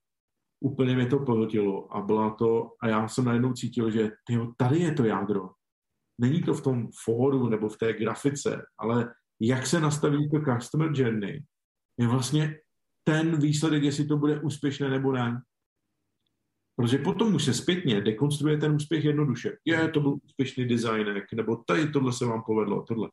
Úplně 0.61 0.95
mě 0.95 1.07
to 1.07 1.19
pohltilo 1.19 1.97
a 1.97 2.01
byla 2.01 2.31
to, 2.31 2.71
a 2.81 2.89
já 2.89 3.09
jsem 3.09 3.25
najednou 3.25 3.53
cítil, 3.53 3.91
že 3.91 4.11
tyjo, 4.27 4.53
tady 4.57 4.79
je 4.79 4.93
to 4.93 5.05
jádro. 5.05 5.51
Není 6.21 6.43
to 6.43 6.55
v 6.55 6.63
tom 6.63 6.89
fóru 7.05 7.49
nebo 7.49 7.69
v 7.69 7.79
té 7.79 7.93
grafice, 7.93 8.63
ale 8.79 9.15
jak 9.41 9.67
se 9.67 9.81
nastaví 9.81 10.31
to 10.31 10.41
Customer 10.41 10.91
Journey, 10.95 11.43
je 11.99 12.09
vlastně 12.09 12.59
ten 13.05 13.41
výsledek, 13.41 13.83
jestli 13.83 14.07
to 14.07 14.17
bude 14.17 14.41
úspěšné 14.41 14.91
nebo 14.91 15.13
ne. 15.13 15.43
Protože 16.77 16.99
potom 16.99 17.35
už 17.35 17.45
se 17.45 17.55
zpětně 17.55 18.01
dekonstruuje 18.01 18.57
ten 18.59 18.75
úspěch 18.75 19.05
jednoduše. 19.05 19.57
Je, 19.65 19.89
to 19.89 20.01
byl 20.01 20.19
úspěšný 20.25 20.69
designek, 20.69 21.25
nebo 21.35 21.57
tady 21.57 21.89
tohle 21.89 22.13
se 22.13 22.25
vám 22.25 22.43
povedlo, 22.47 22.85
tohle. 22.89 23.09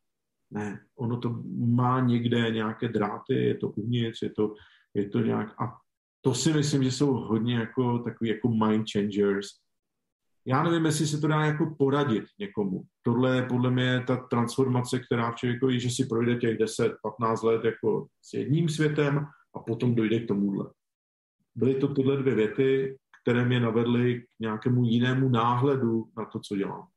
Ne, 0.52 0.82
ono 0.98 1.18
to 1.18 1.44
má 1.58 2.00
někde 2.00 2.52
nějaké 2.52 2.88
dráty, 2.88 3.34
je 3.34 3.56
to 3.56 3.70
uvnitř, 3.70 4.22
je 4.22 4.30
to 4.30 4.56
Je 4.94 5.10
to 5.10 5.20
nějak, 5.20 5.62
a 5.62 5.78
to 6.22 6.34
si 6.34 6.54
myslím, 6.54 6.84
že 6.84 6.92
jsou 6.92 7.14
hodně 7.14 7.56
jako 7.56 8.00
takový 8.00 8.30
jako 8.30 8.50
mind 8.50 8.86
changers. 8.92 9.48
Já 10.46 10.64
nevím, 10.64 10.86
jestli 10.86 11.08
se 11.08 11.22
to 11.22 11.28
dá 11.28 11.46
jako 11.46 11.76
poradit 11.78 12.24
někomu. 12.40 12.84
Tohle 13.04 13.36
je 13.36 13.42
podle 13.44 13.72
mě 13.72 14.04
ta 14.08 14.18
transformace, 14.18 15.00
která 15.00 15.32
v 15.32 15.36
člověku 15.36 15.70
je, 15.70 15.80
že 15.80 15.90
si 15.90 16.06
projde 16.06 16.36
těch 16.36 16.58
10-15 16.58 17.44
let 17.44 17.66
jako 17.66 18.08
s 18.22 18.34
jedním 18.34 18.70
světem 18.70 19.26
a 19.56 19.60
potom 19.60 19.96
dojde 19.96 20.20
k 20.20 20.28
tomuhle. 20.28 20.66
Byly 21.56 21.76
to 21.76 21.94
tyhle 21.94 22.18
dvě 22.18 22.36
věty, 22.36 22.98
které 23.22 23.46
mě 23.46 23.60
navedly 23.60 24.22
k 24.22 24.26
nějakému 24.40 24.84
jinému 24.84 25.30
náhledu 25.30 26.10
na 26.18 26.26
to, 26.26 26.40
co 26.40 26.56
dělám. 26.56 26.88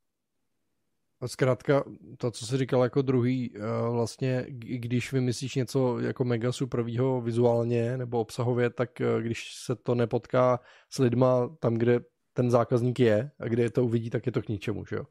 Zkrátka, 1.26 1.84
to, 2.18 2.30
co 2.30 2.46
jsi 2.46 2.56
říkal 2.58 2.82
jako 2.82 3.02
druhý, 3.02 3.52
eh, 3.54 3.60
vlastně, 3.90 4.46
když 4.48 5.12
vymyslíš 5.12 5.54
něco 5.54 5.98
jako 5.98 6.24
mega 6.24 6.52
supervího 6.52 7.20
vizuálně 7.20 7.96
nebo 7.96 8.20
obsahově, 8.20 8.70
tak 8.70 9.00
eh, 9.00 9.22
když 9.22 9.54
se 9.64 9.76
to 9.76 9.94
nepotká 9.94 10.60
s 10.90 10.98
lidma 10.98 11.56
tam, 11.60 11.74
kde 11.74 12.00
ten 12.32 12.50
zákazník 12.50 13.00
je 13.00 13.30
a 13.40 13.48
kde 13.48 13.62
je 13.62 13.70
to 13.70 13.84
uvidí, 13.84 14.10
tak 14.10 14.26
je 14.26 14.32
to 14.32 14.42
k 14.42 14.48
ničemu, 14.48 14.84
že 14.84 14.96
jo? 14.96 15.04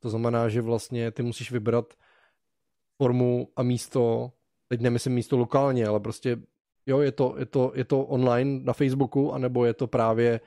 To 0.00 0.10
znamená, 0.10 0.48
že 0.48 0.60
vlastně 0.60 1.10
ty 1.10 1.22
musíš 1.22 1.52
vybrat 1.52 1.94
formu 3.02 3.48
a 3.56 3.62
místo, 3.62 4.32
teď 4.68 4.80
nemyslím 4.80 5.14
místo 5.14 5.36
lokálně, 5.36 5.86
ale 5.86 6.00
prostě 6.00 6.36
jo, 6.86 7.00
je 7.00 7.12
to, 7.12 7.34
je 7.38 7.46
to, 7.46 7.72
je 7.74 7.84
to 7.84 8.00
online 8.00 8.60
na 8.64 8.72
Facebooku, 8.72 9.32
anebo 9.32 9.64
je 9.64 9.74
to 9.74 9.86
právě 9.86 10.40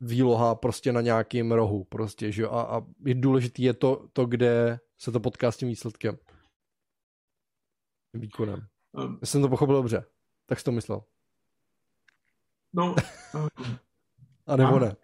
výloha 0.00 0.54
prostě 0.54 0.92
na 0.92 1.00
nějakým 1.00 1.52
rohu 1.52 1.84
prostě, 1.84 2.32
že 2.32 2.42
jo? 2.42 2.50
A, 2.50 2.62
a 2.62 2.82
je 3.04 3.14
důležitý 3.14 3.62
je 3.62 3.74
to, 3.74 4.08
to, 4.12 4.26
kde 4.26 4.80
se 4.98 5.12
to 5.12 5.20
potká 5.20 5.52
s 5.52 5.56
tím 5.56 5.68
výsledkem. 5.68 6.18
Výkonem. 8.14 8.66
Um, 8.92 9.18
Já 9.20 9.26
jsem 9.26 9.42
to 9.42 9.48
pochopil 9.48 9.74
dobře. 9.74 10.04
Tak 10.46 10.58
jsi 10.58 10.64
to 10.64 10.72
myslel. 10.72 11.02
No. 12.72 12.94
Um, 13.34 13.48
a 14.46 14.56
nebo 14.56 14.78
ne. 14.78 14.96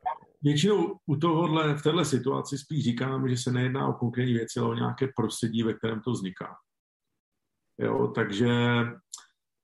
Většinou 0.43 0.99
u 1.07 1.17
tohohle, 1.17 1.75
v 1.75 1.83
této 1.83 2.05
situaci 2.05 2.59
spíš 2.59 2.85
říkám, 2.85 3.29
že 3.29 3.37
se 3.37 3.53
nejedná 3.53 3.89
o 3.89 3.93
konkrétní 3.93 4.33
věci, 4.33 4.61
ale 4.61 4.69
o 4.69 4.75
nějaké 4.75 5.09
prostředí, 5.17 5.63
ve 5.63 5.75
kterém 5.75 6.01
to 6.01 6.11
vzniká. 6.11 6.57
Jo, 7.79 8.09
takže, 8.15 8.51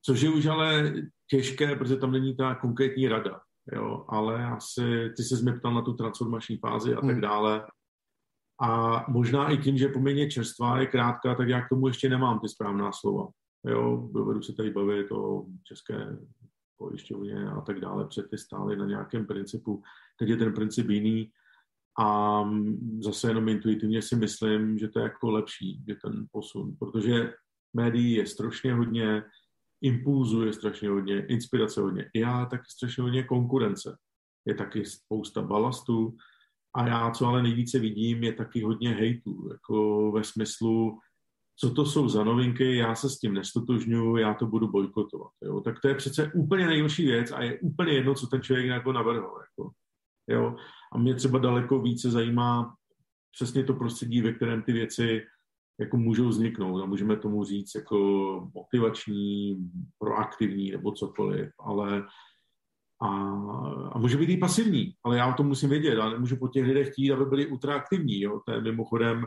což 0.02 0.20
je 0.20 0.30
už 0.30 0.46
ale 0.46 0.92
těžké, 1.26 1.76
protože 1.76 1.96
tam 1.96 2.12
není 2.12 2.36
ta 2.36 2.54
konkrétní 2.54 3.08
rada 3.08 3.40
jo, 3.72 4.04
ale 4.08 4.46
asi 4.46 5.10
ty 5.16 5.22
se 5.22 5.42
mě 5.42 5.52
ptal 5.52 5.74
na 5.74 5.82
tu 5.82 5.94
transformační 5.94 6.56
fázi 6.56 6.94
a 6.94 7.00
tak 7.00 7.10
hmm. 7.10 7.20
dále. 7.20 7.66
A 8.62 9.04
možná 9.08 9.50
i 9.50 9.58
tím, 9.58 9.78
že 9.78 9.88
poměrně 9.88 10.30
čerstvá 10.30 10.80
je 10.80 10.86
krátká, 10.86 11.34
tak 11.34 11.48
já 11.48 11.60
k 11.60 11.68
tomu 11.68 11.86
ještě 11.86 12.08
nemám 12.08 12.40
ty 12.40 12.48
správná 12.48 12.92
slova. 12.92 13.28
Jo, 13.66 14.08
dovedu 14.12 14.42
se 14.42 14.52
tady 14.52 14.70
bavit 14.70 15.12
o 15.12 15.46
české 15.64 16.18
pojišťovně 16.78 17.50
a 17.50 17.60
tak 17.60 17.80
dále, 17.80 18.06
před 18.06 18.30
ty 18.30 18.38
stály 18.38 18.76
na 18.76 18.86
nějakém 18.86 19.26
principu. 19.26 19.82
Teď 20.18 20.28
je 20.28 20.36
ten 20.36 20.52
princip 20.52 20.88
jiný 20.88 21.30
a 22.00 22.42
zase 23.00 23.30
jenom 23.30 23.48
intuitivně 23.48 24.02
si 24.02 24.16
myslím, 24.16 24.78
že 24.78 24.88
to 24.88 24.98
je 24.98 25.02
jako 25.02 25.30
lepší, 25.30 25.84
že 25.88 25.94
ten 25.94 26.26
posun, 26.32 26.76
protože 26.78 27.32
médií 27.76 28.12
je 28.12 28.26
strašně 28.26 28.74
hodně, 28.74 29.22
impulzu 29.82 30.44
je 30.44 30.52
strašně 30.52 30.88
hodně, 30.88 31.26
inspirace 31.26 31.80
hodně. 31.80 32.10
Já 32.14 32.46
taky 32.46 32.64
strašně 32.68 33.02
hodně 33.02 33.22
konkurence. 33.22 33.96
Je 34.46 34.54
taky 34.54 34.84
spousta 34.84 35.42
balastů. 35.42 36.16
A 36.76 36.86
já, 36.86 37.10
co 37.10 37.26
ale 37.26 37.42
nejvíce 37.42 37.78
vidím, 37.78 38.24
je 38.24 38.32
taky 38.32 38.62
hodně 38.62 38.90
hejtů. 38.90 39.48
Jako 39.52 40.12
ve 40.12 40.24
smyslu, 40.24 40.98
co 41.56 41.70
to 41.70 41.86
jsou 41.86 42.08
za 42.08 42.24
novinky, 42.24 42.76
já 42.76 42.94
se 42.94 43.10
s 43.10 43.18
tím 43.18 43.34
nestotožňuju, 43.34 44.16
já 44.16 44.34
to 44.34 44.46
budu 44.46 44.68
bojkotovat. 44.68 45.32
Jo? 45.44 45.60
Tak 45.60 45.80
to 45.80 45.88
je 45.88 45.94
přece 45.94 46.32
úplně 46.34 46.66
nejhorší 46.66 47.06
věc 47.06 47.32
a 47.32 47.42
je 47.42 47.58
úplně 47.60 47.92
jedno, 47.92 48.14
co 48.14 48.26
ten 48.26 48.42
člověk 48.42 48.66
jako 48.66 48.92
navrhl. 48.92 49.34
Jako, 49.40 49.70
jo? 50.28 50.56
A 50.92 50.98
mě 50.98 51.14
třeba 51.14 51.38
daleko 51.38 51.82
více 51.82 52.10
zajímá 52.10 52.74
přesně 53.32 53.64
to 53.64 53.74
prostředí, 53.74 54.22
ve 54.22 54.32
kterém 54.32 54.62
ty 54.62 54.72
věci 54.72 55.22
jako 55.80 55.96
můžou 55.96 56.28
vzniknout 56.28 56.82
a 56.82 56.86
můžeme 56.86 57.16
tomu 57.16 57.44
říct 57.44 57.74
jako 57.74 57.98
motivační, 58.54 59.56
proaktivní 59.98 60.70
nebo 60.70 60.92
cokoliv, 60.92 61.48
ale 61.60 62.02
a, 63.02 63.08
a 63.92 63.98
může 63.98 64.16
být 64.16 64.28
i 64.28 64.36
pasivní, 64.36 64.92
ale 65.04 65.16
já 65.16 65.26
o 65.26 65.36
tom 65.36 65.46
musím 65.46 65.70
vědět 65.70 65.98
a 65.98 66.10
nemůžu 66.10 66.36
po 66.36 66.48
těch 66.48 66.64
lidech 66.64 66.90
chtít, 66.90 67.12
aby 67.12 67.24
byli 67.24 67.46
ultraaktivní. 67.46 68.20
Jo? 68.20 68.40
To 68.46 68.52
je 68.52 68.60
mimochodem 68.60 69.24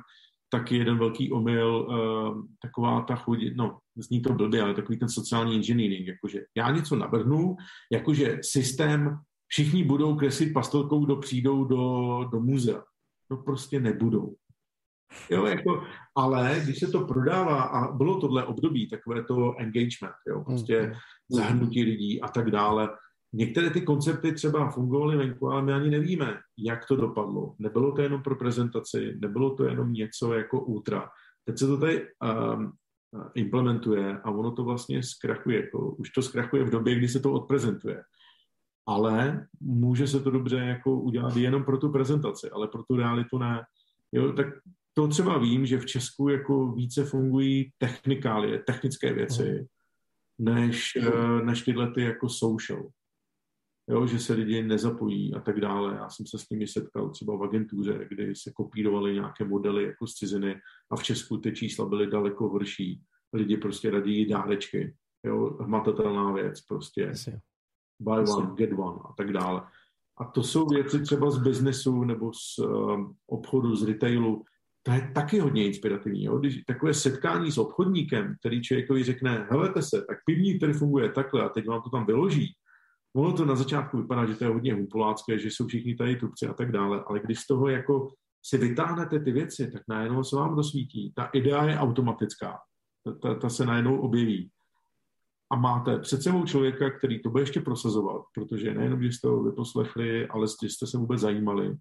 taky 0.51 0.77
jeden 0.77 0.97
velký 0.97 1.31
omyl, 1.31 1.87
uh, 1.89 2.45
taková 2.61 3.01
ta 3.01 3.15
chodí, 3.15 3.53
no, 3.55 3.79
zní 3.97 4.21
to 4.21 4.33
blbě, 4.33 4.61
ale 4.61 4.73
takový 4.73 4.99
ten 4.99 5.09
sociální 5.09 5.55
engineering, 5.55 6.07
jakože 6.07 6.41
já 6.57 6.71
něco 6.71 6.95
navrhnu, 6.95 7.55
jakože 7.91 8.37
systém, 8.41 9.17
všichni 9.47 9.83
budou 9.83 10.15
kreslit 10.15 10.53
pastelkou, 10.53 11.05
kdo 11.05 11.15
přijdou 11.15 11.63
do, 11.63 12.23
do 12.31 12.39
muzea. 12.39 12.83
No 13.31 13.37
prostě 13.37 13.79
nebudou. 13.79 14.35
Jo, 15.29 15.45
jako, 15.45 15.83
ale 16.15 16.61
když 16.63 16.79
se 16.79 16.87
to 16.87 17.05
prodává, 17.05 17.61
a 17.61 17.91
bylo 17.91 18.19
tohle 18.19 18.45
období, 18.45 18.89
takové 18.89 19.23
to 19.23 19.55
engagement, 19.57 20.15
jo, 20.27 20.43
prostě 20.45 20.81
mm. 20.81 20.93
zahrnutí 21.29 21.83
lidí 21.83 22.21
a 22.21 22.27
tak 22.27 22.51
dále, 22.51 22.89
Některé 23.35 23.69
ty 23.69 23.81
koncepty 23.81 24.33
třeba 24.33 24.71
fungovaly 24.71 25.17
venku, 25.17 25.49
ale 25.49 25.61
my 25.61 25.73
ani 25.73 25.89
nevíme, 25.89 26.39
jak 26.57 26.85
to 26.85 26.95
dopadlo. 26.95 27.55
Nebylo 27.59 27.91
to 27.91 28.01
jenom 28.01 28.23
pro 28.23 28.35
prezentaci, 28.35 29.17
nebylo 29.21 29.55
to 29.55 29.63
jenom 29.63 29.93
něco 29.93 30.33
jako 30.33 30.61
ultra. 30.61 31.09
Teď 31.45 31.57
se 31.57 31.67
to 31.67 31.77
tady 31.77 32.07
um, 32.55 32.71
implementuje 33.35 34.17
a 34.23 34.31
ono 34.31 34.51
to 34.51 34.63
vlastně 34.63 35.03
zkrachuje. 35.03 35.61
Jako, 35.61 35.89
už 35.89 36.09
to 36.09 36.21
zkrachuje 36.21 36.63
v 36.63 36.69
době, 36.69 36.95
kdy 36.95 37.07
se 37.07 37.19
to 37.19 37.33
odprezentuje. 37.33 38.03
Ale 38.87 39.47
může 39.61 40.07
se 40.07 40.19
to 40.19 40.31
dobře 40.31 40.57
jako 40.57 41.01
udělat 41.01 41.35
jenom 41.35 41.63
pro 41.63 41.77
tu 41.77 41.91
prezentaci, 41.91 42.49
ale 42.49 42.67
pro 42.67 42.83
tu 42.83 42.95
realitu 42.95 43.37
ne. 43.37 43.63
Jo, 44.11 44.33
tak 44.33 44.47
to 44.93 45.07
třeba 45.07 45.37
vím, 45.37 45.65
že 45.65 45.77
v 45.77 45.85
Česku 45.85 46.29
jako 46.29 46.71
více 46.71 47.05
fungují 47.05 47.71
technikálie, 47.77 48.59
technické 48.59 49.13
věci, 49.13 49.67
než, 50.39 50.91
eh, 50.95 51.45
než 51.45 51.61
tyhle 51.61 51.91
ty 51.91 52.01
jako 52.01 52.29
social. 52.29 52.89
Jo, 53.89 54.07
že 54.07 54.19
se 54.19 54.33
lidi 54.33 54.63
nezapojí 54.63 55.33
a 55.33 55.39
tak 55.39 55.59
dále. 55.59 55.95
Já 55.95 56.09
jsem 56.09 56.25
se 56.25 56.39
s 56.39 56.49
nimi 56.49 56.67
setkal 56.67 57.09
třeba 57.09 57.37
v 57.37 57.43
agentuře, 57.43 58.07
kdy 58.09 58.35
se 58.35 58.51
kopírovaly 58.51 59.13
nějaké 59.13 59.45
modely 59.45 59.83
jako 59.83 60.07
z 60.07 60.13
ciziny 60.13 60.61
a 60.91 60.95
v 60.95 61.03
Česku 61.03 61.37
ty 61.37 61.51
čísla 61.51 61.85
byly 61.85 62.07
daleko 62.07 62.49
horší. 62.49 63.01
Lidi 63.33 63.57
prostě 63.57 63.91
radí 63.91 64.25
dárečky. 64.25 64.95
Jo, 65.25 65.57
hmatatelná 65.61 66.31
věc 66.31 66.61
prostě. 66.61 67.11
Buy 67.99 68.31
one, 68.31 68.55
get 68.55 68.71
one 68.71 68.99
a 69.09 69.13
tak 69.17 69.31
dále. 69.31 69.61
A 70.17 70.25
to 70.25 70.43
jsou 70.43 70.65
věci 70.65 71.01
třeba 71.01 71.31
z 71.31 71.37
biznesu 71.37 72.03
nebo 72.03 72.31
z 72.33 72.59
uh, 72.59 73.11
obchodu, 73.27 73.75
z 73.75 73.83
retailu, 73.83 74.43
to 74.83 74.91
je 74.91 75.11
taky 75.15 75.39
hodně 75.39 75.65
inspirativní. 75.65 76.23
Jo? 76.23 76.37
Když 76.37 76.63
takové 76.67 76.93
setkání 76.93 77.51
s 77.51 77.57
obchodníkem, 77.57 78.35
který 78.39 78.61
člověkovi 78.61 79.03
řekne, 79.03 79.47
helete 79.49 79.81
se, 79.81 80.05
tak 80.07 80.17
pivní, 80.25 80.57
který 80.57 80.73
funguje 80.73 81.11
takhle 81.11 81.43
a 81.43 81.49
teď 81.49 81.67
vám 81.67 81.81
to 81.81 81.89
tam 81.89 82.05
vyloží, 82.05 82.55
Ono 83.15 83.33
to 83.33 83.45
na 83.45 83.55
začátku 83.55 83.97
vypadá, 83.97 84.25
že 84.25 84.35
to 84.35 84.43
je 84.43 84.49
hodně 84.49 84.73
humpolácké, 84.73 85.39
že 85.39 85.47
jsou 85.47 85.67
všichni 85.67 85.95
tady 85.95 86.15
tupci 86.15 86.47
a 86.47 86.53
tak 86.53 86.71
dále, 86.71 87.03
ale 87.07 87.19
když 87.19 87.39
z 87.39 87.47
toho 87.47 87.69
jako 87.69 88.07
si 88.45 88.57
vytáhnete 88.57 89.19
ty 89.19 89.31
věci, 89.31 89.71
tak 89.71 89.81
najednou 89.87 90.23
se 90.23 90.35
vám 90.35 90.55
dosvítí. 90.55 91.13
Ta 91.15 91.23
idea 91.23 91.65
je 91.65 91.77
automatická. 91.77 92.59
Ta, 93.03 93.13
ta, 93.13 93.35
ta 93.35 93.49
se 93.49 93.65
najednou 93.65 93.97
objeví. 93.97 94.49
A 95.51 95.55
máte 95.55 95.99
před 95.99 96.23
sebou 96.23 96.45
člověka, 96.45 96.89
který 96.89 97.21
to 97.21 97.29
bude 97.29 97.43
ještě 97.43 97.61
prosazovat, 97.61 98.21
protože 98.33 98.73
nejenom, 98.73 99.03
že 99.03 99.11
jste 99.11 99.27
ho 99.27 99.43
vyposlechli, 99.43 100.27
ale 100.27 100.47
jste 100.47 100.87
se 100.87 100.97
vůbec 100.97 101.19
zajímali, 101.19 101.77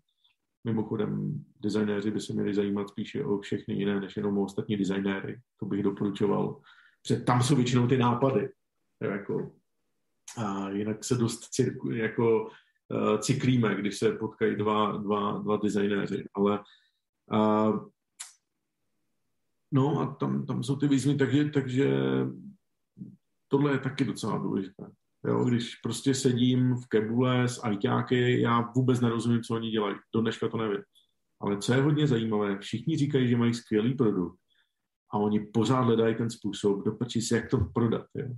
Mimochodem, 0.65 1.45
designéři 1.61 2.11
by 2.11 2.21
se 2.21 2.33
měli 2.33 2.55
zajímat 2.55 2.89
spíše 2.89 3.25
o 3.25 3.39
všechny 3.39 3.75
jiné, 3.75 4.01
než 4.01 4.17
jenom 4.17 4.39
o 4.39 4.45
ostatní 4.45 4.77
designéry. 4.77 5.41
To 5.57 5.67
bych 5.67 5.83
doporučoval. 5.83 6.61
Protože 7.03 7.21
tam 7.21 7.43
jsou 7.43 7.57
většinou 7.57 7.87
ty 7.87 7.99
nápady. 7.99 8.53
Jako, 9.01 9.53
a 10.37 10.71
jinak 10.71 11.05
se 11.05 11.15
dost 11.15 11.41
cirku, 11.41 11.91
jako, 11.91 12.45
uh, 12.45 13.19
cyklíme, 13.19 13.75
když 13.75 13.99
se 13.99 14.13
potkají 14.13 14.57
dva, 14.57 14.93
dva, 14.93 15.39
dva 15.39 15.57
designéři. 15.57 16.29
Ale 16.35 16.63
uh, 17.33 17.89
no 19.73 20.01
a 20.01 20.15
tam, 20.15 20.47
tam 20.47 20.63
jsou 20.63 20.77
ty 20.77 20.89
výzvy, 20.89 21.15
takže, 21.15 21.45
takže 21.45 21.95
tohle 23.49 23.73
je 23.73 23.79
taky 23.79 24.05
docela 24.05 24.39
důležité. 24.39 24.91
Jo, 25.27 25.45
když 25.45 25.77
prostě 25.77 26.15
sedím 26.15 26.75
v 26.75 26.89
kebule 26.89 27.49
s 27.49 27.65
ajťáky, 27.65 28.41
já 28.41 28.61
vůbec 28.61 29.01
nerozumím, 29.01 29.43
co 29.43 29.55
oni 29.55 29.71
dělají. 29.71 29.97
Do 30.15 30.21
dneška 30.21 30.49
to 30.49 30.57
nevím. 30.57 30.83
Ale 31.41 31.59
co 31.59 31.73
je 31.73 31.83
hodně 31.83 32.07
zajímavé, 32.07 32.59
všichni 32.59 32.97
říkají, 32.97 33.29
že 33.29 33.37
mají 33.37 33.55
skvělý 33.55 33.95
produkt 33.95 34.39
a 35.13 35.19
oni 35.19 35.41
pořád 35.41 35.81
hledají 35.81 36.15
ten 36.15 36.31
způsob, 36.31 36.85
dopačí 36.85 37.21
si, 37.23 37.35
jak 37.35 37.51
to 37.51 37.59
prodat. 37.75 38.07
Jo. 38.15 38.29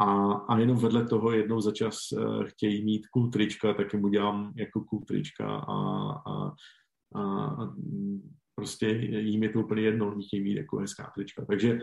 A, 0.00 0.32
a 0.32 0.58
jenom 0.58 0.76
vedle 0.76 1.06
toho 1.06 1.32
jednou 1.32 1.60
za 1.60 1.72
čas 1.72 1.98
uh, 2.12 2.44
chtějí 2.44 2.84
mít 2.84 3.06
cool 3.06 3.30
trička, 3.30 3.74
tak 3.74 3.92
jim 3.92 4.04
udělám 4.04 4.52
jako 4.56 4.80
cool 4.80 5.02
trička 5.04 5.56
a, 5.56 5.76
a, 6.12 6.52
a, 7.14 7.44
a 7.44 7.74
prostě 8.54 8.88
jim 8.88 9.42
je 9.42 9.48
to 9.48 9.60
úplně 9.60 9.82
jedno, 9.82 10.12
oni 10.12 10.26
chtějí 10.26 10.42
mít 10.42 10.56
jako 10.56 10.78
hezká 10.78 11.12
trička. 11.14 11.44
Takže 11.44 11.78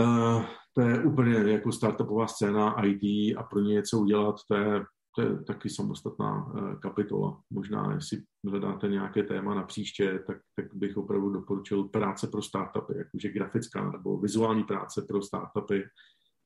uh, 0.00 0.44
to 0.76 0.82
je 0.82 1.02
úplně 1.02 1.34
jako 1.34 1.72
startupová 1.72 2.26
scéna 2.26 2.84
IT 2.84 3.36
a 3.36 3.42
pro 3.42 3.60
ně 3.60 3.74
něco 3.74 3.98
udělat, 3.98 4.36
to 4.48 4.54
je, 4.56 4.84
to 5.16 5.22
je 5.22 5.44
taky 5.44 5.70
samostatná 5.70 6.52
eh, 6.56 6.76
kapitola. 6.76 7.40
Možná, 7.50 7.94
jestli 7.94 8.18
hledáte 8.48 8.88
nějaké 8.88 9.22
téma 9.22 9.54
na 9.54 9.62
příště, 9.62 10.18
tak, 10.26 10.36
tak 10.56 10.74
bych 10.74 10.96
opravdu 10.96 11.30
doporučil 11.30 11.84
práce 11.84 12.26
pro 12.26 12.42
startupy, 12.42 12.98
jakože 12.98 13.28
grafická 13.28 13.90
nebo 13.90 14.18
vizuální 14.18 14.64
práce 14.64 15.04
pro 15.08 15.22
startupy, 15.22 15.82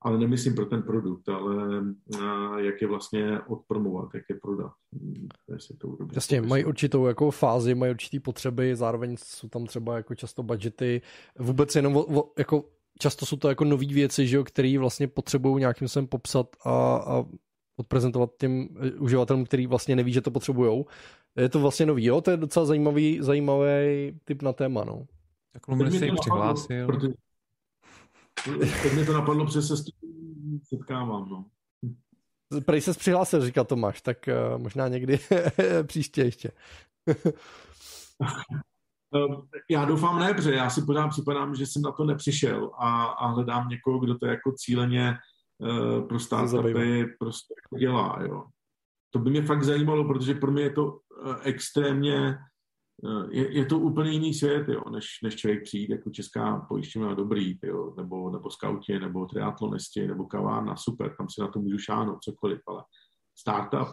ale 0.02 0.18
nemyslím 0.18 0.54
pro 0.54 0.66
ten 0.66 0.82
produkt, 0.82 1.28
ale 1.28 1.82
jak 2.56 2.82
je 2.82 2.88
vlastně 2.88 3.40
odpromovat, 3.40 4.08
jak 4.14 4.24
je 4.30 4.36
prodat. 4.42 4.72
Jestli 5.52 5.76
to 5.76 5.96
Jasně, 6.12 6.40
mají 6.40 6.64
určitou 6.64 7.06
jako 7.06 7.30
fázi, 7.30 7.74
mají 7.74 7.90
určitý 7.90 8.20
potřeby, 8.20 8.76
zároveň 8.76 9.16
jsou 9.18 9.48
tam 9.48 9.66
třeba 9.66 9.96
jako 9.96 10.14
často 10.14 10.42
budgety, 10.42 11.02
vůbec 11.38 11.76
jenom 11.76 11.96
o, 11.96 12.20
o, 12.20 12.32
jako 12.38 12.64
často 13.00 13.26
jsou 13.26 13.36
to 13.36 13.48
jako 13.48 13.64
nové 13.64 13.86
věci, 13.86 14.26
že 14.26 14.36
jo, 14.36 14.44
které 14.44 14.78
vlastně 14.78 15.08
potřebují 15.08 15.60
nějakým 15.60 15.88
způsobem 15.88 16.06
popsat 16.06 16.56
a, 16.64 16.96
a 16.96 17.24
odprezentovat 17.76 18.30
těm 18.38 18.68
eh, 18.80 18.90
uživatelům, 18.90 19.44
který 19.44 19.66
vlastně 19.66 19.96
neví, 19.96 20.12
že 20.12 20.20
to 20.20 20.30
potřebujou. 20.30 20.86
Je 21.36 21.48
to 21.48 21.60
vlastně 21.60 21.86
nový, 21.86 22.04
jo? 22.04 22.20
To 22.20 22.30
je 22.30 22.36
docela 22.36 22.66
zajímavý, 22.66 23.18
zajímavý 23.20 23.64
typ 24.24 24.42
na 24.42 24.52
téma, 24.52 24.84
no. 24.84 25.06
Tak 25.52 25.68
Lumine 25.68 25.90
se 25.90 26.06
jim 26.06 26.16
přihlásil. 26.20 26.88
Teď 28.82 28.92
mě 28.92 29.04
to 29.04 29.12
napadlo, 29.12 29.44
protože 29.44 29.62
se 29.62 29.76
s 29.76 29.84
tím 29.84 30.60
setkávám, 30.64 31.28
no. 31.28 31.44
Prej 32.64 32.80
se 32.80 32.92
přihlásil, 32.92 33.44
říkal 33.44 33.64
Tomáš, 33.64 34.00
tak 34.00 34.28
uh, 34.28 34.58
možná 34.62 34.88
někdy 34.88 35.18
příště 35.86 36.22
ještě. 36.22 36.50
Ehm, 39.14 39.48
já 39.70 39.84
doufám 39.84 40.18
ne, 40.18 40.34
protože 40.34 40.54
já 40.54 40.70
si 40.70 40.82
pořád 40.82 41.08
připadám, 41.08 41.54
že 41.54 41.66
jsem 41.66 41.82
na 41.82 41.92
to 41.92 42.04
nepřišel 42.04 42.70
a, 42.78 43.04
a 43.04 43.26
hledám 43.26 43.68
někoho, 43.68 43.98
kdo 43.98 44.18
to 44.18 44.26
jako 44.26 44.52
cíleně 44.52 45.16
uh, 45.58 46.08
pro 46.08 46.18
startupy 46.18 47.06
prostě 47.18 47.54
jako 47.62 47.78
dělá, 47.78 48.18
jo. 48.22 48.44
To 49.10 49.18
by 49.18 49.30
mě 49.30 49.42
fakt 49.42 49.64
zajímalo, 49.64 50.04
protože 50.04 50.34
pro 50.34 50.52
mě 50.52 50.62
je 50.62 50.70
to 50.70 50.86
uh, 50.86 51.34
extrémně 51.42 52.38
Eh, 53.04 53.26
je, 53.30 53.52
je 53.52 53.66
to 53.66 53.78
úplně 53.78 54.10
jiný 54.10 54.34
svět, 54.34 54.68
jo, 54.68 54.82
než, 54.90 55.06
než 55.22 55.36
člověk 55.36 55.62
přijít 55.62 55.90
jako 55.90 56.10
česká 56.10 56.66
pojišťovna 56.68 57.14
dobrý, 57.14 57.58
jo, 57.62 57.94
nebo, 57.96 58.30
nebo 58.30 58.50
skauti, 58.50 58.98
nebo 58.98 59.26
triatlonisti, 59.26 60.06
nebo 60.06 60.26
kavárna, 60.26 60.76
super, 60.76 61.14
tam 61.16 61.28
si 61.28 61.40
na 61.40 61.48
to 61.48 61.58
můžu 61.58 61.78
šáhnout, 61.78 62.22
cokoliv, 62.22 62.60
ale 62.66 62.84
startup, 63.38 63.88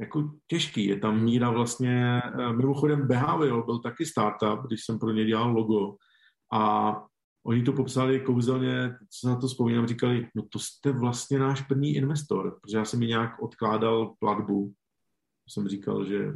jako 0.00 0.30
těžký, 0.46 0.86
je 0.86 0.98
tam 0.98 1.24
míra 1.24 1.50
vlastně, 1.50 2.22
eh, 2.24 2.52
mimochodem 2.52 3.06
Behavio 3.06 3.62
byl 3.62 3.78
taky 3.78 4.06
startup, 4.06 4.66
když 4.66 4.84
jsem 4.84 4.98
pro 4.98 5.10
ně 5.10 5.24
dělal 5.24 5.52
logo 5.52 5.96
a 6.52 6.94
oni 7.46 7.62
to 7.62 7.72
popsali 7.72 8.20
kouzelně, 8.20 8.96
co 9.20 9.28
na 9.28 9.36
to 9.36 9.46
vzpomínám, 9.46 9.86
říkali, 9.86 10.28
no 10.34 10.42
to 10.52 10.58
jste 10.58 10.92
vlastně 10.92 11.38
náš 11.38 11.62
první 11.62 11.96
investor, 11.96 12.58
protože 12.60 12.76
já 12.76 12.84
jsem 12.84 13.00
mi 13.00 13.06
nějak 13.06 13.42
odkládal 13.42 14.14
platbu 14.18 14.74
jsem 15.48 15.68
říkal, 15.68 16.04
že 16.04 16.32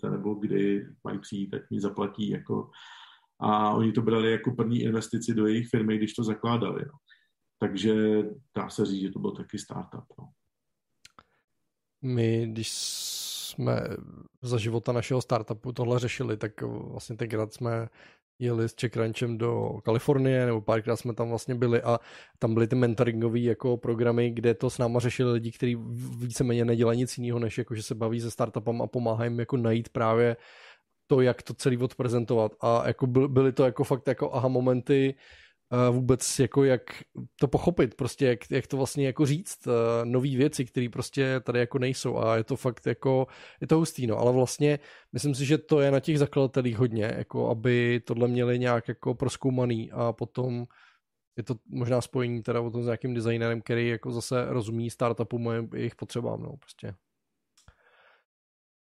to 0.00 0.10
nebo 0.10 0.34
kdy 0.34 0.86
mají 1.04 1.18
přijít, 1.18 1.50
tak 1.50 1.70
mi 1.70 1.80
zaplatí 1.80 2.30
jako 2.30 2.70
a 3.40 3.70
oni 3.70 3.92
to 3.92 4.02
brali 4.02 4.30
jako 4.30 4.50
první 4.50 4.82
investici 4.82 5.34
do 5.34 5.46
jejich 5.46 5.68
firmy, 5.68 5.96
když 5.96 6.14
to 6.14 6.24
zakládali. 6.24 6.84
No. 6.86 6.98
Takže 7.58 8.22
dá 8.56 8.68
se 8.68 8.86
říct, 8.86 9.00
že 9.00 9.10
to 9.10 9.18
byl 9.18 9.30
taky 9.30 9.58
startup. 9.58 10.04
No. 10.18 10.28
My, 12.04 12.46
když 12.46 12.70
jsme 12.72 13.80
za 14.42 14.58
života 14.58 14.92
našeho 14.92 15.22
startupu 15.22 15.72
tohle 15.72 15.98
řešili, 15.98 16.36
tak 16.36 16.62
vlastně 16.62 17.16
tenkrát 17.16 17.52
jsme 17.52 17.88
jeli 18.38 18.68
s 18.68 18.74
Checkrunchem 18.80 19.38
do 19.38 19.80
Kalifornie, 19.84 20.46
nebo 20.46 20.60
párkrát 20.60 20.96
jsme 20.96 21.14
tam 21.14 21.28
vlastně 21.28 21.54
byli 21.54 21.82
a 21.82 22.00
tam 22.38 22.54
byly 22.54 22.66
ty 22.66 22.76
mentoringové 22.76 23.38
jako 23.38 23.76
programy, 23.76 24.30
kde 24.30 24.54
to 24.54 24.70
s 24.70 24.78
náma 24.78 25.00
řešili 25.00 25.32
lidi, 25.32 25.52
kteří 25.52 25.76
víceméně 26.18 26.64
nedělají 26.64 26.98
nic 26.98 27.18
jiného, 27.18 27.38
než 27.38 27.58
jako, 27.58 27.74
že 27.74 27.82
se 27.82 27.94
baví 27.94 28.20
se 28.20 28.30
startupem 28.30 28.82
a 28.82 28.86
pomáhají 28.86 29.30
jim 29.30 29.40
jako 29.40 29.56
najít 29.56 29.88
právě 29.88 30.36
to, 31.06 31.20
jak 31.20 31.42
to 31.42 31.54
celý 31.54 31.76
odprezentovat. 31.76 32.52
A 32.60 32.86
jako 32.86 33.06
byly 33.06 33.52
to 33.52 33.64
jako 33.64 33.84
fakt 33.84 34.08
jako 34.08 34.34
aha 34.34 34.48
momenty, 34.48 35.14
vůbec 35.90 36.38
jako 36.38 36.64
jak 36.64 36.82
to 37.40 37.48
pochopit, 37.48 37.94
prostě 37.94 38.26
jak, 38.26 38.50
jak 38.50 38.66
to 38.66 38.76
vlastně 38.76 39.06
jako 39.06 39.26
říct, 39.26 39.68
nové 40.04 40.28
věci, 40.28 40.64
které 40.64 40.88
prostě 40.92 41.40
tady 41.40 41.58
jako 41.58 41.78
nejsou 41.78 42.18
a 42.18 42.36
je 42.36 42.44
to 42.44 42.56
fakt 42.56 42.86
jako, 42.86 43.26
je 43.60 43.66
to 43.66 43.76
hustý, 43.76 44.06
no, 44.06 44.18
ale 44.18 44.32
vlastně 44.32 44.78
myslím 45.12 45.34
si, 45.34 45.46
že 45.46 45.58
to 45.58 45.80
je 45.80 45.90
na 45.90 46.00
těch 46.00 46.18
zakladatelích 46.18 46.76
hodně, 46.76 47.14
jako 47.16 47.50
aby 47.50 48.00
tohle 48.04 48.28
měli 48.28 48.58
nějak 48.58 48.88
jako 48.88 49.14
proskoumaný 49.14 49.92
a 49.92 50.12
potom 50.12 50.66
je 51.36 51.42
to 51.42 51.54
možná 51.68 52.00
spojení 52.00 52.42
teda 52.42 52.60
o 52.60 52.70
tom 52.70 52.82
s 52.82 52.86
nějakým 52.86 53.14
designérem, 53.14 53.62
který 53.62 53.88
jako 53.88 54.10
zase 54.10 54.44
rozumí 54.44 54.90
startupům 54.90 55.48
a 55.48 55.54
jejich 55.74 55.96
potřebám, 55.96 56.42
no, 56.42 56.56
prostě. 56.56 56.94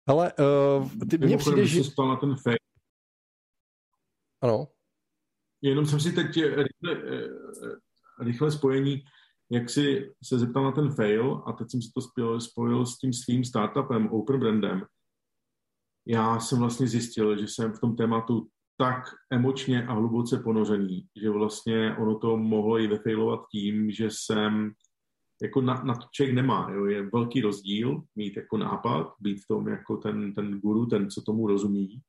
Ale 0.06 0.32
uh, 0.32 0.88
ty, 1.10 1.18
mně 1.18 1.36
přijde, 1.36 1.66
že... 1.66 1.80
na 1.98 2.16
ten 2.16 2.36
fake. 2.36 2.56
Ano. 4.42 4.68
Jenom 5.62 5.86
jsem 5.86 6.00
si 6.00 6.12
teď 6.12 6.36
rychle, 6.36 6.92
eh, 6.92 7.28
rychle 8.24 8.50
spojení, 8.50 9.02
jak 9.50 9.70
si 9.70 10.12
se 10.24 10.38
zeptal 10.38 10.64
na 10.64 10.72
ten 10.72 10.90
fail 10.90 11.42
a 11.46 11.52
teď 11.52 11.70
jsem 11.70 11.82
si 11.82 11.90
to 11.94 12.00
spojil, 12.00 12.40
spojil 12.40 12.86
s 12.86 12.98
tím 12.98 13.12
svým 13.12 13.44
startupem, 13.44 14.08
Open 14.08 14.40
Brandem. 14.40 14.82
Já 16.06 16.40
jsem 16.40 16.58
vlastně 16.58 16.86
zjistil, 16.86 17.38
že 17.38 17.48
jsem 17.48 17.72
v 17.72 17.80
tom 17.80 17.96
tématu 17.96 18.48
tak 18.78 19.04
emočně 19.30 19.86
a 19.86 19.92
hluboce 19.92 20.38
ponořený, 20.38 21.06
že 21.22 21.30
vlastně 21.30 21.96
ono 21.96 22.18
to 22.18 22.36
mohlo 22.36 22.78
i 22.78 22.86
vefailovat 22.86 23.40
tím, 23.52 23.90
že 23.90 24.08
jsem 24.10 24.72
jako 25.42 25.60
na, 25.60 25.82
na 25.82 25.94
to 25.94 26.06
člověk 26.12 26.34
nemá. 26.34 26.70
Jo. 26.70 26.84
Je 26.84 27.10
velký 27.10 27.40
rozdíl 27.40 28.02
mít 28.16 28.36
jako 28.36 28.56
nápad, 28.56 29.14
být 29.20 29.40
v 29.40 29.46
tom 29.46 29.68
jako 29.68 29.96
ten, 29.96 30.34
ten 30.34 30.60
guru, 30.60 30.86
ten, 30.86 31.10
co 31.10 31.22
tomu 31.22 31.46
rozumí, 31.46 32.00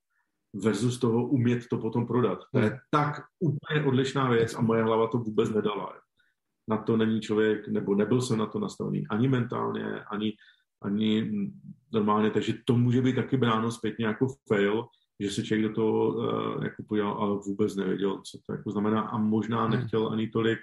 versus 0.53 0.99
toho 0.99 1.27
umět 1.27 1.67
to 1.69 1.77
potom 1.77 2.07
prodat. 2.07 2.39
To 2.51 2.59
je 2.59 2.69
hmm. 2.69 2.77
tak 2.89 3.21
úplně 3.39 3.85
odlišná 3.85 4.29
věc 4.29 4.55
a 4.55 4.61
moje 4.61 4.83
hlava 4.83 5.07
to 5.07 5.17
vůbec 5.17 5.49
nedala. 5.49 5.93
Na 6.67 6.77
to 6.77 6.97
není 6.97 7.21
člověk, 7.21 7.67
nebo 7.67 7.95
nebyl 7.95 8.21
jsem 8.21 8.37
na 8.37 8.45
to 8.45 8.59
nastavený 8.59 9.07
ani 9.07 9.27
mentálně, 9.27 10.03
ani, 10.03 10.33
ani 10.81 11.31
normálně, 11.93 12.31
takže 12.31 12.53
to 12.65 12.77
může 12.77 13.01
být 13.01 13.15
taky 13.15 13.37
bráno 13.37 13.71
zpětně 13.71 14.05
jako 14.05 14.27
fail, 14.47 14.85
že 15.19 15.29
se 15.29 15.43
člověk 15.43 15.69
do 15.69 15.75
toho 15.75 16.07
uh, 16.07 16.63
jako 16.63 16.83
podíval, 16.87 17.13
ale 17.13 17.39
vůbec 17.47 17.75
nevěděl, 17.75 18.21
co 18.31 18.37
to 18.45 18.53
jako 18.53 18.71
znamená 18.71 19.01
a 19.01 19.17
možná 19.17 19.61
hmm. 19.61 19.71
nechtěl 19.71 20.09
ani 20.09 20.27
tolik 20.27 20.59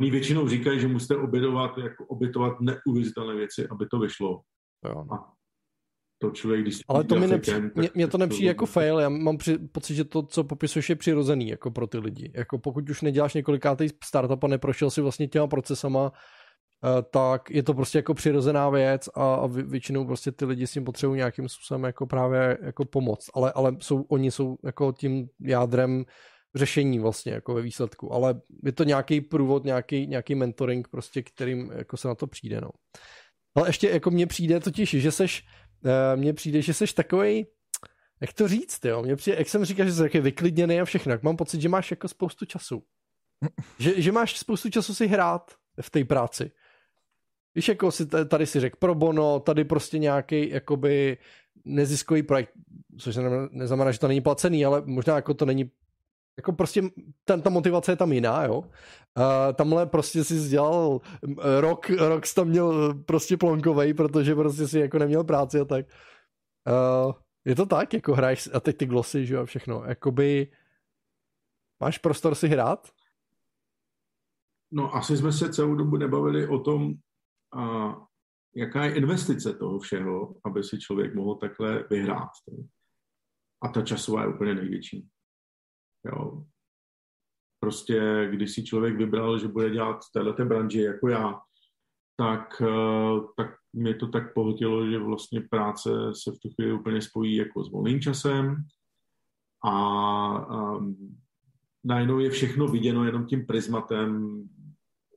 Oni 0.00 0.10
většinou 0.10 0.48
říkají, 0.48 0.80
že 0.80 0.88
musíte 0.88 1.16
obětovat, 1.16 1.78
jako 1.78 2.06
obětovat 2.06 2.60
neuvěřitelné 2.60 3.34
věci, 3.34 3.68
aby 3.68 3.86
to 3.86 3.98
vyšlo. 3.98 4.40
Jo. 4.84 5.06
A 5.12 5.32
to 6.18 6.30
člověk, 6.30 6.62
když 6.62 6.80
Ale 6.88 7.04
to 7.04 7.14
mi 7.14 7.26
nepři... 7.26 7.52
mě, 7.74 7.90
mě 7.94 8.08
to 8.08 8.18
nepřijde 8.18 8.48
jako 8.48 8.66
fail, 8.66 8.98
já 8.98 9.08
mám 9.08 9.36
při... 9.36 9.58
pocit, 9.58 9.94
že 9.94 10.04
to, 10.04 10.22
co 10.22 10.44
popisuješ, 10.44 10.88
je 10.90 10.96
přirozený 10.96 11.48
jako 11.48 11.70
pro 11.70 11.86
ty 11.86 11.98
lidi. 11.98 12.32
Jako 12.34 12.58
pokud 12.58 12.90
už 12.90 13.02
neděláš 13.02 13.34
několikátý 13.34 13.88
startup 14.04 14.44
a 14.44 14.46
neprošel 14.46 14.90
si 14.90 15.00
vlastně 15.00 15.28
těma 15.28 15.46
procesama, 15.46 16.12
eh, 16.84 17.02
tak 17.10 17.50
je 17.50 17.62
to 17.62 17.74
prostě 17.74 17.98
jako 17.98 18.14
přirozená 18.14 18.70
věc 18.70 19.08
a, 19.14 19.34
a 19.34 19.46
většinou 19.46 20.06
prostě 20.06 20.32
ty 20.32 20.44
lidi 20.44 20.66
s 20.66 20.72
tím 20.72 20.84
potřebují 20.84 21.16
nějakým 21.16 21.48
způsobem 21.48 21.84
jako 21.84 22.06
právě 22.06 22.58
jako 22.62 22.84
pomoc, 22.84 23.30
ale, 23.34 23.52
ale 23.52 23.76
jsou, 23.80 24.02
oni 24.02 24.30
jsou 24.30 24.56
jako 24.64 24.92
tím 24.92 25.28
jádrem 25.40 26.04
řešení 26.54 26.98
vlastně 26.98 27.32
jako 27.32 27.54
ve 27.54 27.62
výsledku, 27.62 28.12
ale 28.12 28.40
je 28.64 28.72
to 28.72 28.84
nějaký 28.84 29.20
průvod, 29.20 29.64
nějaký, 29.64 30.06
nějaký 30.06 30.34
mentoring 30.34 30.88
prostě, 30.88 31.22
kterým 31.22 31.70
jako 31.74 31.96
se 31.96 32.08
na 32.08 32.14
to 32.14 32.26
přijde, 32.26 32.60
no. 32.60 32.70
Ale 33.54 33.68
ještě 33.68 33.88
jako 33.88 34.10
mně 34.10 34.26
přijde 34.26 34.60
totiž, 34.60 34.90
že 34.90 35.10
seš 35.10 35.44
mně 36.16 36.32
přijde, 36.32 36.62
že 36.62 36.74
jsi 36.74 36.94
takový, 36.94 37.46
jak 38.20 38.32
to 38.32 38.48
říct, 38.48 38.84
jo? 38.84 39.02
Mně 39.02 39.16
přijde, 39.16 39.38
jak 39.38 39.48
jsem 39.48 39.64
říkal, 39.64 39.86
že 39.86 39.92
jsi 39.92 39.98
taky 39.98 40.20
vyklidněný 40.20 40.80
a 40.80 40.84
všechno, 40.84 41.18
mám 41.22 41.36
pocit, 41.36 41.60
že 41.60 41.68
máš 41.68 41.90
jako 41.90 42.08
spoustu 42.08 42.44
času. 42.44 42.82
Že, 43.78 44.02
že 44.02 44.12
máš 44.12 44.38
spoustu 44.38 44.70
času 44.70 44.94
si 44.94 45.06
hrát 45.06 45.54
v 45.80 45.90
té 45.90 46.04
práci. 46.04 46.50
Víš, 47.54 47.68
jako 47.68 47.90
si 47.92 48.06
tady 48.06 48.46
si 48.46 48.60
řekl 48.60 48.76
pro 48.78 48.94
bono, 48.94 49.40
tady 49.40 49.64
prostě 49.64 49.98
nějaký 49.98 50.50
jakoby 50.50 51.18
neziskový 51.64 52.22
projekt, 52.22 52.52
což 52.98 53.18
neznamená, 53.50 53.92
že 53.92 53.98
to 53.98 54.08
není 54.08 54.20
placený, 54.20 54.64
ale 54.64 54.82
možná 54.86 55.16
jako 55.16 55.34
to 55.34 55.44
není 55.44 55.70
jako 56.38 56.52
prostě 56.52 56.82
ten, 57.24 57.42
ta 57.42 57.50
motivace 57.50 57.92
je 57.92 57.96
tam 57.96 58.12
jiná, 58.12 58.44
jo. 58.44 58.58
Uh, 58.58 59.52
tamhle 59.54 59.86
prostě 59.86 60.24
si 60.24 60.48
dělal 60.48 61.00
rok, 61.60 61.90
rok 61.90 62.26
jsi 62.26 62.34
tam 62.34 62.48
měl 62.48 62.94
prostě 62.94 63.36
plonkovej, 63.36 63.94
protože 63.94 64.34
prostě 64.34 64.68
si 64.68 64.78
jako 64.78 64.98
neměl 64.98 65.24
práci 65.24 65.60
a 65.60 65.64
tak. 65.64 65.86
Uh, 66.68 67.12
je 67.44 67.54
to 67.54 67.66
tak, 67.66 67.94
jako 67.94 68.14
hraješ 68.14 68.48
a 68.54 68.60
teď 68.60 68.76
ty 68.76 68.86
glosy, 68.86 69.26
že 69.26 69.34
jo, 69.34 69.42
a 69.42 69.44
všechno. 69.44 69.84
Jakoby 69.84 70.52
máš 71.80 71.98
prostor 71.98 72.34
si 72.34 72.48
hrát? 72.48 72.88
No 74.70 74.94
asi 74.94 75.16
jsme 75.16 75.32
se 75.32 75.52
celou 75.52 75.74
dobu 75.74 75.96
nebavili 75.96 76.48
o 76.48 76.58
tom, 76.58 76.94
a 77.56 77.94
jaká 78.54 78.84
je 78.84 78.94
investice 78.94 79.54
toho 79.54 79.78
všeho, 79.78 80.34
aby 80.44 80.64
si 80.64 80.78
člověk 80.78 81.14
mohl 81.14 81.34
takhle 81.34 81.84
vyhrát. 81.90 82.30
A 83.62 83.68
ta 83.68 83.82
časová 83.82 84.22
je 84.22 84.28
úplně 84.28 84.54
největší. 84.54 85.08
Jo. 86.04 86.44
prostě 87.60 88.28
když 88.30 88.54
si 88.54 88.64
člověk 88.64 88.96
vybral, 88.96 89.38
že 89.38 89.48
bude 89.48 89.70
dělat 89.70 90.00
v 90.04 90.12
této 90.12 90.44
branži 90.44 90.80
jako 90.80 91.08
já, 91.08 91.40
tak, 92.16 92.62
eh, 92.62 93.20
tak 93.36 93.54
mě 93.72 93.94
to 93.94 94.08
tak 94.08 94.34
pohltilo, 94.34 94.90
že 94.90 94.98
vlastně 94.98 95.40
práce 95.40 95.90
se 96.12 96.32
v 96.32 96.38
tu 96.38 96.48
chvíli 96.50 96.72
úplně 96.72 97.02
spojí 97.02 97.36
jako 97.36 97.64
s 97.64 97.70
volným 97.70 98.00
časem 98.00 98.56
a, 99.64 99.72
a 100.36 100.78
najednou 101.84 102.18
je 102.18 102.30
všechno 102.30 102.68
viděno 102.68 103.04
jenom 103.04 103.26
tím 103.26 103.46
prismatem 103.46 104.42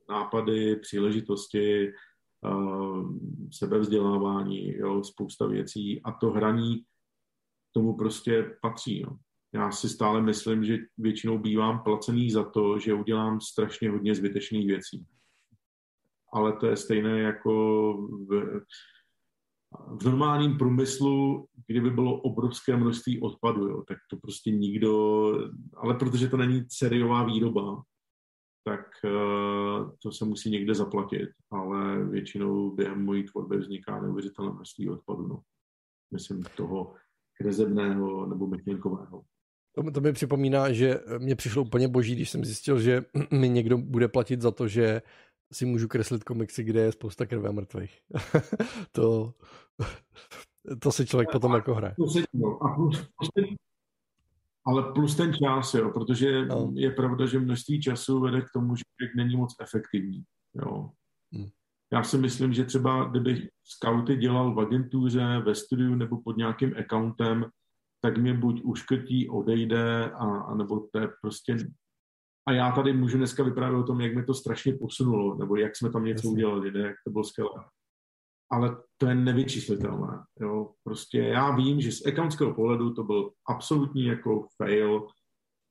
nápady, 0.08 0.76
příležitosti, 0.76 1.92
uh, 2.44 3.16
sebevzdělávání, 3.52 4.76
jo, 4.76 5.04
spousta 5.04 5.46
věcí 5.46 6.02
a 6.02 6.12
to 6.12 6.30
hraní 6.30 6.84
tomu 7.72 7.96
prostě 7.96 8.56
patří. 8.62 9.02
No. 9.02 9.18
Já 9.54 9.70
si 9.70 9.88
stále 9.88 10.22
myslím, 10.22 10.64
že 10.64 10.78
většinou 10.98 11.38
bývám 11.38 11.82
placený 11.82 12.30
za 12.30 12.44
to, 12.44 12.78
že 12.78 12.94
udělám 12.94 13.40
strašně 13.40 13.90
hodně 13.90 14.14
zbytečných 14.14 14.66
věcí. 14.66 15.06
Ale 16.32 16.52
to 16.52 16.66
je 16.66 16.76
stejné 16.76 17.20
jako 17.20 17.52
v, 18.28 18.60
v 20.00 20.04
normálním 20.04 20.58
průmyslu, 20.58 21.46
kdyby 21.66 21.90
bylo 21.90 22.20
obrovské 22.20 22.76
množství 22.76 23.20
odpadu, 23.20 23.68
jo, 23.68 23.82
tak 23.88 23.98
to 24.10 24.16
prostě 24.16 24.50
nikdo, 24.50 25.32
ale 25.76 25.94
protože 25.94 26.28
to 26.28 26.36
není 26.36 26.64
sériová 26.68 27.24
výroba, 27.24 27.82
tak 28.64 28.86
uh, 29.04 29.90
to 30.02 30.12
se 30.12 30.24
musí 30.24 30.50
někde 30.50 30.74
zaplatit, 30.74 31.28
ale 31.50 32.04
většinou 32.04 32.70
během 32.70 33.04
mojí 33.04 33.24
tvorby 33.24 33.56
vzniká 33.56 34.00
neuvěřitelné 34.00 34.52
množství 34.52 34.88
odpadu. 34.88 35.26
No. 35.26 35.42
Myslím 36.12 36.42
toho 36.56 36.94
krezebného 37.38 38.26
nebo 38.26 38.46
myšlenkového. 38.46 39.22
To, 39.72 39.90
to 39.90 40.00
mi 40.00 40.12
připomíná, 40.12 40.72
že 40.72 41.00
mě 41.18 41.36
přišlo 41.36 41.62
úplně 41.62 41.88
boží, 41.88 42.14
když 42.14 42.30
jsem 42.30 42.44
zjistil, 42.44 42.80
že 42.80 43.04
mi 43.30 43.48
někdo 43.48 43.78
bude 43.78 44.08
platit 44.08 44.40
za 44.40 44.50
to, 44.50 44.68
že 44.68 45.02
si 45.52 45.66
můžu 45.66 45.88
kreslit 45.88 46.24
komiksy, 46.24 46.64
kde 46.64 46.80
je 46.80 46.92
spousta 46.92 47.26
krve 47.26 47.48
a 47.48 47.52
mrtvých. 47.52 48.00
to, 48.92 49.34
to 50.78 50.92
si 50.92 51.06
člověk 51.06 51.32
potom 51.32 51.54
jako 51.54 51.74
hraje. 51.74 51.94
A 52.62 52.74
plus, 52.74 52.96
plus 53.16 53.28
ten, 53.34 53.44
ale 54.66 54.92
plus 54.92 55.16
ten 55.16 55.34
čas, 55.34 55.74
jo, 55.74 55.90
protože 55.90 56.46
no. 56.46 56.72
je 56.74 56.90
pravda, 56.90 57.26
že 57.26 57.38
množství 57.38 57.80
času 57.80 58.20
vede 58.20 58.40
k 58.40 58.50
tomu, 58.54 58.76
že 58.76 58.82
není 59.16 59.36
moc 59.36 59.54
efektivní. 59.60 60.22
Jo. 60.54 60.90
Hmm. 61.32 61.48
Já 61.92 62.02
si 62.02 62.18
myslím, 62.18 62.52
že 62.52 62.64
třeba 62.64 63.04
kdybych 63.04 63.48
scouty 63.64 64.16
dělal 64.16 64.54
v 64.54 64.60
agentuře, 64.60 65.42
ve 65.44 65.54
studiu 65.54 65.94
nebo 65.94 66.22
pod 66.22 66.36
nějakým 66.36 66.74
accountem, 66.78 67.44
tak 68.04 68.18
mě 68.18 68.34
buď 68.34 68.60
uškrtí, 68.64 69.28
odejde, 69.28 70.10
a, 70.10 70.40
a 70.40 70.54
nebo 70.54 70.88
to 70.92 70.98
je 70.98 71.08
prostě... 71.20 71.56
A 72.48 72.52
já 72.52 72.72
tady 72.72 72.92
můžu 72.92 73.18
dneska 73.18 73.42
vyprávět 73.42 73.80
o 73.80 73.86
tom, 73.86 74.00
jak 74.00 74.14
mi 74.14 74.24
to 74.24 74.34
strašně 74.34 74.72
posunulo, 74.72 75.38
nebo 75.38 75.56
jak 75.56 75.76
jsme 75.76 75.90
tam 75.90 76.04
něco 76.04 76.28
udělali, 76.28 76.72
ne, 76.72 76.80
jak 76.80 76.96
to 77.06 77.10
bylo 77.10 77.24
skvělé. 77.24 77.64
Ale 78.50 78.76
to 78.96 79.06
je 79.06 79.14
nevyčíslitelné. 79.14 80.24
Jo. 80.40 80.72
Prostě 80.84 81.18
já 81.18 81.56
vím, 81.56 81.80
že 81.80 81.92
z 81.92 82.06
accountského 82.06 82.54
pohledu 82.54 82.94
to 82.94 83.04
byl 83.04 83.30
absolutní 83.48 84.04
jako 84.04 84.46
fail 84.56 85.06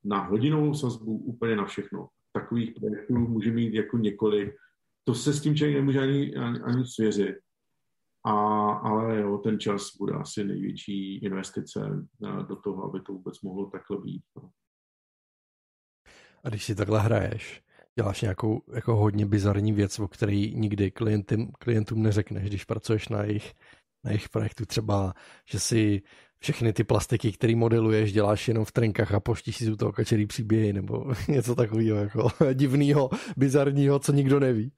na 0.03 0.23
hodinovou 0.23 0.73
sazbu, 0.73 1.17
úplně 1.17 1.55
na 1.55 1.65
všechno. 1.65 2.07
Takových 2.33 2.71
projektů 2.79 3.13
může 3.13 3.51
mít 3.51 3.73
jako 3.73 3.97
několik. 3.97 4.53
To 5.03 5.15
se 5.15 5.33
s 5.33 5.41
tím 5.41 5.55
člověk 5.55 5.77
nemůže 5.77 5.99
ani, 5.99 6.35
ani, 6.35 6.59
ani 6.59 6.85
svěřit. 6.85 7.35
A, 8.25 8.31
ale 8.71 9.19
jo, 9.19 9.37
ten 9.37 9.59
čas 9.59 9.95
bude 9.99 10.13
asi 10.13 10.43
největší 10.43 11.17
investice 11.17 11.79
eh, 12.25 12.43
do 12.43 12.55
toho, 12.55 12.83
aby 12.83 13.01
to 13.01 13.13
vůbec 13.13 13.41
mohlo 13.41 13.69
takhle 13.69 13.97
být. 13.97 14.23
No. 14.35 14.49
A 16.43 16.49
když 16.49 16.65
si 16.65 16.75
takhle 16.75 16.99
hraješ, 16.99 17.63
děláš 17.95 18.21
nějakou 18.21 18.61
jako 18.73 18.95
hodně 18.95 19.25
bizarní 19.25 19.73
věc, 19.73 19.99
o 19.99 20.07
které 20.07 20.35
nikdy 20.53 20.91
klientům, 20.91 21.51
klientům 21.59 22.03
neřekneš, 22.03 22.47
když 22.47 22.65
pracuješ 22.65 23.09
na 23.09 23.23
jejich, 23.23 23.53
na 24.03 24.11
jejich 24.11 24.29
projektu. 24.29 24.65
Třeba, 24.65 25.13
že 25.49 25.59
si 25.59 26.01
všechny 26.39 26.73
ty 26.73 26.83
plastiky, 26.83 27.31
které 27.31 27.55
modeluješ, 27.55 28.13
děláš 28.13 28.47
jenom 28.47 28.65
v 28.65 28.71
trenkách 28.71 29.13
a 29.13 29.19
poštíš 29.19 29.55
si 29.55 29.65
z 29.65 29.77
toho 29.77 29.91
kačerý 29.91 30.25
příběhy 30.25 30.73
nebo 30.73 31.13
něco 31.27 31.55
takového 31.55 31.97
jako 31.97 32.29
divného, 32.53 33.09
bizarního, 33.37 33.99
co 33.99 34.11
nikdo 34.13 34.39
neví. 34.39 34.71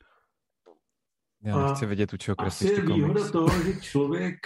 Já 1.44 1.68
nechci 1.68 1.86
vidět, 1.86 2.14
u 2.14 2.18
čeho 2.18 2.36
kreslíš 2.36 2.72
ty 2.72 2.76
komiks. 2.82 2.96
výhoda 2.96 3.32
toho, 3.32 3.64
že 3.64 3.82
člověk 3.82 4.38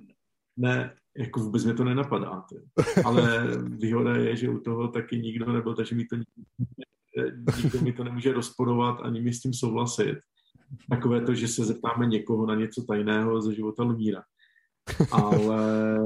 ne, 0.57 0.95
jako 1.17 1.39
vůbec 1.39 1.65
mě 1.65 1.73
to 1.73 1.83
nenapadá. 1.83 2.45
Tě. 2.49 2.61
Ale 3.05 3.47
výhoda 3.61 4.15
je, 4.15 4.35
že 4.35 4.49
u 4.49 4.59
toho 4.59 4.87
taky 4.87 5.19
nikdo 5.19 5.53
nebyl, 5.53 5.75
takže 5.75 5.95
mi 5.95 6.05
to 6.05 6.15
nikdo 6.15 6.29
mi 7.81 7.93
to 7.93 8.03
nemůže 8.03 8.33
rozporovat 8.33 9.01
ani 9.01 9.21
mi 9.21 9.33
s 9.33 9.41
tím 9.41 9.53
souhlasit. 9.53 10.19
Takové 10.89 11.21
to, 11.21 11.35
že 11.35 11.47
se 11.47 11.65
zeptáme 11.65 12.05
někoho 12.05 12.45
na 12.45 12.55
něco 12.55 12.83
tajného 12.83 13.41
ze 13.41 13.55
života 13.55 13.83
Lumíra. 13.83 14.23
Ale 15.11 15.99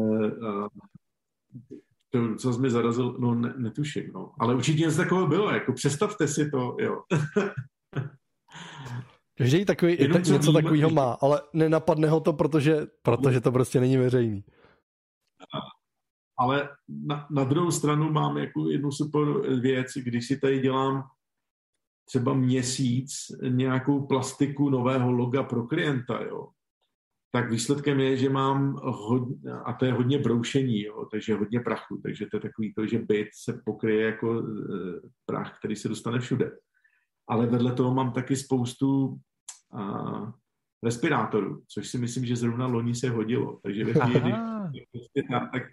to, 2.14 2.36
co 2.36 2.60
mi 2.60 2.70
zarazil, 2.70 3.16
no 3.20 3.36
ne, 3.36 3.54
netuším, 3.58 4.12
no. 4.14 4.34
Ale 4.40 4.56
určitě 4.56 4.82
něco 4.82 4.98
takového 4.98 5.28
bylo, 5.28 5.52
jako 5.52 5.74
představte 5.74 6.28
si 6.28 6.52
to, 6.52 6.78
jo. 6.80 7.02
Každý 9.38 9.66
takový, 9.66 9.98
Jenom 10.00 10.18
něco 10.18 10.52
víme, 10.52 10.62
takového 10.62 10.90
má, 10.90 11.14
ale 11.22 11.42
nenapadne 11.54 12.10
ho 12.10 12.20
to, 12.20 12.34
protože, 12.34 12.88
protože 13.02 13.42
to 13.42 13.52
prostě 13.52 13.80
není 13.80 13.98
veřejný. 13.98 14.44
Ale 16.40 16.70
na, 16.88 17.28
na 17.32 17.44
druhou 17.44 17.72
stranu 17.72 18.12
mám 18.12 18.38
jako 18.38 18.70
jednu 18.70 18.92
super 18.92 19.26
věc, 19.62 19.88
když 19.96 20.28
si 20.28 20.40
tady 20.40 20.60
dělám 20.60 21.04
třeba 22.06 22.34
měsíc 22.34 23.12
nějakou 23.50 24.08
plastiku 24.08 24.70
nového 24.70 25.12
loga 25.12 25.44
pro 25.44 25.68
klienta, 25.68 26.22
jo, 26.22 26.48
tak 27.36 27.52
výsledkem 27.52 28.00
je, 28.00 28.18
že 28.18 28.30
mám 28.30 28.76
hodně, 28.84 29.52
a 29.66 29.74
to 29.74 29.86
je 29.86 29.94
hodně 29.94 30.20
broušení, 30.20 30.82
jo, 30.82 31.06
takže 31.12 31.36
hodně 31.36 31.60
prachu, 31.60 32.02
takže 32.04 32.26
to 32.32 32.38
je 32.38 32.42
takový 32.42 32.74
to, 32.74 32.88
že 32.88 33.00
byt 33.00 33.28
se 33.44 33.62
pokryje 33.66 34.06
jako 34.06 34.40
e, 34.40 34.44
prach, 35.26 35.58
který 35.60 35.76
se 35.76 35.90
dostane 35.90 36.20
všude. 36.20 36.52
Ale 37.30 37.46
vedle 37.46 37.74
toho 37.74 37.94
mám 37.94 38.14
taky 38.14 38.36
spoustu 38.36 39.18
a, 39.74 40.34
respirátorů, 40.84 41.64
což 41.68 41.90
si 41.90 41.98
myslím, 41.98 42.26
že 42.26 42.36
zrovna 42.36 42.68
loni 42.68 42.96
se 42.96 43.10
hodilo. 43.10 43.60
Takže 43.64 43.86
ve 43.86 43.94
chvíli, 43.94 44.34
prostě 44.92 45.24
tak, 45.52 45.64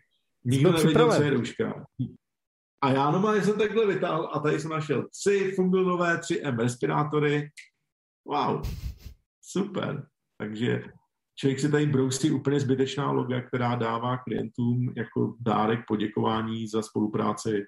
nikdo 0.45 0.73
nevěděl, 0.73 1.13
co 1.13 1.23
je 1.23 1.31
rouška. 1.31 1.85
A 2.83 2.93
já 2.93 3.11
normálně 3.11 3.43
jsem 3.43 3.59
takhle 3.59 3.87
vytáhl 3.87 4.31
a 4.33 4.39
tady 4.39 4.61
jsem 4.61 4.71
našel 4.71 5.09
tři 5.09 5.53
funglové 5.57 6.17
3M 6.17 6.59
respirátory. 6.59 7.51
Wow, 8.25 8.63
super. 9.41 10.07
Takže 10.39 10.83
člověk 11.41 11.61
si 11.61 11.71
tady 11.71 11.87
brousí 11.87 12.31
úplně 12.31 12.61
zbytečná 12.61 13.11
loga, 13.11 13.41
která 13.41 13.75
dává 13.75 14.17
klientům 14.17 14.93
jako 14.97 15.37
dárek 15.41 15.81
poděkování 15.89 16.69
za 16.69 16.83
spolupráci 16.83 17.65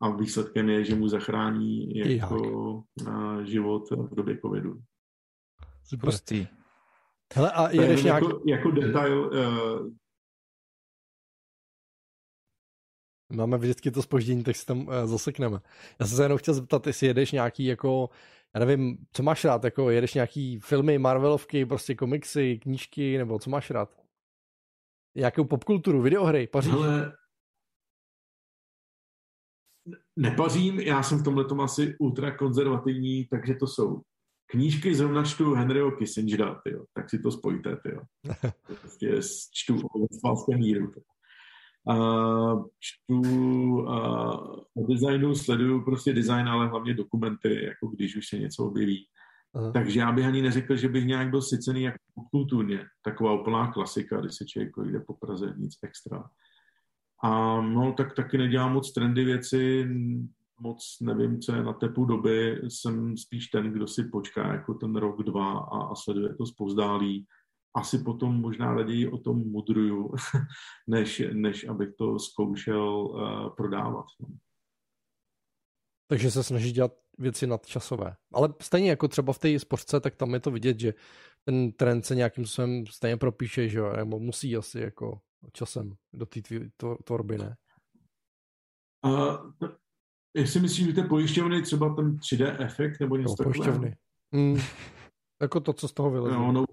a 0.00 0.10
výsledkem 0.10 0.68
je, 0.68 0.84
že 0.84 0.94
mu 0.94 1.08
zachrání 1.08 1.98
jako 1.98 2.82
život 3.42 3.90
v 3.90 4.14
době 4.14 4.38
covidu. 4.38 4.80
Prostý. 6.00 6.46
Hele, 7.34 7.52
a 7.52 7.70
jedeš 7.70 8.02
nějak... 8.02 8.22
jako, 8.22 8.42
jako 8.46 8.70
detail, 8.70 9.30
uh... 9.32 9.90
Máme 13.36 13.58
vždycky 13.58 13.90
to 13.90 14.02
spoždění, 14.02 14.44
tak 14.44 14.56
si 14.56 14.66
tam 14.66 14.78
uh, 14.78 14.94
zasekneme. 15.04 15.58
Já 16.00 16.06
jsem 16.06 16.16
se 16.16 16.22
jenom 16.22 16.38
chtěl 16.38 16.54
zeptat, 16.54 16.86
jestli 16.86 17.06
jedeš 17.06 17.32
nějaký 17.32 17.64
jako 17.64 18.10
já 18.54 18.64
nevím, 18.64 18.98
co 19.12 19.22
máš 19.22 19.44
rád, 19.44 19.64
jako 19.64 19.90
jedeš 19.90 20.14
nějaký 20.14 20.60
filmy, 20.60 20.98
Marvelovky, 20.98 21.66
prostě 21.66 21.94
komiksy, 21.94 22.58
knížky, 22.58 23.18
nebo 23.18 23.38
co 23.38 23.50
máš 23.50 23.70
rád? 23.70 24.04
Jakou 25.16 25.44
popkulturu, 25.44 26.02
videohry, 26.02 26.46
paříš? 26.46 26.72
Ale 26.72 27.12
nepařím, 30.16 30.80
já 30.80 31.02
jsem 31.02 31.18
v 31.18 31.24
tomhle 31.24 31.44
asi 31.64 31.96
ultra 31.98 32.36
konzervativní, 32.36 33.26
takže 33.26 33.54
to 33.54 33.66
jsou 33.66 34.02
knížky, 34.46 34.94
zrovna 34.94 35.24
čtu 35.24 35.54
Henryho 35.54 35.90
Kissingera, 35.90 36.60
tyjo, 36.64 36.84
tak 36.92 37.10
si 37.10 37.18
to 37.18 37.30
spojte, 37.30 37.76
tyjo. 37.76 38.00
Prostě 38.80 39.20
čtu 39.52 39.76
o 39.94 40.56
míru. 40.56 40.90
Uh, 41.90 42.64
čtu 42.80 43.20
uh, 43.20 43.86
o 44.74 44.86
designu, 44.88 45.34
sleduju 45.34 45.84
prostě 45.84 46.12
design, 46.12 46.48
ale 46.48 46.68
hlavně 46.68 46.94
dokumenty, 46.94 47.64
jako 47.64 47.86
když 47.86 48.16
už 48.16 48.28
se 48.28 48.38
něco 48.38 48.64
objeví. 48.64 49.06
Aha. 49.54 49.70
Takže 49.72 50.00
já 50.00 50.12
bych 50.12 50.26
ani 50.26 50.42
neřekl, 50.42 50.76
že 50.76 50.88
bych 50.88 51.06
nějak 51.06 51.30
byl 51.30 51.42
sycený 51.42 51.82
jako 51.82 51.98
kulturně. 52.30 52.86
Taková 53.02 53.40
úplná 53.40 53.72
klasika, 53.72 54.20
když 54.20 54.34
se 54.34 54.44
člověk 54.44 54.72
jde 54.84 55.00
po 55.00 55.14
Praze, 55.14 55.54
nic 55.56 55.78
extra. 55.82 56.24
A 57.22 57.60
no, 57.60 57.92
tak 57.92 58.14
taky 58.14 58.38
nedělám 58.38 58.72
moc 58.72 58.92
trendy 58.92 59.24
věci, 59.24 59.88
moc 60.60 60.96
nevím, 61.00 61.40
co 61.40 61.54
je 61.54 61.62
na 61.62 61.72
tepu 61.72 62.04
doby. 62.04 62.60
Jsem 62.68 63.16
spíš 63.16 63.46
ten, 63.46 63.72
kdo 63.72 63.86
si 63.86 64.04
počká 64.04 64.52
jako 64.52 64.74
ten 64.74 64.96
rok, 64.96 65.22
dva 65.22 65.52
a, 65.52 65.82
a 65.82 65.94
sleduje 65.94 66.34
to 66.34 66.46
zpozdálí 66.46 67.26
asi 67.74 67.98
potom 67.98 68.40
možná 68.40 68.74
raději 68.74 69.08
o 69.08 69.18
tom 69.18 69.38
mudruju, 69.38 70.14
než, 70.86 71.22
než 71.32 71.68
abych 71.68 71.88
to 71.98 72.18
zkoušel 72.18 72.88
uh, 72.88 73.54
prodávat. 73.54 74.06
No. 74.20 74.28
Takže 76.08 76.30
se 76.30 76.42
snaží 76.42 76.72
dělat 76.72 76.92
věci 77.18 77.46
nadčasové. 77.46 78.16
Ale 78.32 78.54
stejně 78.60 78.90
jako 78.90 79.08
třeba 79.08 79.32
v 79.32 79.38
té 79.38 79.58
sportce, 79.58 80.00
tak 80.00 80.16
tam 80.16 80.34
je 80.34 80.40
to 80.40 80.50
vidět, 80.50 80.80
že 80.80 80.94
ten 81.44 81.72
trend 81.72 82.06
se 82.06 82.14
nějakým 82.14 82.46
způsobem 82.46 82.86
stejně 82.86 83.16
propíše, 83.16 83.68
že 83.68 83.78
jo, 83.78 83.92
nebo 83.96 84.18
musí 84.18 84.56
asi 84.56 84.80
jako 84.80 85.20
časem 85.52 85.94
do 86.12 86.26
té 86.26 86.40
tvorby, 87.04 87.38
ne? 87.38 87.56
Uh, 89.06 89.52
jestli 90.36 90.60
myslím, 90.60 90.86
že 90.86 90.92
ty 90.92 91.02
pojišťovny 91.02 91.62
třeba 91.62 91.94
ten 91.94 92.16
3D 92.16 92.56
efekt 92.64 93.00
nebo 93.00 93.16
něco 93.16 93.34
takového? 93.34 93.64
Pojišťovny. 93.64 93.96
Mm, 94.32 94.56
jako 95.42 95.60
to, 95.60 95.72
co 95.72 95.88
z 95.88 95.92
toho 95.92 96.10
vylezlo. 96.10 96.40
No, 96.40 96.52
no, 96.52 96.64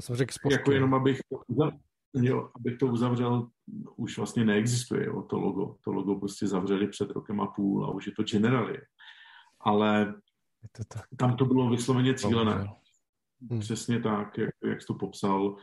Já 0.00 0.02
jsem 0.02 0.16
řekl 0.16 0.32
sportky. 0.32 0.60
Jako 0.60 0.72
jenom, 0.72 0.94
abych 0.94 1.20
to, 1.28 1.70
jo, 2.14 2.50
abych 2.56 2.78
to 2.78 2.86
uzavřel, 2.86 3.48
už 3.96 4.18
vlastně 4.18 4.44
neexistuje 4.44 5.06
jo, 5.06 5.22
to 5.22 5.38
logo. 5.38 5.76
To 5.84 5.92
logo 5.92 6.14
prostě 6.14 6.46
zavřeli 6.46 6.88
před 6.88 7.10
rokem 7.10 7.40
a 7.40 7.46
půl 7.46 7.84
a 7.84 7.90
už 7.90 8.06
je 8.06 8.12
to 8.12 8.22
generali. 8.22 8.78
Ale 9.60 10.14
je 10.62 10.68
to 10.72 10.84
tak. 10.88 11.04
tam 11.16 11.36
to 11.36 11.44
bylo 11.44 11.70
vysloveně 11.70 12.14
cílené. 12.14 12.68
Hmm. 13.50 13.60
Přesně 13.60 14.00
tak, 14.00 14.38
jak, 14.38 14.50
jak 14.64 14.80
jsi 14.80 14.86
to 14.86 14.94
popsal. 14.94 15.56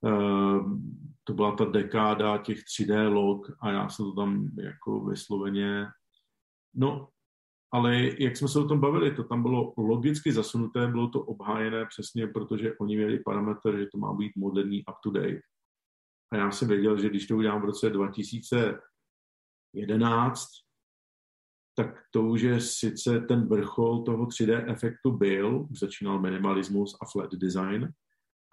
Uh, 0.00 0.78
to 1.24 1.32
byla 1.32 1.56
ta 1.56 1.64
dekáda 1.64 2.38
těch 2.38 2.58
3D 2.58 3.12
log 3.12 3.56
a 3.60 3.70
já 3.70 3.88
jsem 3.88 4.04
to 4.04 4.12
tam 4.12 4.50
jako 4.56 5.04
vysloveně 5.04 5.86
no, 6.74 7.08
ale 7.72 8.10
jak 8.18 8.36
jsme 8.36 8.48
se 8.48 8.58
o 8.58 8.68
tom 8.68 8.80
bavili, 8.80 9.14
to 9.14 9.24
tam 9.24 9.42
bylo 9.42 9.74
logicky 9.76 10.32
zasunuté, 10.32 10.86
bylo 10.86 11.08
to 11.08 11.20
obhájené 11.20 11.86
přesně, 11.86 12.26
protože 12.26 12.74
oni 12.80 12.96
měli 12.96 13.18
parametr, 13.18 13.78
že 13.78 13.86
to 13.86 13.98
má 13.98 14.12
být 14.12 14.32
moderní 14.36 14.78
up 14.78 14.94
to 15.02 15.10
date. 15.10 15.40
A 16.32 16.36
já 16.36 16.50
jsem 16.50 16.68
věděl, 16.68 17.00
že 17.00 17.08
když 17.08 17.26
to 17.26 17.36
udělám 17.36 17.62
v 17.62 17.64
roce 17.64 17.90
2011, 17.90 20.48
tak 21.76 22.02
to 22.10 22.22
už 22.22 22.40
je 22.40 22.60
sice 22.60 23.20
ten 23.20 23.48
vrchol 23.48 24.02
toho 24.02 24.26
3D 24.26 24.70
efektu 24.70 25.12
byl, 25.12 25.68
začínal 25.70 26.20
minimalismus 26.20 26.96
a 27.02 27.06
flat 27.12 27.34
design, 27.34 27.92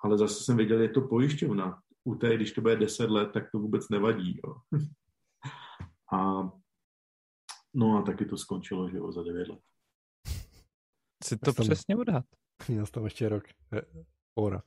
ale 0.03 0.18
zase 0.18 0.44
jsem 0.44 0.58
věděl, 0.58 0.82
je 0.82 0.90
to 0.90 1.02
pojišťovna. 1.02 1.80
U 2.03 2.16
té, 2.16 2.35
když 2.35 2.52
to 2.52 2.61
bude 2.61 2.76
10 2.76 3.10
let, 3.10 3.30
tak 3.34 3.52
to 3.52 3.60
vůbec 3.60 3.90
nevadí. 3.90 4.40
Jo. 4.45 4.56
a 6.14 6.52
no 7.76 7.98
a 7.98 8.02
taky 8.02 8.26
to 8.26 8.38
skončilo, 8.38 8.90
že 8.90 8.98
jo, 8.98 9.12
za 9.12 9.24
9 9.24 9.48
let. 9.48 9.60
Chci 11.24 11.38
to 11.38 11.54
tam, 11.54 11.66
přesně 11.66 11.95
odhad. 11.95 12.26
Měl 12.68 12.86
tam 12.86 13.04
ještě 13.04 13.30
rok. 13.30 13.44
Hora. 14.40 14.64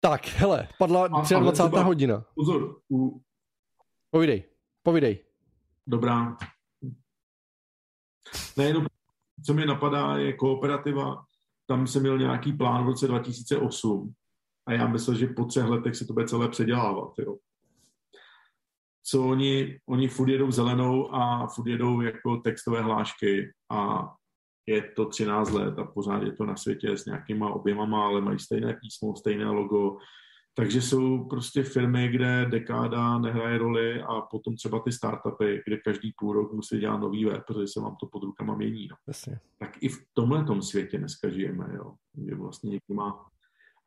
Tak, 0.00 0.26
hele, 0.26 0.68
padla 0.78 1.08
23. 1.08 1.76
hodina. 1.84 2.24
Pozor, 2.34 2.80
u... 2.92 3.22
Povídej, 4.10 4.44
povídej. 4.82 5.24
Dobrá. 5.86 6.36
Nejenom, 8.56 8.86
co 9.46 9.54
mi 9.54 9.66
napadá, 9.66 10.16
je 10.16 10.32
kooperativa. 10.32 11.24
Tam 11.66 11.86
jsem 11.86 12.02
měl 12.02 12.18
nějaký 12.18 12.52
plán 12.52 12.84
v 12.84 12.86
roce 12.86 13.08
2008 13.08 14.14
a 14.66 14.72
já 14.72 14.88
myslel, 14.88 15.16
že 15.16 15.26
po 15.26 15.44
třech 15.44 15.64
letech 15.64 15.96
se 15.96 16.04
to 16.04 16.12
bude 16.12 16.28
celé 16.28 16.48
předělávat. 16.48 17.18
Jo. 17.18 17.36
Co 19.04 19.28
oni, 19.28 19.78
oni 19.88 20.08
furt 20.08 20.28
jedou 20.28 20.50
zelenou 20.50 21.14
a 21.14 21.46
furt 21.46 21.66
jedou 21.68 22.00
jako 22.00 22.36
textové 22.36 22.82
hlášky 22.82 23.52
a 23.70 24.08
je 24.66 24.82
to 24.82 25.06
13 25.06 25.50
let 25.50 25.78
a 25.78 25.84
pořád 25.84 26.22
je 26.22 26.32
to 26.32 26.44
na 26.46 26.56
světě 26.56 26.96
s 26.96 27.06
nějakýma 27.06 27.50
objemama, 27.50 28.06
ale 28.06 28.20
mají 28.20 28.38
stejné 28.38 28.78
písmo, 28.80 29.16
stejné 29.16 29.50
logo. 29.50 29.96
Takže 30.54 30.82
jsou 30.82 31.24
prostě 31.24 31.62
firmy, 31.62 32.08
kde 32.08 32.46
dekáda 32.50 33.18
nehraje 33.18 33.58
roli 33.58 34.02
a 34.02 34.20
potom 34.20 34.56
třeba 34.56 34.80
ty 34.80 34.92
startupy, 34.92 35.62
kde 35.66 35.76
každý 35.76 36.12
půl 36.18 36.32
rok 36.32 36.52
musí 36.52 36.78
dělat 36.78 37.00
nový 37.00 37.24
web, 37.24 37.42
protože 37.46 37.66
se 37.66 37.80
vám 37.80 37.96
to 38.00 38.06
pod 38.06 38.22
rukama 38.22 38.56
mění. 38.56 38.88
No. 38.90 38.96
Tak 39.58 39.82
i 39.82 39.88
v 39.88 39.98
tomhle 40.12 40.62
světě 40.62 40.98
dneska 40.98 41.28
žijeme, 41.28 41.70
jo. 41.74 41.94
Že 42.28 42.34
vlastně 42.34 42.70
někdo 42.70 42.94
má... 42.94 43.26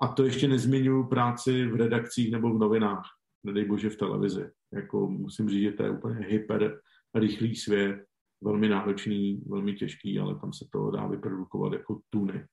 A 0.02 0.08
to 0.08 0.24
ještě 0.24 0.48
nezmiňuji 0.48 1.04
práci 1.04 1.66
v 1.66 1.76
redakcích 1.76 2.32
nebo 2.32 2.54
v 2.54 2.60
novinách, 2.60 3.06
nedej 3.44 3.66
bože 3.66 3.90
v 3.90 3.98
televizi. 3.98 4.50
Jako 4.76 5.08
musím 5.10 5.50
říct, 5.50 5.62
že 5.62 5.72
to 5.72 5.84
je 5.84 5.90
úplně 5.90 6.26
hyper 6.26 6.80
rychlý 7.16 7.56
svět, 7.56 8.06
velmi 8.44 8.70
náročný, 8.70 9.44
velmi 9.48 9.74
těžký, 9.74 10.20
ale 10.20 10.40
tam 10.40 10.54
se 10.54 10.66
to 10.72 10.92
dá 10.92 11.08
vyprodukovat 11.08 11.74
jako 11.74 12.00
tuny. 12.10 12.46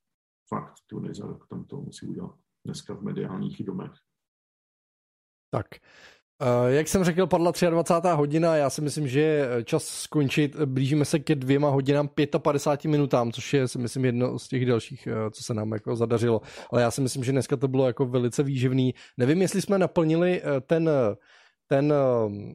Fakt, 0.48 0.74
tuny 0.86 1.14
za 1.14 1.26
rok 1.26 1.46
tam 1.48 1.64
to 1.64 1.76
musí 1.76 2.06
udělat 2.06 2.34
dneska 2.64 2.94
v 2.94 3.02
mediálních 3.02 3.64
domech. 3.64 3.92
Tak, 5.50 5.66
eh, 6.42 6.72
jak 6.72 6.88
jsem 6.88 7.04
řekl, 7.04 7.26
padla 7.26 7.52
23. 7.70 8.16
hodina, 8.16 8.56
já 8.56 8.70
si 8.70 8.80
myslím, 8.80 9.08
že 9.08 9.20
je 9.20 9.64
čas 9.64 9.84
skončit. 9.84 10.56
Blížíme 10.56 11.04
se 11.04 11.18
ke 11.18 11.34
dvěma 11.34 11.68
hodinám 11.68 12.08
55 12.42 12.90
minutám, 12.90 13.32
což 13.32 13.54
je 13.54 13.68
si 13.68 13.78
myslím 13.78 14.04
jedno 14.04 14.38
z 14.38 14.48
těch 14.48 14.66
dalších, 14.66 15.06
eh, 15.06 15.30
co 15.30 15.44
se 15.44 15.54
nám 15.54 15.72
jako 15.72 15.96
zadařilo. 15.96 16.40
Ale 16.70 16.82
já 16.82 16.90
si 16.90 17.00
myslím, 17.00 17.24
že 17.24 17.32
dneska 17.32 17.56
to 17.56 17.68
bylo 17.68 17.86
jako 17.86 18.06
velice 18.06 18.42
výživný. 18.42 18.94
Nevím, 19.16 19.42
jestli 19.42 19.62
jsme 19.62 19.78
naplnili 19.78 20.42
eh, 20.42 20.60
ten 20.60 20.90
ten 21.72 21.92
ehm, 21.92 22.54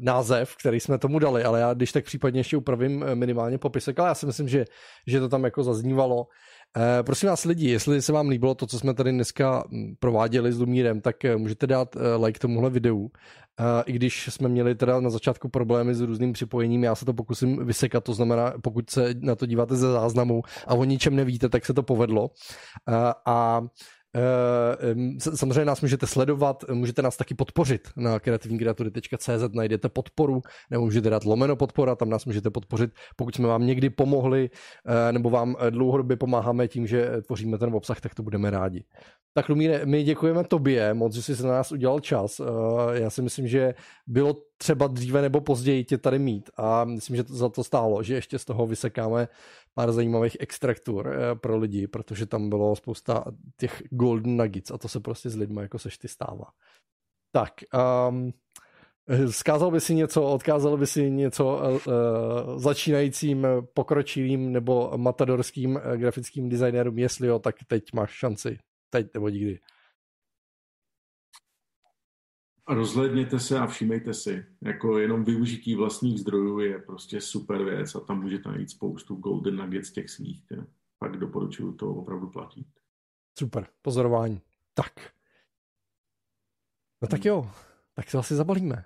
název, 0.00 0.56
který 0.56 0.80
jsme 0.80 0.98
tomu 0.98 1.18
dali, 1.18 1.44
ale 1.44 1.60
já 1.60 1.74
když 1.74 1.92
tak 1.92 2.04
případně 2.04 2.40
ještě 2.40 2.56
upravím 2.56 3.02
eh, 3.02 3.14
minimálně 3.14 3.58
popisek, 3.58 3.98
ale 3.98 4.08
já 4.08 4.14
si 4.14 4.26
myslím, 4.26 4.48
že, 4.48 4.64
že 5.06 5.20
to 5.20 5.28
tam 5.28 5.44
jako 5.44 5.62
zaznívalo. 5.62 6.26
E, 6.76 7.02
prosím 7.02 7.28
vás 7.28 7.44
lidi, 7.44 7.70
jestli 7.70 8.02
se 8.02 8.12
vám 8.12 8.28
líbilo 8.28 8.54
to, 8.54 8.66
co 8.66 8.78
jsme 8.78 8.94
tady 8.94 9.12
dneska 9.12 9.64
hm, 9.70 9.94
prováděli 9.98 10.52
s 10.52 10.60
Lumírem, 10.60 11.00
tak 11.00 11.24
eh, 11.24 11.36
můžete 11.36 11.66
dát 11.66 11.96
like 12.24 12.40
tomuhle 12.40 12.70
videu. 12.70 13.10
I 13.86 13.92
když 13.92 14.28
jsme 14.28 14.48
měli 14.48 14.74
teda 14.74 15.00
na 15.00 15.10
začátku 15.10 15.48
problémy 15.48 15.94
s 15.94 16.00
různým 16.00 16.32
připojením, 16.32 16.84
já 16.84 16.94
se 16.94 17.04
to 17.04 17.14
pokusím 17.14 17.66
vysekat, 17.66 18.04
to 18.04 18.14
znamená, 18.14 18.54
pokud 18.62 18.90
se 18.90 19.14
na 19.20 19.34
to 19.34 19.46
díváte 19.46 19.76
ze 19.76 19.92
záznamu 19.92 20.42
a 20.66 20.74
o 20.74 20.84
ničem 20.84 21.16
nevíte, 21.16 21.48
tak 21.48 21.66
se 21.66 21.74
to 21.74 21.82
povedlo. 21.82 22.30
A 23.26 23.62
Eh, 23.62 23.68
samozřejmě 25.18 25.64
nás 25.64 25.80
můžete 25.80 26.06
sledovat, 26.06 26.64
můžete 26.72 27.02
nás 27.02 27.16
taky 27.16 27.34
podpořit 27.34 27.88
na 27.96 28.20
kreativnikreatury.cz, 28.20 29.52
najdete 29.52 29.88
podporu, 29.88 30.42
nebo 30.70 30.84
můžete 30.84 31.10
dát 31.10 31.24
lomeno 31.24 31.56
podpora, 31.56 31.94
tam 31.96 32.10
nás 32.10 32.24
můžete 32.24 32.50
podpořit, 32.50 32.90
pokud 33.16 33.34
jsme 33.34 33.48
vám 33.48 33.66
někdy 33.66 33.90
pomohli, 33.90 34.50
eh, 34.86 35.12
nebo 35.12 35.30
vám 35.30 35.56
eh, 35.58 35.70
dlouhodobě 35.70 36.16
pomáháme 36.16 36.68
tím, 36.68 36.86
že 36.86 37.10
tvoříme 37.26 37.58
ten 37.58 37.74
obsah, 37.74 38.00
tak 38.00 38.14
to 38.14 38.22
budeme 38.22 38.50
rádi. 38.50 38.84
Tak 39.36 39.48
Lumíre, 39.48 39.86
my 39.86 40.02
děkujeme 40.02 40.44
tobě 40.44 40.94
moc, 40.94 41.14
že 41.14 41.22
jsi 41.22 41.42
na 41.42 41.48
nás 41.48 41.72
udělal 41.72 42.00
čas. 42.00 42.40
Já 42.92 43.10
si 43.10 43.22
myslím, 43.22 43.48
že 43.48 43.74
bylo 44.06 44.34
třeba 44.56 44.86
dříve 44.86 45.22
nebo 45.22 45.40
později 45.40 45.84
tě 45.84 45.98
tady 45.98 46.18
mít 46.18 46.50
a 46.56 46.84
myslím, 46.84 47.16
že 47.16 47.24
to 47.24 47.34
za 47.34 47.48
to 47.48 47.64
stálo, 47.64 48.02
že 48.02 48.14
ještě 48.14 48.38
z 48.38 48.44
toho 48.44 48.66
vysekáme 48.66 49.28
pár 49.74 49.92
zajímavých 49.92 50.36
extraktur 50.40 51.08
eh, 51.08 51.34
pro 51.34 51.58
lidi, 51.58 51.86
protože 51.86 52.26
tam 52.26 52.48
bylo 52.48 52.76
spousta 52.76 53.24
těch 53.56 53.82
golden 53.90 54.36
nuggets 54.36 54.70
a 54.70 54.78
to 54.78 54.88
se 54.88 55.00
prostě 55.00 55.30
s 55.30 55.36
lidmi 55.36 55.60
jako 55.60 55.78
seš 55.78 55.98
ty 55.98 56.08
stává. 56.08 56.46
Tak, 57.32 57.52
um, 58.08 58.32
Zkázal 59.30 59.70
by 59.70 59.80
si 59.80 59.94
něco, 59.94 60.22
odkázal 60.22 60.76
by 60.76 60.86
si 60.86 61.10
něco 61.10 61.56
uh, 61.56 62.58
začínajícím, 62.58 63.46
pokročilým 63.74 64.52
nebo 64.52 64.92
matadorským 64.96 65.80
grafickým 65.96 66.48
designérům, 66.48 66.98
jestli 66.98 67.26
jo, 67.26 67.38
tak 67.38 67.54
teď 67.66 67.92
máš 67.92 68.10
šanci. 68.10 68.58
Teď 68.94 69.14
nebo 69.14 69.28
nikdy. 69.28 69.60
Rozhledněte 72.68 73.40
se 73.40 73.58
a 73.58 73.66
všímejte 73.66 74.14
si. 74.14 74.46
Jako 74.62 74.98
jenom 74.98 75.24
využití 75.24 75.74
vlastních 75.74 76.20
zdrojů 76.20 76.58
je 76.58 76.78
prostě 76.78 77.20
super 77.20 77.64
věc 77.64 77.94
a 77.94 78.00
tam 78.00 78.22
můžete 78.22 78.48
najít 78.48 78.70
spoustu 78.70 79.14
golden 79.14 79.56
nuggets 79.56 79.92
těch 79.92 80.10
svých. 80.10 80.46
Tě. 80.46 80.66
Pak 80.98 81.16
doporučuju 81.16 81.72
to 81.72 81.94
opravdu 81.94 82.30
platit. 82.30 82.66
Super, 83.38 83.66
pozorování. 83.82 84.40
Tak. 84.74 84.92
No 87.02 87.08
tak 87.08 87.24
jo, 87.24 87.50
tak 87.94 88.10
se 88.10 88.18
asi 88.18 88.34
zabalíme. 88.34 88.84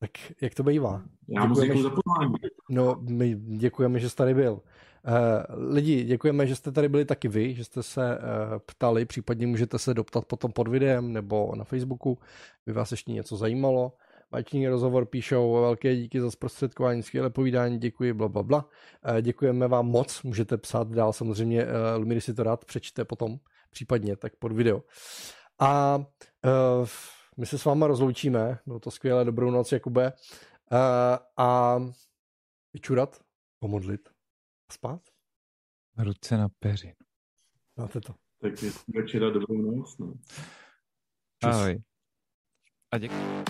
Tak 0.00 0.10
jak 0.42 0.54
to 0.54 0.62
bývá? 0.62 1.04
Já 1.28 1.46
moc 1.46 1.60
děkuji 1.60 1.82
za 1.82 1.90
pozvání. 1.90 2.34
No, 2.70 2.96
my 3.00 3.34
děkujeme, 3.34 4.00
že 4.00 4.10
jsi 4.10 4.16
tady 4.16 4.34
byl. 4.34 4.62
Uh, 5.06 5.74
lidi, 5.74 6.04
děkujeme, 6.04 6.46
že 6.46 6.56
jste 6.56 6.72
tady 6.72 6.88
byli 6.88 7.04
taky 7.04 7.28
vy, 7.28 7.54
že 7.54 7.64
jste 7.64 7.82
se 7.82 8.18
uh, 8.18 8.58
ptali, 8.66 9.04
případně 9.04 9.46
můžete 9.46 9.78
se 9.78 9.94
doptat 9.94 10.24
potom 10.24 10.52
pod 10.52 10.68
videem 10.68 11.12
nebo 11.12 11.52
na 11.56 11.64
Facebooku, 11.64 12.18
by 12.66 12.72
vás 12.72 12.90
ještě 12.90 13.12
něco 13.12 13.36
zajímalo. 13.36 13.92
Bajční 14.30 14.68
rozhovor 14.68 15.04
píšou 15.04 15.52
velké 15.52 15.96
díky 15.96 16.20
za 16.20 16.30
zprostředkování, 16.30 17.02
skvělé 17.02 17.30
povídání, 17.30 17.78
děkuji, 17.78 18.12
bla, 18.12 18.28
bla, 18.28 18.42
bla. 18.42 18.68
Uh, 19.10 19.20
děkujeme 19.20 19.68
vám 19.68 19.86
moc, 19.86 20.22
můžete 20.22 20.56
psát 20.56 20.88
dál, 20.88 21.12
samozřejmě 21.12 21.66
Lumíry 21.96 22.20
si 22.20 22.34
to 22.34 22.42
rád 22.42 22.64
přečte 22.64 23.04
potom, 23.04 23.36
případně 23.70 24.16
tak 24.16 24.36
pod 24.36 24.52
video. 24.52 24.82
A 25.58 25.98
my 27.36 27.46
se 27.46 27.58
s 27.58 27.64
váma 27.64 27.86
rozloučíme, 27.86 28.58
bylo 28.66 28.80
to 28.80 28.90
skvělé, 28.90 29.24
dobrou 29.24 29.50
noc, 29.50 29.72
Jakube. 29.72 30.12
A 31.36 31.80
vyčurat, 32.72 33.20
pomodlit 33.58 34.08
spát. 34.72 35.02
Ruce 35.98 36.36
na 36.36 36.48
peři. 36.48 36.94
Máte 37.76 38.00
to. 38.00 38.14
Tak 38.40 38.52
večera 38.94 39.30
dobrou 39.30 39.56
noc. 39.62 39.98
No. 39.98 40.14
Ahoj. 41.44 41.82
A 42.90 42.98
děkuji. 42.98 43.44